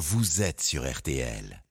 vous 0.00 0.40
êtes 0.40 0.62
sur 0.62 0.90
RTL. 0.90 1.62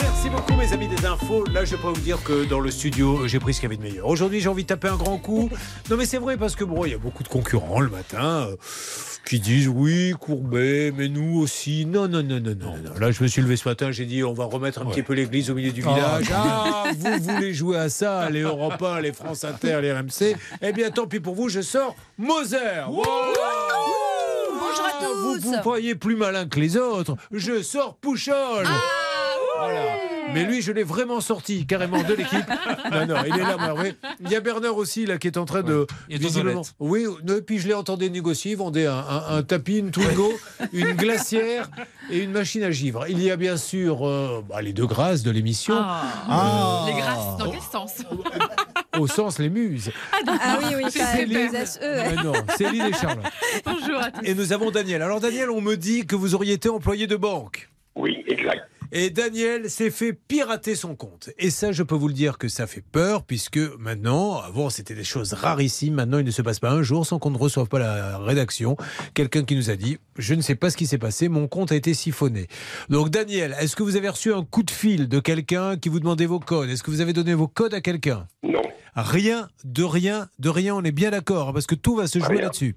Merci 0.00 0.28
beaucoup 0.30 0.54
mes 0.54 0.72
amis 0.72 0.88
des 0.88 1.06
infos. 1.06 1.44
Là, 1.46 1.64
je 1.64 1.76
peux 1.76 1.86
vous 1.86 2.00
dire 2.00 2.20
que 2.24 2.44
dans 2.44 2.58
le 2.58 2.72
studio, 2.72 3.28
j'ai 3.28 3.38
pris 3.38 3.54
ce 3.54 3.60
qu'il 3.60 3.70
y 3.70 3.72
avait 3.72 3.76
de 3.76 3.88
meilleur. 3.88 4.08
Aujourd'hui, 4.08 4.40
j'ai 4.40 4.48
envie 4.48 4.64
de 4.64 4.66
taper 4.66 4.88
un 4.88 4.96
grand 4.96 5.18
coup. 5.18 5.48
Non, 5.90 5.96
mais 5.96 6.06
c'est 6.06 6.18
vrai 6.18 6.36
parce 6.36 6.56
que 6.56 6.64
bon, 6.64 6.84
il 6.84 6.90
y 6.90 6.94
a 6.94 6.98
beaucoup 6.98 7.22
de 7.22 7.28
concurrents 7.28 7.78
le 7.78 7.88
matin 7.88 8.48
euh, 8.50 8.56
qui 9.24 9.38
disent 9.38 9.68
oui, 9.68 10.14
Courbet, 10.18 10.90
mais 10.90 11.08
nous 11.08 11.38
aussi. 11.38 11.86
Non, 11.86 12.08
non, 12.08 12.24
non, 12.24 12.40
non, 12.40 12.56
non, 12.58 12.76
non. 12.82 12.98
Là, 12.98 13.12
je 13.12 13.22
me 13.22 13.28
suis 13.28 13.40
levé 13.40 13.56
ce 13.56 13.68
matin, 13.68 13.92
j'ai 13.92 14.04
dit 14.04 14.24
on 14.24 14.32
va 14.32 14.46
remettre 14.46 14.82
un 14.82 14.86
petit 14.86 15.04
peu 15.04 15.14
l'église 15.14 15.52
au 15.52 15.54
milieu 15.54 15.70
du 15.70 15.82
village. 15.82 16.26
Ah, 16.34 16.86
vous 16.98 17.18
voulez 17.20 17.54
jouer 17.54 17.78
à 17.78 17.88
ça, 17.88 18.28
les 18.28 18.40
Europe 18.40 18.82
1, 18.82 19.02
les 19.02 19.12
France 19.12 19.44
Inter, 19.44 19.78
les 19.80 19.92
RMC 19.92 20.34
Eh 20.62 20.72
bien, 20.72 20.90
tant 20.90 21.06
pis 21.06 21.20
pour 21.20 21.36
vous, 21.36 21.48
je 21.48 21.60
sors 21.60 21.94
Moser. 22.18 22.88
Wow 22.88 23.04
Bonjour 24.78 25.10
à 25.10 25.14
vous 25.14 25.34
tous. 25.38 25.42
vous 25.44 25.58
croyez 25.60 25.94
plus 25.94 26.16
malin 26.16 26.46
que 26.46 26.60
les 26.60 26.76
autres. 26.76 27.16
Je 27.32 27.62
sors 27.62 27.96
Pouchol. 27.96 28.66
Voilà. 29.58 29.80
Mais 30.34 30.44
lui, 30.44 30.60
je 30.60 30.70
l'ai 30.72 30.82
vraiment 30.82 31.20
sorti 31.20 31.66
carrément 31.66 32.02
de 32.02 32.12
l'équipe. 32.14 32.44
Non, 32.92 33.06
non, 33.06 33.14
il 33.26 33.34
est 33.34 33.42
là, 33.42 33.56
merveilleux. 33.56 33.96
Il 34.20 34.30
y 34.30 34.36
a 34.36 34.40
Bernard 34.40 34.76
aussi 34.76 35.06
là 35.06 35.18
qui 35.18 35.26
est 35.26 35.36
en 35.38 35.44
train 35.44 35.62
de 35.62 35.86
Il 36.08 36.16
est 36.16 36.24
aux 36.24 36.28
visiblement. 36.28 36.62
Oui, 36.78 37.06
et 37.28 37.40
puis 37.42 37.58
je 37.58 37.66
l'ai 37.68 37.74
entendu 37.74 38.08
négocier. 38.10 38.52
Il 38.52 38.58
vendait 38.58 38.86
un, 38.86 38.94
un- 38.96 39.36
un 39.38 39.42
tapis, 39.42 39.78
une 39.78 39.90
Twingo, 39.90 40.32
une 40.72 40.92
glacière 40.92 41.68
et 42.10 42.18
une 42.20 42.30
machine 42.32 42.62
à 42.62 42.70
givre. 42.70 43.06
Il 43.08 43.20
y 43.22 43.30
a 43.30 43.36
bien 43.36 43.56
sûr 43.56 44.06
euh, 44.06 44.42
bah, 44.48 44.62
les 44.62 44.72
deux 44.72 44.86
grâces 44.86 45.22
de 45.22 45.30
l'émission, 45.30 45.74
Ah. 45.78 46.84
Les 46.86 46.92
grâces, 46.92 47.36
dans 47.38 47.50
quel 47.50 47.60
sens? 47.60 47.94
au 48.98 49.06
sens 49.06 49.38
les 49.38 49.48
muses. 49.48 49.90
Ah 50.26 50.58
oui, 50.62 50.74
oui, 50.76 50.82
pas 50.82 50.90
Céline. 50.90 51.50
Mais 51.82 52.22
non, 52.22 52.32
Céline 52.56 52.86
et 52.86 52.92
Charles. 52.92 53.22
Bonjour 53.64 53.98
à 53.98 54.10
tous. 54.10 54.24
Et 54.24 54.34
nous 54.34 54.52
avons 54.52 54.70
Daniel. 54.70 55.02
Alors 55.02 55.20
Daniel, 55.20 55.50
on 55.50 55.60
me 55.60 55.76
dit 55.76 56.06
que 56.06 56.16
vous 56.16 56.34
auriez 56.34 56.54
été 56.54 56.68
employé 56.68 57.06
de 57.06 57.16
banque. 57.16 57.68
Oui, 57.94 58.24
exact. 58.26 58.68
Et 58.92 59.10
Daniel 59.10 59.70
s'est 59.70 59.90
fait 59.90 60.12
pirater 60.12 60.74
son 60.74 60.94
compte. 60.94 61.30
Et 61.38 61.50
ça, 61.50 61.72
je 61.72 61.82
peux 61.82 61.94
vous 61.94 62.08
le 62.08 62.14
dire 62.14 62.38
que 62.38 62.48
ça 62.48 62.66
fait 62.66 62.82
peur, 62.82 63.24
puisque 63.24 63.58
maintenant, 63.78 64.38
avant 64.38 64.70
c'était 64.70 64.94
des 64.94 65.04
choses 65.04 65.32
rarissimes, 65.32 65.94
maintenant 65.94 66.18
il 66.18 66.24
ne 66.24 66.30
se 66.30 66.42
passe 66.42 66.60
pas 66.60 66.70
un 66.70 66.82
jour 66.82 67.06
sans 67.06 67.18
qu'on 67.18 67.30
ne 67.30 67.38
reçoive 67.38 67.68
pas 67.68 67.78
la 67.78 68.18
rédaction. 68.18 68.76
Quelqu'un 69.14 69.44
qui 69.44 69.56
nous 69.56 69.70
a 69.70 69.76
dit, 69.76 69.98
je 70.18 70.34
ne 70.34 70.40
sais 70.40 70.54
pas 70.54 70.70
ce 70.70 70.76
qui 70.76 70.86
s'est 70.86 70.98
passé, 70.98 71.28
mon 71.28 71.48
compte 71.48 71.72
a 71.72 71.76
été 71.76 71.94
siphonné. 71.94 72.46
Donc 72.88 73.10
Daniel, 73.10 73.56
est-ce 73.60 73.76
que 73.76 73.82
vous 73.82 73.96
avez 73.96 74.08
reçu 74.08 74.32
un 74.32 74.44
coup 74.44 74.62
de 74.62 74.70
fil 74.70 75.08
de 75.08 75.20
quelqu'un 75.20 75.76
qui 75.76 75.88
vous 75.88 76.00
demandait 76.00 76.26
vos 76.26 76.40
codes? 76.40 76.70
Est-ce 76.70 76.82
que 76.82 76.90
vous 76.90 77.00
avez 77.00 77.12
donné 77.12 77.34
vos 77.34 77.48
codes 77.48 77.74
à 77.74 77.80
quelqu'un? 77.80 78.26
Non. 78.42 78.62
Rien, 78.94 79.48
de 79.64 79.84
rien, 79.84 80.28
de 80.38 80.48
rien, 80.48 80.74
on 80.74 80.82
est 80.82 80.92
bien 80.92 81.10
d'accord, 81.10 81.52
parce 81.52 81.66
que 81.66 81.74
tout 81.74 81.96
va 81.96 82.06
se 82.06 82.18
jouer 82.18 82.40
là-dessus. 82.40 82.76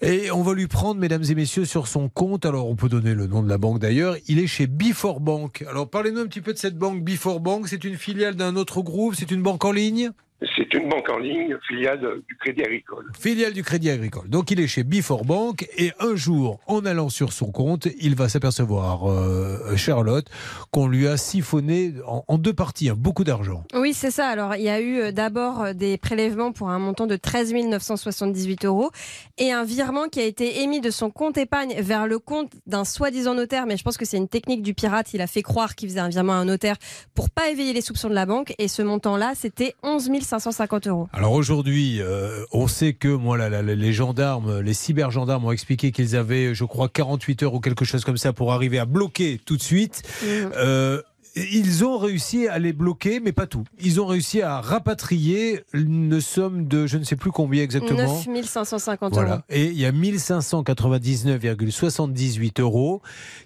Et 0.00 0.30
on 0.30 0.42
va 0.42 0.54
lui 0.54 0.68
prendre, 0.68 1.00
mesdames 1.00 1.24
et 1.28 1.34
messieurs, 1.34 1.64
sur 1.64 1.88
son 1.88 2.08
compte. 2.08 2.46
Alors, 2.46 2.68
on 2.68 2.76
peut 2.76 2.88
donner 2.88 3.14
le 3.14 3.26
nom 3.26 3.42
de 3.42 3.48
la 3.48 3.58
banque 3.58 3.80
d'ailleurs. 3.80 4.16
Il 4.28 4.38
est 4.38 4.46
chez 4.46 4.68
Before 4.68 5.18
Bank. 5.18 5.64
Alors, 5.68 5.90
parlez-nous 5.90 6.20
un 6.20 6.26
petit 6.26 6.40
peu 6.40 6.52
de 6.52 6.58
cette 6.58 6.78
banque 6.78 7.02
Before 7.02 7.40
Bank. 7.40 7.66
C'est 7.66 7.82
une 7.82 7.96
filiale 7.96 8.36
d'un 8.36 8.54
autre 8.54 8.80
groupe 8.82 9.16
C'est 9.16 9.32
une 9.32 9.42
banque 9.42 9.64
en 9.64 9.72
ligne? 9.72 10.12
C'est 10.56 10.72
une 10.74 10.88
banque 10.88 11.08
en 11.08 11.18
ligne, 11.18 11.56
filiale 11.66 12.00
du 12.28 12.36
Crédit 12.36 12.62
Agricole. 12.62 13.10
Filiale 13.18 13.52
du 13.52 13.64
Crédit 13.64 13.90
Agricole. 13.90 14.28
Donc, 14.28 14.52
il 14.52 14.60
est 14.60 14.68
chez 14.68 14.84
Before 14.84 15.24
Bank. 15.24 15.66
Et 15.76 15.90
un 15.98 16.14
jour, 16.14 16.60
en 16.68 16.84
allant 16.86 17.08
sur 17.08 17.32
son 17.32 17.50
compte, 17.50 17.88
il 18.00 18.14
va 18.14 18.28
s'apercevoir, 18.28 19.10
euh, 19.10 19.74
Charlotte, 19.76 20.26
qu'on 20.70 20.86
lui 20.86 21.08
a 21.08 21.16
siphonné 21.16 21.94
en, 22.06 22.24
en 22.28 22.38
deux 22.38 22.52
parties 22.52 22.88
hein, 22.88 22.94
beaucoup 22.96 23.24
d'argent. 23.24 23.64
Oui, 23.74 23.92
c'est 23.92 24.12
ça. 24.12 24.28
Alors, 24.28 24.54
il 24.54 24.62
y 24.62 24.68
a 24.68 24.80
eu 24.80 25.00
euh, 25.00 25.12
d'abord 25.12 25.62
euh, 25.62 25.72
des 25.72 25.98
prélèvements 25.98 26.52
pour 26.52 26.70
un 26.70 26.78
montant 26.78 27.08
de 27.08 27.16
13 27.16 27.54
978 27.54 28.64
euros 28.64 28.90
et 29.38 29.50
un 29.50 29.64
virement 29.64 30.06
qui 30.08 30.20
a 30.20 30.24
été 30.24 30.62
émis 30.62 30.80
de 30.80 30.90
son 30.90 31.10
compte 31.10 31.36
épargne 31.36 31.74
vers 31.80 32.06
le 32.06 32.20
compte 32.20 32.52
d'un 32.66 32.84
soi-disant 32.84 33.34
notaire. 33.34 33.66
Mais 33.66 33.76
je 33.76 33.82
pense 33.82 33.96
que 33.96 34.04
c'est 34.04 34.18
une 34.18 34.28
technique 34.28 34.62
du 34.62 34.72
pirate. 34.74 35.14
Il 35.14 35.20
a 35.20 35.26
fait 35.26 35.42
croire 35.42 35.74
qu'il 35.74 35.88
faisait 35.88 36.00
un 36.00 36.08
virement 36.08 36.34
à 36.34 36.36
un 36.36 36.44
notaire 36.44 36.76
pour 37.14 37.28
pas 37.30 37.48
éveiller 37.48 37.72
les 37.72 37.80
soupçons 37.80 38.08
de 38.08 38.14
la 38.14 38.26
banque. 38.26 38.54
Et 38.58 38.68
ce 38.68 38.82
montant-là, 38.82 39.32
c'était 39.34 39.74
11 39.82 40.10
550 40.28 40.86
euros. 40.86 41.08
Alors 41.12 41.32
aujourd'hui, 41.32 42.00
euh, 42.00 42.44
on 42.52 42.68
sait 42.68 42.92
que 42.92 43.08
moi, 43.08 43.38
les 43.48 43.92
gendarmes, 43.92 44.60
les 44.60 44.74
cybergendarmes 44.74 45.44
ont 45.46 45.52
expliqué 45.52 45.90
qu'ils 45.90 46.16
avaient, 46.16 46.54
je 46.54 46.64
crois, 46.64 46.88
48 46.88 47.42
heures 47.44 47.54
ou 47.54 47.60
quelque 47.60 47.84
chose 47.84 48.04
comme 48.04 48.18
ça 48.18 48.32
pour 48.32 48.52
arriver 48.52 48.78
à 48.78 48.84
bloquer 48.84 49.40
tout 49.44 49.56
de 49.56 49.62
suite. 49.62 50.02
Euh, 50.24 51.02
ils 51.36 51.84
ont 51.84 51.98
réussi 51.98 52.48
à 52.48 52.58
les 52.58 52.72
bloquer, 52.72 53.20
mais 53.20 53.32
pas 53.32 53.46
tout. 53.46 53.64
Ils 53.80 54.00
ont 54.00 54.06
réussi 54.06 54.42
à 54.42 54.60
rapatrier 54.60 55.60
une 55.72 56.20
somme 56.20 56.66
de 56.66 56.86
je 56.86 56.98
ne 56.98 57.04
sais 57.04 57.16
plus 57.16 57.30
combien 57.30 57.62
exactement. 57.62 58.20
9 58.26 58.44
550 58.46 59.12
euros. 59.12 59.20
Voilà. 59.20 59.42
Et 59.48 59.66
il 59.66 59.78
y 59.78 59.84
a 59.86 59.92
1599,78 59.92 62.60
euros 62.60 63.00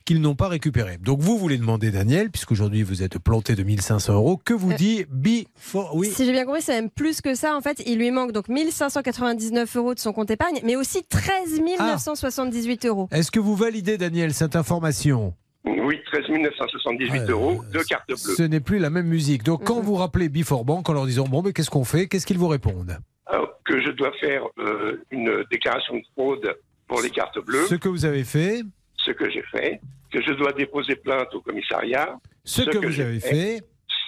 qu'ils 0.05 0.21
n'ont 0.21 0.35
pas 0.35 0.49
récupérés. 0.49 0.99
Donc 0.99 1.21
vous 1.21 1.39
voulez 1.39 1.59
demander, 1.59 1.91
Daniel, 1.91 2.31
puisqu'aujourd'hui 2.31 2.83
vous 2.83 3.03
êtes 3.03 3.19
planté 3.19 3.55
de 3.55 3.63
1500 3.63 4.15
euros, 4.15 4.39
que 4.43 4.55
vous 4.55 4.73
Euh, 4.73 4.77
dit 4.77 5.05
Before 5.11 5.95
Oui. 5.95 6.11
Si 6.15 6.25
j'ai 6.25 6.33
bien 6.33 6.45
compris, 6.45 6.63
c'est 6.63 6.81
même 6.81 6.91
plus 6.91 7.21
que 7.21 7.35
ça. 7.35 7.57
En 7.57 7.61
fait, 7.61 7.83
il 7.87 7.99
lui 7.99 8.11
manque 8.11 8.33
donc 8.33 8.49
1599 8.49 9.77
euros 9.77 9.95
de 9.95 9.99
son 9.99 10.13
compte 10.13 10.31
épargne, 10.31 10.61
mais 10.65 10.77
aussi 10.77 11.03
13 11.09 11.61
978 11.79 12.87
euros. 12.87 13.09
Est-ce 13.11 13.31
que 13.31 13.41
vous 13.41 13.57
validez, 13.57 13.99
Daniel, 13.99 14.33
cette 14.35 14.57
information? 14.57 15.35
Oui, 15.65 16.01
13 16.07 16.29
978 16.29 17.11
Ouais, 17.11 17.27
euros 17.29 17.63
euh, 17.65 17.71
de 17.79 17.83
carte 17.85 18.09
bleue. 18.09 18.17
Ce 18.37 18.43
n'est 18.43 18.61
plus 18.61 18.79
la 18.79 18.91
même 18.91 19.07
musique. 19.07 19.43
Donc, 19.45 19.65
quand 19.65 19.77
Mhm. 19.79 19.85
vous 19.85 19.95
rappelez 19.95 20.29
Before 20.29 20.65
Bank 20.65 20.89
en 20.89 20.93
leur 20.93 21.07
disant 21.07 21.25
Bon, 21.29 21.43
mais 21.43 21.53
qu'est-ce 21.53 21.71
qu'on 21.71 21.85
fait? 21.85 22.09
Qu'est-ce 22.09 22.27
qu'ils 22.27 22.39
vous 22.39 22.49
répondent? 22.49 22.99
Alors, 23.27 23.53
que 23.65 23.81
je 23.81 23.91
dois 23.91 24.13
faire 24.21 24.43
euh, 24.59 24.97
une 25.11 25.45
déclaration 25.51 25.95
de 25.97 26.03
fraude 26.15 26.57
pour 26.89 27.01
les 27.01 27.11
cartes 27.11 27.39
bleues, 27.45 27.67
Ce 27.67 27.77
que 27.77 27.89
vous 27.89 28.05
avez 28.05 28.25
fait, 28.25 28.63
ce 28.97 29.13
que 29.13 29.31
j'ai 29.31 29.43
fait, 29.53 29.81
que 30.13 30.21
je 30.21 30.33
dois 30.33 30.53
déposer 30.53 30.97
plainte 30.97 31.33
au 31.35 31.41
commissariat, 31.41 32.19
ce, 32.45 32.63
Ce 32.63 32.67
que, 32.71 32.79
que 32.79 32.87
vous 32.87 32.93
j'ai 32.93 33.05
avez 33.05 33.21
fait. 33.21 33.61
fait, 33.61 33.65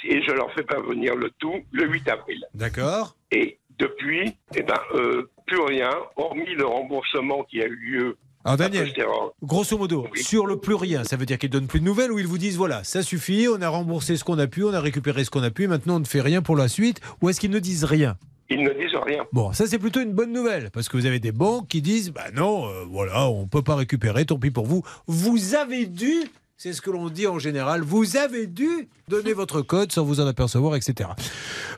et 0.06 0.22
je 0.22 0.32
leur 0.32 0.52
fais 0.54 0.64
parvenir 0.64 1.14
le 1.14 1.30
tout 1.38 1.54
le 1.70 1.86
8 1.88 2.08
avril. 2.08 2.44
d'accord 2.52 3.16
Et 3.30 3.58
depuis, 3.78 4.36
eh 4.56 4.62
ben, 4.62 4.74
euh, 4.94 5.30
plus 5.46 5.60
rien, 5.60 5.90
hormis 6.16 6.54
le 6.56 6.66
remboursement 6.66 7.44
qui 7.44 7.62
a 7.62 7.66
eu 7.66 7.74
lieu. 7.76 8.16
Alors, 8.44 8.56
Daniel, 8.58 8.84
posteriori. 8.84 9.30
grosso 9.42 9.78
modo, 9.78 10.06
Oui. 10.12 10.22
sur 10.22 10.46
le 10.46 10.56
plus 10.58 10.74
rien, 10.74 11.04
ça 11.04 11.16
veut 11.16 11.26
dire 11.26 11.38
qu'ils 11.38 11.50
donnent 11.50 11.66
plus 11.66 11.80
de 11.80 11.84
nouvelles 11.84 12.12
ou 12.12 12.18
ils 12.18 12.26
vous 12.26 12.38
disent 12.38 12.56
Voilà, 12.56 12.84
ça 12.84 13.02
suffit, 13.02 13.46
on 13.48 13.60
a 13.62 13.68
remboursé 13.68 14.16
ce 14.16 14.24
qu'on 14.24 14.38
a 14.38 14.46
pu, 14.46 14.64
on 14.64 14.72
a 14.74 14.80
récupéré 14.80 15.24
ce 15.24 15.30
qu'on 15.30 15.42
a 15.42 15.50
pu, 15.50 15.66
maintenant 15.66 15.96
on 15.96 16.00
ne 16.00 16.04
fait 16.04 16.20
rien 16.20 16.42
pour 16.42 16.56
la 16.56 16.68
suite 16.68 17.00
Ou 17.22 17.30
est-ce 17.30 17.40
qu'ils 17.40 17.50
ne 17.50 17.58
disent 17.58 17.84
rien? 17.84 18.16
Ils 18.50 18.62
ne 18.62 18.70
disent 18.70 18.94
rien. 19.02 19.24
Bon, 19.32 19.52
ça 19.54 19.66
c'est 19.66 19.78
plutôt 19.78 20.00
une 20.00 20.12
bonne 20.12 20.32
nouvelle, 20.32 20.70
parce 20.70 20.90
que 20.90 20.96
vous 20.98 21.06
avez 21.06 21.18
des 21.20 21.32
banques 21.32 21.68
qui 21.68 21.80
disent 21.80 22.10
Bah 22.12 22.26
non, 22.34 22.66
euh, 22.68 22.84
voilà, 22.90 23.28
on 23.30 23.46
peut 23.46 23.62
pas 23.62 23.76
récupérer, 23.76 24.26
tant 24.26 24.38
pis 24.38 24.50
pour 24.50 24.66
vous. 24.66 24.82
Vous 25.06 25.54
avez 25.54 25.86
dû, 25.86 26.12
c'est 26.58 26.74
ce 26.74 26.82
que 26.82 26.90
l'on 26.90 27.08
dit 27.08 27.26
en 27.26 27.38
général, 27.38 27.80
vous 27.80 28.18
avez 28.18 28.46
dû 28.46 28.88
donner 29.08 29.32
votre 29.42 29.62
code 29.62 29.90
sans 29.92 30.04
vous 30.04 30.20
en 30.20 30.26
apercevoir, 30.26 30.76
etc. 30.76 31.08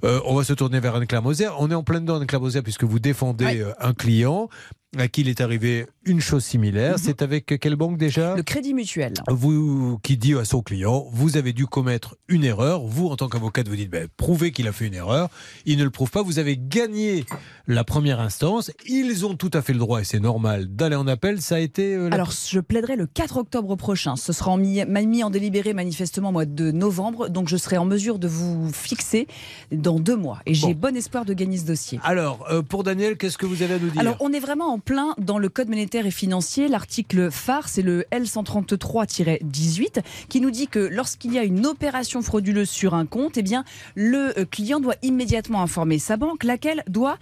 Euh, 0.03 0.21
on 0.25 0.35
va 0.35 0.43
se 0.43 0.53
tourner 0.53 0.81
vers 0.81 0.97
Anne-Claire. 0.97 1.23
On 1.25 1.71
est 1.71 1.75
en 1.75 1.85
plein 1.85 2.01
dedans, 2.01 2.17
Anne-Claire 2.17 2.63
puisque 2.65 2.83
vous 2.85 2.99
défendez 2.99 3.47
Oui. 3.47 3.61
euh, 3.61 3.73
un 3.79 3.95
client 3.95 4.49
à 5.01 5.09
qui 5.09 5.23
il 5.23 5.29
est 5.29 5.41
arrivé 5.41 5.87
une 6.05 6.21
chose 6.21 6.45
similaire. 6.45 6.99
C'est 6.99 7.23
avec 7.23 7.47
quelle 7.61 7.77
banque 7.77 7.99
déjà? 7.99 8.37
Le 8.37 8.43
crédit 8.43 8.75
mutuel. 8.75 9.15
vous 9.29 9.99
qui 10.03 10.17
dit 10.17 10.35
à 10.35 10.45
son 10.45 10.63
client, 10.63 11.07
vous 11.13 11.37
avez 11.37 11.53
dû 11.53 11.67
commettre 11.67 12.17
une 12.29 12.45
erreur. 12.45 12.83
Vous, 12.83 13.09
en 13.09 13.17
tant 13.17 13.29
qu'avocate, 13.29 13.69
vous 13.69 13.77
dites, 13.77 13.91
ben, 13.91 14.07
prouvez 14.17 14.53
qu'il 14.53 14.69
a 14.69 14.73
fait 14.73 14.87
une 14.87 14.95
erreur. 14.95 15.29
Il 15.65 15.79
ne 15.79 15.85
le 15.85 15.91
prouve 15.91 16.11
pas. 16.11 16.23
Vous 16.23 16.39
avez 16.39 16.57
gagné 16.57 17.25
la 17.67 17.83
première 17.85 18.21
instance. 18.21 18.71
Ils 18.87 19.27
ont 19.27 19.35
tout 19.35 19.51
à 19.53 19.63
fait 19.63 19.73
le 19.73 19.79
droit, 19.79 20.01
et 20.01 20.05
c'est 20.05 20.21
normal, 20.21 20.67
d'aller 20.69 20.97
en 20.97 21.07
appel. 21.09 21.41
Ça 21.43 21.57
a 21.57 21.59
été. 21.59 21.95
euh, 21.95 22.09
la- 22.09 22.15
Alors, 22.15 22.31
je 22.31 22.61
plaiderai 22.61 22.97
le 22.97 23.07
4 23.07 23.37
octobre 23.39 23.75
prochain. 23.77 24.17
Ce 24.17 24.33
sera 24.33 24.51
en 24.53 24.57
mis, 24.59 24.85
mis 24.87 25.25
en 25.25 25.31
délibéré 25.31 25.73
manifestement 25.75 26.29
au 26.29 26.33
mois 26.33 26.47
de 26.47 26.71
novembre. 26.71 27.29
Donc, 27.29 27.49
je 27.49 27.57
serai 27.57 27.77
en 27.79 27.85
mesure 27.85 28.19
de 28.19 28.29
vous 28.29 28.71
fixer 28.73 29.27
dans 29.73 29.99
deux 29.99 30.17
mois. 30.17 30.41
Et 30.47 30.55
j'ai 30.55 30.75
Bon. 30.75 30.89
bon 30.89 30.97
espoir 30.97 31.25
de 31.25 31.33
gagner 31.35 31.57
ce 31.59 31.65
dossier. 31.65 31.99
Alors, 32.05 32.47
euh, 32.51 32.63
pour 32.63 32.85
Daniel, 32.85 33.17
qu'est-ce 33.17 33.39
que 33.39 33.47
vous 33.47 33.63
avez 33.63 33.75
à 33.75 33.79
nous 33.79 33.91
dire? 33.91 34.01
Alors, 34.01 34.17
on 34.21 34.33
est 34.33 34.41
vraiment 34.41 34.73
en 34.73 34.79
plein 34.87 35.15
dans 35.19 35.39
le 35.39 35.49
code 35.49 35.69
monétaire 35.69 36.07
et 36.07 36.11
financier. 36.13 36.69
L'article 36.69 37.31
phare, 37.31 37.69
c'est 37.69 37.83
le 37.83 38.05
L133-18, 38.13 40.01
qui 40.29 40.41
nous 40.41 40.53
dit 40.53 40.69
que 40.69 40.79
lorsqu'il 40.79 41.35
y 41.35 41.39
a 41.39 41.43
une 41.43 41.67
opération 41.67 42.23
frauduleuse 42.23 42.71
sur 42.71 42.95
un 42.95 43.05
compte, 43.05 43.37
eh 43.37 43.43
bien, 43.43 43.65
le 43.97 44.39
euh, 44.39 44.45
client 44.45 44.79
doit 44.79 44.95
immédiatement 45.03 45.61
informer 45.61 45.99
sa 45.99 46.17
banque, 46.17 46.45
laquelle 46.45 46.85
doit 46.87 47.19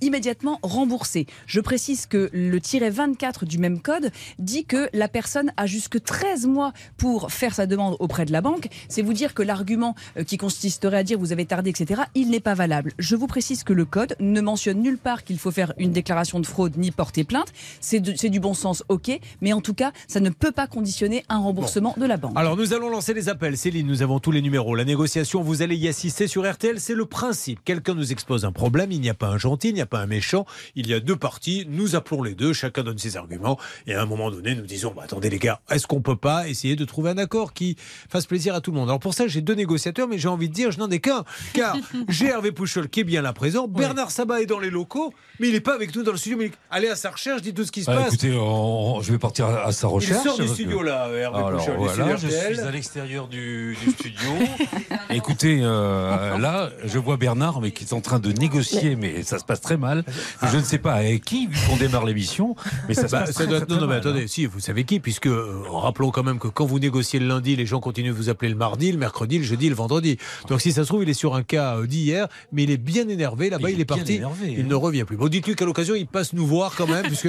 immédiatement 0.00 0.60
rembourser. 0.62 1.26
Je 1.46 1.60
précise 1.60 2.06
que 2.06 2.30
le 2.32 2.60
tiret 2.60 2.90
24 2.90 3.46
du 3.46 3.58
même 3.58 3.80
code 3.80 4.12
dit 4.38 4.64
que 4.64 4.88
la 4.92 5.08
personne 5.08 5.52
a 5.56 5.66
jusque 5.66 6.00
13 6.00 6.46
mois 6.46 6.72
pour 6.98 7.32
faire 7.32 7.52
sa 7.52 7.66
demande 7.66 7.96
auprès 7.98 8.26
de 8.26 8.32
la 8.32 8.40
banque. 8.40 8.68
C'est 8.88 9.02
vous 9.02 9.12
dire 9.12 9.34
que 9.34 9.42
l'argument 9.42 9.96
euh, 10.16 10.22
qui 10.22 10.36
consisterait 10.36 10.98
à 10.98 11.02
dire 11.02 11.18
vous 11.18 11.32
avez 11.32 11.46
tardé, 11.46 11.70
etc., 11.70 12.02
il 12.14 12.30
n'est 12.30 12.38
pas 12.38 12.54
valable. 12.54 12.92
Je 13.00 13.16
vous 13.16 13.26
précise 13.26 13.64
que 13.64 13.72
le 13.72 13.84
code 13.84 14.14
ne 14.20 14.40
mentionne 14.40 14.80
nulle 14.80 14.98
part 14.98 15.24
qu'il 15.24 15.40
faut 15.40 15.50
faire 15.50 15.72
une 15.78 15.90
déclaration 15.90 16.38
de 16.38 16.46
fraude 16.46 16.76
ni 16.76 16.92
porter 16.98 17.22
plainte. 17.22 17.52
C'est 17.80 18.00
du 18.00 18.40
bon 18.40 18.54
sens, 18.54 18.82
ok, 18.88 19.12
mais 19.40 19.52
en 19.52 19.60
tout 19.60 19.72
cas, 19.72 19.92
ça 20.08 20.18
ne 20.18 20.30
peut 20.30 20.50
pas 20.50 20.66
conditionner 20.66 21.24
un 21.28 21.38
remboursement 21.38 21.94
de 21.96 22.04
la 22.04 22.16
banque. 22.16 22.32
Alors 22.34 22.56
nous 22.56 22.74
allons 22.74 22.90
lancer 22.90 23.14
les 23.14 23.28
appels. 23.28 23.56
Céline, 23.56 23.86
nous 23.86 24.02
avons 24.02 24.18
tous 24.18 24.32
les 24.32 24.42
numéros. 24.42 24.74
La 24.74 24.84
négociation, 24.84 25.40
vous 25.40 25.62
allez 25.62 25.76
y 25.76 25.86
assister 25.86 26.26
sur 26.26 26.50
RTL. 26.50 26.80
C'est 26.80 26.96
le 26.96 27.06
principe. 27.06 27.60
Quelqu'un 27.64 27.94
nous 27.94 28.10
expose 28.10 28.44
un 28.44 28.50
problème. 28.50 28.90
Il 28.90 29.00
n'y 29.00 29.10
a 29.10 29.14
pas 29.14 29.28
un 29.28 29.38
gentil, 29.38 29.68
il 29.68 29.74
n'y 29.74 29.80
a 29.80 29.86
pas 29.86 30.00
un 30.00 30.06
méchant. 30.06 30.44
Il 30.74 30.88
y 30.88 30.94
a 30.94 30.98
deux 30.98 31.14
parties. 31.14 31.66
Nous 31.68 31.94
appelons 31.94 32.24
les 32.24 32.34
deux. 32.34 32.52
Chacun 32.52 32.82
donne 32.82 32.98
ses 32.98 33.16
arguments. 33.16 33.60
Et 33.86 33.94
à 33.94 34.02
un 34.02 34.06
moment 34.06 34.32
donné, 34.32 34.56
nous 34.56 34.66
disons 34.66 34.92
bah, 34.94 35.02
attendez 35.04 35.30
les 35.30 35.38
gars, 35.38 35.60
est-ce 35.70 35.86
qu'on 35.86 36.00
peut 36.00 36.16
pas 36.16 36.48
essayer 36.48 36.74
de 36.74 36.84
trouver 36.84 37.10
un 37.10 37.18
accord 37.18 37.52
qui 37.52 37.76
fasse 38.08 38.26
plaisir 38.26 38.56
à 38.56 38.60
tout 38.60 38.72
le 38.72 38.78
monde? 38.78 38.88
Alors 38.88 38.98
pour 38.98 39.14
ça, 39.14 39.28
j'ai 39.28 39.40
deux 39.40 39.54
négociateurs, 39.54 40.08
mais 40.08 40.18
j'ai 40.18 40.28
envie 40.28 40.48
de 40.48 40.54
dire, 40.54 40.72
je 40.72 40.78
n'en 40.80 40.90
ai 40.90 40.98
qu'un. 40.98 41.24
Car 41.52 41.76
j'ai 42.08 42.26
Hervé 42.26 42.50
Pouchol 42.50 42.88
qui 42.88 43.00
est 43.00 43.04
bien 43.04 43.22
là 43.22 43.32
présent. 43.32 43.68
Bernard 43.68 44.10
Sabat 44.10 44.42
est 44.42 44.46
dans 44.46 44.58
les 44.58 44.70
locaux, 44.70 45.14
mais 45.38 45.46
il 45.46 45.54
n'est 45.54 45.60
pas 45.60 45.74
avec 45.74 45.94
nous 45.94 46.02
dans 46.02 46.12
le 46.12 46.18
studio. 46.18 46.38
Mais 46.38 46.50
allez 46.70 46.87
à 46.90 46.96
sa 46.96 47.10
recherche, 47.10 47.42
dites 47.42 47.54
tout 47.56 47.64
ce 47.64 47.72
qui 47.72 47.82
se 47.82 47.86
Bah, 47.86 47.96
passe. 47.96 48.08
écoutez, 48.14 48.32
on- 48.38 49.00
je 49.02 49.12
vais 49.12 49.18
partir 49.18 49.46
à 49.46 49.66
à 49.66 49.72
sa 49.72 49.86
il 49.88 49.90
recherche. 49.90 50.22
sort 50.24 50.38
du 50.38 50.48
studio 50.48 50.78
que- 50.80 50.84
là, 50.84 51.08
Hervé 51.08 51.38
Alors 51.38 51.62
voilà, 51.78 52.16
je 52.16 52.28
suis 52.28 52.60
à 52.60 52.70
l'extérieur 52.70 53.26
du, 53.28 53.76
du 53.84 53.90
studio. 53.92 54.28
Écoutez, 55.10 55.60
euh, 55.62 56.38
là, 56.38 56.70
je 56.84 56.98
vois 56.98 57.16
Bernard, 57.16 57.60
mais 57.60 57.70
qui 57.70 57.84
est 57.84 57.92
en 57.92 58.00
train 58.00 58.18
de 58.18 58.30
négocier, 58.32 58.96
mais 58.96 59.22
ça 59.22 59.38
se 59.38 59.44
passe 59.44 59.60
très 59.60 59.76
mal. 59.76 60.04
Je 60.50 60.56
ne 60.56 60.62
sais 60.62 60.78
pas 60.78 60.94
avec 60.94 61.24
qui, 61.24 61.46
vu 61.46 61.56
qu'on 61.68 61.76
démarre 61.76 62.04
l'émission, 62.04 62.56
mais 62.88 62.94
ça 62.94 63.06
se 63.06 63.12
Bah, 63.12 63.20
passe 63.20 63.28
ça 63.30 63.34
très, 63.34 63.46
doit- 63.46 63.60
très, 63.60 63.66
non, 63.66 63.66
très 63.66 63.74
non, 63.76 63.80
mais 63.82 63.86
mal, 63.88 63.98
attendez, 63.98 64.24
hein. 64.24 64.28
si, 64.28 64.46
vous 64.46 64.60
savez 64.60 64.84
qui, 64.84 65.00
puisque 65.00 65.26
euh, 65.26 65.62
rappelons 65.70 66.10
quand 66.10 66.22
même 66.22 66.38
que 66.38 66.48
quand 66.48 66.66
vous 66.66 66.78
négociez 66.78 67.18
le 67.20 67.26
lundi, 67.26 67.56
les 67.56 67.66
gens 67.66 67.80
continuent 67.80 68.08
de 68.10 68.16
vous 68.16 68.28
appeler 68.28 68.50
le 68.50 68.56
mardi, 68.56 68.92
le 68.92 68.98
mercredi, 68.98 69.38
le 69.38 69.44
jeudi, 69.44 69.68
le 69.68 69.74
vendredi. 69.74 70.18
Donc 70.48 70.60
si 70.60 70.72
ça 70.72 70.82
se 70.82 70.88
trouve, 70.88 71.02
il 71.02 71.08
est 71.08 71.14
sur 71.14 71.34
un 71.34 71.42
cas 71.42 71.76
euh, 71.78 71.86
d'hier, 71.86 72.28
mais 72.52 72.64
il 72.64 72.70
est 72.70 72.76
bien 72.76 73.08
énervé 73.08 73.50
là-bas, 73.50 73.70
Il 73.70 73.76
il, 73.76 73.80
est 73.80 73.84
parti, 73.84 74.14
énervé, 74.14 74.52
il 74.52 74.60
hein. 74.60 74.66
ne 74.68 74.74
revient 74.74 75.04
plus. 75.04 75.16
Bon, 75.16 75.28
dites-lui 75.28 75.54
qu'à 75.54 75.64
l'occasion, 75.64 75.94
il 75.94 76.06
passe 76.06 76.32
nous 76.32 76.46
voir 76.46 76.74
quand 76.78 76.86
même, 76.86 77.02
puisque 77.06 77.28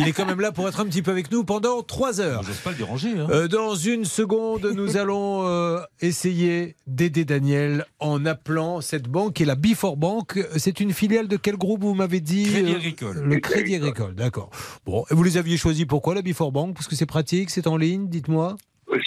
il 0.00 0.08
est 0.08 0.12
quand 0.12 0.26
même 0.26 0.40
là 0.40 0.50
pour 0.52 0.68
être 0.68 0.80
un 0.80 0.84
petit 0.86 1.02
peu 1.02 1.12
avec 1.12 1.30
nous 1.30 1.44
pendant 1.44 1.82
trois 1.82 2.20
heures. 2.20 2.42
J'ose 2.42 2.58
pas 2.58 2.70
le 2.70 2.76
déranger. 2.76 3.10
hein. 3.16 3.28
Euh, 3.30 3.46
dans 3.48 3.76
une 3.76 4.04
seconde, 4.04 4.72
nous 4.74 4.96
allons 4.96 5.46
euh, 5.46 5.78
essayer 6.00 6.74
d'aider 6.88 7.24
Daniel 7.24 7.86
en 8.00 8.26
appelant 8.26 8.80
cette 8.80 9.08
banque 9.08 9.34
qui 9.34 9.44
est 9.44 9.46
la 9.46 9.54
Before 9.54 9.96
Bank. 9.96 10.38
C'est 10.56 10.80
une 10.80 10.92
filiale 10.92 11.28
de 11.28 11.36
quel 11.36 11.56
groupe 11.56 11.82
vous 11.82 11.94
m'avez 11.94 12.20
dit 12.20 12.44
Crédit 12.50 12.72
Euh, 12.72 12.76
Agricole. 12.76 13.16
Le 13.24 13.38
Crédit 13.38 13.76
Agricole, 13.76 14.14
d'accord. 14.16 14.50
Bon, 14.84 15.04
et 15.10 15.14
vous 15.14 15.22
les 15.22 15.36
aviez 15.36 15.56
choisis 15.56 15.84
pourquoi 15.84 16.14
la 16.16 16.22
Before 16.22 16.50
Bank? 16.50 16.74
Parce 16.74 16.88
que 16.88 16.96
c'est 16.96 17.06
pratique, 17.06 17.50
c'est 17.50 17.66
en 17.68 17.76
ligne, 17.76 18.08
dites-moi. 18.08 18.56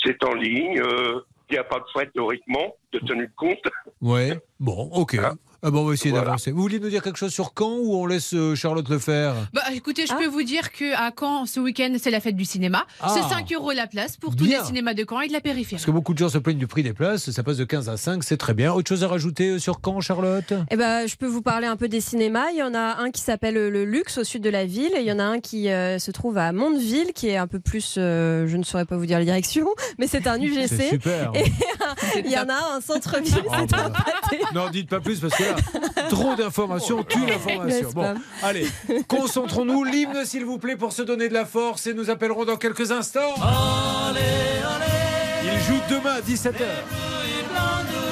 C'est 0.06 0.24
en 0.24 0.34
ligne. 0.34 0.80
euh, 0.80 1.20
Il 1.50 1.54
n'y 1.54 1.58
a 1.60 1.64
pas 1.66 1.80
de 1.80 1.86
frais 1.92 2.10
théoriquement 2.14 2.76
de 2.94 3.00
tenue 3.00 3.28
de 3.28 3.32
compte. 3.36 3.60
Ouais. 4.02 4.40
Bon, 4.60 4.90
ok. 4.94 5.18
Ah. 5.22 5.34
Ah 5.64 5.70
bon, 5.70 5.82
on 5.82 5.86
va 5.86 5.94
essayer 5.94 6.10
Voilà. 6.10 6.26
d'avancer. 6.26 6.52
Vous 6.52 6.62
voulez 6.62 6.80
nous 6.80 6.90
dire 6.90 7.04
quelque 7.04 7.18
chose 7.20 7.32
sur 7.32 7.54
Caen 7.58 7.78
ou 7.80 7.96
on 7.96 8.08
laisse 8.08 8.34
euh, 8.34 8.56
Charlotte 8.56 8.90
le 8.90 8.98
faire 8.98 9.36
Bah 9.54 9.62
écoutez, 9.74 10.08
je 10.08 10.14
Ah. 10.14 10.18
peux 10.18 10.26
vous 10.26 10.42
dire 10.42 10.72
que 10.72 10.94
à 10.96 11.12
Caen, 11.18 11.46
ce 11.46 11.60
week-end, 11.60 11.94
c'est 12.02 12.10
la 12.10 12.20
fête 12.20 12.36
du 12.36 12.46
cinéma. 12.46 12.86
Ah. 13.00 13.14
C'est 13.14 13.22
5 13.30 13.52
euros 13.54 13.72
la 13.72 13.86
place 13.86 14.18
pour 14.18 14.36
tous 14.36 14.46
Bien. 14.46 14.60
les 14.62 14.66
cinémas 14.66 14.96
de 14.96 15.06
Caen 15.08 15.22
et 15.22 15.28
de 15.28 15.34
la 15.34 15.40
périphérie. 15.42 15.76
Parce 15.76 15.86
que 15.86 15.92
beaucoup 15.92 16.14
de 16.14 16.18
gens 16.20 16.30
se 16.30 16.40
plaignent 16.40 16.58
du 16.58 16.66
prix 16.68 16.82
des 16.82 16.94
places, 16.94 17.30
ça 17.30 17.44
passe 17.44 17.58
de 17.58 17.64
15 17.64 17.90
à 17.90 17.98
5, 17.98 18.24
c'est 18.24 18.38
très 18.38 18.56
bien. 18.56 18.74
Autre 18.74 18.90
chose 18.90 19.04
à 19.04 19.08
rajouter 19.08 19.50
euh, 19.50 19.60
sur 19.60 19.80
Caen, 19.86 20.02
Charlotte? 20.02 20.52
Eh 20.72 20.76
ben, 20.76 21.08
je 21.08 21.16
peux 21.16 21.28
vous 21.28 21.44
parler 21.44 21.68
un 21.68 21.76
peu 21.78 21.88
des 21.88 22.02
cinémas. 22.02 22.50
Il 22.52 22.58
y 22.58 22.64
en 22.64 22.74
a 22.74 22.98
un 23.00 23.12
qui 23.12 23.22
s'appelle 23.22 23.54
le 23.54 23.86
Luxe 23.86 24.18
au 24.18 24.24
sud 24.24 24.42
de 24.42 24.50
la 24.50 24.66
ville. 24.66 24.92
Il 24.98 25.04
y 25.06 25.12
en 25.12 25.20
a 25.20 25.24
un 25.24 25.40
qui 25.40 25.70
euh, 25.70 26.00
se 26.00 26.10
trouve 26.10 26.40
à 26.40 26.52
Mondeville, 26.54 27.14
qui 27.14 27.28
est 27.28 27.38
un 27.38 27.48
peu 27.48 27.60
plus, 27.60 27.96
euh, 28.00 28.48
je 28.48 28.58
ne 28.58 28.64
saurais 28.64 28.86
pas 28.86 28.98
vous 28.98 29.06
dire 29.06 29.20
la 29.20 29.26
direction, 29.26 29.68
mais 30.00 30.08
c'est 30.08 30.26
un 30.26 30.38
C'est 30.40 30.42
UGC. 30.44 30.90
super. 30.90 31.32
Et 31.36 31.44
Il 32.26 32.32
y 32.32 32.38
en 32.38 32.50
a 32.50 32.54
un 32.54 32.78
en 32.78 32.82
centre-ville. 32.82 33.44
Oh, 33.46 33.52
c'est 33.70 33.76
un 33.76 33.90
bah. 33.90 34.04
pâté. 34.22 34.42
Non, 34.56 34.70
dites 34.72 34.90
pas 34.90 35.00
plus 35.00 35.20
parce 35.20 35.36
que 35.36 35.44
là, 35.44 35.51
trop 36.10 36.36
d'informations 36.36 37.04
tue 37.04 37.26
l'information. 37.26 37.90
Bon, 37.94 38.16
allez, 38.44 38.68
concentrons-nous. 39.08 39.84
L'hymne, 39.84 40.26
s'il 40.26 40.46
vous 40.46 40.58
plaît, 40.58 40.76
pour 40.76 40.94
se 40.94 41.02
donner 41.02 41.30
de 41.30 41.34
la 41.34 41.46
force 41.46 41.88
et 41.88 41.94
nous 41.94 42.10
appellerons 42.10 42.46
dans 42.46 42.58
quelques 42.58 42.92
instants. 42.92 43.36
Il 45.44 45.60
joue 45.68 45.80
demain 45.90 46.16
à 46.16 46.22
17h 46.22 46.66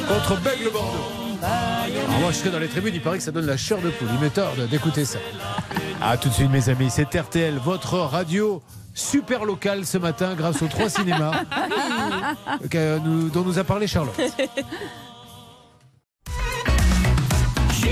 contre 0.08 0.42
Bègle 0.42 0.72
Bordeaux. 0.72 1.20
Alors 1.44 2.20
moi, 2.20 2.32
je 2.32 2.38
serai 2.38 2.50
dans 2.50 2.60
les 2.60 2.68
tribunes, 2.68 2.94
il 2.96 3.02
paraît 3.02 3.18
que 3.18 3.24
ça 3.24 3.32
donne 3.32 3.46
la 3.46 3.58
chair 3.58 3.78
de 3.80 3.90
poule. 3.90 4.08
Il 4.22 4.30
tard 4.30 4.54
d'écouter 4.70 5.06
ça. 5.06 5.20
À 6.02 6.18
tout 6.18 6.30
de 6.30 6.34
suite, 6.34 6.50
mes 6.50 6.70
amis. 6.70 6.90
C'est 6.90 7.14
RTL, 7.16 7.56
votre 7.64 7.96
radio 7.96 8.62
super 8.94 9.46
locale 9.46 9.86
ce 9.86 9.98
matin 9.98 10.36
grâce 10.36 10.62
aux 10.62 10.68
trois 10.68 10.90
cinémas 10.90 11.44
dont 13.34 13.44
nous 13.44 13.60
a 13.60 13.64
parlé 13.64 13.88
Charlotte. 13.88 14.20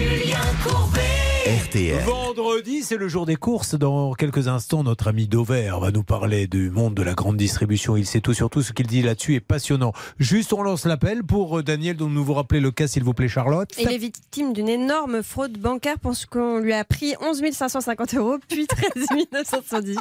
Julien 0.08 0.40
Courbet. 0.64 1.27
RTL. 1.48 2.04
Vendredi, 2.04 2.84
c'est 2.84 2.98
le 2.98 3.08
jour 3.08 3.26
des 3.26 3.38
courses. 3.38 3.76
Dans 3.76 4.12
quelques 4.16 4.50
instants, 4.50 4.84
notre 4.84 5.08
ami 5.08 5.28
Dover 5.28 5.72
va 5.80 5.92
nous 5.92 6.04
parler 6.04 6.46
du 6.46 6.70
monde 6.70 6.94
de 6.94 7.04
la 7.04 7.14
grande 7.14 7.38
distribution. 7.38 7.96
Il 7.96 8.06
sait 8.06 8.20
tout 8.20 8.34
sur 8.34 8.50
tout. 8.50 8.62
Ce 8.62 8.74
qu'il 8.74 8.86
dit 8.86 9.02
là-dessus 9.02 9.36
est 9.36 9.40
passionnant. 9.40 9.94
Juste, 10.20 10.52
on 10.52 10.62
lance 10.62 10.84
l'appel 10.86 11.24
pour 11.24 11.60
euh, 11.60 11.64
Daniel, 11.64 11.96
dont 11.96 12.10
nous 12.10 12.26
vous 12.26 12.34
rappelez 12.34 12.60
le 12.60 12.72
cas, 12.72 12.88
s'il 12.88 13.06
vous 13.06 13.14
plaît, 13.14 13.30
Charlotte. 13.30 13.70
Il 13.80 13.90
est 13.90 13.98
victime 13.98 14.52
d'une 14.52 14.68
énorme 14.68 15.24
fraude 15.24 15.58
bancaire 15.58 15.98
parce 16.02 16.26
qu'on 16.26 16.60
lui 16.60 16.74
a 16.74 16.84
pris 16.84 17.14
11 17.22 17.42
550 17.54 18.16
euros, 18.16 18.36
puis 18.50 18.68
13 18.68 19.06
978, 19.32 20.00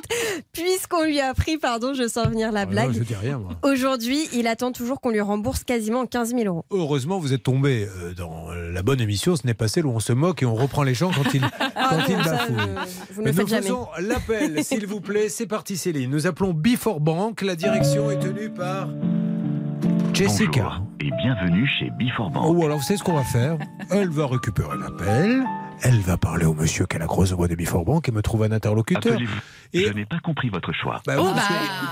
puisqu'on 0.52 1.04
lui 1.04 1.20
a 1.20 1.32
pris, 1.32 1.58
pardon, 1.58 1.94
je 1.94 2.08
sens 2.08 2.26
venir 2.26 2.50
la 2.50 2.62
Ah 2.62 2.64
non, 2.66 2.70
blague. 2.72 2.92
je 2.92 3.02
dis 3.04 3.14
rien, 3.14 3.38
moi. 3.38 3.52
Aujourd'hui, 3.62 4.26
il 4.32 4.48
attend 4.48 4.72
toujours 4.72 5.00
qu'on 5.00 5.10
lui 5.10 5.20
rembourse 5.20 5.62
quasiment 5.62 6.06
15 6.06 6.30
000 6.34 6.42
euros. 6.46 6.64
Heureusement, 6.72 7.20
vous 7.20 7.32
êtes 7.32 7.44
tombé 7.44 7.86
euh, 8.02 8.14
dans 8.14 8.48
la 8.50 8.82
bonne 8.82 9.00
émission. 9.00 9.36
Ce 9.36 9.46
n'est 9.46 9.54
pas 9.54 9.68
celle 9.68 9.86
où 9.86 9.90
on 9.90 10.00
se 10.00 10.12
moque 10.12 10.42
et 10.42 10.46
on 10.46 10.56
reprend 10.56 10.82
les 10.82 10.94
gens 10.94 11.12
quand 11.12 11.22
ils, 11.34 11.35
quand 11.40 11.68
Ah 11.74 11.90
ça, 12.06 12.16
bafouillent. 12.30 12.56
euh, 12.58 12.84
vous 13.12 13.20
ne 13.22 13.24
Mais 13.26 13.32
le 13.32 13.36
faites 13.36 13.42
nous 13.44 13.48
jamais. 13.48 13.62
faisons 13.62 13.86
l'appel, 14.00 14.64
s'il 14.64 14.86
vous 14.86 15.00
plaît. 15.00 15.28
C'est 15.28 15.46
parti, 15.46 15.76
Céline. 15.76 16.10
Nous 16.10 16.26
appelons 16.26 16.52
Before 16.52 17.00
Bank. 17.00 17.42
La 17.42 17.56
direction 17.56 18.10
est 18.10 18.18
tenue 18.18 18.50
par 18.50 18.88
Jessica. 20.12 20.62
Bonjour 20.62 20.82
et 21.00 21.10
bienvenue 21.22 21.68
chez 21.78 21.90
Before 21.98 22.30
Bank. 22.30 22.44
Oh, 22.48 22.64
alors 22.64 22.78
vous 22.78 22.82
savez 22.84 22.98
ce 22.98 23.04
qu'on 23.04 23.14
va 23.14 23.24
faire? 23.24 23.58
Elle 23.90 24.08
va 24.08 24.26
récupérer 24.26 24.76
l'appel. 24.80 25.44
Elle 25.82 26.00
va 26.00 26.16
parler 26.16 26.46
au 26.46 26.54
monsieur 26.54 26.86
qui 26.86 26.96
a 26.96 26.98
la 26.98 27.06
grosse 27.06 27.32
voix 27.32 27.48
de 27.48 27.54
Before 27.54 27.84
Bank 27.84 28.08
et 28.08 28.12
me 28.12 28.22
trouve 28.22 28.42
un 28.42 28.50
interlocuteur. 28.50 29.12
Appelez-vous. 29.12 29.38
Et- 29.72 29.84
Je 29.86 29.92
n'ai 29.92 30.06
pas 30.06 30.18
compris 30.20 30.48
votre 30.48 30.72
choix. 30.72 31.00
Bah, 31.06 31.16
Oh 31.18 31.32
bah 31.34 31.42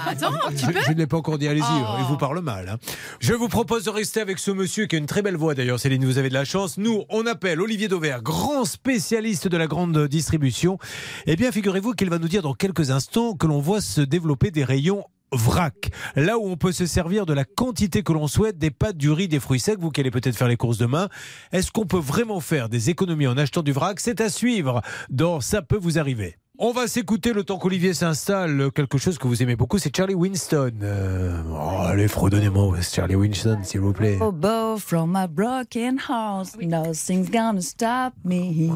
attends, 0.07 0.33
tu 0.51 0.57
je, 0.65 0.67
peux 0.71 0.81
je 0.87 0.93
ne 0.93 0.97
l'ai 0.97 1.07
pas 1.07 1.17
encore 1.19 1.39
dit, 1.39 1.47
allez-y, 1.47 1.65
Oh. 1.69 1.97
il 1.99 2.05
vous 2.07 2.17
parle 2.17 2.41
mal. 2.41 2.69
hein. 2.71 2.77
Je 3.21 3.35
vous 3.35 3.49
propose 3.49 3.85
de 3.85 3.91
rester 3.91 4.21
avec 4.21 4.39
ce 4.39 4.51
monsieur 4.51 4.87
qui 4.87 4.97
a 4.97 4.99
une 4.99 5.07
très 5.07 5.23
belle 5.23 5.37
voix 5.37 5.55
d'ailleurs, 5.55 5.79
Céline, 5.79 6.05
vous 6.05 6.19
avez 6.19 6.29
de 6.31 6.35
la 6.35 6.45
chance. 6.45 6.79
Nous, 6.79 7.05
on 7.11 7.27
appelle 7.27 7.61
Olivier 7.61 7.89
Dauvert, 7.89 8.23
grand 8.23 8.65
spécialiste 8.65 9.49
de 9.49 9.57
la 9.57 9.67
grande 9.67 10.09
distribution. 10.09 10.79
Eh 11.27 11.37
bien, 11.37 11.53
figurez-vous 11.53 11.93
qu'il 11.93 12.11
va 12.11 12.19
nous 12.19 12.29
dire 12.29 12.43
dans 12.43 12.55
quelques 12.55 12.91
instants 12.91 13.35
que 13.35 13.47
l'on 13.47 13.61
voit 13.61 13.81
se 13.83 14.01
développer 14.01 14.51
des 14.51 14.65
rayons 14.65 15.05
vrac, 15.35 15.91
là 16.17 16.39
où 16.39 16.47
on 16.47 16.57
peut 16.57 16.73
se 16.73 16.87
servir 16.87 17.27
de 17.27 17.33
la 17.33 17.45
quantité 17.45 18.03
que 18.03 18.13
l'on 18.13 18.29
souhaite 18.29 18.59
des 18.59 18.71
pâtes, 18.71 18.97
du 18.97 19.11
riz, 19.11 19.29
des 19.29 19.41
fruits 19.41 19.61
secs, 19.61 19.79
vous 19.79 19.91
qui 19.91 20.01
allez 20.01 20.11
peut-être 20.11 20.37
faire 20.37 20.49
les 20.49 20.57
courses 20.57 20.79
demain. 20.79 21.09
Est-ce 21.53 21.71
qu'on 21.71 21.87
peut 21.87 21.99
vraiment 21.99 22.41
faire 22.41 22.69
des 22.69 22.91
économies 22.91 23.27
en 23.27 23.37
achetant 23.37 23.63
du 23.63 23.73
vrac? 23.73 24.01
C'est 24.01 24.21
à 24.21 24.29
suivre 24.29 24.83
dans 25.11 25.41
Ça 25.41 25.63
peut 25.63 25.79
vous 25.79 25.99
arriver. 25.99 26.37
On 26.57 26.71
va 26.71 26.87
s'écouter 26.87 27.33
le 27.33 27.43
temps 27.43 27.59
qu'Olivier 27.59 27.95
s'installe. 27.95 28.71
Quelque 28.73 28.97
chose 28.97 29.19
que 29.19 29.27
vous 29.27 29.43
aimez 29.43 29.57
beaucoup, 29.57 29.79
c'est 29.79 29.95
Charlie 29.95 30.15
Winston. 30.15 30.71
Euh, 30.85 31.43
oh, 31.51 31.81
allez, 31.85 32.07
fredonnez-moi 32.07 32.81
Charlie 32.81 33.17
Winston, 33.17 33.59
s'il 33.65 33.81
vous 33.81 33.93
plaît. 33.93 34.19
Hobo 34.21 34.77
from 34.79 35.11
my 35.13 35.27
broken 35.27 35.99
house, 35.99 36.53
nothing's 36.63 37.29
gonna 37.29 37.61
stop 37.61 38.15
me. 38.25 38.71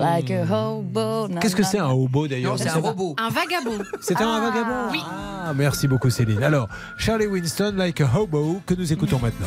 Like 0.00 0.32
a 0.32 0.42
hobo. 0.42 1.28
Qu'est-ce 1.40 1.54
que 1.54 1.62
c'est 1.62 1.78
un 1.78 1.90
hobo 1.90 2.26
d'ailleurs? 2.26 2.58
C'est 2.58 2.70
un 2.70 2.80
robot. 2.80 3.14
Un 3.16 3.28
vagabond. 3.28 3.84
C'est 4.00 4.20
un 4.20 4.40
vagabond? 4.40 4.90
Oui. 4.90 5.00
Ah, 5.08 5.52
merci 5.54 5.86
beaucoup 5.86 6.10
Céline. 6.10 6.42
Alors, 6.42 6.68
Charlie 6.98 7.26
Winston, 7.26 7.74
Like 7.76 8.00
a 8.00 8.10
Hobo, 8.18 8.60
que 8.66 8.74
nous 8.74 8.92
écoutons 8.92 9.20
maintenant. 9.20 9.46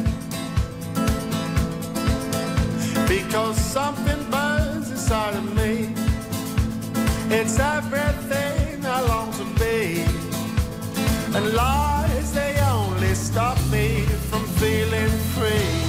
because 3.31 3.55
something 3.55 4.29
burns 4.29 4.91
inside 4.91 5.35
of 5.35 5.55
me. 5.55 5.87
It's 7.33 7.57
everything 7.59 8.85
I 8.85 8.99
long 9.07 9.31
to 9.39 9.45
be, 9.57 10.03
and 11.37 11.53
lies 11.53 12.33
they 12.33 12.59
only 12.59 13.15
stop 13.15 13.57
me 13.71 14.01
from 14.29 14.45
feeling 14.59 15.07
free. 15.33 15.80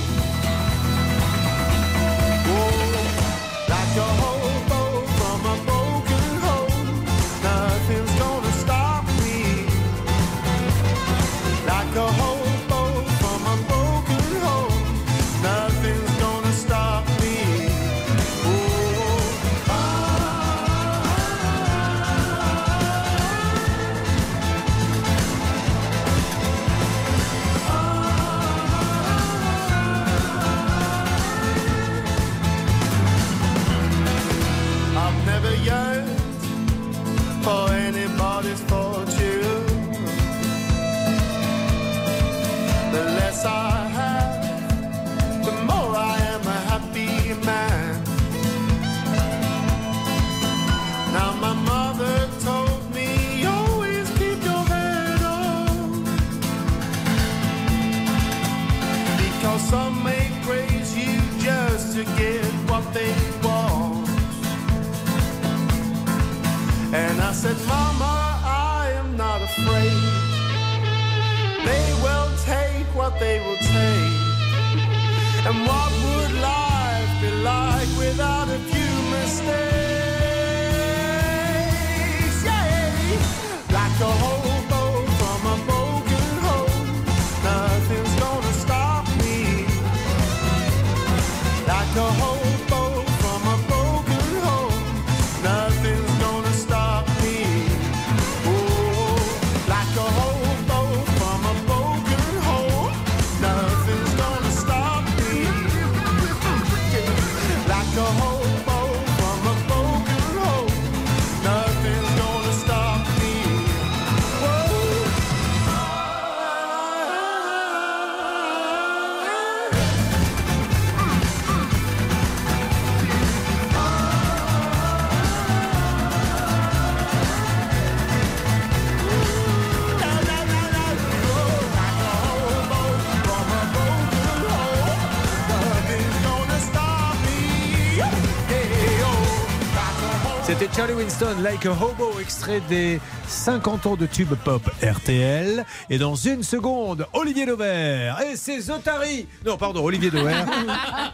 Charlie 140.75 140.95
Winston, 140.95 141.37
Like 141.43 141.67
a 141.67 141.73
Hobo, 141.73 142.19
extrait 142.19 142.63
des 142.67 142.99
50 143.29 143.87
ans 143.87 143.97
de 143.97 144.07
tube 144.07 144.33
pop 144.43 144.63
RTL. 144.83 145.67
Et 145.91 145.99
dans 145.99 146.15
une 146.15 146.43
seconde, 146.43 147.07
Olivier 147.13 147.45
Dauvert 147.45 148.19
et 148.23 148.37
ses 148.37 148.63
Zotari. 148.63 149.27
Non, 149.45 149.59
pardon, 149.59 149.85
Olivier 149.85 150.11
Dauvert 150.11 150.47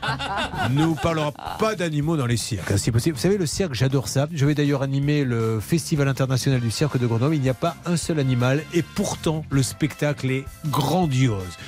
nous 0.71 0.95
parlera 0.95 1.33
pas 1.59 1.75
d'animaux 1.75 2.17
dans 2.17 2.27
les 2.27 2.37
cirques, 2.37 2.71
hein, 2.71 2.77
si 2.77 2.93
possible. 2.93 3.17
Vous 3.17 3.23
savez, 3.23 3.37
le 3.37 3.47
cirque, 3.47 3.75
j'adore 3.75 4.07
ça. 4.07 4.29
Je 4.33 4.47
vais 4.47 4.55
d'ailleurs 4.55 4.83
animer 4.83 5.25
le 5.25 5.59
Festival 5.59 6.07
international 6.07 6.61
du 6.61 6.71
cirque 6.71 6.97
de 6.97 7.07
Grenoble. 7.07 7.35
Il 7.35 7.41
n'y 7.41 7.49
a 7.49 7.55
pas 7.55 7.75
un 7.85 7.97
seul 7.97 8.21
animal 8.21 8.63
et 8.75 8.83
pourtant, 8.83 9.45
le 9.51 9.65
spectacle 9.65 10.31
est 10.31 10.45
grandiose 10.67 11.59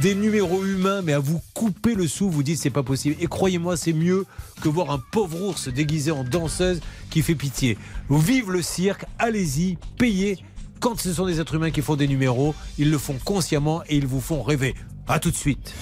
des 0.00 0.14
numéros 0.14 0.64
humains, 0.64 1.02
mais 1.02 1.12
à 1.12 1.18
vous 1.18 1.40
couper 1.54 1.94
le 1.94 2.06
sou, 2.06 2.30
vous 2.30 2.42
dites 2.42 2.58
c'est 2.58 2.70
pas 2.70 2.82
possible. 2.82 3.16
Et 3.20 3.26
croyez-moi, 3.26 3.76
c'est 3.76 3.92
mieux 3.92 4.24
que 4.62 4.68
voir 4.68 4.90
un 4.90 5.00
pauvre 5.12 5.42
ours 5.42 5.68
déguisé 5.68 6.10
en 6.10 6.24
danseuse 6.24 6.80
qui 7.10 7.22
fait 7.22 7.34
pitié. 7.34 7.76
Vive 8.08 8.50
le 8.50 8.62
cirque, 8.62 9.04
allez-y, 9.18 9.78
payez. 9.98 10.38
Quand 10.80 10.98
ce 10.98 11.12
sont 11.12 11.26
des 11.26 11.40
êtres 11.40 11.54
humains 11.56 11.70
qui 11.70 11.82
font 11.82 11.96
des 11.96 12.08
numéros, 12.08 12.54
ils 12.78 12.90
le 12.90 12.98
font 12.98 13.18
consciemment 13.24 13.82
et 13.88 13.96
ils 13.96 14.06
vous 14.06 14.20
font 14.20 14.42
rêver. 14.42 14.74
À 15.06 15.18
tout 15.18 15.30
de 15.30 15.36
suite. 15.36 15.74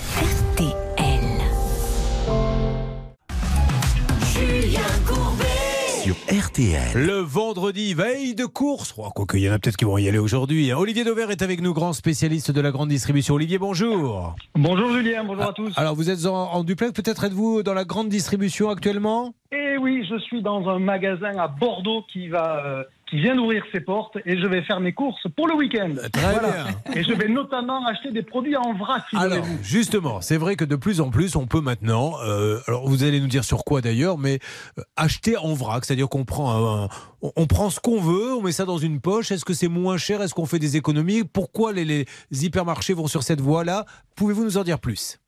Sur 6.09 6.17
RTL. 6.35 6.95
Le 6.95 7.19
vendredi, 7.19 7.93
veille 7.93 8.35
de 8.35 8.47
course. 8.47 8.95
Oh, 8.97 9.11
quoique, 9.15 9.37
il 9.37 9.43
y 9.43 9.51
en 9.51 9.53
a 9.53 9.59
peut-être 9.59 9.77
qui 9.77 9.85
vont 9.85 9.99
y 9.99 10.09
aller 10.09 10.17
aujourd'hui. 10.17 10.73
Olivier 10.73 11.05
Dauvert 11.05 11.31
est 11.31 11.43
avec 11.43 11.61
nous, 11.61 11.75
grand 11.75 11.93
spécialiste 11.93 12.51
de 12.51 12.61
la 12.63 12.71
grande 12.71 12.89
distribution. 12.89 13.35
Olivier, 13.35 13.59
bonjour. 13.59 14.35
Bonjour 14.55 14.91
Julien, 14.91 15.25
bonjour 15.25 15.45
à 15.45 15.53
tous. 15.53 15.71
Alors, 15.77 15.95
vous 15.95 16.09
êtes 16.09 16.25
en, 16.25 16.55
en 16.55 16.65
duplex, 16.65 16.93
peut-être 16.93 17.25
êtes-vous 17.25 17.63
dans 17.63 17.75
la 17.75 17.85
grande 17.85 18.09
distribution 18.09 18.71
actuellement? 18.71 19.35
Et 19.53 19.77
oui, 19.77 20.07
je 20.09 20.19
suis 20.21 20.41
dans 20.41 20.67
un 20.69 20.79
magasin 20.79 21.37
à 21.39 21.49
Bordeaux 21.49 22.03
qui 22.11 22.29
va, 22.29 22.65
euh, 22.65 22.85
qui 23.11 23.21
vient 23.21 23.35
d'ouvrir 23.37 23.63
ses 23.73 23.81
portes 23.81 24.17
et 24.27 24.39
je 24.39 24.47
vais 24.47 24.63
faire 24.63 24.81
mes 24.81 24.93
courses 24.93 25.23
pour 25.37 25.49
le 25.49 25.55
week-end. 25.55 25.95
Très 26.13 26.39
bien. 26.41 26.67
Et 26.95 27.03
je 27.03 27.13
vais 27.13 27.29
notamment 27.29 27.87
acheter 27.87 28.11
des 28.11 28.23
produits 28.23 28.57
en 28.57 28.75
vrac. 28.75 29.03
Si 29.11 29.17
Alors, 29.17 29.45
justement, 29.63 30.21
c'est 30.21 30.37
vrai 30.37 30.57
que 30.57 30.65
de 30.65 30.77
plus 30.77 31.01
en 31.01 31.11
plus, 31.11 31.35
on 31.37 31.47
peut 31.47 31.61
maintenant, 31.61 32.15
euh, 32.27 32.59
alors 32.67 32.87
vous 32.89 33.05
allez 33.05 33.21
nous 33.21 33.27
dire 33.27 33.45
sur 33.45 33.65
quoi 33.65 33.81
d'ailleurs, 33.81 34.19
mais 34.19 34.39
euh, 34.79 34.83
acheter 34.97 35.37
en 35.37 35.55
vrac, 35.55 35.85
c'est-à-dire 35.85 36.09
qu'on 36.09 36.25
prend, 36.25 36.85
un- 36.85 36.89
on- 37.23 37.33
on 37.37 37.47
prend 37.47 37.71
ce 37.71 37.81
qu'on 37.81 38.01
veut, 38.01 38.35
on 38.35 38.43
met 38.43 38.53
ça 38.53 38.65
dans 38.65 38.79
une 38.79 39.01
poche. 39.01 39.31
Est-ce 39.33 39.45
que 39.45 39.55
c'est 39.55 39.69
moins 39.69 39.97
cher 39.97 40.21
Est-ce 40.23 40.35
qu'on 40.35 40.47
fait 40.47 40.59
des 40.59 40.77
économies 40.77 41.25
Pourquoi 41.25 41.73
les, 41.73 41.85
les 41.85 42.07
hypermarchés 42.45 42.93
vont 42.95 43.07
sur 43.07 43.23
cette 43.23 43.41
voie-là? 43.41 43.87
Pouvez-vous 44.17 44.45
nous 44.45 44.59
en 44.59 44.65
dire 44.65 44.79
plus? 44.79 45.19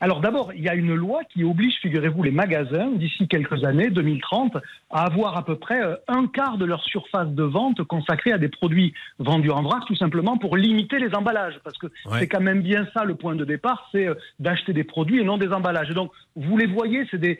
Alors 0.00 0.20
d'abord, 0.20 0.52
il 0.54 0.62
y 0.62 0.68
a 0.68 0.74
une 0.74 0.94
loi 0.94 1.22
qui 1.28 1.42
oblige, 1.42 1.74
figurez-vous, 1.82 2.22
les 2.22 2.30
magasins, 2.30 2.90
d'ici 2.92 3.26
quelques 3.26 3.64
années, 3.64 3.90
2030, 3.90 4.56
à 4.90 5.04
avoir 5.04 5.36
à 5.36 5.44
peu 5.44 5.56
près 5.56 5.82
euh, 5.82 5.96
un 6.06 6.26
quart 6.28 6.56
de 6.56 6.64
leur 6.64 6.84
surface 6.84 7.28
de 7.28 7.42
vente 7.42 7.82
consacrée 7.82 8.32
à 8.32 8.38
des 8.38 8.48
produits 8.48 8.94
vendus 9.18 9.50
en 9.50 9.62
vrac, 9.62 9.84
tout 9.86 9.96
simplement 9.96 10.38
pour 10.38 10.56
limiter 10.56 10.98
les 10.98 11.14
emballages. 11.14 11.58
Parce 11.64 11.76
que 11.78 11.86
Ouais. 12.06 12.20
c'est 12.20 12.28
quand 12.28 12.40
même 12.40 12.62
bien 12.62 12.86
ça 12.94 13.04
le 13.04 13.16
point 13.16 13.34
de 13.34 13.44
départ, 13.44 13.88
c'est 13.92 14.06
euh, 14.08 14.14
d'acheter 14.38 14.72
des 14.72 14.84
produits 14.84 15.20
et 15.20 15.24
non 15.24 15.36
des 15.36 15.48
emballages. 15.48 15.90
Et 15.90 15.94
donc, 15.94 16.12
vous 16.36 16.56
les 16.56 16.66
voyez, 16.66 17.04
c'est 17.10 17.18
des, 17.18 17.38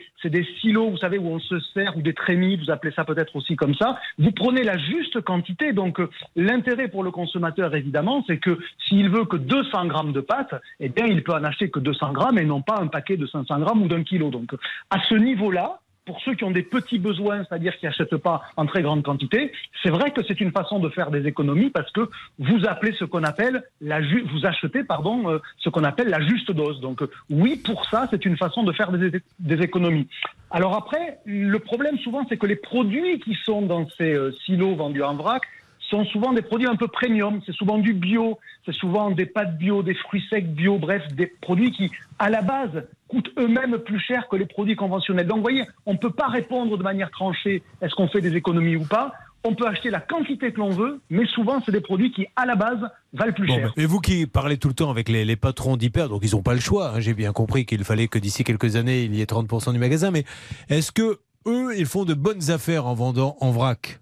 silos, 0.59 0.89
vous 0.89 0.97
savez, 0.97 1.17
où 1.17 1.27
on 1.27 1.39
se 1.39 1.59
sert, 1.73 1.95
ou 1.97 2.01
des 2.01 2.13
trémies, 2.13 2.57
vous 2.57 2.71
appelez 2.71 2.93
ça 2.93 3.05
peut-être 3.05 3.35
aussi 3.37 3.55
comme 3.55 3.75
ça. 3.75 3.97
Vous 4.17 4.31
prenez 4.31 4.63
la 4.63 4.77
juste 4.77 5.21
quantité. 5.21 5.71
Donc, 5.71 5.99
euh, 5.99 6.09
l'intérêt 6.35 6.89
pour 6.89 7.03
le 7.03 7.11
consommateur, 7.11 7.73
évidemment, 7.73 8.23
c'est 8.27 8.37
que 8.37 8.59
s'il 8.87 9.09
veut 9.09 9.25
que 9.25 9.37
200 9.37 9.85
grammes 9.85 10.11
de 10.11 10.21
pâtes, 10.21 10.55
eh 10.81 10.89
bien, 10.89 11.05
il 11.05 11.23
peut 11.23 11.33
en 11.33 11.43
acheter 11.43 11.69
que 11.69 11.79
200 11.79 12.11
grammes 12.13 12.37
et 12.37 12.48
non 12.49 12.61
pas 12.61 12.79
un 12.79 12.87
paquet 12.87 13.15
de 13.15 13.25
500 13.25 13.59
grammes 13.59 13.81
ou 13.83 13.87
d'un 13.87 14.03
kilo. 14.03 14.29
Donc, 14.29 14.53
à 14.89 15.01
ce 15.07 15.15
niveau-là, 15.15 15.79
pour 16.09 16.19
ceux 16.21 16.33
qui 16.33 16.43
ont 16.43 16.49
des 16.49 16.63
petits 16.63 16.97
besoins, 16.97 17.43
c'est-à-dire 17.43 17.77
qui 17.77 17.85
n'achètent 17.85 18.17
pas 18.17 18.41
en 18.57 18.65
très 18.65 18.81
grande 18.81 19.03
quantité, 19.03 19.51
c'est 19.83 19.91
vrai 19.91 20.09
que 20.09 20.21
c'est 20.27 20.41
une 20.41 20.51
façon 20.51 20.79
de 20.79 20.89
faire 20.89 21.11
des 21.11 21.27
économies 21.27 21.69
parce 21.69 21.91
que 21.91 22.09
vous 22.39 22.65
appelez 22.67 22.93
ce 22.93 23.05
qu'on 23.05 23.23
appelle 23.23 23.61
la 23.79 23.99
vous 24.01 24.43
achetez 24.43 24.83
pardon 24.83 25.29
euh, 25.29 25.37
ce 25.59 25.69
qu'on 25.69 25.83
appelle 25.83 26.07
la 26.07 26.19
juste 26.19 26.51
dose. 26.51 26.81
Donc 26.81 27.03
oui, 27.29 27.57
pour 27.57 27.85
ça, 27.85 28.07
c'est 28.09 28.25
une 28.25 28.37
façon 28.37 28.63
de 28.63 28.71
faire 28.71 28.91
des, 28.91 29.21
des 29.37 29.63
économies. 29.63 30.07
Alors 30.49 30.75
après, 30.75 31.19
le 31.25 31.59
problème 31.59 31.99
souvent, 31.99 32.25
c'est 32.27 32.37
que 32.37 32.47
les 32.47 32.55
produits 32.55 33.19
qui 33.19 33.35
sont 33.45 33.61
dans 33.61 33.87
ces 33.95 34.11
euh, 34.11 34.31
silos 34.45 34.75
vendus 34.75 35.03
en 35.03 35.13
vrac 35.15 35.43
sont 35.89 36.05
souvent 36.05 36.33
des 36.33 36.41
produits 36.41 36.67
un 36.67 36.75
peu 36.75 36.87
premium. 36.87 37.41
C'est 37.45 37.53
souvent 37.55 37.77
du 37.77 37.93
bio, 37.93 38.37
c'est 38.65 38.73
souvent 38.75 39.11
des 39.11 39.25
pâtes 39.25 39.57
bio, 39.57 39.83
des 39.83 39.93
fruits 39.95 40.23
secs 40.29 40.47
bio, 40.53 40.77
bref, 40.77 41.03
des 41.13 41.27
produits 41.27 41.71
qui, 41.71 41.91
à 42.19 42.29
la 42.29 42.41
base, 42.41 42.83
coûtent 43.07 43.31
eux-mêmes 43.37 43.77
plus 43.79 43.99
cher 43.99 44.27
que 44.29 44.35
les 44.35 44.45
produits 44.45 44.75
conventionnels. 44.75 45.27
Donc, 45.27 45.37
vous 45.37 45.43
voyez, 45.43 45.63
on 45.85 45.93
ne 45.93 45.97
peut 45.97 46.11
pas 46.11 46.27
répondre 46.27 46.77
de 46.77 46.83
manière 46.83 47.09
tranchée 47.11 47.63
est-ce 47.81 47.93
qu'on 47.95 48.07
fait 48.07 48.21
des 48.21 48.35
économies 48.35 48.75
ou 48.75 48.85
pas. 48.85 49.13
on 49.45 49.55
peut 49.55 49.65
acheter 49.67 49.89
la 49.89 50.01
quantité 50.01 50.51
que 50.51 50.59
l'on 50.59 50.69
veut, 50.71 50.99
mais 51.09 51.25
souvent, 51.25 51.61
c'est 51.65 51.71
des 51.71 51.79
produits 51.81 52.11
qui, 52.11 52.27
à 52.35 52.45
la 52.45 52.55
base, 52.55 52.79
valent 53.13 53.31
plus 53.33 53.47
Bon, 53.47 53.55
cher. 53.55 53.73
mais 53.77 53.85
vous 53.85 53.99
qui 54.01 54.27
parlez 54.27 54.57
tout 54.57 54.67
le 54.67 54.73
temps 54.73 54.89
avec 54.91 55.07
les, 55.07 55.23
les 55.23 55.37
patrons 55.37 55.77
d'Hyper, 55.77 56.09
donc 56.09 56.21
ils 56.23 56.35
n'ont 56.35 56.41
pas 56.43 56.53
le 56.53 56.59
choix. 56.59 56.89
hein, 56.93 56.99
J'ai 56.99 57.13
bien 57.13 57.31
compris 57.31 57.65
qu'il 57.65 57.83
fallait 57.85 58.09
que 58.09 58.19
d'ici 58.19 58.43
quelques 58.43 58.75
années, 58.75 59.03
il 59.03 59.15
y 59.15 59.21
ait 59.21 59.25
30% 59.25 59.71
du 59.71 59.79
magasin. 59.79 60.11
Mais 60.11 60.25
est-ce 60.67 60.91
que 60.91 61.19
eux, 61.47 61.73
ils 61.77 61.85
font 61.85 62.03
de 62.03 62.13
bonnes 62.13 62.51
affaires 62.51 62.85
en 62.85 62.93
vendant 62.95 63.37
en 63.39 63.51
vrac? 63.51 64.01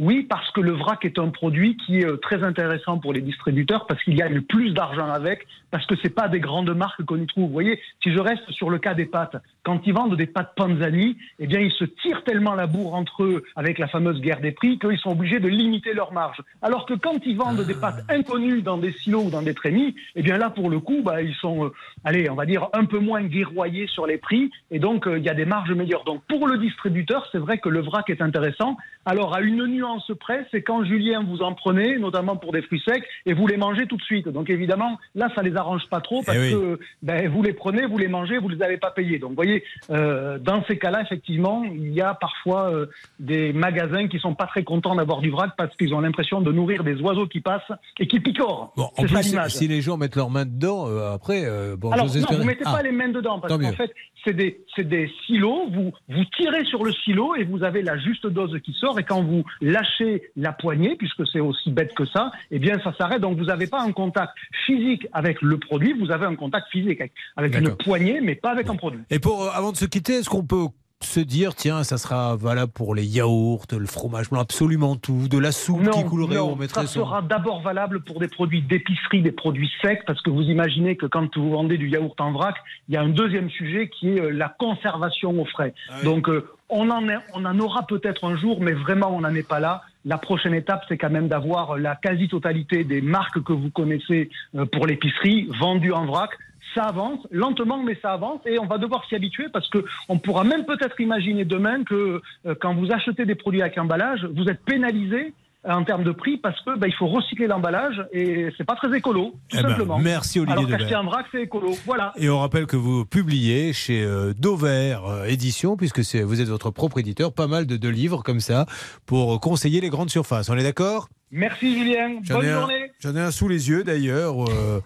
Oui, 0.00 0.22
parce 0.22 0.50
que 0.52 0.62
le 0.62 0.72
vrac 0.72 1.04
est 1.04 1.18
un 1.18 1.28
produit 1.28 1.76
qui 1.76 1.98
est 1.98 2.06
euh, 2.06 2.16
très 2.16 2.42
intéressant 2.42 2.96
pour 2.96 3.12
les 3.12 3.20
distributeurs 3.20 3.86
parce 3.86 4.02
qu'il 4.02 4.14
y 4.14 4.22
a 4.22 4.30
le 4.30 4.40
plus 4.40 4.72
d'argent 4.72 5.10
avec, 5.10 5.46
parce 5.70 5.84
que 5.84 5.94
c'est 6.02 6.14
pas 6.14 6.26
des 6.28 6.40
grandes 6.40 6.74
marques 6.74 7.04
qu'on 7.04 7.18
y 7.18 7.26
trouve. 7.26 7.48
Vous 7.48 7.52
voyez, 7.52 7.78
si 8.02 8.10
je 8.10 8.18
reste 8.18 8.50
sur 8.50 8.70
le 8.70 8.78
cas 8.78 8.94
des 8.94 9.04
pâtes, 9.04 9.36
quand 9.62 9.86
ils 9.86 9.92
vendent 9.92 10.16
des 10.16 10.26
pâtes 10.26 10.54
Panzani, 10.56 11.18
eh 11.38 11.46
bien 11.46 11.60
ils 11.60 11.72
se 11.72 11.84
tirent 11.84 12.24
tellement 12.24 12.54
la 12.54 12.66
bourre 12.66 12.94
entre 12.94 13.24
eux 13.24 13.44
avec 13.56 13.78
la 13.78 13.88
fameuse 13.88 14.22
guerre 14.22 14.40
des 14.40 14.52
prix 14.52 14.78
qu'ils 14.78 14.98
sont 14.98 15.10
obligés 15.10 15.38
de 15.38 15.48
limiter 15.48 15.92
leur 15.92 16.14
marge. 16.14 16.40
Alors 16.62 16.86
que 16.86 16.94
quand 16.94 17.18
ils 17.26 17.36
vendent 17.36 17.66
des 17.66 17.74
pâtes 17.74 18.02
inconnues 18.08 18.62
dans 18.62 18.78
des 18.78 18.92
silos 18.92 19.24
ou 19.24 19.30
dans 19.30 19.42
des 19.42 19.52
trémies, 19.52 19.94
eh 20.16 20.22
bien 20.22 20.38
là 20.38 20.48
pour 20.48 20.70
le 20.70 20.80
coup, 20.80 21.02
bah, 21.04 21.20
ils 21.20 21.34
sont, 21.34 21.66
euh, 21.66 21.74
allez, 22.04 22.30
on 22.30 22.36
va 22.36 22.46
dire 22.46 22.68
un 22.72 22.86
peu 22.86 23.00
moins 23.00 23.22
guerroyés 23.22 23.86
sur 23.86 24.06
les 24.06 24.16
prix 24.16 24.50
et 24.70 24.78
donc 24.78 25.06
euh, 25.06 25.18
il 25.18 25.24
y 25.24 25.28
a 25.28 25.34
des 25.34 25.44
marges 25.44 25.72
meilleures. 25.72 26.04
Donc 26.04 26.22
pour 26.26 26.48
le 26.48 26.56
distributeur, 26.56 27.28
c'est 27.32 27.38
vrai 27.38 27.58
que 27.58 27.68
le 27.68 27.82
vrac 27.82 28.08
est 28.08 28.22
intéressant. 28.22 28.78
Alors 29.04 29.36
à 29.36 29.42
une 29.42 29.66
nuance 29.66 29.89
près, 30.12 30.46
c'est 30.50 30.62
quand 30.62 30.84
Julien 30.84 31.24
vous 31.24 31.42
en 31.42 31.54
prenez, 31.54 31.98
notamment 31.98 32.36
pour 32.36 32.52
des 32.52 32.62
fruits 32.62 32.82
secs, 32.84 33.04
et 33.26 33.32
vous 33.32 33.46
les 33.46 33.56
mangez 33.56 33.86
tout 33.86 33.96
de 33.96 34.02
suite. 34.02 34.28
Donc 34.28 34.50
évidemment, 34.50 34.98
là, 35.14 35.28
ça 35.34 35.42
les 35.42 35.56
arrange 35.56 35.86
pas 35.90 36.00
trop 36.00 36.22
parce 36.22 36.38
Eh 36.38 36.40
oui. 36.40 36.52
que 36.52 36.80
ben, 37.02 37.28
vous 37.28 37.42
les 37.42 37.52
prenez, 37.52 37.86
vous 37.86 37.98
les 37.98 38.08
mangez, 38.08 38.38
vous 38.38 38.48
les 38.48 38.62
avez 38.62 38.76
pas 38.76 38.90
payés. 38.90 39.18
Donc 39.18 39.30
vous 39.30 39.36
voyez, 39.36 39.64
euh, 39.90 40.38
dans 40.38 40.62
ces 40.66 40.78
cas-là, 40.78 41.02
effectivement, 41.02 41.64
il 41.64 41.92
y 41.92 42.00
a 42.00 42.14
parfois 42.14 42.70
euh, 42.70 42.86
des 43.18 43.52
magasins 43.52 44.08
qui 44.08 44.18
sont 44.18 44.34
pas 44.34 44.46
très 44.46 44.64
contents 44.64 44.94
d'avoir 44.94 45.20
du 45.20 45.30
vrac 45.30 45.52
parce 45.56 45.74
qu'ils 45.76 45.94
ont 45.94 46.00
l'impression 46.00 46.40
de 46.40 46.52
nourrir 46.52 46.84
des 46.84 47.00
oiseaux 47.00 47.26
qui 47.26 47.40
passent 47.40 47.72
et 47.98 48.06
qui 48.06 48.20
picorent. 48.20 48.72
Bon, 48.76 48.90
En 48.96 49.06
ça 49.06 49.20
plus, 49.20 49.50
si, 49.50 49.68
les 49.68 49.80
gens 49.80 49.96
mettent 49.96 50.16
leurs 50.16 50.30
mains 50.30 50.44
dedans, 50.44 50.86
euh, 50.88 51.14
après, 51.14 51.44
bon, 51.76 51.90
Alors 51.90 52.06
non, 52.06 52.12
vous 52.38 52.44
mettez 52.44 52.64
Ah, 52.66 52.76
pas 52.76 52.82
les 52.82 52.92
mains 52.92 53.08
dedans 53.08 53.40
parce 53.40 53.56
qu'en 53.56 53.72
fait, 53.72 53.92
c'est 54.24 54.34
des, 54.34 55.10
silos. 55.26 55.68
Vous, 55.70 55.92
vous 56.08 56.24
tirez 56.36 56.64
sur 56.64 56.84
le 56.84 56.92
silo 56.92 57.34
et 57.36 57.44
vous 57.44 57.62
avez 57.64 57.82
la 57.82 57.98
juste 57.98 58.26
dose 58.26 58.58
qui 58.62 58.72
sort. 58.74 58.98
Et 58.98 59.04
quand 59.04 59.22
vous 59.22 59.44
lâchez 59.80 60.30
la 60.36 60.52
poignée, 60.52 60.96
puisque 60.96 61.26
c'est 61.32 61.40
aussi 61.40 61.70
bête 61.70 61.94
que 61.94 62.04
ça, 62.04 62.30
eh 62.50 62.58
bien 62.58 62.78
ça 62.82 62.92
s'arrête. 62.96 63.20
Donc 63.20 63.38
vous 63.38 63.44
n'avez 63.46 63.66
pas 63.66 63.80
un 63.82 63.92
contact 63.92 64.32
physique 64.66 65.06
avec 65.12 65.40
le 65.42 65.58
produit, 65.58 65.92
vous 65.98 66.10
avez 66.10 66.26
un 66.26 66.36
contact 66.36 66.68
physique 66.70 67.00
avec, 67.00 67.12
avec 67.36 67.58
une 67.58 67.76
poignée, 67.76 68.20
mais 68.20 68.34
pas 68.34 68.50
avec 68.50 68.68
un 68.68 68.76
produit. 68.76 69.00
Et 69.10 69.18
pour, 69.18 69.42
euh, 69.44 69.48
avant 69.54 69.72
de 69.72 69.76
se 69.76 69.86
quitter, 69.86 70.14
est-ce 70.18 70.28
qu'on 70.30 70.44
peut 70.44 70.66
se 71.02 71.18
dire, 71.20 71.54
tiens, 71.54 71.82
ça 71.82 71.96
sera 71.96 72.36
valable 72.36 72.72
pour 72.72 72.94
les 72.94 73.04
yaourts, 73.06 73.64
le 73.72 73.86
fromage 73.86 74.28
blanc, 74.28 74.40
absolument 74.40 74.96
tout, 74.96 75.28
de 75.28 75.38
la 75.38 75.50
soupe 75.50 75.88
qui 75.90 76.04
coulerait, 76.04 76.34
non, 76.36 76.52
on 76.52 76.56
mettrait 76.56 76.82
ça 76.82 76.86
son- 76.88 77.00
sera 77.06 77.22
d'abord 77.22 77.62
valable 77.62 78.00
pour 78.04 78.20
des 78.20 78.28
produits 78.28 78.60
d'épicerie, 78.60 79.22
des 79.22 79.32
produits 79.32 79.70
secs, 79.80 80.02
parce 80.06 80.20
que 80.20 80.28
vous 80.28 80.42
imaginez 80.42 80.96
que 80.96 81.06
quand 81.06 81.34
vous 81.38 81.50
vendez 81.52 81.78
du 81.78 81.88
yaourt 81.88 82.20
en 82.20 82.32
vrac, 82.32 82.54
il 82.88 82.94
y 82.94 82.98
a 82.98 83.00
un 83.00 83.08
deuxième 83.08 83.48
sujet 83.48 83.88
qui 83.88 84.10
est 84.10 84.20
euh, 84.20 84.28
la 84.30 84.50
conservation 84.50 85.40
au 85.40 85.46
frais. 85.46 85.72
Donc 86.04 86.28
euh, 86.28 86.46
on, 86.70 86.90
en 86.90 87.58
aura 87.58 87.86
peut-être 87.86 88.24
un 88.24 88.36
jour, 88.36 88.60
mais 88.60 88.72
vraiment 88.72 89.14
on 89.14 89.20
n'en 89.20 89.34
est 89.34 89.46
pas 89.46 89.60
là. 89.60 89.82
La 90.04 90.18
prochaine 90.18 90.54
étape, 90.54 90.84
c'est 90.88 90.96
quand 90.96 91.10
même 91.10 91.28
d'avoir 91.28 91.76
la 91.76 91.94
quasi-totalité 91.96 92.84
des 92.84 93.00
marques 93.00 93.42
que 93.42 93.52
vous 93.52 93.70
connaissez 93.70 94.30
euh, 94.54 94.64
pour 94.64 94.86
l'épicerie 94.86 95.48
vendues 95.60 95.92
en 95.92 96.06
vrac. 96.06 96.30
Ça 96.74 96.84
avance, 96.84 97.26
lentement, 97.32 97.82
mais 97.82 97.98
ça 98.00 98.12
avance, 98.12 98.40
et 98.46 98.58
on 98.58 98.66
va 98.66 98.78
devoir 98.78 99.04
s'y 99.06 99.16
habituer 99.16 99.48
parce 99.52 99.68
que 99.68 99.84
on 100.08 100.18
pourra 100.18 100.44
même 100.44 100.64
peut-être 100.64 101.00
imaginer 101.00 101.44
demain 101.44 101.82
que 101.84 102.22
euh, 102.46 102.54
quand 102.60 102.74
vous 102.74 102.92
achetez 102.92 103.26
des 103.26 103.34
produits 103.34 103.60
avec 103.60 103.76
emballage, 103.76 104.24
vous 104.24 104.44
êtes 104.44 104.64
pénalisé 104.64 105.26
euh, 105.26 105.30
en 105.68 105.84
termes 105.84 106.04
de 106.04 106.12
prix 106.12 106.38
parce 106.38 106.58
que 106.62 106.78
bah, 106.78 106.86
il 106.86 106.94
faut 106.94 107.06
recycler 107.06 107.46
l'emballage 107.46 108.02
et 108.12 108.48
c'est 108.56 108.64
pas 108.64 108.76
très 108.76 108.96
écolo, 108.96 109.32
tout 109.48 109.58
Eh 109.58 109.62
ben, 109.62 109.68
simplement. 109.68 109.98
merci, 109.98 110.40
Olivier 110.40 110.56
Alors 110.58 110.70
qu'acheter 110.70 110.96
en 110.96 111.04
vrac, 111.04 111.26
c'est 111.32 111.42
écolo. 111.42 111.76
Voilà. 111.84 112.12
Et 112.16 112.30
on 112.30 112.38
rappelle 112.40 112.66
que 112.66 112.76
vous 112.76 113.04
publiez 113.04 113.72
chez 113.74 114.02
euh, 114.02 114.32
Dover 114.38 114.96
euh, 115.06 115.24
Édition, 115.26 115.76
puisque 115.76 116.02
c'est- 116.02 116.22
vous 116.22 116.40
êtes 116.40 116.48
votre 116.48 116.70
propre 116.70 116.98
éditeur, 116.98 117.32
pas 117.34 117.46
mal 117.46 117.66
de, 117.66 117.76
de 117.76 117.88
livres 117.88 118.22
comme 118.22 118.40
ça 118.40 118.64
pour 119.04 119.38
conseiller 119.40 119.80
les 119.82 119.90
grandes 119.90 120.10
surfaces. 120.10 120.48
On 120.48 120.56
est 120.56 120.62
d'accord? 120.62 121.08
Merci 121.32 121.78
Julien. 121.78 122.20
Bonne 122.28 122.44
un, 122.46 122.60
journée. 122.60 122.90
j'en 122.98 123.14
ai 123.14 123.20
un 123.20 123.30
sous 123.30 123.46
les 123.46 123.68
yeux 123.68 123.84
d'ailleurs, 123.84 124.42
euh, 124.50 124.82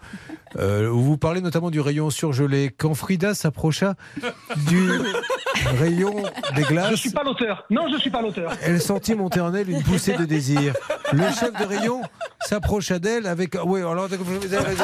euh, 0.59 0.89
où 0.91 0.99
vous 1.01 1.17
parlez 1.17 1.41
notamment 1.41 1.71
du 1.71 1.79
rayon 1.79 2.11
surgelé. 2.11 2.69
Quand 2.77 2.93
Frida 2.93 3.33
s'approcha 3.33 3.95
du 4.69 4.77
rayon 5.79 6.23
des 6.55 6.63
glaces, 6.63 6.91
Je 6.91 6.95
suis 6.95 7.09
pas 7.11 7.23
l'auteur. 7.23 7.65
Non, 7.69 7.87
je 7.91 7.97
suis 7.97 8.09
pas 8.09 8.21
l'auteur. 8.21 8.51
elle 8.61 8.81
sentit 8.81 9.15
monter 9.15 9.39
en 9.39 9.53
elle 9.53 9.69
une 9.69 9.83
poussée 9.83 10.13
de 10.13 10.25
désir. 10.25 10.73
Le 11.13 11.23
chef 11.31 11.53
de 11.53 11.65
rayon 11.65 12.01
s'approcha 12.41 12.99
d'elle 12.99 13.27
avec. 13.27 13.55
Oui, 13.65 13.79
alors 13.79 14.07
vous 14.07 14.45
avez 14.53 14.57
raison. 14.57 14.83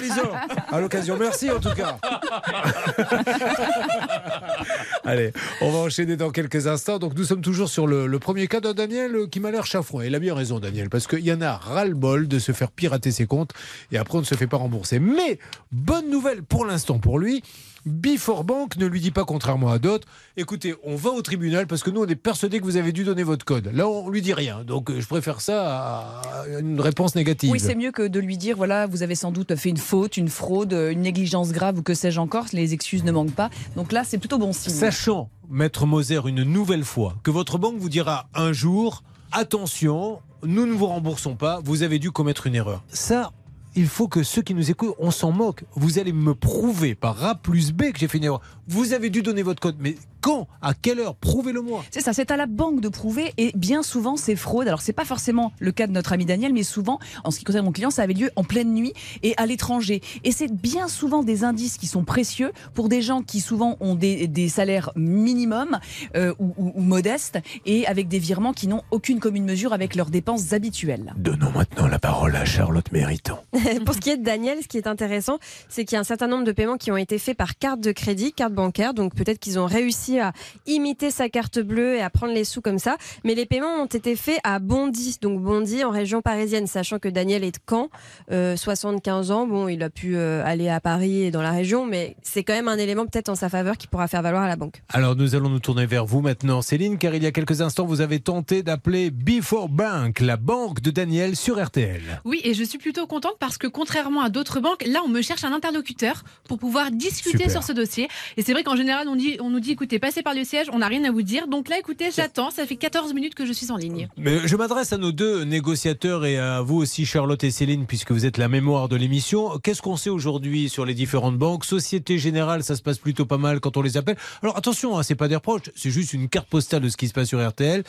Lisant, 0.00 0.32
à 0.70 0.80
l'occasion. 0.80 1.16
Merci 1.18 1.50
en 1.50 1.60
tout 1.60 1.74
cas. 1.74 1.96
Allez, 5.04 5.32
on 5.60 5.70
va 5.70 5.78
enchaîner 5.78 6.16
dans 6.16 6.30
quelques 6.30 6.66
instants. 6.66 6.98
Donc 6.98 7.14
nous 7.14 7.24
sommes 7.24 7.42
toujours 7.42 7.68
sur 7.68 7.86
le, 7.86 8.06
le 8.06 8.18
premier 8.18 8.48
cas 8.48 8.60
d'un 8.60 8.74
Daniel 8.74 9.14
euh, 9.14 9.26
qui 9.26 9.40
m'a 9.40 9.50
l'air 9.50 9.66
chafouin. 9.66 10.04
Il 10.04 10.14
a 10.14 10.18
bien 10.18 10.34
raison, 10.34 10.58
Daniel, 10.58 10.88
parce 10.88 11.06
qu'il 11.06 11.20
y 11.20 11.32
en 11.32 11.40
a 11.40 11.56
ras-le-bol 11.56 12.28
de 12.28 12.38
se 12.38 12.52
faire 12.52 12.70
pirater 12.70 13.10
ses 13.10 13.26
comptes 13.26 13.52
et 13.90 13.98
après 13.98 14.18
on 14.18 14.20
ne 14.20 14.26
se 14.26 14.34
fait 14.34 14.46
pas 14.46 14.56
rembourser. 14.56 14.98
Mais 14.98 15.38
bonne 15.70 16.10
nouvelle 16.10 16.42
pour 16.42 16.64
l'instant 16.64 16.98
pour 16.98 17.18
lui. 17.18 17.42
Before 17.84 18.44
Bank 18.44 18.76
ne 18.76 18.86
lui 18.86 19.00
dit 19.00 19.10
pas, 19.10 19.24
contrairement 19.24 19.70
à 19.70 19.78
d'autres, 19.78 20.06
écoutez, 20.36 20.74
on 20.84 20.96
va 20.96 21.10
au 21.10 21.22
tribunal 21.22 21.66
parce 21.66 21.82
que 21.82 21.90
nous, 21.90 22.02
on 22.02 22.06
est 22.06 22.14
persuadés 22.14 22.60
que 22.60 22.64
vous 22.64 22.76
avez 22.76 22.92
dû 22.92 23.04
donner 23.04 23.22
votre 23.22 23.44
code. 23.44 23.70
Là, 23.72 23.88
on 23.88 24.08
lui 24.08 24.22
dit 24.22 24.34
rien. 24.34 24.64
Donc, 24.64 24.90
euh, 24.90 25.00
je 25.00 25.06
préfère 25.06 25.40
ça 25.40 25.68
à 25.68 26.58
une 26.60 26.80
réponse 26.80 27.14
négative. 27.14 27.50
Oui, 27.50 27.60
c'est 27.60 27.74
mieux 27.74 27.90
que 27.90 28.06
de 28.06 28.20
lui 28.20 28.36
dire 28.36 28.56
voilà, 28.56 28.86
vous 28.86 29.02
avez 29.02 29.14
sans 29.14 29.32
doute 29.32 29.54
fait 29.56 29.70
une 29.70 29.76
faute, 29.76 30.16
une 30.16 30.28
fraude, 30.28 30.72
une 30.72 31.00
négligence 31.00 31.52
grave 31.52 31.78
ou 31.78 31.82
que 31.82 31.94
sais-je 31.94 32.20
encore. 32.20 32.46
Les 32.52 32.72
excuses 32.72 33.04
ne 33.04 33.12
manquent 33.12 33.34
pas. 33.34 33.50
Donc 33.76 33.92
là, 33.92 34.04
c'est 34.04 34.18
plutôt 34.18 34.38
bon 34.38 34.52
signe. 34.52 34.72
Sachant, 34.72 35.30
Maître 35.50 35.86
Moser, 35.86 36.20
une 36.26 36.44
nouvelle 36.44 36.84
fois, 36.84 37.16
que 37.22 37.30
votre 37.30 37.58
banque 37.58 37.76
vous 37.78 37.88
dira 37.88 38.28
un 38.34 38.52
jour 38.52 39.02
attention, 39.32 40.20
nous 40.44 40.66
ne 40.66 40.72
vous 40.72 40.86
remboursons 40.86 41.34
pas, 41.34 41.60
vous 41.64 41.82
avez 41.82 41.98
dû 41.98 42.10
commettre 42.10 42.46
une 42.46 42.54
erreur. 42.54 42.82
Ça, 42.88 43.32
il 43.74 43.86
faut 43.86 44.08
que 44.08 44.22
ceux 44.22 44.42
qui 44.42 44.54
nous 44.54 44.70
écoutent, 44.70 44.94
on 44.98 45.10
s'en 45.10 45.32
moque. 45.32 45.64
Vous 45.74 45.98
allez 45.98 46.12
me 46.12 46.34
prouver 46.34 46.94
par 46.94 47.24
A 47.24 47.34
plus 47.34 47.72
B 47.72 47.92
que 47.92 47.98
j'ai 47.98 48.08
fait 48.08 48.18
une 48.18 48.24
erreur. 48.24 48.40
Vous 48.68 48.92
avez 48.92 49.10
dû 49.10 49.22
donner 49.22 49.42
votre 49.42 49.60
code, 49.60 49.76
mais 49.78 49.96
quand 50.22 50.48
À 50.62 50.72
quelle 50.72 51.00
heure 51.00 51.14
Prouvez-le-moi. 51.16 51.84
C'est 51.90 52.00
ça, 52.00 52.12
c'est 52.14 52.30
à 52.30 52.36
la 52.38 52.46
banque 52.46 52.80
de 52.80 52.88
prouver 52.88 53.32
et 53.36 53.52
bien 53.54 53.82
souvent 53.82 54.16
c'est 54.16 54.36
fraude. 54.36 54.66
Alors 54.68 54.80
c'est 54.80 54.92
pas 54.94 55.04
forcément 55.04 55.52
le 55.58 55.72
cas 55.72 55.86
de 55.86 55.92
notre 55.92 56.12
ami 56.12 56.24
Daniel, 56.24 56.52
mais 56.54 56.62
souvent, 56.62 56.98
en 57.24 57.30
ce 57.30 57.38
qui 57.38 57.44
concerne 57.44 57.64
mon 57.66 57.72
client, 57.72 57.90
ça 57.90 58.02
avait 58.02 58.14
lieu 58.14 58.30
en 58.36 58.44
pleine 58.44 58.72
nuit 58.72 58.92
et 59.22 59.34
à 59.36 59.44
l'étranger. 59.46 60.00
Et 60.24 60.32
c'est 60.32 60.50
bien 60.50 60.88
souvent 60.88 61.22
des 61.22 61.44
indices 61.44 61.76
qui 61.76 61.86
sont 61.86 62.04
précieux 62.04 62.52
pour 62.74 62.88
des 62.88 63.02
gens 63.02 63.20
qui 63.22 63.40
souvent 63.40 63.76
ont 63.80 63.94
des, 63.96 64.28
des 64.28 64.48
salaires 64.48 64.90
minimums 64.96 65.78
euh, 66.16 66.32
ou, 66.38 66.54
ou- 66.56 66.72
ou 66.76 66.80
modestes 66.80 67.38
et 67.66 67.86
avec 67.86 68.08
des 68.08 68.18
virements 68.18 68.52
qui 68.52 68.68
n'ont 68.68 68.82
aucune 68.90 69.18
commune 69.20 69.44
mesure 69.44 69.72
avec 69.72 69.94
leurs 69.96 70.10
dépenses 70.10 70.52
habituelles. 70.52 71.12
Donnons 71.16 71.50
maintenant 71.50 71.88
la 71.88 71.98
parole 71.98 72.36
à 72.36 72.44
Charlotte 72.44 72.90
Mériton. 72.92 73.36
Pour 73.84 73.94
ce 73.94 74.00
qui 74.00 74.10
est 74.10 74.16
de 74.16 74.24
Daniel, 74.24 74.58
ce 74.62 74.68
qui 74.68 74.78
est 74.78 74.86
intéressant, 74.86 75.38
c'est 75.68 75.84
qu'il 75.84 75.96
y 75.96 75.98
a 75.98 76.00
un 76.00 76.04
certain 76.04 76.28
nombre 76.28 76.44
de 76.44 76.52
paiements 76.52 76.76
qui 76.76 76.90
ont 76.92 76.96
été 76.96 77.18
faits 77.18 77.36
par 77.36 77.58
carte 77.58 77.80
de 77.80 77.92
crédit, 77.92 78.32
carte 78.32 78.52
bancaire. 78.54 78.94
Donc 78.94 79.14
peut-être 79.14 79.38
qu'ils 79.40 79.58
ont 79.58 79.66
réussi 79.66 80.11
à 80.20 80.32
imiter 80.66 81.10
sa 81.10 81.28
carte 81.28 81.58
bleue 81.58 81.96
et 81.96 82.02
à 82.02 82.10
prendre 82.10 82.32
les 82.32 82.44
sous 82.44 82.60
comme 82.60 82.78
ça. 82.78 82.96
Mais 83.24 83.34
les 83.34 83.46
paiements 83.46 83.82
ont 83.82 83.86
été 83.86 84.16
faits 84.16 84.40
à 84.44 84.58
Bondy, 84.58 85.18
donc 85.20 85.40
Bondy 85.40 85.84
en 85.84 85.90
région 85.90 86.22
parisienne, 86.22 86.66
sachant 86.66 86.98
que 86.98 87.08
Daniel 87.08 87.44
est 87.44 87.52
de 87.52 87.58
Caen, 87.68 87.88
euh, 88.30 88.56
75 88.56 89.30
ans. 89.30 89.46
Bon, 89.46 89.68
il 89.68 89.82
a 89.82 89.90
pu 89.90 90.16
euh, 90.16 90.42
aller 90.44 90.68
à 90.68 90.80
Paris 90.80 91.22
et 91.24 91.30
dans 91.30 91.42
la 91.42 91.52
région, 91.52 91.86
mais 91.86 92.16
c'est 92.22 92.44
quand 92.44 92.54
même 92.54 92.68
un 92.68 92.78
élément 92.78 93.06
peut-être 93.06 93.28
en 93.28 93.34
sa 93.34 93.48
faveur 93.48 93.76
qui 93.76 93.86
pourra 93.86 94.08
faire 94.08 94.22
valoir 94.22 94.42
à 94.42 94.48
la 94.48 94.56
banque. 94.56 94.82
Alors 94.88 95.16
nous 95.16 95.34
allons 95.34 95.48
nous 95.48 95.60
tourner 95.60 95.86
vers 95.86 96.06
vous 96.06 96.20
maintenant, 96.20 96.62
Céline, 96.62 96.98
car 96.98 97.14
il 97.14 97.22
y 97.22 97.26
a 97.26 97.32
quelques 97.32 97.60
instants, 97.60 97.86
vous 97.86 98.00
avez 98.00 98.20
tenté 98.20 98.62
d'appeler 98.62 99.10
Before 99.10 99.68
Bank, 99.68 100.20
la 100.20 100.36
banque 100.36 100.80
de 100.80 100.90
Daniel 100.90 101.36
sur 101.36 101.62
RTL. 101.62 102.20
Oui, 102.24 102.40
et 102.44 102.54
je 102.54 102.64
suis 102.64 102.78
plutôt 102.78 103.06
contente 103.06 103.36
parce 103.38 103.58
que 103.58 103.66
contrairement 103.66 104.22
à 104.22 104.28
d'autres 104.30 104.60
banques, 104.60 104.84
là, 104.86 105.00
on 105.04 105.08
me 105.08 105.22
cherche 105.22 105.44
un 105.44 105.52
interlocuteur 105.52 106.24
pour 106.48 106.58
pouvoir 106.58 106.90
discuter 106.90 107.38
Super. 107.38 107.50
sur 107.50 107.62
ce 107.62 107.72
dossier. 107.72 108.08
Et 108.36 108.42
c'est 108.42 108.52
vrai 108.52 108.62
qu'en 108.62 108.76
général, 108.76 109.08
on, 109.08 109.16
dit, 109.16 109.36
on 109.40 109.50
nous 109.50 109.60
dit, 109.60 109.72
écoutez, 109.72 109.98
passez 110.02 110.22
par 110.22 110.34
le 110.34 110.42
siège, 110.42 110.66
on 110.72 110.80
n'a 110.80 110.88
rien 110.88 111.04
à 111.04 111.12
vous 111.12 111.22
dire. 111.22 111.46
Donc 111.46 111.68
là, 111.68 111.78
écoutez, 111.78 112.10
j'attends. 112.10 112.50
Ça 112.50 112.66
fait 112.66 112.74
14 112.74 113.14
minutes 113.14 113.36
que 113.36 113.46
je 113.46 113.52
suis 113.52 113.70
en 113.70 113.76
ligne. 113.76 114.08
Mais 114.16 114.46
je 114.48 114.56
m'adresse 114.56 114.92
à 114.92 114.98
nos 114.98 115.12
deux 115.12 115.44
négociateurs 115.44 116.26
et 116.26 116.38
à 116.38 116.60
vous 116.60 116.76
aussi, 116.76 117.06
Charlotte 117.06 117.42
et 117.44 117.52
Céline, 117.52 117.86
puisque 117.86 118.10
vous 118.10 118.26
êtes 118.26 118.36
la 118.36 118.48
mémoire 118.48 118.88
de 118.88 118.96
l'émission. 118.96 119.60
Qu'est-ce 119.62 119.80
qu'on 119.80 119.96
sait 119.96 120.10
aujourd'hui 120.10 120.68
sur 120.68 120.84
les 120.84 120.94
différentes 120.94 121.38
banques? 121.38 121.64
Société 121.64 122.18
Générale, 122.18 122.64
ça 122.64 122.74
se 122.74 122.82
passe 122.82 122.98
plutôt 122.98 123.26
pas 123.26 123.38
mal 123.38 123.60
quand 123.60 123.76
on 123.76 123.82
les 123.82 123.96
appelle. 123.96 124.16
Alors 124.42 124.56
attention, 124.58 124.98
hein, 124.98 125.04
c'est 125.04 125.14
pas 125.14 125.28
des 125.28 125.36
reproches, 125.36 125.70
c'est 125.76 125.90
juste 125.90 126.12
une 126.14 126.28
carte 126.28 126.48
postale 126.48 126.82
de 126.82 126.88
ce 126.88 126.96
qui 126.96 127.06
se 127.06 127.12
passe 127.12 127.28
sur 127.28 127.46
RTL. 127.48 127.84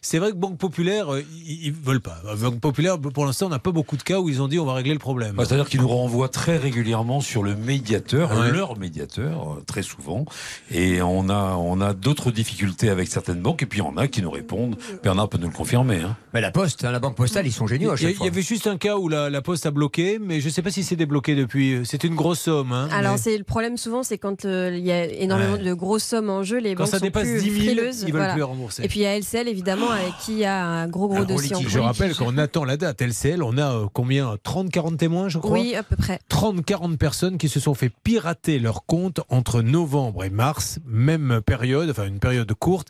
C'est 0.00 0.18
vrai 0.18 0.30
que 0.30 0.36
Banque 0.36 0.56
Populaire, 0.56 1.12
euh, 1.12 1.22
ils, 1.46 1.72
veulent 1.72 2.00
pas. 2.00 2.22
Banque 2.40 2.60
Populaire, 2.60 2.98
pour 2.98 3.26
l'instant, 3.26 3.46
on 3.46 3.50
n'a 3.50 3.58
pas 3.58 3.72
beaucoup 3.72 3.98
de 3.98 4.02
cas 4.02 4.20
où 4.20 4.30
ils 4.30 4.40
ont 4.40 4.48
dit 4.48 4.58
on 4.58 4.64
va 4.64 4.72
régler 4.72 4.94
le 4.94 4.98
problème. 4.98 5.36
Bah, 5.36 5.44
C'est-à-dire 5.46 5.68
qu'ils 5.68 5.82
nous 5.82 5.88
renvoient 5.88 6.30
très 6.30 6.56
régulièrement 6.56 7.20
sur 7.20 7.42
le 7.42 7.54
médiateur, 7.54 8.30
Ouais. 8.38 8.52
leur 8.52 8.78
médiateur, 8.78 9.52
euh, 9.58 9.64
très 9.66 9.82
souvent. 9.82 10.24
Et 10.70 11.02
on 11.02 11.28
a, 11.28 11.57
on 11.66 11.80
a 11.80 11.94
d'autres 11.94 12.30
difficultés 12.30 12.88
avec 12.90 13.08
certaines 13.08 13.40
banques 13.40 13.62
et 13.62 13.66
puis 13.66 13.80
il 13.80 13.82
y 13.84 13.86
en 13.86 13.96
a 13.96 14.08
qui 14.08 14.22
nous 14.22 14.30
répondent. 14.30 14.76
Bernard 15.02 15.28
peut 15.28 15.38
nous 15.38 15.48
le 15.48 15.52
confirmer. 15.54 16.00
hein. 16.00 16.16
Mais 16.34 16.40
la 16.40 16.50
Poste, 16.50 16.84
hein, 16.84 16.90
la 16.92 16.98
banque 17.00 17.16
postale, 17.16 17.46
ils 17.46 17.52
sont 17.52 17.66
géniaux 17.66 17.90
à 17.90 17.94
Il 17.96 18.02
y, 18.02 18.04
a- 18.04 18.08
chaque 18.08 18.10
il 18.10 18.14
y 18.14 18.16
fois. 18.18 18.26
avait 18.28 18.42
juste 18.42 18.66
un 18.66 18.76
cas 18.76 18.96
où 18.96 19.08
la, 19.08 19.30
la 19.30 19.42
poste 19.42 19.66
a 19.66 19.70
bloqué, 19.70 20.18
mais 20.20 20.40
je 20.40 20.46
ne 20.46 20.52
sais 20.52 20.62
pas 20.62 20.70
si 20.70 20.82
c'est 20.84 20.96
débloqué 20.96 21.34
depuis. 21.34 21.80
C'est 21.84 22.04
une 22.04 22.14
grosse 22.14 22.40
somme. 22.40 22.72
hein, 22.72 22.88
Alors 22.92 23.12
mais 23.12 23.18
c'est 23.18 23.36
le 23.38 23.44
problème 23.44 23.76
souvent, 23.76 24.02
c'est 24.02 24.18
quand 24.18 24.44
euh, 24.44 24.74
il 24.76 24.84
y 24.84 24.92
a 24.92 25.04
énormément 25.06 25.54
Ouais. 25.54 25.58
de 25.64 25.72
grosses 25.74 26.04
sommes 26.04 26.30
en 26.30 26.42
jeu, 26.42 26.58
les 26.58 26.74
Quand 26.74 26.84
banques 26.84 26.90
ça 26.92 26.98
sont 26.98 27.04
dépasse 27.06 27.28
plus 27.28 27.42
10 27.42 27.50
000, 27.50 27.64
frileuses. 27.64 28.04
ils 28.06 28.12
veulent 28.12 28.28
plus 28.28 28.36
les 28.36 28.42
rembourser. 28.42 28.84
Et 28.84 28.88
puis 28.88 29.00
il 29.00 29.02
y 29.02 29.06
a 29.06 29.16
LCL 29.18 29.48
évidemment 29.48 29.90
avec 29.90 30.12
qui 30.24 30.32
il 30.32 30.38
y 30.38 30.44
a 30.44 30.64
un 30.64 30.88
gros 30.88 31.08
gros 31.08 31.16
Un 31.18 31.24
gros 31.24 31.34
dossier 31.36 31.54
en 31.54 31.58
litige. 31.58 31.72
Je 31.72 31.78
rappelle 31.78 32.14
qu'on 32.14 32.36
attend 32.38 32.64
la 32.64 32.76
date. 32.76 33.00
LCL, 33.00 33.42
on 33.42 33.56
a 33.58 33.72
euh, 33.72 33.86
combien 33.92 34.34
30-40 34.44 34.96
témoins, 34.96 35.28
je 35.28 35.38
crois 35.38 35.52
Oui, 35.58 35.74
à 35.74 35.82
peu 35.82 35.96
près. 35.96 36.18
30-40 36.30 36.96
personnes 36.96 37.38
qui 37.38 37.48
se 37.48 37.60
sont 37.60 37.74
fait 37.74 37.90
pirater 38.04 38.58
leur 38.58 38.84
compte 38.86 39.20
entre 39.28 39.62
novembre 39.62 40.24
et 40.24 40.30
mars, 40.30 40.78
même 40.86 41.40
période, 41.48 41.90
enfin 41.90 42.06
une 42.06 42.18
période 42.18 42.52
courte. 42.54 42.88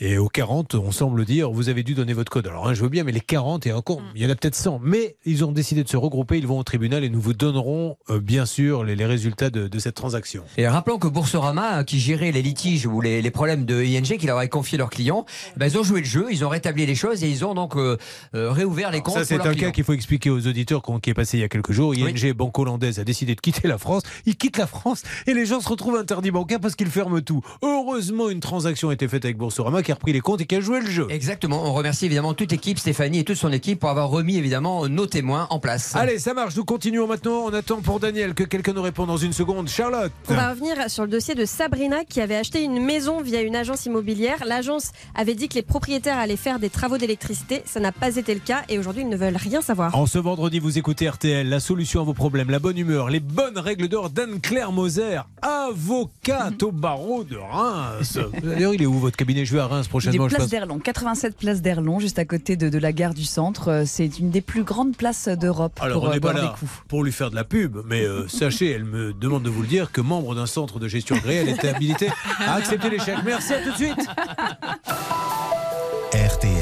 Et 0.00 0.18
aux 0.18 0.28
40, 0.28 0.74
on 0.74 0.90
semble 0.90 1.24
dire, 1.24 1.50
vous 1.52 1.68
avez 1.68 1.84
dû 1.84 1.94
donner 1.94 2.12
votre 2.12 2.32
code. 2.32 2.48
Alors, 2.48 2.66
hein, 2.68 2.74
je 2.74 2.82
veux 2.82 2.88
bien, 2.88 3.04
mais 3.04 3.12
les 3.12 3.20
40, 3.20 3.66
et 3.66 3.72
encore, 3.72 4.02
il 4.16 4.22
y 4.22 4.26
en 4.26 4.30
a 4.30 4.34
peut-être 4.34 4.56
100. 4.56 4.80
Mais 4.82 5.16
ils 5.24 5.44
ont 5.44 5.52
décidé 5.52 5.84
de 5.84 5.88
se 5.88 5.96
regrouper, 5.96 6.38
ils 6.38 6.46
vont 6.46 6.58
au 6.58 6.64
tribunal 6.64 7.04
et 7.04 7.08
nous 7.10 7.20
vous 7.20 7.34
donnerons, 7.34 7.96
euh, 8.10 8.18
bien 8.18 8.44
sûr, 8.44 8.82
les, 8.82 8.96
les 8.96 9.06
résultats 9.06 9.50
de, 9.50 9.68
de 9.68 9.78
cette 9.78 9.94
transaction. 9.94 10.42
Et 10.56 10.66
rappelons 10.66 10.98
que 10.98 11.06
Boursorama, 11.06 11.78
euh, 11.80 11.84
qui 11.84 12.00
gérait 12.00 12.32
les 12.32 12.42
litiges 12.42 12.86
ou 12.86 13.00
les, 13.00 13.22
les 13.22 13.30
problèmes 13.30 13.64
de 13.64 13.82
ING, 13.82 14.02
qui 14.18 14.26
leur 14.26 14.38
avait 14.38 14.48
confié 14.48 14.76
leurs 14.76 14.90
clients, 14.90 15.24
ben, 15.56 15.66
ils 15.66 15.78
ont 15.78 15.84
joué 15.84 16.00
le 16.00 16.06
jeu, 16.06 16.26
ils 16.32 16.44
ont 16.44 16.48
rétabli 16.48 16.84
les 16.84 16.96
choses 16.96 17.22
et 17.22 17.28
ils 17.28 17.44
ont 17.44 17.54
donc 17.54 17.76
euh, 17.76 17.96
euh, 18.34 18.50
réouvert 18.50 18.90
les 18.90 19.02
comptes 19.02 19.14
Ça, 19.14 19.24
c'est 19.24 19.36
un 19.36 19.52
clients. 19.52 19.68
cas 19.68 19.70
qu'il 19.70 19.84
faut 19.84 19.92
expliquer 19.92 20.30
aux 20.30 20.46
auditeurs 20.46 20.82
qui 21.00 21.10
est 21.10 21.14
passé 21.14 21.38
il 21.38 21.40
y 21.40 21.44
a 21.44 21.48
quelques 21.48 21.72
jours. 21.72 21.94
ING, 21.94 22.32
banque 22.32 22.58
hollandaise, 22.58 22.98
a 22.98 23.04
décidé 23.04 23.34
de 23.36 23.40
quitter 23.40 23.68
la 23.68 23.78
France. 23.78 24.02
Ils 24.26 24.36
quittent 24.36 24.58
la 24.58 24.66
France 24.66 25.02
et 25.26 25.34
les 25.34 25.46
gens 25.46 25.60
se 25.60 25.68
retrouvent 25.68 25.96
interdits 25.96 26.30
bancaires 26.30 26.60
parce 26.60 26.74
qu'ils 26.74 26.90
ferment 26.90 27.20
tout. 27.20 27.40
Heureusement, 27.92 28.30
une 28.30 28.40
transaction 28.40 28.88
a 28.88 28.94
été 28.94 29.06
faite 29.06 29.26
avec 29.26 29.36
Boursorama 29.36 29.82
qui 29.82 29.92
a 29.92 29.94
repris 29.94 30.14
les 30.14 30.22
comptes 30.22 30.40
et 30.40 30.46
qui 30.46 30.56
a 30.56 30.60
joué 30.60 30.80
le 30.80 30.88
jeu. 30.88 31.06
Exactement, 31.10 31.62
on 31.62 31.74
remercie 31.74 32.06
évidemment 32.06 32.32
toute 32.32 32.50
l'équipe, 32.50 32.78
Stéphanie 32.78 33.18
et 33.18 33.24
toute 33.24 33.36
son 33.36 33.52
équipe 33.52 33.80
pour 33.80 33.90
avoir 33.90 34.08
remis 34.08 34.38
évidemment 34.38 34.88
nos 34.88 35.04
témoins 35.04 35.46
en 35.50 35.58
place. 35.58 35.94
Allez, 35.94 36.18
ça 36.18 36.32
marche. 36.32 36.56
Nous 36.56 36.64
continuons 36.64 37.06
maintenant. 37.06 37.42
On 37.44 37.52
attend 37.52 37.82
pour 37.82 38.00
Daniel 38.00 38.32
que 38.32 38.44
quelqu'un 38.44 38.72
nous 38.72 38.80
réponde 38.80 39.08
dans 39.08 39.18
une 39.18 39.34
seconde. 39.34 39.68
Charlotte. 39.68 40.10
On 40.30 40.34
va 40.34 40.52
revenir 40.52 40.88
sur 40.88 41.02
le 41.02 41.10
dossier 41.10 41.34
de 41.34 41.44
Sabrina 41.44 42.06
qui 42.06 42.22
avait 42.22 42.36
acheté 42.36 42.62
une 42.62 42.82
maison 42.82 43.20
via 43.20 43.42
une 43.42 43.56
agence 43.56 43.84
immobilière. 43.84 44.42
L'agence 44.46 44.92
avait 45.14 45.34
dit 45.34 45.50
que 45.50 45.54
les 45.56 45.62
propriétaires 45.62 46.16
allaient 46.16 46.36
faire 46.36 46.58
des 46.58 46.70
travaux 46.70 46.96
d'électricité. 46.96 47.62
Ça 47.66 47.78
n'a 47.78 47.92
pas 47.92 48.16
été 48.16 48.32
le 48.32 48.40
cas 48.40 48.62
et 48.70 48.78
aujourd'hui 48.78 49.02
ils 49.02 49.10
ne 49.10 49.18
veulent 49.18 49.36
rien 49.36 49.60
savoir. 49.60 49.94
En 49.94 50.06
ce 50.06 50.18
vendredi, 50.18 50.60
vous 50.60 50.78
écoutez 50.78 51.10
RTL, 51.10 51.46
la 51.46 51.60
solution 51.60 52.00
à 52.00 52.04
vos 52.04 52.14
problèmes, 52.14 52.48
la 52.48 52.58
bonne 52.58 52.78
humeur, 52.78 53.10
les 53.10 53.20
bonnes 53.20 53.58
règles 53.58 53.88
d'or 53.88 54.08
d'Anne-Claire 54.08 54.72
Moser, 54.72 55.20
avocate 55.42 56.62
au 56.62 56.72
barreau 56.72 57.22
de 57.22 57.36
Reims. 57.36 57.71
D'ailleurs, 58.42 58.74
il 58.74 58.82
est 58.82 58.86
où 58.86 58.94
votre 58.98 59.16
cabinet? 59.16 59.44
Je 59.44 59.52
vais 59.54 59.60
à 59.60 59.66
Reims 59.66 59.88
prochainement. 59.88 60.28
passe. 60.28 60.48
d'Erlon, 60.48 60.78
87 60.78 61.36
places 61.36 61.62
d'Erlon, 61.62 61.98
juste 62.00 62.18
à 62.18 62.24
côté 62.24 62.56
de, 62.56 62.68
de 62.68 62.78
la 62.78 62.92
gare 62.92 63.14
du 63.14 63.24
centre. 63.24 63.68
Euh, 63.68 63.82
C'est 63.86 64.18
une 64.18 64.30
des 64.30 64.40
plus 64.40 64.62
grandes 64.64 64.96
places 64.96 65.28
d'Europe 65.28 65.78
Alors, 65.80 66.00
pour 66.00 66.08
on 66.08 66.10
euh, 66.10 66.14
n'est 66.14 66.20
pas 66.20 66.32
là 66.32 66.42
des 66.42 66.48
coups. 66.58 66.70
pour 66.88 67.04
lui 67.04 67.12
faire 67.12 67.30
de 67.30 67.36
la 67.36 67.44
pub, 67.44 67.78
mais 67.86 68.02
euh, 68.04 68.26
sachez, 68.42 68.70
elle 68.70 68.84
me 68.84 69.12
demande 69.12 69.42
de 69.42 69.50
vous 69.50 69.62
le 69.62 69.68
dire, 69.68 69.92
que 69.92 70.00
membre 70.00 70.34
d'un 70.34 70.46
centre 70.46 70.78
de 70.78 70.88
gestion 70.88 71.16
agréé, 71.16 71.38
elle 71.38 71.48
était 71.48 71.68
habilitée 71.68 72.08
à 72.38 72.54
accepter 72.54 72.90
l'échec. 72.90 73.16
Merci, 73.24 73.54
à 73.54 73.60
tout 73.62 73.70
de 73.70 73.76
suite. 73.76 73.96
RTL. 76.12 76.61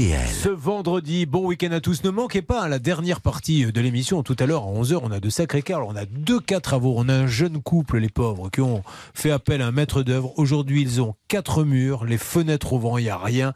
Ce 0.00 0.48
vendredi, 0.48 1.26
bon 1.26 1.46
week-end 1.46 1.72
à 1.72 1.80
tous. 1.80 2.04
Ne 2.04 2.10
manquez 2.10 2.40
pas 2.40 2.62
hein, 2.62 2.68
la 2.68 2.78
dernière 2.78 3.20
partie 3.20 3.70
de 3.70 3.80
l'émission. 3.82 4.22
Tout 4.22 4.36
à 4.38 4.46
l'heure, 4.46 4.62
à 4.62 4.66
11h, 4.68 4.98
on 5.02 5.10
a 5.10 5.20
de 5.20 5.28
sacrés 5.28 5.60
cas. 5.60 5.80
On 5.86 5.94
a 5.94 6.06
deux 6.06 6.40
cas 6.40 6.60
travaux. 6.60 6.94
On 6.96 7.10
a 7.10 7.12
un 7.12 7.26
jeune 7.26 7.60
couple, 7.60 7.98
les 7.98 8.08
pauvres, 8.08 8.48
qui 8.48 8.62
ont 8.62 8.82
fait 9.12 9.30
appel 9.30 9.60
à 9.60 9.66
un 9.66 9.72
maître 9.72 10.02
d'œuvre. 10.02 10.32
Aujourd'hui, 10.38 10.80
ils 10.80 11.02
ont 11.02 11.16
quatre 11.28 11.64
murs, 11.64 12.06
les 12.06 12.16
fenêtres 12.16 12.72
au 12.72 12.78
vent, 12.78 12.96
il 12.96 13.04
n'y 13.04 13.10
a 13.10 13.18
rien. 13.18 13.52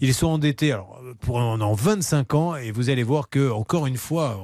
Ils 0.00 0.14
sont 0.14 0.28
endettés 0.28 0.70
alors, 0.70 1.00
pour 1.18 1.38
en 1.38 1.74
25 1.74 2.34
ans. 2.34 2.54
Et 2.54 2.70
vous 2.70 2.88
allez 2.88 3.02
voir 3.02 3.28
que, 3.28 3.50
encore 3.50 3.88
une 3.88 3.96
fois, 3.96 4.38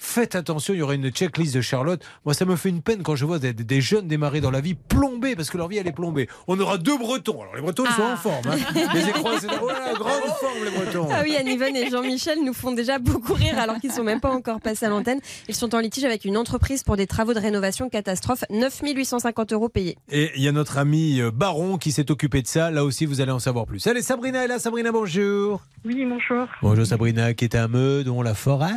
faites 0.00 0.34
attention. 0.34 0.74
Il 0.74 0.78
y 0.78 0.82
aura 0.82 0.94
une 0.94 1.10
checklist 1.10 1.54
de 1.54 1.60
Charlotte. 1.60 2.02
Moi, 2.24 2.34
ça 2.34 2.44
me 2.46 2.56
fait 2.56 2.70
une 2.70 2.82
peine 2.82 3.02
quand 3.02 3.14
je 3.16 3.24
vois 3.24 3.38
des, 3.38 3.52
des 3.52 3.80
jeunes 3.80 4.08
démarrer 4.08 4.40
dans 4.40 4.50
la 4.50 4.60
vie 4.60 4.74
plombés, 4.74 5.36
parce 5.36 5.50
que 5.50 5.58
leur 5.58 5.68
vie, 5.68 5.76
elle 5.76 5.86
est 5.86 5.92
plombée. 5.92 6.28
On 6.48 6.58
aura 6.58 6.78
deux 6.78 6.96
Bretons. 6.98 7.42
Alors, 7.42 7.54
les 7.54 7.62
Bretons, 7.62 7.84
ils 7.86 7.92
sont 7.94 8.02
en 8.02 8.16
forme. 8.16 8.46
hein. 8.48 8.56
Les 8.94 9.08
écrans, 9.08 9.30
c'est 9.40 9.46
oh 9.62 9.66
grande 9.98 10.22
forme, 10.40 10.64
les 10.64 10.70
Bretons. 10.70 11.08
Ah 11.12 11.20
oui, 11.22 11.36
Anne-Yvonne 11.36 11.76
et 11.76 11.90
Jean-Michel 11.90 12.38
nous 12.44 12.54
font 12.54 12.72
déjà 12.72 12.98
beaucoup 12.98 13.34
rire 13.34 13.58
alors 13.58 13.76
qu'ils 13.78 13.92
sont 13.92 14.02
même 14.04 14.20
pas 14.20 14.30
encore 14.30 14.60
passés 14.60 14.86
à 14.86 14.88
l'antenne. 14.88 15.20
Ils 15.48 15.54
sont 15.54 15.74
en 15.74 15.78
litige 15.80 16.04
avec 16.04 16.24
une 16.24 16.36
entreprise 16.36 16.82
pour 16.82 16.96
des 16.96 17.06
travaux 17.06 17.34
de 17.34 17.40
rénovation 17.40 17.88
catastrophe. 17.90 18.44
9 18.50 18.80
850 18.82 19.52
euros 19.52 19.68
payés. 19.68 19.96
Et 20.10 20.30
il 20.36 20.42
y 20.42 20.48
a 20.48 20.52
notre 20.52 20.78
ami 20.78 21.20
euh, 21.20 21.30
Baron 21.30 21.76
qui 21.78 21.92
s'est 21.92 22.10
occupé 22.10 22.40
de 22.42 22.46
ça. 22.46 22.70
Là 22.70 22.84
aussi, 22.84 23.04
vous 23.06 23.20
allez 23.20 23.32
en 23.32 23.38
savoir 23.38 23.66
plus. 23.66 23.86
Allez, 23.86 24.02
Sabrina 24.02 24.44
est 24.44 24.48
là. 24.48 24.58
Sabrina, 24.58 24.92
bonjour. 24.92 25.60
Oui, 25.84 26.04
bonjour. 26.06 26.46
Bonjour 26.62 26.86
Sabrina, 26.86 27.34
qui 27.34 27.44
est 27.44 27.54
à 27.54 27.68
Meudon, 27.68 28.22
la 28.22 28.34
forêt. 28.34 28.72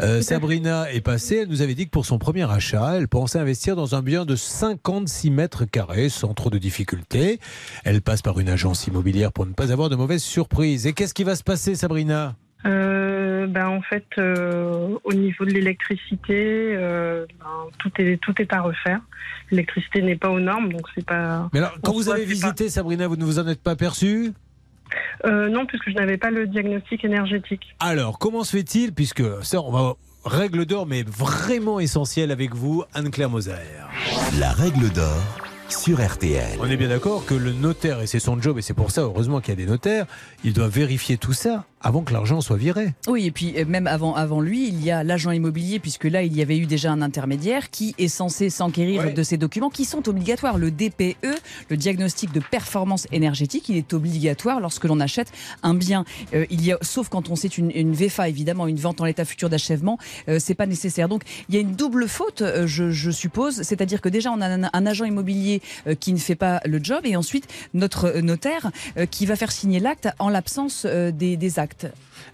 Euh, 0.00 0.20
Sabrina 0.22 0.57
est 0.66 1.00
passée. 1.00 1.40
Elle 1.42 1.48
nous 1.48 1.62
avait 1.62 1.74
dit 1.74 1.86
que 1.86 1.90
pour 1.90 2.06
son 2.06 2.18
premier 2.18 2.50
achat, 2.50 2.96
elle 2.96 3.08
pensait 3.08 3.38
investir 3.38 3.76
dans 3.76 3.94
un 3.94 4.02
bien 4.02 4.24
de 4.24 4.36
56 4.36 5.30
mètres 5.30 5.64
carrés 5.64 6.08
sans 6.08 6.34
trop 6.34 6.50
de 6.50 6.58
difficultés. 6.58 7.40
Elle 7.84 8.02
passe 8.02 8.22
par 8.22 8.38
une 8.40 8.48
agence 8.48 8.86
immobilière 8.86 9.32
pour 9.32 9.46
ne 9.46 9.52
pas 9.52 9.72
avoir 9.72 9.88
de 9.88 9.96
mauvaises 9.96 10.22
surprises. 10.22 10.86
Et 10.86 10.92
qu'est-ce 10.92 11.14
qui 11.14 11.24
va 11.24 11.36
se 11.36 11.42
passer, 11.42 11.74
Sabrina? 11.74 12.34
Euh, 12.66 13.46
ben, 13.46 13.68
en 13.68 13.82
fait, 13.82 14.06
euh, 14.18 14.96
au 15.04 15.12
niveau 15.12 15.44
de 15.44 15.50
l'électricité, 15.50 16.74
euh, 16.76 17.24
ben, 17.38 17.70
tout, 17.78 17.90
est, 17.98 18.20
tout 18.20 18.34
est 18.40 18.52
à 18.52 18.60
refaire. 18.60 19.00
L'électricité 19.50 20.02
n'est 20.02 20.16
pas 20.16 20.30
aux 20.30 20.40
normes, 20.40 20.72
donc 20.72 20.86
c'est 20.94 21.04
pas. 21.04 21.48
Mais 21.52 21.60
alors, 21.60 21.76
quand 21.82 21.92
vous 21.92 22.04
soi, 22.04 22.14
avez 22.14 22.24
visité, 22.24 22.68
Sabrina, 22.68 23.06
vous 23.06 23.16
ne 23.16 23.24
vous 23.24 23.38
en 23.38 23.46
êtes 23.46 23.62
pas 23.62 23.76
Euh, 25.24 25.48
non, 25.48 25.66
puisque 25.66 25.90
je 25.90 25.94
n'avais 25.94 26.16
pas 26.16 26.30
le 26.30 26.46
diagnostic 26.46 27.04
énergétique. 27.04 27.74
Alors, 27.80 28.18
comment 28.18 28.44
se 28.44 28.56
fait-il, 28.56 28.92
puisque 28.92 29.22
ça, 29.42 29.60
on 29.62 29.70
va 29.70 29.94
règle 30.24 30.66
d'or, 30.66 30.86
mais 30.86 31.02
vraiment 31.02 31.80
essentielle 31.80 32.30
avec 32.30 32.54
vous, 32.54 32.84
Anne-Claire 32.94 33.30
Moser. 33.30 33.52
La 34.38 34.52
règle 34.52 34.90
d'or 34.90 35.22
sur 35.68 36.04
RTL. 36.04 36.58
On 36.60 36.66
est 36.66 36.76
bien 36.76 36.88
d'accord 36.88 37.24
que 37.26 37.34
le 37.34 37.52
notaire, 37.52 38.00
et 38.00 38.06
c'est 38.06 38.20
son 38.20 38.40
job, 38.40 38.58
et 38.58 38.62
c'est 38.62 38.74
pour 38.74 38.90
ça, 38.90 39.02
heureusement 39.02 39.40
qu'il 39.40 39.50
y 39.50 39.52
a 39.52 39.64
des 39.64 39.70
notaires, 39.70 40.06
il 40.44 40.52
doit 40.52 40.68
vérifier 40.68 41.18
tout 41.18 41.34
ça 41.34 41.64
avant 41.80 42.02
que 42.02 42.12
l'argent 42.12 42.40
soit 42.40 42.56
viré. 42.56 42.92
Oui, 43.06 43.26
et 43.26 43.30
puis 43.30 43.54
euh, 43.56 43.64
même 43.64 43.86
avant, 43.86 44.14
avant 44.14 44.40
lui, 44.40 44.68
il 44.68 44.82
y 44.84 44.90
a 44.90 45.04
l'agent 45.04 45.30
immobilier, 45.30 45.78
puisque 45.78 46.04
là, 46.04 46.22
il 46.22 46.36
y 46.36 46.42
avait 46.42 46.58
eu 46.58 46.66
déjà 46.66 46.90
un 46.90 47.02
intermédiaire 47.02 47.70
qui 47.70 47.94
est 47.98 48.08
censé 48.08 48.50
s'enquérir 48.50 49.04
Ouais. 49.04 49.12
de 49.12 49.22
ces 49.22 49.36
documents 49.36 49.70
qui 49.70 49.84
sont 49.84 50.08
obligatoires. 50.08 50.58
Le 50.58 50.70
DPE, 50.70 51.16
le 51.68 51.76
diagnostic 51.76 52.32
de 52.32 52.40
performance 52.40 53.06
énergétique, 53.12 53.68
il 53.68 53.76
est 53.76 53.92
obligatoire 53.92 54.60
lorsque 54.60 54.84
l'on 54.84 54.98
achète 55.00 55.30
un 55.62 55.74
bien. 55.74 56.04
Euh, 56.34 56.46
il 56.50 56.64
y 56.64 56.72
a, 56.72 56.78
sauf 56.82 57.08
quand 57.08 57.28
on 57.30 57.36
sait 57.36 57.48
une, 57.48 57.70
une 57.74 57.92
VFA, 57.92 58.28
évidemment, 58.28 58.66
une 58.66 58.76
vente 58.78 59.00
en 59.00 59.04
l'état 59.04 59.24
futur 59.24 59.48
d'achèvement, 59.48 59.98
euh, 60.28 60.38
c'est 60.40 60.54
pas 60.54 60.66
nécessaire. 60.66 61.08
Donc, 61.08 61.22
il 61.48 61.54
y 61.54 61.58
a 61.58 61.60
une 61.60 61.72
double 61.76 62.08
faute, 62.08 62.42
euh, 62.42 62.66
je, 62.66 62.90
je 62.90 63.10
suppose, 63.10 63.62
c'est-à-dire 63.62 64.00
que 64.00 64.08
déjà, 64.08 64.32
on 64.32 64.40
a 64.40 64.46
un, 64.48 64.70
un 64.72 64.86
agent 64.86 65.04
immobilier 65.04 65.60
qui 66.00 66.12
ne 66.12 66.18
fait 66.18 66.34
pas 66.34 66.60
le 66.64 66.82
job, 66.82 67.00
et 67.04 67.14
ensuite, 67.16 67.46
notre 67.74 68.20
notaire 68.20 68.70
qui 69.10 69.26
va 69.26 69.36
faire 69.36 69.52
signer 69.52 69.80
l'acte 69.80 70.08
en 70.18 70.28
l'absence 70.28 70.86
des, 70.86 71.36
des 71.36 71.58
actes. 71.58 71.67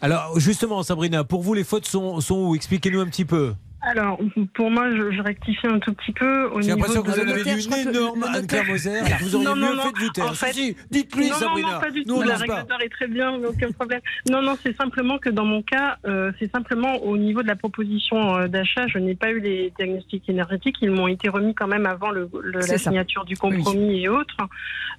Alors, 0.01 0.39
justement, 0.39 0.83
Sabrina, 0.83 1.25
pour 1.25 1.43
vous, 1.43 1.55
les 1.55 1.65
fautes 1.65 1.87
sont, 1.87 2.21
où? 2.31 2.55
Expliquez-nous 2.55 3.01
un 3.01 3.07
petit 3.07 3.25
peu. 3.25 3.55
Alors, 3.87 4.19
pour 4.55 4.71
moi, 4.71 4.91
je, 4.91 5.11
je 5.13 5.21
rectifie 5.21 5.67
un 5.67 5.79
tout 5.79 5.93
petit 5.93 6.13
peu. 6.13 6.47
au 6.47 6.61
J'ai 6.63 6.69
niveau 6.73 6.79
l'impression 6.79 7.03
que 7.03 7.11
vous 7.11 7.17
de- 7.17 7.21
en 7.21 7.31
avez 7.31 7.61
je 7.61 7.69
une 7.69 7.89
énorme, 7.91 8.25
Anne-Claire 8.35 8.65
Moser, 8.67 9.01
vous 9.21 9.35
auriez 9.37 9.47
Non, 9.49 9.57
non, 9.57 9.69
mieux 9.71 9.77
non. 9.77 9.83
fait 9.83 9.93
de 9.93 9.99
vous 9.99 10.11
taire. 10.11 10.25
En 10.31 10.33
fait- 10.33 10.53
Si, 10.55 10.77
Dites-lui, 10.91 11.29
non, 11.29 11.35
Sabrina. 11.35 11.69
Non, 11.69 11.75
non, 11.75 11.81
pas 11.81 11.91
du 11.91 12.05
Nous, 12.07 12.15
tout. 12.15 12.21
La 12.23 12.27
lance 12.29 12.41
règle 12.41 12.55
pas. 12.55 12.63
d'or 12.63 12.81
est 12.81 12.89
très 12.89 13.07
bien, 13.09 13.33
aucun 13.35 13.71
problème. 13.73 14.01
Non, 14.31 14.41
non, 14.43 14.57
c'est 14.63 14.75
simplement 14.77 15.19
que 15.19 15.29
dans 15.29 15.45
mon 15.45 15.63
cas, 15.63 15.99
euh, 16.07 16.33
c'est 16.39 16.51
simplement 16.51 16.97
au 17.05 17.17
niveau 17.19 17.43
de 17.43 17.49
la 17.49 17.57
proposition 17.57 18.37
euh, 18.37 18.49
d'achat, 18.49 18.87
je 18.87 18.99
n'ai 18.99 19.15
pas 19.15 19.31
eu 19.31 19.41
les 19.41 19.73
diagnostics 19.79 20.29
énergétiques. 20.31 20.77
Ils 20.81 20.91
m'ont 20.91 21.09
été 21.09 21.29
remis 21.29 21.55
quand 21.55 21.67
même 21.69 21.85
avant 21.87 22.11
le, 22.11 22.29
le- 22.43 22.61
la 22.61 22.63
ça. 22.63 22.79
signature 22.79 23.25
du 23.27 23.37
compromis 23.37 24.03
et 24.03 24.09
autres. 24.09 24.37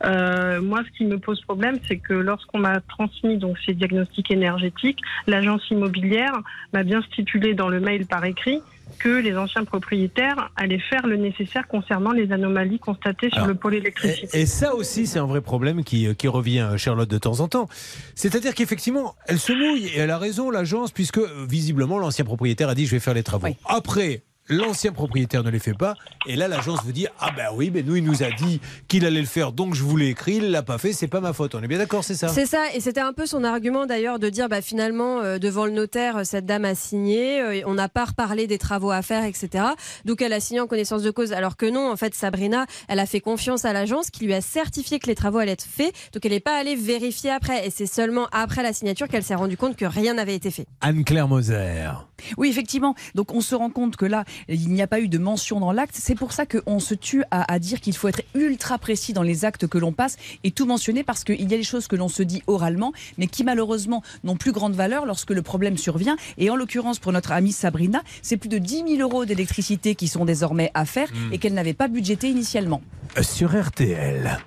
Euh, 0.04 0.62
moi, 0.62 0.82
ce 0.86 0.96
qui 0.98 1.06
me 1.06 1.18
pose 1.18 1.42
problème, 1.42 1.80
c'est 1.88 1.98
que 1.98 2.14
lorsqu'on 2.14 2.60
m'a 2.60 2.82
transmis 2.82 3.38
donc 3.38 3.58
ces 3.66 3.74
diagnostics 3.74 4.30
énergétiques, 4.30 5.00
l'agence 5.26 5.68
immobilière 5.72 6.34
m'a 6.74 6.84
bien 6.84 7.02
stipulé 7.04 7.54
dans 7.56 7.70
le 7.70 7.80
mail 7.80 8.06
par 8.06 8.24
écrit 8.26 8.62
que 9.00 9.10
les 9.10 9.36
anciens 9.38 9.66
propriétaires 9.66 10.52
allaient 10.56 10.80
faire 10.80 11.06
le 11.06 11.18
nécessaire 11.18 11.68
concernant 11.68 12.12
les 12.12 12.32
anomalies 12.32 12.80
constatées 12.80 13.30
sur 13.30 13.38
Alors, 13.38 13.50
le 13.50 13.56
pôle 13.56 13.76
électricité. 13.76 14.38
Et, 14.38 14.42
et 14.42 14.46
ça 14.46 14.76
aussi, 14.76 15.08
c'est 15.08 15.20
un 15.20 15.26
vrai 15.26 15.42
problème 15.42 15.84
qui, 15.84 16.14
qui 16.16 16.28
revient 16.28 16.62
à 16.62 16.78
Charlotte 16.78 17.10
de 17.10 17.18
temps 17.18 17.40
en 17.40 17.48
temps. 17.48 17.68
C'est-à-dire 18.16 18.54
qu'effectivement, 18.56 19.16
elle 19.28 19.40
se 19.40 19.54
mouille 19.54 19.88
et 19.88 20.00
elle 20.00 20.12
a 20.12 20.18
raison, 20.18 20.50
l'agence, 20.50 20.92
puisque 20.92 21.18
euh, 21.18 21.46
visiblement, 21.48 21.98
l'ancien 21.98 22.26
propriétaire 22.26 22.70
a 22.70 22.76
dit 22.76 22.86
je 22.86 22.92
vais 22.92 23.00
faire 23.00 23.14
les 23.14 23.24
travaux. 23.24 23.48
Oui. 23.48 23.56
Après, 23.66 24.24
l'ancien 24.48 24.92
propriétaire 24.92 25.44
ne 25.44 25.50
les 25.50 25.60
fait 25.60 25.74
pas. 25.74 25.96
Et 26.28 26.36
là, 26.36 26.48
l'agence 26.48 26.84
vous 26.84 26.92
dit 26.92 27.08
Ah 27.20 27.32
ben 27.36 27.48
oui, 27.54 27.72
mais 27.74 27.84
nous, 27.84 27.96
il 27.96 28.04
nous 28.04 28.24
a 28.24 28.32
dit 28.32 28.62
qu'il 28.88 29.06
allait 29.06 29.22
le 29.22 29.26
faire, 29.28 29.52
donc 29.52 29.76
je 29.76 29.84
vous 29.84 29.98
l'ai 29.98 30.08
écrit, 30.08 30.36
il 30.36 30.52
l'a 30.52 30.64
pas 30.64 30.78
fait, 30.78 30.94
c'est 30.94 31.08
pas 31.08 31.22
ma 31.22 31.34
faute. 31.34 31.56
On 31.56 31.62
est 31.62 31.68
bien 31.68 31.78
d'accord, 31.78 32.04
c'est 32.04 32.16
ça 32.16 32.28
C'est 32.28 32.46
ça, 32.46 32.64
et 32.74 32.80
c'était 32.80 33.02
un 33.02 33.14
peu 33.14 33.26
son 33.26 33.44
argument 33.44 33.86
d'ailleurs 33.86 34.20
de 34.20 34.30
dire 34.30 34.50
bah, 34.50 34.62
finalement, 34.62 35.22
euh, 35.22 35.38
devant 35.38 35.66
le 35.66 35.72
notaire, 35.72 36.18
euh, 36.18 36.24
cette 36.24 36.46
dame 36.46 36.66
a 36.66 36.76
signé, 36.76 37.42
euh, 37.42 37.62
on 37.66 37.74
n'a 37.74 37.90
pas 37.90 38.06
reparlé 38.06 38.48
des 38.48 38.58
travaux 38.58 38.92
à 38.92 39.02
faire, 39.02 39.24
etc. 39.24 39.66
Donc 40.06 40.22
elle 40.22 40.34
a 40.34 40.40
signé 40.40 40.60
en 40.60 40.68
connaissance 40.68 41.02
de 41.02 41.12
cause, 41.12 41.34
alors 41.34 41.58
que 41.58 41.66
non, 41.66 41.92
en 41.92 41.96
fait, 41.96 42.14
Sabrina, 42.16 42.66
elle 42.88 43.00
a 43.00 43.06
fait 43.06 43.22
confiance 43.22 43.66
à 43.66 43.74
l'agence 43.74 44.10
qui 44.10 44.26
lui 44.26 44.34
a 44.34 44.42
certifié 44.42 45.00
que 45.00 45.08
les 45.08 45.16
travaux 45.16 45.40
allaient 45.40 45.52
être 45.52 45.66
faits, 45.66 45.94
donc 46.14 46.26
elle 46.26 46.32
n'est 46.32 46.40
pas 46.40 46.58
allée 46.58 46.76
vérifier 46.76 47.32
après, 47.32 47.68
et 47.68 47.70
c'est 47.70 47.86
seulement 47.86 48.28
après 48.32 48.64
la 48.64 48.74
signature 48.74 49.08
qu'elle 49.08 49.24
s'est 49.24 49.36
rendue 49.36 49.58
compte 49.58 49.76
que 49.76 49.86
rien 49.86 50.16
n'avait 50.16 50.36
été 50.36 50.52
fait. 50.52 50.66
Anne-Claire 50.82 51.28
Moser. 51.28 51.90
Oui, 52.38 52.50
effectivement. 52.50 52.96
Donc 53.14 53.34
on 53.34 53.42
se 53.42 53.56
rend 53.56 53.70
compte 53.70 53.96
que 53.96 54.06
là, 54.06 54.24
il 54.50 54.70
n'y 54.70 54.82
a 54.82 54.88
pas 54.88 55.00
eu 55.00 55.08
de 55.08 55.18
mention 55.18 55.60
dans 55.60 55.72
l'acte. 55.72 55.96
C'est 56.00 56.16
pour 56.16 56.32
ça 56.32 56.46
qu'on 56.46 56.80
se 56.80 56.94
tue 56.94 57.24
à, 57.32 57.52
à 57.52 57.60
dire 57.60 57.80
qu'il 57.82 57.96
faut 57.96 58.08
être 58.08 58.22
ultra 58.34 58.78
précis 58.78 59.14
dans 59.14 59.24
les 59.24 59.46
actes 59.46 59.68
que 59.68 59.78
l'on 59.78 59.94
passe 59.94 60.18
et 60.44 60.52
tout 60.52 60.66
mentionner 60.66 61.04
parce 61.04 61.24
qu'il 61.24 61.42
y 61.50 61.54
a 61.54 61.58
des 61.58 61.64
choses 61.64 61.88
que 61.88 61.96
l'on 61.96 62.08
se 62.10 62.24
dit 62.24 62.44
oralement, 62.48 62.92
mais 63.18 63.28
qui 63.28 63.44
malheureusement 63.44 64.04
n'ont 64.24 64.36
plus 64.38 64.52
grande 64.52 64.74
valeur 64.76 65.06
lorsque 65.06 65.32
le 65.32 65.42
problème 65.42 65.78
survient. 65.78 66.18
Et 66.38 66.50
en 66.50 66.56
l'occurrence, 66.56 67.00
pour 67.00 67.12
notre 67.14 67.32
amie 67.32 67.52
Sabrina, 67.52 68.02
c'est 68.22 68.38
plus 68.38 68.50
de 68.50 68.58
10 68.58 68.84
000 68.98 69.02
euros 69.02 69.26
d'électricité 69.26 69.96
qui 69.96 70.08
sont 70.08 70.26
désormais 70.26 70.72
à 70.74 70.86
faire 70.86 71.06
Hmm. 71.06 71.32
et 71.34 71.38
qu'elle 71.38 71.54
n'avait 71.54 71.74
pas 71.74 71.88
budgété 71.88 72.30
initialement. 72.30 72.82
Sur 73.22 73.56
RTL, 73.60 74.40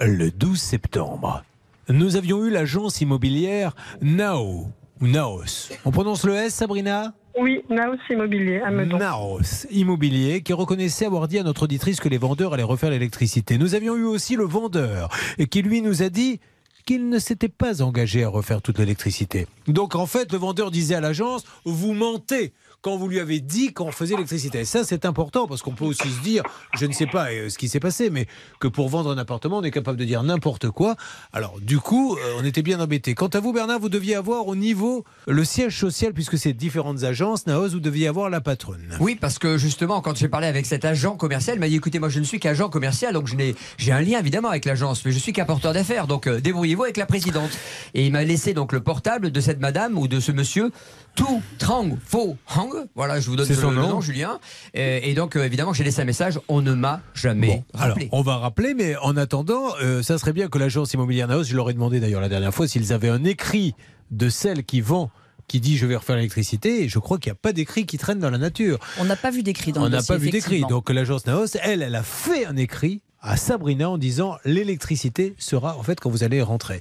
le 0.00 0.30
12 0.30 0.60
septembre, 0.60 1.42
nous 1.88 2.16
avions 2.16 2.44
eu 2.44 2.50
l'agence 2.50 3.00
immobilière 3.00 3.74
Nao, 4.00 4.68
ou 5.00 5.06
Naos. 5.06 5.70
On 5.84 5.90
prononce 5.90 6.24
le 6.24 6.34
S, 6.34 6.54
Sabrina? 6.54 7.14
Oui, 7.36 7.62
Naos 7.68 7.96
Immobilier, 8.10 8.60
à. 8.60 8.70
Naos 8.70 9.66
Immobilier 9.70 10.42
qui 10.42 10.52
reconnaissait 10.52 11.06
avoir 11.06 11.26
dit 11.26 11.38
à 11.38 11.42
notre 11.42 11.64
auditrice 11.64 11.98
que 12.00 12.08
les 12.08 12.18
vendeurs 12.18 12.54
allaient 12.54 12.62
refaire 12.62 12.90
l'électricité. 12.90 13.58
Nous 13.58 13.74
avions 13.74 13.96
eu 13.96 14.04
aussi 14.04 14.36
le 14.36 14.44
vendeur 14.44 15.08
et 15.38 15.46
qui 15.46 15.62
lui 15.62 15.82
nous 15.82 16.02
a 16.02 16.10
dit 16.10 16.40
qu'il 16.86 17.08
ne 17.08 17.18
s'était 17.18 17.48
pas 17.48 17.82
engagé 17.82 18.24
à 18.24 18.28
refaire 18.28 18.62
toute 18.62 18.78
l'électricité. 18.78 19.46
Donc 19.66 19.96
en 19.96 20.06
fait, 20.06 20.30
le 20.32 20.38
vendeur 20.38 20.70
disait 20.70 20.94
à 20.94 21.00
l'agence, 21.00 21.44
vous 21.64 21.92
mentez 21.92 22.52
quand 22.84 22.98
vous 22.98 23.08
lui 23.08 23.18
avez 23.18 23.40
dit 23.40 23.72
qu'on 23.72 23.90
faisait 23.90 24.14
l'électricité. 24.14 24.60
Et 24.60 24.64
ça, 24.66 24.84
c'est 24.84 25.06
important 25.06 25.46
parce 25.46 25.62
qu'on 25.62 25.72
peut 25.72 25.86
aussi 25.86 26.10
se 26.10 26.20
dire, 26.20 26.42
je 26.74 26.84
ne 26.84 26.92
sais 26.92 27.06
pas 27.06 27.30
euh, 27.30 27.48
ce 27.48 27.56
qui 27.56 27.70
s'est 27.70 27.80
passé, 27.80 28.10
mais 28.10 28.26
que 28.60 28.68
pour 28.68 28.90
vendre 28.90 29.10
un 29.10 29.16
appartement, 29.16 29.58
on 29.58 29.62
est 29.62 29.70
capable 29.70 29.96
de 29.96 30.04
dire 30.04 30.22
n'importe 30.22 30.68
quoi. 30.68 30.94
Alors, 31.32 31.58
du 31.62 31.78
coup, 31.78 32.14
euh, 32.14 32.38
on 32.38 32.44
était 32.44 32.60
bien 32.60 32.80
embêtés. 32.80 33.14
Quant 33.14 33.28
à 33.28 33.40
vous, 33.40 33.54
Bernard, 33.54 33.80
vous 33.80 33.88
deviez 33.88 34.16
avoir 34.16 34.46
au 34.48 34.54
niveau 34.54 35.02
le 35.26 35.44
siège 35.44 35.78
social, 35.78 36.12
puisque 36.12 36.36
c'est 36.36 36.52
différentes 36.52 37.04
agences, 37.04 37.46
Naos, 37.46 37.70
vous 37.70 37.80
deviez 37.80 38.06
avoir 38.06 38.28
la 38.28 38.42
patronne. 38.42 38.98
Oui, 39.00 39.16
parce 39.18 39.38
que 39.38 39.56
justement, 39.56 40.02
quand 40.02 40.14
j'ai 40.14 40.28
parlé 40.28 40.46
avec 40.46 40.66
cet 40.66 40.84
agent 40.84 41.16
commercial, 41.16 41.56
il 41.56 41.60
m'a 41.60 41.68
dit 41.68 41.76
écoutez, 41.76 41.98
moi 41.98 42.10
je 42.10 42.18
ne 42.18 42.24
suis 42.24 42.38
qu'agent 42.38 42.68
commercial, 42.68 43.14
donc 43.14 43.28
je 43.28 43.34
n'ai, 43.34 43.54
j'ai 43.78 43.92
un 43.92 44.02
lien 44.02 44.18
évidemment 44.18 44.50
avec 44.50 44.66
l'agence, 44.66 45.02
mais 45.06 45.12
je 45.12 45.18
suis 45.18 45.32
qu'un 45.32 45.46
porteur 45.46 45.72
d'affaires, 45.72 46.06
donc 46.06 46.26
euh, 46.26 46.38
débrouillez-vous 46.38 46.82
avec 46.82 46.98
la 46.98 47.06
présidente. 47.06 47.50
Et 47.94 48.04
il 48.04 48.12
m'a 48.12 48.24
laissé 48.24 48.52
donc 48.52 48.72
le 48.72 48.80
portable 48.80 49.30
de 49.30 49.40
cette 49.40 49.60
madame 49.60 49.96
ou 49.96 50.06
de 50.06 50.20
ce 50.20 50.32
monsieur, 50.32 50.70
tout 51.14 51.42
Trang 51.58 51.88
Fo 52.04 52.36
Hang. 52.54 52.70
Voilà, 52.94 53.20
je 53.20 53.30
vous 53.30 53.36
donne 53.36 53.48
le, 53.48 53.54
son 53.54 53.70
le 53.70 53.76
nom. 53.76 53.88
nom, 53.88 54.00
Julien. 54.00 54.38
Et, 54.74 55.10
et 55.10 55.14
donc 55.14 55.36
euh, 55.36 55.44
évidemment, 55.44 55.72
j'ai 55.72 55.84
laissé 55.84 56.00
un 56.02 56.04
message 56.04 56.38
on 56.48 56.60
ne 56.62 56.72
m'a 56.74 57.00
jamais 57.14 57.64
Alors, 57.74 57.88
rappelé. 57.88 58.08
on 58.12 58.22
va 58.22 58.36
rappeler, 58.38 58.74
mais 58.74 58.96
en 58.96 59.16
attendant, 59.16 59.74
euh, 59.82 60.02
ça 60.02 60.18
serait 60.18 60.32
bien 60.32 60.48
que 60.48 60.58
l'agence 60.58 60.92
immobilière 60.92 61.28
Naos, 61.28 61.44
je 61.44 61.56
leur 61.56 61.70
ai 61.70 61.74
demandé 61.74 62.00
d'ailleurs 62.00 62.20
la 62.20 62.28
dernière 62.28 62.52
fois 62.54 62.66
s'ils 62.68 62.92
avaient 62.92 63.08
un 63.08 63.24
écrit 63.24 63.74
de 64.10 64.28
celle 64.28 64.64
qui 64.64 64.80
vend, 64.80 65.10
qui 65.48 65.60
dit 65.60 65.76
je 65.76 65.86
vais 65.86 65.96
refaire 65.96 66.16
l'électricité, 66.16 66.84
et 66.84 66.88
je 66.88 66.98
crois 66.98 67.18
qu'il 67.18 67.30
n'y 67.30 67.36
a 67.36 67.40
pas 67.40 67.52
d'écrit 67.52 67.86
qui 67.86 67.98
traîne 67.98 68.18
dans 68.18 68.30
la 68.30 68.38
nature. 68.38 68.78
On 68.98 69.04
n'a 69.04 69.16
pas 69.16 69.30
vu 69.30 69.42
d'écrit 69.42 69.72
dans 69.72 69.82
On 69.82 69.84
le 69.84 69.90
n'a 69.90 69.96
dossier, 69.98 70.14
pas 70.14 70.18
vu 70.18 70.30
d'écrit. 70.30 70.62
Donc 70.68 70.90
l'agence 70.90 71.26
Naos, 71.26 71.46
elle, 71.62 71.82
elle 71.82 71.94
a 71.94 72.02
fait 72.02 72.46
un 72.46 72.56
écrit 72.56 73.02
à 73.24 73.36
Sabrina 73.36 73.88
en 73.88 73.98
disant 73.98 74.36
l'électricité 74.44 75.34
sera 75.38 75.76
en 75.76 75.82
fait 75.82 75.98
quand 75.98 76.10
vous 76.10 76.22
allez 76.22 76.42
rentrer. 76.42 76.80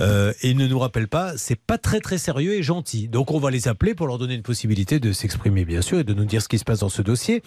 Euh, 0.00 0.32
et 0.42 0.52
ne 0.52 0.66
nous 0.66 0.78
rappellent 0.78 1.08
pas, 1.08 1.36
c'est 1.36 1.58
pas 1.58 1.78
très 1.78 2.00
très 2.00 2.18
sérieux 2.18 2.54
et 2.54 2.62
gentil. 2.62 3.08
Donc 3.08 3.30
on 3.30 3.38
va 3.38 3.50
les 3.50 3.68
appeler 3.68 3.94
pour 3.94 4.06
leur 4.06 4.18
donner 4.18 4.34
une 4.34 4.42
possibilité 4.42 4.98
de 4.98 5.12
s'exprimer 5.12 5.64
bien 5.64 5.80
sûr 5.80 6.00
et 6.00 6.04
de 6.04 6.12
nous 6.12 6.24
dire 6.24 6.42
ce 6.42 6.48
qui 6.48 6.58
se 6.58 6.64
passe 6.64 6.80
dans 6.80 6.88
ce 6.88 7.02
dossier. 7.02 7.42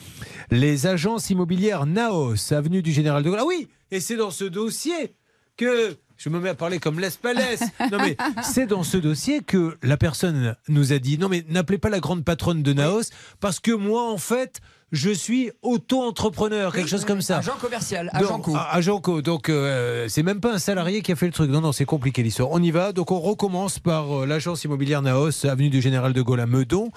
Les 0.50 0.88
agences 0.88 1.30
immobilières 1.30 1.86
Naos, 1.86 2.54
avenue 2.54 2.82
du 2.82 2.94
Général 2.94 3.24
de 3.24 3.30
Gaulle. 3.30 3.40
Ah 3.42 3.46
oui, 3.46 3.68
et 3.92 4.00
c'est 4.00 4.16
dans 4.16 4.32
ce 4.32 4.46
dossier 4.46 5.14
que 5.58 5.98
je 6.16 6.30
me 6.30 6.40
mets 6.40 6.50
à 6.50 6.56
parler 6.56 6.80
comme 6.80 7.00
l'Espalès. 7.00 7.62
Non 7.92 7.98
mais 7.98 8.16
c'est 8.44 8.68
dans 8.68 8.84
ce 8.84 8.98
dossier 8.98 9.42
que 9.42 9.78
la 9.84 9.98
personne 9.98 10.56
nous 10.68 10.94
a 10.94 11.00
dit 11.00 11.18
non 11.18 11.28
mais 11.28 11.44
n'appelez 11.50 11.78
pas 11.78 11.90
la 11.90 12.00
grande 12.00 12.24
patronne 12.24 12.64
de 12.64 12.74
Naos 12.74 13.10
parce 13.40 13.60
que 13.60 13.72
moi 13.72 14.10
en 14.12 14.18
fait 14.18 14.62
je 14.92 15.10
suis 15.12 15.52
auto-entrepreneur, 15.62 16.74
quelque 16.74 16.90
chose 16.90 17.06
comme 17.06 17.22
ça. 17.22 17.38
Agent 17.40 17.58
commercial, 17.62 18.10
agent 18.14 18.30
Donc, 18.30 18.46
co. 18.46 18.56
agent 18.56 19.02
co. 19.02 19.22
Donc, 19.22 19.50
euh, 19.50 20.08
c'est 20.10 20.24
même 20.24 20.40
pas 20.40 20.54
un 20.54 20.60
salarié 20.60 21.02
qui 21.02 21.12
a 21.12 21.16
fait 21.16 21.28
le 21.28 21.32
truc. 21.32 21.50
Non, 21.50 21.62
non, 21.62 21.72
c'est 21.72 21.86
compliqué 21.86 22.24
l'histoire. 22.24 22.50
On 22.52 22.62
y 22.62 22.72
va. 22.72 22.92
Donc, 22.92 23.12
on 23.12 23.20
recommence 23.20 23.80
par 23.80 24.22
euh, 24.22 24.26
l'agence 24.26 24.64
immobilière 24.64 25.02
Naos, 25.02 25.46
avenue 25.46 25.70
du 25.70 25.82
Général 25.82 26.14
de 26.14 26.22
Gaulle 26.22 26.40
à 26.40 26.46
Meudon. 26.46 26.92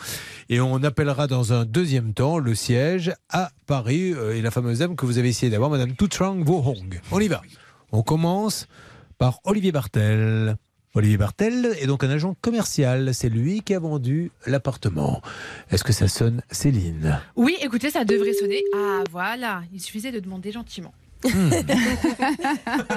Et 0.48 0.61
on 0.61 0.83
appellera 0.83 1.26
dans 1.26 1.52
un 1.52 1.64
deuxième 1.64 2.14
temps 2.14 2.38
le 2.38 2.55
siège 2.55 3.12
à 3.28 3.50
Paris 3.66 4.12
euh, 4.12 4.35
et 4.37 4.42
la 4.42 4.50
fameuse 4.50 4.78
dame 4.78 4.96
que 4.96 5.07
vous 5.07 5.18
avez 5.18 5.28
essayé 5.28 5.50
d'avoir, 5.50 5.70
Madame 5.70 5.94
Tutrang 5.94 6.42
Vohong. 6.42 7.00
On 7.11 7.20
y 7.20 7.28
va. 7.28 7.42
On 7.92 8.02
commence 8.02 8.66
par 9.18 9.38
Olivier 9.44 9.72
Bartel. 9.72 10.57
Olivier 10.94 11.16
Bartel 11.16 11.74
est 11.81 11.87
donc 11.87 12.05
un 12.05 12.11
agent 12.11 12.37
commercial. 12.42 13.14
C'est 13.14 13.31
lui 13.31 13.62
qui 13.62 13.72
a 13.74 13.78
vendu 13.78 14.31
l'appartement. 14.46 15.22
Est-ce 15.70 15.85
que 15.85 15.92
ça 15.92 16.07
sonne 16.07 16.42
Céline? 16.50 17.18
Oui, 17.35 17.57
écoutez, 17.62 17.88
ça 17.90 18.05
devrait 18.05 18.35
sonner. 18.35 18.62
Ah, 18.76 19.02
voilà. 19.11 19.62
Il 19.72 19.81
suffisait 19.81 20.12
de 20.12 20.20
demander 20.20 20.52
gentiment. 20.52 20.92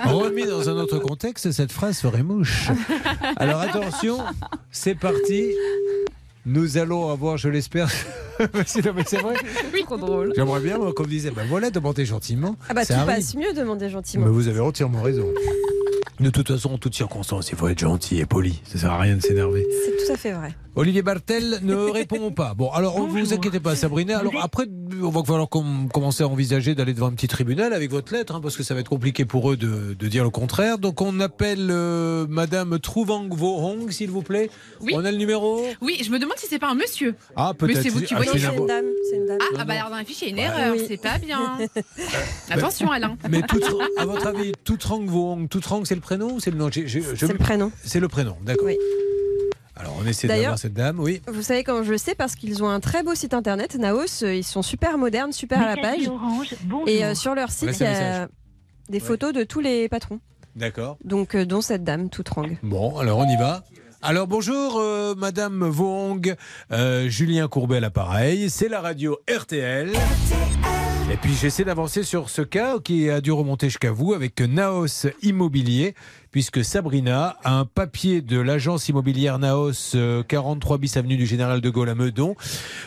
Remis 0.03 0.45
dans 0.45 0.67
un 0.69 0.73
autre 0.73 0.99
contexte, 0.99 1.51
cette 1.51 1.71
phrase 1.71 1.99
ferait 1.99 2.23
mouche. 2.23 2.69
Alors 3.37 3.61
attention, 3.61 4.17
c'est 4.71 4.95
parti. 4.95 5.51
Nous 6.45 6.77
allons 6.77 7.09
avoir, 7.11 7.37
je 7.37 7.47
l'espère. 7.47 7.89
non, 8.39 8.47
mais 8.53 9.03
c'est 9.05 9.21
vrai. 9.21 9.35
Trop 9.85 9.97
drôle. 9.97 10.33
J'aimerais 10.35 10.59
bien, 10.59 10.77
moi, 10.77 10.91
qu'on 10.93 11.03
me 11.03 11.07
disait, 11.07 11.31
ben 11.31 11.45
voilà, 11.47 11.69
demandez 11.69 12.05
gentiment. 12.05 12.55
Ah 12.67 12.73
bah 12.73 12.81
tout 12.81 12.87
Ça 12.87 13.01
arrive. 13.01 13.15
passe 13.15 13.35
mieux, 13.35 13.53
demander 13.53 13.89
gentiment. 13.89 14.25
Mais 14.25 14.31
vous 14.31 14.47
avez 14.47 14.59
entièrement 14.59 15.01
raison. 15.01 15.27
De 16.19 16.29
toute 16.29 16.47
façon, 16.47 16.73
en 16.73 16.77
toutes 16.77 16.95
circonstances, 16.95 17.49
il 17.51 17.57
faut 17.57 17.67
être 17.67 17.79
gentil 17.79 18.19
et 18.19 18.25
poli. 18.25 18.61
Ça 18.65 18.77
sert 18.79 18.91
à 18.91 18.99
rien 18.99 19.17
de 19.17 19.21
s'énerver. 19.21 19.65
C'est 19.85 20.05
tout 20.05 20.13
à 20.13 20.17
fait 20.17 20.31
vrai. 20.31 20.55
Olivier 20.77 21.01
Bartel 21.01 21.59
ne 21.63 21.75
répond 21.91 22.31
pas. 22.31 22.53
Bon, 22.53 22.69
alors 22.71 22.99
ne 23.01 23.07
vous 23.07 23.33
inquiétez 23.33 23.59
pas, 23.59 23.75
Sabrina. 23.75 24.17
Alors 24.19 24.33
après, 24.41 24.65
on 25.01 25.09
va 25.09 25.23
falloir 25.23 25.47
com- 25.49 25.87
commencer 25.93 26.23
à 26.23 26.27
envisager 26.27 26.73
d'aller 26.75 26.93
devant 26.93 27.07
un 27.07 27.11
petit 27.13 27.27
tribunal 27.27 27.73
avec 27.73 27.91
votre 27.91 28.13
lettre, 28.13 28.35
hein, 28.35 28.39
parce 28.41 28.55
que 28.57 28.63
ça 28.63 28.73
va 28.73 28.79
être 28.81 28.89
compliqué 28.89 29.23
pour 29.25 29.51
eux 29.51 29.57
de, 29.57 29.93
de 29.93 30.07
dire 30.07 30.23
le 30.23 30.29
contraire. 30.29 30.77
Donc 30.77 31.01
on 31.01 31.19
appelle 31.19 31.67
euh, 31.69 32.25
Madame 32.29 32.79
Trouvang 32.79 33.27
Vohong, 33.29 33.89
s'il 33.91 34.09
vous 34.11 34.21
plaît. 34.21 34.49
Oui. 34.81 34.93
On 34.95 35.03
a 35.05 35.11
le 35.11 35.17
numéro 35.17 35.65
Oui, 35.81 36.01
je 36.03 36.09
me 36.11 36.19
demande 36.19 36.37
si 36.37 36.47
c'est 36.47 36.59
pas 36.59 36.69
un 36.69 36.75
monsieur. 36.75 37.15
Ah, 37.37 37.51
Mais 37.53 37.67
peut-être. 37.67 37.83
c'est 37.83 37.89
vous 37.89 38.01
qui 38.01 38.13
Ah, 38.13 38.21
voyez. 38.21 38.31
c'est 38.39 38.55
une 38.57 38.67
dame. 38.67 38.85
C'est 39.09 39.17
une 39.17 39.25
dame. 39.27 39.37
Ah, 39.41 39.57
ah 39.59 39.65
bah 39.65 39.73
alors 39.75 39.89
dans 39.89 39.97
la 39.97 40.03
fiche, 40.05 40.21
il 40.23 40.27
y 40.27 40.27
a 40.27 40.31
une 40.31 40.37
Ouais. 40.39 40.43
erreur. 40.61 40.75
Oui. 40.77 40.85
C'est 40.87 40.97
pas 41.01 41.17
bien. 41.19 41.57
Attention, 42.49 42.91
Alain. 42.91 43.17
Mais 43.29 43.41
tout, 43.41 43.59
à 43.97 44.05
votre 44.05 44.27
avis, 44.27 44.51
Toutrang 44.63 45.03
Vohong, 45.05 45.47
Toutrang, 45.47 45.83
c'est 45.85 45.95
le 45.95 46.01
prénom 46.05 46.33
ou 46.33 46.39
c'est 46.39 46.51
le 46.51 46.57
nom 46.57 46.69
J'ai- 46.71 46.87
j'ai- 46.87 47.01
je- 47.01 47.25
C'est 47.25 47.27
le 47.33 47.37
prénom. 47.37 47.71
C'est 47.83 47.99
le 47.99 48.07
prénom, 48.07 48.37
d'accord. 48.43 48.65
Oui. 48.65 48.77
Alors 49.75 49.93
on 50.01 50.05
essaie 50.07 50.27
d'avoir 50.27 50.57
cette 50.57 50.73
dame, 50.73 50.99
oui. 50.99 51.21
Vous 51.27 51.41
savez 51.41 51.63
comment 51.65 51.83
je 51.83 51.91
le 51.91 51.97
sais 51.97 52.15
Parce 52.15 52.35
qu'ils 52.35 52.63
ont 52.63 52.69
un 52.69 52.79
très 52.79 53.03
beau 53.03 53.13
site 53.15 53.33
internet, 53.33 53.75
Naos. 53.75 54.23
euh, 54.23 54.33
Ils 54.33 54.43
sont 54.45 54.61
super 54.61 54.97
modernes, 54.97 55.33
super 55.33 55.59
à 55.61 55.75
la 55.75 55.81
page. 55.81 56.09
Et 56.87 57.03
euh, 57.03 57.13
sur 57.15 57.35
leur 57.35 57.49
site, 57.51 57.69
il 57.79 57.83
y 57.83 57.85
a 57.85 57.89
message. 57.89 58.27
des 58.89 58.99
photos 59.01 59.33
de 59.33 59.43
tous 59.43 59.59
les 59.59 59.89
patrons. 59.89 60.19
D'accord. 60.55 60.97
Donc, 61.03 61.35
euh, 61.35 61.45
dont 61.45 61.59
cette 61.59 61.83
dame, 61.83 62.09
toute 62.09 62.29
rangue. 62.29 62.57
Bon, 62.63 62.97
alors 62.97 63.17
on 63.19 63.27
y 63.27 63.35
va. 63.37 63.63
Alors 64.01 64.27
bonjour 64.27 64.77
euh, 64.79 65.15
Madame 65.15 65.67
Vong, 65.67 66.35
Euh, 66.71 67.09
Julien 67.09 67.47
Courbet 67.49 67.77
à 67.77 67.79
l'appareil, 67.81 68.49
c'est 68.49 68.69
la 68.69 68.79
radio 68.79 69.17
RTL. 69.27 69.91
Et 71.11 71.17
puis 71.17 71.35
j'essaie 71.35 71.63
d'avancer 71.63 72.01
sur 72.01 72.31
ce 72.31 72.41
cas 72.41 72.79
qui 72.79 73.11
a 73.11 73.21
dû 73.21 73.31
remonter 73.31 73.67
jusqu'à 73.67 73.91
vous 73.91 74.13
avec 74.13 74.41
Naos 74.41 75.07
Immobilier, 75.21 75.93
puisque 76.35 76.65
Sabrina 76.65 77.37
a 77.45 77.59
un 77.59 77.63
papier 77.63 78.21
de 78.21 78.37
l'agence 78.37 78.89
immobilière 78.89 79.39
Naos 79.39 79.95
euh, 79.95 80.21
43 80.21 80.77
bis 80.79 80.97
avenue 80.97 81.15
du 81.15 81.25
Général 81.25 81.61
de 81.61 81.69
Gaulle 81.69 81.87
à 81.87 81.95
Meudon, 81.95 82.35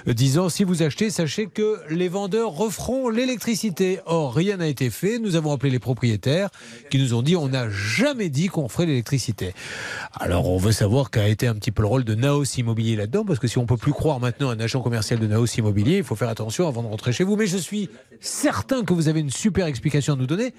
euh, 0.06 0.12
disant 0.12 0.50
si 0.50 0.64
vous 0.64 0.82
achetez, 0.82 1.08
sachez 1.08 1.46
que 1.46 1.78
les 1.88 2.08
vendeurs 2.08 2.50
referont 2.50 3.08
l'électricité. 3.08 4.00
Or, 4.04 4.34
rien 4.34 4.58
n'a 4.58 4.66
été 4.66 4.90
fait. 4.90 5.18
Nous 5.18 5.34
avons 5.34 5.50
appelé 5.50 5.72
les 5.72 5.78
propriétaires 5.78 6.50
qui 6.90 6.98
nous 6.98 7.14
ont 7.14 7.22
dit 7.22 7.36
on 7.36 7.48
n'a 7.48 7.70
jamais 7.70 8.28
dit 8.28 8.48
qu'on 8.48 8.68
ferait 8.68 8.84
l'électricité. 8.84 9.54
Alors 10.20 10.50
on 10.50 10.58
veut 10.58 10.72
savoir 10.72 11.10
qu'a 11.10 11.26
été 11.26 11.46
un 11.46 11.54
petit 11.54 11.70
peu 11.70 11.80
le 11.80 11.88
rôle 11.88 12.04
de 12.04 12.14
Naos 12.14 12.44
Immobilier 12.58 12.96
là-dedans, 12.96 13.24
parce 13.24 13.38
que 13.38 13.48
si 13.48 13.56
on 13.56 13.64
peut 13.64 13.78
plus 13.78 13.94
croire 13.94 14.20
maintenant 14.20 14.50
un 14.50 14.60
agent 14.60 14.82
commercial 14.82 15.20
de 15.20 15.26
Naos 15.26 15.46
Immobilier, 15.56 15.96
il 15.96 16.04
faut 16.04 16.16
faire 16.16 16.28
attention 16.28 16.68
avant 16.68 16.82
de 16.82 16.88
rentrer 16.88 17.14
chez 17.14 17.24
vous. 17.24 17.36
Mais 17.36 17.46
je 17.46 17.56
suis 17.56 17.88
certain 18.20 18.84
que 18.84 18.92
vous 18.92 19.08
avez 19.08 19.20
une 19.20 19.30
super 19.30 19.64
explication 19.64 20.12
à 20.12 20.16
nous 20.16 20.26
donner. 20.26 20.52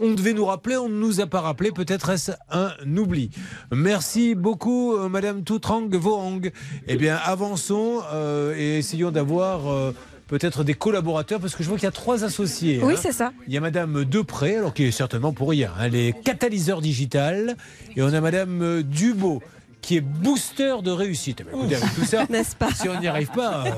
On 0.00 0.14
devait 0.14 0.32
nous 0.32 0.46
rappeler, 0.46 0.76
on 0.76 0.88
ne 0.88 0.98
nous 0.98 1.20
a 1.20 1.26
pas 1.26 1.40
rappelé, 1.40 1.70
peut-être 1.70 2.10
est-ce 2.10 2.32
un 2.50 2.72
oubli. 2.96 3.30
Merci 3.70 4.34
beaucoup, 4.34 4.94
euh, 4.94 5.08
Madame 5.08 5.44
Toutrang 5.44 5.88
Vohang. 5.90 6.50
Eh 6.88 6.96
bien, 6.96 7.16
avançons 7.16 8.00
euh, 8.12 8.54
et 8.56 8.78
essayons 8.78 9.10
d'avoir 9.10 9.70
euh, 9.70 9.94
peut-être 10.28 10.64
des 10.64 10.74
collaborateurs, 10.74 11.40
parce 11.40 11.54
que 11.54 11.62
je 11.62 11.68
vois 11.68 11.76
qu'il 11.76 11.84
y 11.84 11.88
a 11.88 11.92
trois 11.92 12.24
associés. 12.24 12.80
Oui, 12.82 12.94
hein. 12.94 13.00
c'est 13.00 13.12
ça. 13.12 13.32
Il 13.46 13.52
y 13.52 13.56
a 13.58 13.60
Madame 13.60 14.04
Depré, 14.04 14.56
alors 14.56 14.72
qui 14.72 14.84
est 14.84 14.90
certainement 14.90 15.32
pour 15.32 15.50
rien, 15.50 15.70
hein, 15.78 15.88
les 15.88 16.14
catalyseurs 16.24 16.80
digital, 16.80 17.56
et 17.94 18.02
on 18.02 18.12
a 18.12 18.20
Madame 18.20 18.62
euh, 18.62 18.82
Dubo 18.82 19.42
qui 19.82 19.96
est 19.96 20.00
booster 20.00 20.76
de 20.82 20.90
réussite. 20.92 21.40
Eh 21.40 21.44
ben, 21.44 21.58
écoutez, 21.58 21.74
avec 21.76 21.94
tout 21.94 22.04
ça, 22.04 22.24
N'est-ce 22.30 22.54
pas 22.56 22.70
si 22.72 22.88
on 22.88 22.98
n'y 23.00 23.08
arrive 23.08 23.30
pas, 23.32 23.64
euh, 23.66 23.70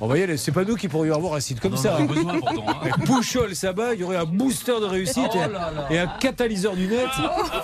on 0.00 0.06
va 0.08 0.18
y 0.18 0.22
aller. 0.24 0.36
C'est 0.36 0.52
pas 0.52 0.64
nous 0.64 0.74
qui 0.74 0.88
pourrions 0.88 1.14
avoir 1.14 1.34
un 1.34 1.40
site 1.40 1.60
comme 1.60 1.74
On 1.74 1.76
ça. 1.76 1.94
aurait 1.94 2.04
besoin 2.04 2.38
pourtant. 2.40 2.64
hein. 2.68 2.74
Avec 2.82 2.96
Pouchol, 3.06 3.54
ça 3.54 3.72
bat, 3.72 3.94
il 3.94 4.00
y 4.00 4.04
aurait 4.04 4.16
un 4.16 4.24
booster 4.24 4.78
de 4.80 4.84
réussite 4.86 5.30
Oh 5.32 5.36
et, 5.36 5.38
là 5.52 5.70
là. 5.72 5.86
et 5.90 5.98
un 5.98 6.08
catalyseur 6.18 6.74
du 6.74 6.88
net. 6.88 7.06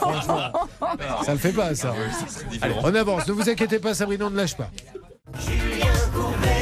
Franchement, 0.00 0.52
ça 1.26 1.32
le 1.32 1.38
fait 1.38 1.52
pas, 1.52 1.74
ça. 1.74 1.92
Allez, 2.62 2.74
on 2.82 2.94
avance. 2.94 3.26
Ne 3.26 3.32
vous 3.32 3.50
inquiétez 3.50 3.80
pas, 3.80 3.92
Sabrina, 3.92 4.26
on 4.26 4.30
ne 4.30 4.36
lâche 4.36 4.56
pas. 4.56 4.70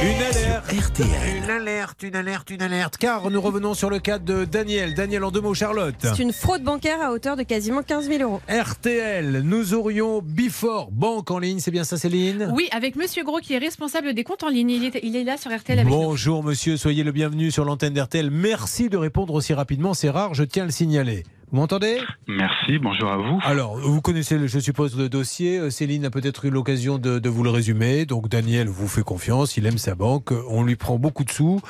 Une 0.02 0.22
alerte. 0.22 0.72
RTL. 0.72 1.06
Une 1.36 1.50
alerte, 1.50 2.02
une 2.02 2.16
alerte, 2.16 2.50
une 2.50 2.62
alerte. 2.62 2.96
Car 2.96 3.30
nous 3.30 3.40
revenons 3.40 3.74
sur 3.74 3.90
le 3.90 3.98
cas 3.98 4.18
de 4.18 4.44
Daniel. 4.44 4.94
Daniel, 4.94 5.22
en 5.24 5.30
deux 5.30 5.40
mots, 5.40 5.54
Charlotte. 5.54 5.94
C'est 6.00 6.22
une 6.22 6.32
fraude 6.32 6.62
bancaire 6.62 7.00
à 7.02 7.12
hauteur 7.12 7.36
de 7.36 7.42
quasiment 7.42 7.82
15 7.82 8.08
000 8.08 8.22
euros. 8.22 8.40
RTL, 8.48 9.42
nous 9.42 9.74
aurions 9.74 10.22
Before 10.22 10.90
Banque 10.90 11.30
en 11.30 11.38
ligne, 11.38 11.60
c'est 11.60 11.70
bien 11.70 11.84
ça 11.84 11.98
Céline? 11.98 12.50
Oui, 12.54 12.68
avec 12.72 12.96
Monsieur 12.96 13.22
Gros 13.24 13.38
qui 13.40 13.54
est 13.54 13.58
responsable 13.58 14.14
des 14.14 14.24
comptes 14.24 14.42
en 14.42 14.48
ligne. 14.48 14.70
Il 14.70 14.84
est, 14.84 15.00
il 15.02 15.14
est 15.16 15.24
là 15.24 15.36
sur 15.36 15.54
RTL 15.54 15.78
avec 15.78 15.92
nous. 15.92 15.98
Bonjour 15.98 16.42
monsieur, 16.42 16.76
soyez 16.76 17.04
le 17.04 17.12
bienvenu 17.12 17.50
sur 17.50 17.64
l'antenne 17.64 17.92
d'RTL. 17.92 18.30
Merci 18.30 18.88
de 18.88 18.96
répondre 18.96 19.34
aussi 19.34 19.52
rapidement, 19.54 19.94
c'est 19.94 20.10
rare, 20.10 20.34
je 20.34 20.44
tiens 20.44 20.62
à 20.62 20.66
le 20.66 20.72
signaler. 20.72 21.24
Vous 21.52 21.58
m'entendez? 21.58 21.98
Merci, 22.26 22.78
bonjour 22.78 23.10
à 23.10 23.18
vous. 23.18 23.38
Alors, 23.42 23.76
vous 23.76 24.00
connaissez, 24.00 24.48
je 24.48 24.58
suppose, 24.58 24.96
le 24.96 25.10
dossier. 25.10 25.58
Euh, 25.58 25.68
Céline 25.68 26.06
a 26.06 26.10
peut-être 26.10 26.46
eu 26.46 26.50
l'occasion 26.50 26.96
de, 26.96 27.18
de 27.18 27.28
vous 27.28 27.42
le 27.42 27.50
résumer. 27.50 28.06
Donc, 28.06 28.30
Daniel 28.30 28.68
vous 28.68 28.88
fait 28.88 29.02
confiance, 29.02 29.58
il 29.58 29.66
aime 29.66 29.76
sa 29.76 29.94
banque. 29.94 30.32
On 30.48 30.64
lui 30.64 30.76
prend 30.76 30.96
beaucoup 30.96 31.24
de 31.24 31.30
sous. 31.30 31.60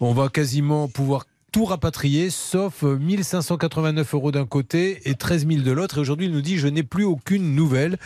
On 0.00 0.14
va 0.14 0.30
quasiment 0.30 0.88
pouvoir 0.88 1.26
tout 1.52 1.66
rapatrier, 1.66 2.30
sauf 2.30 2.82
euh, 2.82 2.96
1589 2.98 4.14
euros 4.14 4.32
d'un 4.32 4.46
côté 4.46 5.08
et 5.08 5.14
13 5.14 5.46
000 5.46 5.62
de 5.62 5.70
l'autre. 5.70 5.98
Et 5.98 6.00
aujourd'hui, 6.00 6.26
il 6.26 6.32
nous 6.32 6.40
dit 6.40 6.56
Je 6.56 6.68
n'ai 6.68 6.82
plus 6.82 7.04
aucune 7.04 7.54
nouvelle. 7.54 7.98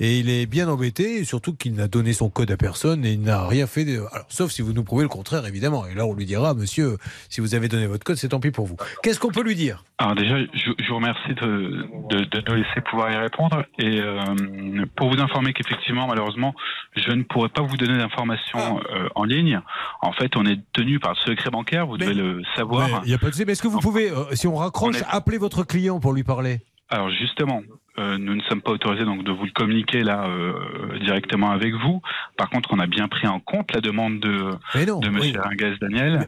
Et 0.00 0.18
il 0.18 0.28
est 0.28 0.46
bien 0.46 0.68
embêté, 0.68 1.18
et 1.20 1.24
surtout 1.24 1.54
qu'il 1.54 1.74
n'a 1.74 1.86
donné 1.88 2.12
son 2.12 2.28
code 2.30 2.50
à 2.50 2.56
personne 2.56 3.04
et 3.04 3.12
il 3.12 3.20
n'a 3.22 3.46
rien 3.46 3.66
fait. 3.66 3.84
de- 3.84 3.98
Alors, 4.12 4.26
sauf 4.28 4.50
si 4.50 4.60
vous 4.62 4.72
nous 4.72 4.82
prouvez 4.84 5.02
le 5.02 5.08
contraire, 5.08 5.46
évidemment. 5.46 5.86
Et 5.86 5.94
là, 5.94 6.04
on 6.06 6.14
lui 6.14 6.24
dira 6.26 6.54
Monsieur, 6.54 6.96
si 7.28 7.40
vous 7.40 7.54
avez 7.54 7.68
donné 7.68 7.86
votre 7.86 8.04
code, 8.04 8.16
c'est 8.16 8.28
tant 8.30 8.40
pis 8.40 8.50
pour 8.50 8.66
vous. 8.66 8.76
Qu'est-ce 9.02 9.20
qu'on 9.20 9.30
peut 9.30 9.42
lui 9.44 9.54
dire? 9.54 9.84
Alors 9.98 10.14
déjà, 10.16 10.36
je, 10.52 10.70
je 10.78 10.88
vous 10.88 10.96
remercie 10.96 11.34
de, 11.40 11.86
de, 12.10 12.24
de 12.24 12.42
nous 12.48 12.54
laisser 12.56 12.80
pouvoir 12.90 13.12
y 13.12 13.16
répondre. 13.16 13.64
Et 13.78 14.00
euh, 14.00 14.18
pour 14.96 15.10
vous 15.14 15.20
informer 15.20 15.52
qu'effectivement, 15.52 16.06
malheureusement, 16.08 16.54
je 16.96 17.10
ne 17.12 17.22
pourrai 17.22 17.48
pas 17.48 17.62
vous 17.62 17.76
donner 17.76 17.96
d'informations 17.98 18.80
euh, 18.92 19.08
en 19.14 19.24
ligne. 19.24 19.60
En 20.02 20.12
fait, 20.12 20.36
on 20.36 20.44
est 20.46 20.58
tenu 20.72 20.98
par 20.98 21.12
le 21.12 21.30
secret 21.32 21.50
bancaire, 21.50 21.86
vous 21.86 21.96
devez 21.98 22.14
le 22.14 22.42
savoir. 22.56 23.02
Il 23.04 23.08
n'y 23.08 23.14
a 23.14 23.18
pas 23.18 23.26
de 23.26 23.32
souci. 23.32 23.44
Mais 23.46 23.52
est-ce 23.52 23.62
que 23.62 23.68
vous 23.68 23.78
pouvez, 23.80 24.10
euh, 24.10 24.24
si 24.34 24.46
on 24.48 24.56
raccroche, 24.56 24.96
On 24.96 24.98
est- 24.98 25.04
appeler 25.08 25.38
votre 25.38 25.62
client 25.64 26.00
pour 26.00 26.12
lui 26.12 26.24
parler? 26.24 26.60
Alors 26.90 27.08
justement, 27.10 27.62
euh, 27.98 28.18
nous 28.18 28.34
ne 28.34 28.40
sommes 28.42 28.60
pas 28.60 28.72
autorisés 28.72 29.04
donc 29.04 29.22
de 29.24 29.30
vous 29.30 29.44
le 29.44 29.50
communiquer 29.52 30.02
là 30.02 30.26
euh, 30.26 30.98
directement 31.00 31.50
avec 31.50 31.74
vous. 31.74 32.02
Par 32.36 32.50
contre, 32.50 32.70
on 32.72 32.78
a 32.78 32.86
bien 32.86 33.06
pris 33.08 33.26
en 33.28 33.38
compte 33.40 33.72
la 33.72 33.80
demande 33.80 34.18
de, 34.20 34.50
non, 34.86 34.98
de 35.00 35.08
Monsieur 35.10 35.32
oui. 35.32 35.38
Ringuez 35.40 35.74
Daniel. 35.80 36.26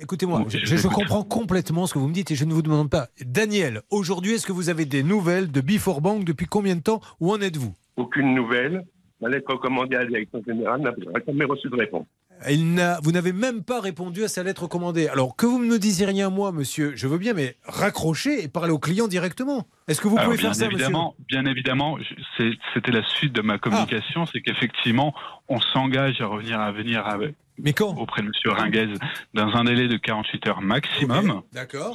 Écoutez-moi, 0.00 0.40
Oui, 0.40 0.46
je, 0.50 0.58
je 0.58 0.66
je 0.66 0.74
l'écoute. 0.76 0.92
comprends 0.92 1.24
complètement 1.24 1.86
ce 1.86 1.94
que 1.94 1.98
vous 1.98 2.08
me 2.08 2.14
dites 2.14 2.30
et 2.30 2.34
je 2.34 2.44
ne 2.44 2.52
vous 2.52 2.62
demande 2.62 2.90
pas. 2.90 3.08
Daniel, 3.24 3.82
aujourd'hui, 3.90 4.32
est-ce 4.34 4.46
que 4.46 4.52
vous 4.52 4.68
avez 4.68 4.84
des 4.84 5.02
nouvelles 5.02 5.50
de 5.50 5.60
Before 5.60 6.00
Bank 6.00 6.24
depuis 6.24 6.46
combien 6.46 6.76
de 6.76 6.82
temps? 6.82 7.00
Où 7.20 7.32
en 7.32 7.40
êtes-vous? 7.40 7.74
Aucune 7.96 8.34
nouvelle. 8.34 8.82
Ma 9.20 9.28
lettre 9.28 9.52
recommandée 9.52 9.96
à 9.96 10.00
la 10.00 10.06
direction 10.06 10.42
générale 10.46 10.80
n'a 10.82 10.92
jamais 11.26 11.44
reçu 11.44 11.68
de 11.68 11.76
réponse. 11.76 12.06
Il 12.50 12.74
n'a- 12.74 12.98
Vous 13.02 13.12
n'avez 13.12 13.32
même 13.32 13.62
pas 13.62 13.80
répondu 13.80 14.24
à 14.24 14.28
sa 14.28 14.42
lettre 14.42 14.66
commandée. 14.66 15.08
Alors 15.08 15.36
que 15.36 15.46
vous 15.46 15.58
ne 15.58 15.66
me 15.68 15.78
disiez 15.78 16.06
rien, 16.06 16.30
moi, 16.30 16.52
monsieur, 16.52 16.92
je 16.94 17.06
veux 17.06 17.18
bien, 17.18 17.32
mais 17.32 17.56
raccrochez 17.64 18.42
et 18.44 18.48
parlez 18.48 18.70
au 18.72 18.78
client 18.78 19.08
directement. 19.08 19.66
Est-ce 19.88 20.00
que 20.00 20.08
vous 20.08 20.16
Alors, 20.16 20.26
pouvez 20.30 20.36
bien 20.38 20.48
faire 20.48 20.54
ça, 20.54 20.64
monsieur 20.66 20.78
évidemment, 20.80 21.14
Bien 21.28 21.44
évidemment, 21.46 21.98
c'est- 22.36 22.52
c'était 22.72 22.92
la 22.92 23.02
suite 23.06 23.32
de 23.32 23.42
ma 23.42 23.58
communication, 23.58 24.26
c'est 24.32 24.40
qu'effectivement, 24.40 25.14
on 25.48 25.60
s'engage 25.60 26.20
à 26.20 26.26
revenir 26.26 26.60
à 26.60 26.72
venir 26.72 27.06
avec, 27.06 27.34
Mais 27.58 27.72
quand? 27.72 27.94
auprès 27.98 28.22
de 28.22 28.26
M. 28.28 28.32
Ringuez 28.52 28.94
dans 29.34 29.48
un 29.54 29.64
délai 29.64 29.88
de 29.88 29.96
48 29.96 30.46
heures 30.48 30.60
maximum 30.62 31.42
D'accord. 31.52 31.92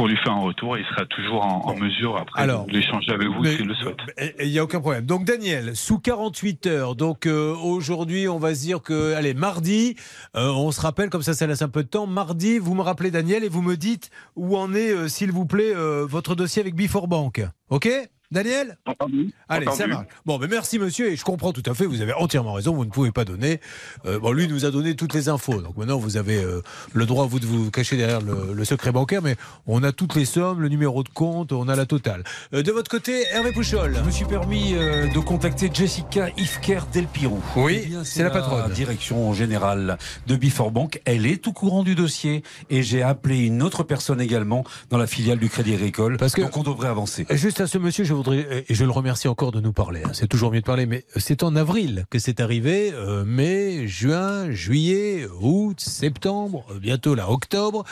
Pour 0.00 0.08
lui 0.08 0.16
faire 0.24 0.32
un 0.32 0.40
retour. 0.40 0.78
Il 0.78 0.84
sera 0.86 1.04
toujours 1.04 1.44
en, 1.44 1.60
en 1.66 1.76
mesure 1.76 2.16
après 2.16 2.40
Alors, 2.40 2.64
de 2.64 2.72
l'échanger 2.72 3.12
avec 3.12 3.28
vous 3.28 3.44
s'il 3.44 3.66
le 3.66 3.74
souhaite. 3.74 3.98
Il 4.40 4.48
n'y 4.48 4.58
a 4.58 4.64
aucun 4.64 4.80
problème. 4.80 5.04
Donc 5.04 5.26
Daniel, 5.26 5.76
sous 5.76 5.98
48 5.98 6.66
heures, 6.68 6.96
donc 6.96 7.26
euh, 7.26 7.54
aujourd'hui 7.54 8.26
on 8.26 8.38
va 8.38 8.54
se 8.54 8.62
dire 8.62 8.80
que, 8.80 9.12
allez, 9.12 9.34
mardi, 9.34 9.96
euh, 10.36 10.48
on 10.52 10.72
se 10.72 10.80
rappelle, 10.80 11.10
comme 11.10 11.20
ça 11.20 11.34
ça 11.34 11.46
laisse 11.46 11.60
un 11.60 11.68
peu 11.68 11.82
de 11.82 11.88
temps, 11.88 12.06
mardi, 12.06 12.58
vous 12.58 12.74
me 12.74 12.80
rappelez 12.80 13.10
Daniel 13.10 13.44
et 13.44 13.50
vous 13.50 13.60
me 13.60 13.76
dites 13.76 14.08
où 14.36 14.56
en 14.56 14.72
est, 14.72 14.90
euh, 14.90 15.06
s'il 15.06 15.32
vous 15.32 15.44
plaît, 15.44 15.74
votre 15.74 16.34
dossier 16.34 16.62
avec 16.62 16.74
Before 16.74 17.06
Bank. 17.06 17.42
Ok? 17.68 17.86
Daniel 18.34 18.78
Entendu 18.86 19.32
Allez, 19.48 19.66
ça 19.74 19.88
marche. 19.88 20.06
Bon, 20.24 20.38
mais 20.38 20.46
merci 20.46 20.78
monsieur, 20.78 21.10
et 21.10 21.16
je 21.16 21.24
comprends 21.24 21.52
tout 21.52 21.62
à 21.66 21.74
fait, 21.74 21.84
vous 21.86 22.00
avez 22.00 22.12
entièrement 22.12 22.52
raison, 22.52 22.72
vous 22.72 22.84
ne 22.84 22.90
pouvez 22.90 23.10
pas 23.10 23.24
donner. 23.24 23.60
Euh, 24.06 24.20
bon, 24.20 24.30
lui 24.30 24.46
nous 24.46 24.64
a 24.64 24.70
donné 24.70 24.94
toutes 24.94 25.14
les 25.14 25.28
infos, 25.28 25.60
donc 25.60 25.76
maintenant 25.76 25.98
vous 25.98 26.16
avez 26.16 26.36
euh, 26.42 26.62
le 26.92 27.06
droit, 27.06 27.26
vous, 27.26 27.40
de 27.40 27.46
vous 27.46 27.72
cacher 27.72 27.96
derrière 27.96 28.20
le, 28.20 28.52
le 28.54 28.64
secret 28.64 28.92
bancaire, 28.92 29.20
mais 29.22 29.34
on 29.66 29.82
a 29.82 29.90
toutes 29.90 30.14
les 30.14 30.24
sommes, 30.24 30.60
le 30.60 30.68
numéro 30.68 31.02
de 31.02 31.08
compte, 31.08 31.50
on 31.52 31.68
a 31.68 31.74
la 31.74 31.86
totale. 31.86 32.22
Euh, 32.54 32.62
de 32.62 32.70
votre 32.70 32.88
côté, 32.90 33.24
Hervé 33.32 33.50
Pouchol. 33.50 33.96
Je 33.96 34.02
me 34.04 34.10
suis 34.12 34.24
permis 34.26 34.74
euh, 34.74 35.08
de 35.12 35.18
contacter 35.18 35.68
Jessica 35.72 36.28
Ifker 36.36 36.80
Delpirou. 36.92 37.42
Oui, 37.56 37.80
Eh 37.82 37.86
bien, 37.88 38.04
c'est 38.04 38.22
la 38.22 38.30
patronne. 38.30 38.70
direction 38.72 39.32
générale 39.34 39.98
de 40.28 40.36
Before 40.36 40.70
Bank. 40.70 41.00
Elle 41.04 41.26
est 41.26 41.48
au 41.48 41.52
courant 41.52 41.82
du 41.82 41.96
dossier 41.96 42.44
et 42.70 42.84
j'ai 42.84 43.02
appelé 43.02 43.38
une 43.46 43.60
autre 43.62 43.82
personne 43.82 44.20
également 44.20 44.62
dans 44.90 44.98
la 44.98 45.08
filiale 45.08 45.38
du 45.40 45.48
Crédit 45.48 45.74
Agricole. 45.74 46.16
Parce 46.16 46.34
que- 46.34 46.42
Donc 46.42 46.56
on 46.56 46.62
devrait 46.62 46.88
avancer. 46.88 47.26
Juste 47.30 47.60
à 47.60 47.66
ce 47.66 47.76
monsieur, 47.78 48.04
je 48.04 48.14
voudrais, 48.22 48.64
et 48.68 48.74
je 48.74 48.84
le 48.84 48.90
remercie 48.90 49.28
encore 49.28 49.52
de 49.52 49.60
nous 49.60 49.72
parler, 49.72 50.02
hein, 50.04 50.10
c'est 50.12 50.28
toujours 50.28 50.52
mieux 50.52 50.60
de 50.60 50.64
parler, 50.66 50.86
mais 50.86 51.04
c'est 51.16 51.42
en 51.42 51.56
avril 51.56 52.04
que 52.10 52.18
c'est 52.18 52.40
arrivé, 52.40 52.92
euh, 52.92 53.24
mai, 53.24 53.86
juin, 53.88 54.50
juillet, 54.50 55.26
août, 55.40 55.80
septembre, 55.80 56.64
euh, 56.70 56.78
bientôt 56.78 57.14
là, 57.14 57.30
octobre. 57.30 57.84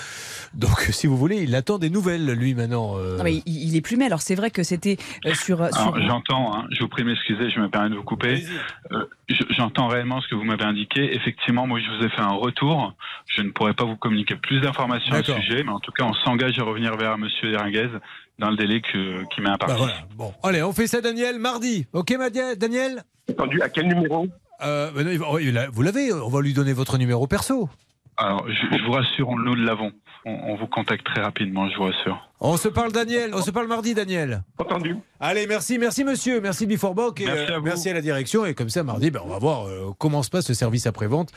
Donc 0.55 0.79
si 0.93 1.07
vous 1.07 1.17
voulez, 1.17 1.43
il 1.43 1.55
attend 1.55 1.79
des 1.79 1.91
nouvelles, 1.91 2.27
lui 2.33 2.55
maintenant. 2.55 2.97
euh. 2.99 3.17
Non, 3.19 3.25
mais 3.25 3.37
il, 3.47 3.69
il 3.71 3.77
est 3.77 3.81
plumé. 3.81 4.07
Alors 4.07 4.21
c'est 4.23 4.35
vrai 4.35 4.51
que 4.51 4.63
c'était 4.63 4.97
euh, 5.27 5.35
sur. 5.35 5.59
J'entends, 6.07 6.55
hein, 6.55 6.67
je 6.71 6.81
vous 6.81 6.89
prie 6.89 7.03
de 7.03 7.09
m'excuser, 7.09 7.51
je 7.51 7.61
me 7.61 7.69
permets 7.69 7.91
de 7.91 7.97
vous 7.97 8.03
couper. 8.03 8.45
Euh, 8.93 9.05
je- 9.29 9.45
J'entends 9.57 9.89
réellement 9.89 10.21
ce 10.21 10.29
que 10.29 10.35
vous 10.35 10.45
m'avez 10.45 10.65
indiqué. 10.65 11.15
Effectivement, 11.17 11.67
moi, 11.67 11.81
je 11.81 11.89
vous 11.97 12.05
ai 12.05 12.09
fait 12.11 12.21
un 12.21 12.35
retour. 12.35 12.95
Je 13.27 13.43
ne 13.43 13.51
pourrais 13.51 13.75
pas 13.75 13.85
vous 13.85 13.97
communiquer 13.97 14.37
plus 14.37 14.61
d'informations 14.61 15.15
au 15.17 15.23
sujet, 15.23 15.63
mais 15.65 15.71
en 15.73 15.81
tout 15.81 15.93
cas, 15.93 16.05
on 16.05 16.15
s'engage 16.25 16.59
à 16.59 16.63
revenir 16.63 16.97
vers 16.97 17.19
Monsieur 17.19 17.57
Ringuez 17.57 17.89
dans 18.39 18.51
le 18.51 18.57
délai 18.57 18.81
que- 18.81 19.25
qui 19.35 19.41
m'est 19.41 19.51
imparti. 19.51 19.73
Bah 19.75 19.79
voilà. 19.79 19.95
Bon, 20.17 20.33
allez, 20.43 20.63
on 20.63 20.73
fait 20.73 20.87
ça, 20.87 21.01
Daniel, 21.01 21.39
mardi. 21.39 21.87
Ok, 21.93 22.11
Madia- 22.13 22.55
Daniel? 22.57 23.03
Entendu. 23.31 23.61
À 23.63 23.69
quel 23.69 23.89
numéro? 23.89 24.27
Euh, 24.65 24.91
ben 24.93 25.07
non, 25.07 25.17
va- 25.19 25.27
oh, 25.33 25.39
Vous 25.73 25.83
l'avez, 25.83 26.13
on 26.13 26.29
va 26.29 26.41
lui 26.41 26.53
donner 26.55 26.73
votre 26.73 26.99
numéro 26.99 27.27
perso. 27.27 27.69
Alors, 28.17 28.45
je, 28.49 28.77
je 28.77 28.85
vous 28.85 28.93
rassure, 28.93 29.31
nous 29.37 29.55
l'avons. 29.55 29.93
On, 30.25 30.33
on 30.53 30.57
vous 30.57 30.67
contacte 30.67 31.07
très 31.07 31.21
rapidement, 31.23 31.69
je 31.71 31.77
vous 31.77 31.85
rassure. 31.85 32.19
On 32.41 32.57
se 32.57 32.67
parle, 32.69 32.91
Daniel. 32.91 33.31
On 33.35 33.41
se 33.43 33.53
parle 33.53 33.69
mardi, 33.69 33.95
Daniel. 33.95 34.43
Entendu. 34.59 34.97
Allez, 35.21 35.47
merci, 35.47 35.79
merci 35.79 36.03
monsieur, 36.03 36.41
merci 36.41 36.67
Before 36.67 36.95
Bank 36.95 37.21
et 37.21 37.27
Merci 37.27 37.53
euh, 37.53 37.57
à 37.57 37.59
vous. 37.59 37.65
merci 37.65 37.89
à 37.91 37.95
la 37.95 38.01
direction. 38.01 38.45
Et 38.45 38.55
comme 38.55 38.69
ça, 38.69 38.83
mardi, 38.83 39.13
ben, 39.13 39.21
on 39.25 39.29
va 39.29 39.39
voir 39.39 39.69
euh, 39.69 39.93
comment 39.99 40.25
se 40.25 40.31
passe 40.31 40.47
ce 40.47 40.55
service 40.55 40.87
après-vente 40.89 41.31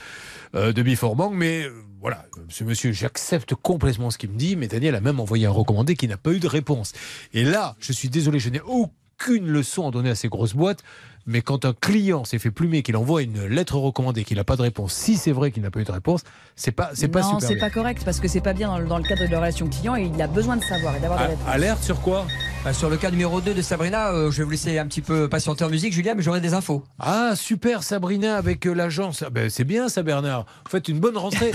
euh, 0.55 0.71
de 0.73 0.81
Before 0.81 1.15
Bank. 1.15 1.33
Mais 1.35 1.63
euh, 1.65 1.71
voilà, 2.01 2.25
ce 2.49 2.63
monsieur, 2.63 2.91
j'accepte 2.91 3.53
complètement 3.53 4.09
ce 4.09 4.17
qu'il 4.17 4.31
me 4.31 4.37
dit, 4.37 4.55
mais 4.55 4.67
Daniel 4.67 4.95
a 4.95 5.01
même 5.01 5.19
envoyé 5.19 5.45
un 5.45 5.51
recommandé 5.51 5.95
qui 5.95 6.07
n'a 6.07 6.17
pas 6.17 6.31
eu 6.31 6.39
de 6.39 6.47
réponse. 6.47 6.93
Et 7.31 7.43
là, 7.43 7.75
je 7.79 7.93
suis 7.93 8.09
désolé, 8.09 8.39
je 8.39 8.49
n'ai 8.49 8.61
aucune 8.61 9.47
leçon 9.47 9.87
à 9.87 9.91
donner 9.91 10.09
à 10.09 10.15
ces 10.15 10.27
grosses 10.27 10.55
boîtes. 10.55 10.83
Mais 11.25 11.41
quand 11.41 11.65
un 11.65 11.73
client 11.73 12.23
s'est 12.25 12.39
fait 12.39 12.51
plumer, 12.51 12.81
qu'il 12.83 12.97
envoie 12.97 13.21
une 13.21 13.45
lettre 13.45 13.77
recommandée, 13.77 14.23
qu'il 14.23 14.37
n'a 14.37 14.43
pas 14.43 14.55
de 14.55 14.61
réponse, 14.61 14.93
si 14.93 15.17
c'est 15.17 15.31
vrai 15.31 15.51
qu'il 15.51 15.63
n'a 15.63 15.71
pas 15.71 15.79
eu 15.79 15.83
de 15.83 15.91
réponse, 15.91 16.21
c'est 16.55 16.71
pas, 16.71 16.91
c'est 16.93 17.07
pas 17.07 17.21
non, 17.21 17.27
super. 17.27 17.47
c'est 17.47 17.55
bien. 17.55 17.67
pas 17.67 17.69
correct 17.69 18.01
parce 18.05 18.19
que 18.19 18.27
c'est 18.27 18.41
pas 18.41 18.53
bien 18.53 18.67
dans 18.69 18.79
le, 18.79 18.87
dans 18.87 18.97
le 18.97 19.03
cadre 19.03 19.25
de 19.25 19.31
la 19.31 19.39
relation 19.39 19.67
client 19.67 19.95
et 19.95 20.11
il 20.13 20.21
a 20.21 20.27
besoin 20.27 20.57
de 20.57 20.63
savoir 20.63 20.95
et 20.95 20.99
d'avoir 20.99 21.19
des 21.19 21.25
réponses. 21.27 21.47
Alerte 21.47 21.83
sur 21.83 22.01
quoi? 22.01 22.25
Bah, 22.63 22.73
sur 22.73 22.91
le 22.91 22.97
cas 22.97 23.09
numéro 23.09 23.41
2 23.41 23.55
de 23.55 23.61
Sabrina, 23.61 24.11
euh, 24.11 24.29
je 24.29 24.37
vais 24.37 24.43
vous 24.43 24.51
laisser 24.51 24.77
un 24.77 24.85
petit 24.85 25.01
peu 25.01 25.27
patienter 25.27 25.63
en 25.63 25.69
musique, 25.69 25.93
Julien, 25.93 26.13
mais 26.13 26.21
j'aurai 26.21 26.41
des 26.41 26.53
infos. 26.53 26.83
Ah, 26.99 27.33
super, 27.35 27.81
Sabrina, 27.81 28.37
avec 28.37 28.67
euh, 28.67 28.73
l'agence. 28.73 29.23
Ah, 29.25 29.31
ben, 29.31 29.49
c'est 29.49 29.63
bien, 29.63 29.89
ça, 29.89 30.03
Bernard. 30.03 30.45
Vous 30.65 30.69
faites 30.69 30.87
une 30.87 30.99
bonne 30.99 31.17
rentrée. 31.17 31.51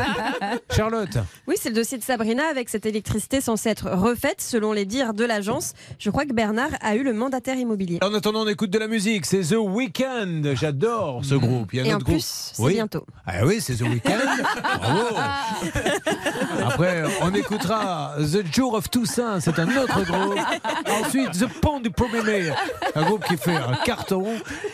Charlotte. 0.70 1.18
Oui, 1.48 1.56
c'est 1.60 1.70
le 1.70 1.74
dossier 1.74 1.98
de 1.98 2.04
Sabrina 2.04 2.44
avec 2.48 2.68
cette 2.68 2.86
électricité 2.86 3.40
censée 3.40 3.70
être 3.70 3.90
refaite 3.90 4.40
selon 4.40 4.72
les 4.72 4.84
dires 4.84 5.14
de 5.14 5.24
l'agence. 5.24 5.74
Je 5.98 6.10
crois 6.10 6.24
que 6.24 6.32
Bernard 6.32 6.70
a 6.80 6.94
eu 6.94 7.02
le 7.02 7.12
mandataire 7.12 7.56
immobilier. 7.56 7.98
En 8.02 8.14
attendant, 8.14 8.42
on 8.42 8.48
écoute 8.48 8.70
de 8.70 8.78
la 8.80 8.88
musique. 8.88 9.26
C'est 9.26 9.40
The 9.42 9.56
Weeknd. 9.58 10.42
J'adore 10.54 11.24
ce 11.24 11.34
groupe. 11.34 11.72
Il 11.72 11.76
y 11.78 11.80
a 11.80 11.84
un 11.84 11.86
Et 11.86 11.92
en 11.92 11.96
autre 11.96 12.06
plus, 12.06 12.14
groupe. 12.14 12.24
c'est 12.24 12.62
Oui. 12.62 12.72
bientôt. 12.74 13.06
Ah 13.26 13.44
oui, 13.44 13.58
c'est 13.60 13.74
The 13.76 13.82
Weeknd. 13.82 14.10
Bravo. 14.80 15.16
Après, 16.66 17.02
On 17.22 17.32
écoutera 17.34 18.14
The 18.18 18.42
Jour 18.52 18.74
of 18.74 18.90
Toussaint, 18.90 19.40
c'est 19.40 19.58
un 19.58 19.68
autre 19.76 20.02
groupe. 20.04 20.38
Ensuite, 21.04 21.30
The 21.32 21.46
Pont 21.60 21.80
du 21.80 21.90
Premier, 21.90 22.50
un 22.94 23.02
groupe 23.02 23.24
qui 23.24 23.36
fait 23.36 23.54
un 23.56 23.74
carton. 23.84 24.24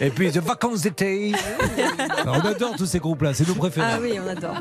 Et 0.00 0.10
puis 0.10 0.30
The 0.30 0.38
Vacances 0.38 0.82
d'été. 0.82 1.32
On 2.26 2.40
adore 2.40 2.76
tous 2.76 2.86
ces 2.86 2.98
groupes-là, 3.00 3.34
c'est 3.34 3.46
nos 3.48 3.54
préférés. 3.54 3.86
Ah 3.92 3.98
oui, 4.00 4.18
on 4.24 4.28
adore. 4.28 4.60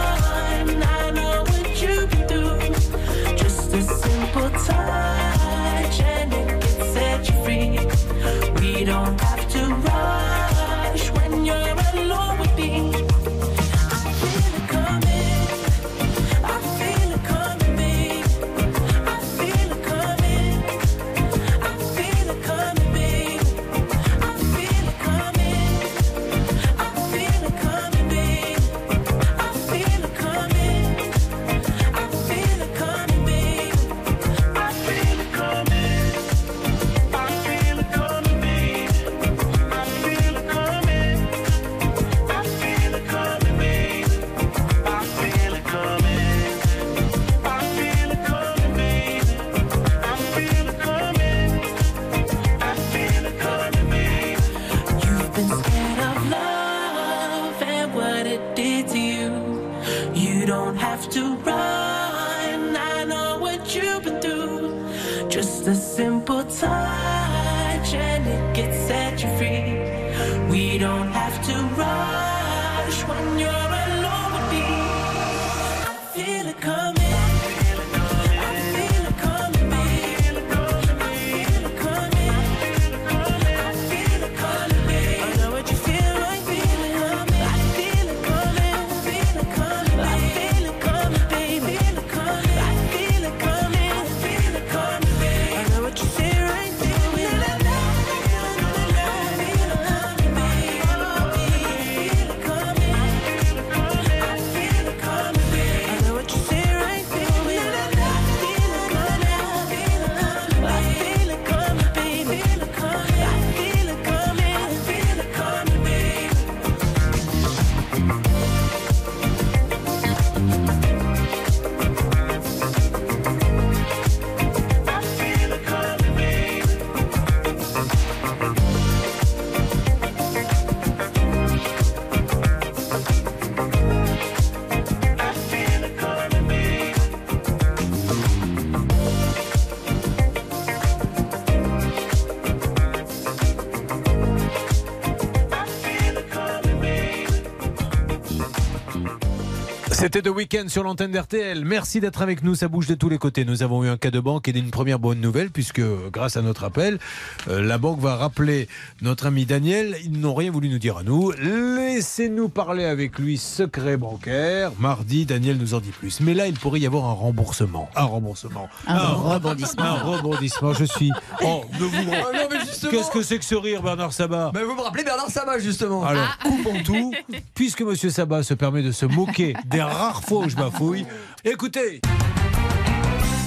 The 150.21 150.27
Weekend 150.27 150.69
sur 150.69 150.83
l'antenne 150.83 151.11
d'RTL. 151.11 151.65
Merci 151.65 151.99
d'être 151.99 152.21
avec 152.21 152.43
nous. 152.43 152.53
Ça 152.53 152.67
bouge 152.67 152.85
de 152.85 152.93
tous 152.93 153.09
les 153.09 153.17
côtés. 153.17 153.43
Nous 153.43 153.63
avons 153.63 153.83
eu 153.83 153.89
un 153.89 153.97
cas 153.97 154.11
de 154.11 154.19
banque 154.19 154.47
et 154.47 154.57
une 154.57 154.69
première 154.69 154.99
bonne 154.99 155.19
nouvelle 155.19 155.49
puisque, 155.49 155.81
grâce 156.11 156.37
à 156.37 156.41
notre 156.41 156.63
appel, 156.63 156.99
euh, 157.47 157.61
la 157.61 157.77
banque 157.77 157.99
va 157.99 158.15
rappeler 158.15 158.67
notre 159.01 159.25
ami 159.25 159.45
Daniel. 159.45 159.95
Ils 160.03 160.19
n'ont 160.19 160.35
rien 160.35 160.51
voulu 160.51 160.69
nous 160.69 160.77
dire 160.77 160.97
à 160.97 161.03
nous. 161.03 161.31
Laissez-nous 161.31 162.49
parler 162.49 162.85
avec 162.85 163.17
lui, 163.17 163.37
secret 163.37 163.97
bancaire. 163.97 164.71
Mardi, 164.79 165.25
Daniel 165.25 165.57
nous 165.57 165.73
en 165.73 165.79
dit 165.79 165.91
plus. 165.91 166.19
Mais 166.19 166.33
là, 166.33 166.47
il 166.47 166.53
pourrait 166.53 166.79
y 166.79 166.85
avoir 166.85 167.05
un 167.05 167.13
remboursement. 167.13 167.89
Un 167.95 168.03
remboursement. 168.03 168.69
Un 168.87 169.07
rebondissement. 169.07 169.83
Un 169.83 169.93
rebondissement. 169.93 170.73
Je 170.73 170.85
suis. 170.85 171.11
Oh, 171.43 171.63
ne 171.73 171.85
vous. 171.85 172.03
Non, 172.03 172.47
mais 172.51 172.60
justement. 172.71 172.91
Qu'est-ce 172.91 173.11
que 173.11 173.21
c'est 173.21 173.37
que 173.39 173.45
ce 173.45 173.55
rire, 173.55 173.81
Bernard 173.83 174.13
Sabat? 174.13 174.51
Mais 174.53 174.63
vous 174.63 174.75
me 174.75 174.81
rappelez 174.81 175.03
Bernard 175.03 175.29
Sabat 175.29 175.59
justement. 175.59 176.03
alors, 176.05 176.37
coupons 176.43 176.81
tout, 176.83 177.13
puisque 177.53 177.81
Monsieur 177.81 178.09
Sabat 178.09 178.43
se 178.43 178.53
permet 178.53 178.81
de 178.81 178.91
se 178.91 179.05
moquer 179.05 179.53
des 179.65 179.81
rares 179.81 180.23
fois 180.23 180.45
où 180.45 180.49
je 180.49 180.55
bafouille. 180.55 181.05
Écoutez 181.43 182.01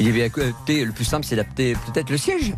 Il 0.01 0.09
avait 0.09 0.27
écouté, 0.27 0.85
le 0.85 0.93
plus 0.93 1.05
simple, 1.05 1.25
c'est 1.25 1.37
d'adapter 1.37 1.75
peut-être 1.87 2.11
le 2.11 2.19
siège. 2.19 2.53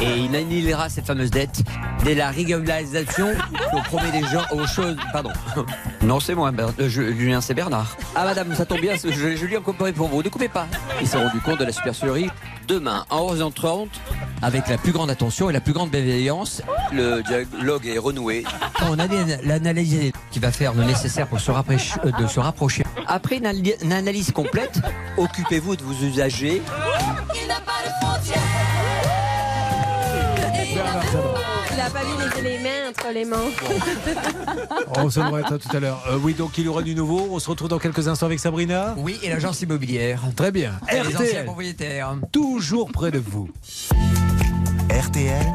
Et 0.00 0.18
il 0.18 0.34
annihilera 0.36 0.88
cette 0.88 1.06
fameuse 1.06 1.30
dette 1.30 1.62
dès 2.04 2.14
la 2.14 2.30
régularisation 2.30 3.28
qu'on 3.70 3.80
promet 3.82 4.10
des 4.10 4.26
gens 4.26 4.44
aux 4.52 4.66
choses. 4.66 4.96
Pardon. 5.12 5.30
Non, 6.02 6.20
c'est 6.20 6.34
moi, 6.34 6.50
Ber- 6.50 6.68
euh, 6.80 6.88
je- 6.90 7.14
Julien, 7.14 7.40
c'est 7.40 7.54
Bernard. 7.54 7.96
Ah, 8.14 8.24
madame, 8.26 8.54
ça 8.54 8.66
tombe 8.66 8.80
bien, 8.82 8.92
je, 9.02 9.10
Julien 9.36 9.60
comparé 9.62 9.94
pour 9.94 10.08
vous. 10.08 10.22
Ne 10.22 10.28
coupez 10.28 10.48
pas. 10.50 10.66
Il 11.00 11.08
s'est 11.08 11.16
rendu 11.16 11.40
compte 11.40 11.58
de 11.60 11.64
la 11.64 11.72
supercherie. 11.72 12.28
Demain, 12.66 13.04
en 13.10 13.34
11h30, 13.34 13.88
avec 14.42 14.68
la 14.68 14.78
plus 14.78 14.92
grande 14.92 15.10
attention 15.10 15.50
et 15.50 15.52
la 15.52 15.60
plus 15.60 15.72
grande 15.72 15.90
bienveillance, 15.90 16.62
le 16.92 17.22
dialogue 17.22 17.86
est 17.86 17.98
renoué. 17.98 18.44
On 18.82 18.98
a 18.98 19.06
l'analyse 19.42 20.12
qui 20.30 20.38
va 20.38 20.50
faire 20.50 20.72
le 20.74 20.84
nécessaire 20.84 21.26
pour 21.26 21.40
se 21.40 21.50
rapprocher, 21.50 21.94
euh, 22.04 22.10
de 22.12 22.26
se 22.26 22.40
rapprocher. 22.40 22.84
Après 23.06 23.36
une, 23.36 23.92
analyse 23.92 24.32
complète, 24.32 24.80
occupez-vous 25.16 25.76
de 25.76 25.82
vos 25.82 25.92
usagers. 25.92 26.62
Il 27.34 27.50
a 31.84 31.90
pas 31.90 32.00
mis 32.04 32.42
les, 32.42 32.50
les 32.50 32.58
mains 32.58 32.88
entre 32.88 33.12
les 33.12 33.24
mains. 33.24 33.36
On 34.96 35.10
se 35.10 35.20
devrait 35.20 35.42
être 35.42 35.58
tout 35.58 35.76
à 35.76 35.80
l'heure. 35.80 36.02
Euh, 36.08 36.18
oui, 36.22 36.34
donc 36.34 36.56
il 36.56 36.64
y 36.64 36.68
aura 36.68 36.82
du 36.82 36.94
nouveau. 36.94 37.28
On 37.30 37.38
se 37.38 37.50
retrouve 37.50 37.68
dans 37.68 37.78
quelques 37.78 38.08
instants 38.08 38.26
avec 38.26 38.40
Sabrina. 38.40 38.94
Oui, 38.96 39.18
et 39.22 39.28
l'agence 39.28 39.60
immobilière. 39.60 40.22
Très 40.36 40.50
bien. 40.50 40.72
Et 40.90 40.94
les 40.94 41.00
anciens 41.00 41.26
RTL, 41.26 41.44
propriétaires. 41.44 42.16
toujours 42.32 42.90
près 42.90 43.10
de 43.10 43.18
vous. 43.18 43.50
RTL, 44.90 45.46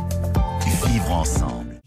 vivre 0.85 1.11
ensemble. 1.11 1.79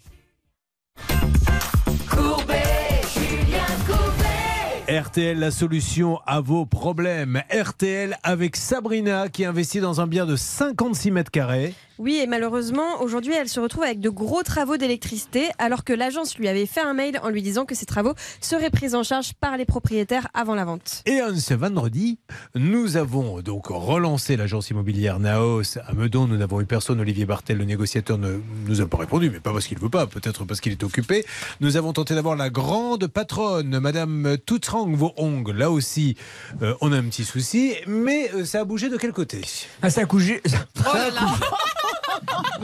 RTL, 4.88 5.38
la 5.38 5.50
solution 5.50 6.18
à 6.26 6.40
vos 6.40 6.66
problèmes. 6.66 7.42
RTL 7.50 8.18
avec 8.22 8.56
Sabrina 8.56 9.28
qui 9.28 9.44
investit 9.44 9.80
dans 9.80 10.00
un 10.00 10.06
bien 10.06 10.26
de 10.26 10.36
56 10.36 11.10
mètres 11.12 11.30
carrés. 11.30 11.74
Oui, 12.02 12.18
et 12.20 12.26
malheureusement, 12.26 13.00
aujourd'hui, 13.00 13.32
elle 13.32 13.48
se 13.48 13.60
retrouve 13.60 13.84
avec 13.84 14.00
de 14.00 14.08
gros 14.08 14.42
travaux 14.42 14.76
d'électricité, 14.76 15.50
alors 15.58 15.84
que 15.84 15.92
l'agence 15.92 16.36
lui 16.36 16.48
avait 16.48 16.66
fait 16.66 16.80
un 16.80 16.94
mail 16.94 17.20
en 17.22 17.28
lui 17.28 17.42
disant 17.42 17.64
que 17.64 17.76
ces 17.76 17.86
travaux 17.86 18.14
seraient 18.40 18.70
pris 18.70 18.96
en 18.96 19.04
charge 19.04 19.34
par 19.34 19.56
les 19.56 19.64
propriétaires 19.64 20.26
avant 20.34 20.56
la 20.56 20.64
vente. 20.64 21.04
Et 21.06 21.20
un 21.20 21.36
ce 21.36 21.54
vendredi, 21.54 22.18
nous 22.56 22.96
avons 22.96 23.40
donc 23.40 23.68
relancé 23.68 24.36
l'agence 24.36 24.70
immobilière 24.70 25.20
Naos 25.20 25.78
à 25.86 25.92
Meudon. 25.92 26.26
Nous 26.26 26.38
n'avons 26.38 26.60
eu 26.60 26.64
personne. 26.64 26.98
Olivier 26.98 27.24
Bartel, 27.24 27.58
le 27.58 27.66
négociateur, 27.66 28.18
ne 28.18 28.40
nous 28.66 28.80
a 28.80 28.86
pas 28.88 28.96
répondu, 28.96 29.30
mais 29.30 29.38
pas 29.38 29.52
parce 29.52 29.68
qu'il 29.68 29.78
ne 29.78 29.82
veut 29.84 29.88
pas, 29.88 30.08
peut-être 30.08 30.44
parce 30.44 30.60
qu'il 30.60 30.72
est 30.72 30.82
occupé. 30.82 31.24
Nous 31.60 31.76
avons 31.76 31.92
tenté 31.92 32.16
d'avoir 32.16 32.34
la 32.34 32.50
grande 32.50 33.06
patronne, 33.06 33.78
Madame 33.78 34.38
Toutrang 34.44 34.90
Vohong. 34.90 35.46
Là 35.54 35.70
aussi, 35.70 36.16
euh, 36.62 36.74
on 36.80 36.90
a 36.90 36.96
un 36.96 37.04
petit 37.04 37.24
souci, 37.24 37.76
mais 37.86 38.28
euh, 38.34 38.44
ça 38.44 38.62
a 38.62 38.64
bougé 38.64 38.88
de 38.88 38.96
quel 38.96 39.12
côté? 39.12 39.40
Ah, 39.82 39.90
ça 39.90 40.00
a 40.00 40.04
couché. 40.04 40.42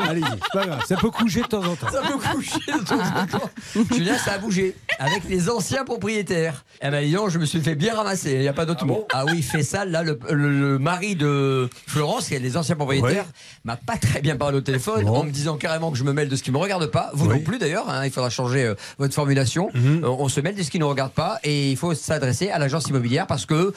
Allez-y, 0.01 0.24
c'est 0.24 0.53
pas 0.61 0.66
grave, 0.66 0.83
ça 0.87 0.97
peut 0.97 1.11
coucher 1.11 1.43
de 1.43 1.47
temps 1.47 1.64
en 1.64 1.74
temps. 1.76 1.89
Ça 1.91 2.01
peut 2.03 2.18
coucher 2.33 2.59
de 2.68 2.85
temps 2.85 2.99
en 2.99 3.26
temps. 3.26 3.51
Julien, 3.95 4.16
ça 4.18 4.33
a 4.35 4.39
bougé. 4.39 4.74
Avec 4.99 5.24
les 5.29 5.49
anciens 5.51 5.85
propriétaires. 5.85 6.64
Eh 6.83 6.91
ben, 6.91 7.05
dis 7.05 7.12
donc, 7.12 7.31
je 7.31 7.39
me 7.39 7.45
suis 7.45 7.61
fait 7.61 7.74
bien 7.74 7.95
ramasser. 7.95 8.33
Il 8.33 8.41
n'y 8.41 8.49
a 8.49 8.53
pas 8.53 8.64
d'autre 8.66 8.85
mot. 8.85 9.07
Ah 9.12 9.24
oui, 9.26 9.43
fait 9.43 9.62
ça. 9.62 9.85
Là, 9.85 10.03
le, 10.03 10.18
le- 10.31 10.59
le 10.61 10.79
mari 10.79 11.14
de 11.16 11.68
Florence, 11.87 12.29
qui 12.29 12.35
est 12.35 12.39
les 12.39 12.57
anciens 12.57 12.76
propriétaires, 12.76 13.26
m'a 13.64 13.76
pas 13.76 13.97
très 13.97 14.20
bien 14.20 14.37
parlé 14.37 14.59
au 14.59 14.61
téléphone 14.61 15.09
en 15.09 15.24
me 15.24 15.31
disant 15.31 15.57
carrément 15.57 15.91
que 15.91 15.99
je 15.99 16.05
me 16.05 16.12
mêle 16.12 16.29
de 16.29 16.37
ce 16.37 16.43
qui 16.43 16.51
me 16.53 16.59
regarde 16.59 16.87
pas. 16.87 17.11
Vous 17.14 17.29
non 17.29 17.41
plus 17.41 17.59
d'ailleurs. 17.59 17.89
hein, 17.91 18.05
il 18.05 18.11
faudra 18.11 18.31
changer 18.31 18.64
euh, 18.64 18.74
votre 18.99 19.14
formulation. 19.14 19.70
Mhm. 19.74 20.05
Euh, 20.05 20.09
on 20.09 20.29
se 20.29 20.41
mêle 20.41 20.55
de 20.55 20.62
ce 20.62 20.70
qui 20.70 20.79
ne 20.79 20.85
regarde 20.85 21.12
pas 21.12 21.39
et 21.45 21.70
il 21.70 21.76
faut 21.76 21.95
s'adresser 21.95 22.51
à 22.51 22.59
l'agence 22.59 22.87
immobilière 22.89 23.26
parce 23.26 23.47
que 23.47 23.72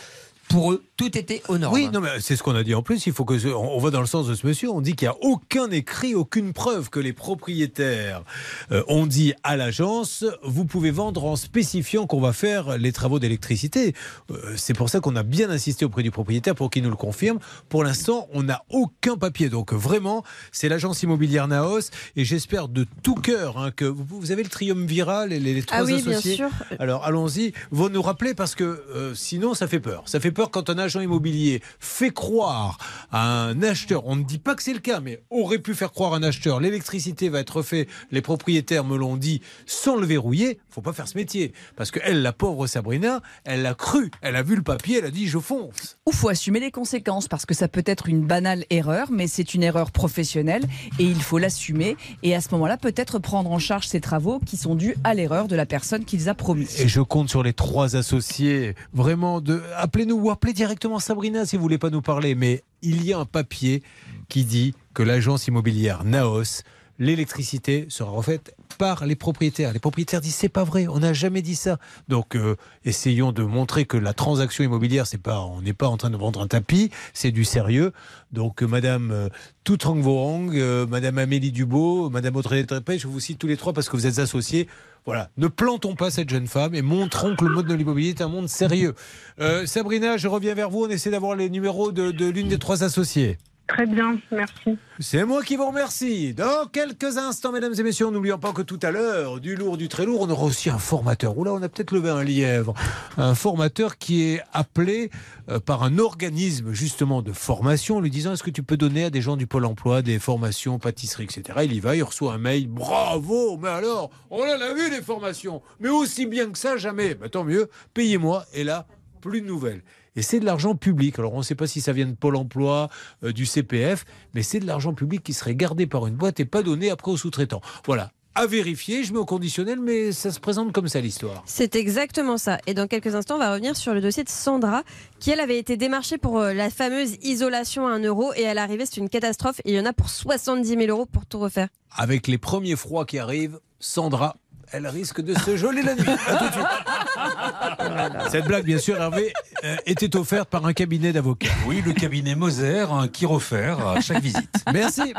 pour 0.50 0.74
eux, 0.74 0.84
tout 0.98 1.18
était 1.18 1.42
aux 1.48 1.58
normes. 1.58 1.74
Oui, 1.74 1.88
non, 1.94 2.02
mais 2.02 2.20
c'est 2.20 2.36
ce 2.36 2.44
qu'on 2.44 2.56
a 2.56 2.64
dit 2.64 2.76
en 2.76 2.82
plus. 2.84 3.06
Il 3.08 3.14
faut 3.14 3.24
que 3.26 3.40
ce- 3.40 3.48
on 3.48 3.80
va 3.80 3.90
dans 3.90 4.02
le 4.02 4.06
sens 4.08 4.28
de 4.28 4.36
ce 4.36 4.46
monsieur. 4.46 4.70
On 4.70 4.82
dit 4.82 4.96
qu'il 4.96 5.08
n'y 5.08 5.14
a 5.14 5.18
aucun 5.22 5.72
écrit, 5.72 6.14
aucune 6.14 6.52
preuve 6.54 6.90
que 6.90 7.00
les 7.00 7.14
propriétaires 7.14 8.24
euh, 8.72 8.84
ont 8.88 9.06
dit 9.06 9.34
à 9.44 9.56
l'agence 9.56 10.26
vous 10.44 10.66
pouvez 10.66 10.92
vendre 10.92 11.26
en 11.26 11.36
spécifiant 11.36 12.06
qu'on 12.08 12.20
va 12.20 12.34
faire 12.34 12.78
les 12.78 12.92
travaux 12.92 13.20
d'électricité. 13.20 13.94
Euh, 14.32 14.54
c'est 14.58 14.74
pour 14.74 14.90
ça 14.90 15.00
qu'on 15.00 15.16
a 15.16 15.24
bien 15.24 15.50
insisté 15.50 15.86
auprès 15.86 16.04
du 16.04 16.12
propriétaire 16.12 16.56
pour 16.56 16.70
qu'il 16.70 16.84
nous 16.84 16.90
le 16.90 16.96
confirme. 16.96 17.40
Pour 17.70 17.84
l'instant, 17.84 18.28
on 18.34 18.44
n'a 18.44 18.64
aucun 18.70 19.16
papier. 19.18 19.50
Donc 19.50 19.74
vraiment, 19.74 20.24
c'est 20.52 20.70
l'agence 20.70 21.02
immobilière 21.04 21.48
Naos 21.48 21.92
et 22.16 22.26
j'espère 22.26 22.68
de 22.68 22.86
tout 23.04 23.16
cœur 23.16 23.58
hein, 23.58 23.72
que 23.72 23.86
vous, 23.86 24.06
vous 24.20 24.32
avez 24.32 24.44
le 24.44 24.50
triumviral 24.50 25.32
et 25.34 25.40
les, 25.40 25.54
les 25.54 25.62
trois 25.64 25.80
Ah 25.80 25.84
oui, 25.84 26.02
bien 26.02 26.20
sûr. 26.20 26.50
Alors 26.80 27.06
allons-y, 27.06 27.54
vous 27.72 27.90
nous 27.90 28.02
rappelez 28.02 28.34
parce 28.34 28.56
que 28.56 28.64
euh, 28.64 29.14
sinon 29.16 29.54
ça 29.54 29.68
fait 29.68 29.80
peur. 29.80 30.04
Ça 30.06 30.20
fait 30.20 30.31
peur 30.32 30.52
quand 30.52 30.70
un 30.70 30.78
agent 30.78 31.02
immobilier 31.02 31.62
fait 31.80 32.12
croire 32.12 32.78
à 33.12 33.46
un 33.46 33.62
acheteur, 33.64 34.06
on 34.06 34.16
ne 34.16 34.24
dit 34.24 34.40
pas 34.40 34.56
que 34.56 34.64
c'est 34.64 34.74
le 34.74 34.80
cas, 34.80 35.00
mais 35.00 35.22
aurait 35.30 35.60
pu 35.60 35.74
faire 35.76 35.92
croire 35.92 36.14
à 36.14 36.18
un 36.18 36.24
acheteur, 36.24 36.60
l'électricité 36.60 37.30
va 37.30 37.40
être 37.40 37.62
faite, 37.62 37.88
les 38.12 38.22
propriétaires 38.22 38.84
me 38.84 38.98
l'ont 38.98 39.18
dit, 39.18 39.42
sans 39.66 39.96
le 39.96 40.06
verrouiller, 40.06 40.60
faut 40.70 40.82
pas 40.82 40.94
faire 40.94 41.08
ce 41.08 41.18
métier. 41.18 41.54
Parce 41.76 41.92
que 41.92 42.00
elle, 42.04 42.22
la 42.22 42.34
pauvre 42.34 42.68
Sabrina, 42.68 43.22
elle 43.44 43.62
l'a 43.62 43.74
cru, 43.74 44.12
elle 44.22 44.36
a 44.36 44.44
vu 44.44 44.56
le 44.56 44.64
papier, 44.64 45.00
elle 45.00 45.06
a 45.06 45.12
dit 45.12 45.28
je 45.28 45.40
fonce. 45.40 45.98
Ou 46.06 46.12
faut 46.12 46.30
assumer 46.30 46.60
les 46.60 46.72
conséquences 46.72 47.28
parce 47.28 47.46
que 47.46 47.54
ça 47.54 47.68
peut 47.68 47.84
être 47.86 48.08
une 48.08 48.26
banale 48.26 48.66
erreur, 48.70 49.12
mais 49.12 49.28
c'est 49.28 49.54
une 49.54 49.64
erreur 49.64 49.92
professionnelle 49.92 50.64
et 51.00 51.04
il 51.04 51.22
faut 51.22 51.38
l'assumer. 51.38 51.98
Et 52.24 52.36
à 52.36 52.42
ce 52.42 52.50
moment-là, 52.52 52.78
peut-être 52.78 53.20
prendre 53.20 53.52
en 53.52 53.60
charge 53.60 53.88
ces 53.88 54.02
travaux 54.02 54.40
qui 54.46 54.58
sont 54.58 54.76
dus 54.76 54.96
à 55.04 55.14
l'erreur 55.14 55.48
de 55.48 55.56
la 55.56 55.66
personne 55.66 56.06
qui 56.06 56.18
les 56.18 56.28
a 56.28 56.34
promis. 56.34 56.68
Et 56.78 56.88
je 56.88 57.02
compte 57.02 57.30
sur 57.30 57.44
les 57.44 57.54
trois 57.54 57.96
associés, 57.96 58.76
vraiment, 58.94 59.42
de 59.42 59.62
appelez-nous 59.78 60.20
ou 60.22 60.30
appelez 60.30 60.54
directement 60.54 61.00
Sabrina 61.00 61.46
si 61.46 61.56
vous 61.56 61.64
voulez 61.64 61.80
pas 61.80 61.90
nous 61.90 62.02
parler. 62.02 62.36
Mais 62.36 62.64
il 62.84 63.04
y 63.04 63.12
a 63.12 63.18
un 63.18 63.26
papier 63.26 63.82
qui 64.30 64.46
dit 64.46 64.76
que 64.94 65.02
l'agence 65.02 65.48
immobilière 65.48 66.04
Naos, 66.04 66.62
l'électricité 67.00 67.88
sera 67.90 68.12
refaite 68.12 68.56
par 68.78 69.06
les 69.06 69.16
propriétaires. 69.16 69.74
Les 69.74 69.80
propriétaires 69.80 70.22
disent 70.22 70.36
c'est 70.36 70.50
pas 70.50 70.64
vrai, 70.64 70.88
on 70.88 71.00
n'a 71.00 71.14
jamais 71.14 71.42
dit 71.42 71.56
ça. 71.56 71.80
Donc 72.08 72.36
euh, 72.36 72.56
essayons 72.86 73.32
de 73.32 73.44
montrer 73.44 73.86
que 73.86 73.98
la 73.98 74.14
transaction 74.14 74.64
immobilière, 74.64 75.08
c'est 75.08 75.18
pas, 75.18 75.42
on 75.42 75.62
n'est 75.62 75.74
pas 75.74 75.88
en 75.88 75.98
train 75.98 76.12
de 76.12 76.18
vendre 76.18 76.42
un 76.42 76.48
tapis, 76.48 76.92
c'est 77.14 77.32
du 77.32 77.44
sérieux. 77.44 77.92
Donc 78.32 78.62
euh, 78.62 78.68
Madame 78.68 79.12
euh, 79.12 79.30
Toutrang 79.64 79.96
Vohang, 79.96 80.52
euh, 80.54 80.86
Madame 80.86 81.18
Amélie 81.18 81.52
Dubo, 81.52 82.10
Madame 82.12 82.36
Audrey 82.36 82.64
Trépé, 82.64 83.00
je 83.00 83.08
vous 83.08 83.20
cite 83.20 83.40
tous 83.40 83.48
les 83.48 83.58
trois 83.58 83.74
parce 83.74 83.90
que 83.90 83.98
vous 83.98 84.06
êtes 84.06 84.20
associés. 84.20 84.68
Voilà, 85.06 85.30
ne 85.38 85.48
plantons 85.48 85.96
pas 85.96 86.12
cette 86.12 86.30
jeune 86.30 86.48
femme 86.48 86.76
et 86.76 86.84
montrons 86.84 87.36
que 87.36 87.44
le 87.44 87.52
monde 87.52 87.66
de 87.66 87.74
l'immobilier 87.74 88.10
est 88.10 88.22
un 88.22 88.28
monde 88.28 88.48
sérieux. 88.48 88.94
Euh, 89.40 89.66
Sabrina, 89.66 90.18
je 90.18 90.28
reviens 90.28 90.54
vers 90.54 90.70
vous. 90.70 90.86
On 90.86 90.90
essaie 90.90 91.10
d'avoir 91.10 91.36
les 91.36 91.50
numéros 91.50 91.92
de, 91.92 92.12
de 92.12 92.30
l'une 92.30 92.48
des 92.50 92.60
trois 92.60 92.84
associées. 92.84 93.40
Très 93.72 93.86
bien, 93.86 94.20
merci. 94.32 94.78
C'est 95.00 95.24
moi 95.24 95.44
qui 95.44 95.56
vous 95.56 95.66
remercie. 95.66 96.34
Dans 96.34 96.68
quelques 96.68 97.18
instants, 97.18 97.54
mesdames 97.54 97.74
et 97.78 97.84
messieurs, 97.84 98.10
n'oublions 98.12 98.38
pas 98.38 98.52
que 98.52 98.62
tout 98.62 98.80
à 98.84 98.92
l'heure, 98.92 99.40
du 99.40 99.56
lourd, 99.56 99.78
du 99.78 99.88
très 99.88 100.06
lourd, 100.06 100.20
on 100.20 100.30
aura 100.30 100.44
aussi 100.44 100.70
un 100.70 100.78
formateur. 100.78 101.38
Oula, 101.38 101.54
on 101.54 101.62
a 101.62 101.70
peut-être 101.70 101.92
levé 101.92 102.10
un 102.10 102.22
lièvre. 102.22 102.74
Un 103.16 103.34
formateur 103.34 103.98
qui 103.98 104.24
est 104.24 104.42
appelé 104.52 105.10
euh, 105.48 105.62
par 105.62 105.84
un 105.84 106.00
organisme 106.00 106.74
justement 106.74 107.22
de 107.22 107.32
formation, 107.32 108.02
lui 108.02 108.10
disant 108.10 108.34
est-ce 108.34 108.44
que 108.44 108.50
tu 108.50 108.62
peux 108.62 108.76
donner 108.76 109.06
à 109.06 109.10
des 109.10 109.22
gens 109.22 109.38
du 109.38 109.48
Pôle 109.48 109.64
emploi 109.64 110.02
des 110.02 110.20
formations, 110.20 110.78
pâtisserie, 110.78 111.24
etc. 111.24 111.60
Il 111.64 111.72
y 111.72 111.80
va, 111.80 111.96
il 111.96 112.04
reçoit 112.04 112.34
un 112.34 112.40
mail. 112.40 112.68
Bravo, 112.68 113.58
mais 113.58 113.70
alors, 113.70 114.12
on 114.30 114.42
en 114.42 114.62
a 114.62 114.74
vu 114.74 114.90
les 114.90 115.02
formations. 115.02 115.62
Mais 115.80 115.90
aussi 115.90 116.26
bien 116.26 116.52
que 116.52 116.58
ça, 116.58 116.76
jamais. 116.76 117.16
Bah, 117.16 117.30
tant 117.30 117.46
mieux, 117.46 117.70
payez-moi. 117.94 118.44
Et 118.54 118.66
là, 118.66 118.86
plus 119.22 119.40
de 119.40 119.48
nouvelles. 119.48 119.82
Et 120.16 120.22
c'est 120.22 120.40
de 120.40 120.46
l'argent 120.46 120.76
public. 120.76 121.18
Alors 121.20 121.34
on 121.34 121.40
ne 121.40 121.44
sait 121.44 121.56
pas 121.56 121.68
si 121.68 121.82
ça 121.82 121.94
vient 121.94 122.06
de 122.06 122.16
Pôle 122.16 122.36
emploi, 122.36 122.90
euh, 123.24 123.32
du 123.32 123.46
CPF, 123.46 124.06
mais 124.34 124.44
c'est 124.44 124.60
de 124.60 124.68
l'argent 124.68 124.94
public 124.94 125.24
qui 125.24 125.34
serait 125.34 125.56
gardé 125.56 125.88
par 125.88 126.08
une 126.08 126.16
boîte 126.16 126.40
et 126.40 126.46
pas 126.46 126.64
donné 126.64 126.90
après 126.90 127.12
aux 127.12 127.18
sous-traitants. 127.18 127.62
Voilà. 127.86 128.12
À 128.34 128.46
vérifier, 128.46 129.04
je 129.04 129.12
mets 129.12 129.20
au 129.20 129.26
conditionnel, 129.26 129.82
mais 129.82 130.14
ça 130.14 130.32
se 130.32 130.40
présente 130.40 130.72
comme 130.72 130.88
ça 130.88 131.02
l'histoire. 131.02 131.44
C'est 131.46 131.76
exactement 131.76 132.38
ça. 132.38 132.60
Et 132.66 132.74
dans 132.74 132.88
quelques 132.88 133.14
instants, 133.14 133.36
on 133.36 133.40
va 133.40 133.52
revenir 133.52 133.76
sur 133.76 133.94
le 133.94 134.00
dossier 134.00 134.24
de 134.24 134.30
Sandra, 134.30 134.84
qui 135.20 135.32
elle 135.32 135.42
avait 135.42 135.58
été 135.58 135.76
démarchée 135.76 136.18
pour 136.18 136.40
euh, 136.40 136.54
la 136.54 136.70
fameuse 136.70 137.18
isolation 137.24 137.88
à 137.88 137.92
1 137.92 138.00
euro. 138.04 138.32
Et 138.36 138.48
à 138.48 138.54
l'arrivée, 138.54 138.86
c'est 138.86 139.02
une 139.02 139.10
catastrophe. 139.10 139.60
Et 139.66 139.72
il 139.72 139.76
y 139.76 139.80
en 139.82 139.86
a 139.86 139.92
pour 139.92 140.10
70 140.10 140.66
000 140.66 140.82
euros 140.84 141.06
pour 141.06 141.26
tout 141.26 141.40
refaire. 141.40 141.68
Avec 141.94 142.28
les 142.28 142.38
premiers 142.38 142.78
froids 142.78 143.06
qui 143.06 143.20
arrivent, 143.20 143.60
Sandra, 143.82 144.38
elle 144.72 144.88
risque 144.88 145.22
de 145.22 145.34
se 145.38 145.58
geler 145.58 145.82
la 145.82 145.96
nuit. 145.96 146.04
À 146.28 146.36
tout 146.36 146.46
de 146.46 146.52
suite. 146.52 148.32
Cette 148.32 148.46
blague, 148.46 148.64
bien 148.64 148.78
sûr, 148.78 148.98
Hervé, 148.98 149.34
euh, 149.64 149.76
était 149.86 150.16
offerte 150.16 150.50
par 150.50 150.66
un 150.66 150.74
cabinet 150.74 151.12
d'avocats. 151.12 151.50
Oui, 151.66 151.82
le 151.86 151.94
cabinet 151.94 152.36
Moser, 152.36 152.86
un 152.92 153.08
qui 153.08 153.26
refaire 153.26 153.86
à 153.88 154.02
chaque 154.02 154.22
visite. 154.22 154.50
Merci. 154.74 155.14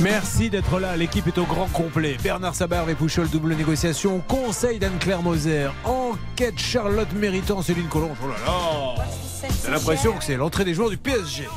Merci 0.00 0.48
d'être 0.50 0.78
là. 0.78 0.96
L'équipe 0.96 1.26
est 1.26 1.38
au 1.38 1.44
grand 1.44 1.66
complet. 1.66 2.16
Bernard 2.22 2.54
Sabar 2.54 2.88
et 2.88 2.94
Pouchol, 2.94 3.28
double 3.28 3.54
négociation. 3.54 4.20
Conseil 4.26 4.78
d'Anne-Claire 4.78 5.22
Moser. 5.22 5.68
Enquête 5.84 6.58
Charlotte 6.58 7.12
Méritant, 7.12 7.62
Céline 7.62 7.88
Collonge. 7.88 8.16
Oh 8.24 8.28
là 8.28 8.36
là 8.46 9.04
J'ai 9.64 9.70
l'impression 9.70 10.12
que 10.16 10.24
c'est 10.24 10.36
l'entrée 10.36 10.64
des 10.64 10.74
joueurs 10.74 10.90
du 10.90 10.96
PSG. 10.96 11.48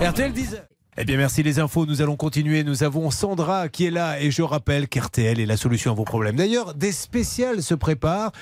RTL 0.00 0.32
10. 0.32 0.56
Eh 0.98 1.04
bien, 1.04 1.18
merci 1.18 1.42
les 1.42 1.58
infos. 1.58 1.84
Nous 1.84 2.00
allons 2.00 2.16
continuer. 2.16 2.64
Nous 2.64 2.82
avons 2.82 3.10
Sandra 3.10 3.68
qui 3.68 3.84
est 3.84 3.90
là 3.90 4.18
et 4.18 4.30
je 4.30 4.40
rappelle 4.40 4.88
qu'RTL 4.88 5.38
est 5.38 5.44
la 5.44 5.58
solution 5.58 5.92
à 5.92 5.94
vos 5.94 6.04
problèmes. 6.04 6.36
D'ailleurs, 6.36 6.72
des 6.72 6.90
spéciales 6.90 7.62
se 7.62 7.74
préparent. 7.74 8.32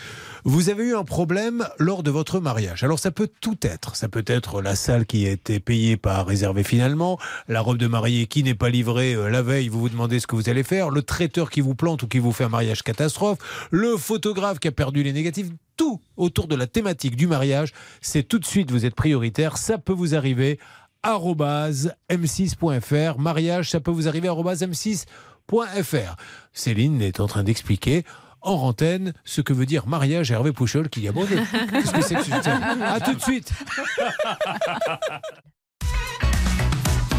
Vous 0.45 0.69
avez 0.69 0.85
eu 0.85 0.95
un 0.95 1.03
problème 1.03 1.67
lors 1.81 2.05
de 2.05 2.13
votre 2.13 2.39
mariage. 2.39 2.85
Alors, 2.85 3.01
ça 3.01 3.11
peut 3.11 3.29
tout 3.41 3.57
être. 3.63 3.97
Ça 3.97 4.09
peut 4.09 4.23
être 4.29 4.63
la 4.63 4.77
salle 4.77 5.05
qui 5.05 5.27
a 5.27 5.33
été 5.33 5.59
payée 5.59 5.97
pas 5.97 6.23
réservée 6.23 6.63
finalement, 6.63 7.19
la 7.49 7.61
robe 7.61 7.79
de 7.79 7.89
mariée 7.89 8.29
qui 8.29 8.45
n'est 8.45 8.55
pas 8.55 8.69
livrée 8.69 9.15
euh, 9.15 9.31
la 9.31 9.43
veille. 9.43 9.67
Vous 9.67 9.81
vous 9.81 9.89
demandez 9.89 10.21
ce 10.21 10.29
que 10.29 10.37
vous 10.37 10.49
allez 10.49 10.63
faire, 10.63 10.91
le 10.91 11.03
traiteur 11.03 11.51
qui 11.51 11.61
vous 11.61 11.75
plante 11.75 12.05
ou 12.05 12.07
qui 12.07 12.21
vous 12.21 12.31
fait 12.31 12.45
un 12.45 12.51
mariage 12.51 12.85
catastrophe, 12.85 13.39
le 13.73 13.97
photographe 13.97 14.61
qui 14.61 14.69
a 14.69 14.73
perdu 14.73 15.03
les 15.03 15.13
négatifs. 15.13 15.49
Tout 15.77 16.01
autour 16.17 16.47
de 16.47 16.55
la 16.55 16.69
thématique 16.69 17.17
du 17.17 17.27
mariage, 17.27 17.73
c'est 18.01 18.23
tout 18.23 18.39
de 18.39 18.45
suite 18.45 18.71
vous 18.71 18.87
êtes 18.87 18.95
prioritaire. 18.95 19.57
Ça 19.57 19.77
peut 19.77 19.93
vous 19.93 20.15
arriver 20.15 20.61
m6.fr. 21.05 23.19
Mariage, 23.19 23.71
ça 23.71 23.81
peut 23.81 23.91
vous 23.91 24.09
arriver 24.09 24.29
arobase 24.29 24.63
m6.fr. 24.63 26.17
Céline 26.53 27.03
est 27.03 27.21
en 27.21 27.27
train 27.27 27.43
d'expliquer 27.43 28.05
en 28.45 28.55
antenne 28.55 29.13
ce 29.25 29.41
que 29.41 29.53
veut 29.53 29.67
dire 29.67 29.87
mariage 29.87 30.31
à 30.31 30.35
Hervé 30.35 30.53
Pouchol 30.53 30.89
qui 30.89 31.09
ah 31.09 31.13
bon, 31.13 31.27
Qu'est-ce 31.27 31.93
que 31.93 32.03
c'est 32.03 32.15
que 32.15 32.23
ce 32.23 32.83
À 32.83 33.01
tout 33.01 33.15
de 33.15 33.21
suite. 33.21 33.53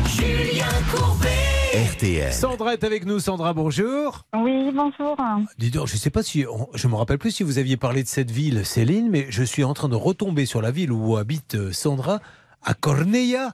Julien 0.08 0.66
Courbet. 0.94 1.30
RTL. 1.92 2.32
Sandra 2.32 2.74
est 2.74 2.86
avec 2.86 3.06
nous. 3.06 3.20
Sandra, 3.20 3.54
bonjour. 3.54 4.26
Oui, 4.34 4.72
bonjour. 4.74 5.18
Dis 5.58 5.72
donc, 5.72 5.88
je 5.88 5.98
sais 5.98 6.10
pas 6.10 6.24
si, 6.24 6.46
je 6.74 6.88
me 6.88 6.96
rappelle 6.96 7.18
plus 7.18 7.32
si 7.32 7.44
vous 7.44 7.58
aviez 7.58 7.76
parlé 7.76 8.02
de 8.02 8.08
cette 8.08 8.32
ville, 8.32 8.66
Céline, 8.66 9.10
mais 9.10 9.26
je 9.30 9.44
suis 9.44 9.66
en 9.66 9.74
train 9.74 9.90
de 9.90 9.96
retomber 9.96 10.46
sur 10.46 10.62
la 10.62 10.72
ville 10.72 10.94
où 10.94 11.18
habite 11.18 11.56
euh, 11.56 11.74
Sandra, 11.74 12.22
à 12.64 12.76
Cornella 12.76 13.52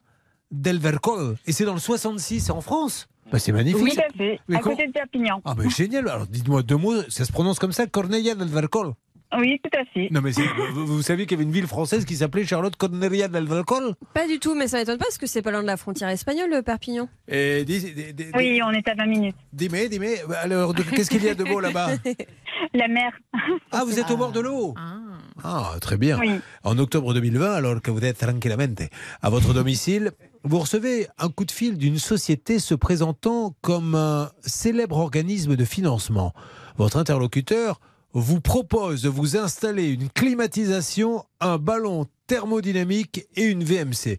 del 0.52 0.80
Vercol. 0.80 1.38
Et 1.48 1.52
c'est 1.52 1.66
dans 1.66 1.74
le 1.74 1.80
66, 1.80 2.42
c'est 2.42 2.52
en 2.52 2.62
France. 2.62 3.08
Bah, 3.32 3.40
c'est 3.40 3.52
magnifique. 3.54 3.82
Oui, 3.82 3.92
tout 3.94 4.02
à 4.02 4.18
fait. 4.18 4.40
Mais 4.48 4.58
à 4.58 4.60
comment- 4.60 4.76
côté 4.76 4.88
de 4.88 4.92
Perpignan. 4.92 5.42
Ah 5.46 5.54
ben 5.56 5.70
génial. 5.70 6.08
Alors 6.10 6.28
dites-moi 6.28 6.64
deux 6.64 6.76
mots. 6.78 7.02
Ça 7.10 7.24
se 7.24 7.32
prononce 7.32 7.60
comme 7.60 7.72
ça, 7.72 7.88
Cornella 7.88 8.36
del 8.36 8.50
Vercol. 8.50 8.94
Oui, 9.38 9.60
tout 9.64 9.70
à 9.80 9.86
fait. 9.86 10.10
Non 10.12 10.22
mais 10.22 10.34
c'est- 10.34 10.46
vous, 10.74 10.86
vous 10.86 11.02
saviez 11.02 11.26
qu'il 11.26 11.38
y 11.38 11.40
avait 11.40 11.46
une 11.48 11.54
ville 11.54 11.68
française 11.68 12.04
qui 12.06 12.16
s'appelait 12.18 12.46
Charlotte 12.46 12.76
Cornelia 12.76 13.28
del 13.28 13.46
Vercol. 13.48 13.94
Pas 14.14 14.28
du 14.28 14.40
tout, 14.40 14.56
mais 14.56 14.68
ça 14.68 14.78
m'étonne 14.78 14.98
pas 14.98 15.06
parce 15.06 15.18
que 15.18 15.26
c'est 15.28 15.42
pas 15.42 15.52
loin 15.52 15.62
de 15.62 15.68
la 15.68 15.78
frontière 15.78 16.10
espagnole, 16.10 16.50
le 16.50 16.62
Perpignan. 16.62 17.08
Et 17.28 17.64
dis, 17.64 17.80
dis- 17.80 18.14
dis- 18.14 18.26
Oui, 18.36 18.60
on 18.64 18.72
est 18.72 18.88
à 18.88 18.96
20 18.96 19.06
minutes. 19.06 19.36
dis-moi, 19.54 19.88
dis-moi, 19.88 20.10
alors 20.42 20.74
qu'est-ce 20.76 21.10
qu'il 21.10 21.24
y 21.24 21.30
a 21.30 21.36
de 21.36 21.44
beau 21.44 21.60
là-bas 21.60 21.92
La 22.74 22.88
mer. 22.88 23.12
Ah, 23.72 23.84
vous 23.86 24.00
êtes 24.00 24.12
au 24.12 24.18
bord 24.18 24.32
de 24.32 24.40
l'eau 24.40 24.76
Ah, 25.44 25.72
très 25.82 25.98
bien. 25.98 26.20
Oui. 26.20 26.40
En 26.64 26.78
octobre 26.78 27.14
2020, 27.14 27.54
alors 27.54 27.82
que 27.82 27.90
vous 27.92 28.04
êtes 28.04 28.20
tranquillamente 28.20 28.82
à 29.22 29.30
votre 29.30 29.54
domicile, 29.54 30.12
vous 30.44 30.60
recevez 30.60 31.08
un 31.18 31.30
coup 31.30 31.46
de 31.46 31.52
fil 31.52 31.78
d'une 31.78 31.98
société 31.98 32.60
se 32.60 32.76
présentant 32.76 33.56
comme 33.62 33.96
un 33.96 34.30
célèbre 34.42 34.98
organisme 34.98 35.56
de 35.56 35.66
financement. 35.66 36.34
Votre 36.78 36.98
interlocuteur 36.98 37.80
vous 38.14 38.42
propose 38.42 39.04
de 39.04 39.10
vous 39.10 39.38
installer 39.38 39.90
une 39.90 40.10
climatisation, 40.10 41.24
un 41.40 41.58
ballon 41.58 42.08
thermodynamique 42.36 43.28
et 43.36 43.44
une 43.44 43.64
VMC. 43.64 44.18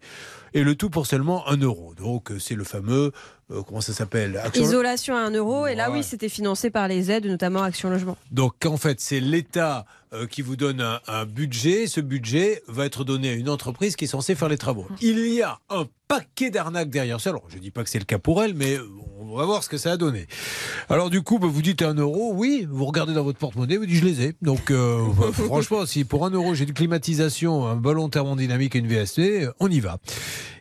Et 0.54 0.62
le 0.62 0.74
tout 0.74 0.90
pour 0.90 1.06
seulement 1.06 1.48
1 1.48 1.56
euro. 1.58 1.94
Donc 1.94 2.30
euh, 2.30 2.38
c'est 2.38 2.54
le 2.54 2.64
fameux, 2.64 3.12
euh, 3.50 3.62
comment 3.62 3.80
ça 3.80 3.94
s'appelle 3.94 4.36
Action- 4.36 4.62
Isolation 4.62 5.16
à 5.16 5.20
1 5.20 5.30
euro, 5.30 5.66
et 5.66 5.74
là, 5.74 5.90
Ouais. 5.90 5.98
oui, 5.98 6.02
c'était 6.04 6.28
financé 6.28 6.68
par 6.68 6.88
les 6.88 7.10
aides, 7.10 7.24
notamment 7.26 7.62
Action 7.62 7.88
Logement. 7.88 8.18
Donc 8.30 8.66
en 8.66 8.76
fait, 8.76 9.00
c'est 9.00 9.20
l'État 9.20 9.86
euh, 10.12 10.26
qui 10.26 10.42
vous 10.42 10.56
donne 10.56 10.82
un, 10.82 11.00
un 11.08 11.24
budget. 11.24 11.86
Ce 11.86 12.02
budget 12.02 12.62
va 12.68 12.84
être 12.84 13.02
donné 13.04 13.30
à 13.30 13.32
une 13.32 13.48
entreprise 13.48 13.96
qui 13.96 14.04
est 14.04 14.08
censée 14.08 14.34
faire 14.34 14.50
les 14.50 14.58
travaux. 14.58 14.86
Il 15.00 15.18
y 15.32 15.40
a 15.40 15.58
un 15.70 15.86
paquet 16.06 16.50
d'arnaques 16.50 16.90
derrière 16.90 17.18
ça. 17.18 17.30
Alors 17.30 17.44
je 17.48 17.56
dis 17.56 17.70
pas 17.70 17.82
que 17.82 17.88
c'est 17.88 17.98
le 17.98 18.04
cas 18.04 18.18
pour 18.18 18.42
elle, 18.44 18.52
mais 18.52 18.76
on 19.20 19.34
va 19.36 19.46
voir 19.46 19.62
ce 19.64 19.70
que 19.70 19.78
ça 19.78 19.92
a 19.92 19.96
donné. 19.96 20.26
Alors 20.90 21.08
du 21.08 21.22
coup, 21.22 21.38
bah, 21.38 21.46
vous 21.50 21.62
dites 21.62 21.80
un 21.80 21.94
euro, 21.94 22.32
oui. 22.34 22.66
Vous 22.70 22.84
regardez 22.84 23.14
dans 23.14 23.24
votre 23.24 23.38
porte-monnaie, 23.38 23.78
vous 23.78 23.86
dites 23.86 23.96
je 23.96 24.04
les 24.04 24.20
ai. 24.22 24.34
Donc 24.42 24.70
euh, 24.70 25.02
bah, 25.18 25.28
franchement, 25.32 25.86
si 25.86 26.04
pour 26.04 26.26
un 26.26 26.30
euro 26.30 26.52
j'ai 26.54 26.64
une 26.64 26.74
climatisation, 26.74 27.66
un 27.66 27.76
ballon 27.76 28.01
thermodynamique 28.08 28.76
et 28.76 28.78
une 28.78 28.86
VST, 28.86 29.48
on 29.60 29.68
y 29.68 29.80
va. 29.80 29.98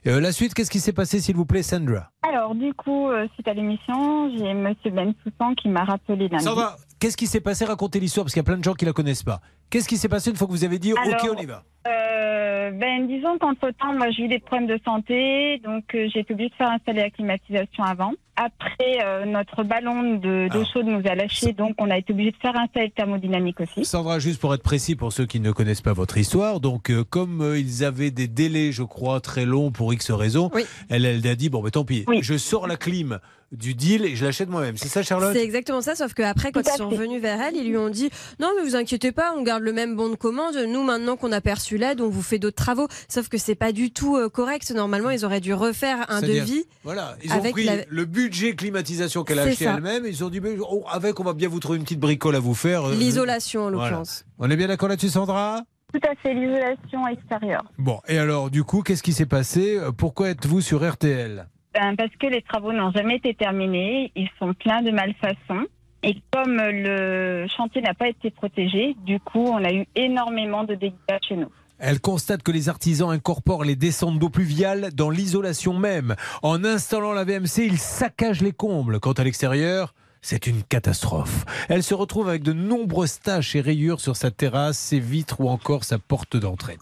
Euh, 0.08 0.20
la 0.20 0.32
suite, 0.32 0.54
qu'est-ce 0.54 0.72
qui 0.72 0.80
s'est 0.80 0.94
passé, 0.94 1.20
s'il 1.20 1.36
vous 1.36 1.46
plaît, 1.46 1.64
Sandra 1.64 2.10
Alors, 2.24 2.56
du 2.56 2.74
coup, 2.74 3.10
euh, 3.10 3.28
suite 3.36 3.48
à 3.48 3.54
l'émission, 3.54 4.36
j'ai 4.36 4.54
Monsieur 4.54 4.90
Ben 4.92 5.14
Soussan 5.24 5.54
qui 5.56 5.70
m'a 5.70 5.84
rappelé 5.84 6.28
lundi. 6.28 6.44
Sandra, 6.44 6.78
qu'est-ce 7.00 7.18
qui 7.18 7.28
s'est 7.28 7.42
passé? 7.42 7.66
Racontez 7.66 8.00
l'histoire 8.00 8.26
parce 8.26 8.34
qu'il 8.34 8.40
y 8.40 8.46
a 8.46 8.50
plein 8.50 8.58
de 8.58 8.64
gens 8.64 8.74
qui 8.74 8.86
la 8.86 8.94
connaissent 8.94 9.24
pas. 9.24 9.42
Qu'est-ce 9.72 9.88
qui 9.88 9.98
s'est 9.98 10.10
passé 10.10 10.30
une 10.30 10.36
fois 10.36 10.46
que 10.48 10.52
vous 10.52 10.64
avez 10.66 10.78
dit 10.80 10.94
OK, 10.94 11.00
on 11.36 11.42
y 11.42 11.46
va? 11.46 11.64
Euh, 11.88 12.72
ben, 12.72 13.08
disons 13.08 13.38
qu'entre-temps, 13.40 13.94
moi, 13.94 14.12
j'ai 14.12 14.24
eu 14.24 14.28
des 14.28 14.40
problèmes 14.40 14.68
de 14.68 14.80
santé, 14.86 15.60
donc 15.64 15.84
euh, 15.96 16.08
j'ai 16.14 16.20
été 16.20 16.34
obligée 16.34 16.50
de 16.50 16.56
faire 16.56 16.70
installer 16.70 17.00
la 17.02 17.10
climatisation 17.10 17.84
avant. 17.84 18.12
Après, 18.36 19.00
euh, 19.04 19.26
notre 19.26 19.64
ballon 19.64 20.16
de- 20.16 20.48
d'eau 20.52 20.64
chaude 20.72 20.86
nous 20.88 21.02
a 21.10 21.16
lâché, 21.16 21.54
donc 21.54 21.74
on 21.80 21.90
a 21.90 21.98
été 21.98 22.12
obligé 22.14 22.32
de 22.32 22.38
faire 22.38 22.56
installer 22.58 22.88
le 22.88 22.92
thermodynamique 22.92 23.60
aussi. 23.62 23.86
Sandra, 23.86 24.20
juste 24.20 24.40
pour 24.42 24.54
être 24.54 24.62
précis 24.64 24.96
pour 24.96 25.12
ceux 25.14 25.26
qui 25.26 25.40
ne 25.40 25.52
connaissent 25.52 25.82
pas 25.82 25.94
votre 25.94 26.18
histoire, 26.18 26.60
donc 26.60 26.90
euh, 26.90 27.04
comme 27.04 27.42
euh, 27.42 27.58
ils 27.60 27.84
avaient 27.84 28.12
des 28.12 28.28
délais, 28.28 28.72
je 28.72 28.84
crois, 28.84 29.20
très 29.22 29.46
longs 29.46 29.72
pour 29.72 29.94
X 29.94 30.12
raisons, 30.12 30.50
elle, 30.90 31.06
elle 31.06 31.26
a 31.28 31.36
dit 31.36 31.50
bon, 31.50 31.62
ben 31.64 31.70
tant 31.72 31.86
pis, 31.86 32.06
je 32.22 32.38
sors 32.38 32.68
la 32.68 32.76
clim 32.78 33.20
du 33.52 33.76
deal 33.76 34.06
et 34.06 34.16
je 34.16 34.24
l'achète 34.26 34.50
moi-même. 34.50 34.78
C'est 34.78 34.88
ça, 34.88 35.04
Charlotte? 35.04 35.34
C'est 35.34 35.44
exactement 35.44 35.82
ça, 35.82 35.96
sauf 35.96 36.14
qu'après, 36.14 36.52
quand 36.52 36.62
ils 36.62 36.78
sont 36.78 36.90
revenus 36.90 37.22
vers 37.22 37.42
elle, 37.42 37.56
ils 37.58 37.68
lui 37.68 37.78
ont 37.78 37.90
dit 37.90 38.10
Non, 38.40 38.50
mais 38.58 38.64
vous 38.68 38.76
inquiétez 38.76 39.12
pas, 39.12 39.34
on 39.38 39.42
garde 39.44 39.62
le 39.64 39.74
même 39.74 39.96
bon 39.96 40.10
de 40.10 40.16
commande. 40.16 40.56
Nous, 40.56 40.84
maintenant 40.84 41.18
qu'on 41.18 41.32
a 41.32 41.42
perçu 41.42 41.78
l'aide, 41.78 42.00
on 42.02 42.10
vous 42.10 42.22
fait 42.22 42.40
d'autres 42.40 42.56
travaux. 42.56 42.88
Sauf 43.10 43.28
que 43.28 43.38
c'est 43.38 43.56
pas 43.56 43.72
du 43.74 43.92
tout 43.92 44.16
euh, 44.16 44.30
correct. 44.30 44.72
Normalement, 44.72 45.10
ils 45.10 45.26
auraient 45.26 45.42
dû 45.42 45.54
refaire 45.54 46.06
un 46.10 46.22
devis. 46.22 46.64
Voilà, 46.84 47.16
ils 47.24 47.32
ont 47.32 47.36
avec 47.36 47.52
pris 47.54 47.66
la- 47.66 47.84
le 47.90 48.06
budget 48.06 48.56
climatisation 48.56 49.24
qu'elle 49.24 49.40
a 49.40 49.44
acheté 49.44 49.66
elle-même. 49.66 50.06
Ils 50.06 50.24
ont 50.24 50.30
dit 50.30 50.40
mais, 50.40 50.56
oh, 50.62 50.86
avec, 50.90 51.20
on 51.20 51.24
va 51.24 51.34
bien 51.34 51.50
vous 51.50 51.60
trouver 51.60 51.78
une 51.78 51.84
petite 51.84 52.00
bricole 52.00 52.36
à 52.36 52.40
vous 52.40 52.54
faire. 52.56 52.86
euh, 52.90 52.96
L'isolation, 52.96 53.62
en 53.66 53.72
voilà. 53.72 53.84
l'occurrence. 53.90 54.26
On 54.40 54.50
est 54.50 54.56
bien 54.56 54.68
d'accord 54.70 54.88
là-dessus, 54.90 55.10
Sandra? 55.10 55.62
Tout 55.94 56.00
à 56.10 56.16
fait, 56.24 56.34
l'isolation 56.34 57.06
extérieure. 57.10 57.66
Bon, 57.78 58.00
et 58.08 58.18
alors, 58.18 58.50
du 58.50 58.64
coup, 58.64 58.82
qu'est-ce 58.82 59.04
qui 59.04 59.12
s'est 59.12 59.26
passé? 59.26 59.78
Pourquoi 59.98 60.30
êtes-vous 60.30 60.62
sur 60.62 60.90
RTL 60.90 61.48
Ben, 61.74 61.96
parce 61.96 62.16
que 62.20 62.28
les 62.28 62.42
travaux 62.42 62.74
n'ont 62.74 62.92
jamais 62.92 63.16
été 63.16 63.34
terminés, 63.34 64.12
ils 64.16 64.30
sont 64.40 64.54
pleins 64.54 64.82
de 64.82 64.92
malfaçons. 64.92 65.66
Et 66.04 66.18
comme 66.32 66.58
le 66.58 67.48
chantier 67.56 67.82
n'a 67.82 67.94
pas 67.94 68.10
été 68.10 68.32
protégé, 68.32 68.96
du 69.06 69.20
coup, 69.20 69.46
on 69.46 69.64
a 69.64 69.72
eu 69.72 69.86
énormément 69.96 70.64
de 70.64 70.76
dégâts 70.76 70.96
chez 71.28 71.36
nous. 71.36 71.50
Elle 71.78 72.00
constate 72.00 72.44
que 72.44 72.52
les 72.52 72.70
artisans 72.70 73.10
incorporent 73.10 73.64
les 73.64 73.76
descentes 73.76 74.20
d'eau 74.20 74.30
pluviale 74.30 74.90
dans 74.94 75.10
l'isolation 75.10 75.74
même. 75.74 76.16
En 76.44 76.64
installant 76.64 77.14
la 77.14 77.24
VMC, 77.24 77.66
ils 77.66 77.80
saccagent 77.80 78.42
les 78.42 78.52
combles. 78.52 79.00
Quant 79.00 79.14
à 79.14 79.24
l'extérieur, 79.24 79.94
c'est 80.22 80.46
une 80.48 80.62
catastrophe. 80.64 81.46
Elle 81.68 81.84
se 81.84 81.94
retrouve 81.94 82.30
avec 82.30 82.44
de 82.44 82.54
nombreuses 82.54 83.20
taches 83.20 83.56
et 83.56 83.62
rayures 83.62 84.00
sur 84.00 84.16
sa 84.16 84.30
terrasse, 84.32 84.78
ses 84.78 85.00
vitres 85.00 85.42
ou 85.42 85.50
encore 85.50 85.84
sa 85.84 85.98
porte 85.98 86.38
d'entrée. 86.38 86.78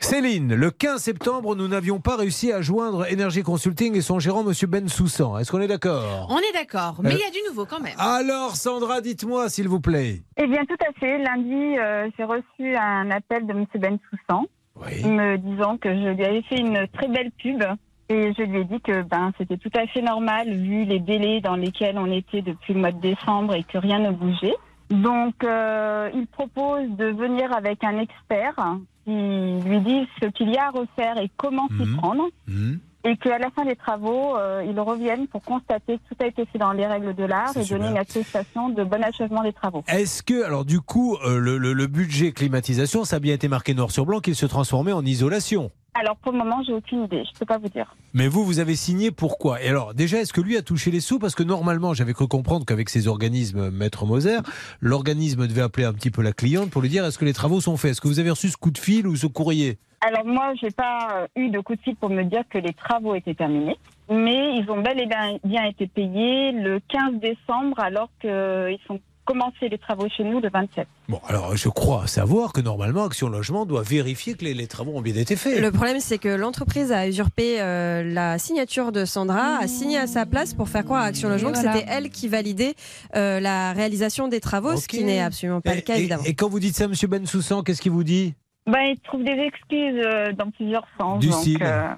Céline, 0.00 0.54
le 0.54 0.70
15 0.70 1.00
septembre, 1.00 1.54
nous 1.54 1.68
n'avions 1.68 2.00
pas 2.00 2.16
réussi 2.16 2.52
à 2.52 2.60
joindre 2.62 3.06
Energy 3.12 3.42
Consulting 3.42 3.94
et 3.96 4.00
son 4.00 4.18
gérant, 4.18 4.42
Monsieur 4.42 4.66
Ben 4.66 4.88
Soussan. 4.88 5.38
Est-ce 5.38 5.52
qu'on 5.52 5.60
est 5.60 5.68
d'accord? 5.68 6.26
On 6.30 6.38
est 6.38 6.52
d'accord, 6.52 6.96
mais 7.02 7.10
Euh, 7.10 7.14
il 7.14 7.20
y 7.20 7.24
a 7.24 7.30
du 7.30 7.38
nouveau 7.48 7.64
quand 7.64 7.80
même. 7.80 7.94
Alors, 7.98 8.56
Sandra, 8.56 9.00
dites-moi, 9.00 9.48
s'il 9.48 9.68
vous 9.68 9.80
plaît. 9.80 10.22
Eh 10.36 10.46
bien, 10.46 10.64
tout 10.64 10.76
à 10.86 10.92
fait. 10.98 11.18
Lundi, 11.18 11.78
euh, 11.78 12.08
j'ai 12.18 12.24
reçu 12.24 12.76
un 12.76 13.10
appel 13.10 13.46
de 13.46 13.52
M. 13.52 13.66
Ben 13.76 13.98
Soussan 14.10 14.46
me 15.04 15.36
disant 15.36 15.76
que 15.76 15.90
je 15.90 16.08
lui 16.14 16.24
avais 16.24 16.42
fait 16.42 16.58
une 16.58 16.86
très 16.94 17.06
belle 17.08 17.30
pub. 17.40 17.62
Et 18.10 18.32
je 18.36 18.42
lui 18.42 18.60
ai 18.60 18.64
dit 18.64 18.80
que 18.80 19.02
ben, 19.02 19.32
c'était 19.38 19.56
tout 19.56 19.70
à 19.74 19.86
fait 19.86 20.02
normal 20.02 20.50
vu 20.52 20.84
les 20.84 20.98
délais 20.98 21.40
dans 21.40 21.54
lesquels 21.56 21.96
on 21.96 22.10
était 22.10 22.42
depuis 22.42 22.74
le 22.74 22.80
mois 22.80 22.90
de 22.92 23.00
décembre 23.00 23.54
et 23.54 23.62
que 23.62 23.78
rien 23.78 24.00
ne 24.00 24.10
bougeait. 24.10 24.56
Donc, 24.90 25.44
euh, 25.44 26.10
il 26.14 26.26
propose 26.26 26.88
de 26.96 27.04
venir 27.06 27.52
avec 27.56 27.84
un 27.84 27.98
expert 28.00 28.56
qui 29.04 29.12
lui 29.12 29.80
dise 29.80 30.06
ce 30.20 30.26
qu'il 30.26 30.50
y 30.50 30.56
a 30.56 30.66
à 30.66 30.70
refaire 30.70 31.18
et 31.18 31.30
comment 31.36 31.68
s'y 31.68 31.86
prendre. 31.96 32.24
Et 33.02 33.16
qu'à 33.16 33.38
la 33.38 33.48
fin 33.50 33.64
des 33.64 33.76
travaux, 33.76 34.36
euh, 34.36 34.62
ils 34.68 34.78
reviennent 34.78 35.26
pour 35.28 35.42
constater 35.42 35.96
que 35.98 36.02
tout 36.14 36.22
a 36.22 36.26
été 36.26 36.44
fait 36.46 36.58
dans 36.58 36.72
les 36.72 36.86
règles 36.86 37.14
de 37.14 37.24
l'art 37.24 37.56
et 37.56 37.64
donner 37.64 37.88
une 37.88 37.96
attestation 37.96 38.68
de 38.68 38.84
bon 38.84 39.02
achèvement 39.02 39.42
des 39.42 39.54
travaux. 39.54 39.82
Est-ce 39.88 40.22
que, 40.22 40.44
alors 40.44 40.66
du 40.66 40.80
coup, 40.80 41.16
euh, 41.24 41.38
le, 41.38 41.56
le- 41.56 41.72
le 41.72 41.86
budget 41.86 42.32
climatisation, 42.32 43.04
ça 43.04 43.16
a 43.16 43.18
bien 43.20 43.32
été 43.32 43.48
marqué 43.48 43.72
noir 43.72 43.90
sur 43.90 44.04
blanc 44.04 44.20
qu'il 44.20 44.34
se 44.34 44.44
transformait 44.44 44.92
en 44.92 45.02
isolation? 45.06 45.70
Alors 45.94 46.16
pour 46.16 46.32
le 46.32 46.38
moment, 46.38 46.62
j'ai 46.64 46.72
aucune 46.72 47.04
idée, 47.04 47.24
je 47.24 47.38
peux 47.38 47.46
pas 47.46 47.58
vous 47.58 47.68
dire. 47.68 47.94
Mais 48.14 48.28
vous, 48.28 48.44
vous 48.44 48.60
avez 48.60 48.76
signé 48.76 49.10
pourquoi? 49.10 49.62
Et 49.62 49.68
alors, 49.68 49.92
déjà, 49.92 50.18
est-ce 50.18 50.32
que 50.32 50.40
lui 50.40 50.56
a 50.56 50.62
touché 50.62 50.90
les 50.90 51.00
sous? 51.00 51.18
Parce 51.18 51.34
que 51.34 51.42
normalement, 51.42 51.94
j'avais 51.94 52.12
cru 52.12 52.28
comprendre 52.28 52.64
qu'avec 52.64 52.88
ces 52.88 53.08
organismes, 53.08 53.70
Maître 53.70 54.06
Moser, 54.06 54.38
l'organisme 54.80 55.46
devait 55.48 55.62
appeler 55.62 55.86
un 55.86 55.92
petit 55.92 56.10
peu 56.10 56.22
la 56.22 56.32
cliente 56.32 56.70
pour 56.70 56.82
lui 56.82 56.88
dire 56.88 57.04
est-ce 57.04 57.18
que 57.18 57.24
les 57.24 57.32
travaux 57.32 57.60
sont 57.60 57.76
faits? 57.76 57.92
Est-ce 57.92 58.00
que 58.00 58.08
vous 58.08 58.20
avez 58.20 58.30
reçu 58.30 58.48
ce 58.48 58.56
coup 58.56 58.70
de 58.70 58.78
fil 58.78 59.06
ou 59.06 59.16
ce 59.16 59.26
courrier? 59.26 59.78
Alors 60.00 60.24
moi, 60.24 60.54
j'ai 60.60 60.70
pas 60.70 61.08
euh, 61.12 61.26
eu 61.36 61.50
de 61.50 61.60
coup 61.60 61.74
de 61.74 61.80
fil 61.80 61.96
pour 61.96 62.08
me 62.08 62.22
dire 62.22 62.44
que 62.48 62.56
les 62.56 62.72
travaux 62.72 63.14
étaient 63.14 63.34
terminés, 63.34 63.76
mais 64.08 64.56
ils 64.56 64.70
ont 64.70 64.80
bel 64.80 64.98
et 64.98 65.06
bien, 65.06 65.36
bien 65.44 65.64
été 65.64 65.86
payés 65.88 66.52
le 66.52 66.80
15 66.88 67.20
décembre 67.20 67.78
alors 67.78 68.08
qu'ils 68.20 68.78
sont 68.86 68.98
commencer 69.30 69.68
les 69.68 69.78
travaux 69.78 70.08
chez 70.08 70.24
nous 70.24 70.40
le 70.40 70.48
27. 70.52 70.86
Bon, 71.08 71.20
alors 71.28 71.56
je 71.56 71.68
crois 71.68 72.06
savoir 72.06 72.52
que 72.52 72.60
normalement 72.60 73.04
Action 73.04 73.28
Logement 73.28 73.64
doit 73.66 73.82
vérifier 73.82 74.34
que 74.34 74.44
les, 74.44 74.54
les 74.54 74.66
travaux 74.66 74.92
ont 74.96 75.00
bien 75.02 75.14
été 75.14 75.36
faits. 75.36 75.60
Le 75.60 75.70
problème, 75.70 76.00
c'est 76.00 76.18
que 76.18 76.28
l'entreprise 76.28 76.90
a 76.92 77.06
usurpé 77.06 77.60
euh, 77.60 78.02
la 78.02 78.38
signature 78.38 78.90
de 78.92 79.04
Sandra, 79.04 79.58
a 79.58 79.68
signé 79.68 79.98
à 79.98 80.06
sa 80.06 80.26
place 80.26 80.54
pour 80.54 80.68
faire 80.68 80.84
croire 80.84 81.02
à 81.02 81.06
Action 81.06 81.28
Logement 81.28 81.52
que 81.52 81.58
c'était 81.58 81.84
elle 81.88 82.10
qui 82.10 82.26
validait 82.28 82.74
euh, 83.14 83.38
la 83.40 83.72
réalisation 83.72 84.28
des 84.28 84.40
travaux, 84.40 84.76
ce 84.76 84.88
qui 84.88 85.04
n'est 85.04 85.20
absolument 85.20 85.60
pas 85.60 85.74
le 85.74 85.80
cas, 85.82 85.94
et, 85.94 86.00
évidemment. 86.00 86.24
et 86.24 86.34
quand 86.34 86.48
vous 86.48 86.60
dites 86.60 86.76
ça, 86.76 86.88
Monsieur 86.88 87.08
Bensoussan, 87.08 87.62
qu'est-ce 87.62 87.80
qu'il 87.82 87.92
vous 87.92 88.04
dit? 88.04 88.34
Ben, 88.66 88.80
il 88.90 88.98
trouve 89.00 89.22
des 89.24 89.32
excuses 89.32 90.02
euh, 90.04 90.32
dans 90.32 90.50
plusieurs 90.50 90.86
sens. 91.00 91.18
Du 91.20 91.28
donc, 91.28 91.40
style 91.40 91.58
euh, 91.62 91.88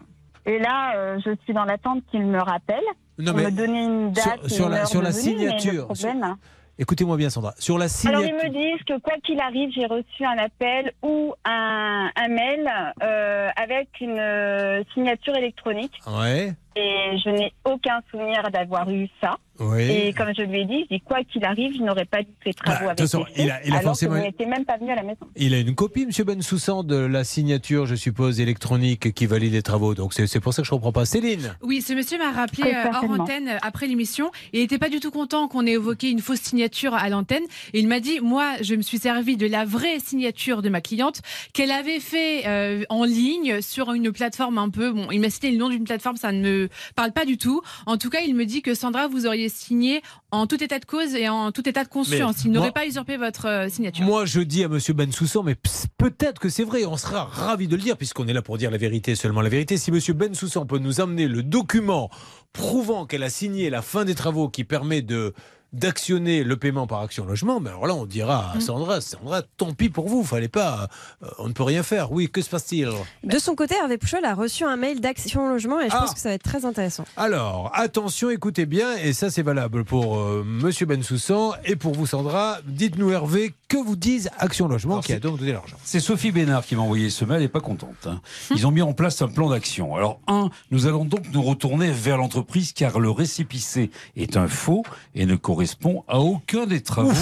et 0.47 0.59
là, 0.59 0.95
euh, 0.97 1.19
je 1.25 1.31
suis 1.45 1.53
dans 1.55 1.65
l'attente 1.65 2.03
qu'il 2.11 2.25
me 2.27 2.39
rappelle. 2.41 2.83
Non, 3.19 3.33
pour 3.33 3.41
mais 3.43 3.51
me 3.51 3.57
donner 3.57 3.85
une 3.85 4.13
date 4.13 4.41
sur- 4.47 4.51
sur 4.51 4.69
la- 4.69 4.87
sur 4.87 5.03
la 5.03 5.11
venue, 5.11 5.35
mais 5.39 5.45
le 5.53 5.59
signature, 5.59 5.87
problème- 5.89 6.37
Écoutez-moi 6.79 7.17
bien, 7.17 7.31
Sandra. 7.31 7.55
Sur 7.59 7.77
la 7.79 7.85
Alors, 7.85 7.91
signature. 7.91 8.29
ils 8.29 8.35
me 8.35 8.53
disent 8.53 8.85
que 8.85 8.99
quoi 9.01 9.15
qu'il 9.25 9.39
arrive, 9.41 9.71
j'ai 9.75 9.87
reçu 9.87 10.25
un 10.25 10.39
appel 10.39 10.93
ou 11.03 11.35
un, 11.45 12.11
un 12.17 12.29
mail 12.29 12.69
euh, 13.03 13.49
avec 13.57 13.89
une 14.01 14.19
euh, 14.19 14.83
signature 14.95 15.37
électronique. 15.37 15.93
Ouais. 16.07 16.55
Et 16.77 17.19
je 17.25 17.31
n'ai 17.31 17.53
aucun 17.65 18.01
souvenir 18.11 18.51
d'avoir 18.51 18.91
eu 18.91 19.09
ça. 19.21 19.37
Oui. 19.61 19.83
Et 19.83 20.13
comme 20.15 20.33
je 20.37 20.43
lui 20.43 20.63
ai 20.63 20.65
dit, 20.65 20.87
je 20.91 20.97
dis 20.97 21.01
quoi 21.03 21.19
qu'il 21.25 21.45
arrive, 21.45 21.75
je 21.77 21.83
n'aurais 21.83 22.07
pas 22.07 22.23
dû 22.23 22.29
ces 22.43 22.55
travaux 22.55 22.79
Bah, 22.79 22.81
de 22.81 22.87
avec 22.87 22.99
toute 22.99 23.11
façon, 23.11 23.25
les 23.37 23.45
il 23.45 23.51
a- 23.51 23.61
il 23.65 23.71
a 23.73 23.75
alors 23.77 23.83
forcément- 23.91 24.15
que 24.15 24.19
vous 24.19 24.25
n'étiez 24.25 24.47
même 24.47 24.65
pas 24.65 24.79
venu 24.79 24.91
à 24.91 24.95
la 24.97 25.03
maison. 25.03 25.21
Il 25.37 25.53
a 25.55 25.59
une 25.59 25.75
copie, 25.75 26.07
Monsieur 26.07 26.25
Bensoussan, 26.25 26.83
de 26.83 26.97
la 26.97 27.23
signature, 27.23 27.85
je 27.87 27.95
suppose, 27.95 28.41
électronique 28.41 29.13
qui 29.13 29.27
valide 29.27 29.53
les 29.53 29.63
travaux. 29.63 29.95
Donc 29.95 30.15
c'est 30.15 30.27
c'est 30.27 30.41
pour 30.41 30.55
ça 30.55 30.63
que 30.63 30.67
je 30.67 30.71
comprends 30.71 30.91
pas. 30.93 31.05
Céline 31.05 31.55
Oui, 31.63 31.83
ce 31.83 31.93
monsieur 31.93 32.17
m'a 32.19 32.33
rappelé 32.33 32.73
euh, 32.73 32.91
hors 32.93 33.11
antenne 33.21 33.49
euh, 33.49 33.59
après 33.63 33.87
l'émission. 33.87 34.31
Il 34.55 34.61
n'était 34.61 34.79
pas 34.79 34.89
du 34.89 34.99
tout 35.01 35.11
content 35.11 35.47
qu'on 35.49 35.67
ait 35.67 35.73
évoqué 35.73 36.11
une 36.11 36.21
fausse 36.21 36.41
signature 36.41 36.95
à 36.95 37.09
l'antenne. 37.11 37.45
Et 37.75 37.81
il 37.81 37.89
m'a 37.89 38.01
dit, 38.01 38.21
moi, 38.21 38.55
je 38.63 38.75
me 38.75 38.83
suis 38.83 38.99
servi 38.99 39.37
de 39.37 39.47
la 39.47 39.65
vraie 39.67 39.99
signature 40.01 40.63
de 40.63 40.71
ma 40.71 40.81
cliente 40.81 41.21
qu'elle 41.53 41.71
avait 41.73 42.01
fait 42.01 42.47
euh, 42.47 42.85
en 42.89 43.05
ligne 43.05 43.61
sur 43.61 43.93
une 43.93 44.11
plateforme 44.13 44.57
un 44.59 44.71
peu. 44.71 44.91
Bon, 44.93 45.09
il 45.13 45.21
m'a 45.21 45.29
cité 45.31 45.51
le 45.51 45.59
nom 45.59 45.69
d'une 45.69 45.85
plateforme, 45.85 46.17
ça 46.17 46.33
ne 46.33 46.41
me 46.41 46.62
parle 46.95 47.13
pas 47.13 47.25
du 47.25 47.39
tout. 47.39 47.63
En 47.87 47.97
tout 47.97 48.11
cas, 48.11 48.21
il 48.21 48.35
me 48.35 48.45
dit 48.45 48.63
que 48.63 48.75
Sandra, 48.75 49.09
vous 49.09 49.27
auriez 49.27 49.49
signé 49.49 50.03
en 50.31 50.47
tout 50.47 50.63
état 50.63 50.79
de 50.79 50.85
cause 50.85 51.15
et 51.15 51.29
en 51.29 51.53
tout 51.53 51.69
état 51.69 51.85
de 51.85 51.89
conscience. 51.89 52.37
Mais 52.39 52.51
il 52.51 52.53
n'aurait 52.53 52.73
pas 52.73 52.87
usurpé 52.87 53.17
votre 53.17 53.47
euh, 53.47 53.69
signature. 53.69 54.05
Moi, 54.05 54.25
je 54.25 54.41
dis 54.41 54.65
à 54.65 54.69
Monsieur 54.69 54.95
Bensoussan, 54.95 55.43
mais 55.43 55.57
peut-être 55.99 56.41
que 56.41 56.49
c'est 56.49 56.65
vrai, 56.65 56.85
on 56.85 56.97
sera 56.97 57.25
ravi 57.25 57.69
de 57.69 57.77
le 57.77 57.83
dire, 57.83 57.97
puisqu'on 57.97 58.27
est 58.27 58.33
là 58.33 58.43
pour 58.43 58.59
dire 58.59 58.71
la 58.71 58.79
vérité, 58.79 59.15
seulement 59.15 59.41
la 59.41 59.49
vérité. 59.49 59.77
Si 59.77 59.91
Monsieur 59.93 60.15
Bensoussan 60.15 60.67
peut 60.67 60.79
nous 60.79 61.01
amener 61.01 61.29
le 61.29 61.43
document 61.43 62.11
prouvant 62.53 63.07
qu'elle 63.07 63.23
a 63.23 63.31
signé 63.31 63.71
la 63.71 63.83
fin 63.83 64.05
des 64.05 64.15
travaux 64.15 64.49
qui 64.49 64.65
permet 64.65 65.03
de 65.03 65.35
d'actionner 65.73 66.45
le 66.45 66.57
paiement 66.57 66.87
par 66.87 67.01
action 67.01 67.25
logement, 67.25 67.61
ben 67.61 67.71
alors 67.71 67.87
là 67.87 67.95
on 67.95 68.05
dira 68.07 68.53
à 68.55 68.61
Sandra, 68.61 69.01
Sandra, 69.01 69.43
tant 69.57 69.73
pis 69.73 69.89
pour 69.89 70.09
vous, 70.09 70.23
fallait 70.23 70.49
pas, 70.49 70.89
euh, 71.23 71.27
on 71.39 71.49
ne 71.49 71.53
peut 71.53 71.63
rien 71.63 71.83
faire. 71.83 72.13
Oui, 72.13 72.29
que 72.31 72.43
se 72.43 72.51
passe-t-il? 72.51 72.89
De 73.25 73.39
son 73.39 73.55
côté, 73.55 73.75
Hervé 73.75 73.97
Pouchol 73.99 74.25
a 74.25 74.35
reçu 74.35 74.65
un 74.65 74.77
mail 74.77 75.01
d'Action 75.01 75.49
Logement 75.49 75.81
et 75.81 75.89
je 75.89 75.95
Ah. 75.97 76.01
pense 76.01 76.15
que 76.15 76.21
ça 76.21 76.29
va 76.29 76.35
être 76.35 76.43
très 76.43 76.65
intéressant. 76.67 77.05
Alors, 77.17 77.71
attention, 77.75 78.29
écoutez 78.31 78.67
bien, 78.67 78.97
et 78.97 79.13
ça 79.15 79.31
c'est 79.31 79.43
valable 79.43 79.85
pour 79.85 80.19
euh, 80.19 80.45
Monsieur 80.47 80.85
Bensoussan 80.87 81.53
et 81.65 81.77
pour 81.77 81.95
vous 81.95 82.07
Sandra. 82.07 82.59
Dites-nous 82.67 83.11
Hervé, 83.11 83.55
que 83.69 83.79
vous 83.79 83.97
disent 83.97 84.29
Action 84.39 84.69
Logement 84.69 85.01
qui 85.01 85.15
a 85.15 85.19
donc 85.19 85.39
donné 85.39 85.53
l'argent? 85.53 85.77
C'est 85.85 86.01
Sophie 86.01 86.33
Bénard 86.33 86.67
qui 86.67 86.77
m'a 86.77 86.83
envoyé 86.83 87.09
ce 87.09 87.25
mail, 87.25 87.37
elle 87.37 87.43
n'est 87.45 87.49
pas 87.49 87.61
contente. 87.61 88.07
hein. 88.07 88.21
Ils 88.55 88.67
ont 88.67 88.71
mis 88.71 88.83
en 88.83 88.93
place 88.93 89.23
un 89.23 89.29
plan 89.29 89.49
d'action. 89.49 89.97
Alors, 89.97 90.21
un, 90.27 90.51
nous 90.71 90.87
allons 90.87 91.07
donc 91.07 91.23
nous 91.33 91.43
retourner 91.43 91.91
vers 91.91 92.19
l'entreprise 92.19 92.73
car 92.75 93.01
le 93.01 93.11
récépissé 93.11 93.91
est 94.17 94.37
un 94.37 94.49
faux 94.49 94.83
et 95.15 95.25
ne 95.25 95.35
correspond 95.37 95.62
à 96.09 96.21
aucun 96.21 96.67
des 96.67 96.81
travaux. 96.81 97.13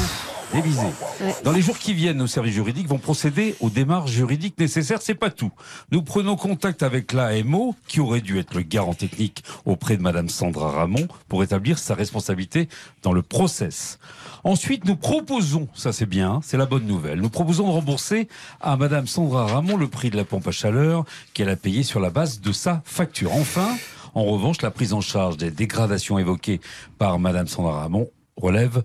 Dans 1.45 1.53
les 1.53 1.63
jours 1.63 1.79
qui 1.79 1.95
viennent, 1.95 2.17
nos 2.17 2.27
services 2.27 2.55
juridiques 2.55 2.89
vont 2.89 2.99
procéder 2.99 3.55
aux 3.61 3.71
démarches 3.71 4.11
juridiques 4.11 4.59
nécessaires. 4.59 5.01
C'est 5.01 5.15
pas 5.15 5.31
tout. 5.31 5.53
Nous 5.93 6.03
prenons 6.03 6.35
contact 6.35 6.83
avec 6.83 7.13
l'AMO, 7.13 7.77
qui 7.87 8.01
aurait 8.01 8.21
dû 8.21 8.39
être 8.39 8.55
le 8.55 8.63
garant 8.63 8.95
technique 8.95 9.45
auprès 9.65 9.97
de 9.97 10.03
Madame 10.03 10.29
Sandra 10.29 10.73
Ramon, 10.73 11.07
pour 11.29 11.45
établir 11.45 11.79
sa 11.79 11.95
responsabilité 11.95 12.69
dans 13.03 13.13
le 13.13 13.23
process. 13.23 14.01
Ensuite, 14.43 14.87
nous 14.87 14.97
proposons, 14.97 15.69
ça 15.75 15.93
c'est 15.93 16.07
bien, 16.07 16.41
c'est 16.43 16.57
la 16.57 16.67
bonne 16.67 16.87
nouvelle, 16.87 17.21
nous 17.21 17.31
proposons 17.31 17.67
de 17.67 17.73
rembourser 17.73 18.27
à 18.61 18.77
Madame 18.77 19.07
Sandra 19.07 19.47
Ramon 19.47 19.77
le 19.77 19.87
prix 19.87 20.11
de 20.11 20.17
la 20.17 20.25
pompe 20.25 20.49
à 20.49 20.51
chaleur 20.51 21.05
qu'elle 21.35 21.51
a 21.51 21.57
payé 21.57 21.83
sur 21.83 22.01
la 22.01 22.11
base 22.11 22.41
de 22.41 22.51
sa 22.53 22.83
facture. 22.85 23.35
Enfin, 23.35 23.77
en 24.15 24.25
revanche, 24.25 24.63
la 24.63 24.71
prise 24.71 24.95
en 24.95 25.01
charge 25.01 25.37
des 25.37 25.51
dégradations 25.51 26.19
évoquées 26.19 26.61
par 26.99 27.19
Madame 27.19 27.47
Sandra 27.47 27.83
Ramon 27.83 28.09
relève 28.41 28.83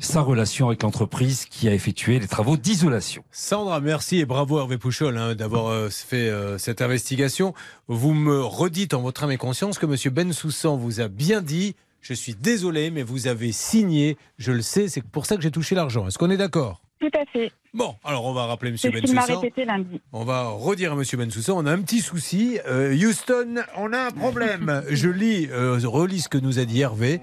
sa 0.00 0.20
relation 0.20 0.68
avec 0.68 0.82
l'entreprise 0.82 1.44
qui 1.46 1.68
a 1.68 1.74
effectué 1.74 2.18
les 2.18 2.26
travaux 2.26 2.56
d'isolation. 2.56 3.24
Sandra, 3.30 3.80
merci 3.80 4.18
et 4.18 4.24
bravo 4.24 4.58
Hervé 4.58 4.78
Pouchol 4.78 5.16
hein, 5.16 5.34
d'avoir 5.34 5.68
euh, 5.68 5.88
fait 5.88 6.28
euh, 6.28 6.58
cette 6.58 6.82
investigation. 6.82 7.54
Vous 7.88 8.12
me 8.12 8.42
redites 8.42 8.94
en 8.94 9.02
votre 9.02 9.24
âme 9.24 9.30
et 9.30 9.36
conscience 9.36 9.78
que 9.78 9.86
Monsieur 9.86 10.10
Bensoussan 10.10 10.76
vous 10.76 11.00
a 11.00 11.08
bien 11.08 11.40
dit 11.40 11.76
je 12.06 12.14
suis 12.14 12.34
désolé, 12.34 12.92
mais 12.92 13.02
vous 13.02 13.26
avez 13.26 13.50
signé, 13.50 14.16
je 14.38 14.52
le 14.52 14.62
sais, 14.62 14.86
c'est 14.86 15.02
pour 15.02 15.26
ça 15.26 15.34
que 15.34 15.42
j'ai 15.42 15.50
touché 15.50 15.74
l'argent. 15.74 16.06
Est-ce 16.06 16.18
qu'on 16.18 16.30
est 16.30 16.36
d'accord? 16.36 16.80
Tout 17.00 17.10
à 17.14 17.24
fait. 17.26 17.50
Bon, 17.74 17.96
alors 18.04 18.24
on 18.24 18.32
va 18.32 18.46
rappeler 18.46 18.70
m'a 18.70 18.90
Bensoussan. 18.90 19.40
répété 19.40 19.64
lundi. 19.64 20.00
On 20.12 20.24
va 20.24 20.48
redire 20.48 20.92
à 20.92 20.94
Monsieur 20.94 21.18
Bensoussan, 21.18 21.56
on 21.58 21.66
a 21.66 21.72
un 21.72 21.82
petit 21.82 22.00
souci. 22.00 22.58
Euh, 22.68 22.94
Houston, 22.94 23.56
on 23.76 23.92
a 23.92 24.06
un 24.06 24.10
problème. 24.12 24.82
Je 24.90 25.08
lis, 25.08 25.48
euh, 25.50 25.80
relis 25.84 26.20
ce 26.20 26.28
que 26.28 26.38
nous 26.38 26.58
a 26.58 26.64
dit 26.64 26.80
Hervé. 26.80 27.20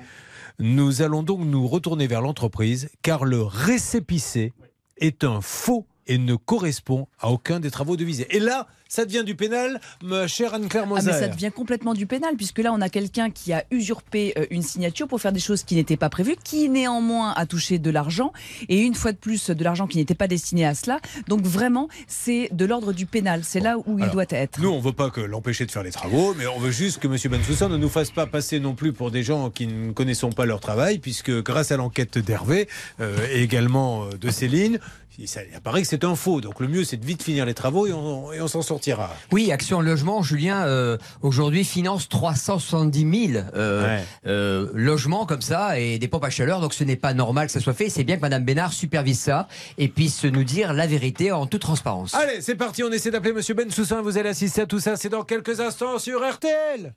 Nous 0.60 1.02
allons 1.02 1.24
donc 1.24 1.42
nous 1.42 1.68
retourner 1.68 2.08
vers 2.08 2.22
l'entreprise 2.22 2.90
car 3.02 3.26
le 3.26 3.42
récépissé 3.42 4.54
est 4.98 5.24
un 5.24 5.42
faux 5.42 5.88
et 6.08 6.18
ne 6.18 6.36
correspond 6.36 7.08
à 7.20 7.32
aucun 7.32 7.60
des 7.60 7.72
travaux 7.72 7.98
de 7.98 8.04
visée. 8.04 8.28
Et 8.36 8.40
là, 8.40 8.68
ça 8.94 9.06
devient 9.06 9.24
du 9.24 9.34
pénal, 9.34 9.82
ma 10.04 10.28
chère 10.28 10.54
Anne-Claire 10.54 10.86
Ah, 10.88 11.00
mais 11.04 11.14
ça 11.14 11.28
devient 11.28 11.50
complètement 11.50 11.96
du 11.96 12.06
pénal, 12.06 12.36
puisque 12.36 12.60
là, 12.60 12.72
on 12.72 12.80
a 12.80 12.90
quelqu'un 12.90 13.32
qui 13.32 13.52
a 13.52 13.64
usurpé 13.72 14.36
euh, 14.38 14.46
une 14.52 14.62
signature 14.62 15.08
pour 15.08 15.20
faire 15.20 15.32
des 15.32 15.40
choses 15.40 15.64
qui 15.64 15.74
n'étaient 15.74 15.98
pas 15.98 16.10
prévues, 16.10 16.36
qui 16.44 16.70
néanmoins 16.70 17.34
a 17.36 17.48
touché 17.48 17.80
de 17.80 17.90
l'argent, 17.90 18.34
et 18.70 18.82
une 18.82 18.94
fois 18.94 19.12
de 19.12 19.18
plus, 19.18 19.50
de 19.50 19.64
l'argent 19.64 19.88
qui 19.88 19.98
n'était 19.98 20.14
pas 20.14 20.28
destiné 20.28 20.64
à 20.64 20.76
cela. 20.76 21.00
Donc 21.28 21.42
vraiment, 21.42 21.90
c'est 22.08 22.50
de 22.52 22.66
l'ordre 22.66 22.94
du 22.94 23.08
pénal. 23.08 23.42
C'est 23.44 23.62
là 23.62 23.78
où 23.84 23.98
il 23.98 24.08
doit 24.12 24.26
être. 24.30 24.60
Nous, 24.62 24.70
on 24.70 24.80
veut 24.80 24.94
pas 24.94 25.10
que 25.10 25.22
l'empêcher 25.22 25.66
de 25.66 25.72
faire 25.72 25.82
les 25.82 25.92
travaux, 25.92 26.36
mais 26.38 26.46
on 26.46 26.60
veut 26.60 26.70
juste 26.70 27.00
que 27.00 27.08
M. 27.08 27.18
Bensoussan 27.32 27.70
ne 27.70 27.78
nous 27.78 27.90
fasse 27.90 28.12
pas 28.12 28.28
passer 28.28 28.60
non 28.60 28.76
plus 28.76 28.94
pour 28.94 29.10
des 29.10 29.24
gens 29.24 29.50
qui 29.50 29.66
ne 29.66 29.92
connaissons 29.92 30.30
pas 30.30 30.46
leur 30.46 30.60
travail, 30.60 31.00
puisque 31.00 31.32
grâce 31.42 31.72
à 31.72 31.78
l'enquête 31.78 32.20
d'Hervé 32.20 32.70
euh, 33.00 33.18
et 33.34 33.42
également 33.42 34.04
euh, 34.04 34.18
de 34.22 34.30
Céline, 34.30 34.80
il 35.18 35.28
apparaît 35.56 35.82
que 35.82 35.88
c'est 35.88 36.04
un 36.04 36.16
faux. 36.16 36.42
Donc 36.42 36.60
le 36.60 36.68
mieux, 36.68 36.84
c'est 36.84 36.98
de 36.98 37.06
vite 37.06 37.24
finir 37.24 37.46
les 37.46 37.54
travaux 37.54 37.88
et 37.88 37.94
on, 37.94 38.32
et 38.34 38.42
on 38.42 38.48
s'en 38.48 38.62
sortira. 38.62 39.16
Oui, 39.32 39.52
Action 39.52 39.82
Logement, 39.82 40.24
Julien, 40.24 40.66
euh, 40.66 40.98
aujourd'hui 41.22 41.64
finance 41.64 42.10
370 42.10 43.32
000 43.34 43.46
euh, 43.56 44.00
euh, 44.26 44.70
logements 44.74 45.26
comme 45.26 45.42
ça 45.42 45.80
et 45.80 46.00
des 46.00 46.08
pompes 46.08 46.24
à 46.24 46.30
chaleur. 46.30 46.62
Donc 46.62 46.74
ce 46.74 46.84
n'est 46.84 46.96
pas 46.96 47.14
normal 47.14 47.48
que 47.48 47.52
ça 47.52 47.60
soit 47.60 47.74
fait. 47.74 47.90
C'est 47.90 48.04
bien 48.04 48.16
que 48.16 48.22
Madame 48.22 48.44
Bénard 48.44 48.74
supervise 48.74 49.20
ça 49.20 49.48
et 49.78 49.88
puisse 49.88 50.24
nous 50.24 50.44
dire 50.44 50.74
la 50.74 50.88
vérité 50.88 51.32
en 51.32 51.46
toute 51.46 51.62
transparence. 51.62 52.14
Allez, 52.16 52.42
c'est 52.42 52.56
parti, 52.56 52.84
on 52.84 52.92
essaie 52.92 53.12
d'appeler 53.12 53.32
M. 53.32 53.56
Bensoussan. 53.56 54.02
Vous 54.02 54.18
allez 54.18 54.30
assister 54.30 54.62
à 54.62 54.66
tout 54.66 54.80
ça. 54.80 54.96
C'est 54.96 55.10
dans 55.10 55.24
quelques 55.24 55.60
instants 55.60 56.00
sur 56.00 56.28
RTL. 56.28 56.94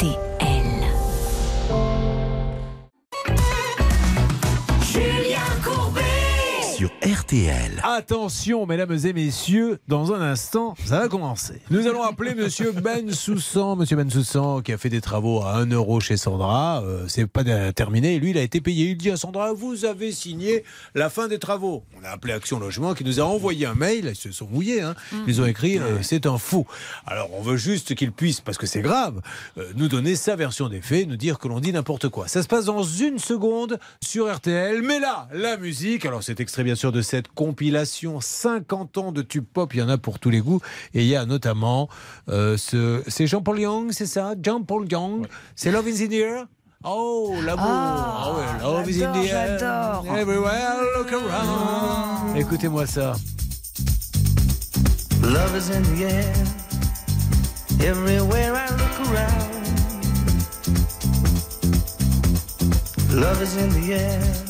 Julien 0.00 0.39
Sur 6.80 6.92
RTL. 7.02 7.78
Attention, 7.82 8.64
mesdames 8.64 8.96
et 9.04 9.12
messieurs, 9.12 9.78
dans 9.86 10.14
un 10.14 10.22
instant, 10.22 10.74
ça 10.86 11.00
va 11.00 11.08
commencer. 11.08 11.60
Nous 11.68 11.86
allons 11.86 12.02
appeler 12.02 12.34
Monsieur 12.34 12.72
Ben 12.82 13.12
Soussan, 13.12 13.76
Monsieur 13.76 13.96
Ben 13.96 14.08
Soussan, 14.08 14.62
qui 14.62 14.72
a 14.72 14.78
fait 14.78 14.88
des 14.88 15.02
travaux 15.02 15.42
à 15.42 15.56
1 15.56 15.66
euro 15.72 16.00
chez 16.00 16.16
Sandra. 16.16 16.82
Euh, 16.82 17.04
c'est 17.06 17.26
pas 17.26 17.44
terminé. 17.74 18.18
Lui, 18.18 18.30
il 18.30 18.38
a 18.38 18.40
été 18.40 18.62
payé. 18.62 18.92
Il 18.92 18.96
dit 18.96 19.10
à 19.10 19.18
Sandra, 19.18 19.52
vous 19.52 19.84
avez 19.84 20.10
signé 20.10 20.64
la 20.94 21.10
fin 21.10 21.28
des 21.28 21.38
travaux. 21.38 21.84
On 22.00 22.04
a 22.06 22.08
appelé 22.08 22.32
Action 22.32 22.58
Logement, 22.58 22.94
qui 22.94 23.04
nous 23.04 23.20
a 23.20 23.24
envoyé 23.24 23.66
un 23.66 23.74
mail. 23.74 24.06
Ils 24.06 24.16
se 24.16 24.32
sont 24.32 24.48
mouillés. 24.50 24.80
Hein. 24.80 24.94
Ils 25.26 25.42
ont 25.42 25.46
écrit, 25.46 25.78
euh, 25.78 26.00
c'est 26.00 26.24
un 26.24 26.38
faux. 26.38 26.66
Alors, 27.06 27.28
on 27.34 27.42
veut 27.42 27.58
juste 27.58 27.94
qu'il 27.94 28.12
puisse, 28.12 28.40
parce 28.40 28.56
que 28.56 28.64
c'est 28.64 28.80
grave, 28.80 29.20
euh, 29.58 29.70
nous 29.76 29.88
donner 29.88 30.16
sa 30.16 30.34
version 30.34 30.70
des 30.70 30.80
faits, 30.80 31.06
nous 31.06 31.16
dire 31.16 31.38
que 31.38 31.46
l'on 31.46 31.60
dit 31.60 31.74
n'importe 31.74 32.08
quoi. 32.08 32.26
Ça 32.26 32.42
se 32.42 32.48
passe 32.48 32.64
dans 32.64 32.84
une 32.84 33.18
seconde 33.18 33.78
sur 34.02 34.34
RTL. 34.34 34.80
Mais 34.80 34.98
là, 34.98 35.28
la 35.34 35.58
musique. 35.58 36.06
Alors, 36.06 36.22
c'est 36.22 36.40
extrait 36.40 36.69
bien 36.70 36.76
sûr 36.76 36.92
de 36.92 37.02
cette 37.02 37.26
compilation 37.26 38.20
50 38.20 38.96
ans 38.98 39.10
de 39.10 39.22
tube 39.22 39.44
pop. 39.44 39.74
Il 39.74 39.80
y 39.80 39.82
en 39.82 39.88
a 39.88 39.98
pour 39.98 40.20
tous 40.20 40.30
les 40.30 40.38
goûts. 40.38 40.60
Et 40.94 41.00
il 41.00 41.08
y 41.08 41.16
a 41.16 41.26
notamment 41.26 41.88
euh, 42.28 42.56
ce. 42.56 43.02
C'est 43.08 43.26
Jean-Paul 43.26 43.58
Young, 43.58 43.90
c'est 43.90 44.06
ça? 44.06 44.34
Jean-Paul 44.40 44.86
Young. 44.88 45.26
C'est 45.56 45.72
Love 45.72 45.88
is 45.88 46.04
in 46.04 46.06
the 46.06 46.12
air? 46.12 46.46
Oh, 46.84 47.34
l'amour 47.44 47.66
Ah 47.66 48.34
ouais, 48.36 48.62
Love 48.62 48.88
is 48.88 49.02
in 49.02 49.12
the 49.12 49.16
air 49.16 49.58
j'adore. 49.58 50.16
Everywhere 50.16 50.76
look 50.96 51.12
around 51.12 52.36
Écoutez-moi 52.36 52.86
ça. 52.86 53.14
Love 55.24 55.56
is 55.56 55.72
in 55.72 55.82
the 55.82 56.02
air. 56.04 56.32
Everywhere 57.84 58.54
I 58.54 58.70
look 58.78 59.08
around. 59.10 59.50
Love 63.20 63.42
is 63.42 63.56
in 63.56 63.70
the 63.70 63.92
air. 63.92 64.49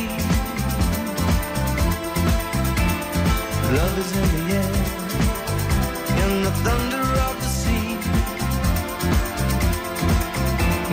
Love 3.73 3.97
is 3.99 4.11
in 4.17 4.27
the 4.35 4.53
air, 4.53 4.73
in 6.23 6.43
the 6.43 6.51
thunder 6.65 7.05
of 7.27 7.35
the 7.39 7.47
sea. 7.47 7.97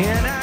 And 0.00 0.26
I 0.26 0.37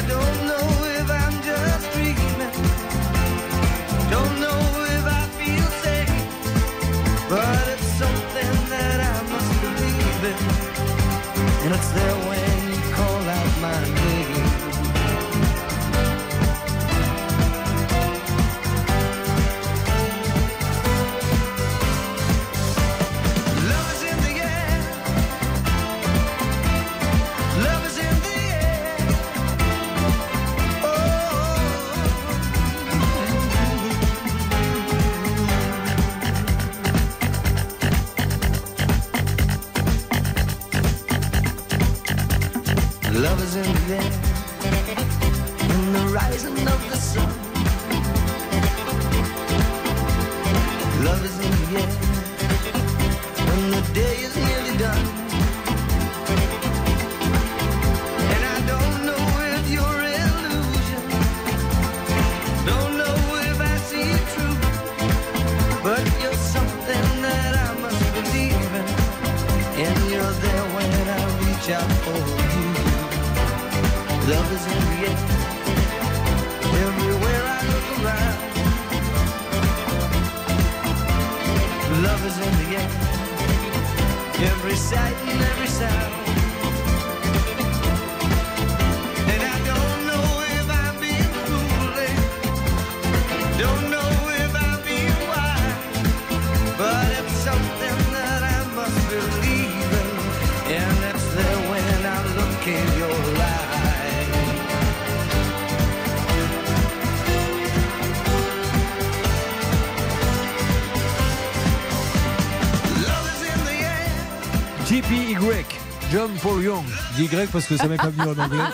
Paul 116.46 116.62
Young. 116.62 116.84
Dis 117.16 117.24
Y 117.26 117.50
parce 117.52 117.66
que 117.66 117.76
ça 117.76 117.88
m'est 117.88 117.98
pas 117.98 118.10
venu 118.10 118.30
en 118.30 118.38
anglais. 118.38 118.60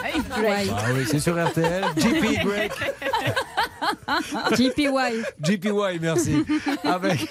Ah 0.73 0.89
oui, 0.93 1.05
c'est 1.09 1.19
sur 1.19 1.41
RTL. 1.41 1.85
JPY. 1.95 2.37
JPY. 4.57 5.23
JPY, 5.41 5.99
merci. 6.01 6.43
Avec, 6.83 7.29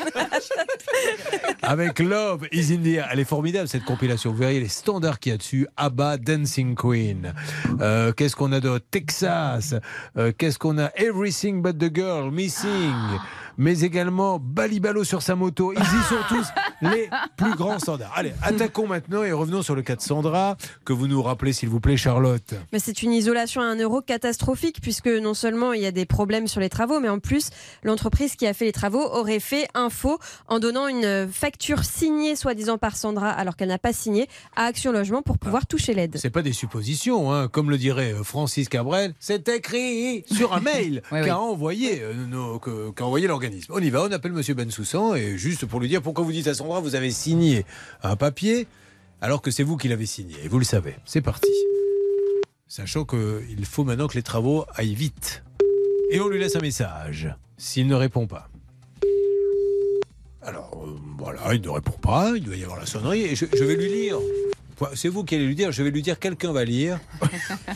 avec 1.63 1.99
Love 1.99 2.47
is 2.53 2.73
in 2.73 2.83
the 2.83 2.87
air. 2.97 3.09
Elle 3.13 3.21
est 3.21 3.25
formidable 3.25 3.69
cette 3.69 3.85
compilation. 3.85 4.31
Vous 4.31 4.39
verrez 4.39 4.61
les 4.61 4.69
standards 4.69 5.19
qu'il 5.19 5.33
y 5.33 5.35
a 5.35 5.39
dessus. 5.39 5.67
ABBA, 5.77 6.17
Dancing 6.19 6.75
Queen. 6.75 7.35
Euh, 7.81 8.13
Qu'est-ce 8.13 8.35
qu'on 8.37 8.53
a 8.53 8.61
de 8.61 8.79
Texas 8.91 9.75
Euh, 10.17 10.33
Qu'est-ce 10.37 10.59
qu'on 10.59 10.79
a? 10.79 10.91
Everything 10.97 11.61
but 11.63 11.77
the 11.79 11.95
girl, 11.95 12.31
Missing. 12.31 12.95
Mais 13.63 13.81
également 13.81 14.39
Balibalo 14.41 15.05
sur 15.05 15.21
sa 15.21 15.37
moto. 15.37 15.75
Ils 15.75 15.79
y 15.81 16.03
sont 16.09 16.17
tous 16.31 16.47
les 16.81 17.11
plus 17.37 17.55
grands 17.55 17.79
standards. 17.79 18.11
Allez, 18.17 18.33
attaquons 18.43 18.87
maintenant 18.87 19.23
et 19.23 19.33
revenons 19.33 19.61
sur 19.61 19.75
le 19.75 19.83
cas 19.83 19.97
de 19.97 20.01
Sandra, 20.01 20.57
que 20.87 20.95
vous 20.95 21.07
nous 21.09 21.23
rappelez 21.23 21.53
s'il 21.53 21.69
vous 21.69 21.79
plaît, 21.79 21.99
Charlotte. 21.99 22.55
Mais 22.73 22.79
c'est 22.79 23.03
une 23.03 23.13
isolation 23.13 23.61
à 23.61 23.65
un 23.67 23.77
euro 23.77 24.01
catastrophique 24.01 24.81
puisque 24.81 25.09
non 25.09 25.35
seulement 25.35 25.75
il 25.75 25.83
y 25.83 25.87
a 25.87 25.91
des 25.93 26.07
problèmes 26.07 26.49
sur 26.49 26.59
les 26.59 26.71
travaux, 26.71 27.01
mais 27.01 27.11
en 27.11 27.19
plus 27.19 27.51
l'entreprise 27.83 28.35
qui 28.35 28.47
a 28.47 28.55
fait 28.55 28.65
les 28.65 28.73
travaux 28.73 29.03
aurait 29.03 29.41
fait 29.41 29.69
un 29.75 29.91
faux 29.91 30.19
en 30.49 30.59
donnant 30.59 30.89
une 30.89 31.29
facture 31.31 31.85
signée 31.85 32.37
soi-disant 32.37 32.79
par 32.79 32.97
Sandra 32.97 33.29
alors 33.31 33.57
qu'elle 33.57 33.69
n'a 33.69 33.79
pas 33.79 33.93
signé 33.93 34.27
à 34.57 34.65
Action 34.65 34.91
Logement 34.91 35.21
pour 35.21 35.37
pouvoir 35.37 35.67
toucher 35.67 35.93
l'aide. 35.93 36.17
C'est 36.17 36.31
pas 36.31 36.41
des 36.41 36.55
suppositions, 36.55 37.31
hein. 37.31 37.49
comme 37.49 37.69
le 37.69 37.77
dirait 37.77 38.15
euh, 38.15 38.23
Francis 38.25 38.71
Cabrel, 38.71 39.13
c'est 39.21 39.47
écrit 39.51 40.25
sur 40.33 40.55
un 40.55 40.61
mail 40.61 41.03
Oui, 41.13 41.19
qu'a 41.21 41.25
oui. 41.25 41.31
envoyé, 41.33 42.01
euh, 42.03 42.59
que- 42.59 42.91
qu'a 42.93 43.05
On 43.71 43.81
y 43.81 43.91
va, 43.91 44.03
on 44.03 44.13
appelle 44.13 44.33
Monsieur 44.33 44.55
Bensoussan 44.55 45.15
et 45.15 45.37
juste 45.39 45.67
pour 45.67 45.81
lui 45.81 45.89
dire 45.89 46.03
pourquoi 46.03 46.25
vous 46.25 46.33
dites 46.33 46.47
à 46.47 46.55
Sandra, 46.55 46.81
vous 46.81 46.95
avez 46.95 47.11
signé 47.11 47.65
un 48.03 48.17
papier 48.17 48.67
alors 49.21 49.43
que 49.43 49.51
c'est 49.51 49.63
vous 49.63 49.77
qui 49.77 49.89
l'avez 49.89 50.07
signé. 50.07 50.37
Et 50.45 50.49
vous 50.49 50.59
le 50.59 50.65
savez. 50.65 50.97
C'est 51.05 51.21
parti. 51.21 51.51
Sachant 52.69 53.05
qu'il 53.05 53.65
faut 53.65 53.85
maintenant 53.85 54.07
que 54.07 54.15
les 54.15 54.23
travaux 54.23 54.65
aillent 54.75 54.95
vite. 54.95 55.43
Et 56.11 56.21
on 56.21 56.29
lui 56.29 56.39
laisse 56.39 56.57
un 56.57 56.61
message 56.61 57.35
s'il 57.57 57.87
ne 57.87 57.95
répond 57.95 58.27
pas. 58.27 58.49
Alors 60.43 60.85
euh, 60.85 60.97
voilà, 61.19 61.55
il 61.55 61.61
ne 61.61 61.69
répond 61.69 61.99
pas, 62.01 62.33
il 62.35 62.43
doit 62.43 62.57
y 62.57 62.65
avoir 62.65 62.79
la 62.79 62.87
sonnerie 62.87 63.23
et 63.23 63.37
je, 63.37 63.45
je 63.53 63.65
vais 63.65 63.77
lui 63.77 63.89
lire. 63.89 64.17
C'est 64.95 65.09
vous 65.09 65.25
qui 65.25 65.35
allez 65.35 65.47
lui 65.47 65.55
dire, 65.55 65.73
je 65.73 65.83
vais 65.83 65.91
lui 65.91 66.01
dire 66.01 66.19
quelqu'un 66.19 66.53
va 66.53 66.65
lire 66.65 66.99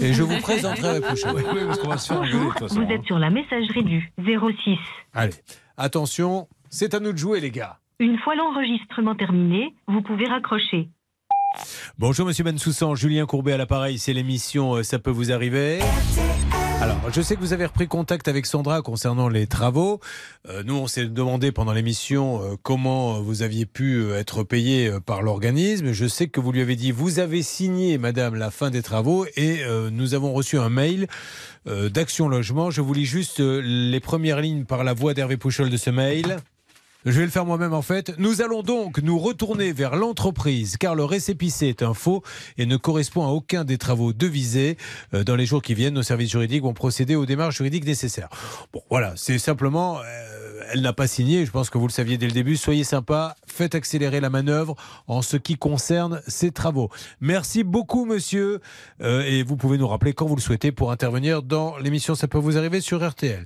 et 0.01 0.15
je 0.15 0.23
vous 0.23 0.41
présenterai 0.41 0.95
la 0.95 1.01
prochaine. 1.03 1.35
Oui, 1.35 1.61
parce 1.67 1.79
qu'on 1.79 1.89
va 1.89 1.99
se 1.99 2.09
faire 2.09 2.21
engueuler, 2.21 2.39
de 2.39 2.51
toute 2.51 2.59
façon. 2.61 2.83
Vous 2.83 2.91
êtes 2.91 3.05
sur 3.05 3.19
la 3.19 3.29
messagerie 3.31 3.85
du 3.85 4.11
06. 4.19 4.79
Allez, 5.13 5.35
attention, 5.77 6.49
c'est 6.71 6.95
à 6.95 7.01
nous 7.01 7.13
de 7.13 7.19
jouer 7.19 7.41
les 7.41 7.51
gars. 7.51 7.79
Une 8.01 8.19
fois 8.19 8.35
l'enregistrement 8.35 9.15
terminé, 9.15 9.75
vous 9.87 10.03
pouvez 10.03 10.27
raccrocher. 10.27 10.89
Bonjour 11.99 12.27
Monsieur 12.27 12.43
Bensoussan, 12.43 12.97
Julien 12.97 13.27
Courbet 13.27 13.53
à 13.53 13.57
l'appareil, 13.57 13.99
c'est 13.99 14.13
l'émission 14.13 14.75
euh, 14.75 14.83
Ça 14.83 14.99
peut 14.99 15.11
vous 15.11 15.31
arriver. 15.31 15.79
Alors, 16.85 17.01
je 17.15 17.23
sais 17.23 17.35
que 17.35 17.41
vous 17.41 17.55
avez 17.55 17.65
repris 17.65 17.89
contact 17.89 18.29
avec 18.29 18.45
Sandra 18.45 18.83
concernant 18.83 19.31
les 19.31 19.47
travaux. 19.47 20.01
Euh, 20.51 20.63
nous, 20.67 20.75
on 20.75 20.87
s'est 20.87 21.07
demandé 21.07 21.51
pendant 21.51 21.73
l'émission 21.73 22.43
euh, 22.43 22.57
comment 22.63 23.23
vous 23.23 23.41
aviez 23.41 23.65
pu 23.65 24.03
euh, 24.03 24.19
être 24.19 24.43
payé 24.43 24.93
par 25.07 25.23
l'organisme. 25.23 25.93
Je 25.93 26.07
sais 26.07 26.27
que 26.29 26.41
vous 26.41 26.53
lui 26.53 26.61
avez 26.61 26.77
dit, 26.77 26.93
vous 26.93 27.21
avez 27.21 27.43
signé, 27.43 27.97
madame, 27.97 28.35
la 28.35 28.51
fin 28.51 28.69
des 28.69 28.83
travaux 28.83 29.25
et 29.35 29.63
nous 29.93 30.13
avons 30.13 30.35
reçu 30.35 30.59
un 30.59 30.69
mail 30.69 31.07
d'Action 31.65 32.29
Logement. 32.29 32.71
Je 32.71 32.83
vous 32.83 32.93
lis 32.93 33.07
juste 33.07 33.41
les 33.41 34.01
premières 34.01 34.43
lignes 34.43 34.67
par 34.67 34.85
la 34.85 34.93
voix 34.93 35.15
d'Hervé 35.15 35.39
Pouchol 35.39 35.71
de 35.71 35.79
ce 35.79 35.89
mail. 35.89 36.37
Je 37.05 37.11
vais 37.19 37.25
le 37.25 37.31
faire 37.31 37.45
moi-même 37.45 37.75
en 37.75 37.83
fait. 37.83 38.15
Nous 38.19 38.41
allons 38.41 38.63
donc 38.63 38.99
nous 39.03 39.19
retourner 39.19 39.73
vers 39.73 39.95
l'entreprise 39.95 40.77
car 40.79 40.95
le 40.95 41.05
récépissé 41.05 41.67
est 41.69 41.83
un 41.83 41.93
faux 41.93 42.23
et 42.57 42.65
ne 42.67 42.77
correspond 42.77 43.25
à 43.27 43.29
aucun 43.29 43.65
des 43.65 43.77
travaux 43.79 44.13
devisés. 44.13 44.79
Euh, 45.13 45.23
Dans 45.23 45.37
les 45.37 45.45
jours 45.47 45.61
qui 45.61 45.75
viennent, 45.75 45.95
nos 45.95 46.03
services 46.03 46.31
juridiques 46.31 46.63
vont 46.63 46.73
procéder 46.73 47.15
aux 47.15 47.27
démarches 47.27 47.57
juridiques 47.57 47.85
nécessaires. 47.85 48.29
Bon, 48.73 48.83
voilà, 48.91 49.13
c'est 49.17 49.39
simplement, 49.39 49.99
euh, 49.99 50.63
elle 50.73 50.81
n'a 50.81 50.95
pas 50.95 51.07
signé. 51.07 51.45
Je 51.45 51.51
pense 51.51 51.69
que 51.69 51.77
vous 51.77 51.87
le 51.87 51.93
saviez 51.93 52.17
dès 52.17 52.27
le 52.27 52.33
début. 52.33 52.57
Soyez 52.57 52.85
sympa, 52.85 53.37
faites 53.47 53.75
accélérer 53.75 54.21
la 54.21 54.31
manœuvre 54.31 54.75
en 55.07 55.21
ce 55.21 55.37
qui 55.37 55.57
concerne 55.57 56.23
ces 56.27 56.53
travaux. 56.53 56.89
Merci 57.21 57.65
beaucoup, 57.65 58.07
monsieur, 58.07 58.61
Euh, 59.03 59.23
et 59.23 59.43
vous 59.43 59.57
pouvez 59.57 59.77
nous 59.77 59.89
rappeler 59.89 60.13
quand 60.15 60.27
vous 60.27 60.37
le 60.37 60.41
souhaitez 60.41 60.73
pour 60.73 60.91
intervenir 60.91 61.43
dans 61.43 61.77
l'émission. 61.79 62.15
Ça 62.15 62.29
peut 62.29 62.39
vous 62.39 62.57
arriver 62.57 62.81
sur 62.81 63.07
RTL. 63.07 63.45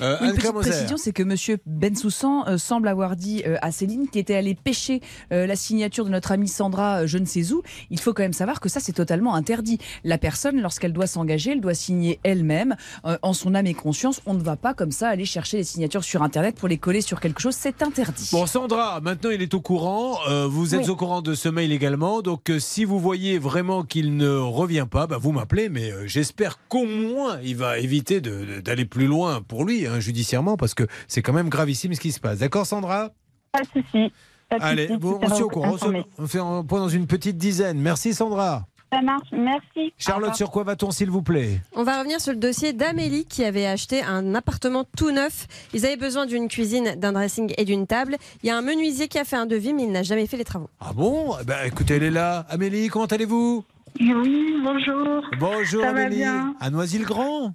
Euh, 0.00 0.16
Une 0.22 0.34
petite 0.34 0.52
précision, 0.52 0.96
c'est 0.96 1.12
que 1.12 1.22
Monsieur 1.22 1.58
Bensoussan 1.66 2.44
euh, 2.46 2.58
semble 2.58 2.88
avoir 2.88 3.16
dit 3.16 3.42
euh, 3.46 3.56
à 3.62 3.72
Céline 3.72 4.08
qui 4.08 4.18
était 4.18 4.34
allée 4.34 4.54
pêcher 4.54 5.00
la 5.30 5.56
signature 5.56 6.04
de 6.04 6.10
notre 6.10 6.32
amie 6.32 6.48
Sandra, 6.48 7.06
je 7.06 7.18
ne 7.18 7.24
sais 7.24 7.52
où. 7.52 7.62
Il 7.90 8.00
faut 8.00 8.12
quand 8.12 8.22
même 8.22 8.32
savoir 8.32 8.60
que 8.60 8.68
ça, 8.68 8.80
c'est 8.80 8.92
totalement 8.92 9.34
interdit. 9.34 9.78
La 10.04 10.18
personne, 10.18 10.60
lorsqu'elle 10.60 10.92
doit 10.92 11.06
s'engager, 11.06 11.52
elle 11.52 11.60
doit 11.60 11.74
signer 11.74 12.18
elle-même, 12.22 12.76
en 13.22 13.32
son 13.32 13.54
âme 13.54 13.66
et 13.66 13.74
conscience. 13.74 14.20
On 14.26 14.34
ne 14.34 14.42
va 14.42 14.56
pas 14.56 14.74
comme 14.74 14.90
ça 14.90 15.08
aller 15.08 15.24
chercher 15.24 15.58
les 15.58 15.64
signatures 15.64 16.04
sur 16.04 16.22
Internet 16.22 16.56
pour 16.56 16.68
les 16.68 16.78
coller 16.78 17.00
sur 17.00 17.20
quelque 17.20 17.40
chose. 17.40 17.54
C'est 17.54 17.82
interdit. 17.82 18.28
Bon, 18.32 18.46
Sandra, 18.46 19.00
maintenant 19.00 19.30
il 19.30 19.42
est 19.42 19.54
au 19.54 19.60
courant. 19.60 20.18
vous 20.48 20.74
êtes 20.74 20.82
Oui. 20.84 20.90
au 20.90 20.96
courant 20.96 21.22
de 21.22 21.34
ce 21.34 21.48
mail 21.48 21.72
également. 21.72 22.22
Donc, 22.22 22.50
si 22.58 22.84
vous 22.84 22.98
voyez 22.98 23.38
vraiment 23.38 23.82
qu'il 23.84 24.16
ne 24.16 24.30
revient 24.36 24.86
pas, 24.90 25.06
bah, 25.06 25.18
vous 25.18 25.32
m'appelez. 25.32 25.68
Mais 25.68 25.92
j'espère 26.06 26.58
qu'au 26.68 26.84
moins 26.86 27.38
il 27.42 27.56
va 27.56 27.78
éviter 27.78 28.20
d'aller 28.20 28.84
plus 28.84 29.06
loin 29.06 29.42
pour 29.46 29.64
lui, 29.64 29.86
hein, 29.92 30.00
judiciairement, 30.00 30.56
parce 30.56 30.74
que 30.74 30.84
c'est 31.06 31.22
quand 31.22 31.32
même 31.32 31.48
gravissime 31.48 31.94
ce 31.94 32.00
qui 32.00 32.12
se 32.12 32.20
passe. 32.20 32.38
D'accord, 32.38 32.66
Sandra? 32.66 33.10
Pas 33.52 33.60
de 33.60 33.82
souci. 33.82 34.12
Allez, 34.50 34.88
bon, 34.98 35.18
on 35.22 35.28
se 35.34 35.42
au 35.42 35.48
courant. 35.48 35.76
On 36.18 36.26
fait 36.26 36.38
un 36.38 36.64
point 36.64 36.80
dans 36.80 36.88
une 36.88 37.06
petite 37.06 37.36
dizaine. 37.36 37.78
Merci, 37.80 38.14
Sandra. 38.14 38.66
Ça 38.90 39.02
marche, 39.02 39.28
merci. 39.32 39.92
Charlotte, 39.98 40.34
sur 40.34 40.50
quoi 40.50 40.64
va-t-on, 40.64 40.90
s'il 40.90 41.10
vous 41.10 41.20
plaît? 41.20 41.60
On 41.74 41.82
va 41.82 41.98
revenir 41.98 42.22
sur 42.22 42.32
le 42.32 42.38
dossier 42.38 42.72
d'Amélie 42.72 43.26
qui 43.26 43.44
avait 43.44 43.66
acheté 43.66 44.02
un 44.02 44.34
appartement 44.34 44.84
tout 44.96 45.10
neuf. 45.10 45.46
Ils 45.74 45.84
avaient 45.84 45.98
besoin 45.98 46.24
d'une 46.24 46.48
cuisine, 46.48 46.94
d'un 46.96 47.12
dressing 47.12 47.52
et 47.58 47.66
d'une 47.66 47.86
table. 47.86 48.16
Il 48.42 48.46
y 48.46 48.50
a 48.50 48.56
un 48.56 48.62
menuisier 48.62 49.08
qui 49.08 49.18
a 49.18 49.24
fait 49.26 49.36
un 49.36 49.44
devis, 49.44 49.74
mais 49.74 49.82
il 49.82 49.92
n'a 49.92 50.02
jamais 50.02 50.26
fait 50.26 50.38
les 50.38 50.44
travaux. 50.44 50.70
Ah 50.80 50.94
bon? 50.94 51.36
Ben, 51.44 51.58
Écoutez, 51.66 51.96
elle 51.96 52.02
est 52.04 52.10
là. 52.10 52.46
Amélie, 52.48 52.88
comment 52.88 53.04
allez-vous? 53.04 53.62
Oui, 54.00 54.54
bonjour. 54.64 55.20
Bonjour, 55.38 55.82
Ça 55.82 55.92
va 55.92 56.00
Amélie. 56.00 56.16
bien. 56.20 56.54
À 56.58 56.70
Noisy-le-Grand? 56.70 57.52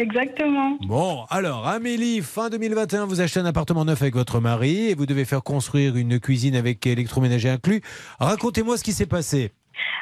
Exactement. 0.00 0.78
Bon, 0.86 1.26
alors 1.28 1.68
Amélie, 1.68 2.22
fin 2.22 2.48
2021, 2.48 3.04
vous 3.04 3.20
achetez 3.20 3.38
un 3.38 3.44
appartement 3.44 3.84
neuf 3.84 4.00
avec 4.00 4.14
votre 4.14 4.40
mari 4.40 4.88
et 4.88 4.94
vous 4.94 5.04
devez 5.04 5.26
faire 5.26 5.42
construire 5.42 5.94
une 5.96 6.18
cuisine 6.18 6.56
avec 6.56 6.86
électroménager 6.86 7.50
inclus. 7.50 7.82
Racontez-moi 8.18 8.78
ce 8.78 8.82
qui 8.82 8.92
s'est 8.92 9.04
passé. 9.04 9.52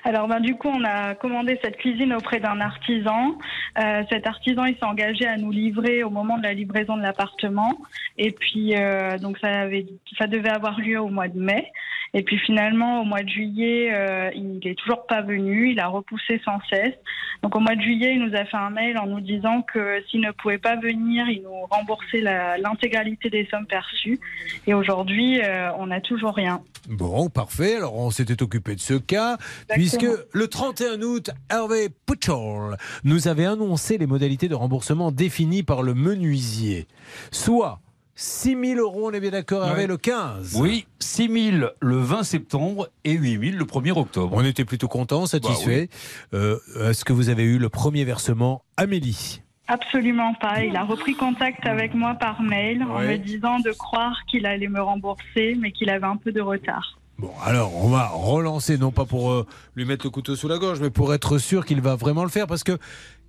Alors, 0.04 0.28
ben, 0.28 0.40
du 0.40 0.54
coup, 0.54 0.68
on 0.68 0.84
a 0.84 1.14
commandé 1.16 1.58
cette 1.62 1.76
cuisine 1.76 2.12
auprès 2.14 2.38
d'un 2.38 2.60
artisan. 2.60 3.36
Euh, 3.78 4.02
cet 4.08 4.26
artisan, 4.26 4.64
il 4.66 4.76
s'est 4.76 4.84
engagé 4.84 5.26
à 5.26 5.36
nous 5.36 5.50
livrer 5.50 6.04
au 6.04 6.10
moment 6.10 6.38
de 6.38 6.44
la 6.44 6.54
livraison 6.54 6.96
de 6.96 7.02
l'appartement. 7.02 7.76
Et 8.16 8.30
puis, 8.30 8.76
euh, 8.76 9.18
donc, 9.18 9.38
ça, 9.38 9.48
avait, 9.48 9.86
ça 10.16 10.26
devait 10.26 10.50
avoir 10.50 10.80
lieu 10.80 11.00
au 11.00 11.08
mois 11.08 11.28
de 11.28 11.40
mai. 11.40 11.72
Et 12.14 12.22
puis, 12.22 12.38
finalement, 12.38 13.02
au 13.02 13.04
mois 13.04 13.22
de 13.22 13.28
juillet, 13.28 13.90
euh, 13.92 14.30
il 14.34 14.66
est 14.66 14.74
toujours 14.74 15.06
pas 15.06 15.22
venu. 15.22 15.70
Il 15.70 15.80
a 15.80 15.88
repoussé 15.88 16.40
sans 16.44 16.58
cesse. 16.70 16.94
Donc, 17.42 17.54
au 17.54 17.60
mois 17.60 17.76
de 17.76 17.82
juillet, 17.82 18.14
il 18.14 18.24
nous 18.24 18.34
a 18.34 18.44
fait 18.44 18.56
un 18.56 18.70
mail 18.70 18.98
en 18.98 19.06
nous 19.06 19.20
disant 19.20 19.62
que 19.62 20.02
s'il 20.08 20.20
ne 20.20 20.30
pouvait 20.32 20.58
pas 20.58 20.76
venir, 20.76 21.28
il 21.28 21.42
nous 21.42 21.66
remboursait 21.70 22.20
l'intégralité 22.20 23.30
des 23.30 23.46
sommes 23.50 23.66
perçues. 23.66 24.18
Et 24.66 24.74
aujourd'hui, 24.74 25.40
euh, 25.40 25.70
on 25.78 25.86
n'a 25.86 26.00
toujours 26.00 26.34
rien. 26.34 26.62
Bon, 26.88 27.28
parfait. 27.28 27.76
Alors 27.76 27.96
on 27.96 28.10
s'était 28.10 28.42
occupé 28.42 28.74
de 28.74 28.80
ce 28.80 28.94
cas, 28.94 29.36
puisque 29.68 30.06
le 30.32 30.48
31 30.48 31.02
août, 31.02 31.30
Hervé 31.50 31.88
Puchol 32.06 32.76
nous 33.04 33.28
avait 33.28 33.44
annoncé 33.44 33.98
les 33.98 34.06
modalités 34.06 34.48
de 34.48 34.54
remboursement 34.54 35.12
définies 35.12 35.62
par 35.62 35.82
le 35.82 35.94
menuisier. 35.94 36.86
Soit 37.30 37.80
6 38.20 38.56
000 38.74 38.80
euros, 38.80 39.08
on 39.08 39.12
est 39.12 39.20
bien 39.20 39.30
d'accord, 39.30 39.64
Hervé, 39.64 39.82
Ouais. 39.82 39.86
le 39.86 39.96
15 39.96 40.56
Oui, 40.56 40.88
6 40.98 41.52
000 41.52 41.66
le 41.80 41.96
20 41.98 42.24
septembre 42.24 42.88
et 43.04 43.12
8 43.12 43.50
000 43.52 43.58
le 43.58 43.64
1er 43.64 43.96
octobre. 43.96 44.32
On 44.36 44.44
était 44.44 44.64
plutôt 44.64 44.88
contents, 44.88 45.26
satisfaits. 45.26 45.86
Bah 46.32 46.38
Euh, 46.38 46.90
Est-ce 46.90 47.04
que 47.04 47.12
vous 47.12 47.28
avez 47.28 47.44
eu 47.44 47.58
le 47.58 47.68
premier 47.68 48.02
versement, 48.04 48.64
Amélie? 48.76 49.40
Absolument 49.68 50.34
pas. 50.34 50.64
Il 50.64 50.74
a 50.76 50.82
repris 50.82 51.14
contact 51.14 51.64
avec 51.64 51.94
moi 51.94 52.14
par 52.14 52.42
mail 52.42 52.82
en 52.82 52.98
me 52.98 53.18
disant 53.18 53.60
de 53.60 53.70
croire 53.70 54.16
qu'il 54.28 54.46
allait 54.46 54.66
me 54.66 54.80
rembourser, 54.82 55.56
mais 55.60 55.70
qu'il 55.70 55.88
avait 55.88 56.06
un 56.06 56.16
peu 56.16 56.32
de 56.32 56.40
retard. 56.40 56.98
Bon, 57.18 57.30
alors 57.44 57.72
on 57.84 57.88
va 57.88 58.08
relancer, 58.08 58.78
non 58.78 58.92
pas 58.92 59.04
pour 59.04 59.30
euh, 59.32 59.46
lui 59.76 59.84
mettre 59.84 60.06
le 60.06 60.10
couteau 60.10 60.36
sous 60.36 60.46
la 60.48 60.58
gorge, 60.58 60.80
mais 60.80 60.90
pour 60.90 61.12
être 61.14 61.38
sûr 61.38 61.66
qu'il 61.66 61.80
va 61.80 61.96
vraiment 61.96 62.22
le 62.24 62.30
faire, 62.30 62.46
parce 62.46 62.62
que 62.64 62.78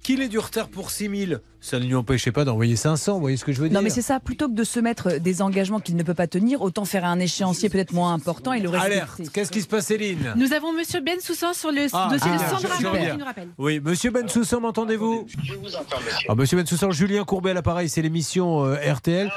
qu'il 0.04 0.22
ait 0.22 0.28
du 0.30 0.40
retard 0.40 0.70
pour 0.70 0.92
6 0.92 1.26
000, 1.28 1.40
ça 1.62 1.78
ne 1.80 1.86
lui 1.86 1.94
empêchait 1.96 2.32
pas 2.32 2.46
d'envoyer 2.46 2.76
500, 2.76 3.16
vous 3.16 3.20
voyez 3.20 3.38
ce 3.38 3.44
que 3.46 3.52
je 3.52 3.60
veux 3.62 3.68
dire 3.70 3.78
Non, 3.78 3.84
mais 3.84 3.90
c'est 3.90 4.02
ça. 4.02 4.20
Plutôt 4.20 4.48
que 4.48 4.54
de 4.54 4.64
se 4.64 4.80
mettre 4.80 5.18
des 5.20 5.42
engagements 5.42 5.80
qu'il 5.80 5.96
ne 5.98 6.04
peut 6.04 6.14
pas 6.14 6.28
tenir, 6.28 6.62
autant 6.62 6.86
faire 6.86 7.04
un 7.06 7.20
échéancier 7.20 7.70
peut-être 7.70 7.92
moins 7.94 8.14
important 8.14 8.54
et 8.54 8.60
le 8.62 8.70
respecter. 8.70 8.96
Alerte, 8.96 9.22
qu'est-ce 9.34 9.52
qui 9.52 9.62
se 9.62 9.68
passe 9.68 9.88
Céline 9.88 10.34
Nous 10.38 10.54
avons 10.54 10.72
Monsieur 10.74 11.02
Ben 11.02 11.20
Soussan 11.20 11.54
sur 11.54 11.72
le 11.72 11.88
Ah, 11.94 12.08
dossier 12.12 12.32
ah, 12.34 12.38
de 12.38 12.50
Sandra 12.50 12.76
je- 12.78 12.82
je 12.84 12.88
reviens. 12.88 13.12
qui 13.12 13.18
nous 13.18 13.26
rappelle. 13.26 13.50
Oui, 13.58 13.80
monsieur 13.80 14.12
Bensoussan, 14.12 14.62
m'entendez-vous 14.62 15.28
Je 15.44 15.54
vous 15.54 15.76
entends, 15.76 16.00
monsieur. 16.06 16.28
ah, 16.30 16.36
Monsieur 16.36 16.58
Bensoussan, 16.58 16.92
Julien 16.92 17.24
Courbet 17.26 17.52
à 17.52 17.54
l'appareil, 17.54 17.90
c'est 17.90 18.02
l'émission 18.02 18.64
euh, 18.66 18.76
RTL. 18.94 19.30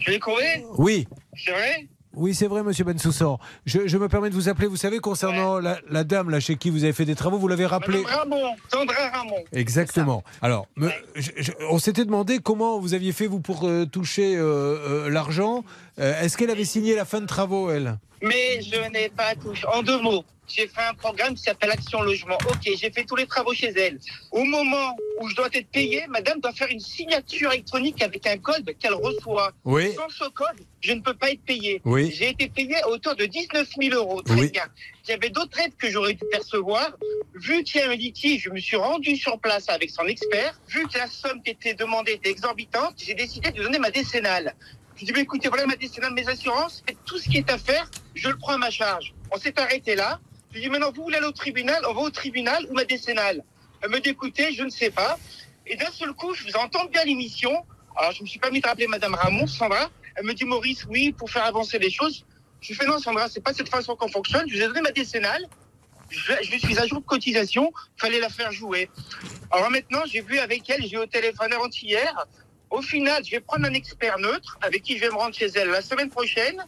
Je 0.00 0.10
vais 0.10 0.18
courir 0.18 0.46
Oui. 0.78 1.06
C'est 1.36 1.50
vrai 1.52 1.88
Oui, 2.16 2.34
c'est 2.34 2.46
vrai, 2.46 2.62
monsieur 2.62 2.84
Bensoussan. 2.84 3.38
Je, 3.66 3.86
je 3.86 3.98
me 3.98 4.08
permets 4.08 4.30
de 4.30 4.34
vous 4.34 4.48
appeler, 4.48 4.66
vous 4.68 4.76
savez, 4.76 5.00
concernant 5.00 5.58
la, 5.58 5.78
la 5.90 6.02
dame 6.02 6.30
là, 6.30 6.40
chez 6.40 6.56
qui 6.56 6.70
vous 6.70 6.82
avez 6.84 6.94
fait 6.94 7.04
des 7.04 7.14
travaux, 7.14 7.36
vous 7.36 7.46
l'avez 7.46 7.66
rappelé. 7.66 8.02
Ramon, 8.06 8.42
Sandra 8.72 9.10
Ramon. 9.12 9.36
Exactement. 9.52 10.24
Alors, 10.40 10.66
me- 10.76 10.90
je- 11.14 11.30
je- 11.36 11.52
on 11.70 11.78
s'était 11.78 12.06
demandé 12.06 12.38
comment 12.38 12.78
vous 12.80 12.94
aviez 12.94 13.12
fait, 13.12 13.26
vous, 13.26 13.40
pour 13.40 13.68
euh, 13.68 13.84
toucher 13.84 14.34
euh, 14.34 14.42
euh, 15.06 15.10
l'argent. 15.10 15.62
Est-ce 15.98 16.36
qu'elle 16.38 16.50
avait 16.50 16.64
signé 16.64 16.94
la 16.96 17.04
fin 17.04 17.20
de 17.20 17.26
travaux, 17.26 17.70
elle? 17.70 17.98
Mais 18.22 18.60
je 18.62 18.90
n'ai 18.92 19.10
pas 19.10 19.34
touché. 19.34 19.66
En 19.72 19.82
deux 19.82 20.00
mots, 20.00 20.24
j'ai 20.48 20.68
fait 20.68 20.82
un 20.82 20.94
programme 20.94 21.34
qui 21.34 21.42
s'appelle 21.42 21.70
Action 21.70 22.02
Logement. 22.02 22.38
Ok, 22.50 22.62
j'ai 22.64 22.90
fait 22.90 23.04
tous 23.04 23.16
les 23.16 23.26
travaux 23.26 23.52
chez 23.54 23.68
elle. 23.76 23.98
Au 24.30 24.44
moment 24.44 24.96
où 25.20 25.28
je 25.28 25.34
dois 25.34 25.48
être 25.52 25.68
payé, 25.70 26.04
madame 26.08 26.40
doit 26.40 26.52
faire 26.52 26.68
une 26.68 26.80
signature 26.80 27.52
électronique 27.52 28.02
avec 28.02 28.26
un 28.26 28.38
code 28.38 28.74
qu'elle 28.78 28.94
reçoit. 28.94 29.52
Oui. 29.64 29.94
Sans 29.94 30.08
ce 30.08 30.28
code, 30.30 30.56
je 30.80 30.92
ne 30.92 31.00
peux 31.00 31.14
pas 31.14 31.30
être 31.30 31.42
payé. 31.42 31.80
Oui. 31.84 32.12
J'ai 32.14 32.30
été 32.30 32.48
payé 32.48 32.76
à 32.82 32.88
hauteur 32.88 33.16
de 33.16 33.26
19 33.26 33.68
000 33.80 33.94
euros. 33.94 34.22
Très 34.22 34.34
Oui. 34.34 34.50
bien. 34.50 34.66
Avait 35.08 35.30
d'autres 35.30 35.58
aides 35.60 35.76
que 35.78 35.88
j'aurais 35.90 36.14
dû 36.14 36.24
percevoir. 36.30 36.90
Vu 37.34 37.62
qu'il 37.62 37.80
y 37.80 37.84
a 37.84 37.90
un 37.90 37.94
litige, 37.94 38.42
je 38.44 38.50
me 38.50 38.58
suis 38.58 38.76
rendu 38.76 39.16
sur 39.16 39.38
place 39.38 39.68
avec 39.68 39.90
son 39.90 40.04
expert. 40.06 40.58
Vu 40.68 40.86
que 40.88 40.98
la 40.98 41.06
somme 41.06 41.42
qui 41.42 41.50
était 41.50 41.74
demandée 41.74 42.12
était 42.12 42.30
exorbitante, 42.30 42.94
j'ai 42.98 43.14
décidé 43.14 43.50
de 43.52 43.62
donner 43.62 43.78
ma 43.78 43.90
décennale. 43.90 44.54
Je 44.96 45.04
dis, 45.04 45.12
bah, 45.12 45.20
écoutez, 45.20 45.48
voilà 45.48 45.66
ma 45.66 45.76
décennale, 45.76 46.14
mes 46.14 46.26
assurances, 46.26 46.82
faites 46.86 46.96
tout 47.04 47.18
ce 47.18 47.28
qui 47.28 47.36
est 47.36 47.50
à 47.50 47.58
faire, 47.58 47.88
je 48.14 48.28
le 48.30 48.36
prends 48.38 48.54
à 48.54 48.58
ma 48.58 48.70
charge. 48.70 49.12
On 49.30 49.38
s'est 49.38 49.58
arrêté 49.60 49.94
là. 49.94 50.18
Je 50.56 50.62
dis, 50.62 50.70
maintenant, 50.70 50.90
vous 50.90 51.02
voulez 51.02 51.18
aller 51.18 51.26
au 51.26 51.32
tribunal, 51.32 51.82
on 51.86 51.92
va 51.92 52.00
au 52.00 52.08
tribunal 52.08 52.64
ou 52.70 52.72
ma 52.72 52.86
décennale 52.86 53.44
Elle 53.82 53.90
me 53.90 54.00
dit, 54.00 54.08
écoutez, 54.08 54.54
je 54.54 54.62
ne 54.62 54.70
sais 54.70 54.90
pas. 54.90 55.18
Et 55.66 55.76
d'un 55.76 55.90
seul 55.90 56.14
coup, 56.14 56.32
je 56.32 56.44
vous 56.44 56.56
entends 56.56 56.86
bien 56.86 57.04
l'émission. 57.04 57.52
Alors, 57.94 58.12
je 58.12 58.22
me 58.22 58.26
suis 58.26 58.38
pas 58.38 58.50
mis 58.50 58.62
à 58.64 58.68
rappeler 58.68 58.86
Madame 58.86 59.14
Ramon, 59.14 59.46
Sandra. 59.46 59.90
Elle 60.14 60.24
me 60.24 60.32
dit, 60.32 60.46
Maurice, 60.46 60.86
oui, 60.88 61.12
pour 61.12 61.30
faire 61.30 61.44
avancer 61.44 61.78
les 61.78 61.90
choses. 61.90 62.24
Je 62.62 62.72
fais, 62.72 62.86
non, 62.86 62.98
Sandra, 62.98 63.28
c'est 63.28 63.42
pas 63.42 63.52
cette 63.52 63.68
façon 63.68 63.96
qu'on 63.96 64.08
fonctionne. 64.08 64.48
Je 64.48 64.56
vous 64.56 64.62
ai 64.62 64.66
donné 64.68 64.80
ma 64.80 64.92
décennale. 64.92 65.46
Je, 66.08 66.32
je 66.40 66.56
suis 66.56 66.78
à 66.78 66.86
jour 66.86 67.02
de 67.02 67.06
cotisation. 67.06 67.70
Fallait 67.98 68.20
la 68.20 68.30
faire 68.30 68.50
jouer. 68.50 68.88
Alors 69.50 69.70
maintenant, 69.70 70.04
j'ai 70.06 70.22
vu 70.22 70.38
avec 70.38 70.70
elle, 70.70 70.82
j'ai 70.86 70.96
eu 70.96 71.00
au 71.00 71.06
téléphone 71.06 71.52
avant-hier. 71.52 72.26
Au 72.70 72.80
final, 72.80 73.22
je 73.26 73.32
vais 73.32 73.40
prendre 73.40 73.66
un 73.66 73.74
expert 73.74 74.18
neutre 74.18 74.56
avec 74.62 74.84
qui 74.84 74.96
je 74.96 75.02
vais 75.02 75.10
me 75.10 75.16
rendre 75.16 75.34
chez 75.34 75.48
elle 75.54 75.68
la 75.68 75.82
semaine 75.82 76.08
prochaine. 76.08 76.64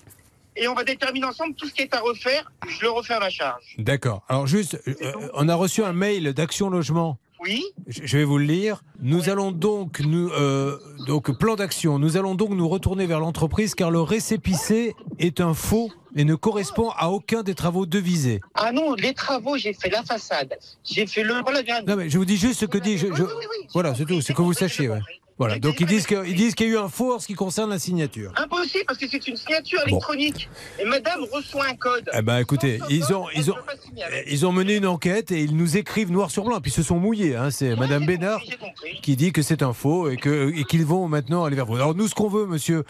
Et 0.61 0.69
on 0.69 0.75
va 0.75 0.85
déterminer 0.85 1.27
ensemble 1.27 1.55
tout 1.55 1.67
ce 1.69 1.73
qui 1.75 1.83
est 1.83 1.95
à 1.95 2.01
refaire. 2.01 2.51
Je 2.69 2.83
le 2.83 2.91
refais 2.91 3.15
à 3.15 3.21
ma 3.21 3.31
charge. 3.31 3.63
D'accord. 3.79 4.23
Alors 4.29 4.47
juste, 4.47 4.81
euh, 4.89 5.13
on 5.35 5.49
a 5.49 5.55
reçu 5.55 5.85
un 5.85 5.93
mail 5.93 6.33
d'Action 6.33 6.69
Logement. 6.71 7.19
Oui. 7.41 7.65
Je 7.87 8.17
vais 8.19 8.25
vous 8.25 8.39
le 8.39 8.45
lire. 8.45 8.83
Nous 9.01 9.29
allons 9.31 9.53
donc, 9.53 10.01
nous, 10.01 10.29
euh, 10.31 10.77
donc 11.07 11.31
plan 11.39 11.55
d'action. 11.55 12.01
Nous 12.01 12.17
allons 12.17 12.35
donc 12.35 12.51
nous 12.51 12.69
retourner 12.69 13.07
vers 13.07 13.21
l'entreprise 13.21 13.77
car 13.77 13.93
le 13.93 14.01
récépissé 14.01 14.95
est 15.21 15.41
un 15.41 15.55
faux 15.55 15.89
et 16.17 16.25
ne 16.25 16.35
correspond 16.35 16.91
à 16.97 17.11
aucun 17.11 17.45
des 17.45 17.55
travaux 17.55 17.87
devisés. 17.87 18.41
Ah 18.55 18.73
non, 18.73 18.95
les 18.95 19.15
travaux, 19.15 19.57
j'ai 19.57 19.73
fait 19.73 19.89
la 19.91 20.03
façade. 20.03 20.59
J'ai 20.83 21.07
fait 21.07 21.23
le. 21.23 21.35
Voilà. 21.43 21.63
Non 21.87 21.95
mais 21.95 22.11
je 22.11 22.19
vous 22.19 22.25
dis 22.25 22.37
juste 22.37 22.59
ce 22.59 22.67
que 22.67 22.79
dit. 22.79 22.99
Je, 22.99 23.07
je- 23.15 23.23
Voilà, 23.73 23.95
c'est 23.95 24.05
tout. 24.05 24.21
C'est 24.21 24.35
que 24.35 24.43
vous 24.43 24.53
sachiez. 24.53 24.89
ouais. 24.89 24.99
Voilà. 25.39 25.59
Donc 25.59 25.81
ils 25.81 25.87
disent 25.87 26.07
que- 26.07 26.27
ils 26.27 26.35
disent 26.35 26.55
qu'il 26.55 26.67
y 26.67 26.71
a 26.71 26.73
eu 26.75 26.79
un 26.79 26.89
faux 26.89 27.15
en 27.15 27.19
ce 27.19 27.27
qui 27.27 27.35
concerne 27.35 27.71
la 27.71 27.79
signature. 27.79 28.33
Impossible 28.37 28.85
parce 28.87 28.99
que 28.99 29.07
c'est 29.09 29.27
une 29.29 29.37
signature 29.37 29.81
électronique. 29.87 30.49
Et 30.81 30.85
madame 30.85 31.21
reçoit 31.33 31.67
un 31.67 31.75
code. 31.77 32.11
Eh 32.13 32.23
ben 32.23 32.39
écoutez, 32.39 32.81
ils 32.91 33.13
ont, 33.13 33.27
ils 33.35 33.51
ont, 33.51 33.55
ils 34.27 34.47
ont 34.47 34.53
mené 34.53 34.77
une 34.77 34.87
enquête 34.87 35.31
et 35.31 35.41
ils 35.41 35.57
nous 35.57 35.77
écrivent 35.77 36.11
noir 36.11 36.31
sur 36.31 36.45
blanc. 36.45 36.61
Puis 36.61 36.71
ils 36.73 36.75
se 36.75 36.83
sont 36.83 36.99
mouillés. 36.99 37.37
hein. 37.37 37.51
C'est 37.51 37.77
Madame 37.77 38.05
Bénard 38.05 38.41
qui 39.03 39.17
dit 39.17 39.33
que 39.33 39.43
c'est 39.43 39.63
un 39.63 39.73
faux 39.73 40.11
et 40.11 40.17
que 40.17 40.53
et 40.57 40.65
qu'ils 40.65 40.85
vont 40.85 41.07
maintenant 41.09 41.45
aller 41.45 41.57
vers 41.57 41.67
vous. 41.67 41.77
Alors 41.77 41.95
nous, 41.95 42.09
ce 42.09 42.15
qu'on 42.15 42.29
veut, 42.29 42.47
monsieur, 42.47 42.85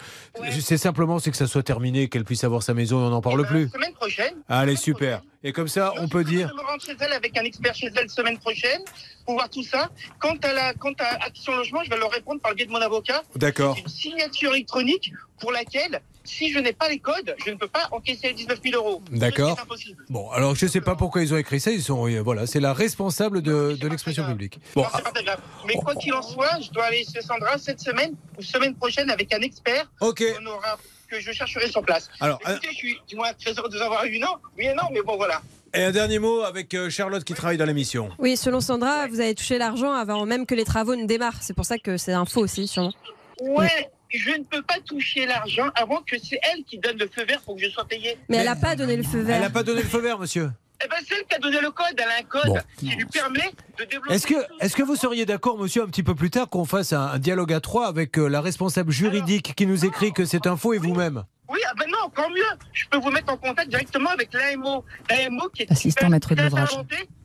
c'est 0.59 0.77
simplement 0.77 1.19
c'est 1.19 1.31
que 1.31 1.37
ça 1.37 1.47
soit 1.47 1.63
terminé, 1.63 2.07
qu'elle 2.09 2.25
puisse 2.25 2.43
avoir 2.43 2.63
sa 2.63 2.73
maison 2.73 2.99
et 3.01 3.03
on 3.07 3.09
n'en 3.11 3.21
parle 3.21 3.45
plus. 3.45 3.69
Semaine 3.69 3.93
prochaine. 3.93 4.33
Allez, 4.47 4.75
super. 4.75 5.21
Et 5.43 5.53
comme 5.53 5.69
ça, 5.69 5.93
on 5.97 6.09
peut 6.09 6.25
dire. 6.25 6.49
Je 6.49 6.53
me 6.53 6.67
rendre 6.67 6.83
chez 6.83 6.95
elle 6.99 7.13
avec 7.13 7.37
un 7.37 7.43
expert 7.43 7.73
chez 7.73 7.89
elle 7.95 8.09
semaine 8.09 8.37
prochaine 8.37 8.81
pour 9.25 9.35
voir 9.35 9.49
tout 9.49 9.63
ça. 9.63 9.89
Quant 10.19 10.35
à 10.43 10.51
la, 10.51 10.73
quant 10.73 10.91
à 10.99 11.23
Action 11.25 11.55
Logement, 11.55 11.81
je 11.85 11.89
vais 11.89 11.97
leur 11.97 12.11
répondre 12.11 12.41
par 12.41 12.51
le 12.51 12.55
biais 12.55 12.65
de 12.65 12.71
mon 12.71 12.81
avocat. 12.81 13.23
D'accord. 13.37 13.77
Une 13.77 13.87
signature 13.87 14.53
électronique 14.53 15.13
pour 15.39 15.53
laquelle, 15.53 16.01
si 16.25 16.51
je 16.51 16.59
n'ai 16.59 16.73
pas 16.73 16.89
les 16.89 16.99
codes, 16.99 17.33
je 17.45 17.51
ne 17.51 17.55
peux 17.55 17.69
pas 17.69 17.87
encaisser 17.91 18.27
les 18.27 18.33
19 18.33 18.59
000 18.61 18.75
euros. 18.83 19.01
D'accord. 19.11 19.55
C'est 19.55 19.61
impossible. 19.63 20.03
Bon, 20.09 20.29
alors 20.31 20.55
je 20.55 20.65
sais 20.67 20.81
pas 20.81 20.95
pourquoi 20.95 21.21
ils 21.23 21.33
ont 21.33 21.37
écrit 21.37 21.61
ça. 21.61 21.71
Ils 21.71 21.81
sont, 21.83 22.05
euh, 22.09 22.19
voilà, 22.19 22.45
c'est 22.45 22.59
la 22.59 22.73
responsable 22.73 23.41
de, 23.41 23.77
de 23.79 23.87
l'expression 23.87 24.25
publique. 24.27 24.59
Bon, 24.75 24.83
Non, 24.83 24.89
pas 24.89 25.11
très 25.11 25.23
grave. 25.23 25.39
Mais 25.65 25.75
quoi 25.75 25.95
qu'il 25.95 26.13
en 26.13 26.21
soit, 26.21 26.59
je 26.61 26.69
dois 26.71 26.83
aller 26.83 27.05
chez 27.05 27.21
Sandra 27.21 27.57
cette 27.57 27.79
semaine 27.79 28.13
ou 28.37 28.41
semaine 28.41 28.75
prochaine 28.75 29.09
avec 29.09 29.33
un 29.33 29.39
expert 29.39 29.89
Ok. 30.01 30.21
qu'on 30.37 30.45
aura- 30.47 30.77
que 31.09 31.19
je 31.19 31.31
chercherai 31.31 31.67
sur 31.69 31.81
place. 31.81 32.09
Alors, 32.19 32.39
Écoutez, 32.47 32.69
je 32.71 32.75
suis 32.75 32.97
du 33.07 33.15
moins 33.15 33.31
très 33.33 33.51
heureux 33.53 33.69
de 33.69 33.77
vous 33.77 33.83
avoir 33.83 34.05
eu. 34.05 34.19
Non, 34.19 34.35
oui 34.57 34.65
et 34.65 34.73
non, 34.73 34.83
mais 34.91 35.01
bon, 35.01 35.17
voilà. 35.17 35.41
et 35.73 35.83
un 35.83 35.91
dernier 35.91 36.19
mot 36.19 36.41
avec 36.41 36.73
euh, 36.73 36.89
Charlotte 36.89 37.23
qui 37.23 37.33
travaille 37.33 37.57
dans 37.57 37.65
l'émission. 37.65 38.09
Oui, 38.19 38.37
selon 38.37 38.61
Sandra, 38.61 39.07
vous 39.07 39.19
avez 39.19 39.35
touché 39.35 39.57
l'argent 39.57 39.93
avant 39.93 40.25
même 40.25 40.45
que 40.45 40.55
les 40.55 40.65
travaux 40.65 40.95
ne 40.95 41.05
démarrent. 41.05 41.41
C'est 41.41 41.55
pour 41.55 41.65
ça 41.65 41.77
que 41.77 41.97
c'est 41.97 42.13
un 42.13 42.25
faux 42.25 42.41
aussi, 42.41 42.67
sûrement. 42.67 42.93
Ouais, 43.41 43.89
je 44.09 44.31
ne 44.31 44.43
peux 44.43 44.61
pas 44.61 44.79
toucher 44.85 45.25
l'argent 45.25 45.69
avant 45.75 46.01
que 46.01 46.17
c'est 46.21 46.39
elle 46.51 46.63
qui 46.63 46.77
donne 46.77 46.97
le 46.97 47.07
feu 47.07 47.25
vert 47.25 47.41
pour 47.41 47.55
que 47.55 47.61
je 47.61 47.69
sois 47.69 47.85
payé. 47.85 48.17
Mais, 48.27 48.37
elle 48.37 48.45
n'a 48.45 48.55
pas 48.55 48.75
donné 48.75 48.95
le 48.95 49.03
feu 49.03 49.19
vert. 49.19 49.35
Elle 49.37 49.41
n'a 49.43 49.49
pas 49.49 49.63
donné 49.63 49.81
le 49.81 49.87
feu 49.87 49.99
vert, 49.99 50.19
monsieur. 50.19 50.49
Eh 50.83 50.87
ben, 50.87 50.95
c'est 51.07 51.15
elle 51.19 51.25
qui 51.25 51.35
a 51.35 51.39
donné 51.39 51.59
le 51.61 51.71
code. 51.71 51.87
Elle 51.97 52.03
a 52.09 52.17
un 52.19 52.23
code 52.23 52.45
Bon. 52.47 52.59
qui 52.77 52.87
lui 52.95 53.05
permet 53.05 53.51
de 53.77 53.83
développer. 53.85 54.13
Est-ce 54.13 54.25
que, 54.27 54.35
est-ce 54.61 54.75
que 54.75 54.83
vous 54.83 54.95
seriez 54.95 55.25
d'accord, 55.25 55.57
monsieur, 55.57 55.83
un 55.83 55.87
petit 55.87 56.03
peu 56.03 56.15
plus 56.15 56.29
tard, 56.29 56.49
qu'on 56.49 56.65
fasse 56.65 56.93
un, 56.93 57.01
un 57.07 57.19
dialogue 57.19 57.51
à 57.53 57.59
trois 57.59 57.87
avec 57.87 58.17
euh, 58.17 58.27
la 58.27 58.39
responsable 58.41 58.91
juridique 58.91 59.53
qui 59.55 59.65
nous 59.65 59.85
écrit 59.85 60.13
que 60.13 60.25
c'est 60.25 60.47
un 60.47 60.55
faux 60.55 60.73
et 60.73 60.77
vous-même? 60.77 61.23
Oui, 61.49 61.59
ah 61.67 61.73
ben 61.77 61.85
non, 61.91 61.97
encore 62.05 62.29
mieux. 62.29 62.43
Je 62.73 62.85
peux 62.89 62.97
vous 62.99 63.11
mettre 63.11 63.33
en 63.33 63.37
contact 63.37 63.69
directement 63.69 64.11
avec 64.11 64.31
l'AMO. 64.33 64.85
L'AMO 65.09 65.49
qui 65.53 65.63
est 65.63 65.71
Assistant 65.71 66.09
maître 66.09 66.33
d'ouvrage. 66.35 66.69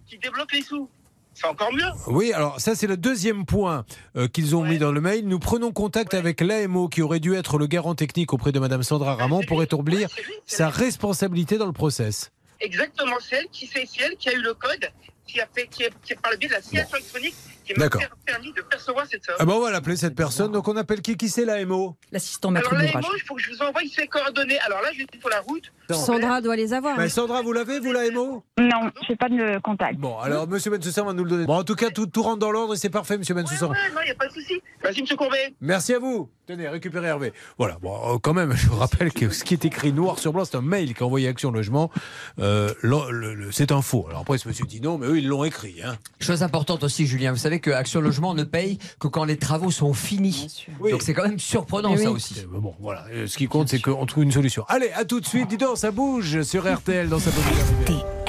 qui 0.06 0.18
débloque 0.18 0.52
les 0.52 0.62
sous. 0.62 0.88
C'est 1.36 1.46
encore 1.48 1.72
mieux. 1.72 1.82
Oui, 2.06 2.32
alors 2.32 2.60
ça 2.60 2.76
c'est 2.76 2.86
le 2.86 2.96
deuxième 2.96 3.44
point 3.44 3.84
euh, 4.16 4.28
qu'ils 4.28 4.54
ont 4.54 4.64
mis 4.64 4.78
dans 4.78 4.92
le 4.92 5.00
mail. 5.00 5.26
Nous 5.26 5.40
prenons 5.40 5.72
contact 5.72 6.14
avec 6.14 6.40
l'AMO 6.40 6.88
qui 6.88 7.02
aurait 7.02 7.18
dû 7.20 7.34
être 7.34 7.58
le 7.58 7.66
garant 7.66 7.94
technique 7.96 8.32
auprès 8.32 8.52
de 8.52 8.60
Madame 8.60 8.82
Sandra 8.84 9.16
Ramon 9.16 9.40
pour 9.48 9.60
établir 9.62 10.08
sa 10.46 10.68
responsabilité 10.70 11.58
dans 11.58 11.66
le 11.66 11.72
process? 11.72 12.30
Exactement, 12.60 13.16
c'est 13.20 13.36
elle 13.36 13.48
qui, 13.48 13.66
c'est 13.66 13.86
elle 14.00 14.16
qui 14.16 14.28
a 14.28 14.32
eu 14.32 14.42
le 14.42 14.54
code, 14.54 14.90
qui 15.26 15.40
a 15.40 15.46
fait, 15.54 15.66
qui 15.66 15.82
est, 15.82 15.92
qui 16.02 16.12
est 16.12 16.20
par 16.20 16.32
le 16.32 16.38
biais 16.38 16.48
de 16.48 16.54
la 16.54 16.62
signature 16.62 16.96
électronique, 16.96 17.34
qui 17.64 17.72
m'a 17.78 17.88
permis 17.88 18.52
de 18.52 18.60
percevoir 18.62 19.06
cette 19.10 19.24
somme. 19.24 19.36
Ah 19.38 19.44
ben 19.44 19.54
on 19.54 19.60
va 19.60 19.70
l'appeler 19.70 19.96
cette 19.96 20.14
personne. 20.14 20.52
Donc 20.52 20.68
on 20.68 20.76
appelle 20.76 21.00
qui 21.00 21.16
Qui 21.16 21.28
c'est 21.28 21.44
l'AMO 21.44 21.96
L'assistant 22.12 22.54
Alors 22.54 22.74
l'AMO, 22.74 23.08
il 23.16 23.22
faut 23.26 23.34
que 23.34 23.42
je 23.42 23.50
vous 23.50 23.62
envoie 23.62 23.80
ses 23.90 24.06
coordonnées. 24.06 24.58
Alors 24.60 24.82
là, 24.82 24.88
je 24.92 24.98
suis 24.98 25.20
sur 25.20 25.28
la 25.30 25.40
route. 25.40 25.72
Sandra 25.90 26.40
doit 26.40 26.56
les 26.56 26.72
avoir. 26.72 26.96
Ben, 26.96 27.04
hein. 27.04 27.08
Sandra, 27.08 27.42
vous 27.42 27.52
l'avez, 27.52 27.80
vous 27.80 27.92
l'AMO 27.92 28.44
Non, 28.58 28.90
je 29.02 29.12
n'ai 29.12 29.16
pas 29.16 29.28
de 29.28 29.58
contact. 29.60 29.98
Bon, 29.98 30.18
alors 30.18 30.46
Monsieur 30.46 30.70
Bensoussan 30.70 31.06
va 31.06 31.12
nous 31.12 31.24
le 31.24 31.30
donner. 31.30 31.46
Bon, 31.46 31.56
en 31.56 31.64
tout 31.64 31.74
cas, 31.74 31.90
tout, 31.90 32.06
tout 32.06 32.22
rentre 32.22 32.38
dans 32.38 32.50
l'ordre 32.50 32.74
et 32.74 32.76
c'est 32.76 32.90
parfait, 32.90 33.16
Monsieur 33.16 33.34
Bensoussan. 33.34 33.70
Ouais, 33.70 33.76
non, 33.94 34.00
il 34.02 34.06
n'y 34.06 34.10
a 34.10 34.14
pas 34.14 34.28
de 34.28 34.32
souci. 34.32 34.60
Vas-y, 34.82 35.00
monsieur 35.00 35.16
Courbet. 35.16 35.54
Merci 35.60 35.94
à 35.94 35.98
vous. 35.98 36.30
Tenez, 36.46 36.68
récupérez 36.68 37.06
Hervé. 37.08 37.32
Voilà, 37.56 37.78
bon, 37.80 37.96
euh, 38.04 38.18
quand 38.18 38.34
même, 38.34 38.52
je 38.56 38.66
vous 38.68 38.76
rappelle 38.76 39.10
que 39.12 39.30
ce 39.30 39.44
qui 39.44 39.54
est 39.54 39.64
écrit 39.64 39.94
noir 39.94 40.18
sur 40.18 40.32
blanc, 40.34 40.44
c'est 40.44 40.56
un 40.58 40.60
mail 40.62 40.92
qu'a 40.92 41.06
envoyé 41.06 41.26
Action 41.26 41.50
Logement. 41.50 41.90
Euh, 42.38 42.74
le- 42.82 43.10
le- 43.10 43.34
le- 43.34 43.52
c'est 43.52 43.72
un 43.72 43.80
faux. 43.80 44.04
Alors 44.10 44.20
après, 44.20 44.36
ce 44.36 44.46
monsieur 44.46 44.66
dit 44.66 44.82
non, 44.82 44.98
mais 44.98 45.06
eux, 45.06 45.16
ils 45.18 45.26
l'ont 45.26 45.44
écrit. 45.44 45.76
Hein. 45.82 45.96
Chose 46.20 46.42
importante 46.42 46.84
aussi, 46.84 47.06
Julien, 47.06 47.32
vous 47.32 47.38
savez 47.38 47.60
que 47.60 47.70
Action 47.70 48.02
Logement 48.02 48.34
ne 48.34 48.44
paye 48.44 48.78
que 48.98 49.08
quand 49.08 49.24
les 49.24 49.38
travaux 49.38 49.70
sont 49.70 49.94
finis. 49.94 50.66
Donc 50.90 51.00
c'est 51.00 51.14
quand 51.14 51.26
même 51.26 51.38
surprenant 51.38 51.92
Mais 51.92 51.96
ça 52.02 52.10
oui. 52.10 52.16
aussi. 52.16 52.40
Euh, 52.40 52.58
Bon, 52.60 52.74
voilà. 52.78 53.06
Euh, 53.10 53.26
Ce 53.26 53.38
qui 53.38 53.46
compte, 53.48 53.68
c'est 53.70 53.80
qu'on 53.80 54.04
trouve 54.04 54.24
une 54.24 54.32
solution. 54.32 54.64
Allez, 54.68 54.90
à 54.94 55.04
tout 55.06 55.20
de 55.20 55.26
suite. 55.26 55.48
Dis 55.48 55.56
donc, 55.56 55.78
ça 55.78 55.90
bouge 55.92 56.42
sur 56.42 56.70
RTL 56.70 57.08
dans 57.08 57.18
sa 57.18 57.30
populaire. 57.30 58.23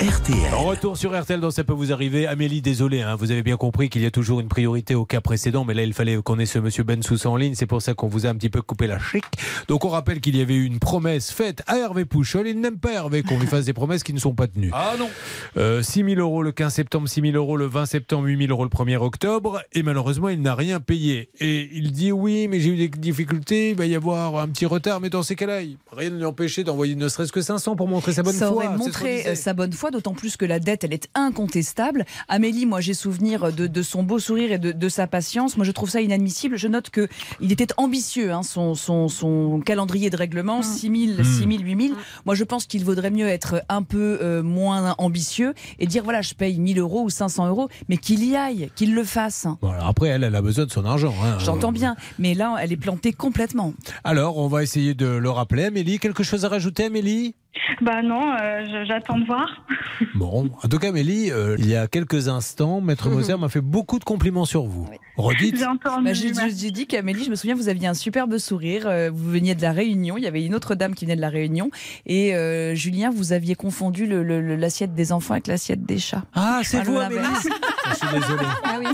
RTL. 0.00 0.54
En 0.54 0.64
retour 0.64 0.96
sur 0.96 1.18
RTL, 1.20 1.40
dans 1.40 1.50
ça 1.50 1.62
peut 1.62 1.74
vous 1.74 1.92
arriver. 1.92 2.26
Amélie, 2.26 2.62
désolé, 2.62 3.02
hein, 3.02 3.16
vous 3.16 3.32
avez 3.32 3.42
bien 3.42 3.58
compris 3.58 3.90
qu'il 3.90 4.00
y 4.00 4.06
a 4.06 4.10
toujours 4.10 4.40
une 4.40 4.48
priorité 4.48 4.94
au 4.94 5.04
cas 5.04 5.20
précédent, 5.20 5.64
mais 5.66 5.74
là 5.74 5.82
il 5.82 5.92
fallait 5.92 6.16
qu'on 6.22 6.38
ait 6.38 6.46
ce 6.46 6.58
monsieur 6.58 6.84
Bensous 6.84 7.26
en 7.26 7.36
ligne, 7.36 7.54
c'est 7.54 7.66
pour 7.66 7.82
ça 7.82 7.92
qu'on 7.92 8.08
vous 8.08 8.24
a 8.24 8.30
un 8.30 8.34
petit 8.34 8.48
peu 8.48 8.62
coupé 8.62 8.86
la 8.86 8.98
chic. 8.98 9.24
Donc 9.68 9.84
on 9.84 9.90
rappelle 9.90 10.20
qu'il 10.20 10.36
y 10.36 10.40
avait 10.40 10.54
eu 10.54 10.64
une 10.64 10.78
promesse 10.78 11.30
faite 11.30 11.62
à 11.66 11.76
Hervé 11.76 12.06
Pouchol. 12.06 12.48
Il 12.48 12.60
n'aime 12.60 12.78
pas 12.78 12.92
Hervé 12.92 13.22
qu'on 13.22 13.38
lui 13.38 13.46
fasse 13.46 13.66
des 13.66 13.74
promesses 13.74 14.02
qui 14.02 14.14
ne 14.14 14.18
sont 14.18 14.32
pas 14.32 14.46
tenues. 14.46 14.70
Ah 14.72 14.94
non 14.98 15.10
Euh, 15.58 15.82
6 15.82 16.02
000 16.04 16.20
euros 16.20 16.42
le 16.42 16.52
15 16.52 16.72
septembre, 16.72 17.06
6 17.06 17.20
000 17.20 17.34
euros 17.36 17.58
le 17.58 17.66
20 17.66 17.84
septembre, 17.84 18.26
8 18.26 18.38
000 18.46 18.50
euros 18.52 18.64
le 18.64 18.70
1er 18.70 18.96
octobre, 18.96 19.60
et 19.74 19.82
malheureusement 19.82 20.30
il 20.30 20.40
n'a 20.40 20.54
rien 20.54 20.80
payé. 20.80 21.28
Et 21.40 21.68
il 21.74 21.92
dit 21.92 22.10
oui, 22.10 22.48
mais 22.48 22.60
j'ai 22.60 22.70
eu 22.70 22.76
des 22.76 22.88
difficultés, 22.88 23.70
il 23.70 23.76
va 23.76 23.84
y 23.84 23.94
avoir 23.94 24.36
un 24.38 24.48
petit 24.48 24.64
retard, 24.64 25.00
mais 25.00 25.10
dans 25.10 25.22
ces 25.22 25.36
cas-là, 25.36 25.58
rien 25.94 26.08
ne 26.10 26.16
lui 26.16 26.24
empêchait 26.24 26.64
d'envoyer 26.64 26.94
ne 26.94 27.08
serait-ce 27.08 27.32
que 27.32 27.42
500 27.42 27.76
pour 27.76 27.86
montrer 27.86 28.14
sa 28.14 28.22
bonne 28.22 28.32
ça 28.34 28.46
foi. 28.48 28.56
aurait 28.64 28.76
montré 28.78 29.26
euh, 29.26 29.34
sa 29.34 29.52
bonne 29.52 29.72
foi, 29.74 29.89
d'autant 29.90 30.14
plus 30.14 30.36
que 30.36 30.44
la 30.44 30.58
dette, 30.60 30.84
elle 30.84 30.92
est 30.92 31.08
incontestable. 31.14 32.04
Amélie, 32.28 32.66
moi, 32.66 32.80
j'ai 32.80 32.94
souvenir 32.94 33.52
de, 33.52 33.66
de 33.66 33.82
son 33.82 34.02
beau 34.02 34.18
sourire 34.18 34.52
et 34.52 34.58
de, 34.58 34.72
de 34.72 34.88
sa 34.88 35.06
patience. 35.06 35.56
Moi, 35.56 35.64
je 35.64 35.72
trouve 35.72 35.90
ça 35.90 36.00
inadmissible. 36.00 36.56
Je 36.56 36.68
note 36.68 36.90
que 36.90 37.08
il 37.40 37.52
était 37.52 37.68
ambitieux, 37.76 38.32
hein, 38.32 38.42
son, 38.42 38.74
son, 38.74 39.08
son 39.08 39.60
calendrier 39.64 40.10
de 40.10 40.16
règlement, 40.16 40.62
6 40.62 41.14
000, 41.16 41.24
6 41.24 41.38
000, 41.38 41.48
8 41.62 41.86
000. 41.88 41.98
Moi, 42.26 42.34
je 42.34 42.44
pense 42.44 42.66
qu'il 42.66 42.84
vaudrait 42.84 43.10
mieux 43.10 43.28
être 43.28 43.62
un 43.68 43.82
peu 43.82 44.18
euh, 44.22 44.42
moins 44.42 44.94
ambitieux 44.98 45.54
et 45.78 45.86
dire, 45.86 46.04
voilà, 46.04 46.22
je 46.22 46.34
paye 46.34 46.58
1000 46.58 46.78
euros 46.78 47.02
ou 47.02 47.10
500 47.10 47.48
euros, 47.48 47.68
mais 47.88 47.96
qu'il 47.96 48.24
y 48.24 48.36
aille, 48.36 48.70
qu'il 48.76 48.94
le 48.94 49.04
fasse. 49.04 49.46
Voilà, 49.62 49.86
après, 49.86 50.08
elle, 50.08 50.24
elle 50.24 50.34
a 50.36 50.42
besoin 50.42 50.66
de 50.66 50.70
son 50.70 50.84
argent. 50.84 51.14
hein. 51.24 51.38
J'entends 51.38 51.72
bien, 51.72 51.96
mais 52.18 52.34
là, 52.34 52.56
elle 52.60 52.72
est 52.72 52.76
plantée 52.76 53.12
complètement. 53.12 53.72
Alors, 54.04 54.38
on 54.38 54.48
va 54.48 54.62
essayer 54.62 54.94
de 54.94 55.06
le 55.06 55.30
rappeler. 55.30 55.64
Amélie, 55.64 55.98
quelque 55.98 56.22
chose 56.22 56.44
à 56.44 56.48
rajouter, 56.48 56.84
Amélie? 56.84 57.34
Bah 57.82 58.02
non, 58.02 58.32
euh, 58.40 58.64
je- 58.64 58.84
j'attends 58.86 59.18
de 59.18 59.26
voir. 59.26 59.64
Bon, 60.14 60.50
en 60.62 60.68
tout 60.68 60.78
cas, 60.78 60.88
Amélie, 60.88 61.30
euh, 61.30 61.56
il 61.58 61.68
y 61.68 61.76
a 61.76 61.86
quelques 61.86 62.28
instants, 62.28 62.80
Maître 62.80 63.08
Moser 63.10 63.36
m'a 63.36 63.48
fait 63.48 63.60
beaucoup 63.60 63.98
de 63.98 64.04
compliments 64.04 64.44
sur 64.46 64.64
vous. 64.64 64.88
Redites. 65.16 65.56
J'ai 65.58 65.66
entendu. 65.66 66.04
Bah, 66.04 66.48
dit 66.48 66.86
qu'Amélie, 66.86 67.24
je 67.24 67.30
me 67.30 67.34
souviens, 67.34 67.54
vous 67.54 67.68
aviez 67.68 67.86
un 67.88 67.94
superbe 67.94 68.38
sourire. 68.38 68.86
euh, 68.86 69.10
Vous 69.12 69.30
veniez 69.30 69.54
de 69.54 69.62
la 69.62 69.72
Réunion. 69.72 70.16
Il 70.16 70.24
y 70.24 70.26
avait 70.26 70.44
une 70.44 70.54
autre 70.54 70.74
dame 70.74 70.94
qui 70.94 71.04
venait 71.04 71.16
de 71.16 71.20
la 71.20 71.28
Réunion. 71.28 71.70
Et 72.06 72.34
euh, 72.34 72.74
Julien, 72.74 73.10
vous 73.10 73.32
aviez 73.32 73.54
confondu 73.56 74.06
le- 74.06 74.22
le- 74.22 74.40
le- 74.40 74.56
l'assiette 74.56 74.94
des 74.94 75.12
enfants 75.12 75.34
avec 75.34 75.46
l'assiette 75.46 75.84
des 75.84 75.98
chats. 75.98 76.24
Ah, 76.34 76.60
c'est 76.64 76.82
vous. 76.82 76.96
Amélie 76.98 77.20
Je 77.90 77.94
suis 77.94 78.08
désolé. 78.20 78.44
Ah 78.64 78.78
oui. 78.78 78.86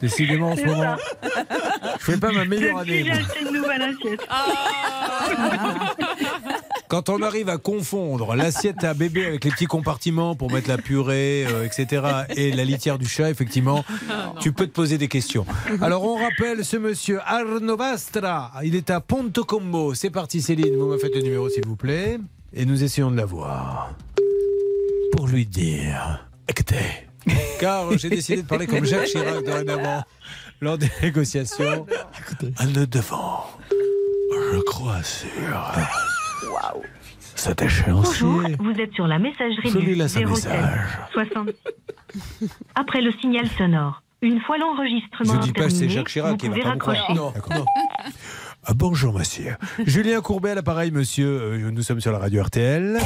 Décidément, 0.00 0.50
en 0.52 0.56
ce 0.56 0.62
moment, 0.64 0.96
je 1.98 2.04
fais 2.04 2.18
pas 2.18 2.30
ma 2.32 2.44
meilleure 2.44 2.78
année. 2.78 3.02
j'ai 3.04 3.10
moi. 3.10 3.14
acheté 3.18 3.40
une 3.48 3.52
nouvelle 3.56 3.82
assiette. 3.82 4.20
Quand 6.88 7.08
on 7.08 7.20
arrive 7.20 7.48
à 7.48 7.58
confondre 7.58 8.36
l'assiette 8.36 8.84
à 8.84 8.94
bébé 8.94 9.26
avec 9.26 9.44
les 9.44 9.50
petits 9.50 9.66
compartiments 9.66 10.36
pour 10.36 10.52
mettre 10.52 10.68
la 10.68 10.78
purée, 10.78 11.44
euh, 11.46 11.64
etc., 11.64 12.02
et 12.36 12.52
la 12.52 12.64
litière 12.64 12.98
du 12.98 13.06
chat, 13.06 13.28
effectivement, 13.28 13.84
tu 14.40 14.52
peux 14.52 14.66
te 14.66 14.72
poser 14.72 14.96
des 14.96 15.08
questions. 15.08 15.46
Alors, 15.80 16.04
on 16.04 16.16
rappelle 16.16 16.64
ce 16.64 16.76
monsieur 16.76 17.18
Arno 17.24 17.76
Bastra. 17.76 18.52
Il 18.62 18.76
est 18.76 18.90
à 18.90 19.00
Ponto 19.00 19.44
Combo. 19.44 19.94
C'est 19.94 20.10
parti, 20.10 20.40
Céline. 20.40 20.76
Vous 20.76 20.86
me 20.86 20.98
faites 20.98 21.14
le 21.14 21.22
numéro, 21.22 21.48
s'il 21.48 21.66
vous 21.66 21.76
plaît. 21.76 22.18
Et 22.52 22.64
nous 22.64 22.84
essayons 22.84 23.10
de 23.10 23.16
l'avoir. 23.16 23.92
Pour 25.12 25.26
lui 25.26 25.46
dire 25.46 26.28
Écoutez. 26.48 27.08
Car 27.58 27.98
j'ai 27.98 28.10
décidé 28.10 28.42
de 28.42 28.46
parler 28.46 28.66
comme 28.66 28.84
Jacques 28.84 29.06
Chirac 29.06 29.44
dorénavant 29.44 30.04
lors 30.60 30.78
des 30.78 30.90
négociations. 31.02 31.86
À 32.58 32.66
nous 32.66 32.86
devant, 32.86 33.46
je 34.30 34.58
crois 34.60 35.02
sur 35.02 35.28
cet 37.34 37.62
échéancier. 37.62 38.26
Bonjour, 38.26 38.50
vous 38.60 38.80
êtes 38.80 38.92
sur 38.94 39.06
la 39.06 39.18
messagerie 39.18 39.72
du 39.72 39.94
là 39.94 40.08
ce 40.08 40.18
07 40.18 40.28
message. 40.28 40.80
60. 41.12 41.48
Après 42.74 43.02
le 43.02 43.12
signal 43.20 43.46
sonore, 43.58 44.02
une 44.22 44.40
fois 44.40 44.56
l'enregistrement 44.58 45.34
Je 45.40 45.46
dis 45.46 45.52
pas 45.52 45.68
c'est 45.70 45.88
Jacques 45.88 46.08
Chirac 46.08 46.32
vous 46.32 46.36
qui 46.38 46.46
va 46.48 46.52
pouvez 46.52 46.62
pas 46.64 46.74
me 46.74 46.78
croire. 46.80 47.14
Non, 47.14 47.32
non. 47.50 47.64
Ah, 48.64 48.72
bonjour 48.74 49.12
monsieur. 49.12 49.56
Julien 49.86 50.20
Courbet 50.20 50.50
à 50.50 50.54
l'appareil 50.54 50.90
monsieur. 50.90 51.26
Euh, 51.26 51.70
Nous 51.70 51.82
sommes 51.82 52.00
sur 52.00 52.12
la 52.12 52.18
radio 52.18 52.42
RTL. 52.42 52.98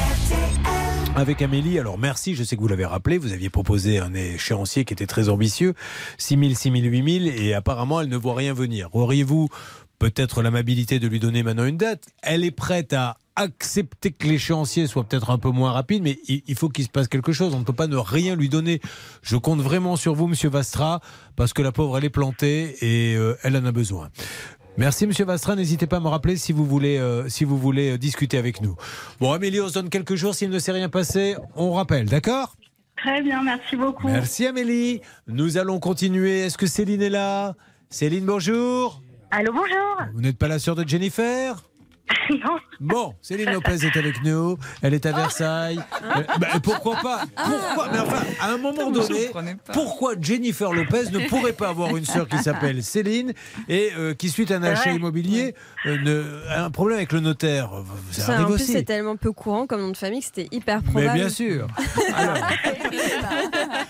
Avec 1.15 1.41
Amélie, 1.41 1.77
alors 1.77 1.97
merci, 1.97 2.35
je 2.35 2.43
sais 2.43 2.55
que 2.55 2.61
vous 2.61 2.69
l'avez 2.69 2.85
rappelé, 2.85 3.17
vous 3.17 3.33
aviez 3.33 3.49
proposé 3.49 3.99
un 3.99 4.13
échéancier 4.13 4.85
qui 4.85 4.93
était 4.93 5.07
très 5.07 5.27
ambitieux, 5.27 5.73
6 6.17 6.37
000, 6.37 6.53
6 6.53 6.71
000, 6.71 6.75
8 6.85 7.19
000, 7.25 7.35
et 7.37 7.53
apparemment 7.53 7.99
elle 7.99 8.07
ne 8.07 8.15
voit 8.15 8.33
rien 8.33 8.53
venir. 8.53 8.87
Auriez-vous 8.93 9.49
peut-être 9.99 10.41
l'amabilité 10.41 10.99
de 10.99 11.07
lui 11.09 11.19
donner 11.19 11.43
maintenant 11.43 11.65
une 11.65 11.75
date? 11.75 12.05
Elle 12.23 12.45
est 12.45 12.51
prête 12.51 12.93
à 12.93 13.17
accepter 13.35 14.11
que 14.11 14.27
l'échéancier 14.27 14.87
soit 14.87 15.03
peut-être 15.03 15.29
un 15.29 15.37
peu 15.37 15.49
moins 15.49 15.71
rapide, 15.71 16.03
mais 16.03 16.19
il, 16.27 16.55
faut 16.55 16.69
qu'il 16.69 16.83
se 16.83 16.89
passe 16.89 17.07
quelque 17.07 17.31
chose. 17.31 17.53
On 17.55 17.59
ne 17.59 17.63
peut 17.63 17.73
pas 17.73 17.87
ne 17.87 17.97
rien 17.97 18.35
lui 18.35 18.49
donner. 18.49 18.81
Je 19.21 19.37
compte 19.37 19.61
vraiment 19.61 19.95
sur 19.95 20.13
vous, 20.15 20.27
Monsieur 20.27 20.49
Vastra, 20.49 21.01
parce 21.35 21.53
que 21.53 21.61
la 21.61 21.71
pauvre, 21.71 21.97
elle 21.97 22.05
est 22.05 22.09
plantée 22.09 22.75
et 22.81 23.15
euh, 23.15 23.37
elle 23.43 23.55
en 23.57 23.65
a 23.65 23.71
besoin. 23.71 24.09
Merci 24.77 25.05
Monsieur 25.05 25.25
Vastra, 25.25 25.55
n'hésitez 25.55 25.85
pas 25.85 25.97
à 25.97 25.99
me 25.99 26.07
rappeler 26.07 26.37
si 26.37 26.53
vous 26.53 26.65
voulez, 26.65 26.97
euh, 26.97 27.27
si 27.27 27.43
vous 27.43 27.57
voulez 27.57 27.91
euh, 27.91 27.97
discuter 27.97 28.37
avec 28.37 28.61
nous. 28.61 28.75
Bon, 29.19 29.33
Amélie, 29.33 29.59
on 29.59 29.67
se 29.67 29.73
donne 29.73 29.89
quelques 29.89 30.15
jours. 30.15 30.33
S'il 30.33 30.49
ne 30.49 30.59
s'est 30.59 30.71
rien 30.71 30.87
passé, 30.87 31.35
on 31.55 31.73
rappelle, 31.73 32.07
d'accord? 32.07 32.55
Très 32.95 33.21
bien, 33.21 33.43
merci 33.43 33.75
beaucoup. 33.75 34.07
Merci 34.07 34.45
Amélie. 34.45 35.01
Nous 35.27 35.57
allons 35.57 35.79
continuer. 35.79 36.41
Est-ce 36.41 36.57
que 36.57 36.67
Céline 36.67 37.01
est 37.01 37.09
là? 37.09 37.55
Céline, 37.89 38.25
bonjour. 38.25 39.01
Allô, 39.31 39.51
bonjour. 39.51 40.07
Vous 40.13 40.21
n'êtes 40.21 40.37
pas 40.37 40.47
la 40.47 40.59
sœur 40.59 40.75
de 40.75 40.87
Jennifer? 40.87 41.63
Non. 42.31 42.57
Bon, 42.79 43.13
Céline 43.21 43.51
Lopez 43.51 43.85
est 43.85 43.97
avec 43.97 44.23
nous. 44.23 44.57
Elle 44.81 44.93
est 44.93 45.05
à 45.05 45.11
Versailles. 45.11 45.79
Euh, 46.03 46.23
bah, 46.39 46.47
pourquoi 46.63 46.95
pas 47.03 47.23
Pourquoi 47.35 47.89
Mais 47.91 47.99
enfin, 47.99 48.23
à 48.39 48.51
un 48.53 48.57
moment 48.57 48.89
donné, 48.89 49.29
pourquoi 49.73 50.13
Jennifer 50.19 50.71
Lopez 50.73 51.11
ne 51.11 51.27
pourrait 51.27 51.53
pas 51.53 51.69
avoir 51.69 51.95
une 51.95 52.05
sœur 52.05 52.27
qui 52.27 52.37
s'appelle 52.43 52.81
Céline 52.83 53.33
et 53.67 53.91
euh, 53.97 54.13
qui, 54.13 54.29
suite 54.29 54.49
à 54.51 54.55
un 54.55 54.63
achat 54.63 54.91
immobilier, 54.93 55.53
euh, 55.85 55.97
ne- 56.01 56.41
a 56.49 56.63
un 56.63 56.71
problème 56.71 56.97
avec 56.97 57.11
le 57.11 57.19
notaire 57.19 57.69
Ça 58.11 58.21
Ça, 58.23 58.31
arrive 58.33 58.45
en 58.45 58.47
plus, 58.47 58.55
aussi. 58.63 58.71
c'est 58.71 58.83
tellement 58.83 59.17
peu 59.17 59.31
courant 59.33 59.67
comme 59.67 59.81
nom 59.81 59.91
de 59.91 59.97
famille 59.97 60.21
que 60.21 60.25
c'était 60.25 60.47
hyper 60.51 60.81
Mais 60.85 60.91
probable. 60.91 61.13
bien 61.19 61.29
sûr. 61.29 61.67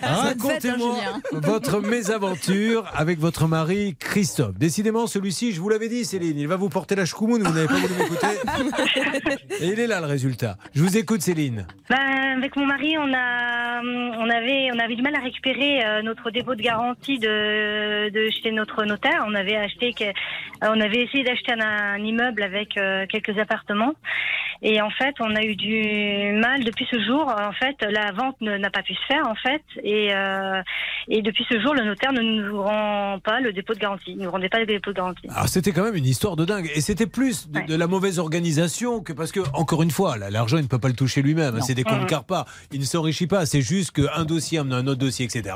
Racontez-moi 0.02 0.96
votre 1.32 1.82
mésaventure 1.82 2.86
avec 2.94 3.20
votre 3.20 3.48
mari 3.48 3.96
Christophe. 4.00 4.56
Décidément, 4.58 5.08
celui-ci, 5.08 5.54
je 5.54 5.62
vous 5.62 5.70
l'avais 5.70 5.90
dit, 5.90 6.06
Céline, 6.06 6.38
il 6.40 6.48
va 6.48 6.56
vous 6.56 6.70
porter 6.70 6.96
la 6.96 7.06
chkoumoune, 7.06 7.44
vous 7.44 7.54
n'avez 7.54 7.68
pas 7.68 7.76
voulu 7.76 8.11
Et 9.62 9.68
il 9.68 9.80
est 9.80 9.88
là 9.88 10.00
le 10.00 10.08
résultat. 10.08 10.58
Je 10.74 10.82
vous 10.82 10.98
écoute, 10.98 11.22
Céline. 11.22 11.66
Ben, 11.90 12.38
avec 12.38 12.56
mon 12.56 12.66
mari, 12.66 12.96
on 12.98 13.14
a, 13.14 13.82
on 13.84 14.30
avait, 14.30 14.70
on 14.74 14.80
avait 14.80 14.96
du 14.96 15.02
mal 15.02 15.16
à 15.16 15.20
récupérer 15.20 15.86
euh, 15.86 16.02
notre 16.02 16.32
dépôt 16.32 16.56
de 16.56 16.62
garantie 16.62 17.20
de, 17.20 18.10
de 18.10 18.30
chez 18.42 18.52
notre 18.52 18.84
notaire. 18.86 19.24
On 19.28 19.36
avait 19.36 19.56
acheté, 19.58 19.94
que- 19.94 20.12
on 20.62 20.80
avait 20.80 21.04
essayé 21.04 21.24
d'acheter 21.24 21.54
un, 21.54 21.60
un 21.96 22.00
immeuble 22.04 22.44
avec 22.44 22.78
euh, 22.78 23.06
quelques 23.08 23.38
appartements, 23.38 23.94
et 24.64 24.80
en 24.82 24.90
fait, 24.92 25.16
on 25.20 25.36
a 25.36 25.42
eu 25.44 25.56
du 25.56 26.34
mal 26.40 26.64
depuis 26.64 26.88
ce 26.92 27.00
jour. 27.04 27.28
En 27.28 27.52
fait, 27.54 27.76
la 27.90 28.12
vente 28.12 28.40
n'a 28.42 28.70
pas 28.70 28.84
pu 28.84 28.94
se 28.94 29.06
faire, 29.08 29.28
en 29.28 29.36
fait, 29.36 29.62
et, 29.84 30.10
euh, 30.14 30.62
et 31.08 31.22
depuis 31.22 31.46
ce 31.50 31.60
jour, 31.60 31.74
le 31.74 31.84
notaire 31.84 32.14
ne 32.14 32.22
nous 32.22 32.62
rend 32.62 33.20
pas 33.24 33.40
le 33.40 33.54
dépôt 33.54 33.74
de 33.74 33.80
garantie. 33.80 34.12
Il 34.12 34.18
ne 34.20 34.24
nous 34.26 34.32
rendait 34.32 34.50
pas 34.50 34.60
le 34.60 34.66
dépôt 34.68 34.92
de 34.92 34.96
garantie. 34.98 35.28
Alors 35.30 35.48
c'était 35.50 35.72
quand 35.72 35.84
même 35.84 35.96
une 35.96 36.06
histoire 36.06 36.36
de 36.36 36.46
dingue. 36.46 36.70
Et 36.76 36.82
c'était 36.82 37.08
plus 37.08 37.50
de, 37.50 37.62
de 37.62 37.76
la 37.76 37.88
mauvaise 37.88 38.01
organisation 38.20 39.02
que 39.02 39.14
parce 39.14 39.32
que, 39.32 39.40
encore 39.54 39.84
une 39.84 39.92
fois, 39.92 40.18
l'argent, 40.18 40.58
il 40.58 40.64
ne 40.64 40.68
peut 40.68 40.80
pas 40.80 40.88
le 40.88 40.94
toucher 40.96 41.22
lui-même. 41.22 41.56
Non. 41.56 41.62
C'est 41.62 41.76
des 41.76 41.84
comptes 41.84 42.02
Mhm. 42.02 42.08
CARPA. 42.08 42.46
Il 42.72 42.80
ne 42.80 42.86
s'enrichit 42.86 43.28
pas. 43.28 43.46
C'est 43.46 43.62
juste 43.62 43.92
qu'un 43.92 44.26
dossier 44.26 44.60
amène 44.60 44.74
un 44.74 44.88
autre 44.88 45.00
dossier, 45.00 45.26
etc. 45.26 45.56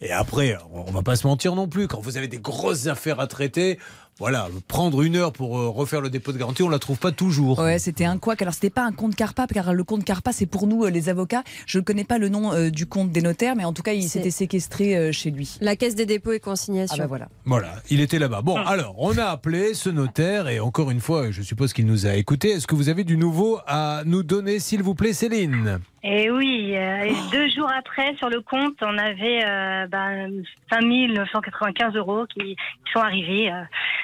Et 0.00 0.10
après, 0.12 0.56
on 0.72 0.90
va 0.90 1.02
pas 1.02 1.16
se 1.16 1.26
mentir 1.26 1.54
non 1.54 1.68
plus. 1.68 1.88
Quand 1.88 2.00
vous 2.00 2.16
avez 2.16 2.28
des 2.28 2.38
grosses 2.38 2.86
affaires 2.86 3.20
à 3.20 3.26
traiter, 3.26 3.78
voilà, 4.18 4.48
prendre 4.66 5.02
une 5.02 5.14
heure 5.14 5.32
pour 5.32 5.58
euh, 5.58 5.68
refaire 5.68 6.00
le 6.00 6.10
dépôt 6.10 6.32
de 6.32 6.38
garantie, 6.38 6.64
on 6.64 6.68
la 6.68 6.80
trouve 6.80 6.98
pas 6.98 7.12
toujours. 7.12 7.60
Ouais, 7.60 7.78
c'était 7.78 8.04
un 8.04 8.18
couac. 8.18 8.42
Alors, 8.42 8.52
c'était 8.52 8.68
pas 8.68 8.82
un 8.82 8.90
compte 8.90 9.14
Carpa, 9.14 9.46
car 9.46 9.72
le 9.72 9.84
compte 9.84 10.04
Carpa, 10.04 10.32
c'est 10.32 10.46
pour 10.46 10.66
nous, 10.66 10.84
euh, 10.84 10.90
les 10.90 11.08
avocats. 11.08 11.44
Je 11.66 11.78
ne 11.78 11.84
connais 11.84 12.02
pas 12.02 12.18
le 12.18 12.28
nom 12.28 12.52
euh, 12.52 12.70
du 12.70 12.86
compte 12.86 13.12
des 13.12 13.22
notaires, 13.22 13.54
mais 13.54 13.64
en 13.64 13.72
tout 13.72 13.82
cas, 13.82 13.92
il 13.92 14.08
s'était 14.08 14.32
séquestré 14.32 14.96
euh, 14.96 15.12
chez 15.12 15.30
lui. 15.30 15.56
La 15.60 15.76
caisse 15.76 15.94
des 15.94 16.04
dépôts 16.06 16.32
et 16.32 16.40
consignations. 16.40 16.96
Ah 16.98 17.02
bah 17.02 17.06
voilà. 17.06 17.28
Voilà, 17.44 17.76
il 17.90 18.00
était 18.00 18.18
là-bas. 18.18 18.42
Bon, 18.42 18.56
alors, 18.56 18.96
on 18.98 19.16
a 19.18 19.26
appelé 19.26 19.74
ce 19.74 19.88
notaire 19.88 20.48
et 20.48 20.58
encore 20.58 20.90
une 20.90 21.00
fois, 21.00 21.30
je 21.30 21.42
suppose 21.42 21.72
qu'il 21.72 21.86
nous 21.86 22.06
a 22.06 22.14
écoutés. 22.14 22.50
Est-ce 22.50 22.66
que 22.66 22.74
vous 22.74 22.88
avez 22.88 23.04
du 23.04 23.16
nouveau 23.16 23.60
à 23.68 24.02
nous 24.04 24.24
donner, 24.24 24.58
s'il 24.58 24.82
vous 24.82 24.96
plaît, 24.96 25.12
Céline? 25.12 25.78
Et 26.04 26.30
oui, 26.30 26.76
euh, 26.76 27.02
et 27.02 27.14
deux 27.32 27.48
jours 27.50 27.68
après, 27.76 28.14
sur 28.18 28.28
le 28.28 28.40
compte, 28.40 28.76
on 28.82 28.96
avait 28.98 29.44
euh, 29.44 29.86
ben, 29.88 30.30
5 30.70 30.80
995 30.82 31.96
euros 31.96 32.24
qui, 32.32 32.54
qui 32.54 32.92
sont 32.92 33.00
arrivés. 33.00 33.50
euh, 33.50 33.62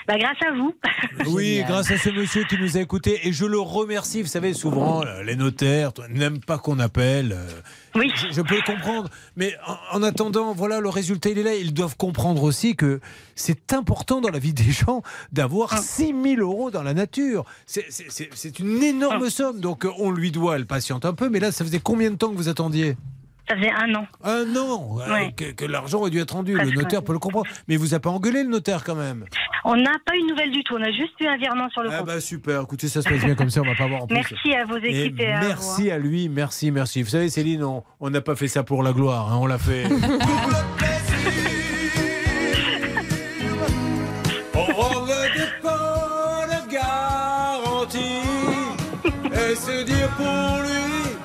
bah, 0.08 0.18
grâce 0.18 0.36
à 0.46 0.52
vous. 0.52 0.74
Oui, 1.28 1.62
grâce 1.66 1.90
à 1.90 1.96
ce 1.96 2.10
monsieur 2.10 2.44
qui 2.44 2.58
nous 2.58 2.76
a 2.76 2.80
écoutés. 2.80 3.26
Et 3.28 3.32
je 3.32 3.46
le 3.46 3.58
remercie. 3.60 4.22
Vous 4.22 4.28
savez, 4.28 4.52
souvent, 4.52 5.04
euh, 5.04 5.22
les 5.22 5.36
notaires 5.36 5.92
n'aiment 6.10 6.40
pas 6.40 6.58
qu'on 6.58 6.80
appelle. 6.80 7.36
Oui. 7.94 8.10
Je, 8.16 8.32
je 8.32 8.40
peux 8.42 8.56
le 8.56 8.62
comprendre. 8.62 9.08
Mais 9.36 9.54
en, 9.66 9.98
en 9.98 10.02
attendant, 10.02 10.52
voilà, 10.52 10.80
le 10.80 10.88
résultat, 10.88 11.30
il 11.30 11.38
est 11.38 11.42
là. 11.42 11.54
Ils 11.54 11.72
doivent 11.72 11.96
comprendre 11.96 12.42
aussi 12.42 12.74
que 12.76 13.00
c'est 13.34 13.72
important 13.72 14.20
dans 14.20 14.30
la 14.30 14.38
vie 14.38 14.52
des 14.52 14.72
gens 14.72 15.02
d'avoir 15.32 15.78
6 15.78 16.14
000 16.22 16.40
euros 16.40 16.70
dans 16.70 16.82
la 16.82 16.94
nature. 16.94 17.44
C'est- 17.66 18.58
une 18.58 18.82
énorme 18.82 19.30
somme. 19.30 19.60
Donc, 19.60 19.84
euh, 19.84 19.90
on 19.98 20.10
lui 20.10 20.30
doit, 20.30 20.56
elle 20.56 20.66
patiente 20.66 21.04
un 21.04 21.14
peu. 21.14 21.28
Mais 21.28 21.40
là, 21.40 21.52
ça 21.52 21.64
faisait 21.64 21.80
combien 21.80 22.10
de 22.10 22.16
temps 22.16 22.30
que 22.30 22.36
vous 22.36 22.48
attendiez? 22.48 22.96
Ça 23.48 23.56
faisait 23.56 23.70
un 23.70 23.94
an. 23.94 24.06
Un 24.22 24.56
an 24.56 24.98
euh, 25.00 25.12
Ouais. 25.12 25.32
que, 25.36 25.52
que 25.52 25.64
l'argent 25.66 25.98
aurait 25.98 26.10
dû 26.10 26.18
être 26.20 26.32
rendu. 26.32 26.54
Le 26.56 26.70
notaire 26.70 27.02
peut 27.02 27.12
le 27.12 27.18
comprendre. 27.18 27.46
Mais 27.68 27.74
il 27.74 27.78
vous 27.80 27.92
a 27.94 28.00
pas 28.00 28.08
engueulé, 28.10 28.42
le 28.42 28.48
notaire, 28.48 28.84
quand 28.84 28.94
même 28.94 29.26
On 29.64 29.76
n'a 29.76 29.92
pas 30.06 30.16
eu 30.16 30.22
de 30.22 30.28
nouvelles 30.30 30.50
du 30.50 30.64
tout. 30.64 30.74
On 30.78 30.82
a 30.82 30.90
juste 30.90 31.12
eu 31.20 31.26
un 31.26 31.36
virement 31.36 31.68
sur 31.70 31.82
le 31.82 31.90
Ah 31.92 31.98
compte. 31.98 32.06
bah 32.06 32.20
super, 32.20 32.62
écoutez, 32.62 32.88
ça 32.88 33.02
se 33.02 33.08
passe 33.08 33.22
bien 33.24 33.34
comme 33.34 33.50
ça, 33.50 33.60
on 33.60 33.64
va 33.66 33.74
pas 33.74 33.86
voir 33.86 34.04
en 34.04 34.06
plus. 34.06 34.14
Merci 34.16 34.54
à 34.54 34.64
vos 34.64 34.78
équipes 34.78 35.20
et, 35.20 35.26
à 35.32 35.40
vous. 35.40 35.46
merci 35.48 35.90
hein. 35.90 35.94
à 35.96 35.98
lui, 35.98 36.28
merci, 36.30 36.70
merci. 36.70 37.02
Vous 37.02 37.10
savez, 37.10 37.28
Céline, 37.28 37.62
on 37.64 38.10
n'a 38.10 38.20
pas 38.22 38.34
fait 38.36 38.48
ça 38.48 38.62
pour 38.62 38.82
la 38.82 38.92
gloire, 38.92 39.30
hein, 39.32 39.38
on 39.40 39.46
l'a 39.46 39.58
fait. 39.58 39.84
on 44.54 44.64
revenait 44.64 45.50
pas 45.62 46.46
la 46.48 46.62
garantie 46.72 47.98
et 49.32 49.54
se 49.54 49.84
dire 49.84 50.08
pour 50.16 50.62
lui, 50.62 51.16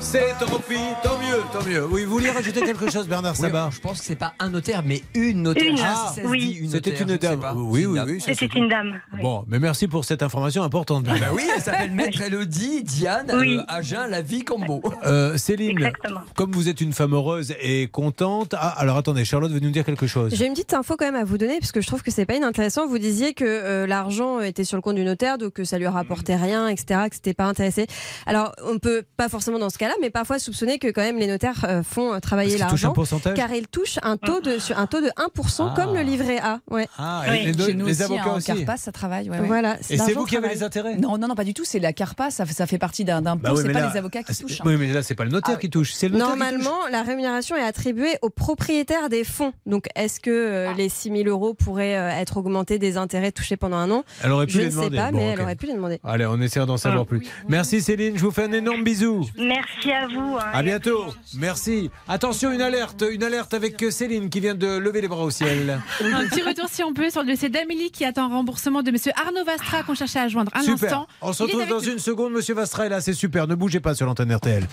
c'est 0.00 0.34
tant 0.38 0.58
pis, 0.68 0.76
tant 1.02 1.13
mieux, 1.36 1.42
tant 1.52 1.64
mieux. 1.68 1.86
Oui, 1.86 2.04
vous 2.04 2.12
vouliez 2.12 2.30
rajouter 2.30 2.60
quelque 2.62 2.90
chose, 2.90 3.06
Bernard 3.08 3.34
Oui, 3.38 3.46
Sabat 3.46 3.70
Je 3.72 3.80
pense 3.80 4.00
que 4.00 4.04
c'est 4.06 4.16
pas 4.16 4.34
un 4.38 4.50
notaire, 4.50 4.82
mais 4.84 5.02
une 5.14 5.42
notaire. 5.42 5.64
Une, 5.64 5.78
Ah, 5.82 6.12
si 6.14 6.20
oui. 6.24 6.58
une 6.62 6.70
C'était 6.70 6.90
notaire, 7.04 7.08
une 7.08 7.16
dame. 7.16 7.40
pas. 7.40 7.54
Oui, 7.54 7.86
oui, 7.86 7.98
oui. 8.06 8.20
C'était 8.20 8.46
une 8.46 8.68
dame. 8.68 9.00
oui. 9.12 9.20
Bon, 9.22 9.44
mais 9.48 9.58
merci 9.58 9.88
pour 9.88 10.04
cette 10.04 10.22
information 10.22 10.62
importante. 10.62 11.04
Bah 11.04 11.12
Bernard. 11.14 11.34
oui, 11.34 11.42
elle 11.54 11.62
s'appelle 11.62 11.90
Maître 11.92 12.20
Elodie 12.20 12.82
Diane 12.82 13.30
Oui. 13.34 13.56
euh, 13.58 13.62
Agen 13.68 14.06
La 14.08 14.22
Vie 14.22 14.44
Combo. 14.44 14.82
Euh, 15.06 15.36
Céline, 15.36 15.70
Exactement. 15.70 16.20
comme 16.36 16.52
vous 16.52 16.68
êtes 16.68 16.80
une 16.80 16.92
femme 16.92 17.14
heureuse 17.14 17.54
et 17.60 17.88
contente. 17.88 18.54
Ah, 18.56 18.68
alors 18.78 18.96
attendez, 18.96 19.24
Charlotte 19.24 19.50
veut 19.52 19.60
nous 19.60 19.70
dire 19.70 19.84
quelque 19.84 20.06
chose. 20.06 20.34
J'ai 20.34 20.46
une 20.46 20.52
petite 20.54 20.74
info 20.74 20.96
quand 20.98 21.04
même 21.06 21.14
à 21.14 21.24
vous 21.24 21.38
donner 21.38 21.58
parce 21.60 21.72
que 21.72 21.80
je 21.80 21.86
trouve 21.86 22.02
que 22.02 22.10
c'est 22.10 22.26
pas 22.26 22.34
inintéressant. 22.36 22.86
Vous 22.86 22.98
disiez 22.98 23.34
que 23.34 23.44
euh, 23.44 23.86
l'argent 23.86 24.40
était 24.40 24.64
sur 24.64 24.76
le 24.76 24.82
compte 24.82 24.96
du 24.96 25.04
notaire, 25.04 25.38
donc 25.38 25.52
que 25.54 25.64
ça 25.64 25.78
lui 25.78 25.86
rapportait 25.86 26.36
rien, 26.36 26.68
etc., 26.68 27.00
que 27.08 27.14
c'était 27.16 27.34
pas 27.34 27.44
intéressé. 27.44 27.86
Alors 28.26 28.52
on 28.64 28.78
peut 28.78 29.02
pas 29.16 29.28
forcément 29.28 29.58
dans 29.58 29.70
ce 29.70 29.78
cas-là, 29.78 29.94
mais 30.00 30.10
parfois 30.10 30.38
soupçonner 30.38 30.78
que 30.78 30.88
quand 30.88 31.02
même 31.02 31.18
les 31.24 31.30
notaires 31.32 31.64
euh, 31.68 31.82
font 31.82 32.12
euh, 32.14 32.18
travailler 32.20 32.58
l'argent, 32.58 32.92
pourcentage 32.92 33.34
car 33.36 33.52
ils 33.52 33.66
touchent 33.68 33.98
un 34.02 34.16
taux 34.16 34.40
de 34.40 34.58
sur 34.58 34.78
un 34.78 34.86
taux 34.86 35.00
de 35.00 35.08
1% 35.08 35.70
Ah. 35.70 35.72
comme 35.76 35.94
le 35.94 36.02
livret 36.02 36.38
A. 36.38 36.60
Ouais. 36.70 36.86
Ah, 36.98 37.22
Oui. 37.30 37.52
les, 37.52 37.64
Chez 37.64 37.74
nous 37.74 37.86
les 37.86 37.92
aussi, 37.92 38.02
avocats 38.02 38.22
hein, 38.30 38.34
aussi. 38.36 38.46
Carpa, 38.46 38.76
ça 38.76 38.92
travaille. 38.92 39.30
ouais, 39.30 39.38
ouais. 39.40 39.46
Voilà. 39.46 39.76
Et 39.90 39.98
c'est 39.98 40.12
vous 40.12 40.24
qui 40.24 40.36
avez 40.36 40.48
les 40.48 40.62
intérêts 40.62 40.96
Non, 40.96 41.18
non, 41.18 41.28
non, 41.28 41.34
pas 41.34 41.44
du 41.44 41.54
tout. 41.54 41.64
C'est 41.64 41.78
la 41.78 41.92
Carpa, 41.92 42.30
ça, 42.30 42.44
ça 42.46 42.66
fait 42.66 42.78
partie 42.78 43.04
d'un 43.04 43.22
d'un 43.22 43.36
Bah 43.36 43.50
oui, 43.52 43.62
c'est 43.62 43.72
pas 43.72 43.80
là- 43.80 43.90
les 43.92 43.98
avocats 43.98 44.22
qui 44.22 44.34
touchent. 44.36 44.60
hein. 44.60 44.64
Oui, 44.66 44.76
mais 44.78 44.92
là, 44.92 45.02
c'est 45.02 45.14
pas 45.14 45.24
le 45.24 45.30
notaire 45.30 45.54
Ah 45.56 45.60
qui 45.60 45.70
touche, 45.70 45.92
c'est 45.92 46.08
le 46.08 46.18
notaire 46.18 46.34
qui 46.34 46.38
touche. 46.40 46.64
Normalement, 46.64 46.88
la 46.90 47.02
rémunération 47.02 47.56
est 47.56 47.62
attribuée 47.62 48.16
aux 48.22 48.30
propriétaires 48.30 49.08
des 49.08 49.24
fonds. 49.24 49.52
Donc, 49.66 49.86
est-ce 49.94 50.20
que 50.20 50.30
euh, 50.30 50.72
les 50.74 50.88
6 50.88 51.10
000 51.10 51.22
euros 51.28 51.54
pourraient 51.54 51.96
euh, 51.96 52.08
être 52.10 52.36
augmentés 52.36 52.78
des 52.78 52.96
intérêts 52.96 53.32
touchés 53.32 53.56
pendant 53.56 53.76
un 53.76 53.90
an? 53.90 54.04
Elle 54.22 54.32
aurait 54.32 54.46
pu 54.46 54.52
Je 54.54 54.58
les 54.60 54.64
ne 54.66 54.70
sais 54.70 54.76
demander. 54.76 54.96
pas, 54.96 55.10
Bon, 55.12 55.18
mais 55.18 55.24
elle 55.30 55.40
aurait 55.40 55.56
pu 55.56 55.66
les 55.66 55.74
demander. 55.74 56.00
Allez, 56.04 56.26
on 56.26 56.40
essaiera 56.40 56.66
d'en 56.66 56.76
savoir 56.76 57.06
plus. 57.06 57.26
Merci 57.48 57.80
Céline, 57.80 58.16
je 58.18 58.22
vous 58.22 58.30
fais 58.30 58.44
un 58.44 58.52
énorme 58.52 58.84
bisou. 58.84 59.26
Merci 59.38 59.92
à 59.92 60.06
vous. 60.08 60.36
hein. 60.38 60.50
À 60.52 60.62
bientôt. 60.62 61.13
Merci. 61.36 61.90
Attention, 62.08 62.52
une 62.52 62.62
alerte, 62.62 63.04
une 63.10 63.22
alerte 63.22 63.54
avec 63.54 63.84
Céline 63.90 64.30
qui 64.30 64.40
vient 64.40 64.54
de 64.54 64.76
lever 64.78 65.00
les 65.00 65.08
bras 65.08 65.24
au 65.24 65.30
ciel. 65.30 65.80
Un 66.00 66.26
petit 66.26 66.42
retour, 66.42 66.68
si 66.68 66.82
on 66.82 66.92
peut, 66.92 67.10
sur 67.10 67.22
le 67.22 67.28
dossier 67.32 67.48
d'Amélie 67.48 67.90
qui 67.90 68.04
attend 68.04 68.28
remboursement 68.28 68.82
de 68.82 68.90
monsieur 68.90 69.12
Arnaud 69.16 69.44
Vastra 69.44 69.82
qu'on 69.82 69.94
cherchait 69.94 70.18
à 70.20 70.28
joindre 70.28 70.50
un 70.54 70.62
super. 70.62 70.84
instant. 70.84 71.06
On 71.20 71.32
se 71.32 71.42
retrouve 71.42 71.66
dans 71.66 71.80
nous. 71.80 71.90
une 71.92 71.98
seconde. 71.98 72.32
Monsieur 72.32 72.54
Vastra 72.54 72.86
est 72.86 72.88
là, 72.88 73.00
c'est 73.00 73.12
super. 73.14 73.46
Ne 73.46 73.54
bougez 73.54 73.80
pas 73.80 73.94
sur 73.94 74.06
l'antenne 74.06 74.34
RTL. 74.34 74.66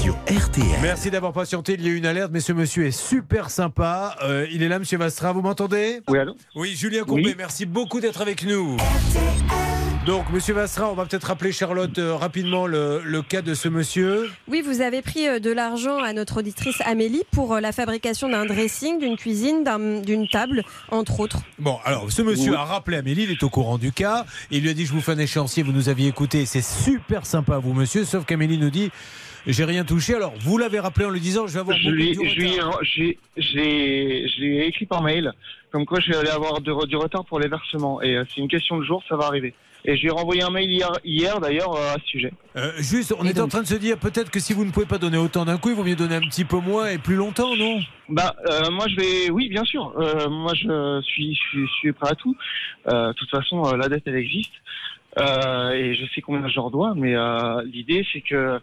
Sur 0.00 0.14
RTL. 0.26 0.64
Merci 0.82 1.10
d'avoir 1.10 1.32
patienté. 1.32 1.74
Il 1.74 1.82
y 1.84 1.88
a 1.88 1.90
eu 1.90 1.96
une 1.96 2.06
alerte, 2.06 2.30
mais 2.32 2.40
ce 2.40 2.52
monsieur 2.52 2.86
est 2.86 2.90
super 2.92 3.50
sympa. 3.50 4.16
Euh, 4.22 4.46
il 4.50 4.62
est 4.62 4.68
là, 4.68 4.78
monsieur 4.78 4.98
Vastra. 4.98 5.32
Vous 5.32 5.42
m'entendez? 5.42 6.00
Oui, 6.08 6.18
allô? 6.18 6.34
Oui, 6.54 6.74
Julien 6.74 7.04
Courbet, 7.04 7.22
Oui. 7.24 7.34
merci 7.36 7.66
beaucoup 7.66 8.00
d'être 8.00 8.20
avec 8.20 8.44
nous. 8.44 8.76
Donc, 10.08 10.30
monsieur 10.32 10.54
Vastra, 10.54 10.90
on 10.90 10.94
va 10.94 11.04
peut-être 11.04 11.24
rappeler 11.24 11.52
Charlotte 11.52 11.98
euh, 11.98 12.14
rapidement 12.16 12.66
le, 12.66 13.02
le 13.04 13.20
cas 13.20 13.42
de 13.42 13.52
ce 13.52 13.68
monsieur. 13.68 14.30
Oui, 14.48 14.62
vous 14.64 14.80
avez 14.80 15.02
pris 15.02 15.28
euh, 15.28 15.38
de 15.38 15.50
l'argent 15.50 15.98
à 16.02 16.14
notre 16.14 16.38
auditrice 16.38 16.80
Amélie 16.86 17.24
pour 17.30 17.52
euh, 17.54 17.60
la 17.60 17.72
fabrication 17.72 18.30
d'un 18.30 18.46
dressing, 18.46 18.98
d'une 18.98 19.18
cuisine, 19.18 19.64
d'un- 19.64 20.00
d'une 20.00 20.26
table, 20.26 20.62
entre 20.90 21.20
autres. 21.20 21.40
Bon, 21.58 21.76
alors, 21.84 22.10
ce 22.10 22.22
monsieur 22.22 22.52
Oui. 22.52 22.56
a 22.56 22.64
rappelé 22.64 22.96
Amélie, 22.96 23.24
il 23.24 23.32
est 23.32 23.42
au 23.42 23.50
courant 23.50 23.76
du 23.76 23.92
cas. 23.92 24.24
Il 24.50 24.62
lui 24.62 24.70
a 24.70 24.72
dit 24.72 24.86
Je 24.86 24.92
vous 24.94 25.02
fais 25.02 25.12
un 25.12 25.18
échéancier, 25.18 25.62
vous 25.62 25.72
nous 25.72 25.90
aviez 25.90 26.08
écouté. 26.08 26.46
C'est 26.46 26.64
super 26.64 27.26
sympa, 27.26 27.58
vous, 27.58 27.74
monsieur. 27.74 28.06
Sauf 28.06 28.24
qu'Amélie 28.24 28.56
nous 28.56 28.70
dit 28.70 28.88
J'ai 29.46 29.64
rien 29.66 29.84
touché. 29.84 30.14
Alors, 30.14 30.32
vous 30.40 30.56
l'avez 30.56 30.80
rappelé 30.80 31.04
en 31.04 31.10
lui 31.10 31.20
disant 31.20 31.46
Je 31.46 31.52
vais 31.52 31.60
avoir 31.60 31.76
Je 31.76 31.84
de 31.84 31.90
je 31.90 31.94
lui 31.94 32.08
ai- 32.54 32.60
retard. 32.62 32.78
j'ai- 32.82 33.18
j'ai 33.36 34.26
je 34.26 34.40
lui 34.40 34.56
ai 34.56 34.68
écrit 34.68 34.86
par 34.86 35.02
mail 35.02 35.32
comme 35.70 35.84
quoi 35.84 36.00
je 36.00 36.08
vais 36.10 36.16
aller 36.16 36.30
avoir 36.30 36.62
de- 36.62 36.86
du 36.86 36.96
retard 36.96 37.26
pour 37.26 37.40
les 37.40 37.48
versements. 37.48 38.00
Et 38.00 38.18
c'est 38.34 38.40
une 38.40 38.48
question 38.48 38.78
de 38.78 38.84
jour, 38.84 39.02
ça 39.06 39.14
va 39.16 39.26
arriver. 39.26 39.52
Et 39.88 39.96
je 39.96 40.02
lui 40.02 40.08
ai 40.08 40.10
renvoyé 40.10 40.42
un 40.42 40.50
mail 40.50 40.70
hier, 40.70 40.92
hier 41.02 41.40
d'ailleurs 41.40 41.74
euh, 41.74 41.94
à 41.94 41.98
ce 41.98 42.06
sujet. 42.06 42.32
Euh, 42.56 42.72
juste, 42.76 43.14
on 43.18 43.24
est 43.24 43.40
en 43.40 43.48
train 43.48 43.62
de 43.62 43.66
se 43.66 43.74
dire 43.74 43.96
peut-être 43.98 44.30
que 44.30 44.38
si 44.38 44.52
vous 44.52 44.66
ne 44.66 44.70
pouvez 44.70 44.84
pas 44.84 44.98
donner 44.98 45.16
autant 45.16 45.46
d'un 45.46 45.56
coup, 45.56 45.70
il 45.70 45.74
vaut 45.74 45.82
mieux 45.82 45.96
donner 45.96 46.16
un 46.16 46.28
petit 46.28 46.44
peu 46.44 46.58
moins 46.58 46.88
et 46.90 46.98
plus 46.98 47.14
longtemps, 47.16 47.56
non? 47.56 47.80
Bah, 48.10 48.36
euh, 48.50 48.70
moi 48.70 48.84
je 48.88 48.96
vais, 48.96 49.30
oui, 49.30 49.48
bien 49.48 49.64
sûr. 49.64 49.94
Euh, 49.98 50.28
moi 50.28 50.52
je 50.54 51.00
suis, 51.04 51.34
je 51.34 51.40
suis, 51.40 51.66
je 51.66 51.72
suis 51.80 51.92
prêt 51.92 52.10
à 52.10 52.14
tout. 52.14 52.36
Euh, 52.92 53.08
de 53.08 53.12
toute 53.14 53.30
façon, 53.30 53.64
euh, 53.64 53.76
la 53.78 53.88
dette 53.88 54.02
elle 54.06 54.16
existe 54.16 54.52
Euh, 55.18 55.70
et 55.72 55.94
je 55.94 56.04
sais 56.14 56.20
combien 56.20 56.46
je 56.48 56.54
leur 56.54 56.70
dois. 56.70 56.92
Mais 56.94 57.16
euh, 57.16 57.62
l'idée 57.64 58.06
c'est 58.12 58.20
que 58.20 58.60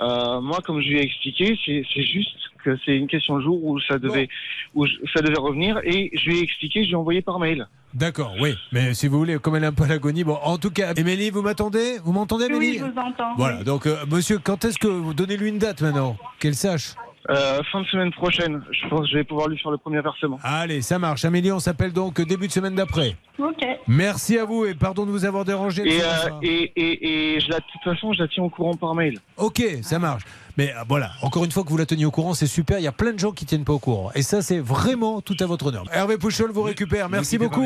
Euh, 0.00 0.40
moi, 0.40 0.58
comme 0.64 0.80
je 0.80 0.88
lui 0.88 0.98
ai 0.98 1.02
expliqué, 1.02 1.58
c'est 1.66 2.02
juste 2.02 2.36
que 2.64 2.76
c'est 2.84 2.96
une 2.96 3.08
question 3.08 3.36
de 3.38 3.42
jour 3.42 3.64
où 3.64 3.80
ça 3.80 3.98
devait, 3.98 4.28
où 4.74 4.86
je- 4.86 4.92
ça 5.12 5.20
devait 5.22 5.38
revenir, 5.38 5.80
et 5.84 6.10
je 6.14 6.28
lui 6.30 6.38
ai 6.38 6.42
expliqué, 6.42 6.82
je 6.82 6.86
lui 6.88 6.92
ai 6.92 6.96
envoyé 6.96 7.20
par 7.22 7.38
mail. 7.38 7.66
D'accord, 7.94 8.34
oui. 8.40 8.54
Mais 8.70 8.94
si 8.94 9.08
vous 9.08 9.18
voulez, 9.18 9.38
comme 9.38 9.56
elle 9.56 9.64
est 9.64 9.68
un 9.68 9.72
peu 9.72 9.84
à 9.84 9.88
l'agonie, 9.88 10.22
bon, 10.22 10.38
en 10.42 10.58
tout 10.58 10.70
cas, 10.70 10.92
Émilie, 10.94 11.30
vous 11.30 11.42
m'attendez? 11.42 11.96
Vous 12.04 12.12
m'entendez, 12.12 12.46
Oui, 12.50 12.56
Émilie? 12.56 12.78
je 12.78 12.84
vous 12.84 12.98
entends. 12.98 13.34
Voilà, 13.36 13.64
donc, 13.64 13.86
euh, 13.86 13.96
monsieur, 14.10 14.38
quand 14.38 14.64
est-ce 14.64 14.78
que 14.78 14.86
vous 14.88 15.14
donnez-lui 15.14 15.48
une 15.48 15.58
date 15.58 15.80
maintenant? 15.80 16.16
Qu'elle 16.38 16.54
sache. 16.54 16.94
Euh, 17.30 17.60
fin 17.70 17.82
de 17.82 17.86
semaine 17.86 18.10
prochaine, 18.12 18.62
je 18.70 18.88
pense 18.88 19.00
que 19.02 19.06
je 19.08 19.14
vais 19.18 19.24
pouvoir 19.24 19.48
lui 19.48 19.58
faire 19.58 19.70
le 19.70 19.76
premier 19.76 20.00
versement. 20.00 20.38
Allez, 20.42 20.80
ça 20.80 20.98
marche. 20.98 21.24
Amélie, 21.26 21.52
on 21.52 21.60
s'appelle 21.60 21.92
donc 21.92 22.20
début 22.22 22.46
de 22.46 22.52
semaine 22.52 22.74
d'après. 22.74 23.16
Ok. 23.38 23.64
Merci 23.86 24.38
à 24.38 24.44
vous 24.44 24.64
et 24.64 24.74
pardon 24.74 25.04
de 25.04 25.10
vous 25.10 25.24
avoir 25.26 25.44
dérangé. 25.44 25.82
Et, 25.86 26.00
euh, 26.02 26.06
et, 26.42 26.72
et, 26.74 27.34
et 27.36 27.40
je 27.40 27.50
la, 27.50 27.58
de 27.58 27.64
toute 27.72 27.82
façon, 27.94 28.12
je 28.14 28.22
la 28.22 28.28
tiens 28.28 28.44
au 28.44 28.48
courant 28.48 28.74
par 28.74 28.94
mail. 28.94 29.18
Ok, 29.36 29.62
ça 29.82 29.98
marche. 29.98 30.22
Mais 30.58 30.72
euh, 30.72 30.82
voilà, 30.88 31.12
encore 31.22 31.44
une 31.44 31.52
fois 31.52 31.62
que 31.64 31.68
vous 31.70 31.76
la 31.76 31.86
teniez 31.86 32.04
au 32.04 32.10
courant, 32.10 32.34
c'est 32.34 32.46
super. 32.48 32.78
Il 32.78 32.82
y 32.82 32.88
a 32.88 32.92
plein 32.92 33.12
de 33.12 33.18
gens 33.18 33.30
qui 33.32 33.46
tiennent 33.46 33.64
pas 33.64 33.72
au 33.72 33.78
courant. 33.78 34.10
Et 34.16 34.22
ça, 34.22 34.42
c'est 34.42 34.58
vraiment 34.58 35.20
tout 35.20 35.36
à 35.40 35.46
votre 35.46 35.66
honneur. 35.66 35.84
Hervé 35.92 36.18
Pouchol 36.18 36.50
vous 36.50 36.62
récupère. 36.62 37.08
Merci 37.08 37.38
pas, 37.38 37.44
beaucoup. 37.44 37.64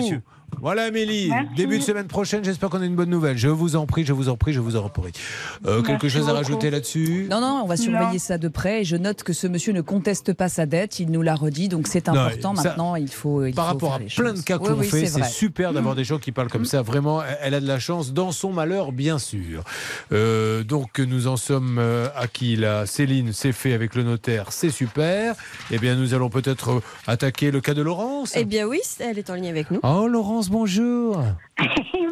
Voilà, 0.60 0.82
Amélie. 0.84 1.28
Merci. 1.30 1.54
Début 1.56 1.78
de 1.78 1.82
semaine 1.82 2.06
prochaine, 2.08 2.44
j'espère 2.44 2.68
qu'on 2.68 2.82
a 2.82 2.84
une 2.84 2.94
bonne 2.94 3.08
nouvelle. 3.08 3.38
Je 3.38 3.48
vous 3.48 3.74
en 3.74 3.86
prie, 3.86 4.04
je 4.04 4.12
vous 4.12 4.28
en 4.28 4.36
prie, 4.36 4.52
je 4.52 4.60
vous 4.60 4.76
en 4.76 4.90
prie. 4.90 5.10
Euh, 5.66 5.80
quelque 5.80 6.10
chose 6.10 6.28
à 6.28 6.34
rajouter 6.34 6.70
là-dessus? 6.70 7.26
Non, 7.30 7.40
non, 7.40 7.62
on 7.64 7.66
va 7.66 7.78
surveiller 7.78 8.12
Non. 8.12 8.18
ça 8.18 8.36
de 8.36 8.48
près. 8.48 8.82
Et 8.82 8.84
je 8.84 8.96
note 8.96 9.22
que 9.22 9.32
ce 9.32 9.46
monsieur 9.46 9.72
ne 9.72 9.80
conteste 9.80 10.34
pas 10.34 10.50
sa 10.50 10.66
dette. 10.66 11.00
Il 11.00 11.10
nous 11.10 11.22
l'a 11.22 11.36
redit. 11.36 11.70
Donc 11.70 11.86
c'est 11.88 12.06
Non, 12.06 12.12
important. 12.20 12.54
ça- 12.56 12.68
Maintenant, 12.68 12.96
il 12.96 13.08
faut. 13.08 13.46
il 13.46 13.54
Par 13.54 13.64
faut 13.64 13.72
rapport 13.72 13.88
faire 13.92 13.96
à 13.96 14.00
les 14.00 14.14
plein 14.14 14.34
de 14.34 14.40
cas 14.42 14.58
qu'on 14.58 14.74
oui, 14.74 14.86
fait, 14.86 15.06
c'est 15.06 15.24
super 15.24 15.72
d'avoir 15.72 15.94
des 15.94 16.04
gens 16.04 16.18
qui 16.18 16.32
parlent 16.32 16.50
comme 16.50 16.66
ça. 16.66 16.82
Vraiment, 16.82 17.22
elle 17.40 17.54
a 17.54 17.60
de 17.60 17.66
la 17.66 17.78
chance 17.78 18.12
dans 18.12 18.30
son 18.30 18.52
malheur, 18.52 18.92
bien 18.92 19.18
sûr. 19.18 19.64
Euh, 20.12 20.64
donc, 20.64 20.98
nous 20.98 21.28
en 21.28 21.38
sommes 21.38 21.80
à 22.14 22.26
qui 22.28 22.56
là? 22.56 22.81
Céline, 22.86 23.32
c'est 23.32 23.52
fait 23.52 23.72
avec 23.72 23.94
le 23.94 24.02
notaire, 24.02 24.52
c'est 24.52 24.70
super. 24.70 25.34
Eh 25.70 25.78
bien, 25.78 25.94
nous 25.94 26.14
allons 26.14 26.30
peut-être 26.30 26.70
euh, 26.70 26.80
attaquer 27.06 27.50
le 27.50 27.60
cas 27.60 27.74
de 27.74 27.82
Laurence. 27.82 28.32
Eh 28.36 28.44
bien 28.44 28.66
oui, 28.66 28.80
elle 29.00 29.18
est 29.18 29.30
en 29.30 29.34
ligne 29.34 29.48
avec 29.48 29.70
nous. 29.70 29.80
Oh, 29.82 30.06
Laurence, 30.08 30.48
bonjour. 30.48 31.22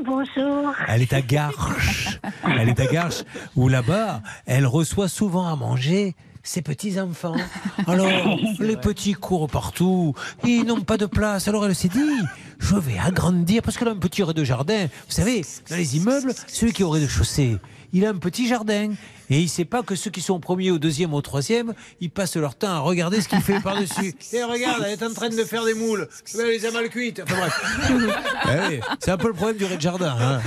Bonjour. 0.04 0.72
Elle 0.88 1.02
est 1.02 1.12
à 1.12 1.20
Garches. 1.20 2.18
Elle 2.58 2.70
est 2.70 2.80
à 2.80 2.86
Garches, 2.86 3.22
où 3.54 3.68
là-bas, 3.68 4.22
elle 4.46 4.66
reçoit 4.66 5.08
souvent 5.08 5.46
à 5.46 5.56
manger 5.56 6.16
ses 6.42 6.62
petits-enfants. 6.62 7.36
Alors, 7.86 8.08
les 8.58 8.76
petits 8.76 9.12
courent 9.12 9.48
partout, 9.48 10.14
ils 10.44 10.64
n'ont 10.64 10.80
pas 10.80 10.96
de 10.96 11.06
place. 11.06 11.48
Alors 11.48 11.66
elle 11.66 11.74
s'est 11.74 11.88
dit, 11.88 11.98
je 12.60 12.76
vais 12.76 12.98
agrandir, 12.98 13.62
parce 13.62 13.76
qu'elle 13.76 13.88
a 13.88 13.92
un 13.92 13.96
petit 13.96 14.22
rez-de-jardin. 14.22 14.84
Vous 15.08 15.12
savez, 15.12 15.44
dans 15.68 15.76
les 15.76 15.96
immeubles, 15.96 16.32
celui 16.46 16.72
qui 16.72 16.82
est 16.82 16.84
au 16.84 16.90
rez-de-chaussée, 16.90 17.56
il 17.92 18.06
a 18.06 18.10
un 18.10 18.16
petit 18.18 18.46
jardin. 18.46 18.90
Et 19.32 19.38
il 19.38 19.44
ne 19.44 19.48
sait 19.48 19.64
pas 19.64 19.82
que 19.84 19.94
ceux 19.94 20.10
qui 20.10 20.20
sont 20.20 20.34
au 20.34 20.38
premier, 20.40 20.70
au 20.72 20.78
deuxième, 20.78 21.14
au 21.14 21.20
troisième, 21.22 21.72
ils 22.00 22.10
passent 22.10 22.34
leur 22.36 22.56
temps 22.56 22.70
à 22.70 22.78
regarder 22.80 23.20
ce 23.20 23.28
qu'il 23.28 23.40
fait 23.40 23.60
par-dessus. 23.60 24.12
Et 24.32 24.42
regarde, 24.42 24.82
elle 24.84 24.92
est 24.92 25.02
en 25.04 25.12
train 25.14 25.28
de 25.28 25.44
faire 25.44 25.64
des 25.64 25.74
moules. 25.74 26.08
Elle 26.36 26.46
les 26.46 26.66
a 26.66 26.70
mal 26.72 26.88
cuites. 26.88 27.22
Enfin 27.24 27.36
bref. 27.36 27.62
Eh 28.72 28.80
c'est 28.98 29.10
un 29.12 29.16
peu 29.16 29.28
le 29.28 29.34
problème 29.34 29.56
du 29.56 29.64
rez-de-jardin. 29.66 30.16
hein. 30.20 30.40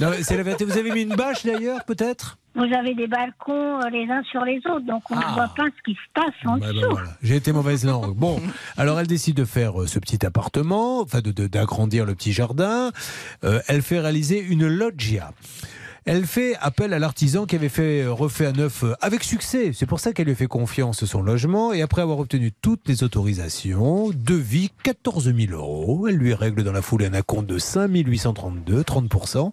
Non, 0.00 0.10
mais 0.10 0.22
C'est 0.22 0.36
la 0.38 0.42
vérité. 0.42 0.64
Vous 0.64 0.78
avez 0.78 0.90
mis 0.90 1.02
une 1.02 1.14
bâche 1.16 1.44
d'ailleurs, 1.44 1.84
peut-être? 1.84 2.38
Vous 2.56 2.62
avez 2.62 2.94
des 2.94 3.08
balcons 3.08 3.80
euh, 3.82 3.90
les 3.90 4.06
uns 4.08 4.22
sur 4.30 4.42
les 4.44 4.58
autres, 4.58 4.86
donc 4.86 5.02
on 5.10 5.16
ne 5.16 5.20
Ah. 5.24 5.32
voit 5.34 5.48
pas 5.56 5.64
ce 5.76 5.82
qui 5.84 5.92
se 5.94 6.12
passe 6.14 6.32
en 6.46 6.54
Ouais, 6.54 6.60
ben 6.60 6.72
dessous. 6.72 6.88
voilà. 6.92 7.08
J'ai 7.20 7.34
été 7.34 7.50
mauvaise 7.52 7.84
langue. 7.84 8.14
Bon, 8.14 8.40
alors 8.76 9.00
elle 9.00 9.08
décide 9.08 9.36
de 9.36 9.44
faire 9.44 9.82
euh, 9.82 9.86
ce 9.88 9.98
petit 9.98 10.24
appartement, 10.24 11.00
enfin 11.00 11.20
de- 11.20 11.32
de- 11.32 11.43
d'agrandir 11.48 12.04
le 12.04 12.14
petit 12.14 12.32
jardin. 12.32 12.92
Euh, 13.44 13.60
elle 13.66 13.82
fait 13.82 14.00
réaliser 14.00 14.40
une 14.40 14.66
loggia. 14.66 15.32
Elle 16.06 16.26
fait 16.26 16.54
appel 16.60 16.92
à 16.92 16.98
l'artisan 16.98 17.46
qui 17.46 17.56
avait 17.56 17.70
fait 17.70 18.06
refait 18.06 18.44
à 18.44 18.52
neuf 18.52 18.84
avec 19.00 19.24
succès. 19.24 19.70
C'est 19.72 19.86
pour 19.86 20.00
ça 20.00 20.12
qu'elle 20.12 20.26
lui 20.26 20.34
fait 20.34 20.46
confiance 20.46 21.02
son 21.06 21.22
logement. 21.22 21.72
Et 21.72 21.80
après 21.80 22.02
avoir 22.02 22.18
obtenu 22.18 22.52
toutes 22.52 22.86
les 22.88 23.02
autorisations, 23.04 24.10
devis 24.14 24.70
14 24.82 25.32
000 25.34 25.52
euros. 25.52 26.06
Elle 26.06 26.16
lui 26.16 26.34
règle 26.34 26.62
dans 26.62 26.72
la 26.72 26.82
foulée 26.82 27.06
un 27.06 27.14
acompte 27.14 27.46
de 27.46 27.58
5 27.58 27.88
832, 27.90 28.82
30%. 28.82 29.52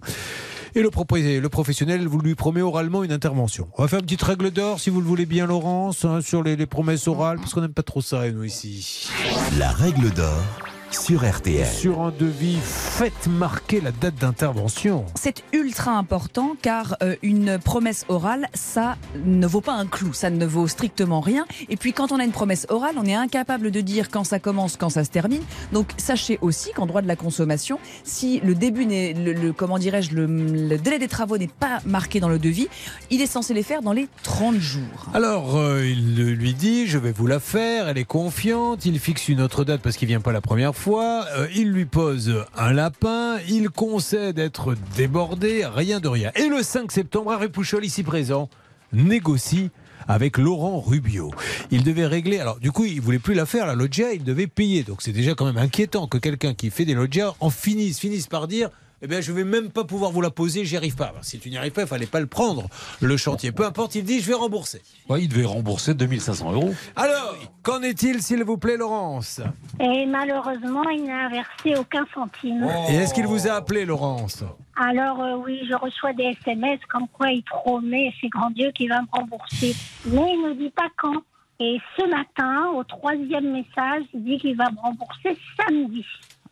Et 0.76 0.82
le, 0.82 1.40
le 1.40 1.50
professionnel 1.50 2.08
vous 2.08 2.20
lui 2.20 2.36
promet 2.36 2.62
oralement 2.62 3.04
une 3.04 3.14
intervention. 3.14 3.70
On 3.78 3.84
va 3.84 3.88
faire 3.88 4.00
une 4.00 4.06
petite 4.06 4.24
règle 4.24 4.52
d'or, 4.52 4.82
si 4.82 4.90
vous 4.90 5.00
le 5.00 5.08
voulez 5.08 5.26
bien, 5.26 5.46
Laurence, 5.46 6.04
hein, 6.04 6.20
sur 6.22 6.44
les 6.44 6.66
promesses 6.66 7.08
orales, 7.08 7.38
parce 7.38 7.54
qu'on 7.54 7.62
n'aime 7.62 7.74
pas 7.74 7.84
trop 7.84 8.02
ça, 8.02 8.30
nous, 8.30 8.44
ici. 8.44 9.10
La 9.58 9.72
règle 9.72 10.12
d'or 10.12 10.44
sur 10.92 11.24
RTL. 11.30 11.66
Sur 11.66 12.02
un 12.02 12.12
devis, 12.12 12.58
faites 12.62 13.28
marquer 13.28 13.80
la 13.82 13.92
date 13.92 14.16
d'intervention. 14.16 15.06
C'est 15.16 15.44
ultra 15.54 15.92
important 15.94 16.56
car 16.62 16.98
euh, 17.02 17.16
une 17.24 17.58
promesse 17.60 18.06
orale, 18.10 18.48
ça 18.54 18.98
ne 19.26 19.48
vaut 19.48 19.62
pas 19.62 19.74
un 19.74 19.86
clou, 19.88 20.14
ça 20.14 20.30
ne 20.30 20.46
vaut 20.46 20.68
strictement 20.68 21.22
rien. 21.22 21.46
Et 21.70 21.78
puis 21.78 21.94
quand 21.94 22.12
on 22.12 22.20
a 22.20 22.24
une 22.26 22.32
promesse 22.32 22.68
orale, 22.70 22.96
on 22.98 23.06
est 23.06 23.14
incapable 23.16 23.72
de 23.72 23.82
dire 23.82 24.10
quand 24.10 24.24
ça 24.26 24.40
commence, 24.40 24.76
quand 24.78 24.90
ça 24.90 25.04
se 25.04 25.10
termine. 25.10 25.42
Donc 25.72 25.88
sachez 25.98 26.38
aussi 26.42 26.72
qu'en 26.74 26.86
droit 26.86 27.02
de 27.02 27.08
la 27.08 27.16
consommation, 27.16 27.80
si 28.04 28.40
le 28.42 28.54
début 28.54 28.86
n'est, 28.86 29.14
le, 29.14 29.32
le- 29.34 29.54
comment 29.54 29.80
dirais-je, 29.80 30.14
le, 30.14 30.26
le 30.26 30.78
délai 30.78 31.00
des 31.00 31.08
travaux 31.08 31.38
n'est 31.38 31.48
pas 31.48 31.80
marqué 31.86 32.20
dans 32.20 32.30
le 32.30 32.38
devis, 32.40 32.68
il 33.10 33.22
est 33.22 33.28
censé 33.28 33.54
les 33.54 33.64
faire 33.64 33.82
dans 33.82 33.94
les 33.94 34.08
30 34.24 34.56
jours. 34.56 34.82
Alors, 35.14 35.56
euh, 35.58 35.86
il 35.86 36.16
lui 36.34 36.54
dit, 36.54 36.86
je 36.88 36.98
vais 36.98 37.12
vous 37.14 37.28
la 37.28 37.40
faire, 37.40 37.88
elle 37.88 37.98
est 37.98 38.04
confiante, 38.06 38.86
il 38.86 39.00
fixe 39.00 39.30
une 39.30 39.42
autre 39.42 39.64
date 39.64 39.82
parce 39.82 39.96
qu'il 39.96 40.08
vient 40.08 40.22
pas 40.22 40.32
la 40.34 40.42
première 40.42 40.76
fois, 40.76 40.81
Euh, 40.88 41.48
il 41.56 41.72
lui 41.72 41.86
pose 41.86 42.44
un 42.58 42.74
lapin, 42.74 43.38
il 43.48 43.70
concède 43.70 44.40
être 44.40 44.76
débordé, 44.95 45.66
rien 45.66 45.99
de 45.99 46.08
rien. 46.08 46.32
Et 46.36 46.48
le 46.48 46.64
5 46.64 46.91
septembre, 46.91 47.32
Harry 47.32 47.49
Pouchol, 47.49 47.86
ici 47.86 48.03
présent, 48.03 48.49
négocie 48.91 49.70
avec 50.08 50.38
Laurent 50.38 50.80
Rubio. 50.80 51.32
Il 51.70 51.84
devait 51.84 52.08
régler, 52.08 52.40
alors 52.40 52.60
du 52.60 52.72
coup, 52.72 52.86
il 52.86 52.99
voulait 52.99 53.20
plus 53.20 53.36
la 53.36 53.45
faire, 53.45 53.68
la 53.68 53.76
loggia, 53.76 54.14
il 54.14 54.24
devait 54.24 54.48
payer. 54.48 54.84
Donc 54.84 55.02
c'est 55.02 55.12
déjà 55.12 55.36
quand 55.36 55.45
même 55.45 55.58
inquiétant 55.58 56.08
que 56.08 56.18
quelqu'un 56.18 56.53
qui 56.53 56.72
fait 56.72 56.86
des 56.86 56.95
loggias 56.95 57.34
en 57.40 57.49
finisse 57.49 58.28
par 58.28 58.48
dire 58.48 58.70
eh 59.02 59.07
bien, 59.07 59.22
je 59.22 59.32
vais 59.32 59.44
même 59.44 59.69
pas 59.69 59.84
pouvoir 59.84 60.11
vous 60.11 60.22
la 60.22 60.30
poser, 60.30 60.65
j'y 60.65 60.78
arrive 60.78 60.95
pas. 60.95 61.14
Si 61.22 61.40
tu 61.40 61.49
n'y 61.49 61.57
arrives 61.57 61.72
pas, 61.72 61.82
il 61.82 61.88
fallait 61.88 62.06
pas 62.06 62.19
le 62.19 62.28
prendre, 62.28 62.68
le 63.02 63.18
chantier. 63.18 63.52
Peu 63.52 63.65
importe, 63.65 63.95
il 63.95 64.03
dit, 64.03 64.19
je 64.22 64.28
vais 64.28 64.34
rembourser. 64.34 64.82
Ouais, 65.10 65.23
il 65.23 65.28
devait 65.28 65.45
rembourser 65.45 65.94
2500 65.94 66.52
euros. 66.52 66.73
Alors, 66.95 67.36
qu'en 67.64 67.82
est-il, 67.82 68.22
s'il 68.22 68.44
vous 68.44 68.57
plaît, 68.57 68.78
Laurence? 68.78 69.41
Et 69.80 70.06
malheureusement, 70.06 70.84
il 70.90 71.06
n'a 71.06 71.30
versé 71.30 71.80
aucun 71.80 72.06
centime. 72.14 72.68
Et 72.90 72.95
est-ce 72.95 73.14
qu'il 73.14 73.28
vous 73.28 73.48
a 73.48 73.53
appelé, 73.53 73.86
Laurence? 73.86 74.44
Alors 74.76 75.22
euh, 75.22 75.36
oui, 75.36 75.61
je 75.69 75.76
reçois 75.76 76.14
des 76.14 76.36
SMS 76.41 76.80
comme 76.90 77.07
quoi 77.10 77.30
il 77.30 77.44
promet, 77.44 78.14
c'est 78.19 78.30
grand 78.30 78.49
Dieu, 78.52 78.72
qu'il 78.72 78.90
va 78.90 79.02
me 79.02 79.07
rembourser. 79.11 79.76
Mais 80.06 80.34
il 80.34 80.41
ne 80.48 80.53
dit 80.53 80.72
pas 80.72 80.88
quand. 80.98 81.22
Et 81.60 81.78
ce 81.95 82.10
matin, 82.10 82.72
au 82.76 82.84
troisième 82.84 83.52
message, 83.52 84.03
il 84.15 84.23
dit 84.23 84.38
qu'il 84.40 84.57
va 84.57 84.72
me 84.72 84.80
rembourser 84.80 85.38
samedi. 85.57 86.03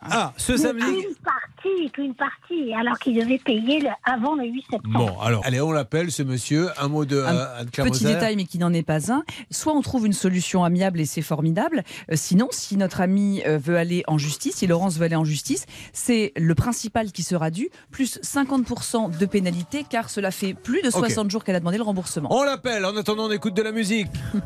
Ah, 0.02 0.32
ce 0.38 0.52
Mais 0.52 0.58
samedi 0.58 0.84
Qu'une 0.84 1.14
partie, 1.22 1.90
qu'une 1.92 2.14
partie, 2.14 2.72
alors 2.74 2.98
qu'il 2.98 3.14
devait 3.18 3.38
payer 3.38 3.80
le- 3.80 3.88
avant 4.04 4.34
le 4.34 4.44
8 4.46 4.62
septembre. 4.70 4.98
Bon, 4.98 5.18
alors, 5.20 5.42
allez, 5.44 5.60
on 5.60 5.72
l'appelle, 5.72 6.10
ce 6.10 6.22
monsieur. 6.22 6.68
Un 6.78 6.88
mot 6.88 7.04
de 7.04 7.18
Un 7.20 7.36
euh, 7.36 7.60
Anne-Claire 7.60 7.86
Petit 7.86 8.04
Moser. 8.04 8.14
détail, 8.14 8.36
mais 8.36 8.44
qui 8.46 8.56
n'en 8.58 8.72
est 8.72 8.82
pas 8.82 9.12
un. 9.12 9.24
Soit 9.50 9.74
on 9.74 9.82
trouve 9.82 10.06
une 10.06 10.14
solution 10.14 10.64
amiable 10.64 11.00
et 11.00 11.04
c'est 11.04 11.20
formidable. 11.20 11.84
Euh, 12.10 12.14
sinon, 12.16 12.48
si 12.50 12.78
notre 12.78 13.02
ami 13.02 13.42
euh, 13.46 13.58
veut 13.58 13.76
aller 13.76 14.02
en 14.06 14.16
justice, 14.16 14.56
si 14.56 14.66
Laurence 14.66 14.96
veut 14.96 15.04
aller 15.04 15.16
en 15.16 15.24
justice, 15.24 15.66
c'est 15.92 16.32
le 16.36 16.54
principal 16.54 17.12
qui 17.12 17.22
sera 17.22 17.50
dû, 17.50 17.68
plus 17.90 18.18
50% 18.22 19.18
de 19.18 19.26
pénalité, 19.26 19.84
car 19.88 20.08
cela 20.08 20.30
fait 20.30 20.54
plus 20.54 20.80
de 20.80 20.88
Ok. 20.88 20.94
60 20.94 21.30
jours 21.30 21.44
qu'elle 21.44 21.56
a 21.56 21.60
demandé 21.60 21.76
le 21.76 21.82
remboursement. 21.84 22.28
On 22.34 22.42
l'appelle. 22.42 22.86
En 22.86 22.96
attendant, 22.96 23.24
on 23.26 23.30
écoute 23.30 23.54
de 23.54 23.62
la 23.62 23.72
musique. 23.72 24.08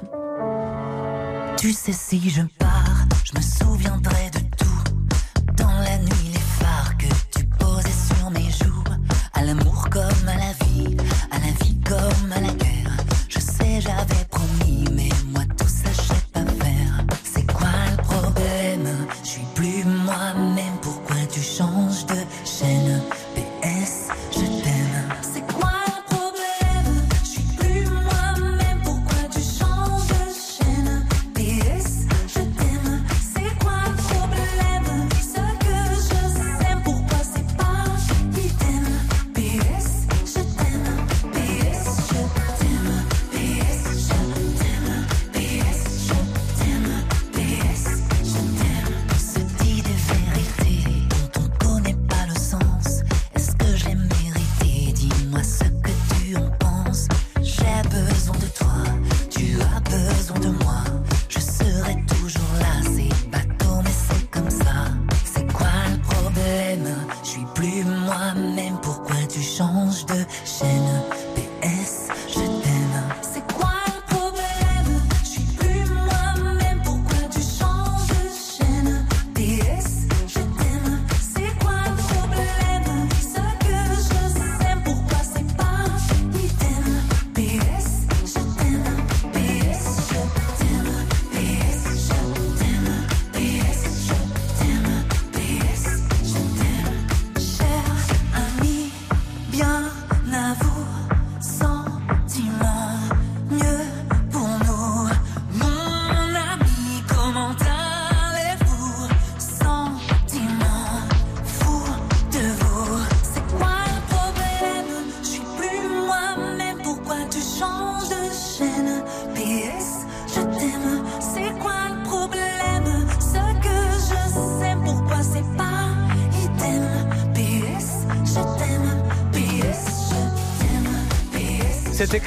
Tu 1.56 1.72
sais, 1.72 1.92
si 1.92 2.28
je 2.28 2.42
pars, 2.58 3.06
je 3.24 3.32
me 3.38 3.40
souviendrai 3.42 4.30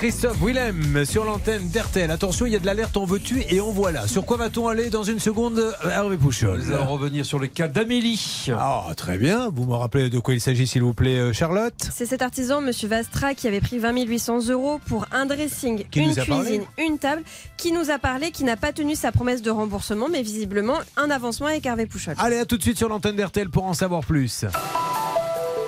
Christophe 0.07 0.41
Willem 0.41 1.03
sur 1.03 1.25
l'antenne 1.25 1.67
d'RTL. 1.67 2.09
Attention, 2.11 2.45
il 2.45 2.53
y 2.53 2.55
a 2.55 2.59
de 2.59 2.65
l'alerte, 2.65 2.95
on 2.95 3.03
veut 3.03 3.19
tu 3.19 3.43
et 3.49 3.59
on 3.59 3.73
voilà. 3.73 4.07
Sur 4.07 4.25
quoi 4.25 4.37
va-t-on 4.37 4.69
aller 4.69 4.89
dans 4.89 5.03
une 5.03 5.19
seconde 5.19 5.75
Hervé 5.83 6.15
Pouchol. 6.15 6.61
Nous 6.61 6.73
allons 6.73 6.85
revenir 6.85 7.25
sur 7.25 7.39
le 7.39 7.47
cas 7.47 7.67
d'Amélie. 7.67 8.47
Ah, 8.57 8.85
très 8.95 9.17
bien. 9.17 9.49
Vous 9.53 9.65
me 9.65 9.73
rappelez 9.73 10.09
de 10.09 10.19
quoi 10.19 10.33
il 10.33 10.39
s'agit, 10.39 10.65
s'il 10.65 10.81
vous 10.81 10.93
plaît, 10.93 11.17
euh, 11.17 11.33
Charlotte 11.33 11.89
C'est 11.93 12.05
cet 12.05 12.21
artisan, 12.21 12.61
Monsieur 12.61 12.87
Vastra, 12.87 13.33
qui 13.33 13.49
avait 13.49 13.59
pris 13.59 13.79
20 13.79 14.05
800 14.05 14.47
euros 14.47 14.79
pour 14.87 15.05
un 15.11 15.25
dressing, 15.25 15.83
Qui 15.91 15.99
une 15.99 16.15
cuisine, 16.15 16.63
une 16.77 16.99
table, 16.99 17.23
qui 17.57 17.73
nous 17.73 17.91
a 17.91 17.99
parlé, 17.99 18.31
qui 18.31 18.45
n'a 18.45 18.55
pas 18.55 18.71
tenu 18.71 18.95
sa 18.95 19.11
promesse 19.11 19.41
de 19.41 19.51
remboursement, 19.51 20.07
mais 20.09 20.21
visiblement 20.21 20.77
un 20.95 21.09
avancement 21.09 21.47
avec 21.47 21.65
Hervé 21.65 21.85
Pouchol. 21.85 22.15
Allez, 22.17 22.37
à 22.37 22.45
tout 22.45 22.55
de 22.55 22.63
suite 22.63 22.77
sur 22.77 22.87
l'antenne 22.87 23.17
d'RTL 23.17 23.49
pour 23.49 23.65
en 23.65 23.73
savoir 23.73 24.05
plus. 24.05 24.45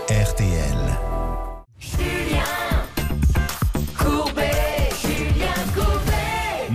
RTL. 0.07 1.08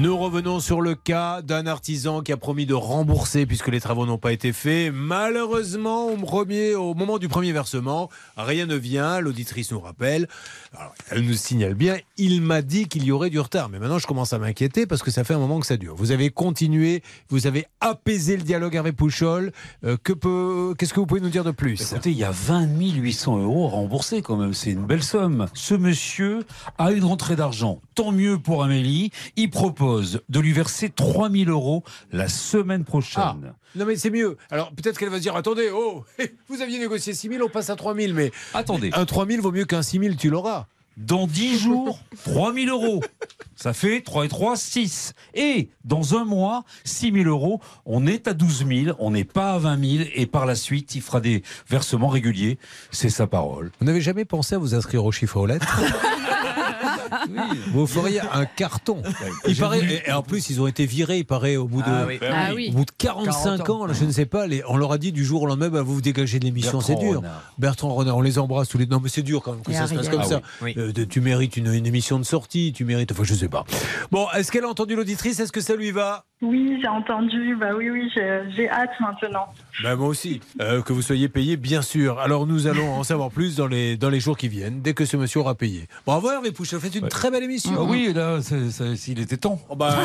Nous 0.04 0.18
revenons 0.18 0.60
sur 0.60 0.82
le 0.82 0.94
cas 0.94 1.40
d'un 1.40 1.66
artisan 1.66 2.20
qui 2.20 2.30
a 2.30 2.36
promis 2.36 2.66
de 2.66 2.74
rembourser 2.74 3.46
puisque 3.46 3.68
les 3.68 3.80
travaux 3.80 4.04
n'ont 4.04 4.18
pas 4.18 4.32
été 4.34 4.52
faits. 4.52 4.92
Malheureusement, 4.92 6.08
au, 6.08 6.16
premier- 6.18 6.74
au 6.74 6.92
moment 6.92 7.16
du 7.16 7.28
premier 7.28 7.52
versement, 7.52 8.10
rien 8.36 8.66
ne 8.66 8.74
vient. 8.74 9.20
L'auditrice 9.20 9.72
nous 9.72 9.80
rappelle. 9.80 10.28
Elle 11.10 11.22
nous 11.22 11.32
signale 11.32 11.72
bien. 11.72 11.96
Il 12.18 12.42
m'a 12.42 12.60
dit 12.60 12.86
qu'il 12.86 13.04
y 13.04 13.12
aurait 13.12 13.30
du 13.30 13.40
retard. 13.40 13.70
Mais 13.70 13.78
maintenant, 13.78 13.98
je 13.98 14.06
commence 14.06 14.34
à 14.34 14.38
m'inquiéter 14.38 14.84
parce 14.84 15.02
que 15.02 15.10
ça 15.10 15.24
fait 15.24 15.32
un 15.32 15.38
moment 15.38 15.58
que 15.58 15.64
ça 15.64 15.78
dure. 15.78 15.94
Vous 15.96 16.10
avez 16.10 16.28
continué, 16.28 17.02
vous 17.30 17.46
avez 17.46 17.64
apaisé 17.80 18.36
le 18.36 18.42
dialogue 18.42 18.76
avec 18.76 18.96
Pouchol. 18.96 19.52
Euh, 19.84 19.96
Qu'est-ce 20.04 20.92
que 20.92 21.00
vous 21.00 21.06
pouvez 21.06 21.22
nous 21.22 21.30
dire 21.30 21.44
de 21.44 21.50
plus? 21.50 21.80
Écoutez, 21.92 22.10
il 22.10 22.18
y 22.18 22.24
a 22.24 22.30
20 22.30 22.66
800 22.76 23.38
euros 23.38 23.68
remboursés 23.68 24.20
quand 24.20 24.36
même, 24.36 24.52
c'est 24.52 24.72
une 24.72 24.84
belle 24.84 25.02
somme. 25.02 25.46
Ce 25.54 25.74
monsieur 25.74 26.44
a 26.76 26.92
une 26.92 27.04
rentrée 27.04 27.36
d'argent, 27.36 27.80
tant 27.94 28.12
mieux 28.12 28.38
pour 28.38 28.64
Amélie. 28.64 29.10
Il 29.36 29.48
propose 29.48 29.93
de 30.00 30.40
lui 30.40 30.52
verser 30.52 30.90
3 30.90 31.30
000 31.30 31.50
euros 31.50 31.84
la 32.12 32.28
semaine 32.28 32.84
prochaine. 32.84 33.22
Ah, 33.22 33.36
non 33.76 33.84
mais 33.86 33.96
c'est 33.96 34.10
mieux. 34.10 34.36
Alors 34.50 34.72
peut-être 34.72 34.98
qu'elle 34.98 35.10
va 35.10 35.16
se 35.16 35.22
dire 35.22 35.36
attendez, 35.36 35.70
oh, 35.72 36.04
vous 36.48 36.62
aviez 36.62 36.78
négocié 36.78 37.14
6 37.14 37.28
000, 37.28 37.44
on 37.44 37.48
passe 37.48 37.70
à 37.70 37.76
3 37.76 37.94
000, 37.94 38.12
mais 38.14 38.30
attendez, 38.52 38.90
un 38.92 39.04
3 39.04 39.26
000 39.26 39.42
vaut 39.42 39.52
mieux 39.52 39.64
qu'un 39.64 39.82
6 39.82 39.98
000, 39.98 40.14
tu 40.14 40.30
l'auras. 40.30 40.66
Dans 40.96 41.26
10 41.26 41.58
jours, 41.62 41.98
3 42.24 42.52
000 42.54 42.66
euros. 42.68 43.02
Ça 43.56 43.72
fait 43.72 44.00
3 44.00 44.26
et 44.26 44.28
3, 44.28 44.56
6. 44.56 45.12
Et 45.34 45.70
dans 45.84 46.16
un 46.16 46.24
mois, 46.24 46.64
6 46.84 47.12
000 47.12 47.24
euros. 47.28 47.60
On 47.86 48.06
est 48.06 48.28
à 48.28 48.34
12 48.34 48.66
000, 48.66 48.96
on 48.98 49.10
n'est 49.10 49.24
pas 49.24 49.54
à 49.54 49.58
20 49.58 49.96
000. 49.98 50.08
Et 50.14 50.26
par 50.26 50.46
la 50.46 50.54
suite, 50.54 50.94
il 50.94 51.02
fera 51.02 51.20
des 51.20 51.42
versements 51.68 52.08
réguliers. 52.08 52.58
C'est 52.90 53.10
sa 53.10 53.26
parole. 53.26 53.70
Vous 53.80 53.86
n'avez 53.86 54.00
jamais 54.00 54.24
pensé 54.24 54.54
à 54.54 54.58
vous 54.58 54.74
inscrire 54.74 55.04
au 55.04 55.12
chiffre 55.12 55.36
aux 55.36 55.46
lettres? 55.46 55.80
Vous 57.72 57.86
feriez 57.86 58.20
un 58.20 58.44
carton. 58.46 59.02
Il 59.46 59.56
paraît, 59.56 60.02
et- 60.06 60.12
en 60.12 60.22
plus, 60.22 60.50
ils 60.50 60.60
ont 60.60 60.66
été 60.66 60.86
virés, 60.86 61.18
il 61.18 61.24
paraît, 61.24 61.56
au 61.56 61.66
bout 61.66 61.82
de, 61.82 61.86
Ah 61.88 62.04
oui. 62.06 62.18
Ah 62.22 62.50
oui. 62.54 62.68
au 62.72 62.76
bout 62.78 62.84
de 62.84 62.90
45 62.98 63.58
40 63.58 63.70
ans, 63.70 63.86
là, 63.86 63.94
je 63.94 64.04
ne 64.04 64.10
sais 64.12 64.26
pas, 64.26 64.46
les- 64.46 64.62
on 64.68 64.76
leur 64.76 64.92
a 64.92 64.98
dit 64.98 65.12
du 65.12 65.24
jour 65.24 65.42
au 65.42 65.46
lendemain, 65.46 65.68
bah, 65.68 65.82
vous 65.82 65.94
vous 65.94 66.00
dégagez 66.00 66.38
de 66.38 66.44
l'émission, 66.44 66.80
c'est 66.80 66.92
Bertrand 66.94 67.10
dur. 67.10 67.18
Renard. 67.20 67.42
Bertrand 67.58 67.94
Renard, 67.94 68.16
on 68.16 68.22
les 68.22 68.38
embrasse 68.38 68.68
tous 68.68 68.78
les 68.78 68.86
deux. 68.86 68.94
Non, 68.94 69.00
mais 69.02 69.08
c'est 69.08 69.22
dur 69.22 69.42
quand 69.42 69.52
même 69.52 69.62
que 69.62 69.70
Et 69.70 69.74
ça 69.74 69.86
se 69.86 69.94
passe 69.94 70.08
comme 70.08 70.20
Ah 70.22 70.26
ça. 70.26 70.40
Euh, 70.76 70.92
de- 70.92 71.04
tu 71.04 71.20
mérites 71.20 71.56
une, 71.56 71.72
une 71.72 71.86
émission 71.86 72.18
de 72.18 72.24
sortie, 72.24 72.72
tu 72.74 72.84
mérites, 72.84 73.12
enfin, 73.12 73.24
je 73.24 73.34
sais 73.34 73.48
pas. 73.48 73.64
Bon, 74.10 74.26
est-ce 74.36 74.50
qu'elle 74.52 74.64
a 74.64 74.68
entendu 74.68 74.96
l'auditrice? 74.96 75.40
Est-ce 75.40 75.52
que 75.52 75.60
ça 75.60 75.76
lui 75.76 75.90
va? 75.90 76.24
Oui, 76.42 76.78
j'ai 76.82 76.88
entendu. 76.88 77.56
Bah 77.58 77.68
oui, 77.76 77.88
oui, 77.90 78.10
j'ai 78.14 78.40
j'ai 78.54 78.68
hâte 78.68 78.90
maintenant. 79.00 79.46
Ben, 79.82 79.96
moi 79.96 80.08
aussi. 80.08 80.40
Euh, 80.60 80.82
que 80.82 80.92
vous 80.92 81.00
soyez 81.00 81.28
payé, 81.28 81.56
bien 81.56 81.80
sûr. 81.80 82.18
Alors 82.18 82.46
nous 82.46 82.66
allons 82.66 82.92
en 82.92 83.02
savoir 83.04 83.30
plus 83.30 83.56
dans 83.56 83.66
les, 83.66 83.96
dans 83.96 84.10
les 84.10 84.20
jours 84.20 84.36
qui 84.36 84.48
viennent, 84.48 84.82
dès 84.82 84.92
que 84.92 85.06
ce 85.06 85.16
monsieur 85.16 85.40
aura 85.40 85.54
payé. 85.54 85.86
Bravo 86.06 86.30
Hervé 86.30 86.52
Pouchel, 86.52 86.78
vous 86.78 86.84
faites 86.84 86.94
une 86.96 87.03
très 87.08 87.30
belle 87.30 87.42
émission. 87.44 87.72
Ah 87.76 87.82
oui, 87.82 88.12
là, 88.14 88.38
c'est- 88.42 88.70
c'est- 88.70 88.96
s'il 88.96 89.18
était 89.20 89.36
temps. 89.36 89.60
Oh, 89.68 89.76
bah, 89.76 89.96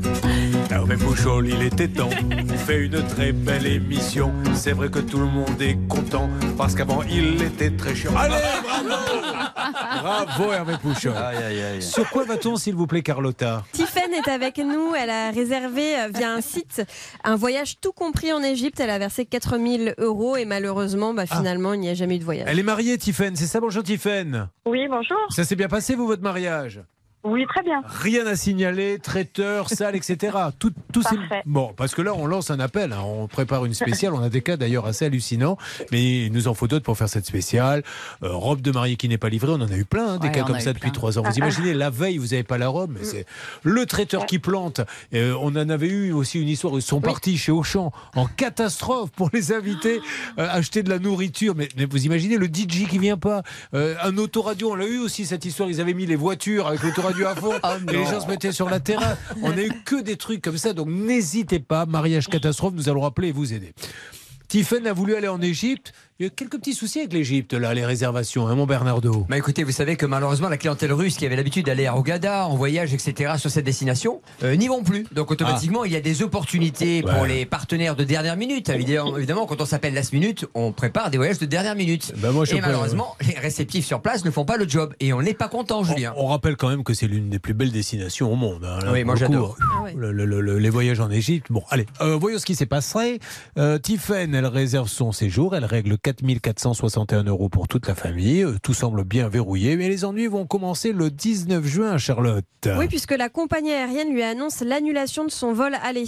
Hervé 0.90 1.04
Pouchol, 1.04 1.46
il 1.46 1.62
était 1.62 1.86
temps. 1.86 2.10
Il 2.36 2.58
fait 2.58 2.86
une 2.86 3.06
très 3.06 3.30
belle 3.30 3.64
émission. 3.64 4.32
C'est 4.54 4.72
vrai 4.72 4.90
que 4.90 4.98
tout 4.98 5.20
le 5.20 5.26
monde 5.26 5.62
est 5.62 5.78
content 5.88 6.28
parce 6.58 6.74
qu'avant 6.74 7.04
il 7.04 7.40
était 7.42 7.70
très 7.70 7.94
chiant. 7.94 8.10
Allez, 8.16 8.34
bravo 8.64 8.88
Bravo 10.02 10.52
Hervé 10.52 10.74
Pouchol. 10.82 11.12
Sur 11.78 12.10
quoi 12.10 12.24
va-t-on, 12.24 12.56
s'il 12.56 12.74
vous 12.74 12.88
plaît, 12.88 13.02
Carlotta? 13.02 13.62
Tiffen 13.70 14.12
est 14.12 14.28
avec 14.28 14.58
nous. 14.58 14.92
Elle 15.00 15.10
a 15.10 15.30
réservé 15.30 15.96
euh, 15.96 16.08
via 16.12 16.32
un 16.32 16.40
site 16.40 16.82
un 17.22 17.36
voyage 17.36 17.78
tout 17.80 17.92
compris 17.92 18.32
en 18.32 18.42
Égypte. 18.42 18.80
Elle 18.80 18.90
a 18.90 18.98
versé 18.98 19.26
4000 19.26 19.94
euros 19.98 20.36
et 20.36 20.44
malheureusement, 20.44 21.14
bah, 21.14 21.26
finalement, 21.26 21.72
il 21.72 21.80
n'y 21.80 21.88
a 21.88 21.94
jamais 21.94 22.16
eu 22.16 22.18
de 22.18 22.24
voyage. 22.24 22.48
Elle 22.50 22.58
est 22.58 22.64
mariée, 22.64 22.98
Tiffaine, 22.98 23.36
c'est 23.36 23.46
ça, 23.46 23.60
bonjour 23.60 23.84
Tiffaine 23.84 24.48
Oui, 24.66 24.88
bonjour. 24.88 25.18
Ça 25.28 25.44
s'est 25.44 25.56
bien 25.56 25.68
passé, 25.68 25.94
vous, 25.94 26.08
votre 26.08 26.22
mariage? 26.22 26.80
Oui, 27.22 27.44
très 27.46 27.62
bien. 27.62 27.82
Rien 27.86 28.26
à 28.26 28.34
signaler, 28.34 28.98
traiteur, 28.98 29.68
salle, 29.68 29.94
etc. 29.94 30.36
Tout, 30.58 30.72
tout 30.92 31.02
c'est- 31.02 31.16
Parfait. 31.16 31.42
Bon, 31.44 31.74
parce 31.76 31.94
que 31.94 32.00
là, 32.00 32.14
on 32.14 32.26
lance 32.26 32.50
un 32.50 32.60
appel. 32.60 32.92
hein. 32.94 33.02
On 33.04 33.26
prépare 33.26 33.66
une 33.66 33.74
spéciale. 33.74 34.14
On 34.14 34.22
a 34.22 34.30
des 34.30 34.40
cas 34.40 34.56
d'ailleurs 34.56 34.86
assez 34.86 35.04
hallucinants. 35.04 35.58
Mais 35.92 36.24
il 36.26 36.32
nous 36.32 36.48
en 36.48 36.54
faut 36.54 36.66
d'autres 36.66 36.84
pour 36.84 36.96
faire 36.96 37.10
cette 37.10 37.26
spéciale. 37.26 37.82
Euh, 38.22 38.32
robe 38.32 38.62
de 38.62 38.70
mariée 38.70 38.96
qui 38.96 39.06
n'est 39.08 39.18
pas 39.18 39.28
livrée. 39.28 39.50
On 39.52 39.60
en 39.60 39.70
a 39.70 39.76
eu 39.76 39.84
plein, 39.84 40.14
hein, 40.14 40.18
des 40.18 40.28
Ouais, 40.28 40.32
cas 40.32 40.44
comme 40.44 40.60
ça 40.60 40.72
depuis 40.72 40.92
trois 40.92 41.18
ans. 41.18 41.22
Vous 41.22 41.34
imaginez, 41.36 41.74
la 41.74 41.90
veille, 41.90 42.16
vous 42.16 42.28
n'avez 42.28 42.42
pas 42.42 42.56
la 42.56 42.68
robe. 42.68 42.92
Mais 42.98 43.04
c'est 43.04 43.26
le 43.64 43.84
traiteur 43.84 44.24
qui 44.24 44.38
plante. 44.38 44.80
Euh, 45.12 45.34
on 45.42 45.48
en 45.56 45.68
avait 45.68 45.88
eu 45.88 46.12
aussi 46.12 46.40
une 46.40 46.48
histoire. 46.48 46.72
Ils 46.76 46.80
sont 46.82 47.02
partis 47.02 47.36
chez 47.36 47.52
Auchan 47.52 47.92
en 48.16 48.24
catastrophe 48.26 49.10
pour 49.10 49.28
les 49.34 49.52
inviter 49.52 50.00
euh, 50.38 50.48
acheter 50.50 50.82
de 50.82 50.88
la 50.88 50.98
nourriture. 50.98 51.54
Mais, 51.54 51.68
mais 51.76 51.84
vous 51.84 52.06
imaginez 52.06 52.38
le 52.38 52.46
DJ 52.46 52.88
qui 52.88 52.98
vient 52.98 53.18
pas. 53.18 53.42
Euh, 53.74 53.94
un 54.02 54.16
autoradio, 54.16 54.72
on 54.72 54.74
l'a 54.74 54.86
eu 54.86 54.98
aussi 55.00 55.26
cette 55.26 55.44
histoire. 55.44 55.68
Ils 55.68 55.82
avaient 55.82 55.92
mis 55.92 56.06
les 56.06 56.16
voitures 56.16 56.66
avec 56.66 56.82
l'autoradio 56.82 57.09
à 57.26 57.34
fond. 57.34 57.52
et 57.88 57.92
les 57.92 58.04
gens 58.06 58.20
se 58.20 58.26
mettaient 58.26 58.52
sur 58.52 58.68
la 58.68 58.80
terrasse. 58.80 59.18
On 59.42 59.50
a 59.52 59.62
eu 59.62 59.72
que 59.84 60.00
des 60.00 60.16
trucs 60.16 60.42
comme 60.42 60.58
ça. 60.58 60.72
Donc 60.72 60.88
n'hésitez 60.88 61.60
pas. 61.60 61.86
Mariage 61.86 62.28
catastrophe, 62.28 62.74
nous 62.74 62.88
allons 62.88 63.00
rappeler 63.00 63.28
et 63.28 63.32
vous 63.32 63.52
aider. 63.52 63.72
Tiffen 64.48 64.86
a 64.86 64.92
voulu 64.92 65.14
aller 65.14 65.28
en 65.28 65.40
Égypte. 65.40 65.92
Il 66.20 66.24
y 66.24 66.26
a 66.26 66.30
quelques 66.30 66.58
petits 66.58 66.74
soucis 66.74 66.98
avec 66.98 67.14
l'Égypte, 67.14 67.54
là, 67.54 67.72
les 67.72 67.82
réservations, 67.86 68.46
hein, 68.46 68.54
mon 68.54 68.66
Bernardo. 68.66 69.24
Bah 69.30 69.38
écoutez, 69.38 69.64
vous 69.64 69.72
savez 69.72 69.96
que 69.96 70.04
malheureusement 70.04 70.50
la 70.50 70.58
clientèle 70.58 70.92
russe 70.92 71.16
qui 71.16 71.24
avait 71.24 71.34
l'habitude 71.34 71.64
d'aller 71.64 71.86
à 71.86 71.96
Ogada 71.96 72.46
en 72.46 72.56
voyage, 72.56 72.92
etc. 72.92 73.36
sur 73.38 73.48
cette 73.50 73.64
destination, 73.64 74.20
euh, 74.42 74.54
n'y 74.54 74.68
vont 74.68 74.82
plus. 74.82 75.06
Donc 75.12 75.30
automatiquement, 75.30 75.86
il 75.86 75.92
y 75.92 75.96
a 75.96 76.02
des 76.02 76.22
opportunités 76.22 77.00
pour 77.00 77.24
les 77.24 77.46
partenaires 77.46 77.96
de 77.96 78.04
dernière 78.04 78.36
minute. 78.36 78.68
Évidemment, 78.68 79.16
évidemment, 79.16 79.46
quand 79.46 79.62
on 79.62 79.64
s'appelle 79.64 79.94
last 79.94 80.12
minute, 80.12 80.44
on 80.52 80.72
prépare 80.72 81.10
des 81.10 81.16
voyages 81.16 81.38
de 81.38 81.46
dernière 81.46 81.74
minute. 81.74 82.12
Bah, 82.18 82.32
moi, 82.32 82.44
je 82.44 82.54
Et 82.54 82.60
pas, 82.60 82.66
malheureusement, 82.66 83.16
les 83.26 83.38
réceptifs 83.38 83.86
sur 83.86 84.02
place 84.02 84.22
ne 84.22 84.30
font 84.30 84.44
pas 84.44 84.58
le 84.58 84.68
job. 84.68 84.92
Et 85.00 85.14
on 85.14 85.22
n'est 85.22 85.32
pas 85.32 85.48
content, 85.48 85.84
Julien. 85.84 86.12
On 86.18 86.26
rappelle 86.26 86.56
quand 86.58 86.68
même 86.68 86.84
que 86.84 86.92
c'est 86.92 87.06
l'une 87.08 87.30
des 87.30 87.38
plus 87.38 87.54
belles 87.54 87.72
destinations 87.72 88.30
au 88.30 88.36
monde. 88.36 88.66
hein, 88.66 88.78
là, 88.84 88.92
Oui, 88.92 89.04
moi, 89.04 89.16
j'adore. 89.16 89.56
coup, 89.56 89.62
Ah 89.78 89.82
ouais. 89.84 89.94
le- 89.96 90.12
le- 90.12 90.26
le- 90.42 90.58
les 90.58 90.70
voyages 90.70 91.00
en 91.00 91.10
Égypte. 91.10 91.46
Bon, 91.48 91.62
allez, 91.70 91.86
euh, 92.02 92.16
voyons 92.16 92.38
ce 92.38 92.44
qui 92.44 92.56
s'est 92.56 92.66
passé. 92.66 93.20
Euh, 93.56 93.78
Tiffen, 93.78 94.34
elle 94.34 94.44
réserve 94.44 94.88
son 94.90 95.12
séjour. 95.12 95.56
Elle 95.56 95.64
règle 95.64 95.96
4461 96.16 97.24
euros 97.24 97.48
pour 97.48 97.68
toute 97.68 97.86
la 97.86 97.94
famille. 97.94 98.42
Euh, 98.42 98.56
Tout 98.62 98.74
semble 98.74 99.04
bien 99.04 99.28
verrouillé. 99.28 99.76
Mais 99.76 99.88
les 99.88 100.04
ennuis 100.04 100.26
vont 100.26 100.46
commencer 100.46 100.92
le 100.92 101.10
19 101.10 101.64
juin, 101.66 101.98
Charlotte. 101.98 102.44
Oui, 102.78 102.88
puisque 102.88 103.12
la 103.12 103.28
compagnie 103.28 103.72
aérienne 103.72 104.12
lui 104.12 104.22
annonce 104.22 104.60
l'annulation 104.60 105.24
de 105.24 105.30
son 105.30 105.52
vol 105.52 105.74
aller. 105.82 106.04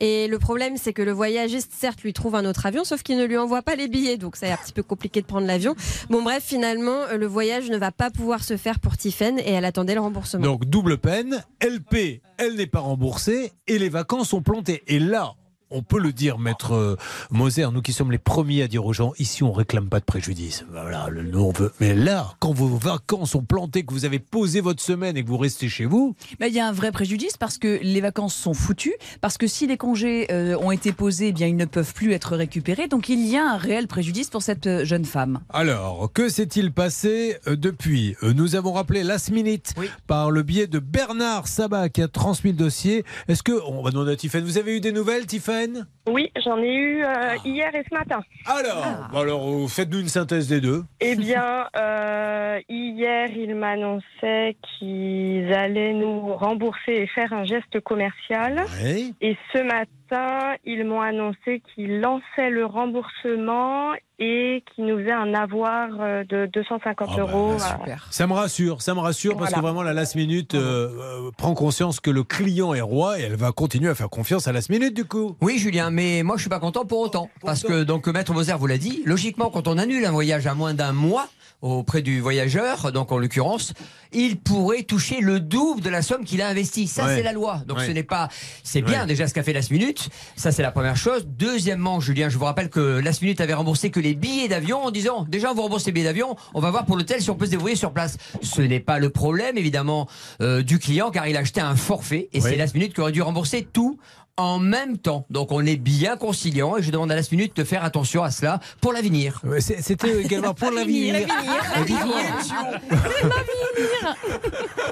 Et 0.00 0.26
le 0.26 0.38
problème, 0.38 0.76
c'est 0.76 0.92
que 0.92 1.02
le 1.02 1.12
voyagiste, 1.12 1.72
certes, 1.72 2.02
lui 2.02 2.12
trouve 2.12 2.34
un 2.34 2.44
autre 2.44 2.66
avion, 2.66 2.84
sauf 2.84 3.02
qu'il 3.02 3.16
ne 3.18 3.24
lui 3.24 3.36
envoie 3.38 3.62
pas 3.62 3.76
les 3.76 3.88
billets. 3.88 4.16
Donc, 4.16 4.36
c'est 4.36 4.50
un 4.50 4.56
petit 4.56 4.72
peu 4.72 4.82
compliqué 4.82 5.20
de 5.22 5.26
prendre 5.26 5.46
l'avion. 5.46 5.74
Bon, 6.10 6.22
bref, 6.22 6.42
finalement, 6.44 7.02
euh, 7.10 7.16
le 7.16 7.26
voyage 7.26 7.70
ne 7.70 7.76
va 7.76 7.92
pas 7.92 8.10
pouvoir 8.10 8.42
se 8.42 8.56
faire 8.56 8.80
pour 8.80 8.96
Tiffen 8.96 9.38
et 9.38 9.52
elle 9.52 9.64
attendait 9.64 9.94
le 9.94 10.00
remboursement. 10.00 10.42
Donc 10.42 10.64
double 10.64 10.98
peine, 10.98 11.44
elle 11.60 11.82
paie, 11.82 12.20
elle 12.38 12.56
n'est 12.56 12.66
pas 12.66 12.80
remboursée 12.80 13.52
et 13.66 13.78
les 13.78 13.88
vacances 13.88 14.30
sont 14.30 14.42
plantées. 14.42 14.82
Et 14.86 14.98
là, 14.98 15.34
on 15.72 15.82
peut 15.82 15.98
le 15.98 16.12
dire, 16.12 16.38
maître 16.38 16.72
euh, 16.74 16.96
Moser, 17.30 17.66
nous 17.72 17.82
qui 17.82 17.92
sommes 17.92 18.10
les 18.12 18.18
premiers 18.18 18.62
à 18.62 18.68
dire 18.68 18.84
aux 18.84 18.92
gens, 18.92 19.12
ici 19.18 19.42
on 19.42 19.52
réclame 19.52 19.88
pas 19.88 20.00
de 20.00 20.04
préjudice. 20.04 20.64
Voilà, 20.70 21.08
le 21.10 21.22
nous 21.22 21.40
on 21.40 21.52
veut. 21.52 21.72
Mais 21.80 21.94
là, 21.94 22.34
quand 22.40 22.52
vos 22.52 22.68
vacances 22.68 23.30
sont 23.30 23.42
plantées, 23.42 23.84
que 23.84 23.92
vous 23.92 24.04
avez 24.04 24.18
posé 24.18 24.60
votre 24.60 24.82
semaine 24.82 25.16
et 25.16 25.22
que 25.24 25.28
vous 25.28 25.38
restez 25.38 25.68
chez 25.68 25.84
vous, 25.84 26.14
Bah, 26.38 26.48
Il 26.48 26.54
y 26.54 26.60
a 26.60 26.66
un 26.68 26.72
vrai 26.72 26.92
préjudice 26.92 27.36
parce 27.36 27.58
que 27.58 27.78
les 27.82 28.00
vacances 28.00 28.34
sont 28.34 28.54
foutues, 28.54 28.94
parce 29.20 29.38
que 29.38 29.46
si 29.46 29.66
les 29.66 29.76
congés 29.76 30.26
euh, 30.30 30.56
ont 30.58 30.70
été 30.70 30.92
posés, 30.92 31.28
eh 31.28 31.32
bien 31.32 31.46
ils 31.46 31.56
ne 31.56 31.64
peuvent 31.64 31.94
plus 31.94 32.12
être 32.12 32.36
récupérés. 32.36 32.88
Donc 32.88 33.08
il 33.08 33.26
y 33.26 33.36
a 33.36 33.44
un 33.52 33.56
réel 33.56 33.86
préjudice 33.86 34.30
pour 34.30 34.42
cette 34.42 34.66
euh, 34.66 34.84
jeune 34.84 35.04
femme. 35.04 35.40
Alors, 35.50 36.10
que 36.12 36.28
s'est-il 36.28 36.72
passé 36.72 37.36
depuis? 37.46 38.16
Nous 38.22 38.54
avons 38.56 38.72
rappelé 38.72 39.02
Last 39.02 39.30
Minute 39.30 39.74
par 40.06 40.30
le 40.30 40.42
biais 40.42 40.66
de 40.66 40.78
Bernard 40.78 41.48
Sabat 41.48 41.88
qui 41.88 42.02
a 42.02 42.08
transmis 42.08 42.50
le 42.52 42.56
dossier. 42.56 43.04
Est-ce 43.28 43.42
que, 43.42 43.52
on 43.66 43.82
va 43.82 43.90
demander 43.90 44.12
à 44.12 44.16
Tiffaine, 44.16 44.44
vous 44.44 44.58
avez 44.58 44.76
eu 44.76 44.80
des 44.80 44.92
nouvelles, 44.92 45.26
Oui, 46.08 46.30
j'en 46.44 46.58
ai 46.58 46.74
eu 46.74 47.04
euh, 47.04 47.36
hier 47.44 47.74
et 47.74 47.84
ce 47.88 47.94
matin. 47.94 48.20
Alors, 48.46 49.08
bah 49.12 49.20
alors 49.20 49.48
euh, 49.48 49.68
faites-nous 49.68 50.00
une 50.00 50.08
synthèse 50.08 50.48
des 50.48 50.60
deux. 50.60 50.82
Eh 51.00 51.14
bien, 51.14 51.68
euh, 51.76 52.60
hier, 52.68 53.30
ils 53.30 53.54
m'annonçaient 53.54 54.56
qu'ils 54.78 55.52
allaient 55.52 55.92
nous 55.92 56.34
rembourser 56.34 56.92
et 56.92 57.06
faire 57.06 57.32
un 57.32 57.44
geste 57.44 57.80
commercial. 57.80 58.64
Et 59.20 59.36
ce 59.52 59.62
matin, 59.62 59.86
matin, 60.12 60.54
ils 60.64 60.84
m'ont 60.84 61.00
annoncé 61.00 61.62
qu'ils 61.74 62.00
lançaient 62.00 62.50
le 62.50 62.64
remboursement 62.66 63.92
et 64.18 64.62
qu'ils 64.74 64.86
nous 64.86 64.98
faisaient 64.98 65.10
un 65.12 65.34
avoir 65.34 65.88
euh, 66.00 66.24
de 66.24 66.46
250 66.52 67.08
Ah 67.10 67.16
bah, 67.16 67.22
euros. 67.22 67.56
bah, 67.58 67.96
Ça 68.10 68.26
me 68.26 68.32
rassure, 68.32 68.82
ça 68.82 68.94
me 68.94 69.00
rassure 69.00 69.36
parce 69.36 69.52
que 69.52 69.60
vraiment 69.60 69.82
la 69.82 69.92
last 69.92 70.14
minute 70.14 70.54
euh, 70.54 70.88
euh, 71.26 71.30
prend 71.36 71.54
conscience 71.54 71.98
que 72.00 72.10
le 72.10 72.22
client 72.22 72.74
est 72.74 72.80
roi 72.80 73.18
et 73.18 73.22
elle 73.22 73.36
va 73.36 73.52
continuer 73.52 73.90
à 73.90 73.94
faire 73.94 74.10
confiance 74.10 74.46
à 74.46 74.52
last 74.52 74.70
minute 74.70 74.94
du 74.94 75.04
coup. 75.04 75.36
Oui, 75.40 75.58
Julien, 75.58 75.90
mais 75.90 76.22
moi 76.22 76.36
je 76.36 76.42
suis 76.42 76.50
pas 76.50 76.60
content 76.60 76.84
pour 76.84 77.00
autant. 77.00 77.28
Parce 77.42 77.62
que, 77.62 77.82
donc, 77.82 78.06
Maître 78.06 78.32
Moser 78.32 78.54
vous 78.58 78.66
l'a 78.66 78.78
dit, 78.78 79.02
logiquement, 79.06 79.50
quand 79.50 79.66
on 79.66 79.78
annule 79.78 80.04
un 80.04 80.12
voyage 80.12 80.46
à 80.46 80.54
moins 80.54 80.74
d'un 80.74 80.92
mois 80.92 81.26
auprès 81.62 82.02
du 82.02 82.20
voyageur, 82.20 82.92
donc 82.92 83.12
en 83.12 83.18
l'occurrence, 83.18 83.72
il 84.12 84.38
pourrait 84.38 84.82
toucher 84.82 85.20
le 85.20 85.40
double 85.40 85.80
de 85.80 85.88
la 85.88 86.02
somme 86.02 86.24
qu'il 86.24 86.42
a 86.42 86.48
investie. 86.48 86.86
Ça, 86.88 87.06
Ouais. 87.06 87.16
c'est 87.16 87.22
la 87.22 87.32
loi. 87.32 87.62
Donc, 87.66 87.78
Ouais. 87.78 87.86
ce 87.86 87.92
n'est 87.92 88.02
pas. 88.02 88.28
C'est 88.64 88.82
bien 88.82 89.02
Ouais. 89.02 89.06
déjà 89.06 89.26
ce 89.28 89.32
qu'a 89.32 89.42
fait 89.42 89.52
Last 89.52 89.70
Minute. 89.70 90.08
Ça, 90.36 90.52
c'est 90.52 90.62
la 90.62 90.72
première 90.72 90.96
chose. 90.96 91.24
Deuxièmement, 91.26 92.00
Julien, 92.00 92.28
je 92.28 92.36
vous 92.36 92.44
rappelle 92.44 92.68
que 92.68 92.98
Last 92.98 93.22
Minute 93.22 93.40
avait 93.40 93.54
remboursé 93.54 93.90
que 93.90 94.00
les 94.00 94.14
billets 94.14 94.48
d'avion 94.48 94.82
en 94.84 94.90
disant 94.90 95.24
déjà, 95.28 95.52
on 95.52 95.54
vous 95.54 95.62
rembourse 95.62 95.86
les 95.86 95.92
billets 95.92 96.06
d'avion, 96.06 96.36
on 96.52 96.60
va 96.60 96.70
voir 96.70 96.84
pour 96.84 96.96
l'hôtel 96.96 97.22
si 97.22 97.30
on 97.30 97.36
peut 97.36 97.46
se 97.46 97.52
débrouiller 97.52 97.76
sur 97.76 97.92
place. 97.92 98.18
Ce 98.42 98.60
n'est 98.60 98.80
pas 98.80 98.98
le 98.98 99.10
problème, 99.10 99.56
évidemment, 99.56 100.08
euh, 100.40 100.62
du 100.62 100.78
client, 100.80 101.10
car 101.10 101.26
il 101.28 101.36
a 101.36 101.40
acheté 101.40 101.60
un 101.60 101.76
forfait 101.76 102.28
et 102.32 102.40
c'est 102.40 102.56
Last 102.56 102.74
Minute 102.74 102.92
qui 102.94 103.00
aurait 103.00 103.12
dû 103.12 103.22
rembourser 103.22 103.66
tout 103.72 103.98
en 104.36 104.58
même 104.58 104.98
temps. 104.98 105.26
Donc 105.30 105.52
on 105.52 105.64
est 105.64 105.76
bien 105.76 106.16
conciliant 106.16 106.76
et 106.76 106.82
je 106.82 106.90
demande 106.90 107.10
à 107.12 107.16
Last 107.16 107.32
Minute 107.32 107.56
de 107.56 107.64
faire 107.64 107.84
attention 107.84 108.22
à 108.22 108.30
cela 108.30 108.60
pour 108.80 108.92
l'avenir. 108.92 109.40
C'était 109.60 110.22
également 110.22 110.54
pour 110.54 110.70
l'avenir. 110.70 111.26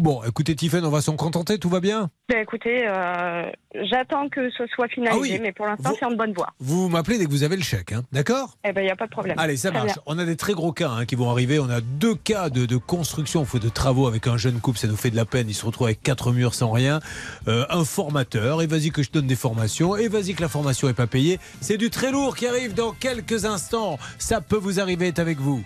Bon, 0.00 0.22
écoutez 0.26 0.54
Tiffen, 0.54 0.84
on 0.84 0.90
va 0.90 1.00
s'en 1.02 1.16
contenter, 1.16 1.58
tout 1.58 1.68
va 1.68 1.80
bien? 1.80 2.10
Ben, 2.28 2.38
écoutez, 2.42 2.86
euh, 2.86 3.50
j'attends 3.90 4.28
que 4.28 4.50
ce 4.56 4.66
soit 4.68 4.88
finalisé, 4.88 5.18
Ah 5.32 5.34
oui. 5.36 5.38
mais 5.42 5.52
pour 5.52 5.66
l'instant, 5.66 5.90
Vous- 5.90 5.96
c'est 5.98 6.06
en 6.06 6.12
bonne 6.12 6.32
voie. 6.32 6.48
Vous 6.60 6.88
m'appelez 6.88 7.18
dès 7.18 7.26
que 7.26 7.30
vous 7.30 7.42
avez 7.42 7.56
le 7.56 7.62
chèque, 7.62 7.92
hein, 7.92 8.02
d'accord? 8.12 8.56
Eh 8.64 8.72
ben, 8.72 8.80
il 8.82 8.84
n'y 8.84 8.90
a 8.90 8.96
pas 8.96 9.06
de 9.06 9.10
problème. 9.10 9.36
Allez, 9.38 9.56
ça 9.56 9.70
marche. 9.72 9.86
bien. 9.86 9.94
On 10.06 10.18
a 10.18 10.24
des 10.24 10.36
très 10.36 10.52
gros 10.54 10.72
cas 10.72 10.90
hein, 10.90 11.04
qui 11.06 11.16
vont 11.16 11.28
arriver. 11.30 11.58
On 11.58 11.68
a 11.68 11.80
deux 11.80 12.14
cas 12.14 12.48
de, 12.50 12.66
de 12.66 12.76
construction, 12.76 13.44
faut 13.44 13.58
de 13.58 13.68
travaux 13.68 14.06
avec 14.06 14.26
un 14.26 14.36
jeune 14.36 14.60
couple. 14.60 14.78
Ça 14.78 14.86
nous 14.86 14.96
fait 14.96 15.10
de 15.10 15.16
la 15.16 15.24
peine. 15.24 15.48
Il 15.48 15.54
se 15.54 15.66
retrouve 15.66 15.88
avec 15.88 16.02
quatre 16.02 16.32
murs 16.32 16.54
sans 16.54 16.70
rien. 16.70 17.00
Euh, 17.48 17.66
un 17.68 17.84
formateur. 17.84 18.62
Et 18.62 18.66
vas-y 18.66 18.90
que 18.90 19.02
je 19.02 19.10
donne 19.10 19.26
des 19.30 19.36
formations. 19.36 19.96
Et 19.96 20.08
vas-y 20.08 20.34
que 20.34 20.42
la 20.42 20.48
formation 20.48 20.88
est 20.88 20.94
pas 20.94 21.06
payée. 21.06 21.38
C'est 21.60 21.76
du 21.76 21.88
très 21.88 22.10
lourd 22.10 22.36
qui 22.36 22.46
arrive 22.46 22.74
dans 22.74 22.92
quelques 22.92 23.44
instants. 23.44 23.98
Ça 24.18 24.40
peut 24.40 24.56
vous 24.56 24.80
arriver. 24.80 25.06
Est 25.06 25.18
avec 25.20 25.38
vous. 25.38 25.62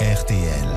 RTL. 0.00 0.70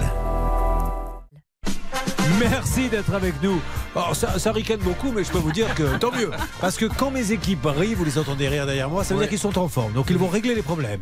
Merci 2.39 2.87
d'être 2.87 3.13
avec 3.13 3.33
nous. 3.41 3.59
Alors, 3.95 4.15
ça, 4.15 4.37
ça 4.37 4.51
ricane 4.51 4.79
beaucoup, 4.79 5.11
mais 5.11 5.23
je 5.23 5.31
peux 5.31 5.39
vous 5.39 5.51
dire 5.51 5.73
que 5.75 5.97
tant 5.97 6.11
mieux. 6.11 6.31
Parce 6.61 6.77
que 6.77 6.85
quand 6.85 7.09
mes 7.09 7.31
équipes 7.31 7.65
rient, 7.65 7.95
vous 7.95 8.05
les 8.05 8.17
entendez 8.17 8.47
rire 8.47 8.65
derrière 8.65 8.89
moi, 8.89 9.03
ça 9.03 9.15
veut 9.15 9.21
dire 9.21 9.29
qu'ils 9.29 9.39
sont 9.39 9.57
en 9.57 9.67
forme. 9.67 9.93
Donc 9.93 10.09
ils 10.09 10.17
vont 10.17 10.27
régler 10.27 10.53
les 10.53 10.61
problèmes. 10.61 11.01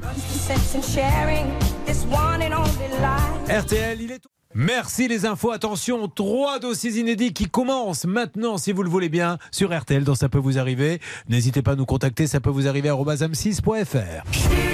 RTL, 3.49 4.01
il 4.01 4.11
est. 4.11 4.40
Merci 4.53 5.07
les 5.07 5.25
infos. 5.25 5.51
Attention, 5.51 6.07
trois 6.07 6.59
dossiers 6.59 6.99
inédits 6.99 7.33
qui 7.33 7.49
commencent 7.49 8.05
maintenant, 8.05 8.57
si 8.57 8.71
vous 8.71 8.83
le 8.83 8.89
voulez 8.89 9.09
bien, 9.09 9.37
sur 9.51 9.77
RTL. 9.77 10.03
Donc 10.03 10.17
ça 10.17 10.29
peut 10.29 10.39
vous 10.39 10.59
arriver. 10.59 10.99
N'hésitez 11.29 11.61
pas 11.61 11.71
à 11.71 11.75
nous 11.75 11.85
contacter. 11.85 12.27
Ça 12.27 12.39
peut 12.39 12.49
vous 12.49 12.67
arriver 12.67 12.89
à 12.89 12.93
arobase-m6.fr. 12.93 14.70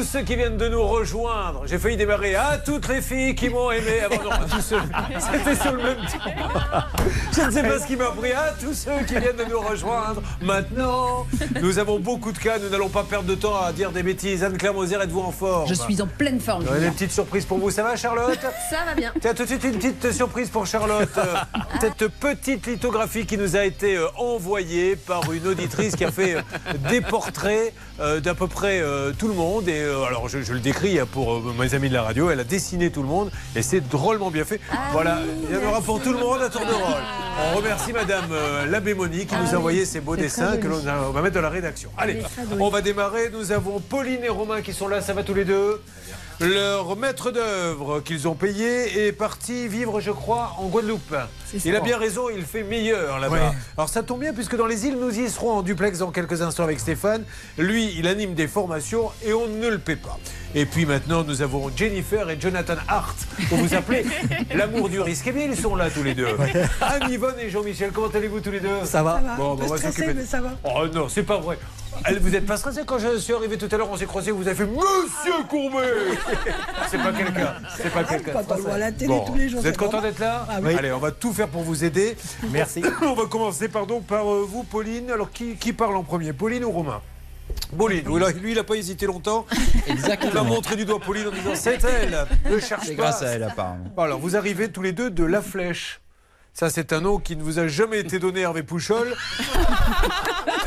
tous 0.00 0.06
ceux 0.06 0.22
qui 0.22 0.34
viennent 0.34 0.56
de 0.56 0.66
nous 0.66 0.82
rejoindre, 0.82 1.64
j'ai 1.66 1.78
failli 1.78 1.98
démarrer. 1.98 2.34
À 2.34 2.56
toutes 2.56 2.88
les 2.88 3.02
filles 3.02 3.34
qui 3.34 3.50
m'ont 3.50 3.70
aimé. 3.70 4.00
Ah 4.02 4.08
bon, 4.08 4.24
non, 4.24 4.30
à 4.30 4.46
tous 4.48 4.62
ceux. 4.62 4.80
C'était 5.18 5.54
sur 5.54 5.72
le 5.72 5.82
même 5.82 5.96
temps. 5.96 6.80
Je 7.36 7.42
ne 7.42 7.50
sais 7.50 7.62
pas 7.62 7.78
ce 7.78 7.86
qui 7.86 7.96
m'a 7.96 8.06
pris. 8.06 8.32
À 8.32 8.54
tous 8.58 8.72
ceux 8.72 9.04
qui 9.06 9.18
viennent 9.18 9.36
de 9.36 9.44
nous 9.44 9.60
rejoindre. 9.60 10.22
Maintenant, 10.40 11.26
nous 11.60 11.78
avons 11.78 11.98
beaucoup 11.98 12.32
de 12.32 12.38
cas. 12.38 12.58
Nous 12.58 12.70
n'allons 12.70 12.88
pas 12.88 13.02
perdre 13.04 13.28
de 13.28 13.34
temps 13.34 13.62
à 13.62 13.72
dire 13.72 13.92
des 13.92 14.02
bêtises. 14.02 14.42
Anne-Claire 14.42 14.72
Moser, 14.72 14.96
êtes-vous 15.02 15.20
en 15.20 15.32
forme 15.32 15.68
Je 15.68 15.74
suis 15.74 16.00
en 16.00 16.06
pleine 16.06 16.40
forme. 16.40 16.64
Des 16.64 16.90
petites 16.90 17.12
surprises 17.12 17.44
pour 17.44 17.58
vous. 17.58 17.70
Ça 17.70 17.82
va, 17.82 17.94
Charlotte 17.94 18.40
Ça 18.70 18.78
va 18.86 18.94
bien. 18.94 19.12
Tiens, 19.20 19.34
tout 19.34 19.42
de 19.42 19.48
suite, 19.48 19.64
une 19.64 19.76
petite 19.76 20.12
surprise 20.12 20.48
pour 20.48 20.64
Charlotte. 20.64 21.10
Euh, 21.18 21.34
Cette 21.78 22.08
petite 22.08 22.66
lithographie 22.66 23.26
qui 23.26 23.36
nous 23.36 23.54
a 23.54 23.66
été 23.66 23.98
euh, 23.98 24.06
envoyée 24.16 24.96
par 24.96 25.30
une 25.30 25.46
auditrice 25.46 25.94
qui 25.94 26.06
a 26.06 26.10
fait 26.10 26.36
euh, 26.36 26.42
des 26.88 27.02
portraits 27.02 27.74
euh, 28.00 28.20
d'à 28.20 28.34
peu 28.34 28.46
près 28.46 28.80
euh, 28.80 29.12
tout 29.16 29.28
le 29.28 29.34
monde. 29.34 29.68
Et 29.68 29.80
euh, 29.80 30.04
alors, 30.04 30.28
je, 30.28 30.42
je 30.42 30.52
le 30.52 30.60
décris 30.60 30.98
hein, 30.98 31.06
pour 31.10 31.42
mes 31.58 31.74
amis 31.74 31.88
de 31.88 31.94
la 31.94 32.02
radio. 32.02 32.30
Elle 32.30 32.40
a 32.40 32.44
dessiné 32.44 32.90
tout 32.90 33.02
le 33.02 33.08
monde 33.08 33.30
et 33.54 33.62
c'est 33.62 33.80
drôlement 33.80 34.30
bien 34.30 34.44
fait. 34.44 34.60
voilà, 34.92 35.18
il 35.48 35.54
y 35.54 35.58
en 35.58 35.68
aura 35.68 35.80
pour 35.80 36.00
tout 36.00 36.12
le 36.12 36.18
monde 36.18 36.40
à 36.40 36.48
tour 36.48 36.62
de 36.62 36.72
rôle. 36.72 37.02
On 37.52 37.56
remercie 37.56 37.92
Madame 37.92 38.30
Labbé 38.68 38.94
Monique 38.94 39.28
qui 39.28 39.36
nous 39.36 39.54
a 39.54 39.58
envoyé 39.58 39.84
ces 39.84 40.00
beaux 40.00 40.16
dessins 40.16 40.56
que 40.56 40.68
l'on 40.68 40.78
va 40.78 41.22
mettre 41.22 41.34
dans 41.34 41.40
la 41.40 41.48
rédaction. 41.50 41.90
Allez, 41.96 42.22
on 42.58 42.68
va 42.68 42.80
démarrer. 42.80 43.30
Nous 43.32 43.52
avons 43.52 43.80
Pauline 43.80 44.24
et 44.24 44.28
Romain 44.28 44.60
qui 44.62 44.72
sont 44.72 44.88
là. 44.88 45.00
Ça 45.00 45.12
va 45.12 45.22
tous 45.22 45.34
les 45.34 45.44
deux? 45.44 45.80
Leur 46.40 46.96
maître 46.96 47.30
d'œuvre 47.30 48.00
qu'ils 48.00 48.26
ont 48.28 48.34
payé 48.34 49.06
est 49.06 49.12
parti 49.12 49.68
vivre, 49.68 50.00
je 50.00 50.10
crois, 50.10 50.54
en 50.58 50.66
Guadeloupe. 50.66 51.14
Il 51.64 51.74
a 51.76 51.80
bien 51.80 51.98
raison, 51.98 52.28
il 52.34 52.42
fait 52.44 52.62
meilleur 52.62 53.18
là-bas. 53.18 53.34
Ouais. 53.34 53.56
Alors 53.76 53.88
ça 53.88 54.02
tombe 54.02 54.20
bien 54.20 54.32
puisque 54.32 54.56
dans 54.56 54.66
les 54.66 54.86
îles, 54.86 54.96
nous 54.98 55.18
y 55.18 55.28
serons 55.28 55.50
en 55.52 55.62
duplex 55.62 55.98
dans 55.98 56.10
quelques 56.10 56.40
instants 56.42 56.64
avec 56.64 56.80
Stéphane. 56.80 57.24
Lui, 57.58 57.92
il 57.98 58.06
anime 58.06 58.34
des 58.34 58.46
formations 58.48 59.10
et 59.24 59.32
on 59.32 59.46
ne 59.48 59.68
le 59.68 59.78
paie 59.78 59.96
pas. 59.96 60.18
Et 60.54 60.64
puis 60.66 60.86
maintenant, 60.86 61.22
nous 61.24 61.42
avons 61.42 61.70
Jennifer 61.76 62.28
et 62.30 62.40
Jonathan 62.40 62.74
Hart, 62.88 63.16
que 63.48 63.54
vous 63.54 63.74
appelez 63.74 64.04
l'amour 64.54 64.88
du 64.88 65.00
risque. 65.00 65.24
Eh 65.28 65.32
bien, 65.32 65.44
ils 65.44 65.56
sont 65.56 65.76
là 65.76 65.90
tous 65.90 66.02
les 66.02 66.14
deux. 66.14 66.26
Anne, 66.80 67.10
Yvonne 67.10 67.38
et 67.38 67.50
Jean-Michel, 67.50 67.90
comment 67.92 68.08
allez-vous 68.08 68.40
tous 68.40 68.50
les 68.50 68.60
deux? 68.60 68.68
Ça 68.84 69.02
va. 69.02 69.20
Bon, 69.36 69.52
Un 69.52 69.56
bah, 69.56 69.64
on 69.64 69.66
va 69.66 69.76
s'occuper. 69.78 70.14
de- 70.14 70.24
ça 70.24 70.40
va. 70.40 70.50
Oh 70.64 70.86
non, 70.92 71.08
c'est 71.08 71.22
pas 71.22 71.38
vrai. 71.38 71.58
Elle, 72.06 72.18
vous 72.18 72.30
n'êtes 72.30 72.46
pas 72.46 72.56
stressé 72.56 72.82
quand 72.86 72.98
je 72.98 73.18
suis 73.18 73.32
arrivé 73.32 73.58
tout 73.58 73.68
à 73.70 73.76
l'heure, 73.76 73.90
on 73.90 73.96
s'est 73.96 74.06
croisés, 74.06 74.30
vous 74.30 74.46
avez 74.46 74.56
fait 74.56 74.66
Monsieur 74.66 75.44
Courbet 75.48 75.76
C'est 76.90 76.98
pas 76.98 77.12
quelqu'un. 77.12 77.54
C'est 77.76 77.92
pas 77.92 78.04
quelqu'un. 78.04 78.32
Quand 78.32 78.52
on 78.52 78.56
le 78.56 78.62
voit 78.62 78.74
à 78.74 78.78
la 78.78 78.92
télé 78.92 79.20
tous 79.26 79.34
les 79.34 79.48
jours, 79.48 79.60
Vous 79.60 79.66
êtes 79.66 79.74
c'est 79.74 79.78
content 79.78 80.00
d'être 80.00 80.18
là 80.18 80.46
Ah 80.48 80.58
oui. 80.62 80.74
Allez, 80.76 80.92
on 80.92 80.98
va 80.98 81.10
tout 81.10 81.32
faire 81.32 81.48
pour 81.48 81.62
vous 81.62 81.84
aider. 81.84 82.16
Merci. 82.50 82.82
On 83.02 83.14
va 83.14 83.26
commencer 83.26 83.68
pardon, 83.68 84.00
par 84.00 84.32
euh, 84.32 84.46
vous, 84.48 84.62
Pauline. 84.62 85.10
Alors, 85.10 85.30
qui, 85.30 85.56
qui 85.56 85.72
parle 85.72 85.96
en 85.96 86.02
premier 86.02 86.32
Pauline 86.32 86.64
ou 86.64 86.70
Romain? 86.70 87.00
Pauline, 87.76 88.04
lui 88.40 88.52
il 88.52 88.54
n'a 88.56 88.64
pas 88.64 88.76
hésité 88.76 89.06
longtemps. 89.06 89.46
Exactement. 89.86 90.30
Il 90.30 90.34
m'a 90.34 90.42
montré 90.42 90.76
du 90.76 90.84
doigt 90.84 91.00
Pauline 91.00 91.28
en 91.28 91.30
disant 91.30 91.54
c'est 91.54 91.82
elle, 91.84 92.26
ne 92.48 92.58
cherche 92.58 92.86
C'est 92.86 92.94
grâce 92.94 93.22
à 93.22 93.26
elle, 93.28 93.42
apparemment. 93.42 93.84
Alors 93.96 94.20
vous 94.20 94.36
arrivez 94.36 94.70
tous 94.70 94.82
les 94.82 94.92
deux 94.92 95.10
de 95.10 95.24
La 95.24 95.42
Flèche. 95.42 96.00
Ça 96.52 96.68
c'est 96.68 96.92
un 96.92 97.00
nom 97.00 97.18
qui 97.18 97.36
ne 97.36 97.42
vous 97.42 97.58
a 97.58 97.68
jamais 97.68 98.00
été 98.00 98.18
donné 98.18 98.40
Hervé 98.40 98.62
Pouchol. 98.62 99.16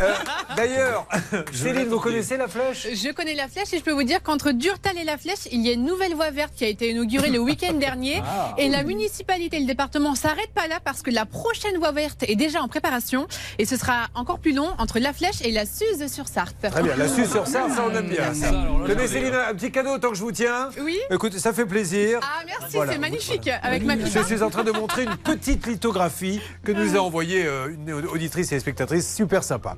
Euh, 0.02 0.14
D'ailleurs, 0.58 1.08
Céline, 1.54 1.88
vous 1.88 2.00
connaissez 2.00 2.36
La 2.38 2.48
Flèche? 2.48 2.88
Je 2.94 3.12
connais 3.12 3.34
la 3.36 3.48
flèche 3.48 3.74
et 3.74 3.78
je 3.78 3.84
peux 3.84 3.92
vous 3.92 4.04
dire 4.04 4.22
qu'entre 4.22 4.52
Durtal 4.52 4.98
et 4.98 5.04
la 5.04 5.18
flèche, 5.18 5.48
il 5.52 5.62
y 5.62 5.70
a 5.70 5.74
une 5.74 5.86
nouvelle 5.86 6.14
voie 6.14 6.30
verte 6.32 6.54
qui 6.56 6.66
a 6.66 6.68
été 6.68 6.90
inaugurée 6.90 7.30
le 7.30 7.40
week-end 7.40 7.74
dernier. 7.74 8.22
Ah. 8.26 8.54
et 8.58 8.70
la 8.70 8.84
municipalité 8.84 9.58
et 9.58 9.60
le 9.62 9.66
département 9.66 10.16
s'arrêtent 10.16 10.54
pas 10.54 10.68
là 10.68 10.80
parce 10.84 11.02
que 11.02 11.12
la 11.12 11.26
prochaine 11.26 11.78
voie 11.78 11.92
verte 11.92 12.24
est 12.28 12.36
déjà 12.36 12.62
en 12.62 12.68
préparation. 12.68 13.28
Et 13.60 13.66
ce 13.66 13.78
sera 13.78 14.08
encore 14.16 14.40
plus 14.40 14.54
long 14.54 14.70
entre 14.78 15.00
la 15.00 15.14
flèche 15.14 15.42
et 15.44 15.52
la 15.52 15.66
Suze 15.66 16.12
sur 16.12 16.28
Sarthe. 16.28 16.56
Très 16.70 16.84
bien, 16.84 16.96
la 16.96 17.08
Suisse 17.08 17.32
sur 17.32 17.48
ça, 17.48 17.68
ça 17.70 17.86
on 17.90 17.96
aime 17.96 18.10
bien. 18.10 18.34
Ça. 18.34 18.52
Tenez 18.88 19.08
Céline, 19.08 19.34
un 19.36 19.54
petit 19.54 19.72
cadeau 19.72 19.98
tant 20.00 20.10
que 20.10 20.16
je 20.16 20.22
vous 20.24 20.32
tiens. 20.32 20.70
Oui. 20.82 20.98
Écoutez, 21.12 21.40
ça 21.40 21.54
fait 21.54 21.66
plaisir. 21.66 22.20
Ah 22.22 22.42
merci, 22.46 22.76
Voilà. 22.76 22.94
c'est 22.94 23.00
magnifique. 23.00 23.50
Avec 23.62 23.84
ma 23.84 23.96
Je 23.98 24.04
cousin. 24.04 24.24
suis 24.24 24.44
en 24.44 24.50
train 24.50 24.64
de 24.64 24.72
montrer 24.72 25.04
une 25.04 25.18
petite 25.18 25.66
lithographie 25.74 26.40
que 26.64 26.72
nous 26.72 26.96
a 26.96 27.00
envoyée 27.00 27.46
euh, 27.46 27.74
une 27.74 27.92
auditrice 27.92 28.52
et 28.52 28.60
spectatrice, 28.60 29.14
super 29.14 29.44
sympa. 29.44 29.76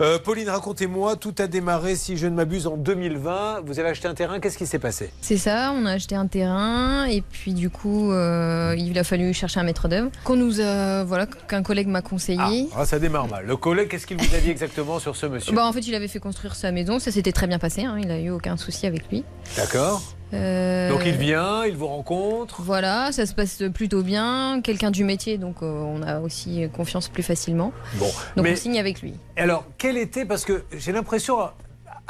Euh, 0.00 0.18
Pauline, 0.18 0.48
racontez-moi, 0.48 1.16
tout 1.16 1.34
a 1.38 1.46
démarré, 1.46 1.96
si 1.96 2.16
je 2.16 2.26
ne 2.26 2.34
m'abuse, 2.34 2.66
en 2.66 2.76
2020. 2.76 3.62
Vous 3.64 3.78
avez 3.78 3.88
acheté 3.88 4.06
un 4.06 4.14
terrain, 4.14 4.38
qu'est-ce 4.38 4.58
qui 4.58 4.66
s'est 4.66 4.78
passé? 4.78 5.10
C'est 5.20 5.38
ça, 5.38 5.72
on 5.74 5.86
a 5.86 5.92
acheté 5.92 6.14
un 6.14 6.26
terrain 6.26 7.06
et 7.06 7.22
puis 7.22 7.54
du 7.54 7.70
coup, 7.70 8.12
euh, 8.12 8.74
il 8.78 8.98
a 8.98 9.04
fallu 9.04 9.32
chercher 9.32 9.60
un 9.60 9.64
maître 9.64 9.88
d'œuvre 9.88 10.10
qu'on 10.24 10.36
nous 10.36 10.60
a, 10.60 11.04
voilà, 11.04 11.26
qu'un 11.26 11.62
collègue 11.62 11.88
m'a 11.88 12.02
conseillé. 12.02 12.68
Ah, 12.76 12.84
ça 12.84 12.98
démarre 12.98 13.28
mal. 13.28 13.46
Le 13.46 13.56
collègue, 13.56 13.88
qu'est-ce 13.88 14.06
qu'il 14.06 14.18
vous 14.18 14.34
a 14.34 14.38
dit 14.38 14.50
exactement 14.50 14.98
sur 14.98 15.16
ce 15.16 15.26
monsieur? 15.26 15.54
Bah, 15.54 15.66
en 15.66 15.72
fait, 15.72 15.80
il 15.80 15.94
avait 15.94 16.08
fait 16.08 16.20
construire 16.20 16.54
sa 16.54 16.70
maison, 16.70 16.98
ça 16.98 17.10
s'était 17.10 17.32
très 17.32 17.46
bien 17.46 17.58
passé, 17.58 17.84
hein, 17.84 17.96
il 17.98 18.10
a 18.10 18.20
eu 18.20 18.30
aucun 18.30 18.56
souci 18.56 18.86
avec 18.86 19.08
lui. 19.10 19.24
D'accord. 19.56 20.02
Euh, 20.32 20.90
Donc 20.90 21.02
il 21.04 21.16
vient, 21.16 21.64
il 21.64 21.76
vous 21.76 21.86
rencontre. 21.88 22.62
Voilà, 22.62 23.10
ça 23.12 23.26
se 23.26 23.34
passe 23.34 23.62
plutôt 23.74 24.02
bien, 24.02 24.60
quelqu'un 24.62 24.90
du 24.90 25.04
métier, 25.04 25.38
donc 25.38 25.56
euh, 25.62 25.66
on 25.66 26.02
a 26.02 26.20
aussi 26.20 26.68
confiance 26.72 27.08
plus 27.08 27.22
facilement. 27.22 27.72
Bon, 27.94 28.06
Donc 28.36 28.44
mais 28.44 28.52
on 28.52 28.56
signe 28.56 28.78
avec 28.78 29.02
lui. 29.02 29.14
alors, 29.36 29.64
quel 29.78 29.96
était, 29.96 30.24
parce 30.24 30.44
que 30.44 30.64
j'ai 30.76 30.92
l'impression, 30.92 31.36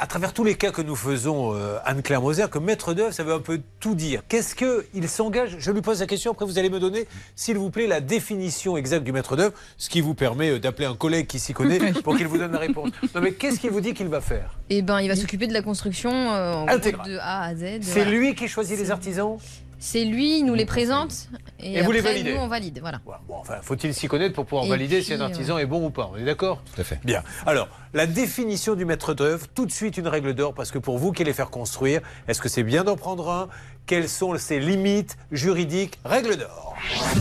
à, 0.01 0.07
travers 0.07 0.33
tous 0.33 0.43
les 0.43 0.55
cas 0.55 0.71
que 0.71 0.81
nous 0.81 0.95
faisons, 0.95 1.53
euh, 1.53 1.77
Anne-Claire 1.85 2.21
Moser, 2.21 2.45
que 2.49 2.57
maître 2.57 2.93
d'œuvre, 2.93 3.13
ça 3.13 3.23
veut 3.23 3.33
un 3.33 3.39
peu 3.39 3.61
tout 3.79 3.93
dire. 3.93 4.23
Qu'est-ce 4.27 4.55
qu'il 4.55 5.07
s'engage? 5.07 5.57
Je 5.59 5.71
lui 5.71 5.81
pose 5.81 5.99
la 5.99 6.07
question, 6.07 6.31
après 6.31 6.45
vous 6.45 6.57
allez 6.57 6.69
me 6.69 6.79
donner, 6.79 7.07
s'il 7.35 7.57
vous 7.57 7.69
plaît, 7.69 7.85
la 7.85 8.01
définition 8.01 8.77
exacte 8.77 9.03
du 9.03 9.11
maître 9.11 9.35
d'œuvre, 9.35 9.53
ce 9.77 9.89
qui 9.89 10.01
vous 10.01 10.15
permet 10.15 10.49
euh, 10.49 10.59
d'appeler 10.59 10.87
un 10.87 10.95
collègue 10.95 11.27
qui 11.27 11.37
s'y 11.39 11.53
connaît 11.53 11.79
pour 12.03 12.17
qu'il 12.17 12.27
vous 12.27 12.39
donne 12.39 12.51
la 12.51 12.59
réponse. 12.59 12.89
Non 13.13 13.21
mais 13.21 13.33
qu'est-ce 13.33 13.59
qu'il 13.59 13.69
vous 13.69 13.81
dit 13.81 13.93
qu'il 13.93 14.07
va 14.07 14.21
faire? 14.21 14.57
Et 14.69 14.81
ben, 14.81 14.99
il 15.01 15.07
va 15.07 15.15
s'occuper 15.15 15.45
de 15.45 15.53
la 15.53 15.61
construction 15.61 16.11
euh, 16.11 16.53
en 16.53 16.65
de 16.65 17.17
A 17.19 17.43
à 17.43 17.55
Z. 17.55 17.81
C'est 17.81 18.05
lui 18.05 18.33
qui 18.33 18.47
choisit 18.47 18.79
les 18.79 18.89
artisans? 18.89 19.37
C'est 19.83 20.05
lui, 20.05 20.37
il 20.37 20.45
nous 20.45 20.53
les 20.53 20.67
présente 20.67 21.27
et, 21.59 21.79
Et 21.79 21.81
vous 21.81 21.91
les 21.91 22.01
validez 22.01 22.35
nous 22.35 22.39
on 22.39 22.47
valide. 22.47 22.77
Voilà. 22.81 23.01
Bon, 23.03 23.33
enfin, 23.39 23.55
faut-il 23.63 23.95
s'y 23.95 24.07
connaître 24.07 24.35
pour 24.35 24.45
pouvoir 24.45 24.65
Et 24.65 24.69
valider 24.69 24.97
puis, 24.97 25.05
si 25.05 25.13
un 25.15 25.21
artisan 25.21 25.55
ouais. 25.55 25.63
est 25.63 25.65
bon 25.65 25.83
ou 25.83 25.89
pas 25.89 26.11
On 26.13 26.17
est 26.17 26.23
d'accord? 26.23 26.61
Tout 26.71 26.79
à 26.79 26.83
fait. 26.83 26.99
Bien. 27.03 27.23
Alors, 27.47 27.67
la 27.95 28.05
définition 28.05 28.75
du 28.75 28.85
maître 28.85 29.15
d'œuvre, 29.15 29.47
tout 29.55 29.65
de 29.65 29.71
suite 29.71 29.97
une 29.97 30.07
règle 30.07 30.35
d'or, 30.35 30.53
parce 30.53 30.69
que 30.69 30.77
pour 30.77 30.99
vous 30.99 31.11
qui 31.11 31.23
allez 31.23 31.33
faire 31.33 31.49
construire, 31.49 32.01
est-ce 32.27 32.39
que 32.41 32.47
c'est 32.47 32.61
bien 32.61 32.83
d'en 32.83 32.95
prendre 32.95 33.27
un? 33.31 33.49
Quelles 33.91 34.07
sont 34.07 34.37
ses 34.37 34.61
limites 34.61 35.17
juridiques? 35.33 35.99
Règle 36.05 36.37
d'or. 36.37 36.77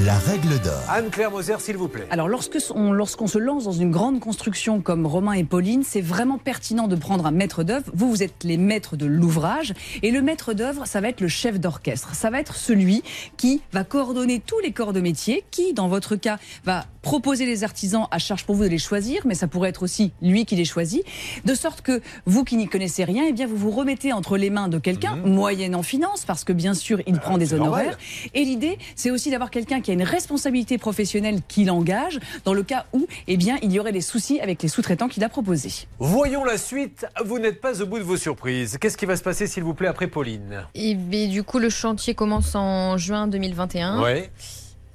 La 0.07 0.17
règle 0.17 0.57
d'or. 0.61 0.81
Anne-Claire 0.89 1.33
Moser, 1.33 1.57
s'il 1.59 1.77
vous 1.77 1.89
plaît. 1.89 2.07
Alors 2.11 2.29
lorsqu'on 2.29 3.27
se 3.27 3.39
lance 3.39 3.65
dans 3.65 3.73
une 3.73 3.91
grande 3.91 4.21
construction 4.21 4.81
comme 4.81 5.05
Romain 5.05 5.33
et 5.33 5.43
Pauline, 5.43 5.83
c'est 5.83 6.01
vraiment 6.01 6.39
pertinent 6.39 6.87
de 6.87 6.95
prendre 6.95 7.27
un 7.27 7.33
maître 7.33 7.65
d'œuvre. 7.65 7.91
Vous, 7.93 8.09
vous 8.09 8.23
êtes 8.23 8.45
les 8.45 8.57
maîtres 8.57 8.95
de 8.95 9.05
l'ouvrage 9.05 9.75
et 10.05 10.13
le 10.13 10.23
maître 10.23 10.55
d'œuvre, 10.55 10.87
ça 10.87 11.01
va 11.01 11.09
être 11.09 11.21
le 11.21 11.27
chef 11.27 11.59
d'orchestre. 11.59 12.15
Ça 12.15 12.31
va 12.31 12.39
être 12.39 12.55
celui 12.55 13.03
qui 13.37 13.63
va 13.73 13.83
coordonner 13.83 14.39
tous 14.39 14.61
les 14.61 14.71
corps 14.71 14.93
de 14.93 15.01
métier, 15.01 15.43
qui, 15.51 15.75
dans 15.75 15.89
votre 15.89 16.15
cas, 16.15 16.39
va 16.65 16.85
proposer 17.03 17.47
les 17.47 17.65
artisans 17.65 18.07
à 18.11 18.19
charge 18.19 18.45
pour 18.45 18.55
vous 18.55 18.65
de 18.65 18.69
les 18.69 18.79
choisir, 18.79 19.23
mais 19.25 19.35
ça 19.35 19.47
pourrait 19.47 19.71
être 19.71 19.83
aussi 19.83 20.13
lui 20.23 20.45
qui 20.45 20.57
les 20.57 20.65
choisit, 20.65 21.05
de 21.45 21.55
sorte 21.55 21.81
que 21.81 22.01
vous 22.27 22.45
qui 22.45 22.57
n'y 22.57 22.69
connaissez 22.69 23.05
rien, 23.05 23.25
eh 23.29 23.33
bien 23.33 23.47
vous 23.47 23.57
vous 23.57 23.71
remettez 23.71 24.13
entre 24.13 24.37
les 24.37 24.51
mains 24.51 24.69
de 24.69 24.79
quelqu'un, 24.79 25.17
moyenne 25.17 25.75
en 25.75 25.83
finance, 25.83 26.25
parce 26.25 26.45
que 26.45 26.53
bien 26.53 26.75
sûr 26.75 27.01
il 27.07 27.19
prend 27.19 27.39
des 27.39 27.47
normal. 27.47 27.69
honoraires. 27.69 27.99
Et 28.35 28.45
l'idée, 28.45 28.79
c'est 28.97 29.11
aussi 29.11 29.31
d'avoir 29.31 29.51
quelqu'un 29.51 29.81
qui 29.81 29.91
a 29.91 29.95
une 29.95 30.03
responsabilité 30.03 30.79
professionnelle 30.79 31.41
qui 31.49 31.65
l'engage, 31.65 32.19
dans 32.45 32.55
le 32.55 32.63
cas 32.63 32.87
où, 32.93 33.07
eh 33.27 33.37
bien, 33.37 33.57
il 33.63 33.73
y 33.73 33.81
aurait 33.81 33.93
des 33.93 34.01
soucis 34.01 34.41
avec 34.41 34.63
les 34.63 34.69
sous-traitants 34.69 35.09
qu'il 35.09 35.25
a 35.25 35.29
proposés. 35.29 35.87
Voyons 35.99 36.45
la 36.45 36.59
suite. 36.59 37.07
Vous 37.25 37.39
n'êtes 37.39 37.61
pas 37.61 37.81
au 37.83 37.87
bout 37.87 37.99
de 37.99 38.05
vos 38.05 38.17
surprises. 38.17 38.79
Qu'est-ce 38.81 38.97
qui 38.97 39.07
va 39.07 39.17
se 39.17 39.23
passer, 39.23 39.47
s'il 39.47 39.63
vous 39.63 39.75
plaît, 39.75 39.89
après 39.89 40.07
Pauline? 40.07 40.65
Et 40.75 40.95
ben, 40.95 41.29
du 41.29 41.43
coup, 41.43 41.59
le 41.59 41.71
chantier 41.71 42.15
commence 42.15 42.55
en 42.55 42.97
juin 42.97 43.27
2021. 43.29 44.03
Ouais. 44.03 44.31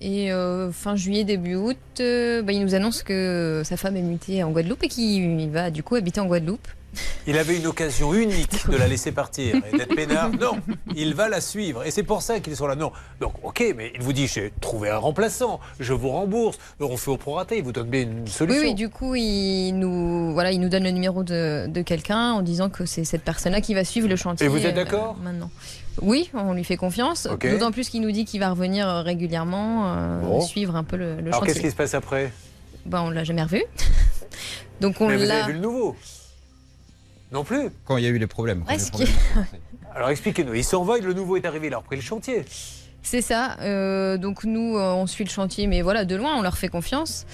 Et 0.02 0.32
euh, 0.32 0.72
fin 0.72 0.96
juillet, 0.96 1.24
début 1.24 1.56
août, 1.56 1.78
euh, 2.00 2.42
bah, 2.42 2.52
il 2.52 2.62
nous 2.64 2.76
annonce 2.76 3.02
que 3.02 3.62
sa 3.64 3.78
femme 3.78 3.96
est 3.96 4.02
mutée 4.02 4.44
en 4.44 4.52
Guadeloupe 4.52 4.84
et 4.84 4.88
qu'il 4.90 5.50
va 5.50 5.72
du 5.72 5.84
coup 5.84 5.96
habiter 5.96 6.20
en 6.20 6.26
Guadeloupe. 6.26 6.68
Il 7.28 7.38
avait 7.38 7.58
une 7.58 7.68
occasion 7.68 8.14
unique 8.14 8.70
de 8.70 8.78
la 8.78 8.88
laisser 8.88 9.12
partir 9.12 9.56
et 9.70 9.78
d'être 9.78 9.94
peinard. 9.96 10.30
Non, 10.32 10.60
il 10.96 11.14
va 11.14 11.28
la 11.28 11.42
suivre. 11.42 11.86
Et 11.86 11.92
c'est 11.92 12.04
pour 12.04 12.22
ça 12.22 12.40
qu'ils 12.40 12.56
sont 12.56 12.68
là. 12.68 12.76
Non. 12.76 12.92
Donc, 13.20 13.34
ok, 13.44 13.74
mais 13.76 13.92
il 13.96 14.02
vous 14.02 14.14
dit 14.14 14.28
j'ai 14.28 14.54
trouvé 14.62 14.90
un 14.90 14.98
remplaçant, 14.98 15.60
je 15.80 15.92
vous 15.94 16.10
rembourse, 16.10 16.58
on 16.80 16.96
fait 16.96 17.12
au 17.12 17.18
prorata, 17.18 17.56
il 17.56 17.64
vous 17.64 17.74
donne 17.74 17.90
bien 17.90 18.02
une 18.04 18.22
Oui, 18.24 18.30
solution. 18.30 18.62
oui, 18.62 18.74
du 18.76 18.88
coup, 18.90 19.16
il 19.16 19.74
nous, 19.74 20.32
voilà, 20.34 20.52
il 20.52 20.62
nous 20.62 20.70
donne 20.70 20.84
le 20.84 20.92
numéro 20.92 21.24
de, 21.24 21.68
de 21.68 21.82
quelqu'un 21.82 22.32
en 22.32 22.42
disant 22.42 22.70
que 22.70 22.86
c'est 22.86 23.04
cette 23.04 23.24
personne-là 23.24 23.60
qui 23.60 23.74
va 23.74 23.84
suivre 23.84 24.08
le 24.08 24.16
chantier. 24.16 24.46
Et 24.46 24.50
vous 24.50 24.58
êtes 24.66 24.68
euh, 24.68 24.84
d'accord 24.84 25.18
Maintenant. 25.22 25.50
Oui, 26.02 26.30
on 26.34 26.54
lui 26.54 26.64
fait 26.64 26.78
confiance. 26.78 27.28
D'autant 27.28 27.72
plus 27.72 27.90
qu'il 27.90 28.02
nous 28.02 28.12
dit 28.12 28.26
qu'il 28.26 28.40
va 28.40 28.50
revenir 28.52 28.88
euh, 28.88 29.02
régulièrement, 29.02 29.94
euh, 29.96 30.22
Bon. 30.22 30.42
suivre 30.42 30.76
un 30.76 30.84
peu 30.84 30.98
le, 30.98 31.16
le 31.16 31.28
Alors, 31.28 31.40
chantier. 31.40 31.54
qu'est-ce 31.54 31.64
qui 31.66 31.72
se 31.72 31.76
passe 31.76 31.94
après? 31.94 32.32
Bah, 32.86 33.02
on 33.04 33.10
l'a 33.10 33.24
jamais 33.24 33.44
revu. 33.44 33.64
Donc 34.82 35.00
on 35.02 35.08
Mais 35.08 35.16
vous 35.18 35.24
l'a. 35.26 35.44
avez 35.44 35.54
vu 35.54 35.60
le 35.60 35.64
nouveau 35.64 35.96
Non 37.32 37.44
plus 37.44 37.70
Quand 37.86 37.98
il 37.98 38.04
y 38.04 38.08
a 38.08 38.10
eu 38.10 38.18
les 38.18 38.28
problèmes. 38.28 38.64
quand 38.66 38.72
les 38.72 38.78
Presque. 38.78 38.92
problèmes- 38.94 39.46
Alors, 39.96 40.10
expliquez-nous. 40.10 40.54
Il 40.54 40.64
s'envole, 40.64 41.02
le 41.02 41.14
nouveau 41.14 41.38
est 41.38 41.46
arrivé, 41.46 41.68
il 41.68 41.74
a 41.74 41.78
repris 41.78 41.96
le 41.96 42.02
chantier. 42.02 42.44
C'est 43.07 43.22
ça. 43.22 43.56
euh, 43.61 44.18
donc 44.18 44.44
nous, 44.44 44.77
euh, 44.77 44.91
on 44.94 45.06
suit 45.06 45.23
le 45.23 45.30
chantier, 45.30 45.68
mais 45.68 45.82
voilà, 45.84 46.06
de 46.06 46.15
loin, 46.15 46.36
on 46.38 46.41
leur 46.41 46.57
fait 46.57 46.68
confiance. 46.69 47.26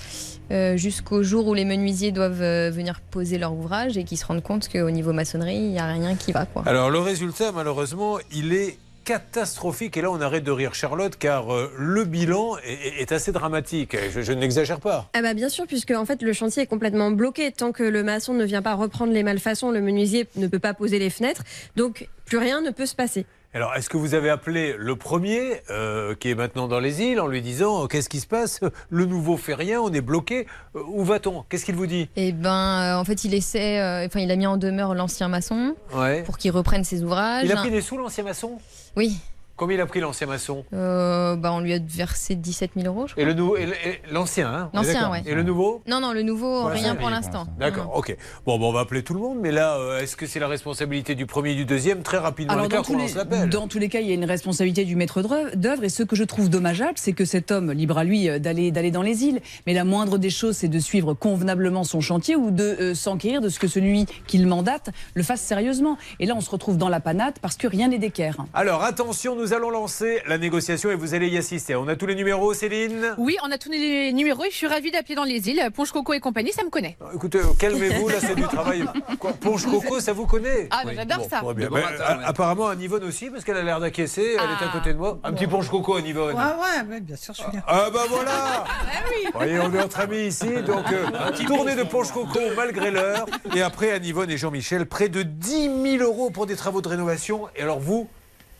euh, 0.52 0.76
Jusqu'au 0.76 1.24
jour 1.24 1.48
où 1.48 1.54
les 1.54 1.64
menuisiers 1.66 2.12
doivent 2.12 2.42
euh, 2.42 2.70
venir 2.70 3.00
poser 3.10 3.38
leur 3.38 3.54
ouvrage 3.54 3.98
et 3.98 4.04
qu'ils 4.04 4.18
se 4.18 4.26
rendent 4.26 4.44
compte 4.44 4.68
qu'au 4.68 4.92
niveau 4.92 5.14
maçonnerie, 5.14 5.56
il 5.56 5.70
n'y 5.72 5.80
a 5.80 5.86
rien 5.88 6.16
qui 6.16 6.34
va. 6.34 6.46
Quoi. 6.46 6.64
Alors, 6.66 6.90
le 6.90 7.00
résultat, 7.00 7.52
malheureusement, 7.54 8.20
il 8.34 8.54
est 8.54 8.78
catastrophique. 9.06 9.96
Et 9.98 10.02
là, 10.02 10.12
on 10.12 10.20
arrête 10.22 10.44
de 10.44 10.52
rire 10.52 10.76
Charlotte, 10.76 11.16
car 11.18 11.52
euh, 11.54 11.72
le 11.78 12.04
bilan 12.04 12.58
est 12.66 13.12
assez 13.12 13.32
dramatique. 13.32 13.96
Je, 14.14 14.22
je 14.22 14.34
n'exagère 14.34 14.80
pas. 14.80 15.10
Ah 15.14 15.22
bah 15.22 15.34
bien 15.34 15.50
sûr, 15.50 15.66
puisque 15.68 15.92
en 15.92 16.06
fait 16.06 16.22
le 16.22 16.34
chantier 16.34 16.64
est 16.64 16.68
complètement 16.68 17.10
bloqué. 17.12 17.52
Tant 17.52 17.72
que 17.72 17.82
le 17.84 18.04
maçon 18.04 18.34
ne 18.34 18.44
vient 18.44 18.62
pas 18.62 18.76
reprendre 18.76 19.12
les 19.14 19.24
malfaçons, 19.24 19.72
le 19.72 19.82
menuisier 19.82 20.28
ne 20.36 20.46
peut 20.48 20.60
pas 20.60 20.74
poser 20.76 21.00
les 21.00 21.10
fenêtres. 21.10 21.44
Donc 21.76 22.08
plus 22.26 22.38
rien 22.38 22.62
ne 22.62 22.70
peut 22.70 22.86
se 22.86 22.94
passer. 22.96 23.26
Alors, 23.54 23.76
est-ce 23.76 23.90
que 23.90 23.98
vous 23.98 24.14
avez 24.14 24.30
appelé 24.30 24.76
le 24.78 24.96
premier, 24.96 25.62
euh, 25.70 26.16
qui 26.16 26.30
est 26.30 26.36
maintenant 26.36 26.70
dans 26.70 26.80
les 26.80 27.02
îles, 27.02 27.20
en 27.20 27.28
lui 27.28 27.42
disant 27.42 27.84
euh, 27.84 27.88
Qu'est-ce 27.88 28.08
qui 28.08 28.22
se 28.22 28.28
passe? 28.28 28.62
Le 28.90 29.06
nouveau 29.06 29.36
fait 29.36 29.56
rien, 29.56 29.82
on 29.82 29.92
est 29.92 30.00
bloqué. 30.00 30.48
Euh, 30.76 30.80
où 30.88 31.04
va-t-on? 31.04 31.44
Qu'est-ce 31.50 31.66
qu'il 31.66 31.76
vous 31.76 31.86
dit? 31.88 32.10
Et 32.16 32.32
ben, 32.32 32.96
euh, 32.96 32.96
en 32.98 33.04
fait, 33.04 33.26
il 33.26 33.34
essaie, 33.34 33.80
euh, 33.82 34.06
enfin, 34.06 34.22
il 34.22 34.32
a 34.32 34.38
mis 34.38 34.48
en 34.48 34.56
demeure 34.56 34.96
l'ancien 34.96 35.28
maçon 35.28 35.76
Ouais. 35.94 36.24
pour 36.24 36.38
qu'il 36.38 36.52
reprenne 36.52 36.86
ses 36.86 37.04
ouvrages. 37.04 37.44
Il 37.44 37.52
a 37.52 37.58
pris 37.58 37.72
des 37.72 37.82
sous, 37.82 37.98
l'ancien 37.98 38.24
maçon? 38.24 38.58
Oui. 38.96 39.18
Combien 39.62 39.78
il 39.78 39.82
a 39.82 39.86
pris 39.86 40.00
l'ancien 40.00 40.26
maçon? 40.26 40.66
Euh, 40.74 41.36
bah, 41.36 41.54
on 41.54 41.60
lui 41.60 41.72
a 41.72 41.78
versé 41.78 42.34
17 42.34 42.72
000 42.78 42.88
euros, 42.88 43.06
je 43.06 43.14
crois. 43.14 43.22
Et 43.22 43.32
le 43.32 44.12
l'ancien, 44.12 44.52
hein 44.52 44.72
L'ancien, 44.74 45.12
ouais. 45.12 45.22
Et 45.28 45.36
le 45.36 45.44
nouveau? 45.44 45.84
Non, 45.86 46.00
non, 46.00 46.14
le 46.14 46.24
nouveau, 46.24 46.62
Voilà, 46.62 46.80
rien 46.82 46.96
pour 46.96 47.12
l'instant. 47.12 47.46
D'accord, 47.60 47.92
ok. 47.94 48.18
Bon, 48.48 48.58
bon, 48.58 48.70
on 48.70 48.74
va 48.74 48.80
appeler 48.80 49.04
tout 49.04 49.14
le 49.14 49.20
monde, 49.20 49.38
mais 49.40 49.52
là, 49.52 49.78
euh, 49.78 50.00
est-ce 50.00 50.16
que 50.16 50.26
c'est 50.26 50.40
la 50.40 50.48
responsabilité 50.48 51.14
du 51.14 51.28
premier 51.28 51.52
et 51.52 51.56
du 51.56 51.66
deuxième? 51.66 52.02
Très 52.02 52.18
rapidement, 52.18 52.54
Alors, 52.54 52.66
les 52.66 52.76
dans 52.76 52.82
tous, 52.82 52.98
les, 52.98 53.46
dans 53.46 53.68
tous 53.68 53.78
les 53.78 53.88
cas, 53.88 54.00
il 54.00 54.08
y 54.08 54.10
a 54.10 54.16
une 54.16 54.26
responsabilité 54.26 54.84
du 54.84 54.96
maître 54.96 55.22
d'œuvre-. 55.54 55.84
Et 55.84 55.90
ce 55.90 56.02
que 56.02 56.16
je 56.16 56.24
trouve 56.24 56.50
dommageable, 56.50 56.96
c'est 56.96 57.14
que 57.14 57.26
cet 57.26 57.52
homme, 57.52 57.72
libre 57.72 58.00
à 58.00 58.04
lui 58.04 58.30
euh, 58.30 58.40
d'aller 58.40 58.72
d'aller 58.72 58.90
dans 58.90 59.04
les 59.04 59.26
îles. 59.26 59.42
Mais 59.68 59.76
la 59.76 59.84
moindre 59.84 60.18
des 60.18 60.32
choses, 60.32 60.58
c'est 60.58 60.70
de 60.70 60.80
suivre 60.80 61.14
convenablement 61.14 61.84
son 61.84 62.02
chantier 62.02 62.36
ou 62.36 62.50
de 62.50 62.64
euh, 62.64 62.96
s'enquérir 62.96 63.42
de 63.42 63.50
ce 63.50 63.60
que 63.60 63.68
celui 63.68 64.08
qui 64.26 64.40
le 64.40 64.48
mandate 64.48 64.90
le 65.14 65.22
fasse 65.22 65.42
sérieusement. 65.42 66.00
Et 66.20 66.26
là, 66.26 66.34
on 66.36 66.42
se 66.42 66.50
retrouve 66.50 66.78
dans 66.78 66.90
la 66.90 67.00
panade 67.00 67.36
parce 67.44 67.58
que 67.58 67.68
rien 67.68 67.90
n'est 67.90 68.00
d'équerre. 68.00 68.38
Alors, 68.56 68.82
attention, 68.82 69.36
nous 69.36 69.51
allons 69.54 69.70
lancer 69.70 70.22
la 70.28 70.38
négociation 70.38 70.92
et 70.92 70.96
vous 70.96 71.14
allez 71.14 71.28
y 71.28 71.38
assister. 71.38 71.76
On 71.76 71.88
a 71.88 71.96
tous 71.96 72.06
les 72.06 72.16
numéros, 72.16 72.54
Céline 72.54 73.16
Oui, 73.18 73.38
on 73.44 73.52
a 73.52 73.58
tous 73.58 73.72
les 73.72 74.14
numéros 74.14 74.44
et 74.46 74.52
je 74.52 74.56
suis 74.56 74.68
ravie 74.68 74.92
d'appeler 74.92 75.16
dans 75.16 75.24
les 75.24 75.50
îles. 75.50 75.70
Ponche 75.74 75.92
Coco 75.92 76.14
et 76.14 76.20
compagnie, 76.20 76.52
ça 76.52 76.64
me 76.64 76.70
connaît. 76.70 76.98
Écoutez, 77.14 77.40
euh, 77.40 77.54
calmez-vous, 77.58 78.08
là, 78.08 78.16
c'est 78.20 78.36
du 78.36 78.44
travail. 78.44 78.86
Quoi, 79.20 79.34
Ponche 79.34 79.66
Coco, 79.66 80.00
ça 80.00 80.14
vous 80.14 80.26
connaît 80.26 80.68
Ah, 80.72 80.82
bah, 80.86 80.92
j'adore 80.96 81.26
ça. 81.30 81.42
Bien. 81.54 81.68
Bon 81.68 81.76
matin, 81.76 81.88
euh, 82.00 82.18
ouais. 82.18 82.24
Apparemment, 82.26 82.68
Anne 82.68 82.82
Yvonne 82.82 83.04
aussi, 83.04 83.30
parce 83.30 83.44
qu'elle 83.44 83.58
a 83.58 83.64
l'air 83.64 83.80
d'acquiescer. 83.80 84.38
Elle 84.38 84.50
est 84.50 84.70
à 84.70 84.72
côté 84.72 84.94
de 84.94 84.98
moi. 84.98 85.20
Un 85.24 85.34
petit 85.34 85.48
Ponche 85.48 85.70
Coco, 85.70 85.96
Anne 85.96 86.06
Yvonne. 86.06 86.36
Ouais, 86.36 86.42
ouais, 86.42 86.90
ouais, 86.90 87.02
bien 87.02 87.16
sûr, 87.16 87.34
je 87.34 87.42
suis 87.42 87.52
là. 87.52 87.64
Ah 87.68 87.90
bah 87.94 88.04
voilà 88.10 88.66
Vous 89.26 89.40
voyez, 89.40 89.60
on 89.60 89.74
est 89.74 89.82
entre 89.82 90.00
amis 90.00 90.28
ici, 90.28 90.50
donc 90.66 90.86
euh, 90.92 91.32
tournée 91.46 91.76
de 91.76 91.84
Ponche 91.84 92.12
Coco 92.12 92.40
malgré 92.56 92.92
l'heure. 92.92 93.26
Et 93.56 93.62
après, 93.62 93.92
Anne 93.92 94.06
Yvonne 94.06 94.30
et 94.30 94.38
Jean-Michel, 94.38 94.86
près 94.86 95.10
de 95.10 95.24
10 95.24 95.98
000 95.98 96.04
euros 96.04 96.30
pour 96.30 96.46
des 96.46 96.56
travaux 96.56 96.82
de 96.82 96.88
rénovation. 96.88 97.48
Et 97.56 97.62
alors 97.62 97.80
vous, 97.80 98.08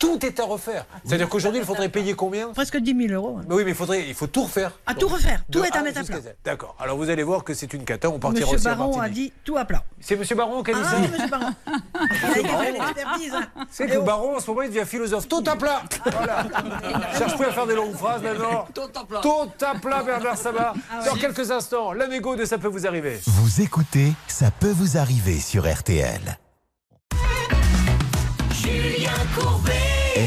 tout 0.02 0.26
est 0.26 0.40
à 0.40 0.44
refaire. 0.44 0.84
C'est-à-dire 1.04 1.28
qu'aujourd'hui, 1.28 1.60
il 1.60 1.64
faudrait 1.64 1.88
payer 1.88 2.14
combien 2.14 2.48
Presque 2.48 2.76
10 2.76 3.06
000 3.08 3.12
euros. 3.14 3.38
hein. 3.38 3.44
Mais 3.48 3.54
oui, 3.54 3.62
mais 3.64 3.70
il, 3.70 3.76
faudrait, 3.76 4.04
il 4.08 4.14
faut 4.14 4.26
tout 4.26 4.42
refaire. 4.42 4.72
À 4.84 4.94
tout 4.94 5.06
refaire. 5.06 5.44
Tout 5.48 5.62
est 5.62 5.76
à 5.76 5.80
mettre 5.80 6.00
à 6.00 6.02
plat. 6.02 6.16
D'accord. 6.44 6.74
Alors 6.80 6.96
vous 6.96 7.08
allez 7.08 7.22
voir 7.22 7.44
que 7.44 7.54
c'est 7.54 7.72
une 7.72 7.84
cata. 7.84 8.10
On 8.10 8.18
partira 8.18 8.46
Monsieur 8.46 8.56
aussi 8.56 8.66
à 8.68 8.74
Baron 8.74 9.00
a 9.00 9.08
dit 9.08 9.32
tout 9.44 9.56
à 9.56 9.64
plat. 9.64 9.84
C'est 10.00 10.16
Monsieur 10.16 10.34
Baron 10.34 10.64
qui 10.64 10.72
a 10.72 10.74
dit 10.74 10.80
Ah, 10.84 10.90
ça 10.90 10.96
oui, 11.00 11.08
monsieur 11.08 11.28
Baron. 11.28 11.52
L'expertise. 12.72 13.32
hein. 13.34 13.64
C'est 13.70 13.86
que 13.86 13.92
le 13.94 14.00
baron, 14.00 14.36
en 14.36 14.40
ce 14.40 14.50
moment, 14.50 14.62
il 14.62 14.70
devient 14.70 14.84
philosophe. 14.86 15.28
Tout 15.28 15.44
à 15.46 15.54
plat 15.54 15.82
Voilà 16.12 16.46
Cherche 17.16 17.36
plus 17.36 17.46
à 17.46 17.52
faire 17.52 17.66
des 17.68 17.76
longues 17.76 17.94
phrases 17.94 18.22
maintenant. 18.22 18.66
Tout 18.74 18.80
à 19.00 19.04
plat 19.04 19.20
Tout 19.22 19.64
à 19.64 19.74
plat, 19.78 20.02
Bernard 20.02 20.36
Sabat. 20.36 20.74
Ah 20.90 21.04
Dans 21.06 21.14
quelques 21.14 21.48
instants, 21.52 21.92
la 21.92 22.08
négo 22.08 22.34
de 22.34 22.44
Ça 22.44 22.58
peut 22.58 22.66
vous 22.66 22.88
arriver. 22.88 23.20
Vous 23.26 23.60
écoutez 23.60 24.12
Ça 24.26 24.50
peut 24.50 24.72
vous 24.72 24.96
arriver 24.98 25.38
sur 25.38 25.72
RTL. 25.72 26.38
Julien 28.72 29.12
Courbet. 29.38 29.72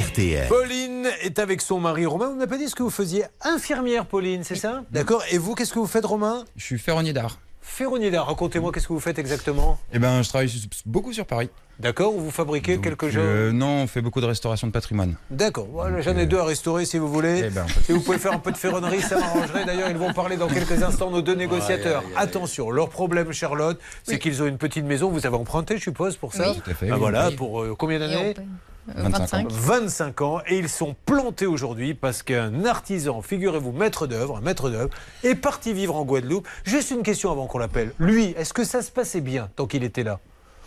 RTL. 0.07 0.47
Pauline 0.47 1.07
est 1.21 1.39
avec 1.39 1.61
son 1.61 1.79
mari 1.79 2.05
Romain. 2.05 2.29
On 2.31 2.35
n'a 2.35 2.45
pas 2.45 2.57
dit 2.57 2.69
ce 2.69 2.75
que 2.75 2.83
vous 2.83 2.91
faisiez. 2.91 3.23
Infirmière, 3.41 4.05
Pauline, 4.05 4.43
c'est 4.43 4.55
ça? 4.55 4.83
D'accord. 4.91 5.23
Et 5.31 5.37
vous, 5.39 5.55
qu'est-ce 5.55 5.73
que 5.73 5.79
vous 5.79 5.87
faites, 5.87 6.05
Romain? 6.05 6.45
Je 6.55 6.63
suis 6.63 6.77
ferronnier 6.77 7.11
d'art. 7.13 7.39
Ferronnier 7.67 8.11
d'art. 8.11 8.27
Racontez-moi, 8.27 8.71
qu'est-ce 8.71 8.87
que 8.87 8.93
vous 8.93 8.99
faites 8.99 9.19
exactement 9.19 9.77
Eh 9.91 9.99
ben, 9.99 10.21
je 10.21 10.29
travaille 10.29 10.49
beaucoup 10.85 11.11
sur 11.11 11.25
Paris. 11.25 11.49
D'accord. 11.79 12.13
Vous 12.13 12.31
fabriquez 12.31 12.77
quelque 12.79 13.09
chose 13.09 13.19
Euh, 13.21 13.51
non, 13.51 13.81
on 13.83 13.87
fait 13.87 14.01
beaucoup 14.01 14.21
de 14.21 14.25
restauration 14.27 14.67
de 14.67 14.71
patrimoine. 14.71 15.15
D'accord. 15.29 15.67
Voilà, 15.71 15.99
J'en 15.99 16.15
ai 16.15 16.25
deux 16.25 16.37
à 16.37 16.45
restaurer 16.45 16.85
si 16.85 16.97
vous 16.99 17.11
voulez. 17.11 17.41
Eh 17.47 17.49
ben, 17.49 17.65
si 17.83 17.91
vous 17.91 17.99
pouvez 17.99 18.17
faire 18.19 18.31
un 18.31 18.39
peu 18.39 18.51
de 18.51 18.57
ferronnerie, 18.57 19.01
ça 19.01 19.17
m'arrangerait. 19.19 19.65
D'ailleurs, 19.65 19.89
ils 19.89 19.97
vont 19.97 20.13
parler 20.13 20.37
dans 20.37 20.47
quelques 20.47 20.81
instants, 20.83 21.09
nos 21.11 21.21
deux 21.21 21.35
négociateurs. 21.35 22.03
Attention, 22.15 22.69
leur 22.69 22.87
problème, 22.89 23.33
Charlotte, 23.33 23.79
c'est 24.03 24.19
qu'ils 24.19 24.41
ont 24.41 24.45
une 24.45 24.57
petite 24.59 24.85
maison. 24.85 25.09
Vous 25.09 25.25
avez 25.25 25.35
emprunté, 25.35 25.77
je 25.77 25.83
suppose, 25.83 26.15
pour 26.15 26.33
ça 26.33 26.51
Oui. 26.51 26.61
Tout 26.63 26.69
à 26.69 26.73
fait, 26.75 26.87
Ah, 26.89 26.93
oui. 26.93 26.99
Voilà, 26.99 27.27
Oui. 27.29 27.35
pour 27.35 27.61
euh, 27.61 27.75
combien 27.77 27.99
d'années 27.99 28.35
euh, 28.37 28.41
25 28.87 29.49
25. 29.49 29.51
25 29.51 30.21
ans. 30.21 30.39
Et 30.47 30.57
ils 30.57 30.69
sont 30.69 30.95
plantés 31.05 31.45
aujourd'hui 31.45 31.93
parce 31.93 32.23
qu'un 32.23 32.65
artisan, 32.65 33.21
figurez-vous, 33.21 33.71
maître 33.71 34.07
d'œuvre, 34.07 34.37
un 34.37 34.41
maître 34.41 34.69
d'œuvre, 34.69 34.89
est 35.23 35.35
parti 35.35 35.73
vivre 35.73 35.95
en 35.95 36.05
Guadeloupe. 36.05 36.47
Juste 36.63 36.91
une 36.91 37.03
question 37.03 37.31
avant 37.31 37.47
qu'on 37.47 37.57
l'appelle. 37.57 37.93
Lui, 37.99 38.33
est-ce 38.37 38.53
que 38.53 38.63
ça 38.63 38.81
se 38.81 38.91
passait 38.91 39.21
bien 39.21 39.49
tant 39.55 39.65
qu'il 39.65 39.83
était 39.83 40.03
là? 40.03 40.19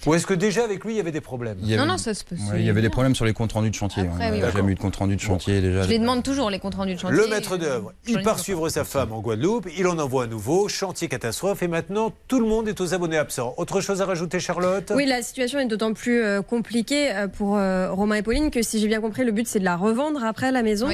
Ou 0.06 0.14
est-ce 0.14 0.26
que 0.26 0.34
déjà 0.34 0.64
avec 0.64 0.84
lui 0.84 0.94
il 0.94 0.96
y 0.96 1.00
avait 1.00 1.10
des 1.12 1.20
problèmes 1.20 1.58
avait- 1.62 1.76
Non, 1.76 1.86
non, 1.86 1.98
ça 1.98 2.14
se 2.14 2.24
peut. 2.24 2.36
Ouais, 2.52 2.60
il 2.60 2.64
y 2.66 2.70
avait 2.70 2.82
des 2.82 2.88
problèmes 2.90 3.14
sur 3.14 3.24
les 3.24 3.32
comptes 3.32 3.52
rendus 3.52 3.70
de 3.70 3.74
chantier. 3.74 4.04
Après, 4.04 4.28
on 4.28 4.32
oui, 4.32 4.40
n'a 4.40 4.46
oui. 4.46 4.52
jamais 4.54 4.72
eu 4.72 4.74
de 4.74 4.80
compte 4.80 4.96
rendu 4.96 5.16
de 5.16 5.20
chantier 5.20 5.60
déjà. 5.60 5.82
Je 5.82 5.88
les 5.88 5.98
demande 5.98 6.22
toujours, 6.22 6.50
les 6.50 6.58
comptes 6.58 6.76
rendus 6.76 6.94
de 6.94 6.98
chantier. 7.00 7.16
Le 7.16 7.26
maître 7.26 7.56
d'œuvre, 7.56 7.92
il 8.06 8.22
part 8.22 8.38
suivre 8.38 8.68
sa 8.68 8.84
femme 8.84 9.12
en 9.12 9.20
Guadeloupe, 9.20 9.68
il 9.76 9.86
en 9.86 9.98
envoie 9.98 10.24
à 10.24 10.26
nouveau, 10.26 10.68
chantier 10.68 11.08
catastrophe, 11.08 11.62
et 11.62 11.68
maintenant 11.68 12.12
tout 12.28 12.38
le 12.40 12.46
monde 12.46 12.68
est 12.68 12.80
aux 12.80 12.94
abonnés 12.94 13.18
absents. 13.18 13.54
Autre 13.56 13.80
chose 13.80 14.00
à 14.00 14.06
rajouter, 14.06 14.38
Charlotte? 14.40 14.92
Oui, 14.94 15.04
la 15.06 15.22
situation 15.22 15.58
est 15.58 15.66
d'autant 15.66 15.92
plus 15.92 16.22
euh, 16.22 16.42
compliquée 16.42 17.10
euh, 17.14 17.26
pour 17.28 17.56
euh, 17.56 17.90
Romain 17.92 18.16
et 18.16 18.22
Pauline 18.22 18.50
que 18.50 18.62
si 18.62 18.78
j'ai 18.80 18.86
bien 18.88 19.00
compris, 19.00 19.24
le 19.24 19.32
but 19.32 19.48
c'est 19.48 19.58
de 19.58 19.64
la 19.64 19.76
revendre 19.76 20.22
après 20.24 20.52
la 20.52 20.62
maison. 20.62 20.88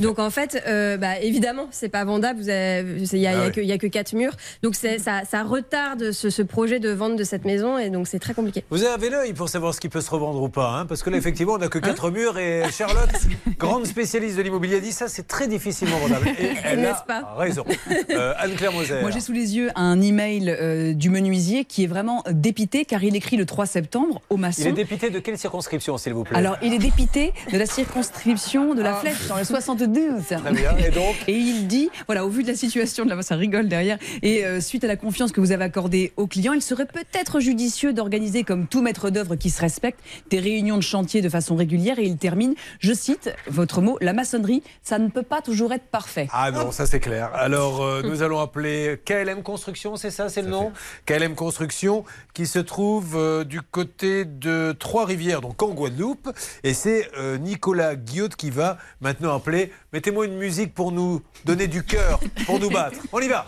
Donc 0.00 0.18
en 0.18 0.30
fait, 0.30 0.62
euh, 0.66 0.96
bah, 0.96 1.18
évidemment, 1.20 1.68
c'est 1.70 1.88
pas 1.88 2.04
vendable. 2.04 2.40
Il 2.42 3.18
n'y 3.18 3.26
a, 3.26 3.40
Ah 3.40 3.44
a 3.46 3.50
que- 3.50 3.60
a 3.72 3.78
quatre 3.90 4.12
murs. 4.12 4.36
Donc 4.62 4.74
ça 4.74 5.42
retarde 5.42 6.12
ce, 6.12 6.28
ce 6.30 6.42
projet 6.42 6.78
de 6.80 6.90
vente 6.90 7.16
de 7.16 7.24
cette 7.24 7.44
maison 7.44 7.78
et 7.78 7.90
donc 7.90 8.06
c'est 8.06 8.18
très 8.18 8.34
compliqué. 8.34 8.49
Vous 8.70 8.84
avez 8.84 9.10
l'œil 9.10 9.32
pour 9.32 9.48
savoir 9.48 9.74
ce 9.74 9.80
qui 9.80 9.88
peut 9.88 10.00
se 10.00 10.10
revendre 10.10 10.42
ou 10.42 10.48
pas, 10.48 10.70
hein, 10.70 10.86
parce 10.86 11.02
que 11.02 11.10
là, 11.10 11.16
effectivement, 11.16 11.54
on 11.54 11.58
n'a 11.58 11.68
que 11.68 11.78
quatre 11.78 12.10
murs 12.10 12.38
et 12.38 12.64
Charlotte, 12.72 13.10
grande 13.58 13.86
spécialiste 13.86 14.36
de 14.36 14.42
l'immobilier, 14.42 14.76
a 14.76 14.80
dit 14.80 14.92
ça, 14.92 15.08
c'est 15.08 15.26
très 15.26 15.46
difficilement 15.46 15.98
vendable. 15.98 16.28
Et 16.28 16.52
elle 16.64 16.84
a 16.84 16.94
pas 16.94 17.34
raison. 17.36 17.64
Euh, 18.10 18.34
Anne-Claire 18.38 18.72
Moser. 18.72 19.00
Moi, 19.00 19.10
j'ai 19.10 19.20
sous 19.20 19.32
les 19.32 19.56
yeux 19.56 19.70
un 19.76 20.00
email 20.00 20.50
euh, 20.50 20.92
du 20.92 21.10
menuisier 21.10 21.64
qui 21.64 21.84
est 21.84 21.86
vraiment 21.86 22.24
dépité 22.30 22.84
car 22.84 23.04
il 23.04 23.16
écrit 23.16 23.36
le 23.36 23.46
3 23.46 23.66
septembre 23.66 24.20
au 24.30 24.36
maçon. 24.36 24.62
Il 24.62 24.68
est 24.68 24.72
dépité 24.72 25.10
de 25.10 25.18
quelle 25.18 25.38
circonscription, 25.38 25.96
s'il 25.98 26.14
vous 26.14 26.24
plaît? 26.24 26.36
Alors, 26.36 26.56
il 26.62 26.74
est 26.74 26.78
dépité 26.78 27.32
de 27.52 27.58
la 27.58 27.66
circonscription 27.66 28.74
de 28.74 28.82
la 28.82 28.94
Flèche 28.94 29.28
dans 29.28 29.36
le 29.36 29.44
72. 29.44 30.24
Très 30.26 30.52
bien. 30.52 30.76
Et 30.78 30.90
donc? 30.90 31.16
Et 31.26 31.36
il 31.36 31.66
dit, 31.66 31.90
voilà, 32.06 32.24
au 32.24 32.28
vu 32.28 32.42
de 32.42 32.48
la 32.48 32.56
situation 32.56 33.04
de 33.04 33.10
la 33.10 33.20
ça 33.22 33.36
rigole 33.36 33.68
derrière, 33.68 33.98
et 34.22 34.44
euh, 34.44 34.60
suite 34.60 34.84
à 34.84 34.86
la 34.86 34.96
confiance 34.96 35.32
que 35.32 35.40
vous 35.40 35.52
avez 35.52 35.64
accordée 35.64 36.12
aux 36.16 36.26
clients, 36.26 36.52
il 36.52 36.62
serait 36.62 36.86
peut-être 36.86 37.40
judicieux 37.40 37.92
d'organiser, 37.92 38.39
comme 38.44 38.66
tout 38.66 38.82
maître 38.82 39.10
d'œuvre 39.10 39.36
qui 39.36 39.50
se 39.50 39.60
respecte, 39.60 40.00
des 40.30 40.40
réunions 40.40 40.76
de 40.76 40.82
chantier 40.82 41.22
de 41.22 41.28
façon 41.28 41.56
régulière. 41.56 41.98
Et 41.98 42.04
il 42.04 42.16
termine, 42.16 42.54
je 42.78 42.92
cite 42.92 43.34
votre 43.46 43.80
mot, 43.80 43.98
la 44.00 44.12
maçonnerie, 44.12 44.62
ça 44.82 44.98
ne 44.98 45.08
peut 45.08 45.22
pas 45.22 45.40
toujours 45.42 45.72
être 45.72 45.86
parfait. 45.86 46.28
Ah 46.32 46.50
non, 46.50 46.72
ça 46.72 46.86
c'est 46.86 47.00
clair. 47.00 47.30
Alors 47.34 47.82
euh, 47.82 48.02
nous 48.02 48.22
allons 48.22 48.40
appeler 48.40 49.00
KLM 49.04 49.42
Construction, 49.42 49.96
c'est 49.96 50.10
ça, 50.10 50.28
c'est 50.28 50.42
le 50.42 50.48
nom 50.48 50.72
KLM 51.06 51.34
Construction 51.34 52.04
qui 52.34 52.46
se 52.46 52.58
trouve 52.58 53.16
euh, 53.16 53.44
du 53.44 53.60
côté 53.60 54.24
de 54.24 54.74
Trois-Rivières, 54.78 55.40
donc 55.40 55.62
en 55.62 55.70
Guadeloupe. 55.70 56.30
Et 56.64 56.74
c'est 56.74 57.10
euh, 57.16 57.38
Nicolas 57.38 57.96
Guillaume 57.96 58.20
qui 58.28 58.50
va 58.50 58.78
maintenant 59.00 59.34
appeler. 59.34 59.72
Mettez-moi 59.92 60.26
une 60.26 60.36
musique 60.36 60.74
pour 60.74 60.92
nous 60.92 61.22
donner 61.44 61.66
du 61.66 61.82
cœur, 61.82 62.20
pour 62.46 62.60
nous 62.60 62.70
battre. 62.70 62.98
On 63.12 63.20
y 63.20 63.28
va 63.28 63.46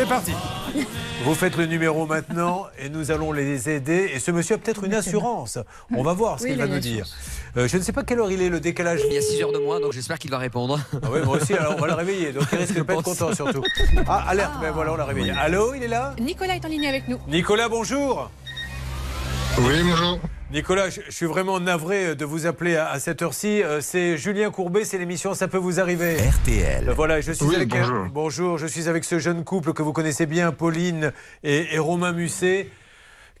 C'est 0.00 0.08
parti 0.08 0.32
vous 1.24 1.34
faites 1.34 1.58
le 1.58 1.66
numéro 1.66 2.06
maintenant 2.06 2.66
et 2.78 2.88
nous 2.88 3.10
allons 3.10 3.32
les 3.32 3.68
aider. 3.68 4.10
Et 4.14 4.18
ce 4.18 4.30
monsieur 4.30 4.54
a 4.54 4.58
peut-être 4.58 4.84
une 4.84 4.94
assurance. 4.94 5.58
On 5.94 6.02
va 6.02 6.14
voir 6.14 6.38
ce 6.38 6.44
Oui, 6.44 6.52
qu'il 6.52 6.58
va 6.58 6.66
nous 6.66 6.78
dire. 6.78 7.04
Euh, 7.58 7.68
je 7.68 7.76
ne 7.76 7.82
sais 7.82 7.92
pas 7.92 8.02
quelle 8.04 8.20
heure 8.20 8.32
il 8.32 8.40
est, 8.40 8.48
le 8.48 8.58
décalage. 8.58 9.02
Il 9.06 9.12
y 9.12 9.18
a 9.18 9.20
6 9.20 9.42
heures 9.42 9.52
de 9.52 9.58
moins, 9.58 9.80
donc 9.80 9.92
j'espère 9.92 10.18
qu'il 10.18 10.30
va 10.30 10.38
répondre. 10.38 10.80
Ah 11.02 11.08
oui, 11.12 11.20
moi 11.22 11.36
aussi, 11.36 11.52
alors 11.52 11.74
on 11.76 11.80
va 11.82 11.88
le 11.88 11.92
réveiller. 11.92 12.32
Donc 12.32 12.44
il 12.52 12.58
risque 12.58 12.74
de 12.74 12.80
pas 12.80 12.94
être 12.94 13.02
content 13.02 13.34
surtout. 13.34 13.62
Ah, 14.08 14.24
alerte, 14.28 14.54
mais 14.62 14.70
voilà, 14.70 14.94
on 14.94 14.96
l'a 14.96 15.04
réveillé. 15.04 15.32
Allô, 15.32 15.74
il 15.74 15.82
est 15.82 15.88
là? 15.88 16.14
Nicolas 16.18 16.56
est 16.56 16.64
en 16.64 16.68
ligne 16.68 16.86
avec 16.86 17.06
nous. 17.06 17.18
Nicolas, 17.28 17.68
bonjour. 17.68 18.30
Oui, 19.58 19.74
bonjour. 19.82 20.18
Nicolas, 20.52 20.90
je, 20.90 21.00
je 21.06 21.12
suis 21.12 21.26
vraiment 21.26 21.60
navré 21.60 22.16
de 22.16 22.24
vous 22.24 22.46
appeler 22.46 22.74
à, 22.74 22.90
à 22.90 22.98
cette 22.98 23.22
heure-ci. 23.22 23.62
Euh, 23.62 23.80
C'est 23.80 24.16
Julien 24.18 24.50
Courbet, 24.50 24.84
c'est 24.84 24.98
l'émission 24.98 25.32
Ça 25.34 25.46
peut 25.46 25.58
vous 25.58 25.78
arriver. 25.78 26.16
RTL. 26.16 26.88
Euh, 26.88 26.92
Voilà, 26.92 27.20
je 27.20 27.30
suis 27.30 27.44
Oui, 27.46 27.54
avec 27.54 27.68
bonjour. 27.68 28.06
bonjour, 28.12 28.58
je 28.58 28.66
suis 28.66 28.88
avec 28.88 29.04
ce 29.04 29.20
jeune 29.20 29.44
couple 29.44 29.72
que 29.72 29.82
vous 29.82 29.92
connaissez 29.92 30.26
bien, 30.26 30.50
Pauline 30.50 31.12
et, 31.44 31.72
et 31.74 31.78
Romain 31.78 32.12
Musset, 32.12 32.68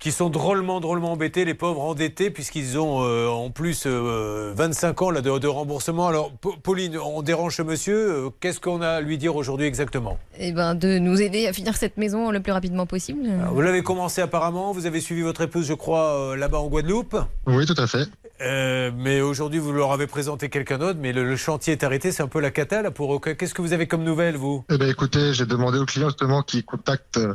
qui 0.00 0.12
sont 0.12 0.30
drôlement, 0.30 0.80
drôlement 0.80 1.12
embêtés, 1.12 1.44
les 1.44 1.52
pauvres 1.54 1.82
endettés, 1.82 2.30
puisqu'ils 2.30 2.78
ont 2.78 3.02
euh, 3.04 3.28
en 3.28 3.50
plus 3.50 3.84
euh, 3.86 4.52
25 4.56 5.02
ans 5.02 5.10
là, 5.10 5.20
de, 5.20 5.38
de 5.38 5.46
remboursement. 5.46 6.08
Alors, 6.08 6.32
Pa- 6.32 6.48
Pauline, 6.62 6.96
on 6.98 7.20
dérange 7.22 7.56
ce 7.56 7.62
monsieur. 7.62 8.10
euh, 8.10 8.30
Qu'est-ce 8.40 8.60
qu'on 8.60 8.80
a 8.80 8.88
à 8.88 9.00
lui 9.02 9.18
dire 9.18 9.36
aujourd'hui 9.36 9.66
exactement? 9.66 10.18
Eh 10.38 10.52
ben, 10.52 10.74
de 10.74 10.98
nous 10.98 11.20
aider 11.20 11.46
à 11.46 11.52
finir 11.52 11.76
cette 11.76 11.98
maison 11.98 12.30
le 12.30 12.40
plus 12.40 12.52
rapidement 12.52 12.86
possible. 12.86 13.28
Vous 13.52 13.60
l'avez 13.60 13.82
commencé 13.82 14.22
apparemment, 14.22 14.72
vous 14.72 14.86
avez 14.86 15.00
suivi 15.00 15.20
votre 15.20 15.42
épouse, 15.42 15.66
je 15.66 15.74
crois, 15.74 16.14
euh, 16.32 16.36
là-bas 16.36 16.58
en 16.60 16.68
Guadeloupe? 16.68 17.16
Oui, 17.46 17.66
tout 17.66 17.74
à 17.76 17.86
fait. 17.86 18.08
Euh, 18.40 18.90
mais 18.96 19.20
aujourd'hui, 19.20 19.58
vous 19.58 19.72
leur 19.72 19.92
avez 19.92 20.06
présenté 20.06 20.48
quelqu'un 20.48 20.78
d'autre, 20.78 20.98
mais 21.00 21.12
le, 21.12 21.24
le 21.24 21.36
chantier 21.36 21.72
est 21.74 21.84
arrêté, 21.84 22.10
c'est 22.10 22.22
un 22.22 22.28
peu 22.28 22.40
la 22.40 22.50
cata 22.50 22.82
là 22.82 22.90
pour. 22.90 23.20
Qu'est-ce 23.20 23.52
que 23.52 23.62
vous 23.62 23.72
avez 23.72 23.86
comme 23.86 24.02
nouvelles, 24.02 24.36
vous? 24.36 24.64
Eh 24.70 24.78
ben, 24.78 24.88
écoutez, 24.88 25.34
j'ai 25.34 25.46
demandé 25.46 25.78
au 25.78 25.84
client 25.84 26.08
justement 26.08 26.42
qu'il 26.42 26.64
contacte 26.64 27.18
euh, 27.18 27.34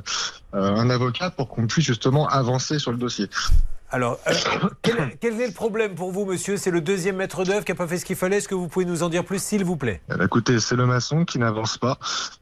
un 0.53 0.89
avocat 0.89 1.29
pour 1.29 1.49
qu'on 1.49 1.67
puisse 1.67 1.85
justement 1.85 2.27
avancer 2.27 2.79
sur 2.79 2.91
le 2.91 2.97
dossier. 2.97 3.29
Alors, 3.91 4.19
euh, 4.27 4.33
quel, 4.81 4.95
quel 5.21 5.39
est 5.39 5.47
le 5.47 5.53
problème 5.53 5.95
pour 5.95 6.11
vous, 6.11 6.25
monsieur 6.25 6.57
C'est 6.57 6.71
le 6.71 6.81
deuxième 6.81 7.15
maître 7.17 7.43
d'œuvre 7.43 7.63
qui 7.63 7.71
n'a 7.71 7.75
pas 7.75 7.87
fait 7.87 7.97
ce 7.97 8.05
qu'il 8.05 8.15
fallait. 8.15 8.37
Est-ce 8.37 8.47
que 8.47 8.55
vous 8.55 8.67
pouvez 8.67 8.85
nous 8.85 9.03
en 9.03 9.09
dire 9.09 9.23
plus, 9.23 9.41
s'il 9.41 9.63
vous 9.63 9.77
plaît 9.77 10.01
Eh 10.11 10.15
ben, 10.17 10.25
écoutez, 10.25 10.59
c'est 10.59 10.75
le 10.75 10.85
maçon 10.85 11.23
qui 11.23 11.37
n'avance 11.39 11.77
pas, 11.77 11.97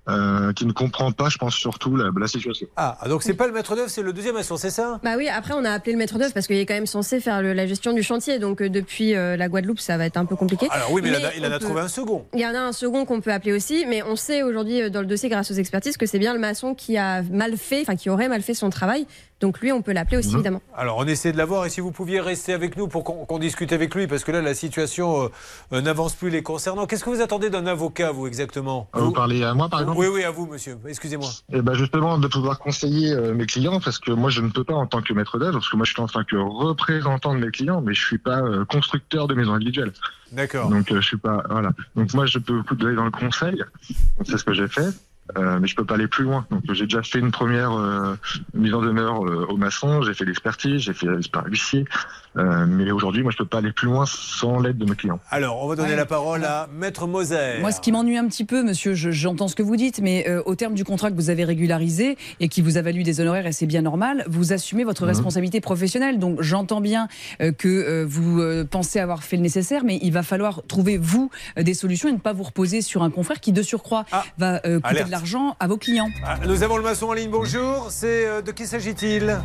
euh, 0.09 0.53
qui 0.53 0.65
ne 0.65 0.71
comprend 0.71 1.11
pas, 1.11 1.29
je 1.29 1.37
pense 1.37 1.53
surtout, 1.55 1.95
la, 1.95 2.09
la 2.17 2.27
situation. 2.27 2.67
Ah, 2.77 2.97
donc 3.07 3.23
c'est 3.23 3.33
pas 3.33 3.45
le 3.47 3.53
maître 3.53 3.75
d'œuvre, 3.75 3.89
c'est 3.89 4.01
le 4.01 4.13
deuxième 4.13 4.35
maçon, 4.35 4.57
c'est 4.57 4.69
ça 4.69 4.99
Bah 5.03 5.15
oui, 5.17 5.27
après 5.27 5.53
on 5.53 5.65
a 5.65 5.71
appelé 5.71 5.91
le 5.91 5.97
maître 5.97 6.17
d'œuvre 6.17 6.33
parce 6.33 6.47
qu'il 6.47 6.55
est 6.57 6.65
quand 6.65 6.73
même 6.73 6.85
censé 6.87 7.19
faire 7.19 7.41
le- 7.41 7.53
la 7.53 7.67
gestion 7.67 7.93
du 7.93 8.03
chantier. 8.03 8.39
Donc 8.39 8.61
euh, 8.61 8.69
depuis 8.69 9.13
euh, 9.15 9.35
la 9.37 9.49
Guadeloupe, 9.49 9.79
ça 9.79 9.97
va 9.97 10.05
être 10.05 10.17
un 10.17 10.25
peu 10.25 10.35
compliqué. 10.35 10.67
Alors 10.71 10.91
oui, 10.91 11.01
mais, 11.03 11.09
il 11.09 11.15
en 11.15 11.27
a- 11.27 11.33
il 11.35 11.45
en 11.45 11.49
on 11.49 11.51
a 11.51 11.59
peut- 11.59 11.65
trouvé 11.65 11.81
un 11.81 11.87
second. 11.87 12.25
Il 12.33 12.39
y 12.39 12.45
en 12.47 12.55
a 12.55 12.59
un 12.59 12.71
second 12.73 13.05
qu'on 13.05 13.21
peut 13.21 13.31
appeler 13.33 13.53
aussi, 13.53 13.85
mais 13.87 14.01
on 14.03 14.15
sait 14.15 14.43
aujourd'hui 14.43 14.89
dans 14.89 15.01
le 15.01 15.07
dossier 15.07 15.29
grâce 15.29 15.51
aux 15.51 15.55
expertises 15.55 15.97
que 15.97 16.05
c'est 16.05 16.19
bien 16.19 16.33
le 16.33 16.39
maçon 16.39 16.73
qui 16.73 16.97
a 16.97 17.21
mal 17.23 17.57
fait, 17.57 17.81
enfin 17.81 17.95
qui 17.95 18.09
aurait 18.09 18.29
mal 18.29 18.41
fait 18.41 18.53
son 18.53 18.69
travail. 18.69 19.05
Donc 19.43 19.59
lui, 19.59 19.73
on 19.73 19.81
peut 19.81 19.91
l'appeler 19.91 20.15
aussi 20.15 20.33
évidemment. 20.35 20.61
Alors, 20.73 20.97
on 20.97 21.05
essaie 21.05 21.33
de 21.33 21.37
l'avoir 21.37 21.65
et 21.65 21.69
si 21.69 21.81
vous 21.81 21.91
pouviez 21.91 22.21
rester 22.21 22.53
avec 22.53 22.77
nous 22.77 22.87
pour 22.87 23.03
qu'on 23.03 23.39
discute 23.39 23.73
avec 23.73 23.93
lui, 23.93 24.07
parce 24.07 24.23
que 24.23 24.31
là, 24.31 24.41
la 24.41 24.53
situation 24.53 25.23
euh, 25.23 25.27
euh, 25.73 25.81
n'avance 25.81 26.15
plus 26.15 26.29
les 26.29 26.41
concernant. 26.41 26.87
Qu'est-ce 26.87 27.03
que 27.03 27.09
vous 27.09 27.19
attendez 27.19 27.49
d'un 27.49 27.67
avocat, 27.67 28.13
vous, 28.13 28.25
exactement? 28.25 28.87
Vous 28.93 29.11
parlez 29.11 29.43
à 29.43 29.53
moi, 29.53 29.67
par 29.67 29.81
exemple? 29.81 29.99
Oui, 29.99 30.07
oui, 30.07 30.23
à 30.23 30.31
vous, 30.31 30.45
monsieur. 30.45 30.77
Excusez-moi. 30.87 31.27
Eh 31.51 31.61
ben 31.61 31.73
justement, 31.73 32.17
de 32.17 32.27
pouvoir 32.27 32.57
conseiller 32.57 33.11
euh, 33.11 33.33
mes 33.33 33.45
clients, 33.45 33.81
parce 33.81 33.99
que 33.99 34.11
moi, 34.11 34.29
je 34.29 34.39
ne 34.39 34.47
peux 34.47 34.63
pas 34.63 34.75
en 34.75 34.85
tant 34.85 35.01
que 35.01 35.11
maître 35.11 35.37
d'œuvre, 35.37 35.59
parce 35.59 35.67
que 35.67 35.75
moi, 35.75 35.85
je 35.85 35.91
suis 35.91 36.01
en 36.01 36.07
tant 36.07 36.23
que 36.23 36.37
représentant 36.37 37.33
de 37.35 37.39
mes 37.39 37.51
clients, 37.51 37.81
mais 37.81 37.93
je 37.93 38.01
suis 38.01 38.19
pas 38.19 38.39
euh, 38.39 38.63
constructeur 38.63 39.27
de 39.27 39.33
maisons 39.33 39.55
individuelles. 39.55 39.91
D'accord. 40.31 40.69
Donc, 40.69 40.89
euh, 40.89 41.01
je 41.01 41.05
suis 41.05 41.17
pas, 41.17 41.43
voilà. 41.49 41.71
Donc, 41.97 42.13
moi, 42.13 42.27
je 42.27 42.39
peux 42.39 42.63
vous 42.65 42.75
donner 42.75 42.95
dans 42.95 43.03
le 43.03 43.11
conseil. 43.11 43.57
Donc, 43.57 44.25
C'est 44.25 44.37
ce 44.37 44.45
que 44.45 44.53
j'ai 44.53 44.69
fait. 44.69 44.87
Euh, 45.37 45.59
mais 45.59 45.67
je 45.67 45.75
peux 45.75 45.85
pas 45.85 45.95
aller 45.95 46.07
plus 46.07 46.25
loin. 46.25 46.45
Donc 46.51 46.63
j'ai 46.73 46.83
déjà 46.83 47.01
fait 47.01 47.19
une 47.19 47.31
première 47.31 47.71
euh, 47.71 48.15
mise 48.53 48.73
en 48.73 48.81
demeure 48.81 49.25
euh, 49.25 49.45
au 49.47 49.57
maçon, 49.57 50.01
j'ai 50.01 50.13
fait 50.13 50.25
l'expertise, 50.25 50.81
j'ai 50.81 50.93
fait 50.93 51.07
l'expert 51.07 51.45
huissier, 51.45 51.85
euh, 52.38 52.65
mais 52.68 52.89
aujourd'hui 52.91 53.22
moi 53.23 53.31
je 53.31 53.38
peux 53.38 53.45
pas 53.45 53.60
aller 53.60 53.72
plus 53.72 53.88
loin 53.88 54.05
sans 54.07 54.60
l'aide 54.60 54.77
de 54.77 54.85
mes 54.85 54.95
clients. 54.95 55.19
Alors, 55.30 55.64
on 55.64 55.68
va 55.68 55.76
donner 55.76 55.95
la 55.95 56.05
parole 56.05 56.43
à 56.45 56.68
Maître 56.73 57.07
Moser. 57.07 57.60
Moi, 57.61 57.72
ce 57.72 57.80
qui 57.81 57.91
m'ennuie 57.91 58.18
un 58.18 58.27
petit 58.27 58.45
peu, 58.45 58.64
monsieur, 58.64 58.93
je- 58.93 59.11
j'entends 59.11 59.47
ce 59.47 59.55
que 59.55 59.64
vous 59.64 59.76
dites, 59.76 59.99
mais 60.01 60.26
euh, 60.27 60.41
au 60.45 60.55
terme 60.55 60.73
du 60.73 60.84
contrat 60.84 61.10
que 61.11 61.15
vous 61.15 61.30
avez 61.30 61.43
régularisé 61.43 62.18
et 62.39 62.47
qui 62.49 62.61
vous 62.61 62.77
a 62.77 62.81
valu 62.81 63.03
des 63.03 63.19
honoraires, 63.22 63.45
et 63.47 63.51
c'est 63.51 63.65
bien 63.65 63.81
normal, 63.81 64.26
vous 64.27 64.53
assumez 64.53 64.84
votre 64.84 65.03
Mhm. 65.03 65.10
responsabilité 65.10 65.61
professionnelle. 65.61 66.19
Donc, 66.19 66.41
j'entends 66.41 66.81
bien 66.81 67.07
euh, 67.41 67.51
que 67.51 67.68
euh, 67.68 68.05
vous 68.07 68.39
euh, 68.41 68.64
pensez 68.69 68.99
avoir 68.99 69.23
fait 69.23 69.35
le 69.38 69.43
nécessaire, 69.43 69.84
mais 69.84 69.99
il 70.01 70.11
va 70.11 70.23
falloir 70.23 70.61
trouver, 70.68 70.97
vous, 70.97 71.30
euh, 71.57 71.64
des 71.64 71.73
solutions 71.73 72.10
et 72.10 72.14
ne 72.14 72.18
pas 72.18 72.34
vous 72.34 72.43
reposer 72.43 72.81
sur 72.81 73.03
un 73.03 73.10
confrère 73.10 73.39
qui, 73.39 73.51
de 73.51 73.61
surcroît, 73.61 74.05
va 74.38 74.55
euh, 74.65 74.77
coûter 74.80 74.88
alerte. 74.88 75.07
de 75.07 75.11
l'argent 75.11 75.55
à 75.60 75.68
vos 75.68 75.77
clients. 75.77 76.10
Ah, 76.26 76.38
nous 76.47 76.64
avons 76.64 76.77
le 76.77 76.84
maçon 76.84 77.07
en 77.07 77.14
ligne, 77.14 77.30
bonjour. 77.30 77.88
C'est 77.89 78.26
euh, 78.27 78.41
de 78.41 78.51
qui 78.51 78.65
s'agit-il? 78.65 79.38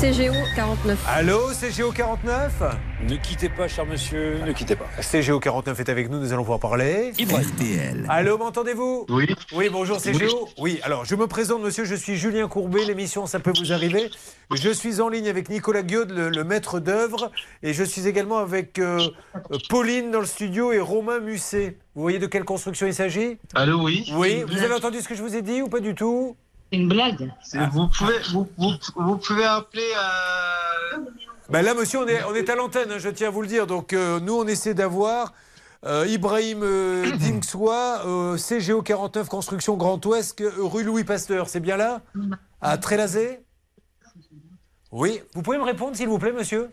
CGO 0.00 0.32
49. 0.56 0.98
Allô, 1.08 1.38
CGO 1.60 1.91
49 1.92 2.62
Ne 3.08 3.16
quittez 3.16 3.48
pas, 3.48 3.68
cher 3.68 3.84
monsieur, 3.84 4.40
ne 4.44 4.52
quittez 4.52 4.76
pas. 4.76 4.86
CGO 5.00 5.38
49 5.40 5.78
est 5.80 5.88
avec 5.88 6.10
nous, 6.10 6.18
nous 6.18 6.32
allons 6.32 6.42
pouvoir 6.42 6.60
parler. 6.60 7.12
RTL. 7.12 8.06
Allô, 8.08 8.38
m'entendez-vous? 8.38 9.06
Oui. 9.10 9.26
Oui, 9.52 9.68
bonjour 9.70 9.98
CGO. 10.00 10.48
Oui, 10.58 10.80
alors 10.84 11.04
je 11.04 11.14
me 11.14 11.26
présente, 11.26 11.62
monsieur, 11.62 11.84
je 11.84 11.94
suis 11.94 12.16
Julien 12.16 12.48
Courbet, 12.48 12.84
l'émission 12.84 13.26
Ça 13.26 13.40
peut 13.40 13.52
vous 13.58 13.72
arriver. 13.72 14.10
Je 14.52 14.70
suis 14.70 15.00
en 15.00 15.08
ligne 15.08 15.28
avec 15.28 15.48
Nicolas 15.48 15.82
Guiod, 15.82 16.10
le, 16.10 16.30
le 16.30 16.44
maître 16.44 16.80
d'œuvre, 16.80 17.30
et 17.62 17.74
je 17.74 17.84
suis 17.84 18.06
également 18.08 18.38
avec 18.38 18.78
euh, 18.78 18.98
Pauline 19.68 20.10
dans 20.10 20.20
le 20.20 20.26
studio 20.26 20.72
et 20.72 20.80
Romain 20.80 21.20
Musset. 21.20 21.76
Vous 21.94 22.02
voyez 22.02 22.18
de 22.18 22.26
quelle 22.26 22.44
construction 22.44 22.86
il 22.86 22.94
s'agit? 22.94 23.38
Allô, 23.54 23.82
oui. 23.82 24.10
Oui, 24.14 24.44
vous 24.48 24.58
avez 24.62 24.74
entendu 24.74 25.00
ce 25.00 25.08
que 25.08 25.14
je 25.14 25.22
vous 25.22 25.36
ai 25.36 25.42
dit 25.42 25.60
ou 25.62 25.68
pas 25.68 25.80
du 25.80 25.94
tout? 25.94 26.36
Une 26.72 26.88
blague. 26.88 27.30
Vous 27.72 27.88
pouvez, 27.88 28.14
vous, 28.32 28.48
vous, 28.56 28.70
vous 28.96 29.16
pouvez 29.18 29.44
appeler. 29.44 29.82
Euh... 29.94 30.96
Ben 31.52 31.60
là, 31.62 31.74
monsieur, 31.74 31.98
on 32.00 32.06
est, 32.08 32.24
on 32.24 32.34
est 32.34 32.48
à 32.48 32.54
l'antenne, 32.56 32.90
hein, 32.90 32.98
je 32.98 33.10
tiens 33.10 33.28
à 33.28 33.30
vous 33.30 33.42
le 33.42 33.46
dire. 33.46 33.66
Donc, 33.66 33.92
euh, 33.92 34.18
nous, 34.20 34.34
on 34.34 34.46
essaie 34.46 34.72
d'avoir 34.72 35.34
euh, 35.84 36.06
Ibrahim 36.08 36.62
euh, 36.62 37.10
Dingswa, 37.18 38.06
euh, 38.06 38.36
CGO 38.38 38.80
49 38.80 39.28
Construction 39.28 39.76
Grand 39.76 40.04
Ouest, 40.06 40.40
euh, 40.40 40.50
rue 40.58 40.82
Louis 40.82 41.04
Pasteur. 41.04 41.48
C'est 41.50 41.60
bien 41.60 41.76
là? 41.76 42.00
À 42.62 42.78
Trélazé? 42.78 43.40
Oui. 44.90 45.20
Vous 45.34 45.42
pouvez 45.42 45.58
me 45.58 45.64
répondre, 45.64 45.94
s'il 45.96 46.08
vous 46.08 46.18
plaît, 46.18 46.32
monsieur? 46.32 46.70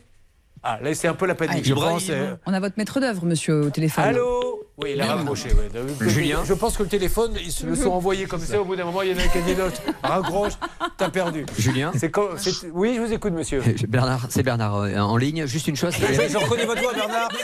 Ah, 0.63 0.79
là, 0.81 0.93
c'est 0.93 1.07
un 1.07 1.13
peu 1.13 1.25
la 1.25 1.35
panique. 1.35 1.57
Ah, 1.61 1.67
je 1.67 1.73
pense. 1.73 2.09
euh, 2.09 2.35
On 2.45 2.53
a 2.53 2.59
votre 2.59 2.75
maître 2.77 2.99
d'œuvre, 2.99 3.25
monsieur, 3.25 3.61
au 3.65 3.69
téléphone. 3.69 4.03
Allô? 4.05 4.63
Oui, 4.81 4.91
il 4.95 5.01
a 5.01 5.15
raccroché. 5.15 5.49
ouais. 5.49 6.09
Julien 6.09 6.39
Je 6.45 6.53
pense 6.53 6.77
que 6.77 6.83
le 6.83 6.89
téléphone, 6.89 7.33
ils 7.43 7.51
se 7.51 7.65
le 7.65 7.75
sont 7.75 7.91
envoyés 7.91 8.25
comme 8.25 8.39
ça. 8.39 8.61
Au 8.61 8.65
bout 8.65 8.75
d'un 8.75 8.85
moment, 8.85 9.01
il 9.01 9.11
y 9.11 9.13
en 9.13 9.17
a 9.17 9.23
un 9.23 9.27
qui 9.27 9.37
a 9.37 9.41
dit 9.41 9.55
l'autre. 9.55 9.81
Raccroche, 10.03 10.53
t'as 10.97 11.09
perdu. 11.09 11.45
Julien 11.57 11.91
C'est 11.97 12.09
quand- 12.11 12.29
Oui, 12.73 12.93
je 12.95 13.01
vous 13.01 13.11
écoute, 13.13 13.33
monsieur. 13.33 13.61
Bernard, 13.87 14.27
c'est 14.29 14.43
Bernard 14.43 14.77
euh, 14.77 14.95
en 14.97 15.17
ligne. 15.17 15.45
Juste 15.45 15.67
une 15.67 15.75
chose. 15.75 15.93
Je, 15.99 16.27
je 16.29 16.37
reconnais 16.37 16.65
votre 16.65 16.81
voix, 16.81 16.93
Bernard. 16.93 17.29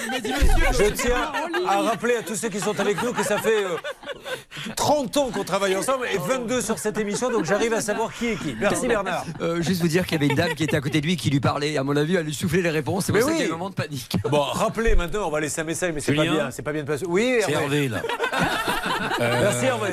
Je 0.78 0.90
tiens 0.92 1.32
à 1.68 1.82
rappeler 1.82 2.16
à 2.18 2.22
tous 2.24 2.36
ceux 2.36 2.50
qui 2.50 2.60
sont 2.60 2.78
avec 2.80 3.02
nous 3.04 3.14
que 3.14 3.24
ça 3.24 3.38
fait 3.38 3.64
euh, 3.66 3.76
30 4.76 5.18
ans 5.18 5.30
qu'on 5.34 5.44
travaille 5.44 5.76
ensemble 5.76 6.06
et 6.14 6.18
22 6.18 6.62
sur 6.62 6.78
cette 6.80 6.98
émission, 6.98 7.30
donc 7.32 7.46
j'arrive 7.46 7.74
à 7.74 7.82
savoir 7.82 8.14
qui 8.14 8.28
est 8.28 8.36
qui. 8.36 8.56
Merci, 8.60 8.88
Bernard. 8.88 9.26
Euh, 9.42 9.62
juste 9.62 9.82
vous 9.82 9.88
dire 9.88 10.06
qu'il 10.06 10.14
y 10.14 10.24
avait 10.24 10.28
une 10.28 10.36
dame 10.38 10.54
qui 10.56 10.64
était 10.64 10.76
à 10.78 10.82
côté 10.82 11.02
de 11.02 11.06
lui 11.06 11.16
qui 11.18 11.30
lui 11.30 11.40
parlait. 11.40 11.78
À 11.78 11.84
mon 11.84 11.96
avis, 11.96 12.16
elle 12.16 12.26
lui 12.26 12.34
soufflait 12.34 12.62
les 12.62 12.70
réponses. 12.70 13.06
C'est 13.06 13.12
pour 13.12 13.20
Mais 13.22 13.26
ça 13.28 13.32
oui. 13.32 13.38
qu'il 13.38 13.48
y 13.48 13.50
a 13.52 13.54
un 13.54 13.58
moment 13.58 13.70
de 13.70 13.76
panique. 13.76 14.18
Bon, 14.30 14.42
rappelez 14.42 14.96
maintenant, 14.96 15.28
on 15.28 15.32
va 15.32 15.40
laisser 15.40 15.62
un 15.62 15.66
message, 15.66 15.92
mais 15.94 16.00
c'est 16.02 16.14
pas 16.14 16.24
bien. 16.24 16.52
C'est 16.52 16.62
pas 16.64 16.74
bien 16.74 16.84
de 16.84 16.88
passer. 16.88 17.06
Oui, 17.08 17.25
C'est 17.46 17.52
Hervé, 17.52 17.88
là. 17.90 18.02
Merci, 19.20 19.66
Hervé. 19.66 19.90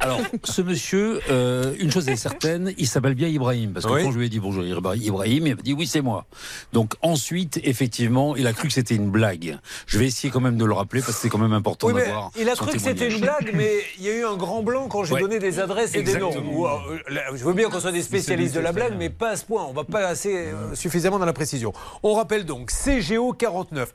Alors, 0.00 0.20
ce 0.44 0.62
monsieur, 0.62 1.20
euh, 1.30 1.74
une 1.78 1.90
chose 1.90 2.08
est 2.08 2.16
certaine, 2.16 2.72
il 2.78 2.86
s'appelle 2.86 3.14
bien 3.14 3.28
Ibrahim. 3.28 3.72
Parce 3.72 3.86
que 3.86 3.92
Oui. 3.92 4.02
quand 4.02 4.10
je 4.12 4.18
lui 4.18 4.26
ai 4.26 4.28
dit 4.28 4.40
bonjour 4.40 4.64
Ibrahim, 4.64 5.46
il 5.46 5.54
m'a 5.56 5.62
dit 5.62 5.72
oui, 5.74 5.86
c'est 5.86 6.00
moi. 6.00 6.26
Donc 6.72 6.94
ensuite, 7.02 7.60
effectivement, 7.64 8.36
il 8.36 8.46
a 8.46 8.52
cru 8.52 8.68
que 8.68 8.74
c'était 8.74 8.94
une 8.94 9.10
blague. 9.10 9.58
Je 9.86 9.98
vais 9.98 10.06
essayer 10.06 10.30
quand 10.32 10.40
même 10.40 10.56
de 10.56 10.64
le 10.64 10.72
rappeler 10.74 11.00
parce 11.00 11.14
que 11.14 11.20
c'est 11.22 11.28
quand 11.28 11.38
même 11.38 11.52
important 11.52 11.88
Oui, 11.88 11.94
d'avoir. 11.94 12.30
il 12.38 12.48
a 12.48 12.54
cru 12.54 12.72
que 12.72 12.78
c'était 12.78 13.08
une 13.08 13.20
blague, 13.20 13.50
mais 13.54 13.70
il 13.98 14.04
y 14.04 14.08
a 14.10 14.14
eu 14.16 14.24
un 14.24 14.36
grand 14.36 14.62
blanc 14.62 14.88
quand 14.88 15.04
j'ai 15.04 15.14
Ouais. 15.14 15.20
donné 15.20 15.38
des 15.38 15.60
adresses 15.60 15.94
et 15.94 16.02
des 16.02 16.16
noms. 16.18 16.32
Euh, 16.34 16.98
je 17.34 17.44
veux 17.44 17.52
bien 17.52 17.68
qu'on 17.68 17.80
soit 17.80 17.92
des 17.92 18.02
spécialistes 18.02 18.54
de 18.54 18.60
la 18.60 18.72
blague, 18.72 18.94
mais 18.98 19.10
pas 19.10 19.30
à 19.30 19.36
ce 19.36 19.44
point. 19.44 19.64
On 19.68 19.72
va 19.72 19.84
pas 19.84 20.06
assez 20.06 20.34
euh, 20.34 20.74
suffisamment 20.74 21.18
dans 21.18 21.26
la 21.26 21.32
précision. 21.32 21.72
On 22.02 22.14
rappelle 22.14 22.44
donc 22.44 22.70
CGO 22.72 23.32
49. 23.32 23.92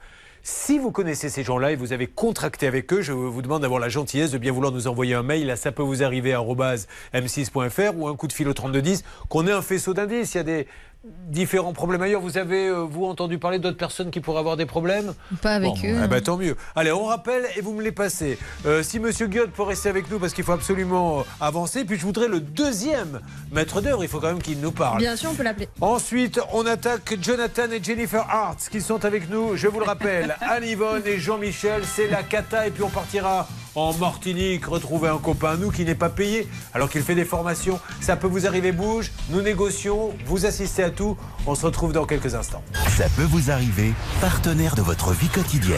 Si 0.50 0.80
vous 0.80 0.92
connaissez 0.92 1.28
ces 1.28 1.44
gens-là 1.44 1.74
et 1.74 1.76
vous 1.76 1.92
avez 1.92 2.08
contracté 2.08 2.68
avec 2.68 2.94
eux, 2.94 3.02
je 3.02 3.12
vous 3.12 3.42
demande 3.42 3.64
d'avoir 3.64 3.82
la 3.82 3.90
gentillesse 3.90 4.32
de 4.32 4.38
bien 4.38 4.54
vouloir 4.54 4.72
nous 4.72 4.88
envoyer 4.88 5.14
un 5.14 5.22
mail 5.22 5.50
à 5.52 5.58
ça 5.58 5.74
peut 5.74 5.84
vous 5.84 6.04
arriver 6.04 6.32
m6.fr 6.32 7.98
ou 7.98 8.08
un 8.08 8.16
coup 8.16 8.28
de 8.28 8.32
fil 8.32 8.48
au 8.48 8.54
3210 8.54 9.04
qu'on 9.28 9.46
ait 9.46 9.52
un 9.52 9.62
faisceau 9.62 9.94
d'indices. 9.94 10.36
Il 10.36 10.38
y 10.38 10.40
a 10.40 10.44
des 10.44 10.68
différents 11.04 11.74
problèmes 11.74 12.02
ailleurs. 12.02 12.22
Vous 12.22 12.38
avez, 12.38 12.68
euh, 12.68 12.80
vous, 12.80 13.06
entendu 13.06 13.38
parler 13.38 13.60
d'autres 13.60 13.78
personnes 13.78 14.12
qui 14.12 14.20
pourraient 14.20 14.40
avoir 14.40 14.58
des 14.58 14.66
problèmes 14.66 15.14
Pas 15.42 15.56
avec 15.56 15.70
Bon, 15.70 15.76
eux. 15.78 15.80
eh 15.84 15.98
hein. 15.98 16.08
ben, 16.08 16.22
tant 16.22 16.38
mieux. 16.38 16.56
Allez, 16.76 16.92
on 16.92 17.06
rappelle 17.06 17.46
et 17.56 17.62
vous 17.62 17.74
me 17.74 17.82
les 17.84 17.92
passez. 17.92 18.38
Euh, 18.66 18.84
si 18.84 19.00
Monsieur 19.00 19.28
Guillaume 19.28 19.50
peut 19.50 19.64
rester 19.64 19.90
avec 19.90 20.10
nous 20.12 20.20
parce 20.20 20.34
qu'il 20.34 20.44
faut 20.44 20.52
absolument 20.54 21.20
euh, 21.20 21.24
avancer. 21.40 21.86
Puis 21.86 21.98
je 21.98 22.06
voudrais 22.06 22.28
le 22.28 22.40
deuxième 22.40 23.22
maître 23.52 23.82
d'œuvre. 23.82 24.04
Il 24.04 24.10
faut 24.10 24.20
quand 24.20 24.28
même 24.28 24.42
qu'il 24.42 24.60
nous 24.60 24.72
parle. 24.72 24.98
Bien 25.00 25.16
sûr, 25.16 25.30
on 25.32 25.36
peut 25.36 25.44
l'appeler. 25.44 25.70
Ensuite, 25.82 26.40
on 26.54 26.66
attaque 26.66 27.16
Jonathan 27.22 27.70
et 27.72 27.84
Jennifer 27.84 28.26
Hart 28.30 28.60
qui 28.70 28.82
sont 28.82 29.06
avec 29.06 29.30
nous. 29.30 29.56
Je 29.56 29.68
vous 29.68 29.80
le 29.80 29.86
rappelle, 29.86 30.36
Anne-Yvonne 30.42 31.04
et 31.06 31.20
Jean-Michel, 31.20 31.84
c'est 31.86 32.08
la 32.08 32.24
cata. 32.24 32.68
Et 32.68 32.72
puis 32.72 32.84
on 32.84 32.90
partira 32.90 33.48
en 33.78 33.94
Martinique 33.94 34.66
retrouver 34.66 35.08
un 35.08 35.20
copain 35.20 35.52
à 35.52 35.56
nous 35.56 35.70
qui 35.70 35.86
n'est 35.86 35.96
pas 35.96 36.10
payé 36.10 36.48
alors 36.74 36.90
qu'il 36.90 37.04
fait 37.04 37.16
des 37.16 37.26
formations. 37.26 37.80
Ça 38.02 38.16
peut 38.16 38.28
vous 38.28 38.48
arriver, 38.48 38.72
bouge. 38.72 39.12
Nous 39.30 39.42
négocions, 39.42 40.14
vous 40.26 40.46
assistez 40.46 40.84
à 40.84 40.90
tout. 40.90 41.16
On 41.46 41.54
se 41.54 41.66
retrouve 41.66 41.94
dans 41.94 42.06
quelques 42.06 42.34
instants. 42.34 42.64
Ça 42.98 43.06
peut 43.16 43.24
vous 43.24 43.52
arriver, 43.52 43.94
partenaire 44.20 44.76
de 44.76 44.82
votre 44.82 45.12
vie 45.12 45.30
quotidienne. 45.30 45.78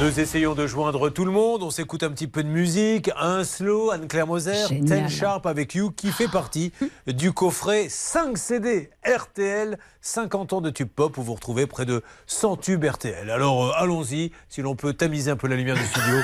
Nous 0.00 0.18
essayons 0.18 0.54
de 0.54 0.66
joindre 0.66 1.10
tout 1.10 1.26
le 1.26 1.30
monde. 1.30 1.62
On 1.62 1.70
s'écoute 1.70 2.02
un 2.02 2.10
petit 2.10 2.26
peu 2.26 2.42
de 2.42 2.48
musique. 2.48 3.10
Un 3.18 3.44
slow, 3.44 3.90
Anne-Claire 3.90 4.26
Moser. 4.26 4.64
Ten 4.86 5.10
Sharp 5.10 5.44
avec 5.44 5.74
You, 5.74 5.90
qui 5.90 6.10
fait 6.10 6.26
partie 6.26 6.72
du 7.06 7.32
coffret 7.32 7.88
5 7.90 8.38
CD 8.38 8.88
RTL, 9.04 9.78
50 10.00 10.54
ans 10.54 10.60
de 10.62 10.70
tube 10.70 10.88
pop, 10.88 11.18
où 11.18 11.22
vous 11.22 11.34
retrouvez 11.34 11.66
près 11.66 11.84
de 11.84 12.02
100 12.26 12.56
tubes 12.56 12.82
RTL. 12.82 13.30
Alors 13.30 13.66
euh, 13.66 13.72
allons-y. 13.76 14.32
Si 14.48 14.62
l'on 14.62 14.74
peut 14.74 14.94
tamiser 14.94 15.32
un 15.32 15.36
peu 15.36 15.48
la 15.48 15.56
lumière 15.56 15.76
du 15.76 15.84
studio, 15.84 16.16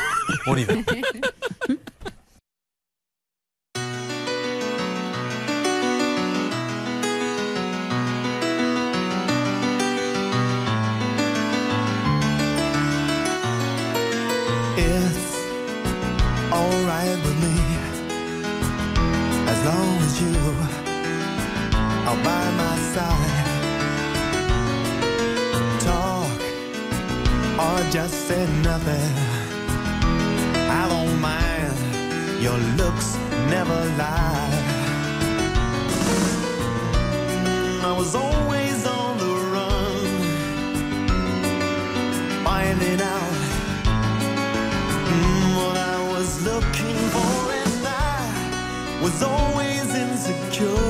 on 0.46 0.56
y 0.56 0.64
va. 0.64 0.72
by 22.24 22.44
my 22.62 22.76
side. 22.94 23.64
Talk 25.80 26.40
or 27.58 27.90
just 27.90 28.14
say 28.28 28.46
nothing. 28.62 29.12
I 30.56 30.88
don't 30.88 31.20
mind. 31.20 31.74
Your 32.42 32.58
looks 32.80 33.16
never 33.50 33.80
lie. 33.98 34.78
I 37.82 37.92
was 37.98 38.14
always 38.14 38.86
on 38.86 39.18
the 39.18 39.34
run, 39.54 40.36
finding 42.44 43.00
out 43.02 43.34
Mm, 45.08 45.56
what 45.58 45.76
I 45.76 45.98
was 46.14 46.42
looking 46.44 46.98
for, 47.14 47.52
and 47.62 47.86
I 47.86 49.00
was 49.02 49.22
always 49.22 49.94
insecure. 49.94 50.85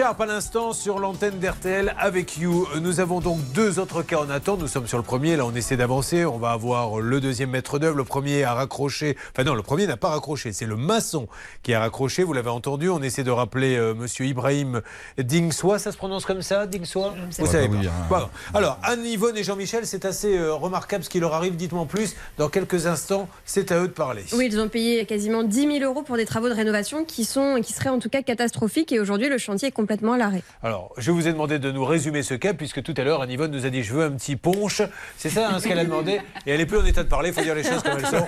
Sharp 0.00 0.18
à 0.18 0.24
l'instant 0.24 0.72
sur 0.72 0.98
l'antenne 0.98 1.38
d'RTL 1.40 1.94
avec 1.98 2.38
You. 2.38 2.66
Nous 2.80 3.00
avons 3.00 3.20
donc 3.20 3.38
deux 3.52 3.78
autres 3.78 4.00
cas 4.02 4.16
en 4.16 4.30
attente. 4.30 4.58
Nous 4.60 4.66
sommes 4.66 4.86
sur 4.86 4.96
le 4.96 5.04
premier, 5.04 5.36
là 5.36 5.44
on 5.44 5.54
essaie 5.54 5.76
d'avancer. 5.76 6.24
On 6.24 6.38
va 6.38 6.52
avoir 6.52 7.00
le 7.00 7.20
deuxième 7.20 7.50
maître 7.50 7.78
d'œuvre. 7.78 7.98
Le 7.98 8.04
premier 8.04 8.42
a 8.44 8.54
raccroché. 8.54 9.18
Enfin 9.32 9.44
non, 9.44 9.54
le 9.54 9.60
premier 9.60 9.86
n'a 9.86 9.98
pas 9.98 10.08
raccroché. 10.08 10.54
C'est 10.54 10.64
le 10.64 10.76
maçon 10.76 11.28
qui 11.62 11.74
a 11.74 11.80
raccroché. 11.80 12.22
Vous 12.22 12.32
l'avez 12.32 12.48
entendu. 12.48 12.88
On 12.88 13.02
essaie 13.02 13.24
de 13.24 13.30
rappeler 13.30 13.76
euh, 13.76 13.92
Monsieur 13.92 14.24
Ibrahim 14.24 14.80
Dingswa. 15.18 15.78
Ça 15.78 15.92
se 15.92 15.98
prononce 15.98 16.24
comme 16.24 16.40
ça, 16.40 16.66
Dingswa 16.66 17.12
Vous 17.32 17.44
pas. 17.44 17.50
savez 17.52 17.68
Bah 17.68 17.76
pas. 18.08 18.20
Bon. 18.20 18.58
Alors 18.58 18.78
Anne, 18.82 19.04
Yvonne 19.04 19.36
et 19.36 19.44
Jean-Michel, 19.44 19.86
c'est 19.86 20.06
assez 20.06 20.34
euh, 20.34 20.54
remarquable 20.54 21.04
ce 21.04 21.10
qui 21.10 21.20
leur 21.20 21.34
arrive. 21.34 21.56
Dites-moi 21.56 21.82
en 21.82 21.86
plus. 21.86 22.16
Dans 22.38 22.48
quelques 22.48 22.86
instants, 22.86 23.28
c'est 23.44 23.70
à 23.70 23.76
eux 23.82 23.88
de 23.88 23.92
parler. 23.92 24.24
Oui, 24.32 24.48
ils 24.50 24.58
ont 24.58 24.70
payé 24.70 25.04
quasiment 25.04 25.42
10 25.42 25.78
000 25.80 25.84
euros 25.84 26.00
pour 26.00 26.16
des 26.16 26.24
travaux 26.24 26.48
de 26.48 26.54
rénovation 26.54 27.04
qui, 27.04 27.26
sont, 27.26 27.60
qui 27.62 27.74
seraient 27.74 27.90
en 27.90 27.98
tout 27.98 28.08
cas 28.08 28.22
catastrophiques 28.22 28.92
et 28.92 28.98
aujourd'hui 28.98 29.28
le 29.28 29.36
chantier 29.36 29.68
est 29.68 29.72
complètement 29.72 29.89
à 29.90 30.18
l'arrêt. 30.18 30.42
Alors, 30.62 30.92
je 30.96 31.10
vous 31.10 31.26
ai 31.28 31.32
demandé 31.32 31.58
de 31.58 31.70
nous 31.70 31.84
résumer 31.84 32.22
ce 32.22 32.34
cas, 32.34 32.54
puisque 32.54 32.82
tout 32.82 32.94
à 32.96 33.02
l'heure, 33.02 33.22
Anne 33.22 33.30
Yvonne 33.30 33.50
nous 33.50 33.66
a 33.66 33.70
dit 33.70 33.82
Je 33.82 33.92
veux 33.92 34.04
un 34.04 34.12
petit 34.12 34.36
punch. 34.36 34.82
C'est 35.16 35.30
ça 35.30 35.48
hein, 35.50 35.58
ce 35.58 35.66
qu'elle 35.66 35.78
a 35.78 35.84
demandé. 35.84 36.20
Et 36.46 36.52
elle 36.52 36.60
est 36.60 36.66
plus 36.66 36.78
en 36.78 36.84
état 36.84 37.02
de 37.02 37.08
parler, 37.08 37.30
il 37.30 37.34
faut 37.34 37.42
dire 37.42 37.54
les 37.54 37.62
choses 37.62 37.82
comme 37.82 37.98
elles 37.98 38.06
sont. 38.06 38.26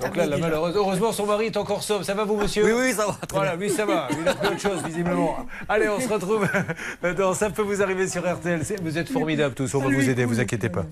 Donc 0.00 0.16
là, 0.16 0.26
la 0.26 0.38
malheureuse. 0.38 0.74
Heureusement, 0.76 1.12
son 1.12 1.26
mari 1.26 1.46
est 1.46 1.56
encore 1.56 1.82
sauve. 1.82 2.02
Ça 2.02 2.14
va, 2.14 2.24
vous, 2.24 2.36
monsieur 2.36 2.64
Oui, 2.64 2.72
oui, 2.76 2.92
ça 2.92 3.06
va. 3.06 3.16
Voilà, 3.32 3.56
lui, 3.56 3.70
ça 3.70 3.84
va. 3.84 4.08
Il 4.20 4.28
a 4.28 4.34
plus 4.34 4.48
autre 4.48 4.60
chose, 4.60 4.82
visiblement. 4.84 5.46
Allez, 5.68 5.88
on 5.88 6.00
se 6.00 6.08
retrouve 6.08 6.48
dans 7.16 7.34
Ça 7.34 7.50
peut 7.50 7.62
vous 7.62 7.82
arriver 7.82 8.08
sur 8.08 8.22
RTL. 8.22 8.60
Vous 8.82 8.98
êtes 8.98 9.08
formidables 9.08 9.54
tous. 9.54 9.74
On 9.74 9.80
va 9.80 9.88
vous 9.88 10.08
aider, 10.08 10.24
vous 10.24 10.40
inquiétez 10.40 10.68
pas. 10.68 10.84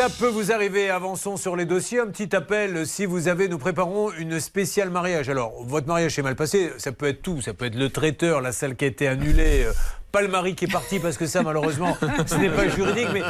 Ça 0.00 0.08
peut 0.08 0.28
vous 0.28 0.50
arriver, 0.50 0.88
avançons 0.88 1.36
sur 1.36 1.56
les 1.56 1.66
dossiers. 1.66 2.00
Un 2.00 2.06
petit 2.06 2.34
appel 2.34 2.86
si 2.86 3.04
vous 3.04 3.28
avez, 3.28 3.48
nous 3.48 3.58
préparons 3.58 4.10
une 4.12 4.40
spéciale 4.40 4.88
mariage. 4.88 5.28
Alors, 5.28 5.62
votre 5.62 5.86
mariage 5.86 6.14
s'est 6.14 6.22
mal 6.22 6.36
passé, 6.36 6.72
ça 6.78 6.90
peut 6.90 7.06
être 7.06 7.20
tout. 7.20 7.42
Ça 7.42 7.52
peut 7.52 7.66
être 7.66 7.74
le 7.74 7.90
traiteur, 7.90 8.40
la 8.40 8.52
salle 8.52 8.76
qui 8.76 8.86
a 8.86 8.88
été 8.88 9.06
annulée, 9.06 9.64
euh, 9.66 9.72
pas 10.10 10.22
le 10.22 10.28
mari 10.28 10.54
qui 10.54 10.64
est 10.64 10.72
parti 10.72 11.00
parce 11.00 11.18
que 11.18 11.26
ça, 11.26 11.42
malheureusement, 11.42 11.98
ce 12.26 12.34
n'est 12.36 12.48
pas 12.48 12.66
juridique, 12.66 13.08
mais 13.12 13.20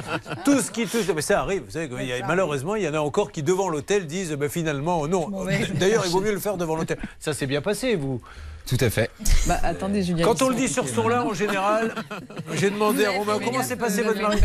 tout 0.45 0.61
ce 0.61 0.71
qui 0.71 0.87
touche. 0.87 1.09
Mais 1.13 1.23
ça 1.23 1.41
arrive, 1.41 1.65
vous 1.65 1.73
savez, 1.73 1.89
il 2.03 2.07
y 2.07 2.13
a- 2.13 2.25
malheureusement, 2.25 2.77
il 2.77 2.85
y 2.85 2.89
en 2.89 2.95
a 2.95 3.01
encore 3.01 3.33
qui, 3.33 3.43
devant 3.43 3.69
l'hôtel, 3.69 4.07
disent 4.07 4.31
ben, 4.35 4.49
finalement, 4.49 5.09
non. 5.09 5.29
D'ailleurs, 5.75 6.05
il 6.07 6.13
vaut 6.13 6.21
mieux 6.25 6.33
le 6.33 6.39
faire 6.39 6.57
devant 6.57 6.77
l'hôtel. 6.77 6.99
Ça 7.19 7.35
s'est 7.35 7.49
bien 7.49 7.63
passé, 7.63 7.97
vous 7.97 8.21
Tout 8.67 8.77
à 8.81 8.89
fait. 8.91 9.11
Bah 9.47 9.59
attendez, 9.65 10.03
Julien. 10.03 10.25
Quand 10.25 10.43
on 10.43 10.49
le 10.49 10.55
dit 10.55 10.69
sur 10.69 10.87
ce 10.89 10.95
ton-là, 10.95 11.25
en 11.25 11.35
général, 11.35 11.93
j'ai 12.55 12.71
demandé 12.71 13.05
à 13.05 13.11
Romain 13.11 13.39
comment 13.45 13.63
s'est 13.63 13.77
passé 13.77 14.03
votre 14.03 14.21
mariage 14.21 14.39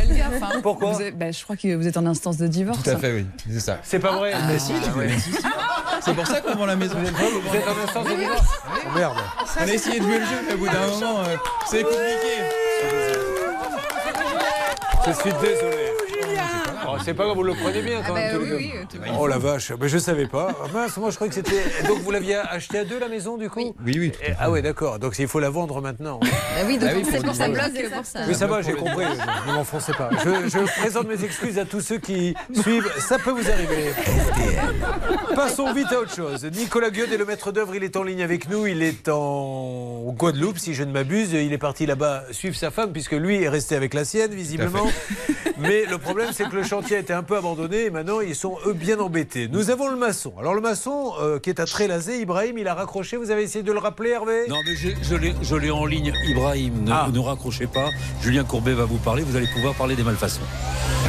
Pourquoi 0.63 0.91
Vous 0.93 1.01
êtes- 1.01 1.17
bah, 1.17 1.31
Je 1.31 1.43
crois 1.43 1.55
que 1.55 1.75
vous 1.75 1.87
êtes 1.87 1.97
en 1.97 2.05
instance 2.07 2.37
de 2.37 2.47
divorce. 2.47 2.81
Tout 2.83 2.89
à 2.89 2.97
fait, 2.97 3.13
oui. 3.13 3.25
C'est 3.51 3.59
ça. 3.59 3.77
C'est 3.83 3.99
pas 3.99 4.13
vrai 4.13 4.33
Mais 4.47 4.57
si, 4.57 4.73
tu 4.83 4.89
veux. 4.91 5.07
C'est 6.01 6.13
pour 6.13 6.25
ça 6.25 6.41
qu'on 6.41 6.55
vend 6.55 6.65
la 6.65 6.75
maison. 6.75 6.95
Vous 6.97 7.55
êtes 7.55 7.67
en 7.67 7.83
instance 7.83 8.07
de 8.07 8.15
divorce 8.15 8.47
Oh, 8.67 8.89
Merde. 8.97 9.17
On 9.57 9.61
a 9.61 9.67
essayé 9.67 9.99
de 9.99 10.05
jouer 10.05 10.19
le 10.19 10.25
jeu, 10.25 10.37
mais 10.47 10.53
au 10.53 10.57
bout 10.57 10.67
d'un 10.67 10.87
moment, 10.87 11.19
euh, 11.21 11.35
c'est 11.69 11.83
compliqué. 11.83 12.35
Je 15.07 15.11
suis 15.11 15.31
désolé. 15.33 15.74
Oh, 16.95 17.01
c'est 17.03 17.13
pas 17.13 17.23
grave, 17.25 17.35
vous 17.35 17.43
le 17.43 17.53
prenez 17.53 17.81
bien 17.81 18.01
quand 18.05 18.13
Ah 18.15 18.19
même. 18.19 18.37
bah 18.37 18.43
oui, 18.43 18.49
oui, 18.57 18.71
tout 18.89 18.97
va 18.99 19.05
oh 19.19 19.27
la 19.27 19.37
vache, 19.37 19.71
mais 19.79 19.87
je 19.89 19.97
savais 19.97 20.27
pas. 20.27 20.49
Ah, 20.63 20.67
mince, 20.73 20.97
moi 20.97 21.09
je 21.09 21.15
croyais 21.15 21.29
que 21.29 21.35
c'était. 21.35 21.87
Donc 21.87 21.99
vous 21.99 22.11
l'aviez 22.11 22.35
acheté 22.35 22.79
à 22.79 22.85
deux 22.85 22.99
la 22.99 23.07
maison 23.07 23.37
du 23.37 23.49
coup 23.49 23.75
Oui, 23.85 23.95
oui. 23.99 24.11
Ah 24.39 24.49
ouais, 24.51 24.61
d'accord. 24.61 24.99
Donc 24.99 25.15
il 25.19 25.27
faut 25.27 25.39
la 25.39 25.49
vendre 25.49 25.81
maintenant. 25.81 26.19
Bah 26.21 26.27
oui, 26.65 26.77
donc 26.77 26.89
Ah 26.93 27.07
c'est 27.11 27.23
pour 27.23 27.35
ça 27.35 27.47
bloque 27.49 27.91
pour 27.93 28.05
ça. 28.05 28.19
Oui, 28.27 28.35
ça 28.35 28.47
va, 28.47 28.61
j'ai 28.61 28.73
compris. 28.73 29.05
Ne 29.47 29.53
m'enfoncez 29.53 29.93
pas. 29.93 30.09
Je, 30.23 30.49
je 30.49 30.79
présente 30.79 31.07
mes 31.07 31.23
excuses 31.23 31.57
à 31.59 31.65
tous 31.65 31.81
ceux 31.81 31.97
qui 31.97 32.35
suivent. 32.61 32.89
Ça 32.99 33.17
peut 33.17 33.31
vous 33.31 33.49
arriver. 33.49 33.91
Passons 35.35 35.73
vite 35.73 35.91
à 35.91 35.99
autre 35.99 36.15
chose. 36.15 36.45
Nicolas 36.55 36.89
Guiod 36.89 37.11
est 37.11 37.17
le 37.17 37.25
maître 37.25 37.51
d'œuvre. 37.51 37.75
Il 37.75 37.83
est 37.83 37.95
en 37.97 38.03
ligne 38.03 38.21
avec 38.23 38.49
nous. 38.49 38.67
Il 38.67 38.81
est 38.83 39.09
en 39.09 40.13
Guadeloupe, 40.17 40.57
si 40.57 40.73
je 40.73 40.83
ne 40.83 40.91
m'abuse. 40.91 41.33
Il 41.33 41.51
est 41.53 41.57
parti 41.57 41.85
là-bas 41.85 42.23
suivre 42.31 42.55
sa 42.55 42.71
femme, 42.71 42.91
puisque 42.93 43.11
lui 43.13 43.43
est 43.43 43.49
resté 43.49 43.75
avec 43.75 43.93
la 43.93 44.05
sienne, 44.05 44.33
visiblement. 44.33 44.87
Mais 45.57 45.85
le 45.85 45.97
problème, 45.97 46.29
c'est 46.33 46.49
que 46.49 46.55
le 46.55 46.63
chantier 46.85 46.97
a 46.97 46.99
été 46.99 47.13
un 47.13 47.23
peu 47.23 47.35
abandonné 47.37 47.85
et 47.85 47.89
maintenant, 47.89 48.21
ils 48.21 48.35
sont, 48.35 48.57
eux, 48.67 48.73
bien 48.73 48.99
embêtés. 48.99 49.47
Nous 49.47 49.71
avons 49.71 49.89
le 49.89 49.95
maçon. 49.95 50.33
Alors, 50.39 50.53
le 50.53 50.61
maçon, 50.61 51.13
euh, 51.19 51.39
qui 51.39 51.49
est 51.49 51.59
à 51.59 51.65
Trélazé, 51.65 52.19
Ibrahim, 52.21 52.59
il 52.59 52.67
a 52.67 52.75
raccroché. 52.75 53.17
Vous 53.17 53.31
avez 53.31 53.41
essayé 53.41 53.63
de 53.63 53.71
le 53.71 53.79
rappeler, 53.79 54.11
Hervé? 54.11 54.43
Non, 54.47 54.57
mais 54.67 54.75
j'ai- 54.75 54.95
je 55.01 55.15
l'ai- 55.15 55.33
je 55.41 55.55
l'ai 55.55 55.71
en 55.71 55.85
ligne. 55.85 56.13
Ibrahim, 56.27 56.83
ne, 56.83 56.91
Ah. 56.91 57.07
ne 57.11 57.19
raccrochez 57.19 57.65
pas. 57.65 57.89
Julien 58.21 58.43
Courbet 58.43 58.73
va 58.73 58.85
vous 58.85 58.97
parler. 58.97 59.23
Vous 59.23 59.35
allez 59.35 59.47
pouvoir 59.51 59.73
parler 59.73 59.95
des 59.95 60.03
malfaçons. 60.03 60.41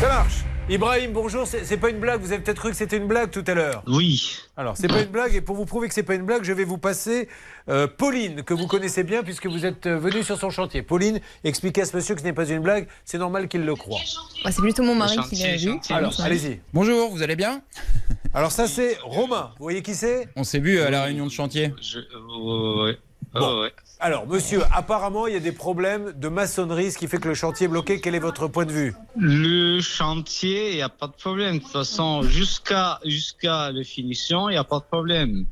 Ça 0.01 0.09
marche. 0.09 0.46
Ibrahim, 0.69 1.13
bonjour. 1.13 1.47
C'est 1.47 1.77
pas 1.77 1.91
une 1.91 2.01
blague. 2.01 2.21
Vous 2.21 2.33
avez 2.33 2.43
peut-être 2.43 2.59
cru 2.59 2.71
que 2.71 2.77
c'était 2.77 2.97
une 2.97 3.07
blague 3.07 3.31
tout 3.31 3.45
à 3.47 3.55
l'heure. 3.55 3.85
Oui. 3.87 4.37
Alors, 4.57 4.77
c'est 4.77 4.89
pas 4.89 5.01
une 5.01 5.11
blague. 5.11 5.33
Et 5.37 5.41
pour 5.41 5.55
vous 5.55 5.65
prouver 5.65 5.87
que 5.87 5.95
c'est 5.95 6.03
pas 6.03 6.17
une 6.17 6.27
blague, 6.27 6.43
je 6.43 6.53
vais 6.53 6.65
vous 6.65 6.77
passer 6.77 7.29
euh, 7.69 7.87
Pauline, 7.87 8.43
que 8.43 8.53
vous 8.53 8.67
connaissez 8.67 9.05
bien 9.05 9.23
puisque 9.23 9.47
vous 9.47 9.65
êtes 9.65 9.87
euh, 9.87 9.97
venu 9.97 10.25
sur 10.25 10.37
son 10.37 10.51
chantier. 10.51 10.83
Pauline, 10.83 11.21
expliquez 11.45 11.83
à 11.83 11.85
ce 11.85 11.97
monsieur 11.97 12.17
que 12.17 12.21
ce 12.21 12.27
n'est 12.27 12.33
pas 12.33 12.49
une 12.49 12.63
blague. 12.63 12.89
C'est 13.05 13.19
normal 13.19 13.47
qu'il 13.47 13.65
le 13.65 13.77
croit. 13.77 14.01
Bah, 14.43 14.51
c'est 14.51 14.61
plutôt 14.61 14.83
mon 14.83 14.97
mari 14.97 15.17
qui 15.29 15.37
l'a 15.37 15.57
vu. 15.57 15.79
Alors, 15.91 16.21
allez-y. 16.21 16.61
Bonjour, 16.75 17.11
vous 17.13 17.23
allez 17.23 17.37
bien? 17.37 17.63
Alors, 18.35 18.51
ça, 18.51 18.67
c'est 18.67 18.99
Romain. 19.05 19.53
Vous 19.59 19.65
voyez 19.65 19.83
qui 19.83 19.95
c'est? 19.95 20.29
On 20.35 20.43
s'est 20.43 20.59
vu 20.59 20.81
à 20.81 20.91
la 20.91 21.05
réunion 21.05 21.27
de 21.27 21.31
chantier. 21.31 21.73
Je... 21.81 22.01
ouais, 22.01 22.83
ouais. 22.83 22.99
Bon. 23.35 23.55
Ouais, 23.55 23.63
ouais. 23.63 23.73
Alors, 24.07 24.25
monsieur, 24.29 24.63
apparemment, 24.73 25.27
il 25.27 25.33
y 25.33 25.37
a 25.37 25.41
des 25.41 25.51
problèmes 25.51 26.13
de 26.13 26.29
maçonnerie, 26.29 26.93
ce 26.93 26.97
qui 26.99 27.09
fait 27.09 27.19
que 27.19 27.27
le 27.27 27.35
chantier 27.35 27.65
est 27.65 27.69
bloqué. 27.69 28.01
Quel 28.01 28.15
est 28.15 28.21
votre 28.21 28.47
point 28.47 28.65
de 28.65 28.71
vue? 28.71 28.95
Le 29.17 29.81
chantier, 29.81 30.71
il 30.71 30.77
n'y 30.77 30.83
a 30.83 30.89
pas 30.89 31.09
de 31.09 31.13
problème. 31.15 31.57
De 31.59 31.63
toute 31.65 31.73
façon, 31.73 32.23
jusqu'à 32.23 33.01
jusqu'à 33.05 33.73
la 33.73 33.83
finition, 33.83 34.49
il 34.49 34.53
n'y 34.53 34.59
a 34.59 34.63
pas 34.63 34.79
de 34.79 34.85
problème. 34.85 35.47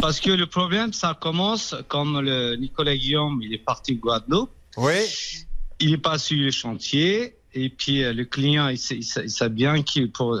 Parce 0.00 0.18
que 0.18 0.32
le 0.32 0.46
problème, 0.48 0.92
ça 0.92 1.16
commence 1.20 1.76
comme 1.86 2.20
le 2.20 2.56
Nicolas 2.56 2.96
Guillaume, 2.96 3.38
il 3.40 3.54
est 3.54 3.64
parti 3.64 3.94
de 3.94 4.00
Guadeloupe. 4.00 4.50
Oui. 4.78 4.98
Il 5.78 5.92
n'est 5.92 5.98
pas 5.98 6.18
sur 6.18 6.36
le 6.36 6.50
chantier. 6.50 7.36
Et 7.54 7.68
puis, 7.68 8.02
euh, 8.02 8.12
le 8.12 8.24
client, 8.24 8.74
sait- 8.74 8.96
il 8.96 9.30
sait 9.30 9.48
bien 9.48 9.80
qu'il 9.84 10.10
pour 10.10 10.34
euh, 10.34 10.40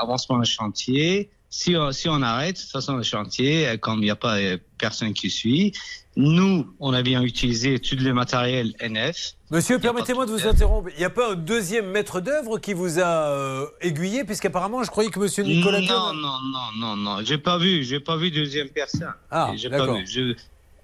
avancement 0.00 0.38
du 0.38 0.50
chantier, 0.50 1.28
si 1.50 1.76
on, 1.76 1.90
si 1.92 2.08
on 2.08 2.22
arrête, 2.22 2.56
de 2.56 2.60
toute 2.62 2.70
façon, 2.70 2.96
le 2.96 3.02
chantier, 3.02 3.68
euh, 3.68 3.76
comme 3.76 3.98
il 3.98 4.04
n'y 4.04 4.10
a 4.10 4.16
pas 4.16 4.38
euh, 4.38 4.56
personne 4.78 5.12
qui 5.12 5.30
suit, 5.30 5.72
nous, 6.16 6.72
on 6.80 6.92
a 6.92 7.02
bien 7.02 7.22
utilisé 7.22 7.78
tout 7.78 7.96
le 7.96 8.12
matériel 8.14 8.72
NF. 8.80 9.34
Monsieur, 9.50 9.78
permettez-moi 9.78 10.26
de 10.26 10.30
vous 10.32 10.46
interrompre. 10.46 10.88
Il 10.94 10.98
n'y 10.98 11.04
a 11.04 11.10
pas 11.10 11.32
un 11.32 11.34
deuxième 11.34 11.86
maître 11.90 12.20
d'œuvre 12.20 12.58
qui 12.58 12.72
vous 12.72 12.98
a 13.00 13.28
euh, 13.30 13.66
aiguillé, 13.80 14.24
puisqu'apparemment, 14.24 14.82
je 14.84 14.90
croyais 14.90 15.10
que 15.10 15.18
monsieur 15.18 15.42
Nicolas 15.44 15.80
non, 15.80 15.86
Guillaume- 15.86 16.20
non, 16.20 16.38
non, 16.52 16.68
non, 16.78 16.96
non. 16.96 17.24
J'ai 17.24 17.38
pas 17.38 17.58
vu, 17.58 17.82
j'ai 17.84 18.00
pas 18.00 18.16
vu 18.16 18.30
deuxième 18.30 18.68
personne. 18.68 19.12
Ah, 19.30 19.50
j'ai 19.56 19.68
pas 19.70 19.78
d'accord. 19.78 19.96
vu. 19.96 20.06
Je- 20.06 20.34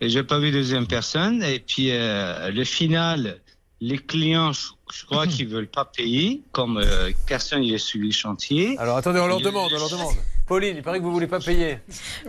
et 0.01 0.09
J'ai 0.11 0.23
pas 0.25 0.39
vu 0.39 0.51
deuxième 0.51 0.87
personne. 0.87 1.43
Et 1.43 1.59
puis 1.61 1.89
euh, 1.91 2.51
le 2.51 2.65
final, 2.65 3.41
les 3.81 3.99
clients, 3.99 4.53
je, 4.53 4.67
je 4.93 5.05
crois 5.07 5.27
qu'ils 5.29 5.49
veulent 5.49 5.69
pas 5.69 5.85
payer, 5.85 6.43
comme 6.53 6.79
euh, 6.79 7.11
personne 7.27 7.63
il 7.63 7.73
est 7.75 7.79
sur 7.79 8.01
le 8.01 8.11
chantier. 8.11 8.77
Alors 8.79 8.97
attendez, 8.97 9.21
on 9.21 9.27
leur 9.27 9.41
demande, 9.41 9.71
on 9.73 9.79
leur 9.79 9.91
demande. 9.91 10.15
Pauline, 10.47 10.77
il 10.77 10.83
paraît 10.83 10.99
que 10.99 11.05
vous 11.05 11.13
voulez 11.13 11.27
pas 11.27 11.41
payer. 11.41 11.79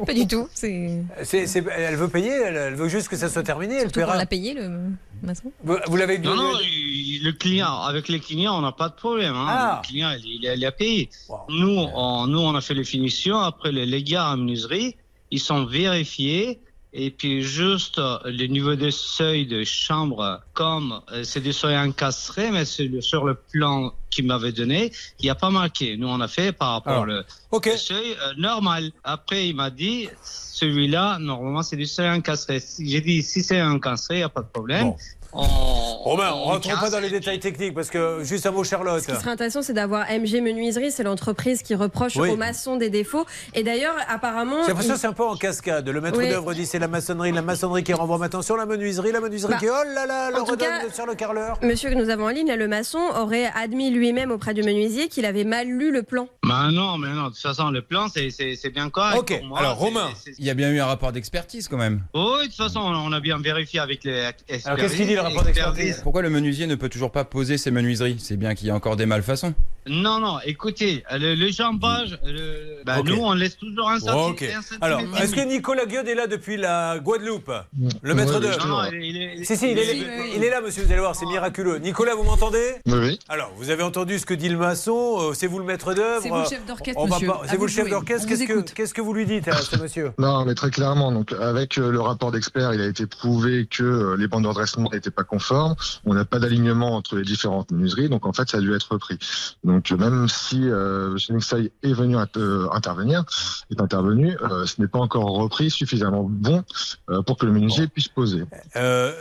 Pas 0.06 0.14
du 0.14 0.26
tout. 0.27 0.48
C'est. 0.53 1.03
C'est- 1.23 1.45
c'est- 1.45 1.64
elle 1.76 1.95
veut 1.95 2.07
payer, 2.07 2.31
elle, 2.31 2.56
elle 2.56 2.73
veut 2.76 2.88
juste 2.89 3.10
que 3.10 3.15
ça 3.15 3.30
soit 3.30 3.44
terminé, 3.44 3.76
elle 3.76 3.81
Surtout 3.81 3.99
qu'on 3.99 4.06
paiera. 4.07 4.18
l'a 4.18 4.26
payé 4.26 4.53
le 4.56 4.89
maçon. 5.22 5.52
Vous, 5.64 5.77
vous 5.85 5.95
l'avez 5.98 6.18
Non, 6.18 6.35
donné- 6.35 6.41
non, 6.53 6.60
le 6.60 7.31
client, 7.34 7.81
avec 7.84 8.07
les 8.07 8.19
clients, 8.19 8.57
on 8.57 8.61
n'a 8.61 8.72
pas 8.72 8.89
de 8.89 8.95
problème. 8.95 9.35
Hein. 9.35 9.45
Ah. 9.48 9.81
Le 9.84 9.88
client, 9.88 10.10
il, 10.18 10.39
il 10.41 10.48
a- 10.48 10.56
il 10.56 10.65
a 10.65 10.72
payé. 10.72 11.10
Nous, 11.49 11.77
on, 11.94 12.26
nous, 12.27 12.39
on 12.39 12.56
a 12.56 12.61
fait 12.61 12.73
les 12.73 12.84
finitions. 12.84 13.38
Après, 13.38 13.72
les, 13.72 13.85
les 13.85 14.02
gars 14.03 14.30
en 14.31 14.38
menuiserie, 14.38 14.95
ils 15.30 15.39
sont 15.39 15.65
vérifiés. 15.65 16.60
Et 16.99 17.11
puis, 17.11 17.44
juste 17.44 17.99
euh, 17.99 18.18
le 18.26 18.48
niveau 18.48 18.74
de 18.74 18.90
seuil 18.90 19.45
de 19.45 19.64
chambre, 19.64 20.41
comme 20.53 20.99
euh, 21.11 21.24
c'est 21.24 21.41
des 21.41 21.53
seuils 21.53 21.78
encastrés, 21.78 22.49
mais 22.49 22.65
sur 22.65 23.24
le 23.24 23.36
plan 23.36 23.94
qu'il 24.10 24.26
m'avait 24.26 24.52
donné, 24.52 24.91
il 25.19 25.26
n'y 25.26 25.30
a 25.30 25.36
pas 25.36 25.52
marqué. 25.52 25.95
Nous, 25.95 26.07
on 26.07 26.19
a 26.19 26.28
fait 26.28 26.52
par 26.52 26.72
rapport 26.72 27.06
ok. 27.52 27.68
le 27.68 27.78
seuil 27.78 28.14
euh, 28.14 28.34
normal. 28.40 28.91
Après, 29.03 29.48
il 29.48 29.56
m'a 29.56 29.69
dit, 29.69 30.10
celui-là, 30.24 31.19
normalement, 31.19 31.61
c'est 31.61 31.76
du 31.76 31.86
seuil 31.86 32.10
encastré. 32.10 32.60
J'ai 32.80 33.02
dit, 33.02 33.22
si 33.22 33.44
c'est 33.44 33.61
encastré, 33.61 34.15
il 34.15 34.19
n'y 34.19 34.24
a 34.24 34.30
pas 34.30 34.41
de 34.41 34.48
problème. 34.48 34.95
Romain, 35.38 36.32
on 36.34 36.38
on 36.38 36.46
rentre 36.54 36.80
pas 36.80 36.90
dans 36.90 37.00
les 37.00 37.10
détails 37.10 37.40
techniques 37.40 37.74
parce 37.74 37.90
que 37.90 38.24
juste 38.24 38.46
un 38.46 38.52
mot, 38.52 38.64
Charlotte. 38.64 39.02
Ce 39.04 39.08
qui 39.08 39.16
serait 39.16 39.32
intéressant, 39.32 39.62
c'est 39.62 39.74
d'avoir 39.74 40.06
MG 40.10 40.42
Menuiserie, 40.42 40.92
c'est 40.92 41.04
l'entreprise 41.04 41.62
qui 41.62 41.76
reproche 41.76 42.16
Oui. 42.16 42.30
aux 42.30 42.38
maçons 42.38 42.78
des 42.78 42.90
défauts. 42.90 43.26
Et 43.54 43.64
d'ailleurs, 43.64 43.96
apparemment. 44.08 44.62
J'ai 44.64 44.70
l'impression 44.70 44.94
que 44.94 45.00
c'est 45.00 45.08
un 45.08 45.14
peu 45.14 45.26
en 45.26 45.36
cascade. 45.36 45.88
Le 45.88 46.00
maître 46.02 46.18
Oui. 46.18 46.30
d'œuvre 46.30 46.54
dit 46.54 46.66
c'est 46.66 46.80
la 46.80 46.88
maçonnerie, 46.88 47.32
la 47.34 47.42
maçonnerie 47.42 47.84
qui 47.84 47.94
renvoie 47.94 48.18
maintenant 48.18 48.42
sur 48.42 48.56
la 48.58 48.66
menuiserie, 48.66 49.12
la 49.12 49.20
menuiserie 49.20 49.54
Bah, 49.54 49.60
qui 49.60 49.68
oh 49.70 49.84
là 49.94 50.06
là, 50.06 50.30
le 50.32 50.42
redonne 50.42 50.58
cas, 50.58 50.90
sur 50.94 51.06
le 51.06 51.14
carreleur. 51.16 51.58
Monsieur 51.62 51.90
que 51.90 51.96
nous 51.96 52.10
avons 52.10 52.26
en 52.26 52.30
ligne, 52.30 52.48
là, 52.48 52.56
le 52.56 52.68
maçon, 52.68 53.00
aurait 53.16 53.52
admis 53.56 53.90
lui-même 53.92 54.32
auprès 54.32 54.54
du 54.54 54.64
menuisier 54.64 55.10
qu'il 55.10 55.26
avait 55.26 55.44
mal 55.44 55.68
lu 55.68 55.92
le 55.92 56.04
plan. 56.04 56.28
Mais 56.46 56.72
non, 56.72 56.98
mais 56.98 57.10
non, 57.10 57.26
de 57.26 57.30
toute 57.30 57.38
façon, 57.40 57.70
le 57.70 57.82
plan, 57.82 58.08
c'est- 58.08 58.30
bien 58.70 58.90
correct. 58.90 59.18
Ok, 59.18 59.38
pour 59.40 59.48
moi. 59.48 59.60
alors 59.60 59.78
Romain, 59.78 60.10
il 60.40 60.46
y 60.46 60.50
a 60.50 60.54
bien 60.54 60.70
eu 60.72 60.80
un 60.80 60.86
rapport 60.86 61.12
d'expertise 61.12 61.68
quand 61.68 61.78
même. 61.78 62.02
Oui, 62.14 62.22
de 62.44 62.46
toute 62.46 62.56
façon, 62.56 62.80
on 62.80 63.12
a 63.12 63.20
bien 63.20 63.38
vérifié 63.38 63.80
avec 63.80 64.04
les 64.04 64.26
expertises. 64.26 64.66
Alors 64.68 64.78
qu'est-ce 64.80 64.96
qu'il 64.96 65.08
dit 65.08 65.16
le 65.16 65.22
rapport 65.28 65.44
d'expertise 65.44 65.99
Pourquoi 66.04 66.22
le 66.22 66.30
menuisier 66.30 66.68
ne 66.68 66.76
peut 66.76 66.90
toujours 66.90 67.12
pas 67.12 67.24
poser 67.24 67.58
ses 67.58 67.72
menuiseries? 67.72 68.18
C'est 68.20 68.38
bien 68.38 68.56
qu'il 68.56 68.68
y 68.68 68.72
a 68.72 68.76
encore 68.76 68.95
des 68.95 69.06
malfaçons. 69.06 69.54
Non, 69.90 70.20
non, 70.20 70.38
écoutez, 70.45 71.04
le, 71.14 71.34
le 71.36 71.49
jambage, 71.49 72.20
le- 72.26 72.84
bah, 72.86 72.98
nous, 73.06 73.16
on 73.22 73.34
laisse 73.34 73.58
toujours 73.58 73.90
un 73.90 73.99
centimètre. 73.99 74.74
Alors, 74.82 74.99
est-ce 75.22 75.34
que. 75.34 75.48
Nicolas 75.48 75.86
Gueud 75.86 76.06
est 76.10 76.14
là 76.16 76.28
depuis 76.28 76.58
la 76.58 76.99
Guadeloupe? 76.99 77.52
Le 78.02 78.14
maître 78.14 78.40
d'œuvre 78.41 78.68
Non, 78.68 78.82
non, 78.84 78.90
il 78.91 79.16
est- 79.16 79.36
il 79.36 79.41
est- 79.41 79.44
Si, 79.45 79.56
si, 79.56 79.72
il 79.72 79.80
est, 79.80 79.95
il 79.98 80.04
est- 80.04 80.36
il 80.36 80.44
est 80.44 80.49
là, 80.49 80.60
monsieur, 80.60 80.84
vous 80.84 80.91
allez 80.91 80.99
voir, 80.99 81.16
c'est 81.16 81.26
miraculeux. 81.26 81.78
Nicolas, 81.78 82.16
vous 82.16 82.24
m'entendez? 82.24 82.74
Oui, 82.86 82.98
oui. 82.99 83.20
Alors, 83.30 83.54
vous 83.56 83.70
avez 83.70 83.84
entendu 83.84 84.20
ce 84.20 84.26
que 84.26 84.34
dit 84.34 84.49
le 84.49 84.58
maçon, 84.58 85.18
euh, 85.20 85.34
c'est 85.34 85.48
vous 85.48 85.60
le 85.60 85.64
maître 85.66 85.94
d'œuvre? 85.94 86.22
C'est 86.22 86.30
vous 86.30 86.36
le 86.40 86.44
chef 86.49 86.66
d'orchestre, 86.66 87.02
monsieur. 87.06 87.32
C'est 87.45 87.52
vous 87.56 87.58
vous 87.60 87.66
le 87.66 87.72
chef 87.72 87.90
d'orchestre, 87.90 88.28
qu'est-ce 88.28 88.44
que, 88.45 88.52
écoute. 88.52 88.74
qu'est-ce 88.74 88.94
que 88.94 89.02
vous 89.02 89.14
lui 89.14 89.26
dites 89.26 89.48
à 89.48 89.56
ce 89.56 89.78
monsieur? 89.78 90.12
Non, 90.18 90.44
mais 90.44 90.54
très 90.54 90.70
clairement, 90.70 91.14
donc 91.14 91.32
avec 91.32 91.78
euh, 91.78 91.90
le 91.91 92.02
rapport 92.02 92.32
d'expert, 92.34 92.74
il 92.74 92.82
a 92.82 92.88
été 92.88 93.06
prouvé 93.08 93.68
que 93.72 93.84
euh, 93.84 94.16
les 94.18 94.28
bandes 94.28 94.44
de 94.44 94.49
redressement 94.49 94.90
n'étaient 94.91 95.12
pas 95.18 95.23
conformes. 95.23 95.76
On 96.06 96.14
n'a 96.14 96.23
pas 96.26 96.39
d'alignement 96.39 96.95
entre 96.95 97.15
les 97.18 97.23
différentes 97.23 97.72
menuiseries, 97.72 98.07
donc 98.10 98.26
en 98.26 98.34
fait, 98.34 98.48
ça 98.49 98.57
a 98.57 98.61
dû 98.61 98.73
être 98.76 98.91
repris. 98.91 99.18
Donc 99.64 99.89
même 99.91 100.27
si 100.30 100.69
euh, 100.69 101.15
M. 101.30 101.35
Nixay 101.38 101.72
est 101.84 101.94
venu 101.94 102.15
euh, 102.38 102.68
intervenir, 102.72 103.23
est 103.72 103.81
intervenu, 103.81 104.38
euh, 104.44 104.65
ce 104.65 104.80
n'est 104.80 104.88
pas 104.88 104.99
encore 104.99 105.26
repris 105.26 105.69
suffisamment 105.72 106.23
bon 106.23 106.64
euh, 107.10 107.22
pour 107.23 107.38
que 107.38 107.45
le 107.48 107.52
menuisier 107.52 107.88
puisse 107.88 108.07
poser. 108.07 108.44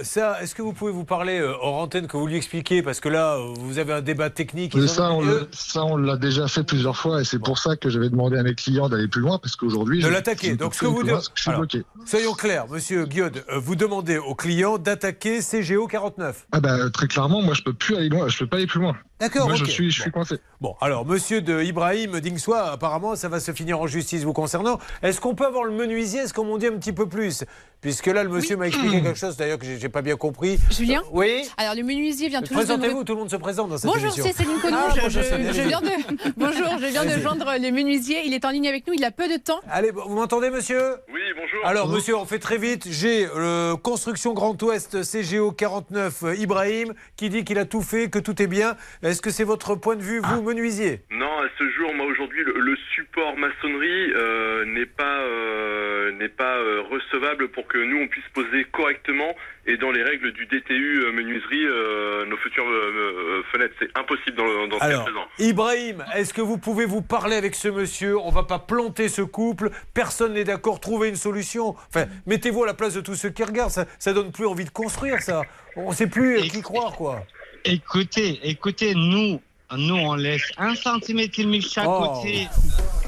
Ça, 0.03 0.43
est-ce 0.43 0.55
que 0.55 0.63
vous 0.63 0.73
pouvez 0.75 0.93
vous 0.93 1.05
parler 1.05 1.41
hors 1.43 1.77
antenne 1.77 2.07
que 2.07 2.17
vous 2.17 2.27
lui 2.27 2.37
expliquiez? 2.37 2.83
Parce 2.83 3.01
que 3.01 3.09
là, 3.09 3.39
vous 3.59 3.79
avez 3.79 3.93
un 3.95 4.03
débat 4.03 4.31
technique. 4.31 4.75
Mais 4.75 4.87
ça, 4.87 5.11
ont- 5.13 5.23
on, 5.23 5.47
ça, 5.53 5.81
l'a 5.99 6.17
déjà 6.17 6.47
fait 6.49 6.63
plusieurs 6.65 6.97
fois 6.97 7.21
et 7.21 7.25
c'est 7.25 7.39
pour 7.39 7.59
ça 7.59 7.77
que 7.77 7.89
j'avais 7.89 8.11
demandé 8.11 8.37
à 8.39 8.43
mes 8.43 8.55
clients 8.55 8.89
d'aller 8.89 9.09
plus 9.09 9.23
loin 9.23 9.39
parce 9.39 9.57
qu'aujourd'hui. 9.57 10.01
de 10.03 10.07
je- 10.07 10.13
l'attaquer. 10.13 10.57
Donc, 10.57 10.75
ce 10.75 10.81
que 10.81 10.87
vous 10.87 11.03
dites. 11.03 11.13
parce 11.13 11.29
que 11.29 11.35
je 11.37 11.43
suis 11.43 11.51
Alors, 11.51 11.61
bloqué. 11.63 11.85
Soyons 12.05 12.35
clairs, 12.35 12.67
monsieur 12.69 13.07
Guiod, 13.07 13.45
vous 13.57 13.77
demandez 13.77 14.19
aux 14.19 14.35
clients 14.35 14.79
d'attaquer 14.79 15.41
CGO 15.41 15.76
49. 15.85 16.47
Ah 16.53 16.61
bah 16.61 16.91
très 16.91 17.09
clairement, 17.09 17.43
moi 17.43 17.55
je 17.55 17.63
peux 17.63 17.75
plus 17.75 17.97
aller 17.97 18.09
loin, 18.09 18.29
je 18.29 18.39
peux 18.39 18.47
pas 18.47 18.57
aller 18.57 18.67
plus 18.67 18.81
loin. 18.81 18.97
D'accord, 19.19 19.47
Moi 19.47 19.57
je 19.57 19.65
suis, 19.65 19.91
je 19.91 20.03
suis 20.03 20.11
Bon. 20.11 20.19
coincé. 20.21 20.37
Bon, 20.61 20.75
alors, 20.81 21.07
monsieur 21.07 21.41
de 21.41 21.63
Ibrahim 21.63 22.21
Dingswa, 22.21 22.73
apparemment, 22.73 23.17
ça 23.17 23.29
va 23.31 23.41
se 23.41 23.51
finir 23.53 23.81
en 23.81 23.87
justice 23.87 24.23
vous 24.25 24.35
concernant. 24.35 24.79
Est-ce 25.03 25.21
qu'on 25.23 25.35
peut 25.35 25.47
avoir 25.47 25.65
le 25.65 25.73
menuisier? 25.73 26.21
Est-ce 26.21 26.35
qu'on 26.35 26.45
m'en 26.45 26.59
dit 26.59 26.67
un 26.67 26.77
petit 26.77 26.93
peu 26.93 27.09
plus? 27.09 27.45
Puisque 27.81 28.07
là, 28.07 28.25
le 28.25 28.29
monsieur 28.31 28.57
m'a 28.59 28.67
expliqué 28.69 29.03
quelque 29.03 29.19
chose, 29.19 29.37
d'ailleurs, 29.37 29.59
que 29.59 29.65
j'ai 29.67 29.89
pas 29.89 30.03
bien 30.03 30.17
compris. 30.17 30.59
Julien? 30.71 31.01
Euh, 31.07 31.11
Oui 31.13 31.49
Alors, 31.57 31.75
le 31.75 31.83
menuisier 31.83 32.29
vient 32.29 32.43
tout 32.43 32.53
nous 32.53 32.59
Présentez-vous, 32.59 33.05
tout 33.05 33.15
le 33.15 33.21
monde 33.21 33.31
se 33.31 33.37
présente 33.37 33.71
dans 33.71 33.79
cette 33.79 33.87
Bonjour, 33.91 34.05
émission. 34.05 34.25
c'est 34.27 34.33
Céline 34.45 34.59
Connou. 34.61 34.77
Ah, 34.79 34.93
je, 34.95 35.01
bonjour, 35.01 35.23
je- 35.23 35.29
Céline, 35.29 35.45
je 35.53 35.61
allez-y. 35.61 35.69
viens 35.69 35.81
de... 35.81 35.89
Bonjour, 36.37 36.79
je 36.81 36.87
viens 36.87 37.05
de 37.05 37.21
joindre 37.23 37.47
le 37.59 37.71
menuisier. 37.71 38.23
Il 38.27 38.35
est 38.35 38.45
en 38.45 38.51
ligne 38.51 38.69
avec 38.69 38.87
nous. 38.87 38.93
Il 38.95 39.05
a 39.05 39.11
peu 39.11 39.29
de 39.29 39.37
temps. 39.39 39.61
Allez, 39.71 39.93
vous 39.93 40.15
m'entendez, 40.15 40.51
monsieur? 40.51 40.97
Oui, 41.13 41.21
bonjour. 41.35 41.67
Alors, 41.67 41.89
monsieur, 41.89 42.17
on 42.17 42.27
fait 42.27 42.39
très 42.39 42.59
vite. 42.59 42.87
J'ai 42.91 43.25
le 43.27 43.75
Construction 43.77 44.33
Grand 44.35 44.61
Ouest 44.63 44.99
CGO 45.11 45.53
49 45.53 46.23
euh, 46.25 46.35
Ibrahim 46.37 46.93
qui 47.17 47.29
dit 47.31 47.45
qu'il 47.45 47.59
a 47.59 47.65
tout 47.65 47.83
fait, 47.83 48.11
que 48.11 48.19
tout 48.19 48.41
est 48.43 48.47
bien. 48.47 48.77
Est-ce 49.07 49.23
que 49.23 49.31
c'est 49.31 49.45
votre 49.45 49.77
point 49.77 49.95
de 49.95 50.03
vue, 50.03 50.19
vous, 50.19 50.43
menuisier? 50.43 51.01
Non, 51.11 51.39
à 51.39 51.47
ce 51.57 51.71
jour, 51.71 51.95
moi 51.95 52.07
aujourd'hui, 52.07 52.43
le, 52.43 52.59
le 52.59 52.77
support 52.93 53.37
maçonnerie 53.37 54.13
euh, 54.17 54.65
n'est 54.65 54.85
pas 54.87 55.21
euh, 55.21 56.11
n'est 56.19 56.29
pas 56.29 56.57
euh, 56.57 56.83
recevable 56.91 57.49
pour 57.49 57.69
que 57.69 57.79
nous 57.79 57.99
on 57.99 58.09
puisse 58.09 58.25
poser 58.35 58.65
correctement 58.73 59.37
et 59.67 59.77
dans 59.77 59.93
les 59.93 60.03
règles 60.03 60.33
du 60.33 60.47
DTU 60.47 61.05
euh, 61.05 61.13
menuiserie 61.13 61.67
euh, 61.67 62.27
nos 62.27 62.37
futures 62.39 62.69
euh, 62.69 62.93
euh, 62.95 63.43
fenêtres. 63.53 63.75
C'est 63.79 63.97
impossible 63.97 64.37
dans, 64.37 64.79
ce 64.79 64.85
Alors, 64.85 65.05
présent. 65.05 65.27
Ibrahim, 65.39 66.05
est-ce 66.17 66.35
que 66.35 66.41
vous 66.41 66.59
pouvez 66.59 66.85
vous 66.85 67.03
parler 67.03 67.37
avec 67.37 67.55
ce 67.55 67.69
monsieur? 67.69 68.19
On 68.19 68.31
va 68.31 68.43
pas 68.43 68.59
planter 68.59 69.09
ce 69.09 69.23
couple. 69.23 69.71
Personne 69.95 70.33
n'est 70.33 70.45
d'accord. 70.45 70.81
Trouvez 70.81 71.09
une 71.11 71.17
solution. 71.17 71.77
Enfin, 71.89 72.07
mettez-vous 72.27 72.65
à 72.65 72.67
la 72.67 72.75
place 72.75 72.95
de 72.95 73.01
tous 73.01 73.15
ceux 73.15 73.31
qui 73.31 73.45
regardent. 73.45 73.71
Ça, 73.71 73.87
ça 74.01 74.13
donne 74.13 74.33
plus 74.33 74.47
envie 74.47 74.65
de 74.65 74.71
construire, 74.71 75.21
ça. 75.23 75.43
On 75.77 75.93
sait 75.93 76.09
plus 76.09 76.41
qui 76.49 76.63
croire, 76.63 76.93
quoi. 76.97 77.23
Écoutez, 77.67 78.41
écoutez, 78.45 78.95
nous, 78.95 79.41
nous, 79.77 79.95
on 79.97 80.15
laisse 80.15 80.43
un 80.59 80.75
centimètre 80.75 81.39
et 81.41 81.43
demi 81.45 81.61
chaque 81.61 81.87
Oh. 81.89 82.13
côté. 82.15 82.47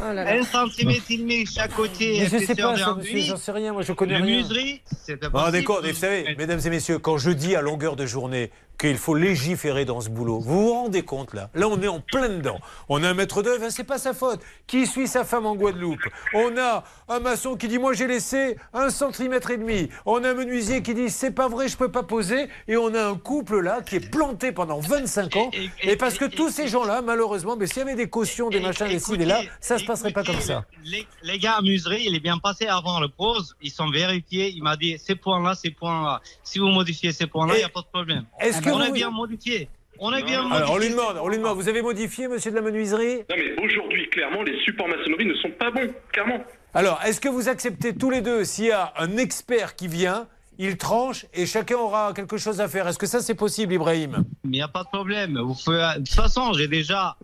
Oh 0.01 0.13
là 0.13 0.25
là. 0.25 0.33
Un 0.33 0.43
centimètre 0.43 1.05
et 1.11 1.17
demi 1.17 1.47
chaque 1.47 1.75
côté. 1.75 2.19
Mais 2.21 2.27
je 2.41 2.45
sais 2.45 2.55
pas, 2.55 2.75
j'en 2.77 3.01
sais 3.37 3.53
rien. 3.53 3.73
Moi, 3.73 3.83
je 3.83 3.93
connais 3.93 4.19
Le 4.19 4.25
rien. 4.25 4.37
menuiserie, 4.37 4.81
c'est 5.05 5.17
pas 5.17 5.45
Ah, 5.47 5.51
d'accord, 5.51 5.81
mais 5.83 5.93
vous 5.93 5.99
savez, 5.99 6.35
mesdames 6.37 6.61
et 6.65 6.71
messieurs, 6.71 6.99
quand 6.99 7.19
je 7.19 7.31
dis 7.31 7.55
à 7.57 7.63
longueur 7.63 7.95
de 7.97 8.07
journée 8.07 8.51
qu'il 8.79 8.97
faut 8.97 9.15
légiférer 9.15 9.85
dans 9.85 10.01
ce 10.01 10.09
boulot, 10.09 10.39
vous 10.39 10.63
vous 10.63 10.73
rendez 10.73 11.03
compte 11.03 11.35
là? 11.35 11.51
Là, 11.55 11.67
on 11.69 11.81
est 11.83 11.89
en 11.89 12.01
plein 12.01 12.29
dedans. 12.29 12.61
On 12.89 13.03
a 13.03 13.09
un 13.09 13.15
maître 13.15 13.43
d'œuvre, 13.43 13.65
hein, 13.65 13.71
c'est 13.71 13.85
pas 13.85 13.99
sa 13.99 14.15
faute. 14.15 14.41
Qui 14.69 14.87
suit 14.87 15.09
sa 15.09 15.25
femme 15.25 15.47
en 15.47 15.57
Guadeloupe? 15.57 16.01
On 16.33 16.57
a 16.57 16.85
un 17.09 17.19
maçon 17.19 17.57
qui 17.57 17.67
dit 17.67 17.79
Moi, 17.79 17.93
j'ai 17.95 18.07
laissé 18.07 18.57
un 18.73 18.91
centimètre 18.91 19.51
et 19.51 19.59
demi. 19.59 19.89
On 20.07 20.23
a 20.23 20.31
un 20.31 20.35
menuisier 20.35 20.83
qui 20.83 20.95
dit 20.95 21.11
C'est 21.11 21.33
pas 21.33 21.49
vrai, 21.49 21.67
je 21.67 21.77
peux 21.77 21.91
pas 21.91 22.05
poser. 22.05 22.49
Et 22.69 22.77
on 22.77 22.95
a 22.95 23.03
un 23.03 23.17
couple 23.17 23.61
là 23.61 23.81
qui 23.83 23.97
est 23.97 24.11
planté 24.11 24.53
pendant 24.53 24.79
25 24.79 25.37
ans. 25.37 25.51
Et, 25.83 25.97
parce 25.97 26.17
que 26.17 26.27
tous 26.27 26.51
ces 26.51 26.69
gens-là, 26.69 27.03
malheureusement, 27.03 27.57
mais 27.57 27.67
s'il 27.67 27.79
y 27.79 27.83
avait 27.83 27.97
des 27.97 28.09
cautions, 28.09 28.49
des 28.49 28.61
machins, 28.61 28.87
des 28.87 29.01
ci, 29.01 29.19
des 29.19 29.25
là, 29.25 29.41
ça 29.61 29.79
se 29.79 29.85
passerait 29.85 30.13
pas 30.13 30.23
comme 30.23 30.41
ça. 30.41 30.65
Les, 30.85 31.07
les 31.23 31.39
gars 31.39 31.55
à 31.55 31.63
muserie, 31.63 32.05
il 32.07 32.15
est 32.15 32.21
bien 32.21 32.39
passé 32.39 32.67
avant 32.67 33.01
le 33.01 33.09
pause. 33.09 33.57
Ils 33.61 33.73
sont 33.73 33.91
vérifiés. 33.91 34.53
Il 34.55 34.63
m'a 34.63 34.77
dit 34.77 34.97
ces 34.99 35.17
points-là, 35.17 35.57
ces 35.57 35.71
points-là. 35.71 36.21
Si 36.45 36.61
vous 36.61 36.69
modifiez 36.69 37.13
ces 37.13 37.27
points-là, 37.27 37.55
il 37.57 37.59
n'y 37.59 37.65
a 37.65 37.69
pas 37.69 37.81
de 37.81 37.87
problème. 37.93 38.25
est-ce 38.39 38.68
que 38.71 38.77
on 38.77 38.81
a 38.81 38.87
vous- 38.89 38.93
bien 38.93 39.11
modifié. 39.11 39.69
On 40.01 40.13
a 40.13 40.21
bien 40.23 40.49
Alors, 40.51 40.71
on 40.73 40.79
lui 40.79 40.91
demande, 40.91 41.17
on 41.21 41.29
lui 41.29 41.39
demande 41.39 41.57
Vous 41.57 41.69
avez 41.69 41.83
modifié, 41.83 42.29
monsieur 42.29 42.51
de 42.53 42.57
la 42.57 42.63
menuiserie? 42.63 43.17
Non, 43.29 43.37
mais 43.37 43.53
aujourd'hui, 43.65 44.09
clairement, 44.11 44.43
les 44.45 44.57
supports 44.61 44.87
maçonnerie 44.89 45.27
ne 45.27 45.35
sont 45.35 45.51
pas 45.51 45.71
bons, 45.73 45.93
clairement. 46.13 46.41
Alors, 46.75 47.01
est-ce 47.05 47.21
que 47.21 47.29
vous 47.29 47.49
acceptez 47.49 47.95
tous 47.97 48.11
les 48.11 48.21
deux, 48.21 48.45
s'il 48.45 48.67
y 48.67 48.71
a 48.71 48.93
un 48.97 49.17
expert 49.17 49.75
qui 49.75 49.89
vient, 49.89 50.29
il 50.57 50.77
tranche 50.77 51.27
et 51.35 51.47
chacun 51.47 51.77
aura 51.77 52.13
quelque 52.15 52.37
chose 52.37 52.61
à 52.61 52.69
faire? 52.69 52.87
Est-ce 52.87 52.99
que 52.99 53.07
ça, 53.07 53.21
c'est 53.21 53.35
possible, 53.35 53.73
Ibrahim? 53.73 54.25
Mais 54.45 54.51
il 54.51 54.51
n'y 54.51 54.63
a 54.63 54.69
pas 54.69 54.85
de 54.85 54.89
problème. 54.89 55.37
Vous 55.41 55.57
pouvez- 55.65 55.79
De 55.97 56.05
toute 56.05 56.15
façon, 56.15 56.53
j'ai 56.53 56.69
déjà. 56.69 57.17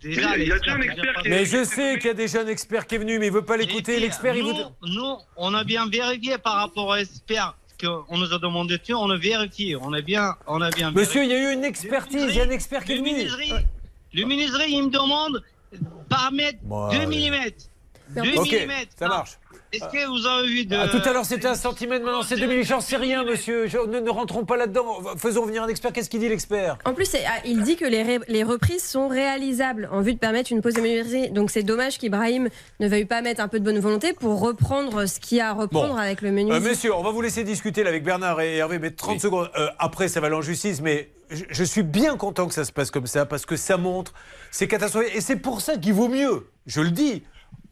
déjà 0.00 0.30
Mais 0.36 0.42
il 0.42 0.48
y 0.48 0.52
a 0.52 0.58
déjà 0.58 0.72
un 0.74 0.78
l'expert 0.78 1.04
expert 1.04 1.22
qui 1.22 1.28
Mais 1.28 1.44
je 1.46 1.64
sais 1.64 1.98
qu'il 1.98 2.06
y 2.06 2.10
a 2.10 2.14
déjà 2.14 2.40
un 2.42 2.46
expert 2.46 2.86
qui 2.86 2.94
est 2.94 2.98
venu, 2.98 3.18
mais 3.18 3.26
il 3.26 3.32
veut 3.32 3.44
pas 3.44 3.56
l'écouter. 3.56 3.98
L'expert, 3.98 4.36
il 4.36 4.44
nous, 4.44 4.54
vous. 4.54 4.64
nous, 4.86 5.16
on 5.36 5.52
a 5.54 5.64
bien 5.64 5.86
vérifié 5.88 6.38
par 6.38 6.54
rapport 6.54 6.86
au 6.86 6.94
expert 6.94 7.56
qu'on 7.80 8.18
nous 8.18 8.32
a 8.32 8.38
demandé 8.38 8.78
on 8.90 9.10
a 9.10 9.16
vérifié, 9.16 9.76
on 9.76 9.92
a 9.92 10.00
bien, 10.00 10.36
on 10.46 10.60
a 10.60 10.70
bien 10.70 10.90
Monsieur, 10.90 11.24
il 11.24 11.30
y 11.30 11.34
a 11.34 11.50
eu 11.50 11.54
une 11.54 11.64
expertise, 11.64 12.26
il 12.28 12.36
y 12.36 12.40
a 12.40 12.44
un 12.44 12.50
expert 12.50 12.84
qui 12.84 12.92
est 12.92 12.96
Le 12.96 13.02
venu. 13.02 13.64
le 14.12 14.26
menuiserie, 14.26 14.72
il 14.72 14.84
me 14.84 14.90
demande 14.90 15.42
par 16.08 16.32
mètre 16.32 16.58
Bon, 16.62 16.88
2 16.90 16.96
allez. 16.96 17.06
mm. 17.06 17.68
2 18.14 18.20
Ok, 18.38 18.52
mm. 18.52 18.70
ça 18.96 19.08
marche. 19.08 19.38
Est-ce 19.72 19.84
que 19.84 20.08
vous 20.08 20.26
avez 20.26 20.48
vu 20.48 20.64
de. 20.66 20.74
Ah, 20.76 20.88
tout 20.88 21.00
à 21.08 21.12
l'heure, 21.12 21.24
c'était 21.24 21.46
un 21.46 21.54
centimètre, 21.54 22.04
maintenant 22.04 22.22
c'est 22.22 22.36
2000. 22.36 22.64
J'en 22.64 22.80
sais 22.80 22.96
rien, 22.96 23.22
monsieur. 23.24 23.68
Je- 23.68 23.78
ne, 23.78 24.00
ne 24.00 24.10
rentrons 24.10 24.44
pas 24.44 24.56
là-dedans. 24.56 24.84
Faisons 25.16 25.46
venir 25.46 25.62
un 25.62 25.68
expert. 25.68 25.92
Qu'est-ce 25.92 26.10
qu'il 26.10 26.18
dit, 26.20 26.28
l'expert? 26.28 26.76
En 26.84 26.92
plus, 26.92 27.14
ah, 27.14 27.40
il 27.44 27.62
dit 27.62 27.76
que 27.76 27.84
les, 27.84 28.02
ré- 28.02 28.18
les 28.26 28.42
reprises 28.42 28.82
sont 28.84 29.06
réalisables 29.08 29.88
en 29.92 30.00
vue 30.00 30.14
de 30.14 30.18
permettre 30.18 30.50
une 30.50 30.60
pause 30.60 30.74
de 30.74 30.80
menuiserie. 30.80 31.30
Donc 31.30 31.50
c'est 31.52 31.62
dommage 31.62 31.98
qu'Ibrahim 31.98 32.48
ne 32.80 32.88
veuille 32.88 33.04
pas 33.04 33.22
mettre 33.22 33.40
un 33.40 33.48
peu 33.48 33.60
de 33.60 33.64
bonne 33.64 33.78
volonté 33.78 34.12
pour 34.12 34.40
reprendre 34.40 35.06
ce 35.06 35.20
qu'il 35.20 35.38
y 35.38 35.40
a 35.40 35.50
à 35.50 35.52
reprendre 35.52 35.94
Bon. 35.94 35.96
avec 36.00 36.20
le 36.22 36.28
Euh, 36.28 36.32
menuisier. 36.32 36.68
monsieur, 36.68 36.94
on 36.94 37.02
va 37.02 37.10
vous 37.10 37.22
laisser 37.22 37.44
discuter 37.44 37.84
là 37.84 37.90
avec 37.90 38.02
Bernard 38.02 38.40
et 38.40 38.56
Hervé, 38.56 38.78
mais 38.80 38.90
30 38.90 39.20
secondes. 39.20 39.50
Euh, 39.56 39.68
après, 39.78 40.08
ça 40.08 40.18
va 40.20 40.26
aller 40.26 40.36
en 40.36 40.42
justice, 40.42 40.80
mais 40.80 41.10
je, 41.30 41.44
je 41.48 41.64
suis 41.64 41.84
bien 41.84 42.16
content 42.16 42.48
que 42.48 42.54
ça 42.54 42.64
se 42.64 42.72
passe 42.72 42.90
comme 42.90 43.06
ça 43.06 43.24
parce 43.24 43.46
que 43.46 43.54
ça 43.56 43.76
montre, 43.76 44.14
c'est 44.50 44.66
catastrophique. 44.66 45.12
Et 45.14 45.20
c'est 45.20 45.36
pour 45.36 45.60
ça 45.60 45.76
qu'il 45.76 45.92
vaut 45.94 46.08
mieux, 46.08 46.48
je 46.66 46.80
le 46.80 46.90
dis, 46.90 47.22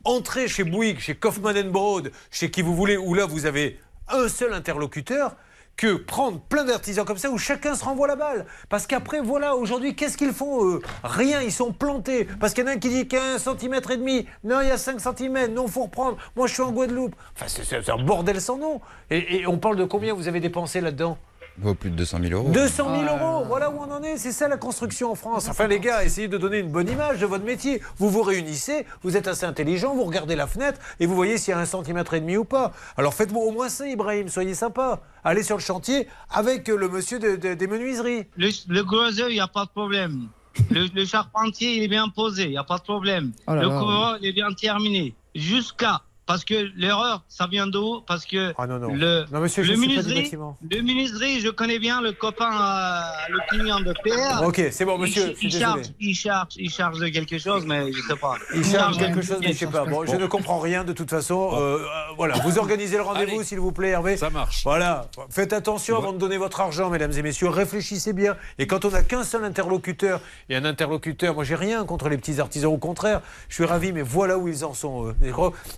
entrer 0.09 0.49
chez 0.49 0.65
Bouygues, 0.65 0.99
chez 1.01 1.15
Kaufmann 1.15 1.71
Broad, 1.71 2.11
chez 2.31 2.51
qui 2.51 2.63
vous 2.63 2.75
voulez, 2.75 2.97
où 2.97 3.15
là 3.15 3.27
vous 3.27 3.47
avez 3.47 3.79
un 4.09 4.29
seul 4.29 4.53
interlocuteur 4.55 5.37
que 5.77 5.95
prendre 5.95 6.41
plein 6.41 6.65
d'artisans 6.65 7.05
comme 7.05 7.19
ça 7.19 7.31
où 7.31 7.39
chacun 7.39 7.77
se 7.77 7.85
renvoie 7.85 8.09
la 8.09 8.17
balle. 8.17 8.47
Parce 8.69 8.89
qu'après, 8.89 9.21
voilà, 9.21 9.55
aujourd'hui, 9.55 9.95
qu'est-ce 9.95 10.17
qu'ils 10.17 10.33
font 10.33 10.81
Rien, 11.05 11.41
ils 11.43 11.53
sont 11.53 11.73
plantés. 11.73 12.27
Parce 12.41 12.53
qu'il 12.53 12.65
y 12.65 12.67
en 12.67 12.71
a 12.71 12.75
un 12.75 12.79
qui 12.79 12.89
dit 12.89 13.07
qu'il 13.07 13.17
y 13.19 13.23
a 13.23 13.35
un 13.35 13.39
centimètre 13.39 13.93
et 13.93 13.97
demi. 13.97 14.27
Non, 14.43 14.61
il 14.61 14.67
y 14.67 14.73
a 14.73 14.77
5 14.79 15.01
centimètres. 15.01 15.55
Non, 15.55 15.69
faut 15.69 15.85
reprendre. 15.85 16.17
Moi, 16.35 16.49
je 16.49 16.55
suis 16.55 16.63
en 16.63 16.73
Guadeloupe. 16.73 17.15
Enfin, 17.37 17.47
c'est- 17.47 17.89
un 17.91 18.03
bordel 18.03 18.41
sans 18.41 18.59
nom. 18.59 18.81
Et 19.11 19.47
on 19.47 19.59
parle 19.59 19.77
de 19.77 19.85
combien 19.85 20.15
vous 20.15 20.27
avez 20.27 20.41
dépensé 20.41 20.81
là-dedans? 20.81 21.17
Vaut 21.61 21.75
plus 21.75 21.91
de 21.91 21.97
200 21.97 22.19
000 22.23 22.33
euros. 22.41 22.51
200 22.53 23.05
000 23.05 23.17
euros, 23.19 23.45
voilà 23.47 23.69
où 23.71 23.79
on 23.81 23.91
en 23.93 24.03
est, 24.03 24.17
c'est 24.17 24.31
ça 24.31 24.47
la 24.47 24.57
construction 24.57 25.11
en 25.11 25.15
France. 25.17 25.49
Enfin 25.49 25.67
les 25.67 25.81
gars, 25.81 26.05
essayez 26.05 26.29
de 26.29 26.39
donner 26.39 26.59
une 26.61 26.71
bonne 26.71 26.89
image 26.89 27.19
de 27.19 27.27
votre 27.27 27.45
métier. 27.45 27.83
Vous 27.97 28.09
vous 28.11 28.23
réunissez, 28.23 28.87
vous 29.03 29.17
êtes 29.17 29.27
assez 29.27 29.45
intelligent, 29.45 29.95
vous 29.95 30.05
regardez 30.05 30.37
la 30.37 30.47
fenêtre 30.47 30.81
et 31.01 31.07
vous 31.07 31.17
voyez 31.17 31.37
s'il 31.37 31.51
y 31.51 31.55
a 31.55 31.59
un 31.59 31.65
centimètre 31.65 32.15
et 32.15 32.21
demi 32.21 32.37
ou 32.37 32.45
pas. 32.45 32.73
Alors 32.97 33.13
faites-moi 33.15 33.43
au 33.45 33.51
moins 33.51 33.69
ça 33.69 33.89
Ibrahim, 33.89 34.29
soyez 34.29 34.55
sympa. 34.55 35.01
Allez 35.25 35.43
sur 35.43 35.57
le 35.57 35.63
chantier 35.63 36.07
avec 36.31 36.69
euh, 36.69 36.77
le 36.77 36.89
monsieur 36.89 37.19
de- 37.19 37.35
de- 37.37 37.55
des 37.55 37.67
menuiseries. 37.67 38.27
Le, 38.37 38.51
le 38.69 38.85
gros 38.85 39.11
il 39.11 39.35
n'y 39.35 39.41
a 39.41 39.49
pas 39.49 39.65
de 39.65 39.71
problème. 39.71 40.29
Le, 40.71 40.87
le 40.95 41.05
charpentier, 41.05 41.77
il 41.77 41.83
est 41.85 41.89
bien 41.89 42.09
posé, 42.09 42.45
il 42.45 42.51
n'y 42.51 42.59
a 42.59 42.65
pas 42.65 42.79
de 42.79 42.83
problème. 42.83 43.33
Oh 43.47 43.55
là 43.55 43.63
le 43.63 43.69
là. 43.69 43.79
couvreur, 43.79 44.19
il 44.21 44.27
est 44.29 44.33
bien 44.33 44.53
terminé. 44.53 45.15
Jusqu'à 45.35 46.01
Parce 46.29 46.45
que 46.45 46.69
l'erreur, 46.77 47.23
ça 47.27 47.47
vient 47.47 47.67
d'où? 47.67 48.03
Parce 48.07 48.27
que 48.27 48.53
Ah 48.59 48.67
non, 48.67 48.79
non. 48.79 48.89
le, 48.93 49.25
Non, 49.33 49.41
monsieur, 49.41 49.63
le 49.65 49.75
bâtiment. 50.15 50.59
le 50.71 50.81
ministère, 50.83 51.41
je 51.41 51.49
connais 51.49 51.79
bien 51.79 52.03
le 52.03 52.13
copain, 52.13 52.51
euh, 52.53 53.33
le 53.33 53.39
client 53.49 53.81
de 53.81 53.95
PR. 54.05 54.47
Ok, 54.47 54.63
c'est 54.71 54.85
bon, 54.85 54.99
monsieur, 54.99 55.23
Il, 55.23 55.31
je 55.33 55.37
suis 55.39 55.47
il 55.47 55.53
désolé. 55.53 55.65
charge, 55.65 55.87
il 56.01 56.15
charge, 56.15 56.55
il 56.59 56.71
charge 56.71 56.99
de 57.01 57.09
quelque 57.09 57.39
chose, 57.39 57.65
mais 57.67 57.91
je 57.91 58.03
sais 58.03 58.17
pas. 58.17 58.35
Il 58.55 58.63
charge 58.63 58.99
quelque 58.99 59.23
chose, 59.23 59.39
mais 59.41 59.55
je 59.55 59.59
sais 59.59 59.67
pas. 59.69 59.87
Bon, 59.87 60.05
je 60.05 60.17
ne 60.17 60.27
comprends 60.27 60.59
rien 60.59 60.85
de 60.85 60.93
toute 60.93 61.09
façon. 61.09 61.51
Euh, 61.55 61.79
euh, 61.79 61.87
voilà, 62.19 62.35
vous 62.45 62.59
organisez 62.59 62.97
le 62.97 63.03
rendez-vous, 63.05 63.43
s'il 63.43 63.59
vous 63.59 63.73
plaît, 63.73 63.89
Hervé. 63.89 64.19
Ça 64.19 64.29
marche. 64.29 64.63
Voilà. 64.65 65.09
Faites 65.31 65.55
attention 65.55 65.97
avant 65.97 66.13
de 66.13 66.19
donner 66.19 66.37
votre 66.37 66.61
argent, 66.61 66.91
mesdames 66.91 67.13
et 67.17 67.23
messieurs. 67.23 67.49
Réfléchissez 67.49 68.13
bien. 68.13 68.37
Et 68.59 68.67
quand 68.67 68.85
on 68.85 68.91
n'a 68.91 69.03
qu'un 69.03 69.25
seul 69.25 69.45
interlocuteur, 69.45 70.21
et 70.51 70.57
un 70.57 70.67
interlocuteur, 70.67 71.35
moi 71.35 71.45
j'ai 71.45 71.55
rien 71.55 71.87
contre 71.87 72.11
les 72.11 72.19
petits 72.19 72.39
artisans, 72.39 72.71
au 72.71 72.77
contraire, 72.77 73.23
je 73.49 73.55
suis 73.55 73.65
ravi, 73.65 73.93
mais 73.93 74.03
voilà 74.03 74.37
où 74.37 74.47
ils 74.47 74.63
en 74.67 74.75
sont. 74.75 75.07
eux. 75.09 75.15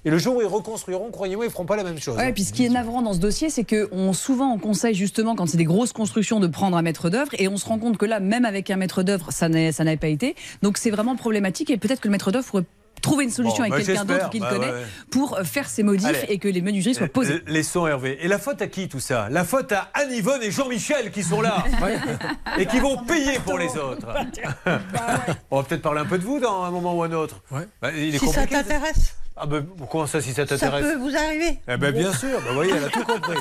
Et 0.04 0.10
le 0.10 0.18
jour 0.18 0.36
où 0.36 0.39
ils 0.42 0.46
reconstruiront, 0.46 1.10
croyez-moi, 1.10 1.44
ils 1.46 1.50
feront 1.50 1.64
pas 1.66 1.76
la 1.76 1.84
même 1.84 1.98
chose. 2.00 2.16
Ouais, 2.16 2.30
et 2.30 2.32
puis 2.32 2.44
ce 2.44 2.52
qui 2.52 2.64
est 2.64 2.68
navrant 2.68 3.02
dans 3.02 3.12
ce 3.12 3.18
dossier, 3.18 3.50
c'est 3.50 3.64
que 3.64 3.88
on, 3.92 4.12
souvent 4.12 4.52
on 4.52 4.58
conseille 4.58 4.94
justement 4.94 5.34
quand 5.36 5.46
c'est 5.46 5.56
des 5.56 5.64
grosses 5.64 5.92
constructions 5.92 6.40
de 6.40 6.46
prendre 6.46 6.76
un 6.76 6.82
maître 6.82 7.10
d'œuvre 7.10 7.30
et 7.38 7.48
on 7.48 7.56
se 7.56 7.66
rend 7.66 7.78
compte 7.78 7.96
que 7.96 8.06
là, 8.06 8.20
même 8.20 8.44
avec 8.44 8.70
un 8.70 8.76
maître 8.76 9.02
d'œuvre, 9.02 9.28
ça 9.32 9.48
n'a- 9.48 9.72
ça 9.72 9.84
n'avait 9.84 9.96
pas 9.96 10.08
été. 10.08 10.34
Donc 10.62 10.78
c'est 10.78 10.90
vraiment 10.90 11.16
problématique 11.16 11.70
et 11.70 11.76
peut-être 11.76 12.00
que 12.00 12.08
le 12.08 12.12
maître 12.12 12.30
d'œuvre 12.32 12.46
pourrait 12.46 12.64
trouver 13.02 13.24
une 13.24 13.30
solution 13.30 13.64
Bon, 13.64 13.72
avec 13.72 13.86
bah, 13.86 13.92
quelqu'un 13.94 14.04
d'autre 14.04 14.28
qu'il 14.28 14.40
Bah, 14.42 14.50
connaît 14.50 14.66
ouais, 14.66 14.72
ouais. 14.72 14.84
pour 15.10 15.38
euh, 15.38 15.42
faire 15.44 15.70
ses 15.70 15.82
modifs 15.82 16.04
Allez. 16.06 16.26
et 16.28 16.36
que 16.36 16.48
les 16.48 16.60
menuiseries 16.60 16.94
soient 16.94 17.08
posées. 17.08 17.32
Euh, 17.34 17.40
Laissons 17.46 17.86
Hervé. 17.86 18.18
Et 18.20 18.28
la 18.28 18.38
faute 18.38 18.60
à 18.60 18.66
qui 18.66 18.88
tout 18.88 19.00
ça? 19.00 19.28
La 19.30 19.42
faute 19.44 19.72
à 19.72 19.88
Anne 19.94 20.12
Yvonne 20.12 20.42
et 20.42 20.50
Jean-Michel 20.50 21.10
qui 21.10 21.22
sont 21.22 21.40
là 21.40 21.64
et 22.58 22.66
qui 22.66 22.78
vont 22.78 22.98
payer 23.04 23.38
pour 23.42 23.56
les 23.56 23.68
autres. 23.78 24.06
On 25.50 25.56
va 25.56 25.62
peut-être 25.62 25.80
parler 25.82 26.00
un 26.00 26.04
peu 26.04 26.18
de 26.18 26.24
vous 26.24 26.40
dans 26.40 26.62
un 26.64 26.70
moment 26.70 26.94
ou 26.94 27.02
un 27.02 27.12
autre. 27.12 27.42
Bah, 27.80 27.90
il 27.96 28.14
est 28.14 28.18
Si 28.18 28.28
ça 28.28 28.46
t'intéresse, 28.46 29.14
Ah 29.42 29.46
ben, 29.46 29.66
comment 29.90 30.06
ça 30.06 30.20
si 30.20 30.30
ça 30.34 30.46
ça 30.46 30.56
t'intéresse 30.58 30.84
peut 30.84 30.98
vous 30.98 31.16
arriver. 31.16 31.58
Eh 31.66 31.76
ben 31.78 31.92
bien 31.92 32.12
sûr, 32.16 32.38
ben, 32.40 32.48
vous 32.48 32.54
voyez, 32.54 32.72
elle 32.76 32.84
a 32.84 32.88
tout 32.88 33.04
compris. 33.04 33.36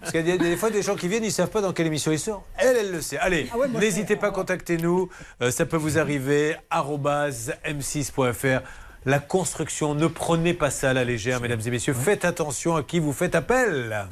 Parce 0.00 0.10
qu'il 0.12 0.26
y 0.26 0.32
a 0.32 0.36
des, 0.36 0.38
des 0.38 0.56
fois 0.56 0.70
des 0.70 0.82
gens 0.82 0.96
qui 0.96 1.06
viennent, 1.06 1.22
ils 1.24 1.30
savent 1.32 1.50
pas 1.50 1.60
dans 1.60 1.72
quelle 1.72 1.86
émission 1.86 2.10
ils 2.10 2.18
sont. 2.18 2.40
Elle, 2.58 2.76
elle 2.76 2.90
le 2.90 3.00
sait. 3.00 3.18
Allez, 3.18 3.48
Ah 3.52 3.58
ouais, 3.58 3.68
n'hésitez 3.68 4.16
pas, 4.16 4.30
contactez-nous. 4.32 5.08
Euh, 5.42 5.50
ça 5.50 5.66
peut 5.66 5.76
vous 5.76 5.98
arriver. 5.98 6.56
arobase 6.70 7.52
m6.fr. 7.64 8.60
La 9.06 9.18
construction, 9.18 9.94
ne 9.94 10.08
prenez 10.08 10.52
pas 10.52 10.70
ça 10.70 10.90
à 10.90 10.92
la 10.92 11.04
légère, 11.04 11.40
mesdames 11.40 11.60
et 11.64 11.70
messieurs. 11.70 11.94
Faites 11.94 12.24
attention 12.24 12.76
à 12.76 12.82
qui 12.82 12.98
vous 12.98 13.12
faites 13.12 13.34
appel. 13.34 14.06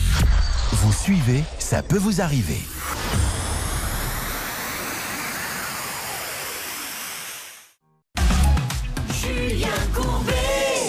Vous 0.72 0.92
suivez, 0.92 1.42
ça 1.58 1.82
peut 1.82 1.98
vous 1.98 2.20
arriver. 2.20 2.60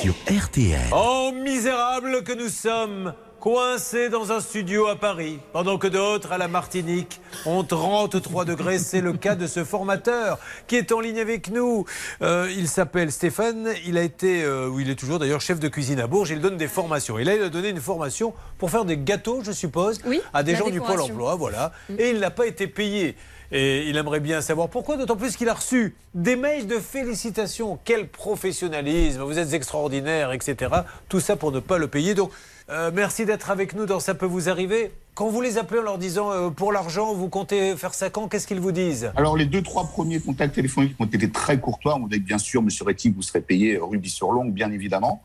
Sur 0.10 0.44
RTL. 0.44 0.90
Oh, 0.91 1.31
misérable 1.36 2.23
que 2.23 2.34
nous 2.34 2.49
sommes 2.49 3.14
Coincés 3.40 4.10
dans 4.10 4.31
un 4.31 4.40
studio 4.40 4.88
à 4.88 4.95
Paris, 4.95 5.40
pendant 5.53 5.77
que 5.77 5.86
d'autres 5.86 6.31
à 6.31 6.40
la 6.40 6.48
Martinique 6.48 7.22
ont 7.45 7.64
33 7.64 8.44
degrés. 8.44 8.80
C'est 8.80 9.02
le 9.02 9.14
cas 9.14 9.36
de 9.36 9.45
ce 9.45 9.64
formateur 9.64 10.40
qui 10.65 10.77
est 10.77 10.91
en 10.91 10.99
ligne 10.99 11.19
avec 11.19 11.52
nous. 11.52 11.86
Euh, 12.23 12.52
il 12.57 12.68
s'appelle 12.68 13.11
Stéphane. 13.11 13.69
Il 13.86 13.99
a 13.99 14.02
été, 14.02 14.44
euh, 14.44 14.68
ou 14.68 14.80
il 14.80 14.90
est 14.90 14.95
toujours 14.95 15.19
d'ailleurs 15.19 15.41
chef 15.41 15.60
de 15.60 15.68
cuisine 15.68 15.99
à 15.99 16.07
Bourges. 16.07 16.31
Il 16.31 16.41
donne 16.41 16.57
des 16.57 16.68
formations. 16.68 17.19
Et 17.19 17.23
là, 17.23 17.36
il 17.36 17.44
a 17.44 17.49
donné 17.49 17.69
une 17.69 17.80
formation 17.80 18.34
pour 18.57 18.72
faire 18.72 18.86
des 18.86 18.98
gâteaux, 18.98 19.41
je 19.44 19.52
suppose, 19.52 20.02
à 20.34 20.41
des 20.41 20.56
gens 20.56 20.72
du 20.72 20.81
Pôle 20.81 21.02
emploi. 21.02 21.36
Voilà. 21.36 21.72
Et 21.99 22.10
il 22.10 22.19
n'a 22.19 22.31
pas 22.31 22.48
été 22.48 22.65
payé. 22.65 23.15
Et 23.52 23.90
il 23.90 23.98
aimerait 23.98 24.20
bien 24.20 24.42
savoir 24.42 24.70
pourquoi, 24.70 24.98
d'autant 24.98 25.16
plus 25.16 25.36
qu'il 25.36 25.50
a 25.50 25.54
reçu 25.54 25.96
des 26.14 26.36
mails 26.36 26.68
de 26.68 26.78
félicitations. 26.78 27.80
Quel 27.84 28.08
professionnalisme, 28.08 29.22
vous 29.22 29.40
êtes 29.40 29.54
extraordinaire, 29.54 30.32
etc. 30.32 30.72
Tout 31.08 31.20
ça 31.20 31.36
pour 31.36 31.52
ne 31.52 31.60
pas 31.60 31.78
le 31.78 31.88
payer. 31.88 32.14
Donc, 32.14 32.32
euh, 32.70 32.92
merci 32.94 33.26
d'être 33.26 33.50
avec 33.50 33.74
nous 33.74 33.88
dans 33.88 34.00
Ça 34.00 34.14
peut 34.14 34.28
vous 34.28 34.50
arriver. 34.50 34.92
Quand 35.15 35.27
vous 35.27 35.41
les 35.41 35.57
appelez 35.57 35.81
en 35.81 35.84
leur 35.84 35.98
disant 35.98 36.31
euh, 36.31 36.49
pour 36.49 36.72
l'argent, 36.72 37.14
vous 37.14 37.27
comptez 37.27 37.76
faire 37.76 37.94
ça 37.94 38.10
quand, 38.10 38.27
qu'est-ce 38.30 38.48
qu'ils 38.48 38.61
vous 38.61 38.72
disent? 38.72 39.11
Alors, 39.18 39.36
les 39.36 39.45
deux, 39.45 39.61
trois 39.61 39.86
premiers 39.86 40.19
contacts 40.19 40.56
téléphoniques 40.56 40.95
ont 40.99 41.06
été 41.06 41.30
très 41.30 41.60
courtois. 41.60 41.95
On 42.02 42.07
dit 42.07 42.19
bien 42.19 42.38
sûr, 42.38 42.61
monsieur 42.61 42.86
Réti, 42.86 43.10
vous 43.10 43.22
serez 43.22 43.41
payé 43.41 43.77
rubis 43.77 44.10
sur 44.10 44.31
longue, 44.31 44.53
bien 44.53 44.72
évidemment. 44.72 45.22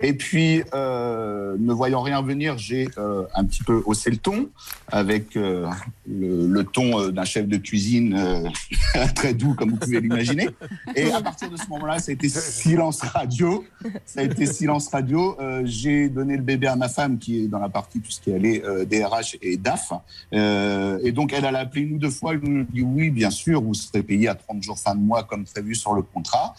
Et 0.00 0.12
puis, 0.12 0.62
euh, 0.74 1.56
ne 1.58 1.72
voyant 1.72 2.02
rien 2.02 2.22
venir, 2.22 2.56
j'ai 2.56 2.88
euh, 2.98 3.24
un 3.34 3.44
petit 3.44 3.64
peu 3.64 3.82
haussé 3.84 4.10
le 4.10 4.16
ton 4.16 4.48
avec 4.86 5.36
euh, 5.36 5.68
le, 6.06 6.62
ton 6.62 7.00
euh, 7.00 7.10
d'un 7.10 7.24
chef 7.24 7.48
de 7.48 7.56
cuisine 7.56 8.14
euh, 8.14 8.48
très 9.16 9.34
doux, 9.34 9.54
comme 9.54 9.70
vous 9.70 9.76
pouvez 9.76 10.00
l'imaginer. 10.00 10.50
Et 10.94 11.10
à 11.10 11.20
partir 11.20 11.50
de 11.50 11.56
ce 11.56 11.66
moment-là, 11.70 11.98
ça 11.98 12.10
a 12.10 12.14
été 12.14 12.28
silence 12.28 13.00
radio. 13.00 13.64
Ça 14.06 14.20
a 14.20 14.22
été 14.22 14.46
silence 14.46 14.88
radio. 14.88 15.36
Euh, 15.40 15.62
j'ai 15.64 16.08
donné 16.08 16.36
le 16.36 16.42
bébé 16.42 16.68
à 16.68 16.76
ma 16.76 16.88
femme 16.88 17.18
qui 17.18 17.44
est 17.44 17.48
dans 17.48 17.58
la 17.58 17.68
partie 17.68 18.00
tout 18.00 18.10
ce 18.12 18.20
qui 18.20 18.32
allait 18.32 18.62
euh, 18.64 18.84
DRH 18.84 19.27
et 19.42 19.56
DAF. 19.56 19.92
Euh, 20.32 20.98
et 21.02 21.12
donc, 21.12 21.32
elle, 21.32 21.44
elle 21.44 21.56
a 21.56 21.60
appelé 21.60 21.82
une 21.82 21.94
ou 21.94 21.98
deux 21.98 22.10
fois. 22.10 22.32
Elle 22.34 22.40
nous 22.40 22.64
dit 22.64 22.82
oui, 22.82 23.10
bien 23.10 23.30
sûr, 23.30 23.62
vous 23.62 23.74
serez 23.74 24.02
payé 24.02 24.28
à 24.28 24.34
30 24.34 24.62
jours 24.62 24.78
fin 24.78 24.94
de 24.94 25.00
mois 25.00 25.24
comme 25.24 25.44
prévu 25.44 25.74
sur 25.74 25.92
le 25.94 26.02
contrat. 26.02 26.54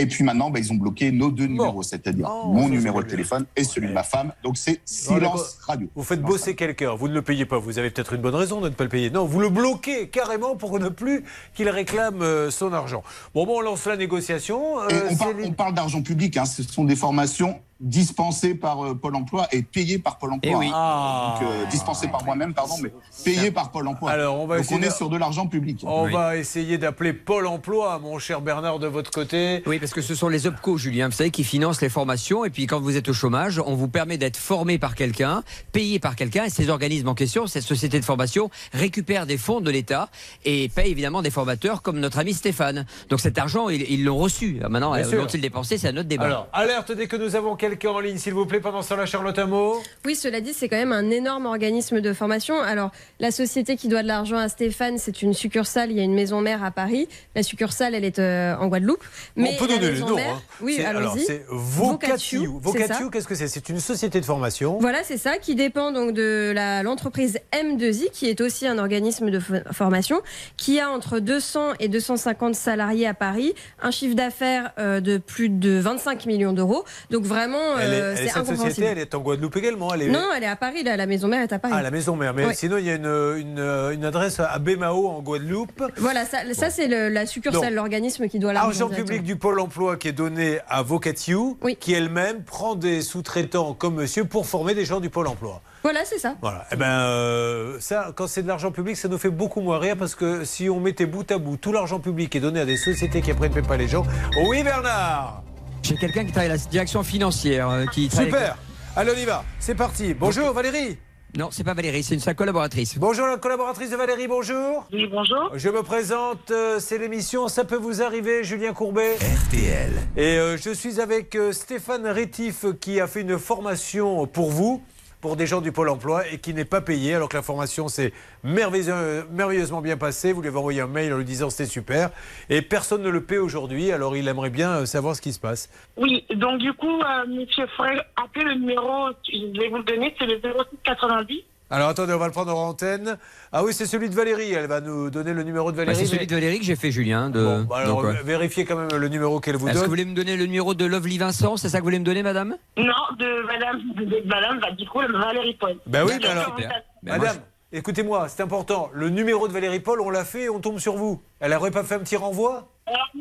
Et 0.00 0.06
puis 0.06 0.22
maintenant, 0.22 0.48
bah, 0.48 0.60
ils 0.60 0.70
ont 0.70 0.76
bloqué 0.76 1.10
nos 1.10 1.32
deux 1.32 1.46
numéros, 1.46 1.82
c'est-à-dire 1.82 2.30
Oh, 2.32 2.52
mon 2.52 2.68
numéro 2.68 3.02
de 3.02 3.08
téléphone 3.08 3.46
et 3.56 3.64
celui 3.64 3.88
de 3.88 3.92
ma 3.92 4.04
femme. 4.04 4.32
Donc 4.44 4.56
c'est 4.56 4.80
silence 4.84 5.58
radio. 5.66 5.88
Vous 5.96 6.04
faites 6.04 6.22
bosser 6.22 6.54
quelqu'un, 6.54 6.94
vous 6.94 7.08
ne 7.08 7.14
le 7.14 7.22
payez 7.22 7.46
pas. 7.46 7.58
Vous 7.58 7.80
avez 7.80 7.90
peut-être 7.90 8.12
une 8.12 8.20
bonne 8.22 8.36
raison 8.36 8.60
de 8.60 8.68
ne 8.68 8.74
pas 8.74 8.84
le 8.84 8.90
payer. 8.90 9.10
Non, 9.10 9.24
vous 9.24 9.40
le 9.40 9.48
bloquez 9.48 10.08
carrément 10.08 10.54
pour 10.54 10.78
ne 10.78 10.88
plus 10.88 11.24
qu'il 11.52 11.68
réclame 11.68 12.22
euh, 12.22 12.48
son 12.52 12.72
argent. 12.72 13.02
Bon, 13.34 13.44
bon, 13.44 13.56
on 13.58 13.60
lance 13.60 13.86
la 13.86 13.96
négociation. 13.96 14.78
Euh, 14.82 14.86
on, 15.10 15.16
parle, 15.16 15.34
on 15.44 15.52
parle 15.52 15.74
d'argent 15.74 16.00
public. 16.00 16.36
hein. 16.36 16.44
Ce 16.44 16.62
sont 16.62 16.84
des 16.84 16.94
formations 16.94 17.58
dispensées 17.80 18.54
par 18.54 18.84
euh, 18.84 18.94
Pôle 18.94 19.14
Emploi 19.14 19.46
et 19.52 19.62
payées 19.62 19.98
par 19.98 20.18
Pôle 20.18 20.32
Emploi. 20.32 20.52
Eh 20.52 20.56
oui. 20.56 20.66
hein. 20.68 20.72
Ah. 20.74 21.38
Donc, 21.40 21.48
euh, 21.48 21.64
dispensées 21.66 22.08
par 22.08 22.24
moi-même, 22.24 22.54
pardon, 22.54 22.74
mais 22.82 22.92
payées 23.24 23.50
par 23.50 23.70
Pôle 23.70 23.86
Emploi. 23.88 24.10
Alors, 24.10 24.40
on 24.40 24.46
va 24.46 24.56
Donc 24.56 24.64
essayer 24.64 24.80
on 24.80 24.82
est 24.82 24.88
de- 24.88 24.92
sur 24.92 25.08
de 25.08 25.16
l'argent 25.16 25.46
public. 25.46 25.82
On 25.86 26.08
va 26.10 26.36
essayer 26.36 26.76
d'appeler 26.78 27.12
Pôle 27.12 27.46
emploi, 27.46 27.98
mon 28.00 28.18
cher 28.18 28.40
Bernard, 28.40 28.78
de 28.78 28.86
votre 28.88 29.10
côté. 29.10 29.62
Oui, 29.66 29.78
parce 29.78 29.92
que 29.92 30.02
ce 30.02 30.14
sont 30.14 30.28
les 30.28 30.46
OPCO, 30.46 30.76
Julien, 30.76 31.06
vous 31.08 31.14
savez, 31.14 31.30
qui 31.30 31.44
financent 31.44 31.80
les 31.80 31.88
formations. 31.88 32.44
Et 32.44 32.50
puis, 32.50 32.66
quand 32.66 32.80
vous 32.80 32.96
êtes 32.96 33.08
au 33.08 33.12
chômage, 33.12 33.60
on 33.64 33.74
vous 33.74 33.88
permet 33.88 34.18
d'être 34.18 34.36
formé 34.36 34.78
par 34.78 34.94
quelqu'un, 34.96 35.42
payé 35.72 35.98
par 36.00 36.16
quelqu'un. 36.16 36.44
Et 36.44 36.50
ces 36.50 36.68
organismes 36.70 37.08
en 37.08 37.14
question, 37.14 37.46
ces 37.46 37.60
sociétés 37.60 38.00
de 38.00 38.04
formation, 38.04 38.50
récupèrent 38.72 39.26
des 39.26 39.38
fonds 39.38 39.60
de 39.60 39.70
l'État 39.70 40.08
et 40.44 40.68
payent 40.68 40.90
évidemment 40.90 41.22
des 41.22 41.30
formateurs 41.30 41.82
comme 41.82 42.00
notre 42.00 42.18
ami 42.18 42.34
Stéphane. 42.34 42.86
Donc, 43.08 43.20
cet 43.20 43.38
argent, 43.38 43.68
ils 43.68 44.04
l'ont 44.04 44.18
reçu. 44.18 44.60
Maintenant, 44.68 44.94
Bien 44.94 45.06
euh, 45.06 45.16
l'ont-ils 45.16 45.40
dépensé 45.40 45.78
C'est 45.78 45.88
un 45.88 45.96
autre 45.96 46.08
débat. 46.08 46.24
Alors, 46.24 46.48
alerte 46.52 46.92
dès 46.92 47.06
que 47.06 47.16
nous 47.16 47.36
avons 47.36 47.54
quelqu'un 47.54 47.67
en 47.86 48.00
ligne, 48.00 48.18
s'il 48.18 48.34
vous 48.34 48.46
plaît, 48.46 48.60
pendant 48.60 48.82
ce 48.82 48.90
temps-là, 48.90 49.06
Charlotte, 49.06 49.38
mot? 49.40 49.76
Oui, 50.04 50.14
cela 50.14 50.40
dit, 50.40 50.52
c'est 50.54 50.68
quand 50.68 50.76
même 50.76 50.92
un 50.92 51.10
énorme 51.10 51.46
organisme 51.46 52.00
de 52.00 52.12
formation. 52.12 52.60
Alors, 52.60 52.90
la 53.20 53.30
société 53.30 53.76
qui 53.76 53.88
doit 53.88 54.02
de 54.02 54.08
l'argent 54.08 54.36
à 54.38 54.48
Stéphane, 54.48 54.98
c'est 54.98 55.22
une 55.22 55.34
succursale. 55.34 55.90
Il 55.90 55.96
y 55.96 56.00
a 56.00 56.04
une 56.04 56.14
maison 56.14 56.40
mère 56.40 56.64
à 56.64 56.70
Paris. 56.70 57.08
La 57.34 57.42
succursale, 57.42 57.94
elle 57.94 58.04
est 58.04 58.18
euh, 58.18 58.56
en 58.56 58.68
Guadeloupe. 58.68 59.04
Mais 59.36 59.54
on 59.54 59.64
peut 59.64 59.68
donner 59.68 59.98
noms. 60.00 60.14
mère- 60.16 60.34
hein. 60.36 60.42
Oui, 60.60 60.80
alors, 60.82 61.16
c'est 61.18 61.44
Vocatio, 61.48 62.58
Vocatio. 62.60 63.10
qu'est-ce 63.10 63.26
que 63.28 63.34
c'est? 63.34 63.48
C'est 63.48 63.68
une 63.68 63.80
société 63.80 64.20
de 64.20 64.24
formation. 64.24 64.78
Voilà, 64.80 65.02
c'est 65.04 65.16
ça, 65.18 65.38
qui 65.38 65.54
dépend 65.54 65.92
donc 65.92 66.12
de 66.12 66.52
l'entreprise 66.82 67.38
M2I, 67.52 68.10
qui 68.12 68.28
est 68.28 68.40
aussi 68.40 68.66
un 68.66 68.78
organisme 68.78 69.30
de 69.30 69.38
fo- 69.40 69.62
formation, 69.72 70.20
qui 70.56 70.80
a 70.80 70.90
entre 70.90 71.18
200 71.18 71.74
et 71.80 71.88
250 71.88 72.54
salariés 72.54 73.06
à 73.06 73.14
Paris, 73.14 73.54
un 73.80 73.90
chiffre 73.90 74.14
d'affaires 74.14 74.72
euh, 74.78 75.00
de 75.00 75.18
plus 75.18 75.48
de 75.48 75.78
25 75.78 76.26
millions 76.26 76.52
d'euros. 76.52 76.84
Donc 77.10 77.24
vraiment, 77.24 77.57
Elle 77.80 77.92
est- 77.92 78.00
euh, 78.00 78.14
elle 78.16 78.24
est- 78.26 78.28
c'est 78.30 78.44
cette 78.44 78.56
société, 78.56 78.84
elle 78.84 78.98
est 78.98 79.14
en 79.14 79.20
Guadeloupe 79.20 79.56
également. 79.56 79.92
Elle 79.94 80.02
est... 80.02 80.08
Non, 80.08 80.24
elle 80.36 80.44
est 80.44 80.48
à 80.48 80.56
Paris, 80.56 80.82
là, 80.82 80.96
la 80.96 81.06
maison 81.06 81.28
mère 81.28 81.42
est 81.42 81.52
à 81.52 81.58
Paris. 81.58 81.74
Ah, 81.76 81.82
la 81.82 81.90
maison 81.90 82.16
mère. 82.16 82.34
Mais 82.34 82.46
Oui. 82.46 82.54
sinon, 82.54 82.76
il 82.78 82.84
y 82.86 82.90
a 82.90 82.94
une, 82.94 83.06
une, 83.06 83.58
une 83.94 84.04
adresse 84.04 84.40
à 84.40 84.58
Bémao 84.58 85.08
en 85.08 85.20
Guadeloupe. 85.22 85.82
Voilà, 85.98 86.24
ça, 86.24 86.38
ça, 86.52 86.70
c'est 86.70 86.88
la 86.88 87.26
succursale, 87.26 87.74
l'organisme 87.74 88.28
qui 88.28 88.38
doit 88.38 88.52
l'argent. 88.52 88.68
Argent 88.86 88.88
public 88.88 89.22
du 89.22 89.36
Pôle 89.36 89.60
emploi 89.60 89.96
qui 89.96 90.08
est 90.08 90.12
donné 90.12 90.58
à 90.68 90.82
Vocatio, 90.82 91.58
qui 91.80 91.92
elle-même 91.94 92.42
prend 92.44 92.74
des 92.74 93.02
sous-traitants 93.02 93.74
comme 93.74 93.94
monsieur 93.96 94.24
pour 94.24 94.46
former 94.46 94.74
des 94.74 94.84
gens 94.84 95.00
du 95.00 95.10
Pôle 95.10 95.26
emploi. 95.28 95.60
Voilà, 95.82 96.00
c'est 96.04 96.18
ça. 96.18 96.34
Voilà. 96.42 96.66
Eh 96.72 96.76
ben, 96.76 96.86
euh, 96.86 97.76
ça, 97.80 98.12
quand 98.14 98.26
c'est 98.26 98.42
de 98.42 98.48
l'argent 98.48 98.72
public, 98.72 98.96
ça 98.96 99.08
nous 99.08 99.16
fait 99.18 99.30
beaucoup 99.30 99.60
moins 99.60 99.78
rire 99.78 99.96
parce 99.96 100.14
que 100.16 100.44
si 100.44 100.68
on 100.68 100.80
mettait 100.80 101.06
bout 101.06 101.30
à 101.30 101.38
bout 101.38 101.56
tout 101.56 101.72
l'argent 101.72 102.00
public 102.00 102.30
qui 102.30 102.38
est 102.38 102.40
donné 102.40 102.60
à 102.60 102.64
des 102.64 102.76
sociétés 102.76 103.22
qui 103.22 103.32
paient 103.32 103.48
pas 103.62 103.76
les 103.76 103.86
gens. 103.88 104.04
Oui, 104.48 104.62
Bernard 104.64 105.42
J'ai 105.82 105.96
quelqu'un 105.96 106.24
qui 106.24 106.32
travaille 106.32 106.50
à 106.50 106.54
la 106.54 106.58
direction 106.58 107.02
financière. 107.02 107.68
euh, 107.70 107.86
qui 107.86 108.10
Super 108.10 108.34
avec- 108.34 108.52
Allez, 108.96 109.12
on 109.16 109.18
y 109.20 109.24
va. 109.24 109.44
C'est 109.58 109.74
parti. 109.74 110.14
Bonjour, 110.14 110.52
Valérie. 110.52 110.98
Non, 111.36 111.48
c'est 111.52 111.62
pas 111.62 111.74
Valérie, 111.74 112.02
c'est 112.02 112.14
une 112.14 112.20
sa 112.20 112.32
collaboratrice. 112.34 112.98
Bonjour, 112.98 113.26
la 113.26 113.36
collaboratrice 113.36 113.90
de 113.90 113.96
Valérie, 113.96 114.26
bonjour. 114.26 114.86
Oui, 114.92 115.06
bonjour. 115.10 115.50
Je 115.54 115.68
me 115.68 115.82
présente, 115.82 116.50
euh, 116.50 116.80
c'est 116.80 116.96
l'émission 116.98 117.48
Ça 117.48 117.64
peut 117.64 117.76
vous 117.76 118.00
arriver, 118.02 118.42
Julien 118.44 118.72
Courbet. 118.72 119.16
RTL. 119.46 119.92
Et 120.16 120.38
euh, 120.38 120.56
je 120.56 120.70
suis 120.70 121.00
avec 121.00 121.34
euh, 121.36 121.52
Stéphane 121.52 122.06
Rétif 122.06 122.64
qui 122.80 122.98
a 122.98 123.06
fait 123.06 123.20
une 123.20 123.38
formation 123.38 124.26
pour 124.26 124.50
vous. 124.50 124.82
Pour 125.20 125.36
des 125.36 125.46
gens 125.46 125.60
du 125.60 125.72
Pôle 125.72 125.88
emploi 125.88 126.28
et 126.28 126.38
qui 126.38 126.54
n'est 126.54 126.64
pas 126.64 126.80
payé 126.80 127.14
alors 127.14 127.28
que 127.28 127.36
la 127.36 127.42
formation 127.42 127.88
s'est 127.88 128.12
merveilleuse- 128.44 129.26
merveilleusement 129.30 129.80
bien 129.80 129.96
passée. 129.96 130.32
Vous 130.32 130.40
lui 130.42 130.48
avez 130.48 130.58
envoyé 130.58 130.80
un 130.80 130.86
mail 130.86 131.12
en 131.12 131.18
lui 131.18 131.24
disant 131.24 131.50
c'était 131.50 131.68
super 131.68 132.10
et 132.48 132.62
personne 132.62 133.02
ne 133.02 133.08
le 133.08 133.22
paie 133.22 133.38
aujourd'hui 133.38 133.90
alors 133.92 134.16
il 134.16 134.28
aimerait 134.28 134.50
bien 134.50 134.70
euh, 134.70 134.86
savoir 134.86 135.16
ce 135.16 135.20
qui 135.20 135.32
se 135.32 135.40
passe. 135.40 135.68
Oui, 135.96 136.24
donc 136.34 136.58
du 136.60 136.72
coup, 136.72 137.00
euh, 137.02 137.26
monsieur, 137.26 137.66
faudrait 137.76 138.00
appeler 138.16 138.44
le 138.44 138.54
numéro, 138.54 139.08
je 139.32 139.58
vais 139.60 139.68
vous 139.68 139.78
le 139.78 139.82
donner, 139.84 140.14
c'est 140.18 140.26
le 140.26 140.40
06 140.40 140.76
90. 140.84 141.44
Alors 141.70 141.88
attendez, 141.90 142.14
on 142.14 142.18
va 142.18 142.26
le 142.26 142.32
prendre 142.32 142.56
en 142.56 142.68
antenne. 142.68 143.18
Ah 143.52 143.62
oui, 143.62 143.74
c'est 143.74 143.84
celui 143.84 144.08
de 144.08 144.14
Valérie. 144.14 144.52
Elle 144.52 144.66
va 144.68 144.80
nous 144.80 145.10
donner 145.10 145.34
le 145.34 145.42
numéro 145.42 145.70
de 145.70 145.76
Bah, 145.76 145.84
Valérie. 145.84 146.06
c'est 146.06 146.10
celui 146.14 146.26
de 146.26 146.34
Valérie 146.34 146.58
que 146.60 146.64
j'ai 146.64 146.76
fait, 146.76 146.90
Julien. 146.90 147.28
De... 147.28 147.44
Bon, 147.44 147.62
bah 147.64 147.76
alors, 147.78 148.02
donc, 148.02 148.14
vérifiez 148.24 148.64
quand 148.64 148.76
même 148.76 148.88
le 148.98 149.08
numéro 149.08 149.38
qu'elle 149.40 149.56
vous 149.56 149.66
Est-ce 149.68 149.74
que 149.74 149.80
donne. 149.80 149.84
vous 149.84 149.90
voulez 149.90 150.04
me 150.06 150.14
donner 150.14 150.36
le 150.36 150.46
numéro 150.46 150.72
de 150.74 150.84
Lovely 150.86 151.18
Vincent? 151.18 151.56
C'est 151.58 151.68
ça 151.68 151.78
que 151.78 151.82
vous 151.82 151.88
voulez 151.88 151.98
me 151.98 152.04
donner, 152.04 152.22
madame? 152.22 152.56
Non, 152.78 152.84
de 153.18 153.46
madame, 153.46 153.80
de 153.96 154.26
madame, 154.26 154.60
bah, 154.60 154.70
du 154.72 154.86
coup, 154.88 155.00
Valérie 155.00 155.56
Paul. 155.60 155.76
Ben 155.86 156.04
oui, 156.06 156.12
alors. 156.26 156.56
Ben, 156.56 156.70
Madame, 157.02 157.20
moi, 157.36 157.44
écoutez-moi, 157.72 158.28
c'est 158.28 158.42
important. 158.42 158.88
Le 158.94 159.10
numéro 159.10 159.46
de 159.46 159.52
Valérie 159.52 159.80
Paul, 159.80 160.00
on 160.00 160.08
l'a 160.10 160.24
fait 160.24 160.44
et 160.44 160.48
on 160.50 160.60
tombe 160.60 160.78
sur 160.78 160.94
vous. 160.96 161.20
Elle 161.40 161.52
aurait 161.52 161.70
pas 161.70 161.84
fait 161.84 161.96
un 161.96 162.00
petit 162.00 162.16
renvoi? 162.16 162.66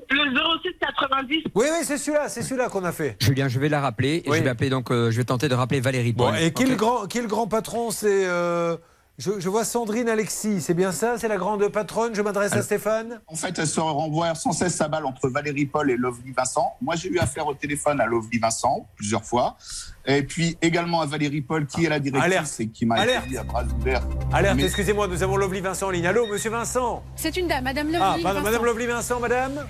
Le 0.10 0.24
06 0.64 0.70
90. 0.80 1.44
Oui, 1.56 1.66
oui, 1.72 1.78
c'est 1.84 1.98
celui-là, 1.98 2.30
c'est 2.30 2.42
celui-là 2.42 2.70
qu'on 2.70 2.84
a 2.86 2.92
fait. 2.92 3.18
Julien, 3.22 3.48
je 3.48 3.60
vais 3.60 3.70
la 3.70 3.82
rappeler. 3.82 4.24
Et 4.26 4.30
Oui. 4.30 4.38
je 4.38 4.44
vais 4.44 4.50
appeler 4.50 4.70
donc, 4.70 4.92
euh, 4.92 5.12
je 5.12 5.18
vais 5.18 5.24
tenter 5.26 5.50
de 5.50 5.56
rappeler 5.56 5.80
Valérie 5.80 6.14
Bon, 6.14 6.34
et 6.34 6.52
qui, 6.54 6.64
est 6.64 6.68
le 6.68 6.76
grand, 6.76 7.06
qui 7.08 7.18
est 7.18 7.22
le 7.22 7.28
grand 7.28 7.48
patron 7.48 7.92
C'est. 7.92 8.26
euh, 8.26 8.78
je, 9.18 9.40
je 9.40 9.50
vois 9.50 9.66
Sandrine 9.66 10.10
Alexis, 10.10 10.62
c'est 10.62 10.74
bien 10.76 10.92
ça 10.92 11.16
C'est 11.18 11.28
la 11.28 11.38
grande 11.38 11.68
patronne? 11.70 12.14
Je 12.14 12.22
m'adresse 12.22 12.54
à 12.54 12.62
Stéphane 12.62 13.20
En 13.28 13.36
fait, 13.36 13.58
elle 13.58 13.66
se 13.68 13.80
renvoie 13.80 14.36
sans 14.36 14.52
cesse 14.52 14.76
sa 14.76 14.88
balle 14.88 15.06
entre 15.08 15.28
Valérie 15.30 15.66
Paul 15.66 15.90
et 15.90 15.98
Lovely 15.98 16.32
Vincent. 16.32 16.76
Moi, 16.82 16.96
j'ai 16.96 17.10
eu 17.10 17.18
affaire 17.18 17.48
au 17.48 17.56
téléphone 17.56 18.00
à 18.00 18.06
Lovely 18.06 18.38
Vincent 18.38 18.88
plusieurs 18.96 19.24
fois. 19.26 19.58
Et 20.06 20.22
puis 20.24 20.58
également 20.62 21.02
à 21.02 21.06
Valérie 21.08 21.42
Paul, 21.42 21.66
qui 21.66 21.86
est 21.86 21.90
la 21.90 22.00
directrice 22.00 22.32
Alerte. 22.34 22.60
et 22.60 22.68
qui 22.70 22.86
m'a 22.86 22.96
Alerte. 22.96 23.24
accueilli 23.24 23.38
à 23.40 23.44
bras 23.44 23.64
ouverts. 23.64 24.04
Alerte, 24.32 24.56
Mais- 24.58 24.66
excusez-moi, 24.66 25.08
nous 25.08 25.24
avons 25.24 25.36
Lovely 25.38 25.62
Vincent 25.62 25.88
en 25.88 25.90
ligne. 25.90 26.06
Allô, 26.08 26.28
monsieur 26.28 26.52
Vincent? 26.52 27.04
C'est 27.16 27.36
une 27.38 27.48
dame, 27.48 27.64
Madame 27.64 27.88
Lovely. 27.88 28.00
Ah, 28.02 28.18
pardon, 28.22 28.40
Vincent. 28.40 28.44
madame 28.44 28.66
Lovely 28.66 28.86
Vincent, 28.86 29.20
madame? 29.20 29.66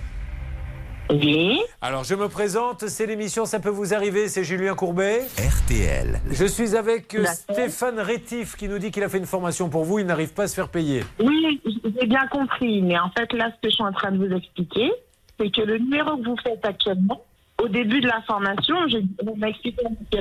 Oui. 1.09 1.59
Alors, 1.81 2.03
je 2.03 2.15
me 2.15 2.27
présente, 2.27 2.87
c'est 2.87 3.05
l'émission 3.05 3.45
Ça 3.45 3.59
peut 3.59 3.69
vous 3.69 3.93
arriver, 3.93 4.27
c'est 4.27 4.43
Julien 4.43 4.75
Courbet. 4.75 5.21
RTL. 5.37 6.19
Je 6.31 6.45
suis 6.45 6.75
avec 6.75 7.15
euh. 7.15 7.25
Stéphane 7.25 7.99
Rétif 7.99 8.55
qui 8.55 8.67
nous 8.67 8.77
dit 8.77 8.91
qu'il 8.91 9.03
a 9.03 9.09
fait 9.09 9.17
une 9.17 9.25
formation 9.25 9.69
pour 9.69 9.83
vous, 9.83 9.99
il 9.99 10.05
n'arrive 10.05 10.33
pas 10.33 10.43
à 10.43 10.47
se 10.47 10.55
faire 10.55 10.69
payer. 10.69 11.03
Oui, 11.19 11.61
j'ai 11.65 12.07
bien 12.07 12.27
compris, 12.27 12.81
mais 12.81 12.99
en 12.99 13.09
fait, 13.09 13.31
là, 13.33 13.51
ce 13.55 13.61
que 13.61 13.69
je 13.69 13.75
suis 13.75 13.83
en 13.83 13.93
train 13.93 14.11
de 14.11 14.17
vous 14.17 14.35
expliquer, 14.35 14.91
c'est 15.39 15.49
que 15.49 15.61
le 15.61 15.77
numéro 15.77 16.17
que 16.17 16.25
vous 16.25 16.37
faites 16.43 16.65
actuellement, 16.65 17.21
au 17.61 17.67
début 17.67 18.01
de 18.01 18.07
la 18.07 18.21
formation, 18.27 18.75
je, 18.87 18.97
on 19.25 19.35
m'a 19.37 19.49
expliqué 19.49 19.85
à 19.85 19.89
mon 19.89 19.95
que 19.95 20.17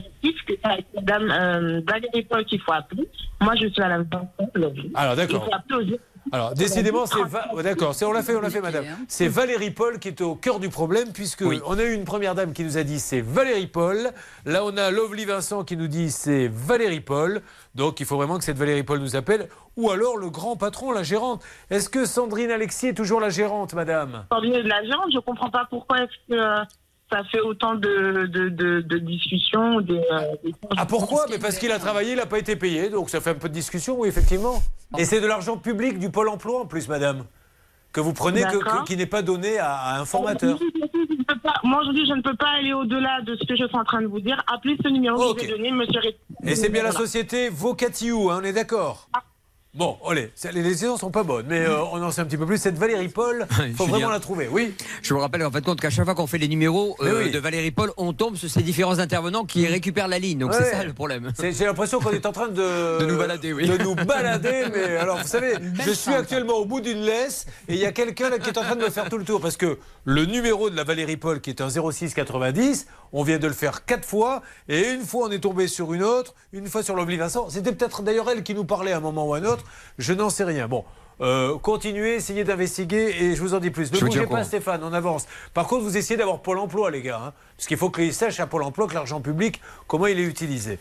c'est 0.49 0.59
avec 0.63 0.87
Madame 0.95 1.31
euh, 1.31 1.81
Valérie 1.87 2.23
Paul 2.23 2.45
qu'il 2.45 2.61
faut 2.61 2.73
appeler. 2.73 3.09
Moi, 3.41 3.55
je 3.57 3.67
suis 3.69 3.83
Vincent. 3.83 4.33
Lovely. 4.55 4.91
Alors, 4.95 5.17
d'accord. 5.17 5.47
Il 5.47 5.51
faut 5.51 5.77
appeler 5.77 6.01
Alors, 6.33 6.55
décidément, 6.55 7.07
c'est. 7.07 7.23
Va- 7.25 7.49
oh, 7.53 7.63
D'accord, 7.63 7.95
c'est- 7.95 8.05
on 8.05 8.13
l'a 8.13 8.23
fait, 8.23 8.35
on 8.35 8.41
l'a 8.41 8.51
fait, 8.51 8.61
madame. 8.61 8.85
C'est 9.09 9.29
Valérie 9.29 9.71
Paul 9.71 9.99
qui 9.99 10.09
est 10.09 10.21
au 10.21 10.35
cœur 10.35 10.59
du 10.59 10.69
problème, 10.69 11.13
puisque 11.13 11.45
on 11.67 11.79
a 11.79 11.83
eu 11.83 11.93
une 11.93 12.05
première 12.05 12.35
dame 12.35 12.53
qui 12.53 12.65
nous 12.65 12.77
a 12.79 12.83
dit 12.83 12.99
c'est 12.99 13.21
Valérie 13.21 13.67
Paul. 13.69 14.11
Là, 14.45 14.65
on 14.65 14.77
a 14.77 14.91
Lovely 14.91 15.25
Vincent 15.25 15.63
qui 15.65 15.77
nous 15.77 15.87
dit 15.89 16.11
c'est 16.11 16.49
Valérie 16.49 17.01
Paul. 17.01 17.43
Donc, 17.75 18.01
il 18.01 18.07
faut 18.07 18.17
vraiment 18.17 18.39
que 18.39 18.45
cette 18.45 18.59
Valérie 18.59 18.83
Paul 18.83 18.99
nous 18.99 19.15
appelle. 19.17 19.49
Ou 19.77 19.91
alors 19.91 20.17
le 20.17 20.31
grand 20.31 20.57
patron, 20.57 20.91
la 20.91 21.03
gérante. 21.03 21.45
Est-ce 21.71 21.89
que 21.91 22.07
Sandrine 22.07 22.51
Alexis 22.51 22.89
est 22.89 22.95
toujours 22.95 23.21
la 23.21 23.29
gérante, 23.31 23.75
madame? 23.75 24.25
Coordonnées 24.31 24.63
de 24.63 24.69
la 24.69 24.83
gérante, 24.85 25.11
je 25.13 25.19
comprends 25.21 25.51
pas 25.51 25.67
pourquoi 25.69 25.99
est-ce 25.99 26.35
que 26.35 26.67
ça 27.11 27.23
fait 27.25 27.41
autant 27.41 27.75
de, 27.75 28.27
de, 28.27 28.49
de, 28.49 28.81
de 28.81 28.99
discussions. 28.99 29.81
Des, 29.81 29.95
euh, 30.13 30.21
des- 30.45 30.55
Ah, 30.77 30.87
pourquoi? 30.87 31.27
Mais 31.31 31.39
parce 31.39 31.59
qu'il 31.59 31.71
a 31.73 31.79
travaillé, 31.79 32.13
il 32.13 32.17
n'a 32.17 32.27
pas 32.27 32.39
été 32.39 32.57
payé. 32.57 32.89
Donc, 32.91 33.11
ça 33.11 33.21
fait 33.21 33.31
un 33.31 33.35
peu 33.35 33.49
de 33.49 33.55
discussion, 33.55 33.99
oui, 33.99 34.09
effectivement. 34.09 34.63
Et 34.99 35.05
c'est 35.05 35.21
de 35.21 35.27
l'argent 35.27 35.57
public 35.57 35.99
du 35.99 36.11
Pôle 36.11 36.29
emploi, 36.29 36.61
en 36.63 36.67
plus, 36.67 36.89
madame. 36.89 37.25
Que 37.93 38.01
vous 38.01 38.13
prenez, 38.13 38.43
que- 38.43 38.85
qui 38.85 38.97
n'est 38.97 39.07
pas 39.07 39.23
donné 39.23 39.59
à, 39.59 39.73
à 39.75 40.01
un 40.01 40.05
formateur. 40.05 40.59
Je 40.59 41.35
pas- 41.43 41.55
Moi, 41.65 41.81
aujourd'hui, 41.81 42.07
je 42.07 42.13
ne 42.13 42.23
peux 42.23 42.37
pas 42.37 42.51
aller 42.59 42.73
au-delà 42.73 43.21
de 43.23 43.35
ce 43.37 43.47
que 43.47 43.57
je 43.57 43.67
suis 43.67 43.77
en 43.77 43.85
train 43.85 44.03
de 44.03 44.07
vous 44.07 44.21
dire. 44.21 44.43
Appelez 44.53 44.77
ce 44.83 44.89
numéro 44.89 45.17
Ok. 45.31 45.37
que 45.39 45.43
je 45.45 45.47
vais 45.53 45.57
donner, 45.57 45.71
monsieur 45.73 46.01
Et 46.45 46.55
c'est 46.55 46.69
bien 46.69 46.83
la 46.83 46.93
société 46.93 47.49
Vocatiou, 47.49 48.31
hein, 48.31 48.41
on 48.43 48.45
est 48.45 48.53
d'accord? 48.53 49.09
Bon, 49.77 49.99
allez, 50.09 50.31
ça- 50.35 50.51
les 50.53 50.63
décisions 50.63 50.97
sont 50.97 51.11
pas 51.11 51.23
bonnes, 51.23 51.45
mais 51.51 51.61
euh, 51.61 51.83
on 51.93 52.03
en 52.03 52.11
sait 52.11 52.23
un 52.23 52.25
petit 52.25 52.39
peu 52.39 52.47
plus. 52.47 52.57
Cette 52.57 52.79
Valérie 52.79 53.09
Paul, 53.09 53.47
faut 53.77 53.85
Julien. 53.85 53.99
vraiment 53.99 54.09
la 54.11 54.21
trouver, 54.21 54.49
oui. 54.51 54.75
Je 55.03 55.13
vous 55.13 55.21
rappelle 55.21 55.45
en 55.45 55.51
fait 55.51 55.63
compte 55.63 55.81
qu'à 55.81 55.91
chaque 55.91 56.07
fois 56.07 56.15
qu'on 56.15 56.27
fait 56.27 56.39
les 56.39 56.49
numéros 56.49 56.97
euh, 57.03 57.25
oui. 57.25 57.31
de 57.31 57.39
Valérie 57.39 57.73
Paul, 57.73 57.93
on 57.99 58.15
tombe 58.15 58.37
sur 58.37 58.49
ces 58.49 58.63
différents 58.63 58.99
intervenants 59.01 59.45
qui 59.45 59.67
récupèrent 59.67 60.09
la 60.09 60.19
ligne. 60.19 60.39
Donc 60.39 60.53
Ouais. 60.53 60.57
c'est 60.61 60.71
ça 60.77 60.83
le 60.85 60.95
problème. 60.95 61.31
J'ai 61.39 61.67
l'impression 61.67 62.01
qu'on 62.01 62.11
est 62.13 62.25
en 62.25 62.33
train 62.33 62.49
de, 62.49 62.55
De 63.01 63.05
nous 63.07 63.19
balader, 63.19 63.53
oui. 63.53 63.69
de 63.69 63.77
nous 63.83 63.95
balader, 63.95 64.65
mais 64.73 64.97
alors 64.97 65.19
vous 65.19 65.27
savez, 65.29 65.53
je 65.85 65.91
suis 65.91 66.15
actuellement 66.15 66.55
au 66.55 66.65
bout 66.65 66.81
d'une 66.81 67.03
laisse 67.03 67.47
et 67.69 67.75
il 67.75 67.81
y 67.81 67.85
a 67.87 67.93
quelqu'un 67.93 68.31
qui 68.39 68.49
est 68.49 68.57
en 68.59 68.63
train 68.63 68.77
de 68.77 68.83
me 68.83 68.91
faire 68.91 69.11
tout 69.11 69.19
le 69.19 69.25
tour 69.25 69.41
parce 69.43 69.59
que 69.59 69.79
le 70.05 70.25
numéro 70.25 70.71
de 70.71 70.77
la 70.77 70.85
Valérie 70.85 71.19
Paul 71.19 71.41
qui 71.43 71.51
est 71.51 71.61
un 71.61 71.69
06 71.69 72.15
90, 72.15 72.87
on 73.13 73.23
vient 73.23 73.39
de 73.39 73.47
le 73.47 73.53
faire 73.53 73.85
quatre 73.85 74.05
fois 74.05 74.43
et 74.69 74.91
une 74.91 75.03
fois 75.03 75.29
on 75.29 75.31
est 75.31 75.39
tombé 75.39 75.69
sur 75.69 75.93
une 75.93 76.03
autre, 76.03 76.35
une 76.53 76.67
fois 76.67 76.83
sur 76.83 76.97
Vincent. 76.97 77.49
C'était 77.51 77.73
peut-être 77.73 78.03
d'ailleurs 78.03 78.29
elle 78.31 78.43
qui 78.43 78.55
nous 78.55 78.65
parlait 78.65 78.93
à 78.93 78.99
un 78.99 79.01
moment 79.01 79.27
ou 79.27 79.35
à 79.35 79.39
un 79.39 79.45
autre, 79.45 79.65
je 79.99 80.13
n'en 80.13 80.31
sais 80.31 80.45
rien. 80.45 80.69
Bon. 80.69 80.85
euh, 81.21 81.57
continuez, 81.59 82.15
essayez 82.17 82.45
d'investiguer 82.45 83.15
et 83.21 83.35
je 83.35 83.41
vous 83.41 83.55
en 83.55 83.59
dis 83.59 83.71
plus. 83.71 83.93
Ne 83.93 83.99
bougez 83.99 84.27
pas, 84.27 84.45
Stéphane, 84.45 84.83
on 84.85 84.93
avance. 84.93 85.27
Par 85.55 85.67
contre, 85.67 85.83
vous 85.85 85.97
essayez 85.97 86.17
d'avoir 86.17 86.41
Pôle 86.41 86.59
emploi, 86.59 86.91
les 86.91 87.03
gars. 87.03 87.21
hein, 87.25 87.33
parce 87.57 87.67
qu'il 87.67 87.77
faut 87.79 87.91
qu'ils 87.91 88.13
sachent 88.15 88.41
à 88.41 88.47
Pôle 88.47 88.63
emploi 88.63 88.87
que 88.87 88.95
l'argent 88.95 89.21
public, 89.21 89.61
comment 89.87 90.07
il 90.07 90.19
est 90.19 90.25
utilisé. 90.25 90.79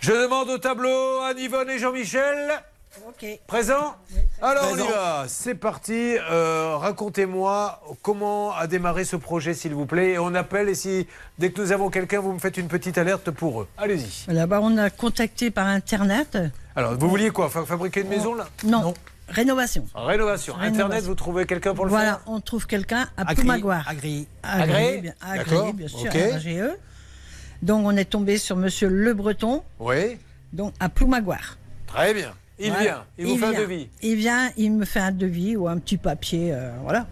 Je 0.00 0.12
demande 0.12 0.50
au 0.50 0.58
tableau 0.58 1.20
Anne, 1.22 1.38
Yvonne 1.38 1.70
et 1.70 1.78
Jean-Michel. 1.78 2.62
Ok. 3.08 3.26
Présent 3.46 3.96
Alors 4.42 4.64
on 4.70 4.74
y 4.74 4.78
Présent. 4.78 4.88
va, 4.90 5.24
c'est 5.28 5.54
parti. 5.54 6.16
Euh, 6.30 6.76
Racontez-moi 6.76 7.80
comment 8.02 8.54
a 8.54 8.66
démarré 8.66 9.04
ce 9.04 9.16
projet, 9.16 9.54
s'il 9.54 9.74
vous 9.74 9.86
plaît. 9.86 10.12
Et 10.12 10.18
on 10.18 10.34
appelle 10.34 10.68
et 10.68 10.74
si 10.74 11.06
dès 11.38 11.50
que 11.50 11.60
nous 11.60 11.72
avons 11.72 11.90
quelqu'un, 11.90 12.20
vous 12.20 12.32
me 12.32 12.38
faites 12.38 12.56
une 12.56 12.68
petite 12.68 12.98
alerte 12.98 13.30
pour 13.30 13.62
eux. 13.62 13.68
Allez-y. 13.78 14.24
Voilà, 14.26 14.46
bah, 14.46 14.60
on 14.62 14.76
a 14.78 14.90
contacté 14.90 15.50
par 15.50 15.66
Internet. 15.66 16.38
Alors, 16.74 16.94
vous 16.94 17.08
vouliez 17.08 17.30
quoi 17.30 17.48
Fa- 17.48 17.64
Fabriquer 17.66 18.00
une 18.02 18.08
maison 18.08 18.34
là 18.34 18.46
Non. 18.64 18.94
Rénovation. 19.28 19.86
Rénovation. 19.94 20.54
Rénovation. 20.54 20.56
Internet, 20.60 21.04
vous 21.04 21.14
trouvez 21.16 21.46
quelqu'un 21.46 21.74
pour 21.74 21.84
le 21.84 21.90
Voilà, 21.90 22.12
faire 22.14 22.20
on 22.26 22.40
trouve 22.40 22.66
quelqu'un 22.66 23.08
à 23.16 23.22
Agréé, 23.22 23.36
Ploumagoire. 23.36 23.88
agréé. 23.88 24.28
Agréé, 24.42 25.12
Agréé 25.20 25.72
bien, 25.72 25.88
sûr, 25.88 26.06
ok. 26.06 26.14
AGE. 26.16 26.76
Donc 27.62 27.84
on 27.86 27.96
est 27.96 28.04
tombé 28.04 28.38
sur 28.38 28.54
Monsieur 28.56 28.88
Le 28.88 29.14
Breton, 29.14 29.64
Oui, 29.80 30.18
donc 30.52 30.74
à 30.78 30.88
Ploumagoire. 30.88 31.56
très 31.88 32.14
bien. 32.14 32.32
Il 32.58 32.68
Voilà. 32.68 32.82
vient, 32.82 33.04
il 33.18 33.26
vous 33.26 33.36
fait 33.36 33.44
un 33.46 33.52
devis. 33.60 33.88
Il 34.02 34.16
vient, 34.16 34.50
il 34.56 34.72
me 34.72 34.84
fait 34.84 35.00
un 35.00 35.12
devis 35.12 35.56
ou 35.56 35.68
un 35.68 35.78
petit 35.78 35.98
papier, 35.98 36.52
euh, 36.52 36.70
voilà. 36.82 37.06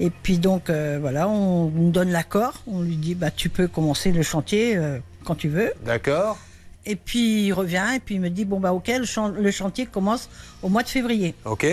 Et 0.00 0.10
puis 0.10 0.38
donc 0.38 0.70
euh, 0.70 0.98
voilà, 1.00 1.28
on 1.28 1.68
nous 1.70 1.90
donne 1.90 2.10
l'accord, 2.10 2.62
on 2.66 2.82
lui 2.82 2.96
dit 2.96 3.14
bah 3.14 3.30
tu 3.30 3.48
peux 3.48 3.66
commencer 3.68 4.12
le 4.12 4.22
chantier 4.22 4.76
euh, 4.76 4.98
quand 5.24 5.34
tu 5.34 5.48
veux. 5.48 5.72
D'accord. 5.84 6.38
Et 6.86 6.96
puis 6.96 7.46
il 7.46 7.52
revient 7.52 7.84
et 7.96 7.98
puis 8.00 8.14
il 8.14 8.20
me 8.20 8.30
dit 8.30 8.44
bon 8.44 8.60
bah 8.60 8.72
ok 8.72 8.90
le 9.00 9.50
chantier 9.50 9.86
commence 9.86 10.30
au 10.62 10.68
mois 10.68 10.82
de 10.84 10.88
février. 10.88 11.34
Ok. 11.44 11.66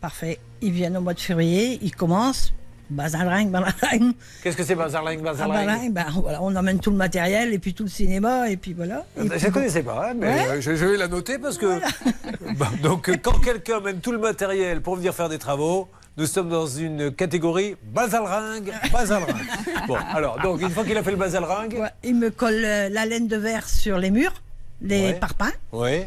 Parfait. 0.00 0.38
Ils 0.60 0.72
viennent 0.72 0.96
au 0.96 1.00
mois 1.00 1.14
de 1.14 1.20
février, 1.20 1.78
ils 1.82 1.94
commencent. 1.94 2.52
Bazarling, 2.90 3.50
bazarling. 3.50 4.14
Qu'est-ce 4.42 4.56
que 4.56 4.64
c'est 4.64 4.74
Bazarling, 4.74 5.20
Ah, 5.20 5.24
Bazarling 5.32 5.92
ben, 5.92 6.06
voilà, 6.22 6.42
on 6.42 6.54
emmène 6.56 6.80
tout 6.80 6.90
le 6.90 6.96
matériel 6.96 7.52
et 7.52 7.58
puis 7.58 7.74
tout 7.74 7.82
le 7.84 7.88
cinéma 7.90 8.48
et 8.50 8.56
puis 8.56 8.72
voilà. 8.72 9.04
Et 9.16 9.28
Je 9.38 9.46
ne 9.46 9.52
connaissais 9.52 9.82
pas, 9.82 10.08
hein, 10.10 10.14
mais 10.16 10.26
Ouais. 10.26 10.46
euh, 10.48 10.60
je, 10.60 10.74
je 10.74 10.84
vais 10.86 10.96
la 10.96 11.08
noter 11.08 11.38
parce 11.38 11.58
que. 11.58 11.80
Donc, 12.82 13.08
euh, 13.08 13.16
quand 13.22 13.38
quelqu'un 13.40 13.80
mène 13.80 14.00
tout 14.00 14.12
le 14.12 14.18
matériel 14.18 14.80
pour 14.80 14.96
venir 14.96 15.14
faire 15.14 15.28
des 15.28 15.38
travaux, 15.38 15.88
nous 16.16 16.26
sommes 16.26 16.48
dans 16.48 16.66
une 16.66 17.12
catégorie 17.12 17.76
basalringue, 17.92 18.72
basalringue. 18.92 19.36
bon, 19.86 19.96
alors, 20.14 20.40
donc, 20.40 20.60
une 20.62 20.70
fois 20.70 20.84
qu'il 20.84 20.96
a 20.96 21.02
fait 21.02 21.10
le 21.12 21.16
basalringue. 21.16 21.74
Ouais, 21.78 21.90
il 22.02 22.16
me 22.16 22.30
colle 22.30 22.64
euh, 22.64 22.88
la 22.88 23.04
laine 23.06 23.28
de 23.28 23.36
verre 23.36 23.68
sur 23.68 23.98
les 23.98 24.10
murs, 24.10 24.32
les 24.82 25.08
Ouais. 25.08 25.14
parpaings. 25.14 25.52
Oui. 25.72 26.02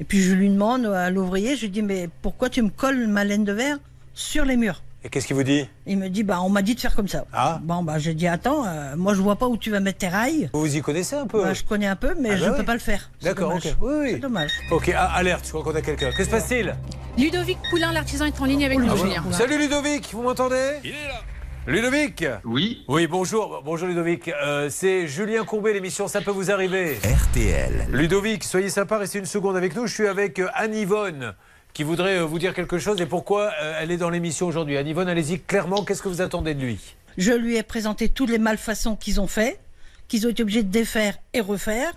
Et 0.00 0.04
puis 0.04 0.20
je 0.22 0.32
lui 0.34 0.48
demande 0.50 0.86
à 0.86 1.10
l'ouvrier, 1.10 1.56
je 1.56 1.62
lui 1.62 1.70
dis 1.70 1.82
mais 1.82 2.08
pourquoi 2.22 2.48
tu 2.50 2.62
me 2.62 2.68
colles 2.70 3.06
ma 3.08 3.24
laine 3.24 3.44
de 3.44 3.52
verre 3.52 3.78
sur 4.14 4.44
les 4.44 4.56
murs? 4.56 4.82
Et 5.04 5.10
qu'est-ce 5.10 5.28
qu'il 5.28 5.36
vous 5.36 5.44
dit? 5.44 5.68
Il 5.86 5.96
me 5.98 6.08
dit 6.08 6.24
bah 6.24 6.40
on 6.42 6.48
m'a 6.48 6.60
dit 6.60 6.74
de 6.74 6.80
faire 6.80 6.94
comme 6.96 7.06
ça. 7.06 7.24
Ah. 7.32 7.60
Bon 7.62 7.82
bah 7.84 7.98
j'ai 7.98 8.14
dit 8.14 8.26
attends, 8.26 8.66
euh, 8.66 8.96
moi 8.96 9.14
je 9.14 9.22
vois 9.22 9.36
pas 9.36 9.46
où 9.46 9.56
tu 9.56 9.70
vas 9.70 9.78
mettre 9.78 9.98
tes 9.98 10.08
rails. 10.08 10.50
Vous 10.52 10.60
vous 10.60 10.76
y 10.76 10.80
connaissez 10.82 11.14
un 11.14 11.26
peu? 11.28 11.40
Bah, 11.42 11.54
je 11.54 11.62
connais 11.62 11.86
un 11.86 11.94
peu 11.94 12.16
mais 12.20 12.30
Ah 12.32 12.36
je 12.36 12.44
bah 12.46 12.50
peux 12.52 12.58
oui. 12.60 12.64
pas 12.66 12.72
le 12.74 12.80
faire. 12.80 13.10
D'accord, 13.22 13.54
ok. 13.54 13.62
Oui, 13.80 13.92
oui. 14.00 14.10
C'est 14.14 14.18
dommage. 14.18 14.50
Ok, 14.72 14.92
ah, 14.96 15.12
alerte, 15.14 15.44
je 15.44 15.50
crois 15.50 15.62
qu'on 15.62 15.74
a 15.78 15.82
quelqu'un. 15.82 16.10
Que 16.10 16.24
se 16.24 16.28
passe-t-il? 16.30 16.74
Ludovic 17.16 17.58
Poulain, 17.70 17.92
l'artisan, 17.92 18.24
est 18.26 18.40
en 18.40 18.44
ligne 18.44 18.64
avec 18.64 18.78
Ah, 18.80 18.82
nous, 18.86 18.88
voilà. 18.96 19.02
Julien. 19.20 19.24
Salut 19.32 19.58
Ludovic, 19.58 20.08
vous 20.12 20.22
m'entendez? 20.22 20.72
Il 20.82 20.90
est 20.90 20.92
là. 21.08 21.20
Ludovic? 21.68 22.24
Oui. 22.44 22.82
Oui, 22.88 23.06
bonjour. 23.06 23.62
Bonjour 23.64 23.86
Ludovic. 23.88 24.28
Euh, 24.28 24.68
c'est 24.70 25.06
Julien 25.06 25.44
Courbet, 25.44 25.74
l'émission 25.74 26.08
Ça 26.08 26.22
peut 26.22 26.30
vous 26.30 26.50
arriver. 26.50 26.98
RTL. 27.04 27.86
Ludovic, 27.90 28.42
soyez 28.42 28.70
sympa, 28.70 28.98
restez 28.98 29.18
une 29.18 29.26
seconde 29.26 29.56
avec 29.56 29.76
nous. 29.76 29.86
Je 29.86 29.92
suis 29.94 30.06
avec 30.08 30.38
euh, 30.38 30.48
Anne-Yvonne 30.54 31.34
qui 31.78 31.84
voudrait 31.84 32.18
euh, 32.18 32.24
vous 32.24 32.40
dire 32.40 32.54
quelque 32.54 32.80
chose 32.80 33.00
et 33.00 33.06
pourquoi 33.06 33.52
euh, 33.62 33.78
elle 33.80 33.92
est 33.92 33.98
dans 33.98 34.10
l'émission 34.10 34.48
aujourd'hui. 34.48 34.76
Anne-Yvonne, 34.76 35.08
allez-y 35.08 35.38
clairement, 35.38 35.84
qu'est-ce 35.84 36.02
que 36.02 36.08
vous 36.08 36.20
attendez 36.20 36.52
de 36.52 36.60
lui? 36.60 36.80
Je 37.16 37.30
lui 37.30 37.54
ai 37.54 37.62
présenté 37.62 38.08
toutes 38.08 38.30
les 38.30 38.38
malfaçons 38.38 38.96
qu'ils 38.96 39.20
ont 39.20 39.28
fait, 39.28 39.60
qu'ils 40.08 40.26
ont 40.26 40.30
été 40.30 40.42
obligés 40.42 40.64
de 40.64 40.72
défaire 40.72 41.14
et 41.34 41.40
refaire. 41.40 41.92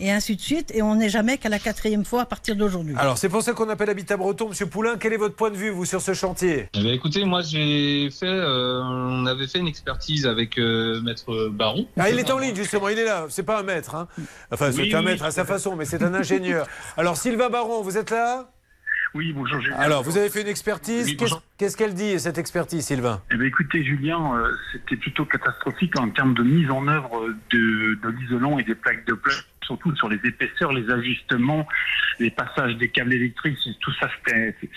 et 0.00 0.10
ainsi 0.10 0.34
de 0.34 0.40
suite. 0.40 0.70
Et 0.74 0.80
on 0.80 0.94
n'est 0.94 1.10
jamais 1.10 1.36
qu'à 1.36 1.50
la 1.50 1.58
quatrième 1.58 2.06
fois 2.06 2.22
à 2.22 2.24
partir 2.24 2.56
d'aujourd'hui. 2.56 2.94
Alors, 2.96 3.18
c'est 3.18 3.28
pour 3.28 3.42
ça 3.42 3.52
qu'on 3.52 3.68
appelle 3.68 3.90
Habitat 3.90 4.16
Breton. 4.16 4.48
Monsieur 4.48 4.64
Poulain, 4.64 4.96
quel 4.98 5.12
est 5.12 5.18
votre 5.18 5.34
point 5.34 5.50
de 5.50 5.56
vue, 5.58 5.68
vous, 5.68 5.84
sur 5.84 6.00
ce 6.00 6.14
chantier? 6.14 6.70
Eh 6.72 6.82
ben, 6.82 6.94
écoutez, 6.94 7.22
moi 7.26 7.42
j'ai 7.42 8.08
fait, 8.10 8.24
euh, 8.24 8.80
on 8.82 9.26
avait 9.26 9.46
fait 9.46 9.58
une 9.58 9.68
expertise 9.68 10.24
avec 10.26 10.56
euh, 10.56 11.02
Maître 11.02 11.48
Baron. 11.50 11.86
Ah, 11.98 12.08
il 12.08 12.18
est 12.18 12.30
en 12.30 12.38
ligne, 12.38 12.54
justement, 12.56 12.88
il 12.88 12.98
est 12.98 13.04
là. 13.04 13.26
C'est 13.28 13.42
pas 13.42 13.58
un 13.60 13.62
maître. 13.62 13.94
Hein. 13.94 14.08
Enfin, 14.50 14.72
c'est 14.72 14.80
Oui, 14.80 14.94
un 14.94 15.00
oui, 15.00 15.04
maître 15.04 15.24
à 15.24 15.32
sa 15.32 15.44
façon, 15.44 15.76
mais 15.76 15.84
c'est 15.84 16.02
un 16.02 16.14
ingénieur. 16.14 16.66
Alors, 16.96 17.18
Sylvain 17.18 17.50
Baron, 17.50 17.82
vous 17.82 17.98
êtes 17.98 18.08
là? 18.10 18.48
Oui, 19.14 19.32
bonjour 19.32 19.60
Julien. 19.60 19.76
Alors, 19.78 20.02
vous 20.02 20.18
avez 20.18 20.28
fait 20.28 20.42
une 20.42 20.48
expertise. 20.48 21.06
Oui, 21.06 21.16
Qu'est-ce 21.16 21.30
bonjour. 21.30 21.42
qu'est-ce 21.56 21.76
qu'elle 21.76 21.94
dit, 21.94 22.20
cette 22.20 22.36
expertise, 22.38 22.84
Sylvain? 22.84 23.22
Eh 23.32 23.36
bien, 23.36 23.46
écoutez, 23.46 23.82
Julien, 23.82 24.34
euh, 24.36 24.50
c'était 24.72 24.96
plutôt 24.96 25.24
catastrophique 25.24 25.98
en 25.98 26.10
termes 26.10 26.34
de 26.34 26.42
mise 26.42 26.70
en 26.70 26.86
œuvre 26.88 27.28
de, 27.50 27.98
de 28.02 28.08
l'isolant 28.10 28.58
et 28.58 28.64
des 28.64 28.74
plaques 28.74 29.06
de 29.06 29.14
plâtre, 29.14 29.44
surtout 29.68 29.94
sur 29.96 30.08
les 30.08 30.18
épaisseurs, 30.24 30.72
les 30.72 30.90
ajustements, 30.90 31.68
les 32.18 32.30
passages 32.30 32.74
des 32.78 32.88
câbles 32.88 33.12
électriques, 33.12 33.58
tout 33.80 33.92
ça, 34.00 34.08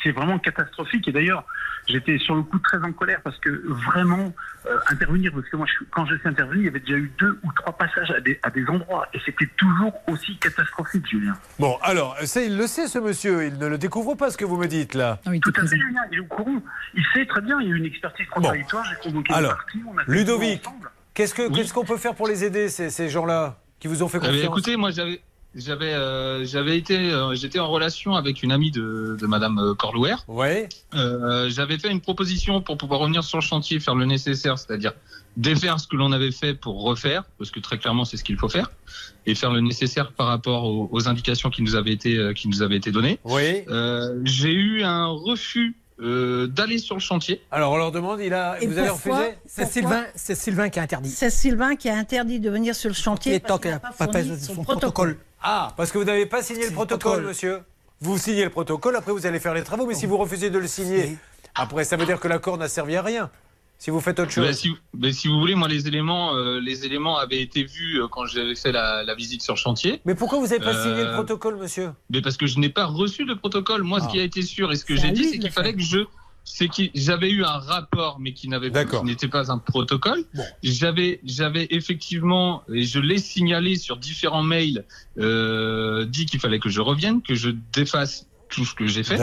c'est 0.04 0.12
vraiment 0.12 0.38
catastrophique. 0.38 1.08
Et 1.08 1.12
d'ailleurs, 1.14 1.46
j'étais 1.88 2.18
sur 2.20 2.36
le 2.36 2.44
coup 2.44 2.60
très 2.60 2.78
en 2.84 2.92
colère 2.92 3.22
parce 3.24 3.38
que 3.40 3.50
vraiment 3.88 4.34
euh, 4.68 4.78
intervenir, 4.92 5.32
parce 5.34 5.48
que 5.50 5.58
moi, 5.58 5.66
je- 5.66 5.86
quand 5.90 6.06
je 6.06 6.16
suis 6.18 6.28
intervenu, 6.28 6.60
il 6.60 6.66
y 6.66 6.68
avait 6.68 6.82
déjà 6.82 6.98
eu 6.98 7.12
deux 7.18 7.40
ou 7.44 7.52
trois 7.54 7.76
passages 7.76 8.12
à 8.12 8.20
des, 8.20 8.40
à 8.44 8.50
des 8.52 8.66
endroits 8.68 9.08
et 9.14 9.20
c'était 9.26 9.50
toujours 9.58 9.94
aussi 10.08 10.38
catastrophique, 10.38 11.08
Julien. 11.10 11.34
Bon, 11.58 11.78
alors, 11.82 12.16
ça, 12.26 12.42
il 12.44 12.58
le 12.58 12.68
sait, 12.68 12.88
ce 12.88 13.00
monsieur. 13.00 13.46
Il 13.48 13.58
ne 13.58 13.68
le 13.68 13.78
découvre 13.80 14.14
pas, 14.16 14.30
ce 14.30 14.38
que 14.38 14.46
vous 14.46 14.58
me 14.58 14.68
dites, 14.68 14.94
là. 14.94 15.20
Tout 15.42 15.54
à 15.56 15.62
fait, 15.66 15.78
Julien, 15.78 16.02
il 16.12 16.18
est 16.18 16.22
au 16.22 16.26
courant. 16.26 16.62
Il 16.94 17.04
sait 17.14 17.26
très 17.26 17.42
bien, 17.42 17.60
il 17.62 17.70
y 17.70 17.72
a 17.72 17.76
eu 17.76 17.78
une 17.80 17.86
expertise 17.86 18.28
contradictoire, 18.28 18.84
j'ai 18.86 19.10
convoqué 19.10 19.34
Alors, 19.34 19.56
parties, 19.56 19.82
on 19.88 19.98
a 19.98 20.04
Ludovic, 20.08 20.64
qu'est-ce 21.14 21.34
que- 21.34 21.50
qu'est-ce 21.54 21.74
qu'on 21.74 21.86
peut 21.86 21.98
faire 21.98 22.14
pour 22.14 22.28
les 22.28 22.44
aider, 22.44 22.68
ces, 22.70 22.90
ces 22.92 23.10
gens-là, 23.10 23.58
qui 23.82 23.88
vous 23.88 24.04
ont 24.04 24.08
fait 24.08 24.20
Eh 24.20 24.28
confiance 24.28 24.44
écoutez, 24.46 24.78
moi 24.78 24.92
j'avais 24.92 25.20
j'avais 25.54 25.94
euh, 25.94 26.46
j'avais 26.46 26.78
été 26.78 26.98
euh, 26.98 27.36
j'étais 27.36 27.60
en 27.60 27.68
relation 27.68 28.16
avec 28.16 28.42
une 28.42 28.54
amie 28.54 28.72
de, 28.72 29.18
de 29.20 29.28
Madame 29.28 29.58
euh, 29.60 29.74
Corlouer. 29.74 30.16
Ouais. 30.30 30.70
Euh, 30.94 31.50
j'avais 31.50 31.78
fait 31.78 31.92
une 31.92 32.00
proposition 32.00 32.62
pour 32.62 32.78
pouvoir 32.78 33.02
revenir 33.02 33.24
sur 33.26 33.40
le 33.40 33.44
chantier, 33.44 33.82
faire 33.82 33.96
le 33.96 34.06
nécessaire, 34.06 34.58
c'est-à-dire 34.58 34.94
défaire 35.36 35.80
ce 35.80 35.88
que 35.88 35.96
l'on 35.98 36.12
avait 36.14 36.32
fait 36.32 36.54
pour 36.54 36.82
refaire, 36.84 37.24
parce 37.38 37.52
que 37.52 37.60
très 37.60 37.78
clairement 37.80 38.06
c'est 38.06 38.16
ce 38.18 38.24
qu'il 38.24 38.38
faut 38.38 38.50
faire, 38.50 38.72
et 39.26 39.36
faire 39.36 39.52
le 39.52 39.60
nécessaire 39.62 40.12
par 40.14 40.28
rapport 40.28 40.64
aux, 40.66 40.88
aux 40.92 41.08
indications 41.10 41.50
qui 41.50 41.64
nous 41.64 41.76
avaient 41.76 41.94
été 41.94 42.18
euh, 42.18 42.34
qui 42.34 42.48
nous 42.48 42.62
avaient 42.62 42.78
été 42.78 42.92
données. 42.92 43.20
Oui. 43.26 43.64
Euh, 43.68 44.22
J'ai 44.24 44.54
eu 44.54 44.84
un 44.84 45.08
refus 45.08 45.76
euh, 46.02 46.48
d'aller 46.48 46.78
sur 46.78 46.96
le 46.96 47.02
chantier. 47.02 47.42
Alors 47.52 47.72
on 47.74 47.78
leur 47.78 47.92
demande, 47.92 48.20
il 48.22 48.34
a, 48.34 48.58
Et 48.62 48.68
vous 48.68 48.78
avez 48.78 48.90
refusé 48.90 49.36
C'est 49.46 49.66
Sylvain- 49.72 50.06
c'est 50.16 50.36
Sylvain 50.36 50.70
qui 50.70 50.80
a 50.80 50.84
interdit. 50.84 51.10
C'est 51.10 51.30
Sylvain 51.30 51.76
qui 51.76 51.90
a 51.90 51.96
interdit 51.96 52.40
de 52.40 52.50
venir 52.50 52.74
sur 52.76 52.90
le 52.90 52.96
chantier 52.96 53.36
Et 53.36 53.40
tant 53.40 53.58
qu'il 53.58 53.72
n'a 53.72 53.80
pas 53.80 53.90
pas 53.92 54.06
fourni 54.12 54.40
son, 54.40 54.56
son 54.56 54.64
protocole. 54.64 55.18
Ah, 55.44 55.74
parce 55.78 55.92
que 55.92 55.98
vous 55.98 56.04
n'avez 56.04 56.26
pas 56.26 56.42
signé 56.44 56.66
le 56.66 56.72
protocole, 56.72 57.00
protocole. 57.00 57.28
monsieur. 57.28 57.62
Vous 58.00 58.18
signez 58.18 58.44
le 58.44 58.50
protocole, 58.50 58.96
après 58.96 59.12
vous 59.12 59.26
allez 59.28 59.40
faire 59.40 59.54
les 59.54 59.64
travaux, 59.64 59.86
mais 59.86 59.94
si 59.94 60.08
vous 60.08 60.18
refusez 60.18 60.50
de 60.50 60.58
le 60.58 60.68
signer, 60.68 61.18
après 61.54 61.84
ça 61.84 61.98
veut 61.98 62.06
dire 62.06 62.20
que 62.20 62.28
l'accord 62.28 62.58
n'a 62.58 62.68
servi 62.68 62.96
à 62.96 63.02
rien. 63.04 63.30
Si 63.82 63.90
vous 63.90 64.00
faites 64.00 64.20
autre 64.20 64.30
chose. 64.30 64.46
Ben, 64.46 64.54
si, 64.54 64.70
ben, 64.94 65.12
si 65.12 65.28
vous 65.28 65.40
voulez, 65.40 65.56
moi 65.56 65.68
les 65.68 65.88
éléments, 65.88 66.36
euh, 66.36 66.60
les 66.60 66.86
éléments 66.86 67.18
avaient 67.18 67.42
été 67.42 67.64
vus 67.64 68.00
euh, 68.00 68.08
quand 68.08 68.28
j'avais 68.28 68.54
fait 68.54 68.72
la, 68.72 69.04
la 69.04 69.16
visite 69.16 69.42
sur 69.42 69.58
chantier. 69.58 70.02
Mais 70.06 70.14
pourquoi 70.14 70.38
vous 70.38 70.46
n'avez 70.46 70.60
pas 70.64 70.84
signé 70.84 71.02
le 71.02 71.08
Euh, 71.10 71.14
protocole, 71.16 71.56
monsieur? 71.56 71.90
Mais 72.12 72.22
parce 72.22 72.38
que 72.38 72.46
je 72.46 72.60
n'ai 72.60 72.70
pas 72.70 72.86
reçu 72.86 73.26
de 73.26 73.34
protocole. 73.34 73.82
Moi, 73.82 73.98
Ah. 74.00 74.06
ce 74.06 74.12
qui 74.12 74.20
a 74.20 74.24
été 74.24 74.44
sûr 74.44 74.72
et 74.72 74.76
ce 74.76 74.86
que 74.86 74.96
j'ai 74.96 75.10
dit, 75.10 75.24
c'est 75.24 75.40
qu'il 75.40 75.46
le 75.46 75.50
fallait 75.50 75.74
que 75.74 75.82
je, 75.82 75.98
c'est 76.44 76.68
que 76.68 76.84
j'avais 76.94 77.32
eu 77.32 77.44
un 77.44 77.58
rapport, 77.58 78.20
mais 78.20 78.34
qui 78.34 78.50
n'avait 78.50 78.70
pas, 78.70 78.86
qui 78.86 79.04
n'était 79.04 79.28
pas 79.28 79.52
un 79.52 79.58
protocole. 79.58 80.26
J'avais, 80.62 81.20
j'avais 81.24 81.66
effectivement, 81.72 82.62
et 82.72 82.84
je 82.84 83.00
l'ai 83.00 83.18
signalé 83.18 83.78
sur 83.78 83.98
différents 83.98 84.44
mails, 84.44 84.86
euh, 85.18 86.06
dit 86.06 86.28
qu'il 86.28 86.40
fallait 86.40 86.60
que 86.60 86.70
je 86.70 86.82
revienne, 86.82 87.24
que 87.24 87.34
je 87.34 87.50
défasse 87.74 88.28
tout 88.52 88.66
ce 88.66 88.76
que 88.76 88.86
j'ai 88.86 89.04
fait. 89.04 89.18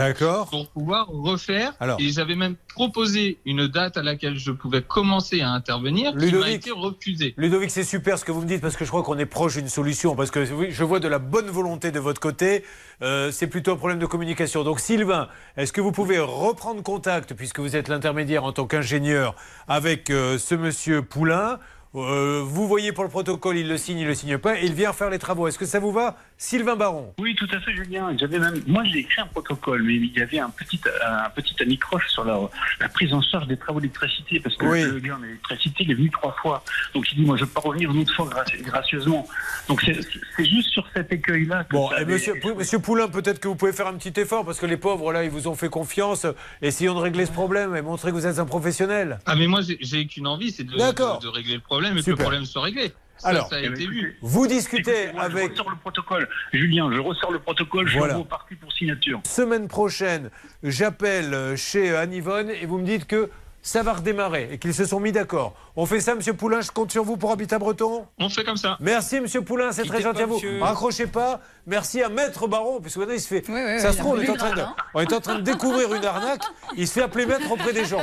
Pour 0.49 0.67
pouvoir 0.69 1.07
refaire. 1.07 1.73
Alors. 1.79 2.01
Et 2.01 2.09
j'avais 2.09 2.35
même 2.35 2.55
proposé 2.75 3.39
une 3.45 3.67
date 3.67 3.95
à 3.95 4.03
laquelle 4.03 4.37
je 4.37 4.51
pouvais 4.51 4.81
commencer 4.81 5.39
à 5.41 5.51
intervenir, 5.51 6.11
qui 6.11 6.17
m'a 6.17 6.25
Ludovic. 6.25 6.53
été 6.55 6.71
refusée. 6.71 7.33
Ludovic, 7.37 7.71
c'est 7.71 7.83
super 7.83 8.17
ce 8.19 8.25
que 8.25 8.31
vous 8.31 8.41
me 8.41 8.47
dites 8.47 8.61
parce 8.61 8.75
que 8.75 8.83
je 8.83 8.89
crois 8.89 9.03
qu'on 9.03 9.17
est 9.17 9.25
proche 9.25 9.55
d'une 9.55 9.69
solution. 9.69 10.15
Parce 10.15 10.31
que 10.31 10.51
oui, 10.51 10.67
je 10.71 10.83
vois 10.83 10.99
de 10.99 11.07
la 11.07 11.19
bonne 11.19 11.47
volonté 11.49 11.91
de 11.91 11.99
votre 11.99 12.19
côté. 12.19 12.65
Euh, 13.01 13.31
c'est 13.31 13.47
plutôt 13.47 13.71
un 13.71 13.77
problème 13.77 13.99
de 13.99 14.05
communication. 14.05 14.63
Donc, 14.63 14.79
Sylvain, 14.79 15.29
est-ce 15.55 15.71
que 15.71 15.79
vous 15.79 15.91
pouvez 15.91 16.19
reprendre 16.19 16.81
contact, 16.83 17.33
puisque 17.35 17.59
vous 17.59 17.75
êtes 17.75 17.87
l'intermédiaire 17.87 18.43
en 18.43 18.51
tant 18.51 18.65
qu'ingénieur, 18.65 19.35
avec 19.67 20.09
euh, 20.09 20.37
ce 20.37 20.55
monsieur 20.55 21.01
Poulain? 21.01 21.59
Euh, 21.95 22.43
Vous 22.45 22.67
voyez 22.67 22.91
pour 22.91 23.03
le 23.03 23.09
protocole, 23.09 23.57
il 23.57 23.67
le 23.67 23.77
signe, 23.77 23.97
il 23.99 24.05
le 24.05 24.13
signe 24.13 24.37
pas, 24.37 24.59
et 24.59 24.65
il 24.65 24.73
vient 24.73 24.93
faire 24.93 25.09
les 25.09 25.17
travaux. 25.17 25.47
Est-ce 25.47 25.57
que 25.57 25.65
ça 25.65 25.79
vous 25.79 25.91
va 25.91 26.17
Sylvain 26.41 26.77
Baron 26.77 27.13
Oui, 27.19 27.35
tout 27.35 27.49
à 27.51 27.59
fait, 27.59 27.73
Julien. 27.73 28.15
J'avais 28.17 28.39
même, 28.39 28.63
moi, 28.65 28.81
j'ai 28.85 28.99
écrit 28.99 29.19
un 29.19 29.25
protocole, 29.27 29.83
mais 29.83 29.95
il 29.95 30.17
y 30.17 30.21
avait 30.21 30.39
un 30.39 30.49
petit, 30.49 30.79
un 31.05 31.29
petit 31.31 31.53
anicroche 31.61 32.07
sur 32.07 32.23
la, 32.23 32.39
la 32.79 32.87
prise 32.87 33.13
en 33.13 33.21
charge 33.21 33.45
des 33.47 33.57
travaux 33.57 33.81
d'électricité, 33.81 34.39
parce 34.39 34.55
que 34.55 34.65
Oui. 34.65 34.81
le 34.83 34.99
gars 34.99 35.17
en 35.19 35.23
électricité, 35.25 35.83
il 35.83 35.91
est 35.91 35.95
venu 35.95 36.09
trois 36.09 36.31
fois. 36.41 36.63
Donc, 36.93 37.11
il 37.11 37.17
dit, 37.17 37.25
moi, 37.25 37.35
je 37.35 37.41
ne 37.43 37.47
veux 37.47 37.51
pas 37.53 37.59
revenir 37.59 37.91
une 37.91 37.99
autre 38.03 38.15
fois 38.15 38.25
graci- 38.27 38.61
gracieusement. 38.61 39.27
Donc, 39.67 39.81
c'est 39.81 40.45
juste 40.45 40.69
sur 40.69 40.87
cet 40.95 41.11
écueil-là 41.11 41.65
que 41.65 41.73
Bon, 41.75 41.91
et 41.91 41.95
avait- 41.95 42.13
monsieur, 42.13 42.35
Pou- 42.39 42.55
monsieur 42.55 42.79
Poulain, 42.79 43.09
peut-être 43.09 43.41
que 43.41 43.49
vous 43.49 43.55
pouvez 43.55 43.73
faire 43.73 43.87
un 43.87 43.97
petit 43.97 44.17
effort, 44.17 44.45
parce 44.45 44.61
que 44.61 44.65
les 44.65 44.77
pauvres, 44.77 45.11
là, 45.11 45.25
ils 45.25 45.29
vous 45.29 45.49
ont 45.49 45.55
fait 45.55 45.69
confiance. 45.69 46.25
Essayons 46.61 46.95
de 46.95 47.01
régler 47.01 47.25
ce 47.25 47.33
problème 47.33 47.75
et 47.75 47.81
montrer 47.81 48.11
que 48.11 48.15
vous 48.15 48.25
êtes 48.25 48.39
un 48.39 48.45
professionnel. 48.45 49.19
Ah, 49.25 49.35
mais 49.35 49.47
moi, 49.47 49.59
j'ai- 49.61 50.07
qu'une 50.07 50.27
envie, 50.27 50.51
c'est 50.51 50.63
de, 50.63 50.77
D'accord. 50.77 51.19
de- 51.19 51.25
de 51.25 51.29
régler 51.29 51.55
le 51.55 51.59
problème 51.59 51.97
et 51.97 52.01
que 52.01 52.11
le 52.11 52.15
problème 52.15 52.45
soit 52.45 52.61
réglé. 52.61 52.93
Ça, 53.19 53.27
Alors, 53.29 53.49
ça 53.49 53.57
a 53.57 53.59
été 53.59 53.85
vu. 53.85 54.17
Vous 54.21 54.47
discutez 54.47 54.79
Écoutez, 55.03 55.13
moi, 55.13 55.23
avec. 55.23 55.45
Je 55.47 55.51
ressors 55.51 55.69
le 55.69 55.75
protocole. 55.77 56.29
Julien, 56.53 56.89
je 56.93 56.99
ressors 56.99 57.31
le 57.31 57.39
protocole, 57.39 57.87
je 57.87 57.97
Voilà. 57.97 58.15
suis 58.15 58.23
parti 58.23 58.55
pour 58.55 58.71
signature. 58.71 59.21
Semaine 59.25 59.67
prochaine, 59.67 60.29
j'appelle 60.63 61.33
euh, 61.33 61.55
chez 61.57 61.95
Anne 61.95 62.13
Yvonne 62.13 62.49
et 62.49 62.65
vous 62.65 62.77
me 62.77 62.85
dites 62.85 63.05
que 63.05 63.29
ça 63.61 63.83
va 63.83 63.91
redémarrer 63.93 64.47
et 64.53 64.57
qu'ils 64.57 64.73
se 64.73 64.85
sont 64.85 65.01
mis 65.01 65.11
d'accord. 65.11 65.53
On 65.75 65.85
fait 65.85 65.99
ça, 65.99 66.15
monsieur 66.15 66.33
Poulain, 66.33 66.61
je 66.61 66.71
compte 66.71 66.91
sur 66.93 67.03
vous 67.03 67.17
pour 67.17 67.31
Habitat 67.31 67.59
Breton? 67.59 68.07
On 68.17 68.29
fait 68.29 68.45
comme 68.45 68.55
ça. 68.55 68.77
Merci, 68.79 69.19
monsieur 69.19 69.41
Poulain, 69.41 69.73
c'est 69.73 69.83
très 69.83 70.01
gentil 70.01 70.19
pas, 70.19 70.23
à 70.23 70.27
vous. 70.27 70.35
monsieur. 70.35 70.61
Raccrochez 70.61 71.07
pas. 71.07 71.41
Merci 71.69 72.01
à 72.01 72.09
Maître 72.09 72.47
Baron, 72.47 72.79
puisque 72.81 72.97
maintenant 72.97 73.13
il 73.13 73.21
se 73.21 73.27
fait. 73.27 73.45
ça 73.79 73.93
se 73.93 73.97
trouve, 73.99 74.15
on 74.17 74.19
est, 74.21 74.29
en 74.29 74.33
train 74.35 74.49
de, 74.49 74.55
grade, 74.55 74.69
on 74.95 74.99
est 75.01 75.13
en 75.13 75.19
train 75.21 75.35
de 75.35 75.41
découvrir 75.41 75.93
une 75.93 76.03
arnaque. 76.03 76.41
Il 76.75 76.87
se 76.87 76.93
fait 76.93 77.03
appeler 77.03 77.25
Maître 77.27 77.49
auprès 77.51 77.71
des 77.73 77.85
gens. 77.85 78.01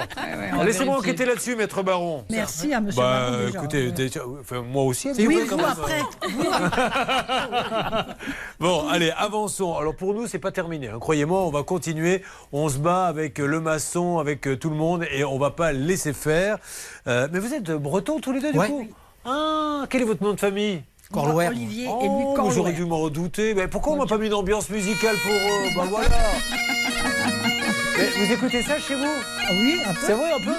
Laissez-moi 0.64 0.96
enquêter 0.98 1.24
là-dessus, 1.26 1.56
Maître 1.56 1.82
Baron. 1.82 2.24
Merci 2.30 2.72
à 2.72 2.80
monsieur 2.80 3.02
Bah, 3.02 3.30
Baron, 3.30 3.44
déjà. 3.46 3.58
écoutez, 3.58 3.90
déjà, 3.90 4.20
enfin, 4.40 4.62
moi 4.62 4.84
aussi. 4.84 5.10
Oui, 5.18 5.40
vous 5.48 5.56
quand 5.56 5.64
après. 5.64 6.02
Bon, 8.60 8.88
allez, 8.88 9.10
avançons. 9.16 9.74
Alors 9.76 9.94
pour 9.96 10.14
nous, 10.14 10.26
c'est 10.26 10.38
pas 10.38 10.52
terminé. 10.52 10.88
hein. 10.88 10.98
Croyez-moi, 11.00 11.40
on 11.42 11.50
va 11.50 11.62
continuer. 11.62 12.22
On 12.52 12.68
se 12.68 12.78
bat 12.78 13.06
avec 13.06 13.38
le 13.38 13.60
maçon, 13.60 14.18
avec 14.18 14.46
euh, 14.46 14.56
tout 14.56 14.70
le 14.70 14.76
monde, 14.76 15.04
et 15.12 15.24
on 15.24 15.38
va 15.38 15.50
pas 15.50 15.72
laisser 15.72 16.12
faire. 16.12 16.58
Euh, 17.06 17.28
mais 17.32 17.38
vous 17.38 17.52
êtes 17.52 17.70
bretons 17.72 18.20
tous 18.20 18.32
les 18.32 18.40
deux, 18.40 18.52
du 18.52 18.58
Ouais. 18.58 18.68
coup? 18.68 18.86
Ah, 19.24 19.84
quel 19.90 20.02
est 20.02 20.04
votre 20.04 20.22
nom 20.22 20.34
de 20.34 20.40
famille? 20.40 20.82
Corlouer. 21.12 21.48
Olivier 21.48 21.84
et 21.84 21.86
lui 21.86 22.24
Oh, 22.26 22.32
Corlouer. 22.34 22.54
J'aurais 22.54 22.72
dû 22.72 22.84
m'en 22.84 22.98
redouter. 22.98 23.54
Mais 23.54 23.68
pourquoi 23.68 23.92
on 23.94 23.96
m'a 23.96 24.06
pas 24.06 24.18
mis 24.18 24.26
une 24.26 24.34
ambiance 24.34 24.68
musicale 24.70 25.16
pour 25.22 25.32
eux 25.32 25.68
Bah 25.76 25.84
voilà. 25.88 26.08
Mais 27.98 28.08
vous 28.26 28.32
écoutez 28.32 28.62
ça 28.62 28.78
chez 28.78 28.94
vous? 28.94 29.04
Ah 29.04 29.50
oui, 29.52 29.78
un 29.86 29.92
peu. 29.94 30.00
C'est 30.06 30.12
vrai, 30.12 30.32
un 30.32 30.40
peu? 30.40 30.54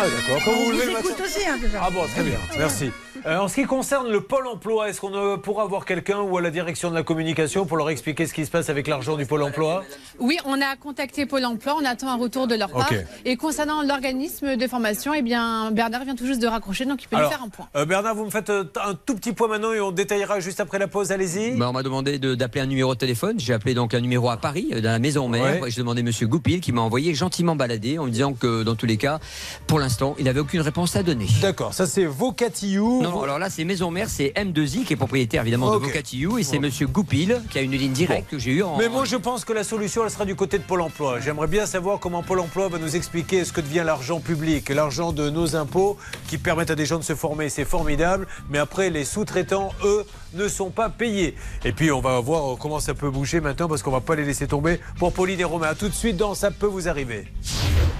Ah 0.00 0.04
d'accord. 0.08 0.42
Quand 0.44 0.52
vous 0.52 0.60
On 0.60 0.64
vous 0.64 0.70
le 0.72 0.76
matin. 0.92 0.98
écoute 1.00 1.20
aussi, 1.24 1.46
hein, 1.46 1.58
déjà. 1.60 1.80
Ah 1.84 1.90
bon, 1.90 2.02
très 2.12 2.22
bien, 2.22 2.38
merci. 2.58 2.90
Euh, 3.24 3.38
en 3.38 3.46
ce 3.46 3.54
qui 3.54 3.64
concerne 3.66 4.10
le 4.10 4.20
pôle 4.20 4.48
emploi, 4.48 4.88
est-ce 4.88 5.00
qu'on 5.00 5.14
euh, 5.14 5.36
pourra 5.36 5.62
avoir 5.62 5.84
quelqu'un 5.84 6.18
ou 6.22 6.38
à 6.38 6.42
la 6.42 6.50
direction 6.50 6.90
de 6.90 6.96
la 6.96 7.04
communication 7.04 7.66
pour 7.66 7.76
leur 7.76 7.88
expliquer 7.90 8.26
ce 8.26 8.34
qui 8.34 8.44
se 8.44 8.50
passe 8.50 8.68
avec 8.68 8.88
l'argent 8.88 9.16
du 9.16 9.26
pôle 9.26 9.42
emploi? 9.44 9.84
Oui, 10.18 10.38
on 10.44 10.60
a 10.60 10.74
contacté 10.74 11.24
Pôle 11.24 11.44
emploi, 11.44 11.76
on 11.80 11.84
attend 11.84 12.08
un 12.08 12.16
retour 12.16 12.48
de 12.48 12.56
leur 12.56 12.70
part. 12.70 12.90
Et 13.24 13.36
concernant 13.36 13.82
l'organisme 13.82 14.56
de 14.56 14.66
formation, 14.66 15.14
eh 15.14 15.22
bien, 15.22 15.70
Bernard 15.70 16.02
vient 16.04 16.16
tout 16.16 16.26
juste 16.26 16.42
de 16.42 16.48
raccrocher, 16.48 16.84
donc 16.84 17.04
il 17.04 17.06
peut 17.08 17.14
Alors, 17.14 17.30
nous 17.30 17.36
faire 17.36 17.44
un 17.44 17.48
point. 17.48 17.68
euh, 17.76 17.84
Bernard, 17.84 18.16
vous 18.16 18.24
me 18.24 18.30
faites 18.30 18.50
un 18.50 18.94
tout 19.06 19.14
petit 19.14 19.32
point 19.32 19.46
maintenant 19.46 19.72
et 19.72 19.80
on 19.80 19.92
détaillera 19.92 20.40
juste 20.40 20.58
après 20.58 20.80
la 20.80 20.88
pause. 20.88 21.12
Allez-y. 21.12 21.56
Bah, 21.56 21.68
on 21.68 21.72
m'a 21.72 21.84
demandé 21.84 22.18
de- 22.18 22.34
d'appeler 22.34 22.62
un 22.62 22.66
numéro 22.66 22.92
de 22.94 22.98
téléphone. 22.98 23.38
J'ai 23.38 23.54
appelé 23.54 23.74
donc 23.74 23.94
un 23.94 24.00
numéro 24.00 24.30
à 24.30 24.36
Paris, 24.36 24.70
dans 24.82 24.90
la 24.90 24.98
maison 24.98 25.28
mère. 25.28 25.60
Ouais. 25.62 25.70
J'ai 25.70 25.80
demandé 25.80 26.02
Monsieur 26.02 26.26
Goupil 26.26 26.60
qui 26.60 26.72
m'a 26.72 26.80
envoyé 26.80 27.14
gentiment 27.14 27.54
balader 27.54 28.00
en 28.00 28.06
me 28.06 28.10
disant 28.10 28.32
que 28.32 28.64
dans 28.64 28.74
tous 28.74 28.86
les 28.86 28.96
cas, 28.96 29.20
pour 29.68 29.78
l'instant, 29.82 30.14
il 30.18 30.24
n'avait 30.24 30.40
aucune 30.40 30.60
réponse 30.60 30.96
à 30.96 31.02
donner. 31.02 31.26
D'accord, 31.40 31.74
ça 31.74 31.86
c'est 31.86 32.06
Vocatillou. 32.06 33.02
Non, 33.02 33.10
non, 33.10 33.22
alors 33.22 33.38
là, 33.38 33.50
c'est 33.50 33.64
Maison 33.64 33.90
Mère, 33.90 34.08
c'est 34.08 34.32
M2I 34.36 34.84
qui 34.84 34.94
est 34.94 34.96
propriétaire 34.96 35.42
évidemment 35.42 35.72
de 35.72 35.84
Vocatillou 35.84 36.38
et 36.38 36.42
c'est 36.42 36.58
Monsieur 36.58 36.86
Goupil 36.86 37.40
qui 37.50 37.58
a 37.58 37.62
une 37.62 37.72
ligne 37.72 37.92
directe 37.92 38.30
que 38.30 38.38
j'ai 38.38 38.52
eue 38.52 38.62
en. 38.62 38.76
Mais 38.78 38.88
moi, 38.88 39.04
je 39.04 39.16
pense 39.16 39.44
que 39.44 39.52
la 39.52 39.64
solution, 39.64 40.04
elle 40.04 40.10
sera 40.10 40.24
du 40.24 40.34
côté 40.34 40.58
de 40.58 40.62
Pôle 40.62 40.80
emploi. 40.80 41.20
J'aimerais 41.20 41.46
bien 41.46 41.66
savoir 41.66 41.98
comment 41.98 42.22
Pôle 42.22 42.40
emploi 42.40 42.68
va 42.68 42.78
nous 42.78 42.96
expliquer 42.96 43.44
ce 43.44 43.52
que 43.52 43.60
devient 43.60 43.82
l'argent 43.84 44.20
public, 44.20 44.68
l'argent 44.68 45.12
de 45.12 45.28
nos 45.28 45.56
impôts 45.56 45.96
qui 46.28 46.38
permettent 46.38 46.70
à 46.70 46.74
des 46.74 46.86
gens 46.86 46.98
de 46.98 47.04
se 47.04 47.14
former. 47.14 47.48
C'est 47.48 47.64
formidable. 47.64 48.26
Mais 48.50 48.58
après, 48.58 48.90
les 48.90 49.04
sous-traitants, 49.04 49.70
eux, 49.84 50.04
ne 50.34 50.48
sont 50.48 50.70
pas 50.70 50.88
payés. 50.88 51.34
Et 51.64 51.72
puis, 51.72 51.90
on 51.90 52.00
va 52.00 52.18
voir 52.20 52.56
comment 52.58 52.80
ça 52.80 52.94
peut 52.94 53.10
bouger 53.10 53.40
maintenant 53.40 53.68
parce 53.68 53.82
qu'on 53.82 53.90
va 53.90 54.00
pas 54.00 54.14
les 54.14 54.24
laisser 54.24 54.46
tomber. 54.46 54.80
Pour 54.98 55.12
Pauline 55.12 55.40
et 55.40 55.44
Romain, 55.44 55.68
à 55.68 55.74
tout 55.74 55.88
de 55.88 55.94
suite 55.94 56.16
dans 56.16 56.34
Ça 56.34 56.50
peut 56.50 56.66
vous 56.66 56.88
arriver. 56.88 57.26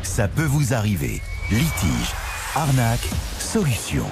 Ça 0.02 0.28
peut 0.28 0.44
vous 0.44 0.74
arriver. 0.74 1.22
Litige, 1.52 2.14
arnaque, 2.54 3.10
solution. 3.38 4.06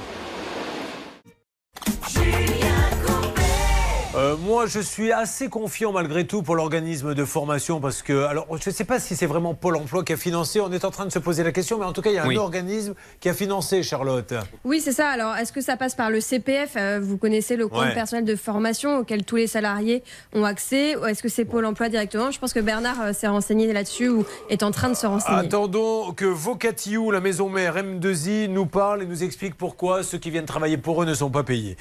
Euh, 4.17 4.37
moi, 4.37 4.67
je 4.67 4.81
suis 4.81 5.13
assez 5.13 5.49
confiant 5.49 5.93
malgré 5.93 6.27
tout 6.27 6.43
pour 6.43 6.57
l'organisme 6.57 7.15
de 7.15 7.25
formation 7.25 7.81
parce 7.81 8.03
que, 8.03 8.25
alors, 8.25 8.45
je 8.61 8.69
ne 8.69 8.75
sais 8.75 8.85
pas 8.85 8.99
si 8.99 9.15
c'est 9.15 9.27
vraiment 9.27 9.55
Pôle 9.55 9.77
Emploi 9.77 10.03
qui 10.03 10.13
a 10.13 10.17
financé. 10.17 10.61
On 10.61 10.73
est 10.73 10.85
en 10.85 10.91
train 10.91 11.07
de 11.07 11.13
se 11.13 11.21
poser 11.21 11.45
la 11.45 11.53
question, 11.53 11.79
mais 11.79 11.85
en 11.85 11.93
tout 11.93 12.03
cas, 12.03 12.11
il 12.11 12.17
y 12.17 12.19
a 12.19 12.25
un 12.25 12.27
Oui. 12.27 12.37
organisme 12.37 12.95
qui 13.21 13.29
a 13.29 13.35
financé, 13.35 13.85
Charlotte. 13.85 14.35
Oui, 14.65 14.81
c'est 14.81 14.91
ça. 14.91 15.09
Alors, 15.11 15.37
est-ce 15.37 15.53
que 15.53 15.61
ça 15.61 15.77
passe 15.77 15.95
par 15.95 16.11
le 16.11 16.21
CPF 16.21 16.73
Euh, 16.77 16.99
Vous 17.01 17.19
connaissez 17.19 17.55
le 17.55 17.69
compte 17.69 17.83
Ouais. 17.83 17.95
personnel 17.95 18.25
de 18.25 18.35
formation 18.35 18.99
auquel 18.99 19.25
tous 19.25 19.37
les 19.37 19.47
salariés 19.47 20.03
ont 20.35 20.45
accès 20.45 20.97
Ou 20.97 21.05
est-ce 21.07 21.23
que 21.23 21.29
c'est 21.29 21.45
Pôle 21.45 21.65
emploi 21.65 21.89
directement? 21.89 22.33
Je 22.33 22.41
pense 22.41 22.53
que 22.53 22.59
Bernard 22.61 23.01
euh, 23.01 23.13
s'est 23.13 23.29
renseigné 23.29 23.73
là-dessus 23.73 24.09
ou 24.09 24.25
est 24.49 24.65
en 24.65 24.73
train 24.73 24.89
de 24.89 24.95
se 24.95 25.07
renseigner. 25.07 25.39
Attendons 25.39 26.13
que 26.15 26.25
Vocatiou, 26.25 27.13
la 27.13 27.21
maison 27.21 27.49
mère 27.49 27.77
M2I, 27.77 28.49
nous 28.49 28.67
parle 28.67 29.05
et 29.05 29.07
nous 29.07 29.23
explique 29.23 29.55
pourquoi 29.57 30.03
ceux 30.03 30.19
qui 30.19 30.31
viennent 30.31 30.47
travailler 30.47 30.79
pour 30.79 31.01
eux 31.01 31.07
ne 31.07 31.15
sont 31.15 31.31
pas 31.31 31.45
payés. 31.45 31.77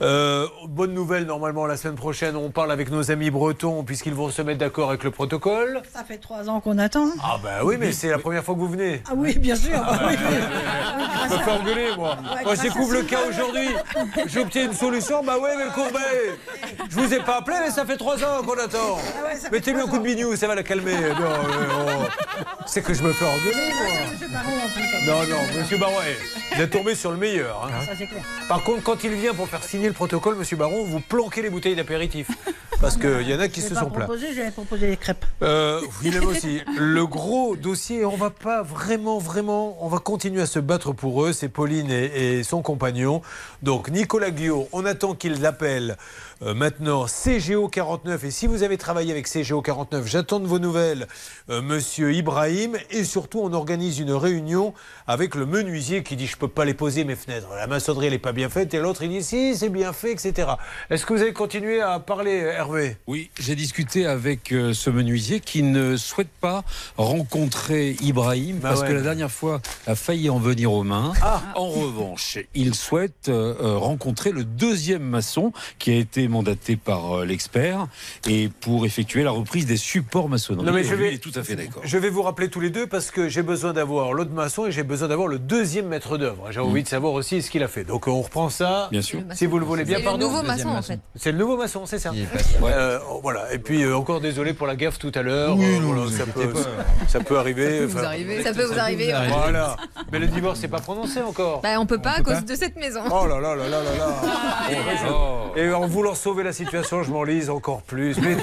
Euh, 0.00 0.46
bonne 0.68 0.94
nouvelle, 0.94 1.24
normalement, 1.26 1.66
la 1.72 1.78
semaine 1.78 1.96
prochaine, 1.96 2.36
on 2.36 2.50
parle 2.50 2.70
avec 2.70 2.90
nos 2.90 3.10
amis 3.10 3.30
bretons 3.30 3.82
puisqu'ils 3.82 4.12
vont 4.12 4.28
se 4.28 4.42
mettre 4.42 4.58
d'accord 4.58 4.90
avec 4.90 5.04
le 5.04 5.10
protocole. 5.10 5.80
Ça 5.90 6.04
fait 6.04 6.18
trois 6.18 6.50
ans 6.50 6.60
qu'on 6.60 6.76
attend. 6.78 7.06
Ah 7.24 7.38
bah 7.42 7.60
oui, 7.64 7.76
mais 7.80 7.92
c'est 7.92 8.10
la 8.10 8.18
première 8.18 8.44
fois 8.44 8.54
que 8.54 8.60
vous 8.60 8.68
venez. 8.68 9.02
Ah 9.08 9.12
oui, 9.16 9.38
bien 9.38 9.56
sûr. 9.56 9.72
Ah, 9.82 9.98
oui. 10.08 10.14
Je 11.30 11.34
me 11.34 11.38
fais 11.42 11.50
engueuler, 11.50 11.88
moi. 11.96 12.18
Moi, 12.44 12.56
découvre 12.56 12.92
le 12.92 13.02
cas 13.04 13.20
aujourd'hui. 13.26 13.68
J'obtiens 14.26 14.66
une 14.66 14.74
solution. 14.74 15.24
Bah 15.24 15.38
ouais, 15.38 15.56
mais 15.56 15.64
le 15.64 15.70
Courbet, 15.70 16.36
je 16.90 16.94
vous 16.94 17.14
ai 17.14 17.20
pas 17.20 17.38
appelé, 17.38 17.56
mais 17.64 17.70
ça 17.70 17.86
fait 17.86 17.96
trois 17.96 18.16
ans 18.22 18.42
qu'on 18.44 18.58
attend. 18.58 18.98
Ah 19.24 19.30
Mettez-lui 19.50 19.80
un 19.80 19.86
coup 19.86 19.96
de 19.98 20.02
bignou, 20.04 20.36
ça 20.36 20.46
va 20.48 20.54
la 20.54 20.62
calmer. 20.62 20.92
Non. 20.92 22.06
C'est 22.66 22.82
que 22.82 22.92
je 22.92 23.02
me 23.02 23.12
fais 23.14 23.24
engueuler, 23.24 23.72
moi. 23.72 23.88
Monsieur 24.12 24.28
Baron, 24.28 24.52
en 24.52 24.68
plus. 24.68 25.06
Non, 25.06 25.36
non, 25.36 25.58
monsieur 25.58 25.78
Baron, 25.78 25.94
vous 26.54 26.60
êtes 26.60 26.70
tombé 26.70 26.94
sur 26.94 27.10
le 27.10 27.16
meilleur. 27.16 27.64
hein. 27.66 27.84
Ça, 27.86 27.92
c'est 27.96 28.06
clair. 28.06 28.22
Par 28.46 28.62
contre, 28.62 28.82
quand 28.82 29.02
il 29.04 29.12
vient 29.14 29.32
pour 29.32 29.48
faire 29.48 29.62
signer 29.64 29.86
le 29.88 29.94
protocole, 29.94 30.34
monsieur 30.36 30.56
Baron, 30.58 30.84
vous 30.84 31.00
planquez 31.00 31.40
les 31.40 31.48
bouteilles 31.62 31.76
d'apéritif. 31.76 32.28
Parce 32.80 32.96
qu'il 32.96 33.28
y 33.28 33.32
en 33.32 33.38
a 33.38 33.46
qui 33.46 33.60
se 33.60 33.76
sont 33.76 33.90
plaints. 33.90 34.08
j'avais 34.34 34.50
proposé 34.50 34.88
les 34.88 34.96
crêpes. 34.96 35.24
Euh, 35.42 35.80
aussi. 36.28 36.60
Le 36.76 37.06
gros 37.06 37.54
dossier, 37.54 38.04
on 38.04 38.16
va 38.16 38.30
pas 38.30 38.64
vraiment, 38.64 39.18
vraiment, 39.18 39.76
on 39.84 39.88
va 39.88 40.00
continuer 40.00 40.42
à 40.42 40.46
se 40.46 40.58
battre 40.58 40.90
pour 40.90 41.24
eux. 41.24 41.32
C'est 41.32 41.48
Pauline 41.48 41.92
et, 41.92 42.38
et 42.38 42.42
son 42.42 42.60
compagnon. 42.60 43.22
Donc 43.62 43.88
Nicolas 43.88 44.32
Guillot, 44.32 44.68
on 44.72 44.84
attend 44.84 45.14
qu'il 45.14 45.46
appelle 45.46 45.96
euh, 46.42 46.54
maintenant 46.54 47.06
CGO 47.06 47.68
49. 47.68 48.24
Et 48.24 48.30
si 48.30 48.46
vous 48.46 48.62
avez 48.62 48.78
travaillé 48.78 49.12
avec 49.12 49.28
CGO 49.28 49.62
49, 49.62 50.06
j'attends 50.06 50.40
de 50.40 50.46
vos 50.46 50.58
nouvelles, 50.58 51.06
euh, 51.50 51.62
Monsieur 51.62 52.12
Ibrahim. 52.12 52.76
Et 52.90 53.04
surtout, 53.04 53.40
on 53.42 53.52
organise 53.52 53.98
une 53.98 54.12
réunion 54.12 54.74
avec 55.06 55.34
le 55.34 55.46
menuisier 55.46 56.02
qui 56.02 56.16
dit 56.16 56.26
je 56.26 56.36
peux 56.36 56.48
pas 56.48 56.64
les 56.64 56.74
poser 56.74 57.04
mes 57.04 57.16
fenêtres. 57.16 57.48
La 57.54 57.66
maçonnerie 57.66 58.06
elle 58.06 58.14
est 58.14 58.18
pas 58.18 58.32
bien 58.32 58.48
faite. 58.48 58.74
Et 58.74 58.78
l'autre 58.80 59.02
il 59.02 59.10
dit 59.10 59.22
si 59.22 59.56
c'est 59.56 59.68
bien 59.68 59.92
fait, 59.92 60.12
etc. 60.12 60.48
Est-ce 60.90 61.06
que 61.06 61.14
vous 61.14 61.22
avez 61.22 61.32
continué 61.32 61.80
à 61.80 61.98
parler, 61.98 62.32
Hervé? 62.32 62.96
Oui, 63.06 63.30
j'ai 63.38 63.54
discuté 63.54 64.06
avec 64.06 64.52
euh, 64.52 64.72
ce 64.72 64.90
menuisier 64.90 65.40
qui 65.40 65.62
ne 65.62 65.96
souhaite 65.96 66.30
pas 66.40 66.64
rencontrer 66.96 67.96
Ibrahim 68.02 68.58
Bah 68.58 68.70
parce 68.70 68.82
ouais. 68.82 68.88
que 68.88 68.92
la 68.92 69.02
dernière 69.02 69.30
fois 69.30 69.60
a 69.86 69.94
failli 69.94 70.30
en 70.30 70.38
venir 70.38 70.72
aux 70.72 70.84
mains. 70.84 71.12
Ah. 71.22 71.42
En 71.54 71.68
revanche, 71.68 72.38
il 72.54 72.74
souhaite 72.74 73.28
euh, 73.28 73.54
euh, 73.60 73.76
rencontrer 73.76 74.32
le 74.32 74.44
deuxième 74.44 75.02
maçon 75.02 75.52
qui 75.78 75.90
a 75.90 75.94
été 75.96 76.28
mandaté 76.32 76.76
par 76.76 77.18
euh, 77.20 77.24
l'expert 77.24 77.86
et 78.28 78.48
pour 78.60 78.84
effectuer 78.86 79.22
la 79.22 79.30
reprise 79.30 79.66
des 79.66 79.76
supports 79.76 80.28
maçonnerie. 80.28 80.66
Non, 80.66 80.72
mais 80.72 80.82
je 80.84 80.94
vais- 80.94 81.18
tout 81.18 81.30
à 81.36 81.42
fait 81.44 81.54
d'accord. 81.54 81.82
Je 81.84 81.98
vais 81.98 82.08
vous 82.10 82.22
rappeler 82.22 82.48
tous 82.48 82.58
les 82.60 82.70
deux 82.70 82.86
parce 82.88 83.10
que 83.12 83.28
j'ai 83.28 83.42
besoin 83.42 83.72
d'avoir 83.72 84.12
l'autre 84.12 84.32
maçon 84.32 84.66
et 84.66 84.72
j'ai 84.72 84.82
besoin 84.82 85.08
d'avoir 85.08 85.28
le 85.28 85.38
deuxième 85.38 85.86
maître 85.86 86.18
d'œuvre. 86.18 86.48
J'ai 86.50 86.60
envie 86.60 86.82
de 86.82 86.88
savoir 86.88 87.12
aussi 87.12 87.42
ce 87.42 87.50
qu'il 87.50 87.62
a 87.62 87.68
fait. 87.68 87.84
Donc 87.84 88.08
on 88.08 88.20
reprend 88.22 88.48
ça. 88.48 88.88
Bien 88.90 89.02
sûr. 89.02 89.20
Si 89.34 89.46
vous 89.46 89.58
le 89.58 89.64
voulez 89.64 89.84
bien, 89.84 89.96
C'est 89.98 90.02
le 90.02 90.08
pardon. 90.08 90.26
nouveau 90.28 90.42
maçon, 90.42 90.68
en 90.70 90.82
fait. 90.82 90.98
C'est 91.14 91.30
le 91.32 91.38
nouveau 91.38 91.56
maçon, 91.56 91.86
c'est 91.86 91.98
ça. 91.98 92.10
Euh, 92.64 92.98
voilà. 93.22 93.52
Et 93.52 93.58
puis 93.58 93.82
euh, 93.82 93.96
encore 93.96 94.20
désolé 94.20 94.54
pour 94.54 94.66
la 94.66 94.74
gaffe 94.76 94.98
tout 94.98 95.12
à 95.14 95.22
l'heure. 95.22 95.56
Oui, 95.56 95.64
Euh, 95.66 96.10
ça, 96.10 96.24
peut, 96.26 96.48
pas. 96.52 96.58
ça 97.08 97.20
peut 97.20 97.38
arriver. 97.38 97.80
Ça 97.80 97.86
peut 97.86 97.92
vous 97.92 98.04
arriver. 98.04 98.42
Ça 98.42 98.52
peut 98.54 98.64
vous 98.64 98.78
arriver. 98.78 99.06
ouais. 99.12 99.28
Voilà. 99.28 99.76
Mais 100.10 100.18
le 100.18 100.26
divorce, 100.26 100.58
c'est 100.60 100.68
pas 100.68 100.80
prononcé 100.80 101.20
encore. 101.20 101.60
Bah, 101.60 101.78
on 101.78 101.86
peut 101.86 102.00
pas 102.00 102.12
à 102.18 102.22
cause 102.22 102.44
de 102.44 102.54
cette 102.54 102.76
maison. 102.76 103.00
Oh 103.10 103.26
là 103.26 103.38
là 103.40 103.54
là 103.54 103.68
là 103.68 103.82
là 103.82 103.96
là. 103.98 105.52
Et 105.56 105.70
en 105.72 105.86
voulant 105.86 106.14
sauver 106.22 106.44
la 106.44 106.52
situation, 106.52 107.02
je 107.02 107.10
m'enlise 107.10 107.50
encore 107.50 107.82
plus. 107.82 108.16
Mais, 108.20 108.36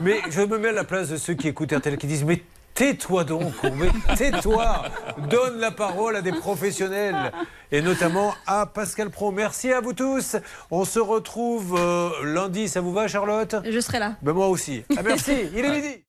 mais 0.00 0.20
je 0.30 0.42
me 0.42 0.56
mets 0.56 0.68
à 0.68 0.72
la 0.72 0.84
place 0.84 1.08
de 1.08 1.16
ceux 1.16 1.34
qui 1.34 1.48
écoutent 1.48 1.72
RTL 1.72 1.98
qui 1.98 2.06
disent 2.06 2.22
Mais 2.24 2.40
tais-toi 2.74 3.24
donc, 3.24 3.56
Courbet, 3.56 3.90
tais-toi. 4.16 4.84
Donne 5.28 5.58
la 5.58 5.72
parole 5.72 6.14
à 6.14 6.22
des 6.22 6.30
professionnels. 6.30 7.32
Et 7.72 7.82
notamment 7.82 8.34
à 8.46 8.66
Pascal 8.66 9.10
Pro. 9.10 9.32
Merci 9.32 9.72
à 9.72 9.80
vous 9.80 9.94
tous. 9.94 10.36
On 10.70 10.84
se 10.84 11.00
retrouve 11.00 11.76
euh, 11.76 12.10
lundi. 12.22 12.68
Ça 12.68 12.80
vous 12.80 12.92
va, 12.92 13.08
Charlotte? 13.08 13.56
Je 13.68 13.80
serai 13.80 13.98
là. 13.98 14.14
ben 14.22 14.32
Moi 14.32 14.46
aussi. 14.46 14.84
Ah, 14.96 15.02
merci. 15.02 15.32
Il 15.56 15.64
est 15.64 15.70
midi. 15.70 16.04